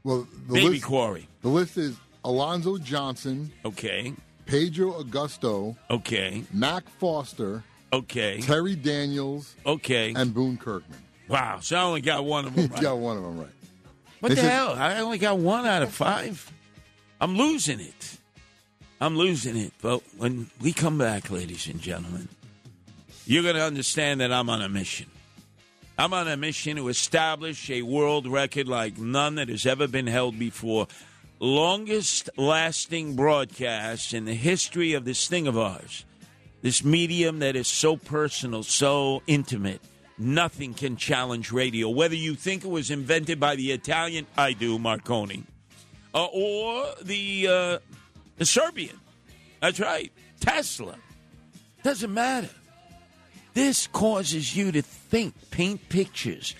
Well, 0.05 0.27
the 0.49 0.55
Baby 0.55 0.69
list, 0.71 0.85
Quarry. 0.85 1.29
The 1.43 1.49
list 1.49 1.79
is 1.79 1.97
Alonzo 2.25 2.77
Johnson. 2.79 3.53
Okay. 3.65 4.13
Pedro 4.47 5.01
Agosto. 5.03 5.77
Okay. 5.91 6.43
Mac 6.53 6.89
Foster. 6.99 7.63
Okay. 7.93 8.41
Terry 8.41 8.77
Daniels. 8.77 9.55
Okay. 9.65 10.13
And 10.15 10.33
Boone 10.35 10.57
Kirkman. 10.59 10.99
Wow, 11.29 11.61
so 11.61 11.77
I 11.77 11.83
only 11.83 12.01
got 12.01 12.25
one 12.25 12.47
of 12.47 12.55
them 12.55 12.65
You 12.69 12.71
right. 12.73 12.83
got 12.83 12.99
one 12.99 13.17
of 13.17 13.23
them 13.23 13.39
right. 13.39 13.49
What 14.21 14.35
the 14.35 14.43
hell? 14.43 14.73
I 14.73 14.99
only 14.99 15.19
got 15.19 15.39
one 15.39 15.67
out 15.67 15.83
of 15.83 15.93
five. 15.93 16.51
I'm 17.21 17.37
losing 17.37 17.81
it. 17.81 18.19
I'm 19.01 19.17
losing 19.17 19.57
it. 19.57 19.73
But 19.81 20.03
when 20.17 20.51
we 20.61 20.73
come 20.73 20.99
back, 20.99 21.31
ladies 21.31 21.67
and 21.69 21.81
gentlemen, 21.81 22.29
you're 23.27 23.43
going 23.43 23.55
to 23.55 23.63
understand 23.65 24.21
that 24.21 24.33
I'm 24.33 24.51
on 24.51 24.61
a 24.63 24.69
mission. 24.69 25.07
I'm 25.99 26.13
on 26.15 26.29
a 26.29 26.37
mission 26.37 26.77
to 26.77 26.89
establish 26.89 27.71
a 27.71 27.83
world 27.83 28.27
record 28.27 28.69
like 28.69 28.99
none 28.99 29.37
that 29.37 29.49
has 29.49 29.67
ever 29.67 29.87
been 29.87 30.07
held 30.07 30.39
before. 30.39 30.87
Longest 31.41 32.31
lasting 32.37 33.15
broadcast 33.15 34.15
in 34.15 34.25
the 34.25 34.35
history 34.35 34.95
of 34.95 35.05
this 35.05 35.29
thing 35.29 35.47
of 35.47 35.57
ours. 35.59 36.05
This 36.61 36.85
medium 36.85 37.39
that 37.39 37.55
is 37.55 37.69
so 37.69 37.97
personal, 37.97 38.63
so 38.63 39.23
intimate. 39.27 39.81
Nothing 40.19 40.75
can 40.75 40.97
challenge 40.97 41.53
radio. 41.53 41.89
Whether 41.89 42.17
you 42.17 42.35
think 42.35 42.65
it 42.65 42.69
was 42.69 42.91
invented 42.91 43.39
by 43.39 43.55
the 43.55 43.71
Italian, 43.71 44.27
I 44.37 44.53
do, 44.53 44.79
Marconi, 44.79 45.45
uh, 46.13 46.25
or 46.25 46.87
the 47.01 47.47
uh, 47.47 47.79
the 48.37 48.45
Serbian. 48.45 48.99
That's 49.61 49.79
right, 49.79 50.13
Tesla. 50.41 50.97
Doesn't 51.85 52.13
matter. 52.13 52.51
This 53.55 53.87
causes 53.87 54.57
you 54.57 54.73
to 54.73 54.83
think, 54.83 55.35
paint 55.51 55.89
pictures, 55.89 56.55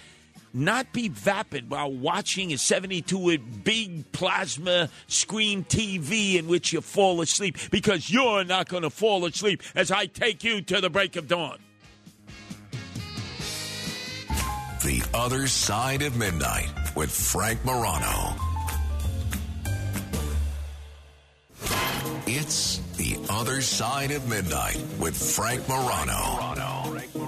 not 0.53 0.93
be 0.93 1.09
vapid 1.09 1.71
while 1.71 1.93
watching 1.93 2.53
a 2.53 2.59
72 2.59 3.31
inch 3.31 3.43
big 3.65 4.11
plasma 4.13 4.89
screen 5.07 5.65
TV 5.65 6.37
in 6.37 6.49
which 6.49 6.73
you 6.73 6.81
fall 6.81 7.21
asleep 7.21 7.57
because 7.71 8.11
you're 8.11 8.45
not 8.45 8.69
going 8.69 8.83
to 8.83 8.91
fall 8.91 9.25
asleep 9.25 9.63
as 9.75 9.91
I 9.91 10.07
take 10.07 10.45
you 10.45 10.61
to 10.63 10.81
the 10.81 10.91
break 10.91 11.17
of 11.17 11.29
dawn. 11.29 11.59
The 14.83 15.03
Other 15.13 15.47
Side 15.49 16.03
of 16.03 16.17
Midnight 16.17 16.71
with 16.95 17.11
Frank 17.11 17.65
Morano. 17.65 18.37
It's 22.27 22.79
The 22.97 23.19
Other 23.29 23.61
Side 23.61 24.11
of 24.11 24.29
Midnight 24.29 24.83
with 25.01 25.17
Frank 25.17 25.69
Morano. 25.69 26.55
Dearly 26.55 27.28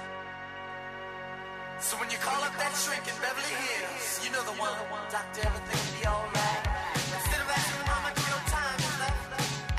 So 1.81 1.97
when 1.97 2.11
you 2.11 2.17
call 2.17 2.37
up 2.43 2.53
that 2.61 2.77
shrink 2.77 3.01
in 3.09 3.17
Beverly 3.17 3.57
Hills, 3.57 4.21
you 4.23 4.31
know 4.31 4.43
the 4.45 4.53
one. 4.61 4.69
Doctor, 5.09 5.41
everything 5.41 5.81
will 5.81 5.97
be 5.97 6.05
alright. 6.05 6.63
Instead 6.93 7.41
of 7.41 7.49
asking 7.49 7.81
much 8.05 8.21
your 8.21 8.41
time 8.53 8.77
is 8.77 8.95
left, 9.01 9.25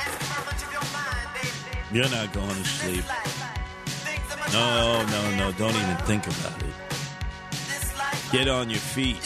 ask 0.03 0.19
much 0.43 0.63
your 0.75 0.87
mind, 0.91 1.29
baby. 1.31 1.79
You're 1.95 2.11
not 2.11 2.33
going 2.35 2.59
to 2.59 2.67
sleep. 2.67 3.05
No, 4.53 5.07
no, 5.07 5.37
no. 5.39 5.53
Don't 5.53 5.77
even 5.79 5.97
think 6.03 6.27
about 6.27 6.59
it. 6.67 6.75
Get 8.33 8.49
on 8.49 8.69
your 8.69 8.81
feet. 8.81 9.23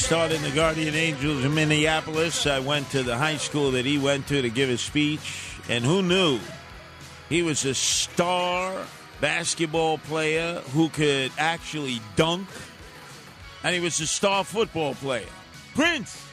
When 0.00 0.18
I 0.18 0.24
was 0.24 0.30
starting 0.30 0.50
the 0.50 0.56
Guardian 0.56 0.94
Angels 0.94 1.44
in 1.44 1.54
Minneapolis, 1.54 2.46
I 2.46 2.58
went 2.58 2.90
to 2.90 3.02
the 3.02 3.18
high 3.18 3.36
school 3.36 3.72
that 3.72 3.84
he 3.84 3.98
went 3.98 4.26
to 4.28 4.40
to 4.40 4.48
give 4.48 4.70
a 4.70 4.78
speech, 4.78 5.58
and 5.68 5.84
who 5.84 6.02
knew 6.02 6.40
he 7.28 7.42
was 7.42 7.66
a 7.66 7.74
star 7.74 8.86
basketball 9.20 9.98
player 9.98 10.62
who 10.72 10.88
could 10.88 11.32
actually 11.36 12.00
dunk, 12.16 12.48
and 13.62 13.74
he 13.74 13.80
was 13.80 14.00
a 14.00 14.06
star 14.06 14.42
football 14.42 14.94
player. 14.94 15.28
Prince. 15.74 16.24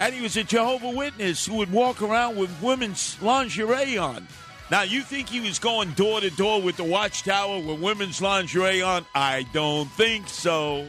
And 0.00 0.12
he 0.12 0.20
was 0.20 0.36
a 0.36 0.42
Jehovah 0.42 0.90
Witness 0.90 1.46
who 1.46 1.56
would 1.56 1.70
walk 1.70 2.02
around 2.02 2.36
with 2.36 2.50
women's 2.60 3.16
lingerie 3.22 3.96
on. 3.96 4.26
Now, 4.72 4.82
you 4.82 5.02
think 5.02 5.28
he 5.28 5.40
was 5.40 5.60
going 5.60 5.92
door 5.92 6.20
to 6.20 6.30
door 6.30 6.60
with 6.60 6.76
the 6.76 6.84
watchtower 6.84 7.60
with 7.60 7.80
women's 7.80 8.20
lingerie 8.20 8.82
on? 8.82 9.06
I 9.14 9.46
don't 9.52 9.88
think 9.92 10.28
so. 10.28 10.86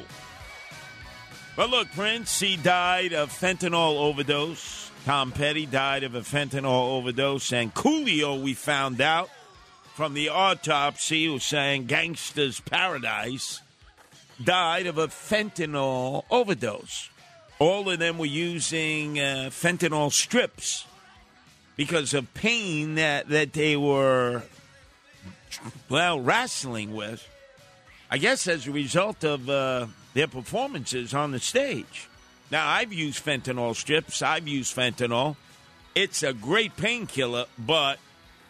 But 1.57 1.71
look, 1.71 1.91
Prince, 1.93 2.39
he 2.39 2.55
died 2.55 3.13
of 3.13 3.31
fentanyl 3.31 3.97
overdose. 3.97 4.91
Tom 5.05 5.31
Petty 5.31 5.65
died 5.65 6.03
of 6.03 6.13
a 6.13 6.21
fentanyl 6.21 6.65
overdose. 6.65 7.51
And 7.51 7.73
Coolio, 7.73 8.39
we 8.39 8.53
found 8.53 9.01
out 9.01 9.31
from 9.95 10.13
the 10.13 10.29
autopsy, 10.29 11.25
who 11.25 11.39
sang 11.39 11.87
Gangsta's 11.87 12.59
Paradise, 12.59 13.61
died 14.43 14.85
of 14.85 14.99
a 14.99 15.07
fentanyl 15.07 16.25
overdose. 16.29 17.09
All 17.57 17.89
of 17.89 17.97
them 17.97 18.19
were 18.19 18.27
using 18.27 19.17
uh, 19.17 19.49
fentanyl 19.49 20.11
strips 20.11 20.85
because 21.75 22.13
of 22.13 22.31
pain 22.35 22.93
that, 22.95 23.29
that 23.29 23.53
they 23.53 23.75
were, 23.75 24.43
well, 25.89 26.19
wrestling 26.19 26.93
with. 26.93 27.27
I 28.11 28.19
guess 28.19 28.47
as 28.47 28.67
a 28.67 28.71
result 28.71 29.23
of 29.23 29.49
uh, 29.49 29.87
their 30.17 30.27
performances 30.27 31.13
on 31.13 31.29
the 31.29 31.39
stage. 31.39 32.09
Now, 32.49 32.67
I've 32.67 32.91
used 32.91 33.23
fentanyl 33.23 33.75
strips, 33.75 34.23
I've 34.23 34.47
used 34.47 34.75
fentanyl. 34.75 35.35
It's 35.93 36.23
a 36.23 36.33
great 36.33 36.75
painkiller, 36.75 37.45
but 37.57 37.99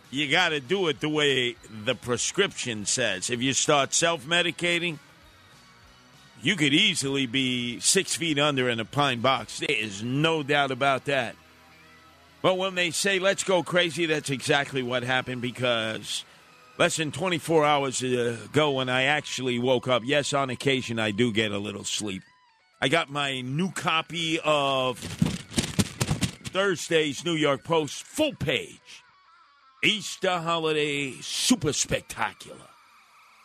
you 0.09 0.31
got 0.31 0.49
to 0.49 0.61
do 0.61 0.87
it 0.87 1.01
the 1.01 1.09
way 1.09 1.57
the 1.69 1.93
prescription 1.93 2.85
says. 2.85 3.29
If 3.29 3.41
you 3.41 3.51
start 3.51 3.93
self 3.93 4.25
medicating, 4.25 4.99
you 6.41 6.55
could 6.55 6.73
easily 6.73 7.25
be 7.25 7.81
six 7.81 8.15
feet 8.15 8.39
under 8.39 8.69
in 8.69 8.79
a 8.79 8.85
pine 8.85 9.19
box. 9.19 9.59
There 9.59 9.67
is 9.69 10.01
no 10.01 10.43
doubt 10.43 10.71
about 10.71 11.03
that. 11.05 11.35
But 12.41 12.57
when 12.57 12.75
they 12.75 12.91
say 12.91 13.19
let's 13.19 13.43
go 13.43 13.61
crazy, 13.61 14.05
that's 14.05 14.29
exactly 14.29 14.83
what 14.83 15.03
happened 15.03 15.41
because 15.41 16.23
less 16.77 16.97
than 16.97 17.11
24 17.11 17.65
hours 17.65 18.03
uh, 18.03 18.37
ago, 18.45 18.71
when 18.71 18.89
I 18.89 19.03
actually 19.03 19.59
woke 19.59 19.87
up, 19.87 20.03
yes, 20.05 20.33
on 20.33 20.49
occasion 20.49 20.99
I 20.99 21.11
do 21.11 21.31
get 21.31 21.51
a 21.51 21.57
little 21.57 21.83
sleep. 21.83 22.23
I 22.81 22.89
got 22.89 23.09
my 23.09 23.41
new 23.41 23.71
copy 23.71 24.39
of 24.43 24.99
Thursday's 26.57 27.25
New 27.25 27.33
York 27.33 27.63
Post 27.63 28.03
full 28.03 28.33
page. 28.33 29.03
Easter 29.83 30.39
holiday 30.39 31.13
super 31.21 31.73
spectacular. 31.73 32.57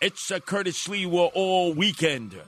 It's 0.00 0.30
a 0.30 0.40
Curtis 0.40 0.86
Sliwa 0.86 1.30
all 1.34 1.74
weekender. 1.74 2.44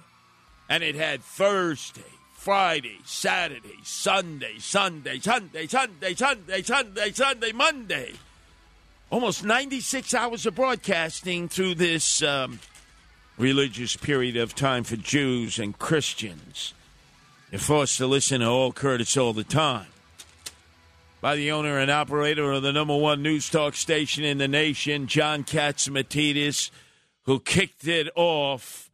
And 0.69 0.83
it 0.83 0.95
had 0.95 1.23
Thursday, 1.23 2.03
Friday, 2.33 2.99
Saturday, 3.05 3.79
Sunday, 3.83 4.59
Sunday, 4.59 5.19
Sunday, 5.19 5.67
Sunday, 5.67 6.15
Sunday, 6.15 6.63
Sunday, 6.63 7.13
Sunday, 7.13 7.53
Monday. 7.53 8.13
Almost 9.15 9.45
96 9.45 10.13
hours 10.13 10.45
of 10.45 10.57
broadcasting 10.57 11.49
through 11.49 11.77
this 11.77 12.21
um, 12.21 12.59
religious 13.39 13.95
period 13.95 14.37
of 14.37 14.57
time 14.57 14.83
for 14.83 14.97
Jews 14.97 15.61
and 15.61 15.79
Christians. 15.79 16.75
You're 17.53 17.61
forced 17.61 17.97
to 17.99 18.09
listen 18.09 18.41
to 18.41 18.49
all 18.49 18.73
Curtis 18.73 19.17
all 19.17 19.33
the 19.33 19.45
time. 19.45 19.87
By 21.21 21.37
the 21.37 21.53
owner 21.53 21.79
and 21.79 21.93
operator 21.93 22.51
of 22.51 22.65
the 22.65 22.73
number 22.73 22.97
one 22.97 23.23
news 23.23 23.49
talk 23.49 23.77
station 23.77 24.25
in 24.25 24.39
the 24.39 24.49
nation, 24.49 25.07
John 25.07 25.45
Catsimatidis, 25.45 26.73
who 27.23 27.39
kicked 27.39 27.87
it 27.87 28.09
off 28.17 28.91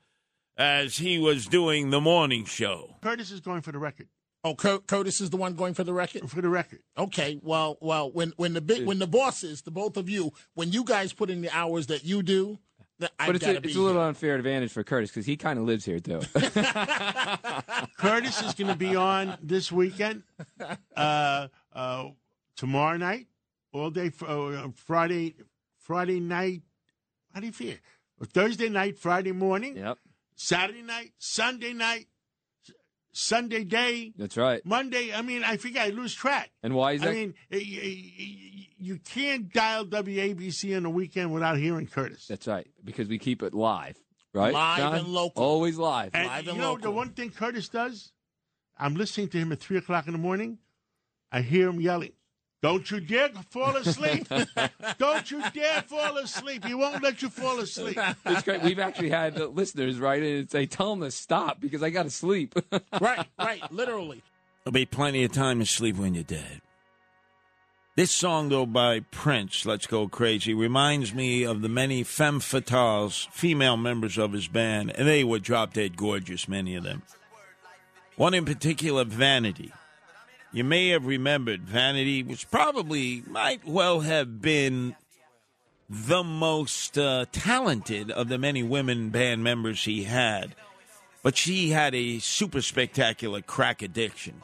as 0.54 0.98
he 0.98 1.18
was 1.18 1.46
doing 1.46 1.88
the 1.88 2.00
morning 2.02 2.44
show. 2.44 2.96
Curtis 3.00 3.30
is 3.30 3.40
going 3.40 3.62
for 3.62 3.72
the 3.72 3.78
record. 3.78 4.08
Oh, 4.42 4.54
Cur- 4.54 4.78
Curtis 4.78 5.20
is 5.20 5.28
the 5.30 5.36
one 5.36 5.54
going 5.54 5.74
for 5.74 5.84
the 5.84 5.92
record. 5.92 6.30
For 6.30 6.40
the 6.40 6.48
record. 6.48 6.80
Okay. 6.96 7.38
Well, 7.42 7.76
well, 7.80 8.10
when 8.10 8.32
when 8.36 8.54
the 8.54 8.60
big 8.62 8.86
when 8.86 8.98
the 8.98 9.06
bosses, 9.06 9.62
the 9.62 9.70
both 9.70 9.96
of 9.96 10.08
you, 10.08 10.32
when 10.54 10.72
you 10.72 10.84
guys 10.84 11.12
put 11.12 11.28
in 11.30 11.42
the 11.42 11.50
hours 11.54 11.88
that 11.88 12.04
you 12.04 12.22
do, 12.22 12.58
that 13.00 13.12
I've 13.18 13.26
But 13.28 13.36
it's 13.36 13.46
a, 13.46 13.56
it's 13.58 13.76
a 13.76 13.80
little 13.80 14.00
unfair 14.02 14.36
advantage 14.36 14.72
for 14.72 14.82
Curtis 14.82 15.10
because 15.10 15.26
he 15.26 15.36
kind 15.36 15.58
of 15.58 15.66
lives 15.66 15.84
here 15.84 16.00
too. 16.00 16.20
Curtis 17.98 18.42
is 18.42 18.54
going 18.54 18.68
to 18.68 18.76
be 18.76 18.96
on 18.96 19.36
this 19.42 19.70
weekend, 19.70 20.22
uh, 20.96 21.48
uh, 21.72 22.08
tomorrow 22.56 22.96
night, 22.96 23.26
all 23.72 23.90
day, 23.90 24.10
fr- 24.10 24.26
uh, 24.26 24.68
Friday, 24.74 25.34
Friday 25.78 26.20
night. 26.20 26.62
How 27.34 27.40
do 27.40 27.46
you 27.46 27.52
feel? 27.52 27.74
Thursday 28.32 28.68
night, 28.68 28.98
Friday 28.98 29.32
morning. 29.32 29.76
Yep. 29.76 29.98
Saturday 30.34 30.82
night, 30.82 31.12
Sunday 31.18 31.72
night, 31.74 32.00
S- 32.00 32.06
Sunday 33.12 33.64
day, 33.64 34.12
That's 34.16 34.36
right. 34.36 34.64
Monday. 34.64 35.12
I 35.12 35.22
mean, 35.22 35.42
I 35.44 35.56
forget. 35.56 35.86
I 35.86 35.90
lose 35.90 36.14
track. 36.14 36.50
And 36.62 36.74
why 36.74 36.92
is 36.92 37.00
that? 37.00 37.08
I 37.08 37.12
that? 37.12 37.16
mean, 37.18 37.34
y- 37.50 37.58
y- 37.58 38.12
y- 38.18 38.66
you 38.78 38.98
can't 38.98 39.52
dial 39.52 39.84
WABC 39.84 40.76
on 40.76 40.84
the 40.84 40.90
weekend 40.90 41.32
without 41.32 41.58
hearing 41.58 41.86
Curtis. 41.86 42.26
That's 42.28 42.46
right 42.46 42.66
because 42.84 43.08
we 43.08 43.18
keep 43.18 43.42
it 43.42 43.52
live, 43.52 43.96
right? 44.32 44.52
Live 44.54 44.78
John? 44.78 44.94
and 44.96 45.08
local. 45.08 45.42
Always 45.42 45.76
live. 45.76 46.10
And 46.14 46.46
you 46.46 46.54
know 46.54 46.78
the 46.78 46.90
one 46.90 47.10
thing 47.10 47.30
Curtis 47.30 47.68
does? 47.68 48.12
I'm 48.78 48.94
listening 48.94 49.28
to 49.30 49.38
him 49.38 49.52
at 49.52 49.60
three 49.60 49.76
o'clock 49.76 50.06
in 50.06 50.12
the 50.12 50.18
morning. 50.18 50.58
I 51.32 51.42
hear 51.42 51.68
him 51.68 51.80
yelling, 51.80 52.12
"Don't 52.62 52.90
you 52.90 53.00
dare 53.00 53.30
fall 53.50 53.76
asleep! 53.76 54.28
Don't 54.98 55.30
you 55.30 55.42
dare 55.50 55.82
fall 55.82 56.16
asleep! 56.18 56.64
He 56.64 56.74
won't 56.74 57.02
let 57.02 57.22
you 57.22 57.30
fall 57.30 57.58
asleep." 57.58 57.98
it's 58.26 58.42
great. 58.42 58.62
We've 58.62 58.78
actually 58.78 59.10
had 59.10 59.38
listeners 59.38 59.98
write 59.98 60.22
in 60.22 60.38
and 60.38 60.50
say, 60.50 60.66
"Tell 60.66 60.92
him 60.92 61.00
to 61.00 61.10
stop 61.10 61.60
because 61.60 61.82
I 61.82 61.90
got 61.90 62.04
to 62.04 62.10
sleep." 62.10 62.54
right, 63.00 63.26
right, 63.38 63.72
literally. 63.72 64.22
There'll 64.64 64.72
be 64.72 64.86
plenty 64.86 65.24
of 65.24 65.32
time 65.32 65.58
to 65.60 65.66
sleep 65.66 65.96
when 65.96 66.14
you're 66.14 66.22
dead. 66.22 66.60
This 67.96 68.12
song, 68.12 68.50
though, 68.50 68.66
by 68.66 69.00
Prince, 69.00 69.66
Let's 69.66 69.86
Go 69.86 70.06
Crazy, 70.06 70.54
reminds 70.54 71.12
me 71.12 71.42
of 71.42 71.60
the 71.60 71.68
many 71.68 72.02
femme 72.02 72.40
fatales, 72.40 73.28
female 73.32 73.76
members 73.76 74.16
of 74.16 74.32
his 74.32 74.48
band, 74.48 74.92
and 74.96 75.08
they 75.08 75.24
were 75.24 75.38
drop 75.38 75.74
dead 75.74 75.96
gorgeous, 75.96 76.48
many 76.48 76.76
of 76.76 76.84
them. 76.84 77.02
One 78.16 78.32
in 78.32 78.44
particular, 78.44 79.04
Vanity. 79.04 79.72
You 80.52 80.64
may 80.64 80.88
have 80.88 81.06
remembered 81.06 81.62
Vanity 81.62 82.22
which 82.22 82.50
probably, 82.50 83.22
might 83.26 83.66
well 83.66 84.00
have 84.00 84.42
been 84.42 84.96
the 85.88 86.22
most 86.22 86.96
uh, 86.96 87.26
talented 87.32 88.10
of 88.10 88.28
the 88.28 88.38
many 88.38 88.62
women 88.62 89.10
band 89.10 89.42
members 89.42 89.84
he 89.84 90.04
had. 90.04 90.54
But 91.22 91.36
she 91.36 91.70
had 91.70 91.94
a 91.94 92.18
super 92.20 92.62
spectacular 92.62 93.42
crack 93.42 93.82
addiction. 93.82 94.42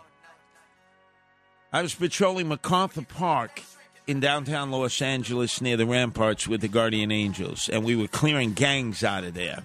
I 1.72 1.82
was 1.82 1.94
patrolling 1.94 2.48
MacArthur 2.48 3.02
Park 3.02 3.62
in 4.06 4.20
downtown 4.20 4.70
Los 4.70 5.02
Angeles 5.02 5.60
near 5.60 5.76
the 5.76 5.86
ramparts 5.86 6.46
with 6.46 6.60
the 6.60 6.68
Guardian 6.68 7.10
Angels, 7.10 7.68
and 7.68 7.84
we 7.84 7.96
were 7.96 8.08
clearing 8.08 8.52
gangs 8.52 9.02
out 9.02 9.24
of 9.24 9.34
there. 9.34 9.64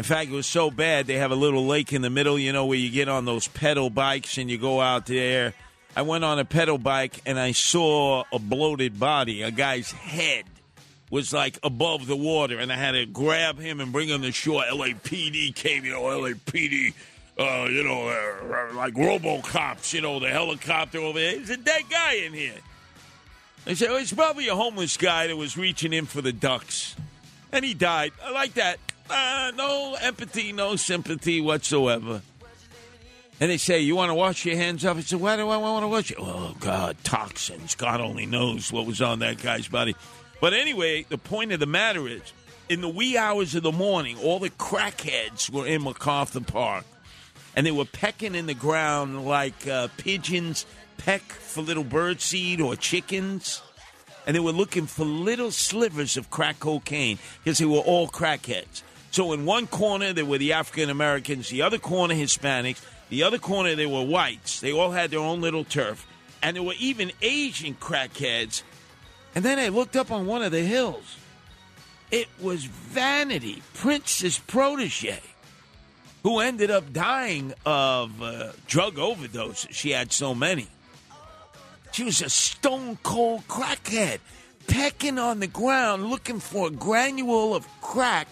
In 0.00 0.04
fact, 0.04 0.30
it 0.30 0.34
was 0.34 0.46
so 0.46 0.70
bad 0.70 1.06
they 1.06 1.18
have 1.18 1.30
a 1.30 1.36
little 1.36 1.66
lake 1.66 1.92
in 1.92 2.00
the 2.00 2.08
middle, 2.08 2.38
you 2.38 2.54
know, 2.54 2.64
where 2.64 2.78
you 2.78 2.90
get 2.90 3.10
on 3.10 3.26
those 3.26 3.48
pedal 3.48 3.90
bikes 3.90 4.38
and 4.38 4.50
you 4.50 4.56
go 4.56 4.80
out 4.80 5.04
there. 5.04 5.52
I 5.94 6.00
went 6.00 6.24
on 6.24 6.38
a 6.38 6.44
pedal 6.46 6.78
bike 6.78 7.20
and 7.26 7.38
I 7.38 7.52
saw 7.52 8.24
a 8.32 8.38
bloated 8.38 8.98
body. 8.98 9.42
A 9.42 9.50
guy's 9.50 9.92
head 9.92 10.46
was 11.10 11.34
like 11.34 11.58
above 11.62 12.06
the 12.06 12.16
water, 12.16 12.58
and 12.58 12.72
I 12.72 12.76
had 12.76 12.92
to 12.92 13.04
grab 13.04 13.58
him 13.58 13.78
and 13.78 13.92
bring 13.92 14.08
him 14.08 14.22
to 14.22 14.32
shore. 14.32 14.62
LAPD 14.62 15.54
came, 15.54 15.84
you 15.84 15.92
know, 15.92 16.04
LAPD, 16.04 16.94
uh, 17.38 17.68
you 17.68 17.82
know, 17.82 18.08
uh, 18.08 18.74
like 18.74 18.94
RoboCops, 18.94 19.92
you 19.92 20.00
know, 20.00 20.18
the 20.18 20.30
helicopter 20.30 20.96
over 20.96 21.18
there. 21.18 21.36
There's 21.36 21.50
a 21.50 21.58
dead 21.58 21.82
guy 21.90 22.14
in 22.14 22.32
here. 22.32 22.56
They 23.66 23.74
said, 23.74 23.90
oh, 23.90 23.96
it's 23.96 24.14
probably 24.14 24.48
a 24.48 24.56
homeless 24.56 24.96
guy 24.96 25.26
that 25.26 25.36
was 25.36 25.58
reaching 25.58 25.92
in 25.92 26.06
for 26.06 26.22
the 26.22 26.32
ducks. 26.32 26.96
And 27.52 27.66
he 27.66 27.74
died. 27.74 28.12
I 28.24 28.30
like 28.30 28.54
that. 28.54 28.78
Uh, 29.10 29.52
no 29.56 29.96
empathy, 30.00 30.52
no 30.52 30.76
sympathy 30.76 31.40
whatsoever. 31.40 32.22
And 33.40 33.50
they 33.50 33.56
say, 33.56 33.80
You 33.80 33.96
want 33.96 34.10
to 34.10 34.14
wash 34.14 34.44
your 34.44 34.56
hands 34.56 34.84
off? 34.84 34.98
I 34.98 35.00
said, 35.00 35.20
Why 35.20 35.36
do 35.36 35.48
I 35.48 35.56
want 35.56 35.82
to 35.82 35.88
wash 35.88 36.10
it? 36.10 36.18
Oh, 36.20 36.54
God, 36.60 36.96
toxins. 37.02 37.74
God 37.74 38.00
only 38.00 38.26
knows 38.26 38.72
what 38.72 38.86
was 38.86 39.00
on 39.00 39.20
that 39.20 39.42
guy's 39.42 39.66
body. 39.66 39.96
But 40.40 40.52
anyway, 40.52 41.04
the 41.08 41.18
point 41.18 41.52
of 41.52 41.60
the 41.60 41.66
matter 41.66 42.06
is, 42.06 42.22
in 42.68 42.82
the 42.82 42.88
wee 42.88 43.16
hours 43.16 43.54
of 43.54 43.62
the 43.62 43.72
morning, 43.72 44.16
all 44.18 44.38
the 44.38 44.50
crackheads 44.50 45.50
were 45.50 45.66
in 45.66 45.82
MacArthur 45.82 46.40
Park. 46.40 46.84
And 47.56 47.66
they 47.66 47.72
were 47.72 47.84
pecking 47.84 48.34
in 48.34 48.46
the 48.46 48.54
ground 48.54 49.26
like 49.26 49.66
uh, 49.66 49.88
pigeons 49.96 50.66
peck 50.98 51.22
for 51.22 51.62
little 51.62 51.84
birdseed 51.84 52.60
or 52.60 52.76
chickens. 52.76 53.60
And 54.26 54.36
they 54.36 54.40
were 54.40 54.52
looking 54.52 54.86
for 54.86 55.04
little 55.04 55.50
slivers 55.50 56.16
of 56.16 56.30
crack 56.30 56.60
cocaine 56.60 57.18
because 57.42 57.58
they 57.58 57.64
were 57.64 57.78
all 57.78 58.06
crackheads. 58.06 58.82
So 59.10 59.32
in 59.32 59.44
one 59.44 59.66
corner 59.66 60.12
there 60.12 60.24
were 60.24 60.38
the 60.38 60.52
African 60.52 60.88
Americans, 60.88 61.48
the 61.48 61.62
other 61.62 61.78
corner 61.78 62.14
Hispanics, 62.14 62.80
the 63.08 63.24
other 63.24 63.38
corner 63.38 63.74
there 63.74 63.88
were 63.88 64.04
whites. 64.04 64.60
They 64.60 64.72
all 64.72 64.92
had 64.92 65.10
their 65.10 65.20
own 65.20 65.40
little 65.40 65.64
turf, 65.64 66.06
and 66.42 66.56
there 66.56 66.62
were 66.62 66.74
even 66.78 67.10
Asian 67.20 67.74
crackheads. 67.74 68.62
And 69.34 69.44
then 69.44 69.58
I 69.58 69.68
looked 69.68 69.96
up 69.96 70.10
on 70.10 70.26
one 70.26 70.42
of 70.42 70.52
the 70.52 70.62
hills. 70.62 71.16
It 72.10 72.28
was 72.40 72.64
Vanity, 72.64 73.62
Prince's 73.74 74.38
protege, 74.38 75.20
who 76.22 76.40
ended 76.40 76.70
up 76.70 76.92
dying 76.92 77.54
of 77.64 78.22
uh, 78.22 78.52
drug 78.66 78.98
overdose. 78.98 79.66
She 79.70 79.90
had 79.90 80.12
so 80.12 80.34
many. 80.34 80.68
She 81.92 82.04
was 82.04 82.22
a 82.22 82.30
stone 82.30 82.98
cold 83.02 83.46
crackhead, 83.48 84.18
pecking 84.68 85.18
on 85.18 85.40
the 85.40 85.46
ground 85.48 86.10
looking 86.10 86.38
for 86.38 86.68
a 86.68 86.70
granule 86.70 87.54
of 87.54 87.66
crack 87.80 88.28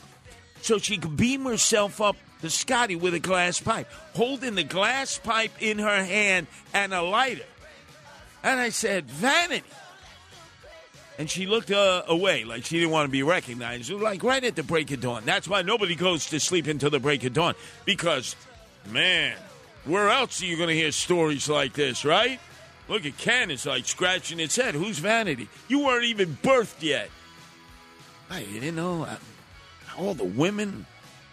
so 0.68 0.76
she 0.76 0.98
could 0.98 1.16
beam 1.16 1.46
herself 1.46 1.98
up 1.98 2.14
to 2.42 2.50
Scotty 2.50 2.94
with 2.94 3.14
a 3.14 3.18
glass 3.18 3.58
pipe, 3.58 3.88
holding 4.14 4.54
the 4.54 4.62
glass 4.62 5.16
pipe 5.16 5.50
in 5.60 5.78
her 5.78 6.04
hand 6.04 6.46
and 6.74 6.92
a 6.92 7.00
lighter. 7.00 7.46
And 8.42 8.60
I 8.60 8.68
said, 8.68 9.06
Vanity. 9.06 9.64
And 11.18 11.30
she 11.30 11.46
looked 11.46 11.70
uh, 11.70 12.02
away 12.06 12.44
like 12.44 12.66
she 12.66 12.78
didn't 12.78 12.92
want 12.92 13.06
to 13.06 13.10
be 13.10 13.22
recognized. 13.22 13.90
Like 13.90 14.22
right 14.22 14.44
at 14.44 14.56
the 14.56 14.62
break 14.62 14.90
of 14.90 15.00
dawn. 15.00 15.22
That's 15.24 15.48
why 15.48 15.62
nobody 15.62 15.94
goes 15.94 16.26
to 16.26 16.38
sleep 16.38 16.66
until 16.66 16.90
the 16.90 17.00
break 17.00 17.24
of 17.24 17.32
dawn. 17.32 17.54
Because, 17.86 18.36
man, 18.90 19.36
where 19.86 20.10
else 20.10 20.42
are 20.42 20.46
you 20.46 20.58
going 20.58 20.68
to 20.68 20.74
hear 20.74 20.92
stories 20.92 21.48
like 21.48 21.72
this, 21.72 22.04
right? 22.04 22.38
Look 22.88 23.06
at 23.06 23.16
Ken. 23.16 23.50
It's 23.50 23.64
like 23.64 23.86
scratching 23.86 24.38
its 24.38 24.54
head. 24.54 24.74
Who's 24.74 24.98
Vanity? 24.98 25.48
You 25.66 25.86
weren't 25.86 26.04
even 26.04 26.36
birthed 26.42 26.82
yet. 26.82 27.08
I 28.28 28.42
didn't 28.42 28.76
know 28.76 29.04
uh, 29.04 29.16
all 29.98 30.14
the 30.14 30.24
women 30.24 30.86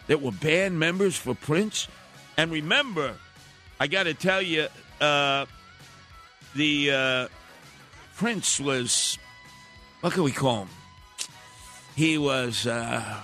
that 0.07 0.21
were 0.21 0.31
band 0.31 0.79
members 0.79 1.15
for 1.15 1.35
Prince. 1.35 1.87
And 2.37 2.51
remember, 2.51 3.13
I 3.79 3.87
got 3.87 4.03
to 4.03 4.13
tell 4.13 4.41
you, 4.41 4.67
uh, 4.99 5.45
the 6.55 6.91
uh, 6.91 7.27
Prince 8.15 8.59
was 8.59 9.17
what 10.01 10.13
can 10.13 10.23
we 10.23 10.31
call 10.31 10.63
him? 10.63 10.69
He 11.95 12.17
was 12.17 12.67
uh, 12.67 13.21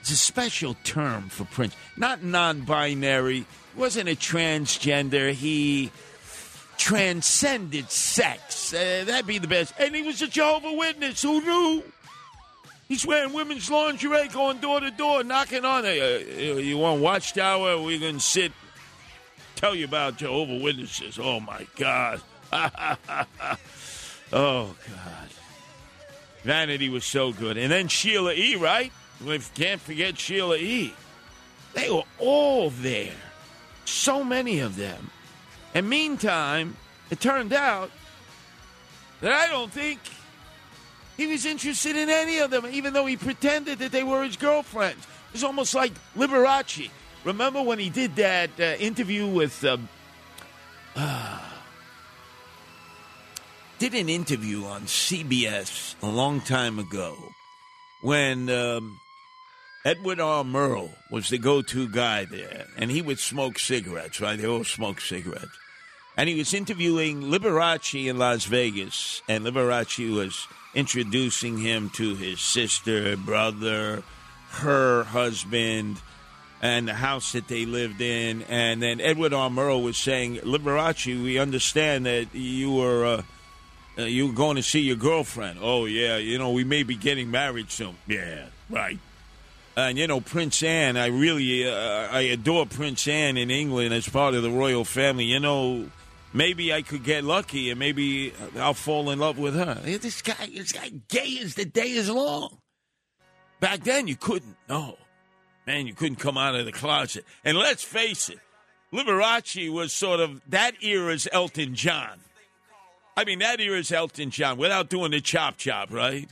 it's 0.00 0.10
a 0.10 0.16
special 0.16 0.74
term 0.84 1.28
for 1.28 1.44
Prince, 1.44 1.76
not 1.96 2.22
non-binary. 2.22 3.46
Wasn't 3.76 4.08
a 4.08 4.16
transgender. 4.16 5.32
He 5.32 5.90
transcended 6.78 7.90
sex. 7.90 8.72
Uh, 8.72 9.04
that'd 9.06 9.26
be 9.26 9.38
the 9.38 9.48
best. 9.48 9.74
And 9.78 9.94
he 9.94 10.02
was 10.02 10.22
a 10.22 10.28
Jehovah 10.28 10.72
Witness. 10.72 11.22
Who 11.22 11.40
knew? 11.40 11.82
He's 12.88 13.04
wearing 13.04 13.34
women's 13.34 13.70
lingerie, 13.70 14.28
going 14.28 14.58
door 14.58 14.80
to 14.80 14.90
door, 14.90 15.22
knocking 15.22 15.66
on 15.66 15.84
it. 15.84 16.00
Uh, 16.00 16.56
you 16.56 16.78
want 16.78 17.02
Watchtower? 17.02 17.82
We 17.82 17.98
can 17.98 18.18
sit, 18.18 18.50
tell 19.56 19.74
you 19.74 19.84
about 19.84 20.16
Jehovah 20.16 20.58
Witnesses. 20.58 21.18
Oh 21.18 21.38
my 21.38 21.66
God! 21.76 22.22
oh 24.32 24.74
God! 24.74 25.28
Vanity 26.44 26.88
was 26.88 27.04
so 27.04 27.30
good, 27.32 27.58
and 27.58 27.70
then 27.70 27.88
Sheila 27.88 28.32
E. 28.32 28.56
Right? 28.56 28.90
We 29.24 29.38
can't 29.54 29.82
forget 29.82 30.18
Sheila 30.18 30.56
E. 30.56 30.94
They 31.74 31.90
were 31.90 32.04
all 32.18 32.70
there, 32.70 33.12
so 33.84 34.24
many 34.24 34.60
of 34.60 34.76
them. 34.76 35.10
And 35.74 35.90
meantime, 35.90 36.76
it 37.10 37.20
turned 37.20 37.52
out 37.52 37.90
that 39.20 39.32
I 39.32 39.48
don't 39.48 39.70
think 39.70 40.00
he 41.18 41.26
was 41.26 41.44
interested 41.44 41.96
in 41.96 42.08
any 42.08 42.38
of 42.38 42.50
them, 42.50 42.64
even 42.70 42.94
though 42.94 43.04
he 43.04 43.16
pretended 43.16 43.80
that 43.80 43.90
they 43.90 44.04
were 44.04 44.22
his 44.22 44.36
girlfriends. 44.36 45.04
It 45.04 45.32
was 45.32 45.44
almost 45.44 45.74
like 45.74 45.92
Liberace. 46.16 46.90
Remember 47.24 47.60
when 47.60 47.80
he 47.80 47.90
did 47.90 48.16
that 48.16 48.50
uh, 48.58 48.76
interview 48.78 49.26
with. 49.26 49.62
Uh, 49.64 49.78
did 53.78 53.94
an 53.94 54.08
interview 54.08 54.64
on 54.64 54.82
CBS 54.82 55.96
a 56.02 56.08
long 56.08 56.40
time 56.40 56.78
ago 56.78 57.16
when 58.00 58.48
um, 58.48 59.00
Edward 59.84 60.20
R. 60.20 60.44
Murrow 60.44 60.90
was 61.10 61.30
the 61.30 61.38
go 61.38 61.62
to 61.62 61.88
guy 61.88 62.26
there, 62.26 62.66
and 62.76 62.92
he 62.92 63.02
would 63.02 63.18
smoke 63.18 63.58
cigarettes, 63.58 64.20
right? 64.20 64.38
They 64.38 64.46
all 64.46 64.64
smoke 64.64 65.00
cigarettes. 65.00 65.58
And 66.16 66.28
he 66.28 66.36
was 66.36 66.54
interviewing 66.54 67.22
Liberace 67.22 68.06
in 68.06 68.18
Las 68.18 68.44
Vegas, 68.44 69.22
and 69.28 69.44
Liberace 69.44 70.14
was 70.14 70.46
introducing 70.74 71.58
him 71.58 71.90
to 71.90 72.14
his 72.14 72.40
sister, 72.40 73.16
brother, 73.16 74.02
her 74.50 75.04
husband, 75.04 76.00
and 76.60 76.88
the 76.88 76.94
house 76.94 77.32
that 77.32 77.48
they 77.48 77.64
lived 77.66 78.00
in. 78.00 78.42
And 78.42 78.82
then 78.82 79.00
Edward 79.00 79.32
R. 79.32 79.50
Murrow 79.50 79.82
was 79.82 79.96
saying, 79.96 80.36
Liberace, 80.38 81.22
we 81.22 81.38
understand 81.38 82.06
that 82.06 82.34
you 82.34 82.72
were. 82.72 83.04
Uh, 83.04 83.22
uh, 83.98 84.02
you 84.04 84.28
were 84.28 84.32
going 84.32 84.54
to 84.54 84.62
see 84.62 84.78
your 84.78 84.94
girlfriend. 84.94 85.58
Oh, 85.60 85.84
yeah, 85.84 86.18
you 86.18 86.38
know, 86.38 86.52
we 86.52 86.62
may 86.62 86.84
be 86.84 86.94
getting 86.94 87.32
married 87.32 87.72
soon. 87.72 87.96
Yeah, 88.06 88.46
right. 88.70 88.96
And, 89.76 89.98
you 89.98 90.06
know, 90.06 90.20
Prince 90.20 90.62
Anne, 90.62 90.96
I 90.96 91.06
really, 91.06 91.68
uh, 91.68 91.72
I 91.72 92.20
adore 92.20 92.66
Prince 92.66 93.08
Anne 93.08 93.36
in 93.36 93.50
England 93.50 93.92
as 93.92 94.08
part 94.08 94.34
of 94.34 94.44
the 94.44 94.50
royal 94.50 94.84
family. 94.84 95.24
You 95.24 95.40
know, 95.40 95.90
maybe 96.32 96.72
I 96.72 96.82
could 96.82 97.04
get 97.04 97.24
lucky 97.24 97.70
and 97.70 97.78
maybe 97.78 98.32
I'll 98.56 98.74
fall 98.74 99.10
in 99.10 99.18
love 99.18 99.38
with 99.38 99.54
her. 99.54 99.74
This 99.74 100.22
guy, 100.22 100.48
this 100.54 100.72
guy 100.72 100.90
gay 101.08 101.38
as 101.42 101.54
the 101.54 101.64
day 101.64 101.90
is 101.90 102.10
long. 102.10 102.58
Back 103.60 103.80
then, 103.80 104.06
you 104.06 104.16
couldn't. 104.16 104.56
No. 104.68 104.96
Man, 105.66 105.86
you 105.86 105.94
couldn't 105.94 106.16
come 106.16 106.38
out 106.38 106.54
of 106.54 106.64
the 106.64 106.72
closet. 106.72 107.24
And 107.44 107.58
let's 107.58 107.82
face 107.82 108.28
it, 108.28 108.38
Liberace 108.92 109.70
was 109.70 109.92
sort 109.92 110.20
of 110.20 110.40
that 110.48 110.82
era's 110.82 111.28
Elton 111.30 111.74
John. 111.74 112.20
I 113.16 113.24
mean, 113.24 113.40
that 113.40 113.60
era's 113.60 113.92
Elton 113.92 114.30
John 114.30 114.58
without 114.58 114.88
doing 114.88 115.10
the 115.10 115.20
chop 115.20 115.56
chop, 115.58 115.92
right? 115.92 116.28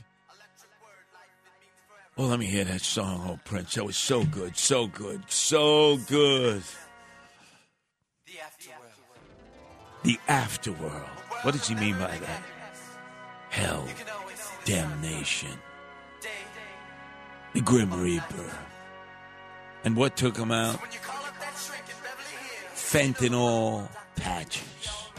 Well, 2.15 2.29
let 2.29 2.39
me 2.39 2.47
hear 2.47 2.63
that 2.63 2.81
song, 2.81 3.27
oh 3.29 3.39
Prince. 3.45 3.75
That 3.75 3.85
was 3.85 3.95
so 3.95 4.23
good, 4.23 4.57
so 4.57 4.87
good, 4.87 5.21
so 5.27 5.97
good. 5.97 6.63
The 10.07 10.17
afterworld. 10.29 11.19
What 11.43 11.51
does 11.51 11.67
he 11.67 11.75
mean 11.75 11.99
by 11.99 12.17
that? 12.17 12.41
Hell, 13.49 13.85
damnation, 14.63 15.51
the 17.51 17.59
Grim 17.59 17.91
Reaper. 17.91 18.57
And 19.83 19.97
what 19.97 20.15
took 20.15 20.37
him 20.37 20.53
out? 20.53 20.79
Fentanyl 22.73 23.89
patches. 24.15 25.09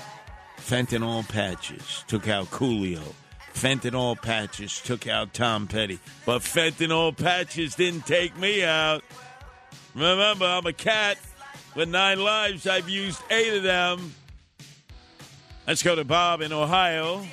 Fentanyl 0.57 1.29
patches 1.29 2.05
took 2.07 2.27
out 2.27 2.47
Coolio. 2.47 3.13
Fentanyl 3.53 4.17
patches 4.23 4.81
took 4.81 5.07
out 5.07 5.35
Tom 5.35 5.67
Petty. 5.67 5.99
But 6.25 6.41
fentanyl 6.41 7.15
patches 7.15 7.75
didn't 7.75 8.07
take 8.07 8.39
me 8.39 8.65
out. 8.65 9.05
Remember, 9.95 10.47
I'm 10.47 10.65
a 10.65 10.73
cat 10.73 11.19
with 11.75 11.91
nine 11.91 12.21
lives. 12.21 12.67
I've 12.67 12.89
used 12.89 13.21
eight 13.31 13.53
of 13.53 13.63
them. 13.63 14.15
Let's 15.69 15.83
go 15.83 15.95
to 15.95 16.03
Bob 16.03 16.41
in 16.41 16.51
Ohio, 16.51 17.27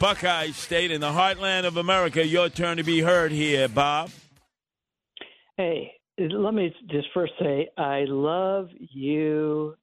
Buckeye 0.00 0.52
State, 0.52 0.90
in 0.90 1.02
the 1.02 1.10
heartland 1.10 1.66
of 1.66 1.76
America. 1.76 2.26
Your 2.26 2.48
turn 2.48 2.78
to 2.78 2.82
be 2.82 3.00
heard 3.00 3.30
here, 3.30 3.68
Bob. 3.68 4.08
Hey, 5.58 5.92
let 6.16 6.54
me 6.54 6.74
just 6.90 7.08
first 7.12 7.34
say 7.38 7.68
I 7.76 8.06
love 8.08 8.68
you 8.78 9.74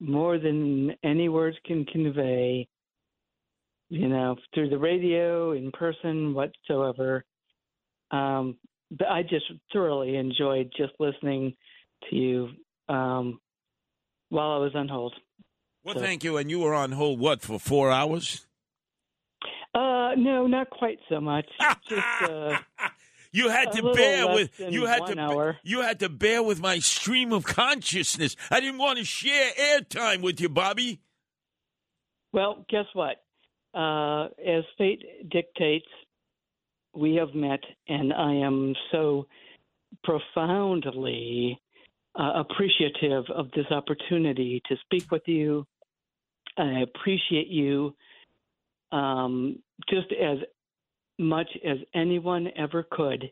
more 0.00 0.40
than 0.40 0.96
any 1.04 1.28
words 1.28 1.56
can 1.64 1.84
convey. 1.84 2.66
You 3.88 4.08
know, 4.08 4.34
through 4.52 4.70
the 4.70 4.78
radio, 4.78 5.52
in 5.52 5.70
person, 5.70 6.34
whatsoever. 6.34 7.24
Um, 8.10 8.56
but 8.90 9.06
I 9.06 9.22
just 9.22 9.46
thoroughly 9.72 10.16
enjoyed 10.16 10.72
just 10.76 10.94
listening 10.98 11.54
to 12.10 12.16
you 12.16 12.48
um, 12.88 13.38
while 14.28 14.50
I 14.50 14.58
was 14.58 14.72
on 14.74 14.88
hold. 14.88 15.14
Well, 15.88 15.96
So- 15.96 16.02
thank 16.02 16.22
you. 16.22 16.36
And 16.36 16.50
you 16.50 16.58
were 16.60 16.74
on 16.74 16.92
hold, 16.92 17.18
what, 17.18 17.40
for 17.40 17.58
four 17.58 17.90
hours? 17.90 18.46
Uh, 19.74 20.12
no, 20.16 20.46
not 20.46 20.68
quite 20.68 20.98
so 21.08 21.18
much. 21.18 21.46
Just 21.88 22.02
uh, 22.22 22.58
You 23.32 23.48
had 23.48 23.72
to 23.72 23.92
bear 23.94 24.26
with 24.26 24.58
you 24.58 24.86
had 24.86 25.06
to 25.06 25.18
hour. 25.18 25.56
you 25.62 25.80
had 25.82 26.00
to 26.00 26.08
bear 26.08 26.42
with 26.42 26.60
my 26.60 26.78
stream 26.78 27.32
of 27.32 27.44
consciousness. 27.44 28.36
I 28.50 28.60
didn't 28.60 28.78
want 28.78 28.98
to 28.98 29.04
share 29.04 29.50
airtime 29.52 30.22
with 30.22 30.40
you, 30.40 30.48
Bobby. 30.48 31.00
Well, 32.32 32.64
guess 32.68 32.86
what? 32.94 33.16
Uh, 33.74 34.28
as 34.46 34.64
fate 34.78 35.02
dictates, 35.30 35.86
we 36.94 37.14
have 37.16 37.34
met, 37.34 37.60
and 37.86 38.12
I 38.12 38.32
am 38.34 38.74
so 38.92 39.26
profoundly 40.04 41.60
uh, 42.18 42.32
appreciative 42.34 43.24
of 43.34 43.50
this 43.54 43.66
opportunity 43.70 44.62
to 44.68 44.76
speak 44.84 45.10
with 45.10 45.22
you. 45.26 45.66
I 46.58 46.80
appreciate 46.80 47.48
you 47.48 47.94
um, 48.92 49.58
just 49.88 50.08
as 50.12 50.38
much 51.18 51.48
as 51.64 51.78
anyone 51.94 52.48
ever 52.56 52.86
could. 52.90 53.30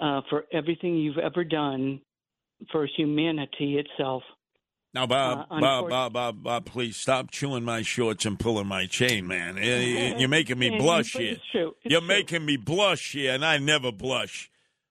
uh, 0.00 0.20
for 0.28 0.44
everything 0.52 0.96
you've 0.96 1.16
ever 1.16 1.42
done 1.42 2.00
for 2.70 2.86
humanity 2.96 3.78
itself. 3.78 4.22
Now, 4.92 5.06
Bob, 5.06 5.46
Uh, 5.50 5.60
Bob, 5.60 5.88
Bob, 5.88 6.12
Bob, 6.12 6.42
Bob, 6.42 6.66
please 6.66 6.96
stop 6.98 7.30
chewing 7.30 7.64
my 7.64 7.80
shorts 7.80 8.26
and 8.26 8.38
pulling 8.38 8.66
my 8.66 8.84
chain, 8.86 9.26
man. 9.26 9.56
You're 10.18 10.28
making 10.28 10.58
me 10.58 10.76
blush 10.78 11.12
here. 11.14 11.32
it's 11.32 11.42
true. 11.50 11.74
It's 11.82 11.92
You're 11.92 12.00
true. 12.00 12.08
making 12.08 12.44
me 12.44 12.56
blush 12.58 13.12
here, 13.12 13.32
and 13.32 13.42
I 13.44 13.56
never 13.56 13.90
blush. 13.90 14.50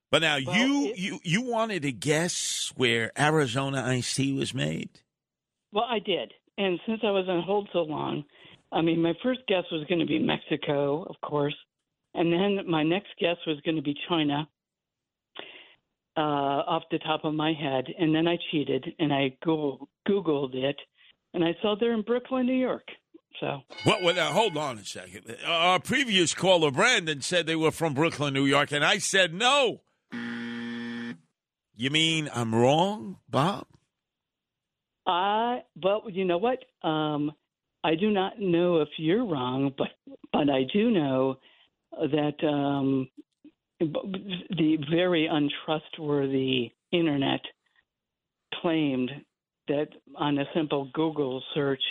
But 0.09 0.23
now 0.23 0.37
Well, 0.43 0.57
you, 0.57 0.85
it- 0.87 0.97
you, 0.97 1.19
you 1.23 1.41
wanted 1.43 1.83
to 1.83 1.91
guess 1.91 2.71
where 2.75 3.11
Arizona 3.19 3.83
iced 3.85 4.15
tea 4.15 4.33
was 4.33 4.53
made? 4.55 4.89
Well, 5.71 5.85
I 5.87 5.99
did. 5.99 6.33
And 6.57 6.79
since 6.87 7.01
I 7.03 7.11
was 7.11 7.25
on 7.27 7.43
hold 7.43 7.69
so 7.73 7.79
long, 7.79 8.23
I 8.71 8.81
mean, 8.81 9.01
my 9.01 9.13
first 9.23 9.41
guess 9.47 9.63
was 9.71 9.85
going 9.87 9.99
to 9.99 10.05
be 10.05 10.19
Mexico, 10.19 11.03
of 11.03 11.15
course. 11.21 11.55
And 12.13 12.31
then 12.31 12.69
my 12.69 12.83
next 12.83 13.09
guess 13.19 13.37
was 13.45 13.59
going 13.65 13.75
to 13.75 13.81
be 13.81 13.95
China 14.07 14.47
uh, 16.17 16.19
off 16.19 16.83
the 16.91 16.99
top 16.99 17.25
of 17.25 17.33
my 17.33 17.53
head. 17.53 17.85
And 17.99 18.15
then 18.15 18.27
I 18.27 18.37
cheated 18.51 18.85
and 18.99 19.13
I 19.13 19.35
Google, 19.43 19.89
Googled 20.07 20.55
it 20.55 20.77
and 21.33 21.43
I 21.43 21.55
saw 21.61 21.75
they're 21.77 21.93
in 21.93 22.01
Brooklyn, 22.01 22.45
New 22.45 22.53
York. 22.53 22.87
So, 23.41 23.59
What? 23.83 24.01
Well, 24.01 24.15
now, 24.15 24.31
hold 24.31 24.55
on 24.55 24.77
a 24.77 24.85
second. 24.85 25.35
Our 25.45 25.81
previous 25.81 26.33
caller, 26.33 26.71
Brandon, 26.71 27.19
said 27.19 27.45
they 27.45 27.57
were 27.57 27.71
from 27.71 27.93
Brooklyn, 27.93 28.33
New 28.33 28.45
York, 28.45 28.71
and 28.71 28.85
I 28.85 28.97
said 28.99 29.33
no. 29.33 29.81
You 30.13 31.89
mean 31.89 32.29
I'm 32.33 32.55
wrong, 32.55 33.17
Bob? 33.29 33.67
I, 35.07 35.61
but 35.75 36.11
you 36.11 36.25
know 36.25 36.37
what? 36.37 36.59
Um, 36.87 37.31
I 37.83 37.95
do 37.95 38.09
not 38.09 38.39
know 38.39 38.81
if 38.81 38.89
you're 38.97 39.25
wrong, 39.25 39.71
but 39.77 39.89
but 40.31 40.49
I 40.49 40.63
do 40.73 40.89
know 40.89 41.37
that 41.99 42.43
um, 42.43 43.07
the 43.79 44.77
very 44.89 45.27
untrustworthy 45.27 46.71
internet 46.91 47.41
claimed 48.61 49.11
that 49.67 49.89
on 50.15 50.37
a 50.37 50.45
simple 50.53 50.89
Google 50.93 51.43
search. 51.53 51.81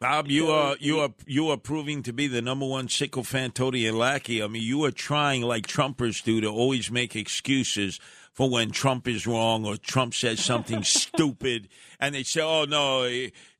Bob, 0.00 0.28
you 0.28 0.48
are 0.48 0.76
you 0.80 1.00
are 1.00 1.10
you 1.26 1.50
are 1.50 1.58
proving 1.58 2.02
to 2.04 2.12
be 2.12 2.26
the 2.26 2.40
number 2.40 2.66
one 2.66 2.88
sycophantodian 2.88 3.94
lackey. 3.94 4.42
I 4.42 4.46
mean, 4.46 4.62
you 4.62 4.84
are 4.84 4.90
trying, 4.90 5.42
like 5.42 5.66
Trumpers 5.66 6.24
do, 6.24 6.40
to 6.40 6.48
always 6.48 6.90
make 6.90 7.14
excuses 7.14 8.00
for 8.32 8.48
when 8.48 8.70
Trump 8.70 9.08
is 9.08 9.26
wrong 9.26 9.66
or 9.66 9.76
Trump 9.76 10.14
says 10.14 10.40
something 10.40 10.82
stupid, 10.84 11.68
and 11.98 12.14
they 12.14 12.22
say, 12.22 12.40
"Oh 12.40 12.64
no, 12.64 13.04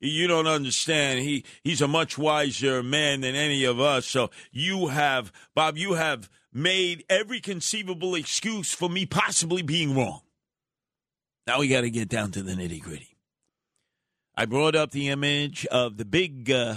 you 0.01 0.27
don't 0.27 0.47
understand. 0.47 1.21
He 1.21 1.45
he's 1.63 1.83
a 1.83 1.89
much 1.89 2.17
wiser 2.17 2.83
man 2.83 3.21
than 3.23 3.35
any 3.35 3.65
of 3.65 3.81
us." 3.81 4.07
So 4.07 4.31
you 4.51 4.89
have, 4.89 5.33
Bob, 5.55 5.77
you 5.77 5.95
have 5.95 6.31
made 6.53 7.05
every 7.09 7.41
conceivable 7.41 8.15
excuse 8.15 8.73
for 8.73 8.89
me 8.89 9.07
possibly 9.07 9.63
being 9.63 9.97
wrong. 9.97 10.21
Now 11.47 11.61
we 11.61 11.69
got 11.69 11.83
to 11.83 11.91
get 11.91 12.09
down 12.09 12.31
to 12.33 12.43
the 12.43 12.53
nitty 12.53 12.83
gritty. 12.83 13.17
I 14.37 14.47
brought 14.47 14.75
up 14.75 14.91
the 14.91 15.09
image 15.09 15.67
of 15.67 15.97
the 15.97 16.05
big, 16.05 16.51
uh, 16.51 16.77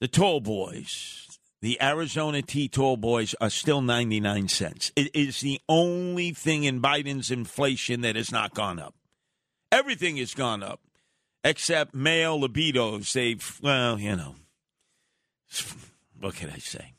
the 0.00 0.08
tall 0.08 0.40
boys. 0.40 1.29
The 1.62 1.80
Arizona 1.82 2.40
Tea 2.40 2.68
Tall 2.68 2.96
Boys 2.96 3.34
are 3.38 3.50
still 3.50 3.82
99 3.82 4.48
cents. 4.48 4.92
It 4.96 5.14
is 5.14 5.40
the 5.40 5.60
only 5.68 6.32
thing 6.32 6.64
in 6.64 6.80
Biden's 6.80 7.30
inflation 7.30 8.00
that 8.00 8.16
has 8.16 8.32
not 8.32 8.54
gone 8.54 8.78
up. 8.78 8.94
Everything 9.70 10.16
has 10.16 10.32
gone 10.32 10.62
up 10.62 10.80
except 11.44 11.94
male 11.94 12.40
libidos. 12.40 13.12
They've, 13.12 13.60
well, 13.62 13.98
you 13.98 14.16
know, 14.16 14.36
what 16.18 16.34
can 16.34 16.50
I 16.50 16.58
say? 16.58 16.94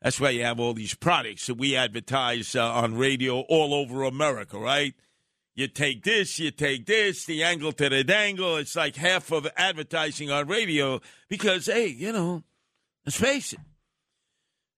That's 0.00 0.20
why 0.20 0.30
you 0.30 0.44
have 0.44 0.60
all 0.60 0.74
these 0.74 0.94
products 0.94 1.46
that 1.46 1.54
we 1.54 1.76
advertise 1.76 2.56
uh, 2.56 2.72
on 2.72 2.96
radio 2.96 3.40
all 3.40 3.74
over 3.74 4.02
America, 4.02 4.58
right? 4.58 4.94
You 5.54 5.68
take 5.68 6.04
this, 6.04 6.38
you 6.38 6.50
take 6.50 6.86
this, 6.86 7.26
the 7.26 7.42
angle 7.42 7.72
to 7.72 7.88
the 7.88 8.02
dangle. 8.02 8.56
It's 8.56 8.76
like 8.76 8.96
half 8.96 9.30
of 9.30 9.46
advertising 9.56 10.30
on 10.30 10.48
radio 10.48 11.00
because, 11.28 11.66
hey, 11.66 11.86
you 11.86 12.12
know, 12.12 12.42
let's 13.06 13.18
face 13.18 13.52
it, 13.52 13.60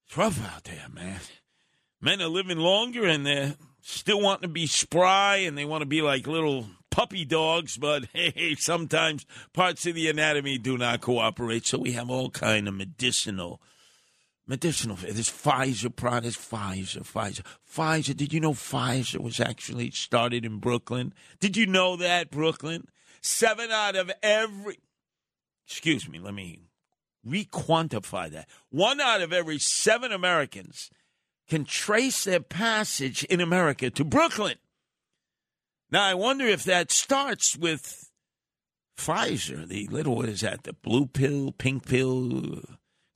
it's 0.06 0.16
rough 0.16 0.44
out 0.54 0.64
there, 0.64 0.86
man. 0.92 1.20
Men 2.00 2.20
are 2.20 2.28
living 2.28 2.58
longer 2.58 3.06
and 3.06 3.26
they're 3.26 3.56
still 3.80 4.20
wanting 4.20 4.42
to 4.42 4.48
be 4.48 4.66
spry 4.66 5.36
and 5.36 5.56
they 5.56 5.64
want 5.64 5.82
to 5.82 5.86
be 5.86 6.02
like 6.02 6.26
little 6.26 6.66
puppy 6.90 7.24
dogs, 7.24 7.76
but 7.76 8.04
hey, 8.12 8.54
sometimes 8.58 9.26
parts 9.52 9.86
of 9.86 9.94
the 9.94 10.08
anatomy 10.08 10.58
do 10.58 10.78
not 10.78 11.00
cooperate. 11.00 11.66
So 11.66 11.78
we 11.78 11.92
have 11.92 12.10
all 12.10 12.30
kind 12.30 12.68
of 12.68 12.74
medicinal 12.74 13.60
medicinal. 14.46 14.96
There's 14.96 15.30
Pfizer 15.30 15.94
products, 15.94 16.36
Pfizer, 16.36 17.02
Pfizer, 17.02 17.42
Pfizer. 17.68 18.16
Did 18.16 18.32
you 18.32 18.40
know 18.40 18.52
Pfizer 18.52 19.20
was 19.20 19.40
actually 19.40 19.90
started 19.90 20.44
in 20.44 20.58
Brooklyn? 20.58 21.12
Did 21.40 21.56
you 21.56 21.66
know 21.66 21.96
that 21.96 22.30
Brooklyn? 22.30 22.86
Seven 23.20 23.70
out 23.70 23.96
of 23.96 24.10
every. 24.22 24.78
Excuse 25.66 26.08
me. 26.08 26.18
Let 26.18 26.34
me 26.34 26.60
requantify 27.26 28.30
that. 28.30 28.48
One 28.70 29.00
out 29.00 29.20
of 29.20 29.32
every 29.32 29.58
seven 29.58 30.12
Americans 30.12 30.90
can 31.48 31.64
trace 31.64 32.24
their 32.24 32.40
passage 32.40 33.24
in 33.24 33.40
America 33.40 33.90
to 33.90 34.04
Brooklyn. 34.04 34.56
Now 35.90 36.04
I 36.04 36.14
wonder 36.14 36.46
if 36.46 36.64
that 36.64 36.90
starts 36.90 37.56
with 37.56 38.10
Pfizer, 38.98 39.66
the 39.66 39.86
little 39.88 40.16
what 40.16 40.28
is 40.28 40.40
that? 40.40 40.64
The 40.64 40.72
blue 40.72 41.06
pill, 41.06 41.52
pink 41.52 41.86
pill 41.86 42.62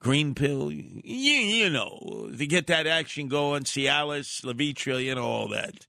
green 0.01 0.35
pill, 0.35 0.73
you, 0.73 1.03
you 1.05 1.71
know, 1.71 2.31
to 2.37 2.47
get 2.47 2.67
that 2.67 2.87
action 2.87 3.29
going, 3.29 3.65
Cialis, 3.65 4.43
Levitra, 4.43 5.03
you 5.03 5.15
know, 5.15 5.25
all 5.25 5.49
that. 5.49 5.87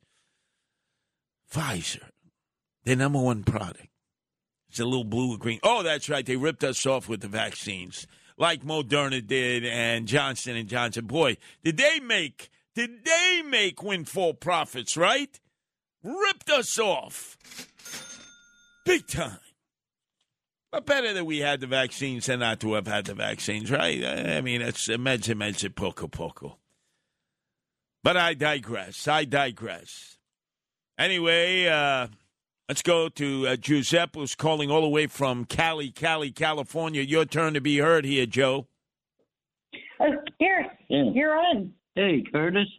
Pfizer, 1.51 2.09
their 2.83 2.95
number 2.95 3.19
one 3.19 3.43
product. 3.43 3.87
It's 4.71 4.79
a 4.79 4.85
little 4.85 5.03
blue 5.03 5.33
or 5.33 5.37
green. 5.37 5.59
Oh, 5.63 5.83
that's 5.83 6.07
right. 6.07 6.25
They 6.25 6.37
ripped 6.37 6.63
us 6.63 6.85
off 6.85 7.09
with 7.09 7.19
the 7.19 7.27
vaccines, 7.27 8.07
like 8.37 8.63
Moderna 8.63 9.25
did 9.25 9.65
and 9.65 10.07
Johnson 10.07 10.55
and 10.55 10.69
Johnson. 10.69 11.07
Boy, 11.07 11.35
did 11.61 11.75
they 11.75 11.99
make 11.99 12.49
did 12.73 13.03
they 13.03 13.41
make 13.45 13.83
windfall 13.83 14.33
profits? 14.33 14.95
Right? 14.95 15.37
Ripped 16.01 16.49
us 16.49 16.79
off, 16.79 17.37
big 18.85 19.07
time. 19.07 19.39
But 20.71 20.85
better 20.85 21.13
that 21.13 21.25
we 21.25 21.39
had 21.39 21.59
the 21.59 21.67
vaccines 21.67 22.27
than 22.27 22.39
not 22.39 22.61
to 22.61 22.75
have 22.75 22.87
had 22.87 23.03
the 23.03 23.13
vaccines, 23.13 23.69
right? 23.69 24.01
I 24.05 24.39
mean, 24.39 24.61
it's 24.61 24.87
meds 24.87 25.65
and 25.65 25.75
poco 25.75 26.07
poco. 26.07 26.59
But 28.03 28.15
I 28.15 28.35
digress. 28.35 29.05
I 29.05 29.25
digress. 29.25 30.15
Anyway, 30.97 31.67
uh, 31.67 32.07
let's 32.71 32.81
go 32.81 33.09
to 33.09 33.47
uh, 33.49 33.55
Giuseppe, 33.57 34.17
who's 34.17 34.33
calling 34.33 34.71
all 34.71 34.79
the 34.79 34.87
way 34.87 35.05
from 35.05 35.43
Cali, 35.43 35.91
Cali, 35.91 36.31
California. 36.31 37.01
Your 37.01 37.25
turn 37.25 37.53
to 37.53 37.59
be 37.59 37.79
heard 37.79 38.05
here, 38.05 38.25
Joe. 38.25 38.65
Uh, 39.99 40.05
here, 40.39 40.71
Yeah. 40.87 41.03
you're 41.13 41.35
on. 41.37 41.73
Hey, 41.95 42.23
Curtis. 42.31 42.69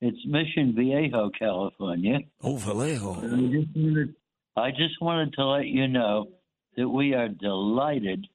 It's 0.00 0.18
Mission 0.26 0.74
Viejo, 0.74 1.30
California. 1.38 2.18
Oh, 2.42 2.56
Vallejo. 2.56 3.12
I 3.12 3.20
just 3.22 3.76
wanted, 3.76 4.14
I 4.56 4.70
just 4.72 5.00
wanted 5.00 5.34
to 5.34 5.44
let 5.46 5.66
you 5.68 5.86
know 5.86 6.26
that 6.76 6.88
we 6.88 7.14
are 7.14 7.28
delighted 7.28 8.26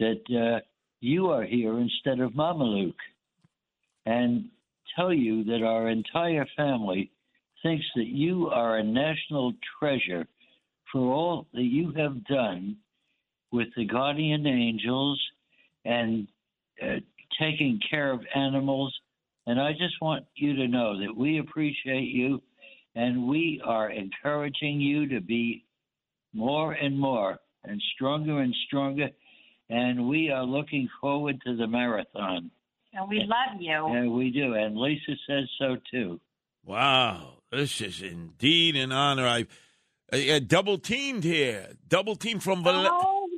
that 0.00 0.22
uh, 0.28 0.58
you 0.98 1.30
are 1.30 1.44
here 1.44 1.78
instead 1.78 2.18
of 2.18 2.34
Mama 2.34 2.64
Luke, 2.64 2.96
and 4.06 4.46
tell 4.96 5.12
you 5.12 5.44
that 5.44 5.62
our 5.62 5.88
entire 5.88 6.46
family 6.56 7.12
thinks 7.62 7.84
that 7.96 8.06
you 8.06 8.48
are 8.48 8.78
a 8.78 8.84
national 8.84 9.52
treasure 9.78 10.26
for 10.90 11.12
all 11.12 11.46
that 11.54 11.62
you 11.62 11.92
have 11.92 12.24
done 12.26 12.76
with 13.50 13.68
the 13.76 13.84
guardian 13.84 14.46
angels 14.46 15.20
and 15.84 16.28
uh, 16.82 16.96
taking 17.40 17.80
care 17.90 18.12
of 18.12 18.20
animals. 18.34 18.94
And 19.46 19.60
I 19.60 19.72
just 19.72 20.00
want 20.00 20.24
you 20.34 20.54
to 20.56 20.68
know 20.68 20.98
that 21.00 21.16
we 21.16 21.38
appreciate 21.38 22.08
you 22.08 22.40
and 22.94 23.26
we 23.26 23.60
are 23.64 23.90
encouraging 23.90 24.80
you 24.80 25.08
to 25.08 25.20
be 25.20 25.64
more 26.32 26.72
and 26.72 26.98
more 26.98 27.38
and 27.64 27.80
stronger 27.94 28.40
and 28.40 28.54
stronger. 28.66 29.08
And 29.70 30.08
we 30.08 30.30
are 30.30 30.44
looking 30.44 30.88
forward 31.00 31.40
to 31.46 31.56
the 31.56 31.66
marathon. 31.66 32.50
And 32.92 33.08
we 33.08 33.20
love 33.20 33.60
you. 33.60 33.86
And 33.86 34.12
we 34.12 34.30
do. 34.30 34.54
And 34.54 34.76
Lisa 34.76 35.12
says 35.26 35.48
so 35.58 35.76
too. 35.90 36.20
Wow, 36.64 37.38
this 37.52 37.80
is 37.80 38.02
indeed 38.02 38.76
an 38.76 38.90
honor. 38.92 39.26
I 39.26 39.46
uh, 40.12 40.40
double 40.46 40.78
teamed 40.78 41.24
here, 41.24 41.68
double 41.88 42.16
team 42.16 42.40
from 42.40 42.64
Val- 42.64 42.88
Oh, 42.90 43.28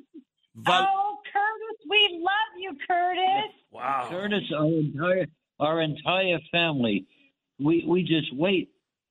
Val- 0.56 0.88
oh, 0.90 1.18
Curtis, 1.32 1.86
we 1.88 2.20
love 2.22 2.58
you, 2.58 2.76
Curtis. 2.88 3.52
Wow. 3.70 4.06
Curtis, 4.10 4.44
our 4.56 4.66
entire 4.66 5.26
our 5.60 5.80
entire 5.82 6.38
family, 6.50 7.06
we 7.60 7.84
we 7.86 8.02
just 8.02 8.34
wait 8.34 8.70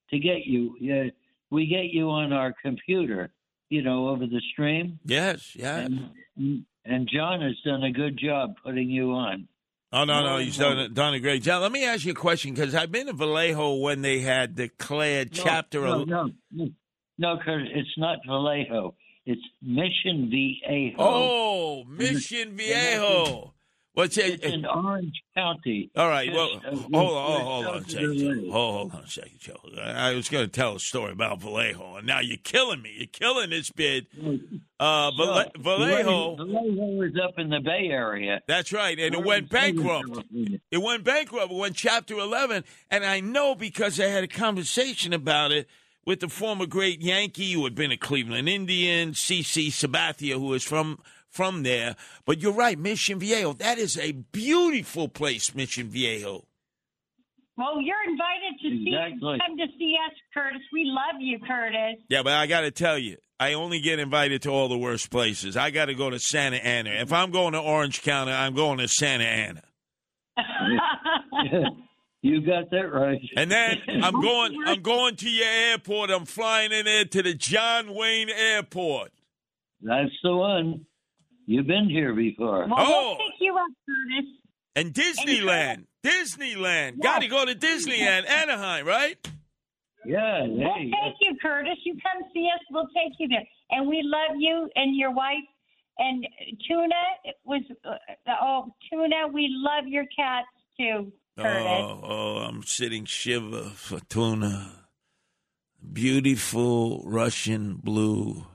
to 0.09 0.19
get 0.19 0.45
you. 0.45 0.75
Yeah, 0.80 1.06
we 1.51 1.67
get 1.67 1.85
you 1.85 2.09
on 2.09 2.33
our 2.33 2.53
computer, 2.61 3.32
you 3.69 3.82
know, 3.82 4.09
over 4.09 4.25
the 4.25 4.41
stream. 4.51 4.99
Yes, 5.06 5.56
yes. 5.56 5.90
And, 6.38 6.65
and 6.85 7.09
John 7.14 7.41
has 7.41 7.56
done 7.65 7.83
a 7.83 7.91
good 7.91 8.17
job 8.17 8.56
putting 8.64 8.90
you 8.90 9.11
on. 9.11 9.48
Oh 9.96 10.06
no, 10.06 10.24
no, 10.24 10.38
he's 10.40 10.58
done 10.58 10.92
done 10.94 11.14
a 11.14 11.20
great 11.20 11.44
job. 11.44 11.62
Let 11.62 11.72
me 11.72 11.86
ask 11.86 12.04
you 12.04 12.14
a 12.14 12.16
question 12.16 12.54
because 12.56 12.74
I've 12.74 12.92
been 12.92 13.06
to 13.06 13.14
Vallejo 13.14 13.76
when 13.76 14.02
they 14.02 14.20
had 14.22 14.56
declared 14.56 15.32
chapter. 15.32 15.82
No, 15.82 15.92
el- 15.94 16.06
no, 16.08 16.30
no, 16.52 16.68
no, 17.20 17.38
Kurt, 17.46 17.68
it's 17.68 17.96
not 17.96 18.18
Vallejo. 18.28 18.96
It's 19.28 19.42
Mission 19.62 20.30
Viejo. 20.32 20.96
Oh, 20.98 21.84
Mission 21.86 22.58
Viejo. 22.58 23.54
What's 23.96 24.18
it? 24.18 24.44
It's 24.44 24.54
in 24.56 24.66
Orange 24.66 25.22
County. 25.36 25.92
All 25.96 26.10
right. 26.10 26.34
Well, 26.34 26.60
hold 26.64 26.94
on, 26.96 27.42
hold 27.42 27.66
on 27.68 27.78
a 27.84 27.90
second. 27.90 28.10
of 28.10 28.18
Joe. 28.18 28.28
LA. 28.28 28.52
Hold, 28.52 28.74
hold 28.76 28.92
on 28.96 29.04
a 29.04 29.08
second, 29.08 29.40
Joe. 29.40 29.56
I 29.80 30.14
was 30.16 30.30
going 30.30 30.46
to 30.46 30.52
tell 30.52 30.76
a 30.76 30.80
story 30.80 31.12
about 31.12 31.42
Vallejo, 31.42 31.98
and 31.98 32.08
now 32.08 32.20
you're 32.20 32.38
killing 32.44 32.82
me. 32.82 32.96
You're 32.98 33.08
killing 33.08 33.52
this 33.52 33.70
bid. 33.70 34.08
Uh, 34.80 35.12
Valle- 35.12 35.52
Vallejo. 35.60 36.36
Vallejo 36.38 37.02
is 37.04 37.14
up 37.24 37.38
in 37.38 37.50
the 37.52 37.60
Bay 37.60 37.90
Area. 37.92 38.42
That's 38.48 38.74
right, 38.74 38.98
and 39.00 39.14
it 39.14 39.24
went 39.24 39.50
bankrupt. 39.50 40.24
It 40.72 40.82
went 40.82 41.04
bankrupt. 41.04 41.52
It 41.52 41.56
went 41.58 41.76
Chapter 41.76 42.16
11, 42.18 42.64
and 42.90 43.06
I 43.06 43.20
know 43.20 43.54
because 43.54 44.00
I 44.00 44.06
had 44.06 44.24
a 44.24 44.28
conversation 44.28 45.14
about 45.14 45.52
it 45.52 45.68
with 46.04 46.20
the 46.20 46.30
former 46.30 46.66
great 46.66 47.02
Yankee 47.02 47.54
who 47.54 47.64
had 47.64 47.76
been 47.76 47.92
a 47.92 47.98
Cleveland 47.98 48.50
Indian, 48.50 49.14
C.C. 49.14 49.70
Sabathia, 49.70 50.34
who 50.34 50.52
is 50.56 50.64
from 50.64 51.00
from 51.34 51.64
there. 51.64 51.95
But 52.26 52.42
you're 52.42 52.53
right, 52.53 52.78
Mission 52.78 53.20
Viejo. 53.20 53.53
That 53.53 53.78
is 53.80 53.98
a 53.98 54.12
beautiful 54.14 55.08
place, 55.10 55.53
Mission 55.56 55.90
Viejo. 55.90 56.45
Well, 57.58 57.82
you're 57.82 58.03
invited 58.08 58.60
to 58.62 58.68
Exactly. 58.68 59.38
see 59.38 59.48
come 59.48 59.58
to 59.58 59.68
see 59.78 59.95
us, 60.08 60.16
Curtis. 60.34 60.62
We 60.72 60.86
love 60.86 61.20
you, 61.22 61.40
Curtis. 61.40 62.02
Yeah, 62.10 62.24
but 62.24 62.34
I 62.34 62.48
got 62.48 62.62
to 62.62 62.72
tell 62.72 62.98
you, 62.98 63.18
I 63.40 63.53
only 63.53 63.80
get 63.80 64.00
invited 64.00 64.42
to 64.44 64.50
all 64.50 64.68
the 64.70 64.78
worst 64.78 65.12
places. 65.12 65.56
I 65.58 65.70
got 65.70 65.86
to 65.86 65.94
go 65.94 66.10
to 66.10 66.18
Santa 66.20 66.58
Ana. 66.58 66.90
If 66.92 67.12
I'm 67.14 67.32
going 67.32 67.53
to 67.53 67.60
Orange 67.60 68.02
County, 68.02 68.32
I'm 68.32 68.56
going 68.56 68.80
to 68.80 68.88
Santa 68.88 69.26
Ana. 69.26 69.62
you 72.24 72.42
got 72.45 72.72
that 72.72 72.92
right. 72.92 73.20
And 73.38 73.52
then 73.52 73.78
I'm 74.03 74.20
going 74.20 74.58
I'm 74.66 74.82
going 74.82 75.16
to 75.18 75.30
your 75.30 75.48
airport. 75.48 76.10
I'm 76.10 76.26
flying 76.26 76.72
in 76.72 76.86
there 76.86 77.06
to 77.06 77.22
the 77.22 77.34
John 77.36 77.94
Wayne 77.94 78.30
Airport. 78.30 79.12
That's 79.82 80.10
the 80.24 80.36
one. 80.36 80.86
You've 81.46 81.68
been 81.68 81.90
here 81.90 82.14
before. 82.14 82.68
Well, 82.68 82.74
Oh. 82.78 83.08
we'll 83.10 83.18
pick 83.18 83.36
you 83.40 83.56
up, 83.58 83.68
Curtis. 83.86 84.32
And 84.76 84.94
Disneyland. 84.94 85.86
Disneyland. 86.04 87.02
Got 87.02 87.22
to 87.22 87.28
go 87.28 87.46
to 87.46 87.54
Disneyland, 87.54 88.28
Anaheim, 88.30 88.86
right? 88.86 89.18
Yeah, 90.06 90.44
We'll 90.48 90.60
hey, 90.60 90.92
take 91.04 91.16
you, 91.22 91.36
Curtis. 91.42 91.78
You 91.86 91.94
come 91.94 92.24
see 92.34 92.50
us. 92.54 92.60
We'll 92.72 92.88
take 92.88 93.14
you 93.20 93.28
there. 93.30 93.44
And 93.72 93.88
we 93.88 94.02
love 94.04 94.36
you 94.38 94.70
and 94.76 94.96
your 94.96 95.12
wife. 95.12 95.44
And 95.98 96.28
Tuna 96.68 96.96
was 97.46 97.62
uh, 97.86 97.94
oh 98.42 98.74
Tuna, 98.92 99.28
we 99.32 99.48
love 99.52 99.88
your 99.88 100.06
cats 100.18 100.48
too, 100.78 101.14
Curtis. 101.38 101.64
Oh, 101.66 102.00
oh, 102.04 102.38
I'm 102.48 102.64
sitting 102.64 103.06
shiva 103.06 103.70
for 103.76 104.00
tuna. 104.10 104.72
Beautiful 105.92 107.04
Russian 107.06 107.76
blue 107.76 108.46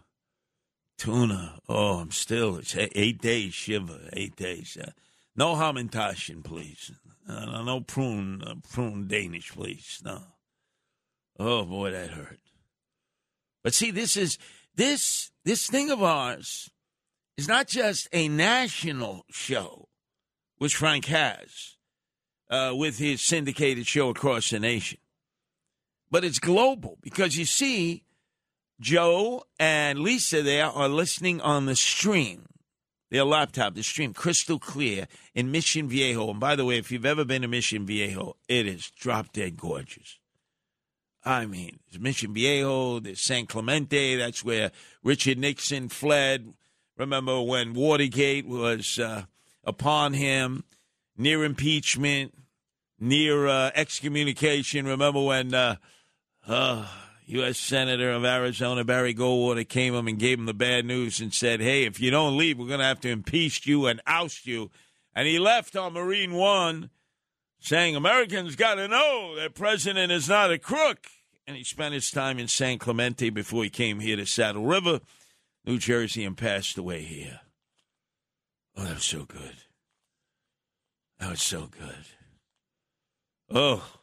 tuna. 0.99 1.61
Oh, 1.69 2.01
I'm 2.01 2.11
still, 2.11 2.57
it's 2.57 2.77
eight, 2.77 3.21
days 3.23 3.55
shiva, 3.55 4.11
eight 4.13 4.37
days. 4.37 4.77
Uh, 4.81 4.91
no 5.37 5.55
hamantaschen, 5.55 6.45
please. 6.45 6.91
Uh, 7.29 7.63
no 7.63 7.81
prune, 7.81 8.43
uh, 8.43 8.55
prune 8.71 9.07
Danish, 9.07 9.53
please. 9.53 10.01
No. 10.05 10.23
Oh 11.39 11.65
boy, 11.65 11.93
that 11.93 12.11
hurt. 12.11 12.41
But 13.63 13.75
see, 13.75 13.91
this 13.91 14.17
is 14.17 14.39
this 14.75 15.31
this 15.45 15.69
thing 15.69 15.91
of 15.91 16.03
ours 16.03 16.71
is 17.37 17.47
not 17.47 17.69
just 17.69 18.09
a 18.13 18.29
national 18.29 19.25
show, 19.31 19.89
which 20.57 20.75
Frank 20.75 21.05
has 21.07 21.77
uh, 22.51 22.73
with 22.75 22.99
his 22.99 23.23
syndicated 23.23 23.87
show 23.87 24.09
across 24.09 24.51
the 24.51 24.59
nation, 24.59 24.99
but 26.11 26.25
it's 26.25 26.39
global 26.39 26.99
because 27.03 27.37
you 27.37 27.45
see, 27.45 28.05
Joe 28.81 29.45
and 29.59 30.01
Lisa 30.01 30.43
there 30.43 30.67
are 30.67 30.89
listening 30.89 31.41
on 31.41 31.67
the 31.67 31.77
stream. 31.77 32.45
Their 33.11 33.25
laptop, 33.25 33.75
the 33.75 33.83
stream, 33.83 34.13
crystal 34.13 34.59
clear 34.59 35.09
in 35.35 35.51
Mission 35.51 35.89
Viejo. 35.89 36.31
And 36.31 36.39
by 36.39 36.57
the 36.57 36.67
way, 36.67 36.77
if 36.77 36.93
you've 36.93 37.07
ever 37.07 37.25
been 37.25 37.43
to 37.43 37.49
Mission 37.49 37.87
Viejo, 37.87 38.37
it 38.49 38.67
is 38.67 38.91
drop 38.91 39.33
dead 39.33 39.57
gorgeous. 39.57 40.19
I 41.25 41.47
mean, 41.47 41.79
Mission 41.99 42.35
Viejo, 42.35 43.01
there's 43.01 43.21
San 43.21 43.47
Clemente. 43.47 44.17
That's 44.17 44.45
where 44.45 44.73
Richard 45.03 45.39
Nixon 45.39 45.89
fled. 45.89 46.53
Remember 46.99 47.41
when 47.41 47.75
Watergate 47.75 48.47
was 48.47 48.99
uh, 48.99 49.25
upon 49.65 50.13
him, 50.13 50.65
near 51.17 51.45
impeachment, 51.45 52.35
near 53.01 53.47
uh, 53.47 53.71
excommunication. 53.75 54.87
Remember 54.87 55.23
when 55.23 55.55
uh, 55.55 55.77
uh, 56.47 56.87
U.S. 57.29 57.59
Senator 57.59 58.11
of 58.11 58.25
Arizona 58.25 58.85
Barry 58.85 59.15
Goldwater 59.15 59.69
came 59.69 59.95
him 59.95 60.09
and 60.09 60.19
gave 60.19 60.39
him 60.39 60.47
the 60.47 60.55
bad 60.55 60.87
news 60.87 61.21
and 61.21 61.33
said, 61.33 61.61
"Hey, 61.61 61.85
if 61.85 62.01
you 62.01 62.11
don't 62.11 62.39
leave, 62.39 62.59
we're 62.59 62.67
going 62.67 62.81
to 62.81 62.87
have 62.87 63.01
to 63.01 63.11
impeach 63.11 63.67
you 63.67 63.87
and 63.87 64.01
oust 64.07 64.47
you." 64.47 64.71
And 65.15 65.29
he 65.29 65.39
left 65.39 65.77
on 65.77 65.93
Marine 65.93 66.33
One 66.33 66.91
saying 67.61 67.97
Americans 67.97 68.57
got 68.57 68.77
to 68.77 68.89
know 68.89 69.35
their 69.37 69.51
president 69.51 70.11
is 70.11 70.29
not 70.29 70.51
a 70.51 70.59
crook. 70.59 71.07
And 71.47 71.57
he 71.57 71.65
spent 71.65 71.95
his 71.95 72.11
time 72.11 72.39
in 72.39 72.49
San 72.49 72.79
Clemente 72.79 73.31
before 73.31 73.65
he 73.65 73.71
came 73.71 74.01
here 74.01 74.17
to 74.17 74.27
Saddle 74.27 74.65
River, 74.65 75.01
New 75.65 75.79
Jersey, 75.79 76.25
and 76.25 76.37
passed 76.37 76.79
away 76.79 77.03
here. 77.03 77.41
Oh, 78.77 78.85
that 78.85 78.95
was 78.95 79.05
so 79.05 79.25
good. 79.25 79.57
That 81.19 81.31
was 81.31 81.43
so 81.43 81.67
good. 81.67 82.05
Oh, 83.51 83.98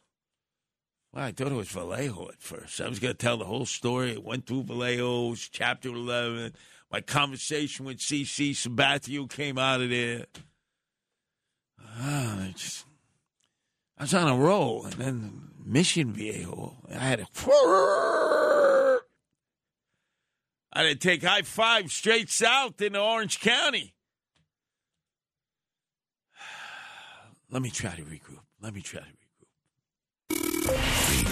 well, 1.16 1.24
I 1.24 1.32
thought 1.32 1.52
it 1.52 1.56
was 1.56 1.70
Vallejo 1.70 2.28
at 2.28 2.42
first. 2.42 2.82
I 2.82 2.90
was 2.90 3.00
going 3.00 3.14
to 3.14 3.18
tell 3.18 3.38
the 3.38 3.46
whole 3.46 3.66
story. 3.66 4.12
It 4.12 4.24
went 4.24 4.46
through 4.46 4.64
Vallejo's 4.64 5.48
chapter 5.48 5.88
11, 5.90 6.54
my 6.92 7.00
conversation 7.02 7.86
with 7.86 8.02
C.C. 8.02 8.52
Sabathia 8.52 9.30
came 9.30 9.58
out 9.58 9.82
of 9.82 9.90
there. 9.90 10.26
Ah, 11.98 12.50
just, 12.54 12.86
I 13.98 14.04
was 14.04 14.14
on 14.14 14.28
a 14.28 14.36
roll, 14.36 14.84
and 14.86 14.94
then 14.94 15.52
Mission 15.64 16.12
Viejo. 16.12 16.76
I 16.90 16.98
had 16.98 17.20
to, 17.20 17.28
I 20.74 20.84
had 20.84 20.84
to 20.84 20.96
take 20.96 21.24
high 21.24 21.44
five 21.44 21.92
straight 21.92 22.30
south 22.30 22.82
into 22.82 23.00
Orange 23.00 23.40
County. 23.40 23.94
Let 27.50 27.62
me 27.62 27.70
try 27.70 27.96
to 27.96 28.04
regroup. 28.04 28.42
Let 28.62 28.74
me 28.74 28.82
try 28.82 29.00
to 29.00 29.06
regroup. 29.06 29.25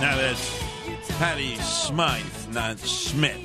Now 0.00 0.16
that's 0.16 0.58
Patty 1.18 1.56
Smythe, 1.56 2.48
not 2.54 2.78
Smith. 2.78 3.38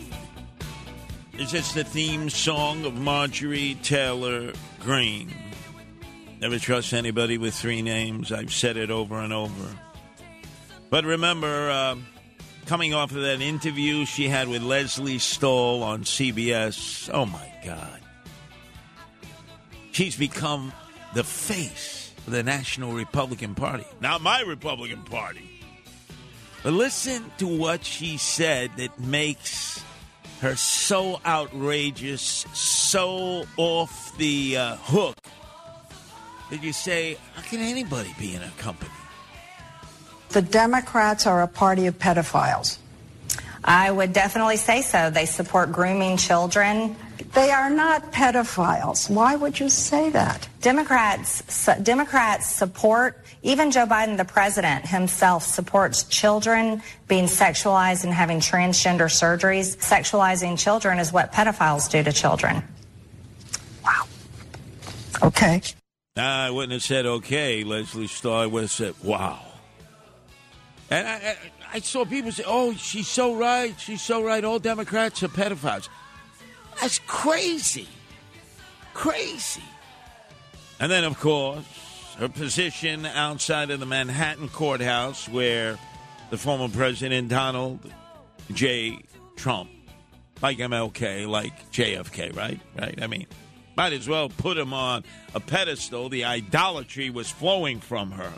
It's 1.33 1.51
just 1.51 1.75
the 1.75 1.83
theme 1.83 2.29
song 2.29 2.85
of 2.85 2.93
Marjorie 2.93 3.77
Taylor 3.83 4.53
Greene. 4.79 5.33
Never 6.39 6.57
trust 6.57 6.93
anybody 6.93 7.37
with 7.37 7.53
three 7.53 7.81
names. 7.81 8.31
I've 8.31 8.53
said 8.53 8.77
it 8.77 8.89
over 8.89 9.17
and 9.19 9.33
over. 9.33 9.77
But 10.89 11.03
remember, 11.03 11.69
uh, 11.69 11.97
coming 12.65 12.93
off 12.93 13.11
of 13.11 13.21
that 13.23 13.41
interview 13.41 14.05
she 14.05 14.29
had 14.29 14.47
with 14.47 14.63
Lesley 14.63 15.19
Stahl 15.19 15.83
on 15.83 16.05
CBS, 16.05 17.09
oh 17.13 17.25
my 17.25 17.51
God. 17.65 17.99
She's 19.91 20.15
become 20.15 20.71
the 21.13 21.25
face 21.25 22.13
of 22.25 22.31
the 22.31 22.43
National 22.43 22.93
Republican 22.93 23.55
Party. 23.55 23.85
Not 23.99 24.21
my 24.21 24.39
Republican 24.39 25.03
Party. 25.03 25.54
But 26.65 26.73
listen 26.73 27.31
to 27.37 27.45
what 27.45 27.85
she 27.85 28.17
said 28.17 28.71
that 28.77 28.99
makes 28.99 29.83
her 30.41 30.55
so 30.55 31.21
outrageous, 31.23 32.43
so 32.53 33.45
off 33.55 34.17
the 34.17 34.57
uh, 34.57 34.75
hook 34.77 35.15
that 36.49 36.63
you 36.63 36.73
say, 36.73 37.19
how 37.35 37.43
can 37.43 37.59
anybody 37.59 38.15
be 38.17 38.33
in 38.33 38.41
a 38.41 38.49
company? 38.57 38.89
The 40.29 40.41
Democrats 40.41 41.27
are 41.27 41.43
a 41.43 41.47
party 41.47 41.85
of 41.85 41.99
pedophiles. 41.99 42.79
I 43.63 43.91
would 43.91 44.11
definitely 44.11 44.57
say 44.57 44.81
so. 44.81 45.11
They 45.11 45.27
support 45.27 45.71
grooming 45.71 46.17
children. 46.17 46.95
They 47.33 47.51
are 47.51 47.69
not 47.69 48.11
pedophiles. 48.11 49.07
Why 49.07 49.35
would 49.35 49.59
you 49.59 49.69
say 49.69 50.09
that? 50.09 50.47
Democrats 50.61 51.43
su- 51.47 51.79
Democrats 51.83 52.47
support 52.47 53.23
even 53.45 53.69
Joe 53.69 53.85
Biden 53.85 54.17
the 54.17 54.25
president 54.25 54.87
himself 54.87 55.43
supports 55.43 56.03
children 56.05 56.81
being 57.07 57.25
sexualized 57.25 58.03
and 58.03 58.11
having 58.11 58.39
transgender 58.39 59.05
surgeries. 59.05 59.77
Sexualizing 59.77 60.57
children 60.57 60.97
is 60.97 61.13
what 61.13 61.31
pedophiles 61.31 61.89
do 61.89 62.03
to 62.03 62.11
children. 62.11 62.63
Wow. 63.83 64.07
Okay. 65.21 65.61
I 66.17 66.49
wouldn't 66.49 66.73
have 66.73 66.81
said 66.81 67.05
okay, 67.05 67.63
Lesley 67.63 68.07
Stahl. 68.07 68.33
I 68.33 68.45
would 68.47 68.63
have 68.63 68.71
said, 68.71 68.95
wow. 69.03 69.39
And 70.89 71.07
I, 71.07 71.13
I, 71.13 71.37
I 71.73 71.79
saw 71.81 72.03
people 72.03 72.31
say, 72.31 72.43
oh, 72.47 72.73
she's 72.73 73.07
so 73.07 73.35
right. 73.35 73.79
She's 73.79 74.01
so 74.01 74.23
right. 74.23 74.43
All 74.43 74.57
Democrats 74.57 75.21
are 75.21 75.27
pedophiles. 75.27 75.87
That's 76.81 76.99
crazy. 77.05 77.87
Crazy. 78.95 79.63
And 80.79 80.91
then, 80.91 81.03
of 81.03 81.19
course, 81.19 81.63
her 82.17 82.29
position 82.29 83.05
outside 83.05 83.71
of 83.71 83.79
the 83.79 83.85
Manhattan 83.85 84.49
courthouse 84.49 85.27
where 85.27 85.77
the 86.29 86.37
former 86.37 86.69
president 86.69 87.29
Donald 87.29 87.79
J. 88.53 88.99
Trump, 89.35 89.69
like 90.41 90.57
MLK, 90.57 91.27
like 91.27 91.71
JFK, 91.71 92.35
right? 92.35 92.59
Right? 92.77 93.01
I 93.01 93.07
mean, 93.07 93.27
might 93.75 93.93
as 93.93 94.07
well 94.07 94.29
put 94.29 94.57
him 94.57 94.73
on 94.73 95.03
a 95.33 95.39
pedestal. 95.39 96.09
The 96.09 96.25
idolatry 96.25 97.09
was 97.09 97.29
flowing 97.29 97.79
from 97.79 98.11
her. 98.11 98.31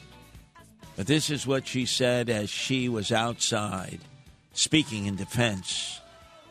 But 0.95 1.06
this 1.06 1.30
is 1.30 1.45
what 1.45 1.67
she 1.67 1.85
said 1.85 2.30
as 2.30 2.49
she 2.49 2.89
was 2.89 3.11
outside 3.11 3.99
speaking 4.53 5.06
in 5.06 5.15
defense 5.15 6.01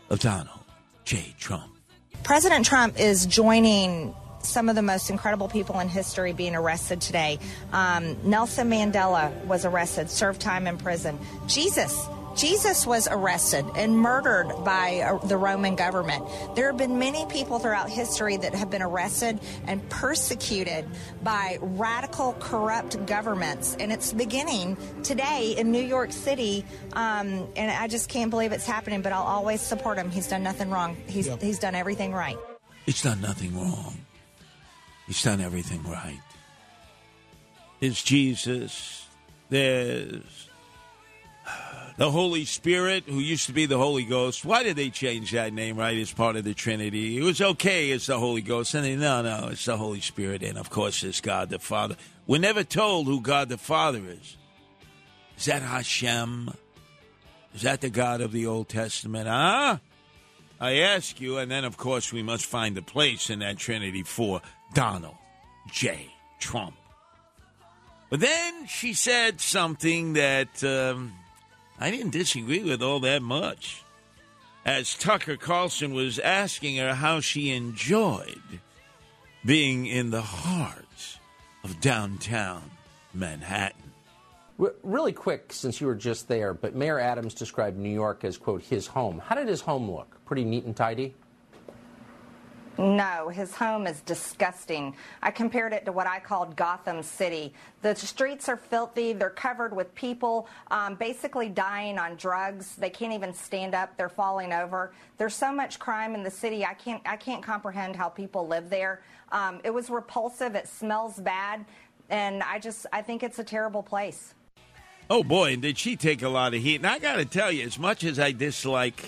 of 0.08 0.20
Donald 0.20 0.60
J. 1.04 1.34
Trump. 1.40 1.72
President 2.22 2.64
Trump 2.64 2.98
is 2.98 3.26
joining 3.26 4.14
some 4.46 4.68
of 4.68 4.74
the 4.76 4.82
most 4.82 5.10
incredible 5.10 5.48
people 5.48 5.80
in 5.80 5.88
history 5.88 6.32
being 6.32 6.54
arrested 6.54 7.00
today. 7.00 7.38
Um, 7.72 8.16
Nelson 8.24 8.70
Mandela 8.70 9.32
was 9.46 9.64
arrested, 9.64 10.10
served 10.10 10.40
time 10.40 10.66
in 10.66 10.78
prison. 10.78 11.18
Jesus. 11.46 12.06
Jesus 12.36 12.86
was 12.86 13.08
arrested 13.10 13.64
and 13.76 13.98
murdered 13.98 14.52
by 14.62 14.98
uh, 15.00 15.26
the 15.26 15.38
Roman 15.38 15.74
government. 15.74 16.22
There 16.54 16.66
have 16.66 16.76
been 16.76 16.98
many 16.98 17.24
people 17.26 17.58
throughout 17.58 17.88
history 17.88 18.36
that 18.36 18.54
have 18.54 18.68
been 18.70 18.82
arrested 18.82 19.40
and 19.66 19.88
persecuted 19.88 20.84
by 21.22 21.56
radical, 21.62 22.34
corrupt 22.38 23.06
governments. 23.06 23.74
And 23.80 23.90
it's 23.90 24.12
beginning 24.12 24.76
today 25.02 25.54
in 25.56 25.72
New 25.72 25.82
York 25.82 26.12
City. 26.12 26.62
Um, 26.92 27.48
and 27.56 27.70
I 27.70 27.88
just 27.88 28.10
can't 28.10 28.28
believe 28.28 28.52
it's 28.52 28.66
happening, 28.66 29.00
but 29.00 29.12
I'll 29.12 29.22
always 29.22 29.62
support 29.62 29.96
him. 29.96 30.10
He's 30.10 30.28
done 30.28 30.42
nothing 30.42 30.68
wrong, 30.68 30.94
he's, 31.06 31.28
Yep. 31.28 31.40
he's 31.40 31.58
done 31.58 31.74
everything 31.74 32.12
right. 32.12 32.36
It's 32.86 33.00
done 33.00 33.22
nothing 33.22 33.56
wrong. 33.56 33.96
He's 35.06 35.22
done 35.22 35.40
everything 35.40 35.82
right. 35.84 36.20
There's 37.80 38.02
Jesus. 38.02 39.06
There's 39.48 40.48
uh, 41.46 41.92
the 41.96 42.10
Holy 42.10 42.44
Spirit, 42.44 43.04
who 43.06 43.20
used 43.20 43.46
to 43.46 43.52
be 43.52 43.66
the 43.66 43.78
Holy 43.78 44.04
Ghost. 44.04 44.44
Why 44.44 44.62
did 44.62 44.76
they 44.76 44.90
change 44.90 45.30
that 45.32 45.52
name, 45.52 45.76
right, 45.76 45.96
as 45.96 46.12
part 46.12 46.36
of 46.36 46.44
the 46.44 46.54
Trinity? 46.54 47.18
It 47.18 47.22
was 47.22 47.40
okay 47.40 47.92
as 47.92 48.06
the 48.06 48.18
Holy 48.18 48.42
Ghost. 48.42 48.74
And 48.74 48.84
they, 48.84 48.96
no, 48.96 49.22
no, 49.22 49.48
it's 49.52 49.64
the 49.64 49.76
Holy 49.76 50.00
Spirit. 50.00 50.42
And, 50.42 50.58
of 50.58 50.70
course, 50.70 51.04
it's 51.04 51.20
God 51.20 51.50
the 51.50 51.58
Father. 51.58 51.96
We're 52.26 52.40
never 52.40 52.64
told 52.64 53.06
who 53.06 53.20
God 53.20 53.48
the 53.48 53.58
Father 53.58 54.02
is. 54.04 54.36
Is 55.38 55.44
that 55.44 55.62
Hashem? 55.62 56.50
Is 57.54 57.62
that 57.62 57.80
the 57.80 57.90
God 57.90 58.20
of 58.20 58.32
the 58.32 58.46
Old 58.46 58.68
Testament? 58.68 59.28
Huh? 59.28 59.78
I 60.58 60.72
ask 60.78 61.20
you, 61.20 61.38
and 61.38 61.50
then 61.50 61.64
of 61.64 61.76
course 61.76 62.12
we 62.12 62.22
must 62.22 62.46
find 62.46 62.76
a 62.78 62.82
place 62.82 63.28
in 63.28 63.40
that 63.40 63.58
Trinity 63.58 64.02
for 64.02 64.40
Donald 64.76 65.16
J. 65.72 66.12
Trump. 66.38 66.76
But 68.10 68.20
then 68.20 68.66
she 68.66 68.92
said 68.92 69.40
something 69.40 70.12
that 70.12 70.62
um, 70.62 71.14
I 71.80 71.90
didn't 71.90 72.10
disagree 72.10 72.62
with 72.62 72.82
all 72.82 73.00
that 73.00 73.22
much. 73.22 73.82
As 74.66 74.94
Tucker 74.94 75.38
Carlson 75.38 75.94
was 75.94 76.18
asking 76.18 76.76
her 76.76 76.92
how 76.94 77.20
she 77.20 77.52
enjoyed 77.52 78.60
being 79.46 79.86
in 79.86 80.10
the 80.10 80.20
heart 80.20 81.18
of 81.64 81.80
downtown 81.80 82.70
Manhattan. 83.14 83.92
Really 84.58 85.12
quick, 85.14 85.54
since 85.54 85.80
you 85.80 85.86
were 85.86 85.94
just 85.94 86.28
there, 86.28 86.52
but 86.52 86.74
Mayor 86.74 86.98
Adams 86.98 87.32
described 87.32 87.78
New 87.78 87.88
York 87.88 88.24
as, 88.24 88.36
quote, 88.36 88.60
his 88.60 88.86
home. 88.86 89.22
How 89.24 89.36
did 89.36 89.48
his 89.48 89.62
home 89.62 89.90
look? 89.90 90.22
Pretty 90.26 90.44
neat 90.44 90.64
and 90.64 90.76
tidy? 90.76 91.14
No, 92.78 93.30
his 93.30 93.54
home 93.54 93.86
is 93.86 94.00
disgusting. 94.02 94.94
I 95.22 95.30
compared 95.30 95.72
it 95.72 95.86
to 95.86 95.92
what 95.92 96.06
I 96.06 96.20
called 96.20 96.56
Gotham 96.56 97.02
City. 97.02 97.54
The 97.80 97.94
streets 97.94 98.48
are 98.50 98.56
filthy. 98.56 99.14
They're 99.14 99.30
covered 99.30 99.74
with 99.74 99.94
people 99.94 100.46
um, 100.70 100.94
basically 100.94 101.48
dying 101.48 101.98
on 101.98 102.16
drugs. 102.16 102.76
They 102.76 102.90
can't 102.90 103.14
even 103.14 103.32
stand 103.32 103.74
up. 103.74 103.96
They're 103.96 104.10
falling 104.10 104.52
over. 104.52 104.92
There's 105.16 105.34
so 105.34 105.52
much 105.52 105.78
crime 105.78 106.14
in 106.14 106.22
the 106.22 106.30
city. 106.30 106.66
I 106.66 106.74
can't. 106.74 107.02
I 107.06 107.16
can't 107.16 107.42
comprehend 107.42 107.96
how 107.96 108.10
people 108.10 108.46
live 108.46 108.68
there. 108.68 109.02
Um, 109.32 109.60
it 109.64 109.70
was 109.70 109.88
repulsive. 109.88 110.54
It 110.54 110.68
smells 110.68 111.18
bad, 111.18 111.64
and 112.10 112.42
I 112.42 112.58
just. 112.58 112.86
I 112.92 113.00
think 113.00 113.22
it's 113.22 113.38
a 113.38 113.44
terrible 113.44 113.82
place. 113.82 114.34
Oh 115.08 115.22
boy, 115.22 115.54
and 115.54 115.62
did 115.62 115.78
she 115.78 115.96
take 115.96 116.20
a 116.20 116.28
lot 116.28 116.52
of 116.52 116.60
heat. 116.60 116.76
And 116.76 116.86
I 116.86 116.98
got 116.98 117.16
to 117.16 117.24
tell 117.24 117.50
you, 117.50 117.64
as 117.64 117.78
much 117.78 118.04
as 118.04 118.18
I 118.18 118.32
dislike 118.32 119.04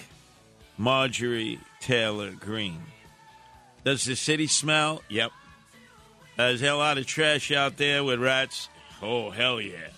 Marjorie 0.79 1.59
Taylor 1.81 2.31
Greene, 2.31 2.83
does 3.85 4.05
the 4.05 4.17
city 4.17 4.47
smell? 4.47 5.03
Yep. 5.09 5.31
Uh, 6.39 6.43
is 6.45 6.61
there 6.61 6.73
a 6.73 6.77
lot 6.77 6.99
of 6.99 7.07
trash 7.07 7.51
out 7.51 7.77
there 7.77 8.05
with 8.05 8.21
rats? 8.21 8.69
Oh, 9.03 9.31
hell 9.31 9.61
yeah. 9.61 9.89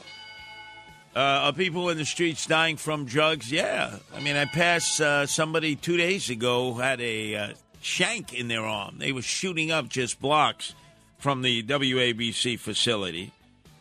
Uh, 1.14 1.18
are 1.18 1.52
people 1.52 1.90
in 1.90 1.98
the 1.98 2.04
streets 2.04 2.46
dying 2.46 2.76
from 2.76 3.04
drugs? 3.04 3.50
Yeah. 3.50 3.96
I 4.14 4.20
mean, 4.20 4.36
I 4.36 4.44
passed 4.44 5.00
uh, 5.00 5.26
somebody 5.26 5.74
two 5.74 5.96
days 5.96 6.30
ago 6.30 6.72
who 6.72 6.80
had 6.80 7.00
a 7.00 7.34
uh, 7.34 7.48
shank 7.80 8.32
in 8.32 8.48
their 8.48 8.64
arm. 8.64 8.98
They 8.98 9.12
were 9.12 9.22
shooting 9.22 9.70
up 9.70 9.88
just 9.88 10.20
blocks 10.20 10.74
from 11.18 11.42
the 11.42 11.62
WABC 11.64 12.58
facility. 12.58 13.32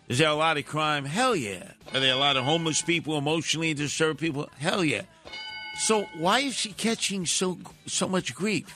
Is 0.08 0.18
there 0.18 0.30
a 0.30 0.34
lot 0.34 0.58
of 0.58 0.66
crime? 0.66 1.06
Hell 1.06 1.36
yeah. 1.36 1.72
Are 1.94 2.00
there 2.00 2.14
a 2.14 2.18
lot 2.18 2.36
of 2.36 2.44
homeless 2.44 2.82
people, 2.82 3.18
emotionally 3.18 3.76
disturbed 3.76 4.20
people? 4.20 4.50
Hell 4.58 4.84
yeah. 4.84 5.04
So 5.78 6.08
why 6.18 6.40
is 6.40 6.56
she 6.56 6.74
catching 6.74 7.26
so 7.28 7.60
so 7.86 8.08
much 8.08 8.34
grief? 8.34 8.76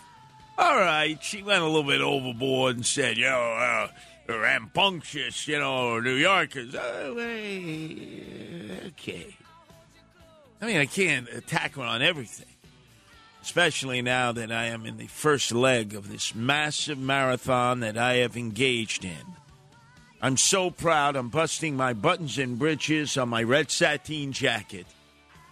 All 0.57 0.77
right, 0.77 1.21
she 1.23 1.41
went 1.41 1.63
a 1.63 1.65
little 1.65 1.83
bit 1.83 2.01
overboard 2.01 2.75
and 2.75 2.85
said, 2.85 3.17
you 3.17 3.25
"Yo, 3.25 3.31
uh, 3.31 3.87
rambunctious, 4.27 5.47
you 5.47 5.59
know, 5.59 5.99
New 5.99 6.13
Yorkers." 6.13 6.75
Uh, 6.75 7.13
okay. 8.87 9.35
I 10.61 10.65
mean, 10.65 10.77
I 10.77 10.85
can't 10.85 11.27
attack 11.29 11.75
her 11.75 11.81
on 11.81 12.01
everything, 12.01 12.45
especially 13.41 14.01
now 14.03 14.31
that 14.31 14.51
I 14.51 14.65
am 14.65 14.85
in 14.85 14.97
the 14.97 15.07
first 15.07 15.51
leg 15.51 15.95
of 15.95 16.11
this 16.11 16.35
massive 16.35 16.99
marathon 16.99 17.79
that 17.79 17.97
I 17.97 18.17
have 18.17 18.37
engaged 18.37 19.03
in. 19.03 19.25
I'm 20.21 20.37
so 20.37 20.69
proud. 20.69 21.15
I'm 21.15 21.29
busting 21.29 21.75
my 21.75 21.93
buttons 21.93 22.37
and 22.37 22.57
breeches 22.57 23.17
on 23.17 23.27
my 23.27 23.43
red 23.43 23.71
sateen 23.71 24.31
jacket. 24.31 24.85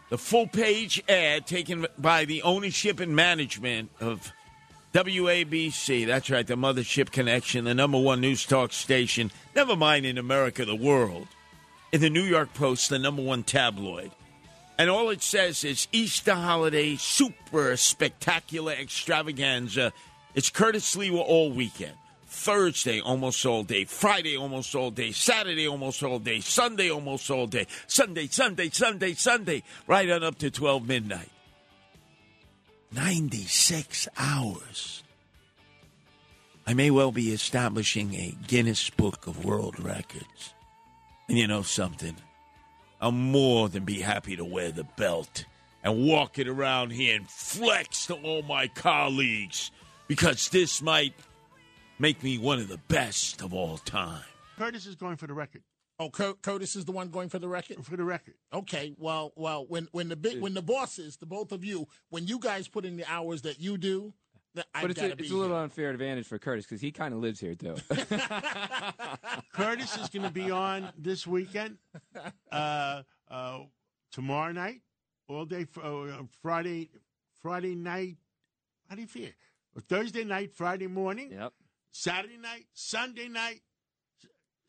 The 0.09 0.17
full 0.17 0.47
page 0.47 1.03
ad 1.09 1.47
taken 1.47 1.87
by 1.97 2.25
the 2.25 2.43
ownership 2.43 2.99
and 2.99 3.15
management 3.15 3.89
of 3.99 4.31
WABC. 4.93 6.05
That's 6.05 6.29
right, 6.29 6.45
the 6.45 6.55
Mothership 6.55 7.11
Connection, 7.11 7.63
the 7.63 7.73
number 7.73 7.97
one 7.97 8.19
news 8.19 8.45
talk 8.45 8.73
station, 8.73 9.31
never 9.55 9.75
mind 9.75 10.05
in 10.05 10.17
America, 10.17 10.65
the 10.65 10.75
world. 10.75 11.27
In 11.93 12.01
the 12.01 12.09
New 12.09 12.23
York 12.23 12.53
Post, 12.53 12.89
the 12.89 12.99
number 12.99 13.21
one 13.21 13.43
tabloid. 13.43 14.11
And 14.77 14.89
all 14.89 15.09
it 15.09 15.21
says 15.21 15.63
is 15.63 15.87
Easter 15.91 16.33
holiday 16.33 16.95
super 16.95 17.77
spectacular 17.77 18.73
extravaganza. 18.73 19.93
It's 20.35 20.49
Curtis 20.49 20.95
Sliwa 20.95 21.19
all 21.19 21.51
weekend. 21.51 21.93
Thursday 22.27 23.01
almost 23.01 23.45
all 23.45 23.63
day, 23.63 23.83
Friday 23.83 24.37
almost 24.37 24.73
all 24.73 24.89
day, 24.89 25.11
Saturday 25.11 25.67
almost 25.67 26.01
all 26.01 26.17
day, 26.17 26.39
Sunday 26.39 26.89
almost 26.89 27.29
all 27.29 27.45
day, 27.45 27.67
Sunday, 27.87 28.27
Sunday, 28.27 28.69
Sunday, 28.69 29.13
Sunday, 29.13 29.63
right 29.85 30.09
on 30.09 30.23
up 30.23 30.37
to 30.37 30.49
12 30.49 30.87
midnight. 30.87 31.29
96 32.93 34.07
hours. 34.17 35.03
I 36.67 36.73
may 36.73 36.91
well 36.91 37.11
be 37.11 37.31
establishing 37.31 38.13
a 38.13 38.35
Guinness 38.47 38.89
Book 38.89 39.27
of 39.27 39.45
World 39.45 39.79
Records. 39.79 40.53
And 41.27 41.37
you 41.37 41.47
know 41.47 41.61
something? 41.61 42.15
I'll 42.99 43.11
more 43.11 43.69
than 43.69 43.85
be 43.85 44.01
happy 44.01 44.35
to 44.35 44.45
wear 44.45 44.71
the 44.71 44.83
belt 44.83 45.45
and 45.83 46.05
walk 46.05 46.37
it 46.37 46.47
around 46.47 46.91
here 46.91 47.15
and 47.15 47.29
flex 47.29 48.05
to 48.07 48.15
all 48.15 48.43
my 48.43 48.67
colleagues 48.67 49.71
because 50.07 50.49
this 50.49 50.81
might 50.81 51.13
make 51.97 52.21
me 52.21 52.37
one 52.37 52.59
of 52.59 52.67
the 52.67 52.77
best 52.89 53.41
of 53.41 53.53
all 53.53 53.77
time. 53.77 54.23
Curtis 54.57 54.85
is 54.85 54.95
going 54.95 55.15
for 55.15 55.27
the 55.27 55.33
record. 55.33 55.63
Oh, 56.01 56.09
Cur- 56.09 56.33
Curtis 56.41 56.75
is 56.75 56.85
the 56.85 56.91
one 56.91 57.09
going 57.09 57.29
for 57.29 57.37
the 57.37 57.47
record. 57.47 57.85
For 57.85 57.95
the 57.95 58.03
record. 58.03 58.33
Okay. 58.51 58.95
Well, 58.97 59.33
well, 59.35 59.65
when 59.67 59.87
when 59.91 60.09
the 60.09 60.15
big 60.15 60.41
when 60.41 60.55
the 60.55 60.61
bosses, 60.63 61.17
the 61.17 61.27
both 61.27 61.51
of 61.51 61.63
you, 61.63 61.87
when 62.09 62.25
you 62.25 62.39
guys 62.39 62.67
put 62.67 62.85
in 62.85 62.97
the 62.97 63.05
hours 63.07 63.43
that 63.43 63.59
you 63.59 63.77
do, 63.77 64.11
then 64.55 64.63
I've 64.73 64.81
But 64.81 64.91
it's 64.91 64.99
got 64.99 65.05
a, 65.05 65.09
to 65.11 65.15
be 65.15 65.23
it's 65.25 65.31
a 65.31 65.35
little 65.35 65.55
unfair 65.57 65.91
advantage 65.91 66.25
for 66.25 66.39
Curtis 66.39 66.65
because 66.65 66.81
he 66.81 66.91
kind 66.91 67.13
of 67.13 67.19
lives 67.19 67.39
here 67.39 67.53
too. 67.53 67.75
Curtis 69.53 69.95
is 69.97 70.09
going 70.09 70.23
to 70.23 70.31
be 70.31 70.49
on 70.49 70.89
this 70.97 71.27
weekend, 71.27 71.77
uh, 72.51 73.03
uh, 73.29 73.59
tomorrow 74.11 74.51
night, 74.53 74.81
all 75.27 75.45
day, 75.45 75.65
fr- 75.65 75.81
uh, 75.81 76.23
Friday, 76.41 76.89
Friday 77.43 77.75
night. 77.75 78.17
How 78.89 78.95
do 78.95 79.01
you 79.01 79.07
feel? 79.07 79.29
Thursday 79.87 80.23
night, 80.23 80.51
Friday 80.55 80.87
morning. 80.87 81.31
Yep. 81.31 81.53
Saturday 81.91 82.37
night, 82.37 82.65
Sunday 82.73 83.27
night, 83.27 83.55
S- 83.55 83.70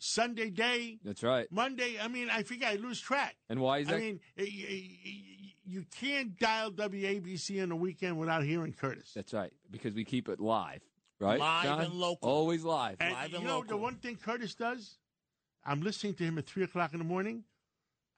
Sunday 0.03 0.51
day, 0.51 0.99
That's 1.05 1.23
right. 1.23 1.47
Monday. 1.53 1.97
I 2.03 2.09
mean, 2.09 2.29
I 2.29 2.43
forget. 2.43 2.73
I 2.73 2.75
lose 2.77 3.01
track. 3.01 3.37
And 3.49 3.61
why 3.61 3.79
is 3.79 3.87
that? 3.87 3.95
I 3.97 3.99
mean, 3.99 4.21
y- 4.37 4.47
y- 4.51 4.99
y- 5.05 5.55
you 5.65 5.85
can't 6.01 6.37
dial 6.39 6.73
WABC 6.73 7.63
on 7.63 7.69
the 7.69 7.77
weekend 7.77 8.19
without 8.19 8.43
hearing 8.43 8.73
Curtis. 8.73 9.13
That's 9.15 9.33
right 9.33 9.53
because 9.71 9.95
we 9.95 10.05
keep 10.05 10.29
it 10.29 10.41
live, 10.41 10.81
right? 11.21 11.39
Live 11.39 11.65
John? 11.65 11.81
and 11.83 11.95
local. 11.95 12.29
Always 12.29 12.65
live. 12.65 12.97
And 12.99 13.15
live 13.15 13.31
you 13.31 13.37
and 13.37 13.47
know 13.47 13.57
local. 13.59 13.69
the 13.69 13.77
one 13.77 13.95
thing 13.95 14.17
Curtis 14.17 14.57
does? 14.57 14.99
I'm 15.65 15.81
listening 15.83 16.15
to 16.15 16.25
him 16.25 16.37
at 16.39 16.47
three 16.47 16.65
o'clock 16.65 16.93
in 16.95 16.99
the 16.99 17.05
morning. 17.05 17.45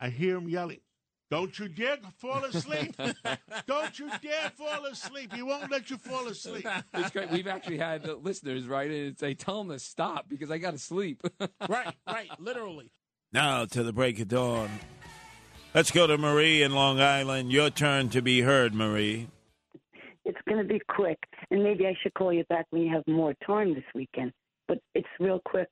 I 0.01 0.09
hear 0.09 0.37
him 0.39 0.49
yelling, 0.49 0.81
"Don't 1.31 1.59
you 1.59 1.69
dare 1.69 1.99
fall 2.19 2.45
asleep! 2.45 2.97
Don't 3.67 3.99
you 3.99 4.11
dare 4.23 4.51
fall 4.57 4.85
asleep! 4.87 5.33
He 5.33 5.43
won't 5.43 5.71
let 5.71 5.91
you 5.91 5.97
fall 5.97 6.27
asleep." 6.29 6.67
It's 6.95 7.11
great. 7.11 7.31
We've 7.31 7.47
actually 7.47 7.79
had 7.79 8.07
listeners 8.23 8.67
write 8.67 8.91
in 8.91 9.07
and 9.07 9.19
say, 9.19 9.35
"Tell 9.35 9.61
him 9.61 9.69
to 9.71 9.79
stop 9.79 10.29
because 10.29 10.51
I 10.51 10.59
got 10.59 10.73
to 10.73 10.79
sleep." 10.79 11.23
right, 11.69 11.95
right, 12.07 12.31
literally. 12.39 12.91
Now 13.33 13.65
to 13.65 13.83
the 13.83 13.93
break 13.93 14.21
of 14.21 14.29
dawn. 14.29 14.71
Let's 15.75 15.91
go 15.91 16.07
to 16.07 16.17
Marie 16.17 16.63
in 16.63 16.73
Long 16.73 17.01
Island. 17.01 17.51
Your 17.51 17.69
turn 17.69 18.09
to 18.11 18.23
be 18.23 18.43
heard, 18.43 18.75
Marie. 18.75 19.29
It's 20.25 20.39
going 20.49 20.63
to 20.63 20.73
be 20.73 20.81
quick, 20.89 21.19
and 21.51 21.63
maybe 21.63 21.87
I 21.87 21.95
should 22.01 22.15
call 22.15 22.33
you 22.33 22.45
back 22.45 22.67
when 22.71 22.83
you 22.83 22.95
have 22.95 23.03
more 23.09 23.35
time 23.45 23.75
this 23.75 23.85
weekend. 23.95 24.33
But 24.69 24.79
it's 24.95 25.09
real 25.19 25.41
quick. 25.45 25.69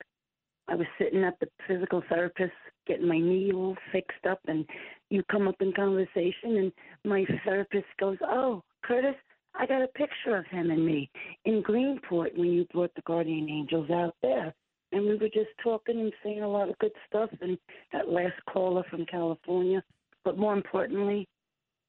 I 0.69 0.75
was 0.75 0.87
sitting 0.99 1.23
at 1.23 1.35
the 1.41 1.47
physical 1.69 2.03
therapist 2.09 2.53
getting 2.87 3.07
my 3.07 3.19
knee 3.19 3.53
all 3.55 3.77
fixed 3.93 4.27
up, 4.29 4.41
and 4.47 4.67
you 5.13 5.23
come 5.31 5.47
up 5.47 5.61
in 5.61 5.73
conversation, 5.73 6.57
and 6.57 6.73
my 7.05 7.27
therapist 7.45 7.87
goes, 8.01 8.17
"Oh, 8.23 8.63
Curtis, 8.83 9.17
I 9.55 9.67
got 9.67 9.83
a 9.83 9.89
picture 9.89 10.37
of 10.37 10.47
him 10.47 10.71
and 10.71 10.87
me 10.87 11.11
in 11.45 11.63
Greenport 11.63 12.37
when 12.37 12.51
you 12.51 12.65
brought 12.73 12.95
the 12.95 13.03
guardian 13.03 13.49
angels 13.51 13.91
out 13.91 14.17
there." 14.23 14.55
And 14.91 15.05
we 15.05 15.17
were 15.17 15.29
just 15.29 15.51
talking 15.63 16.01
and 16.01 16.13
saying 16.23 16.43
a 16.43 16.49
lot 16.49 16.71
of 16.71 16.79
good 16.79 16.93
stuff. 17.07 17.31
And 17.43 17.59
that 17.93 18.09
last 18.09 18.43
caller 18.49 18.85
from 18.85 19.05
California, 19.07 19.85
but 20.25 20.39
more 20.39 20.55
importantly, 20.55 21.29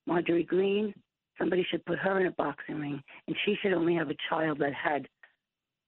Marjorie 0.05 0.43
Greene, 0.43 0.93
somebody 1.37 1.63
should 1.63 1.85
put 1.85 1.99
her 1.99 2.19
in 2.19 2.27
a 2.27 2.31
boxing 2.31 2.79
ring, 2.79 3.03
and 3.27 3.37
she 3.45 3.55
should 3.55 3.73
only 3.73 3.95
have 3.95 4.09
a 4.09 4.17
child 4.29 4.57
that 4.59 4.73
had 4.73 5.07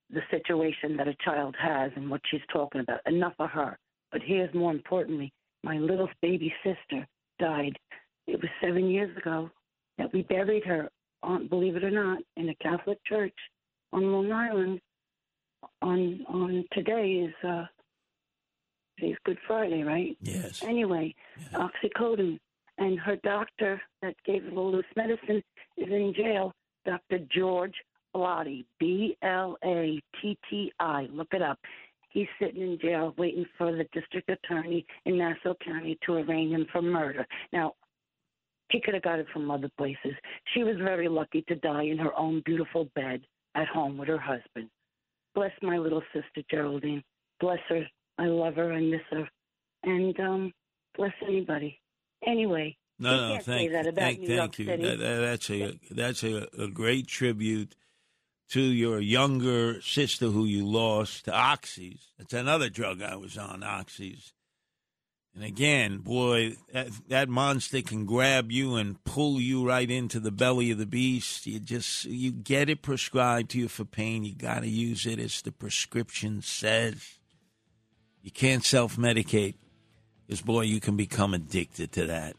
the 0.10 0.22
situation 0.32 0.96
that 0.96 1.10
a 1.10 1.16
child 1.16 1.56
has 1.58 1.92
and 1.98 2.10
what 2.10 2.22
she's 2.28 2.46
talking 2.52 2.80
about. 2.80 3.02
Enough 3.06 3.36
of 3.40 3.50
her. 3.50 3.78
But 4.12 4.22
here's 4.24 4.54
more 4.54 4.72
importantly, 4.72 5.34
my 5.64 5.78
little 5.80 6.10
baby 6.22 6.54
sister 6.64 7.06
died. 7.40 7.78
It 8.28 8.42
was 8.42 8.50
seven 8.62 8.90
years 8.90 9.16
ago 9.18 9.50
that 9.98 10.12
we 10.14 10.24
buried 10.24 10.66
her, 10.66 10.90
on, 11.24 11.48
believe 11.48 11.76
it 11.76 11.84
or 11.84 11.92
not, 11.92 12.20
in 12.38 12.50
a 12.50 12.56
Catholic 12.56 13.00
church 13.06 13.36
on 13.94 14.12
Long 14.12 14.32
Island. 14.32 14.80
On 15.82 16.24
on 16.30 16.64
today 16.74 17.28
is 17.28 17.34
uh 17.48 17.66
today's 18.98 19.18
Good 19.26 19.40
Friday, 19.48 19.84
right? 19.84 20.16
Yes. 20.22 20.62
Anyway, 20.64 21.16
oxycodone, 21.54 22.40
and 22.78 23.00
her 23.00 23.16
doctor 23.18 23.82
that 24.02 24.16
gave 24.26 24.44
her 24.44 24.52
all 24.52 24.72
this 24.72 24.86
medicine 24.96 25.42
is 25.78 25.90
in 25.90 26.14
jail. 26.16 26.54
Dr. 26.86 27.20
George 27.36 27.74
Blatti, 28.16 28.66
B 28.80 29.18
L 29.24 29.58
A 29.64 30.00
T 30.22 30.38
T 30.50 30.72
I. 30.80 31.08
Look 31.12 31.30
it 31.34 31.42
up. 31.42 31.60
He's 32.16 32.28
sitting 32.42 32.62
in 32.62 32.80
jail 32.80 33.14
waiting 33.18 33.46
for 33.58 33.74
the 33.74 33.84
district 33.92 34.30
attorney 34.30 34.86
in 35.06 35.18
Nassau 35.18 35.54
County 35.66 36.00
to 36.06 36.14
arraign 36.14 36.50
him 36.50 36.66
for 36.72 36.82
murder. 36.82 37.28
Now, 37.52 37.74
she 38.72 38.80
could 38.80 38.94
have 38.94 39.04
got 39.04 39.20
it 39.20 39.28
from 39.34 39.52
other 39.52 39.70
places. 39.78 40.14
She 40.54 40.64
was 40.64 40.78
very 40.78 41.10
lucky 41.10 41.44
to 41.50 41.56
die 41.56 41.84
in 41.84 41.98
her 41.98 42.18
own 42.18 42.42
beautiful 42.46 42.86
bed 42.96 43.20
at 43.54 43.68
home 43.68 43.98
with 43.98 44.08
her 44.08 44.18
husband. 44.18 44.70
Bless 45.36 45.52
my 45.62 45.78
little 45.78 46.02
sister 46.14 46.42
Geraldine. 46.50 47.04
Bless 47.42 47.60
her. 47.68 47.84
I 48.18 48.28
love 48.28 48.56
her. 48.56 48.72
I 48.72 48.80
miss 48.80 49.02
her. 49.12 49.28
And 49.84 50.18
um, 50.22 50.54
bless 50.96 51.12
anybody. 51.28 51.82
Anyway, 52.26 52.78
No, 52.98 53.36
no, 53.36 53.40
thank, 53.42 53.72
thank, 53.74 54.26
thank 54.26 54.58
you. 54.60 54.66
That, 54.68 54.80
that- 54.80 54.98
that's 55.00 55.50
a 55.50 55.80
that's 55.92 56.24
a, 56.24 56.48
a 56.58 56.70
great 56.70 57.08
tribute 57.08 57.76
to 58.50 58.62
your 58.62 59.00
younger 59.00 59.82
sister 59.82 60.28
who 60.28 60.46
you 60.46 60.66
lost 60.66 61.26
to 61.26 61.32
Oxys. 61.32 62.00
That's 62.18 62.34
another 62.34 62.70
drug 62.70 63.02
I 63.02 63.16
was 63.16 63.38
on, 63.38 63.62
oxys. 63.62 64.32
And 65.36 65.44
again, 65.44 65.98
boy, 65.98 66.56
that, 66.72 66.88
that 67.10 67.28
monster 67.28 67.82
can 67.82 68.06
grab 68.06 68.52
you 68.52 68.76
and 68.76 69.04
pull 69.04 69.42
you 69.42 69.68
right 69.68 69.90
into 69.90 70.22
the 70.22 70.32
belly 70.32 70.72
of 70.72 70.78
the 70.78 70.86
beast. 70.86 71.46
You 71.46 71.60
just 71.60 72.06
you 72.06 72.32
get 72.32 72.70
it 72.70 72.82
prescribed 72.82 73.52
to 73.52 73.60
you 73.60 73.68
for 73.68 73.84
pain. 73.84 74.24
You 74.24 74.34
got 74.34 74.62
to 74.62 74.70
use 74.70 75.06
it 75.06 75.20
as 75.20 75.42
the 75.42 75.52
prescription 75.52 76.42
says. 76.42 77.20
You 78.22 78.32
can't 78.32 78.64
self 78.64 78.96
medicate. 78.96 79.56
Because, 80.26 80.42
boy, 80.42 80.62
you 80.62 80.80
can 80.80 80.96
become 80.96 81.34
addicted 81.34 81.92
to 81.92 82.08
that. 82.08 82.36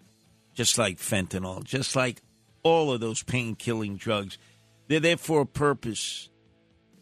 Just 0.54 0.78
like 0.78 0.98
fentanyl, 0.98 1.62
just 1.62 1.94
like 1.94 2.22
all 2.62 2.90
of 2.90 3.00
those 3.00 3.22
pain 3.22 3.54
killing 3.54 3.96
drugs. 3.96 4.38
They're 4.88 5.00
there 5.00 5.16
for 5.16 5.40
a 5.40 5.46
purpose 5.46 6.28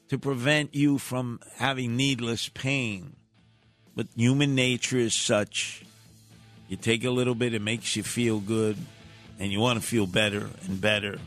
to 0.09 0.19
prevent 0.19 0.75
you 0.75 0.99
from 0.99 1.41
having 1.57 1.97
needless 1.97 2.49
pain. 2.49 3.17
But 3.95 4.09
human 4.17 4.55
nature 4.55 4.99
is 4.99 5.15
such 5.15 5.85
you 6.69 6.77
take 6.77 7.05
a 7.05 7.11
little 7.11 7.35
bit, 7.35 7.55
it 7.55 7.63
makes 7.63 7.95
you 7.95 8.03
feel 8.03 8.41
good, 8.41 8.77
and 9.39 9.53
you 9.53 9.61
want 9.61 9.81
to 9.81 9.87
feel 9.87 10.07
better 10.07 10.49
and 10.67 10.81
better. 10.81 11.19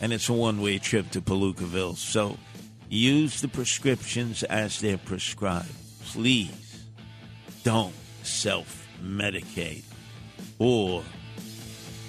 And 0.00 0.12
it's 0.12 0.28
a 0.28 0.32
one 0.32 0.60
way 0.60 0.78
trip 0.78 1.10
to 1.10 1.20
Palookaville. 1.20 1.96
So 1.96 2.36
use 2.88 3.40
the 3.40 3.48
prescriptions 3.48 4.42
as 4.42 4.80
they're 4.80 4.98
prescribed. 4.98 5.72
Please 6.04 6.84
don't 7.64 7.94
self 8.22 8.86
medicate. 9.02 9.84
Or 10.58 11.02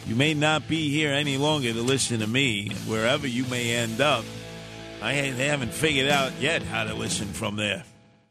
you 0.07 0.15
may 0.15 0.33
not 0.33 0.67
be 0.67 0.89
here 0.89 1.11
any 1.11 1.37
longer 1.37 1.71
to 1.71 1.81
listen 1.81 2.19
to 2.19 2.27
me, 2.27 2.69
wherever 2.87 3.27
you 3.27 3.45
may 3.45 3.75
end 3.75 4.01
up. 4.01 4.25
I 5.01 5.13
haven't 5.13 5.73
figured 5.73 6.09
out 6.09 6.31
yet 6.39 6.61
how 6.63 6.83
to 6.83 6.93
listen 6.93 7.27
from 7.27 7.55
there. 7.55 7.83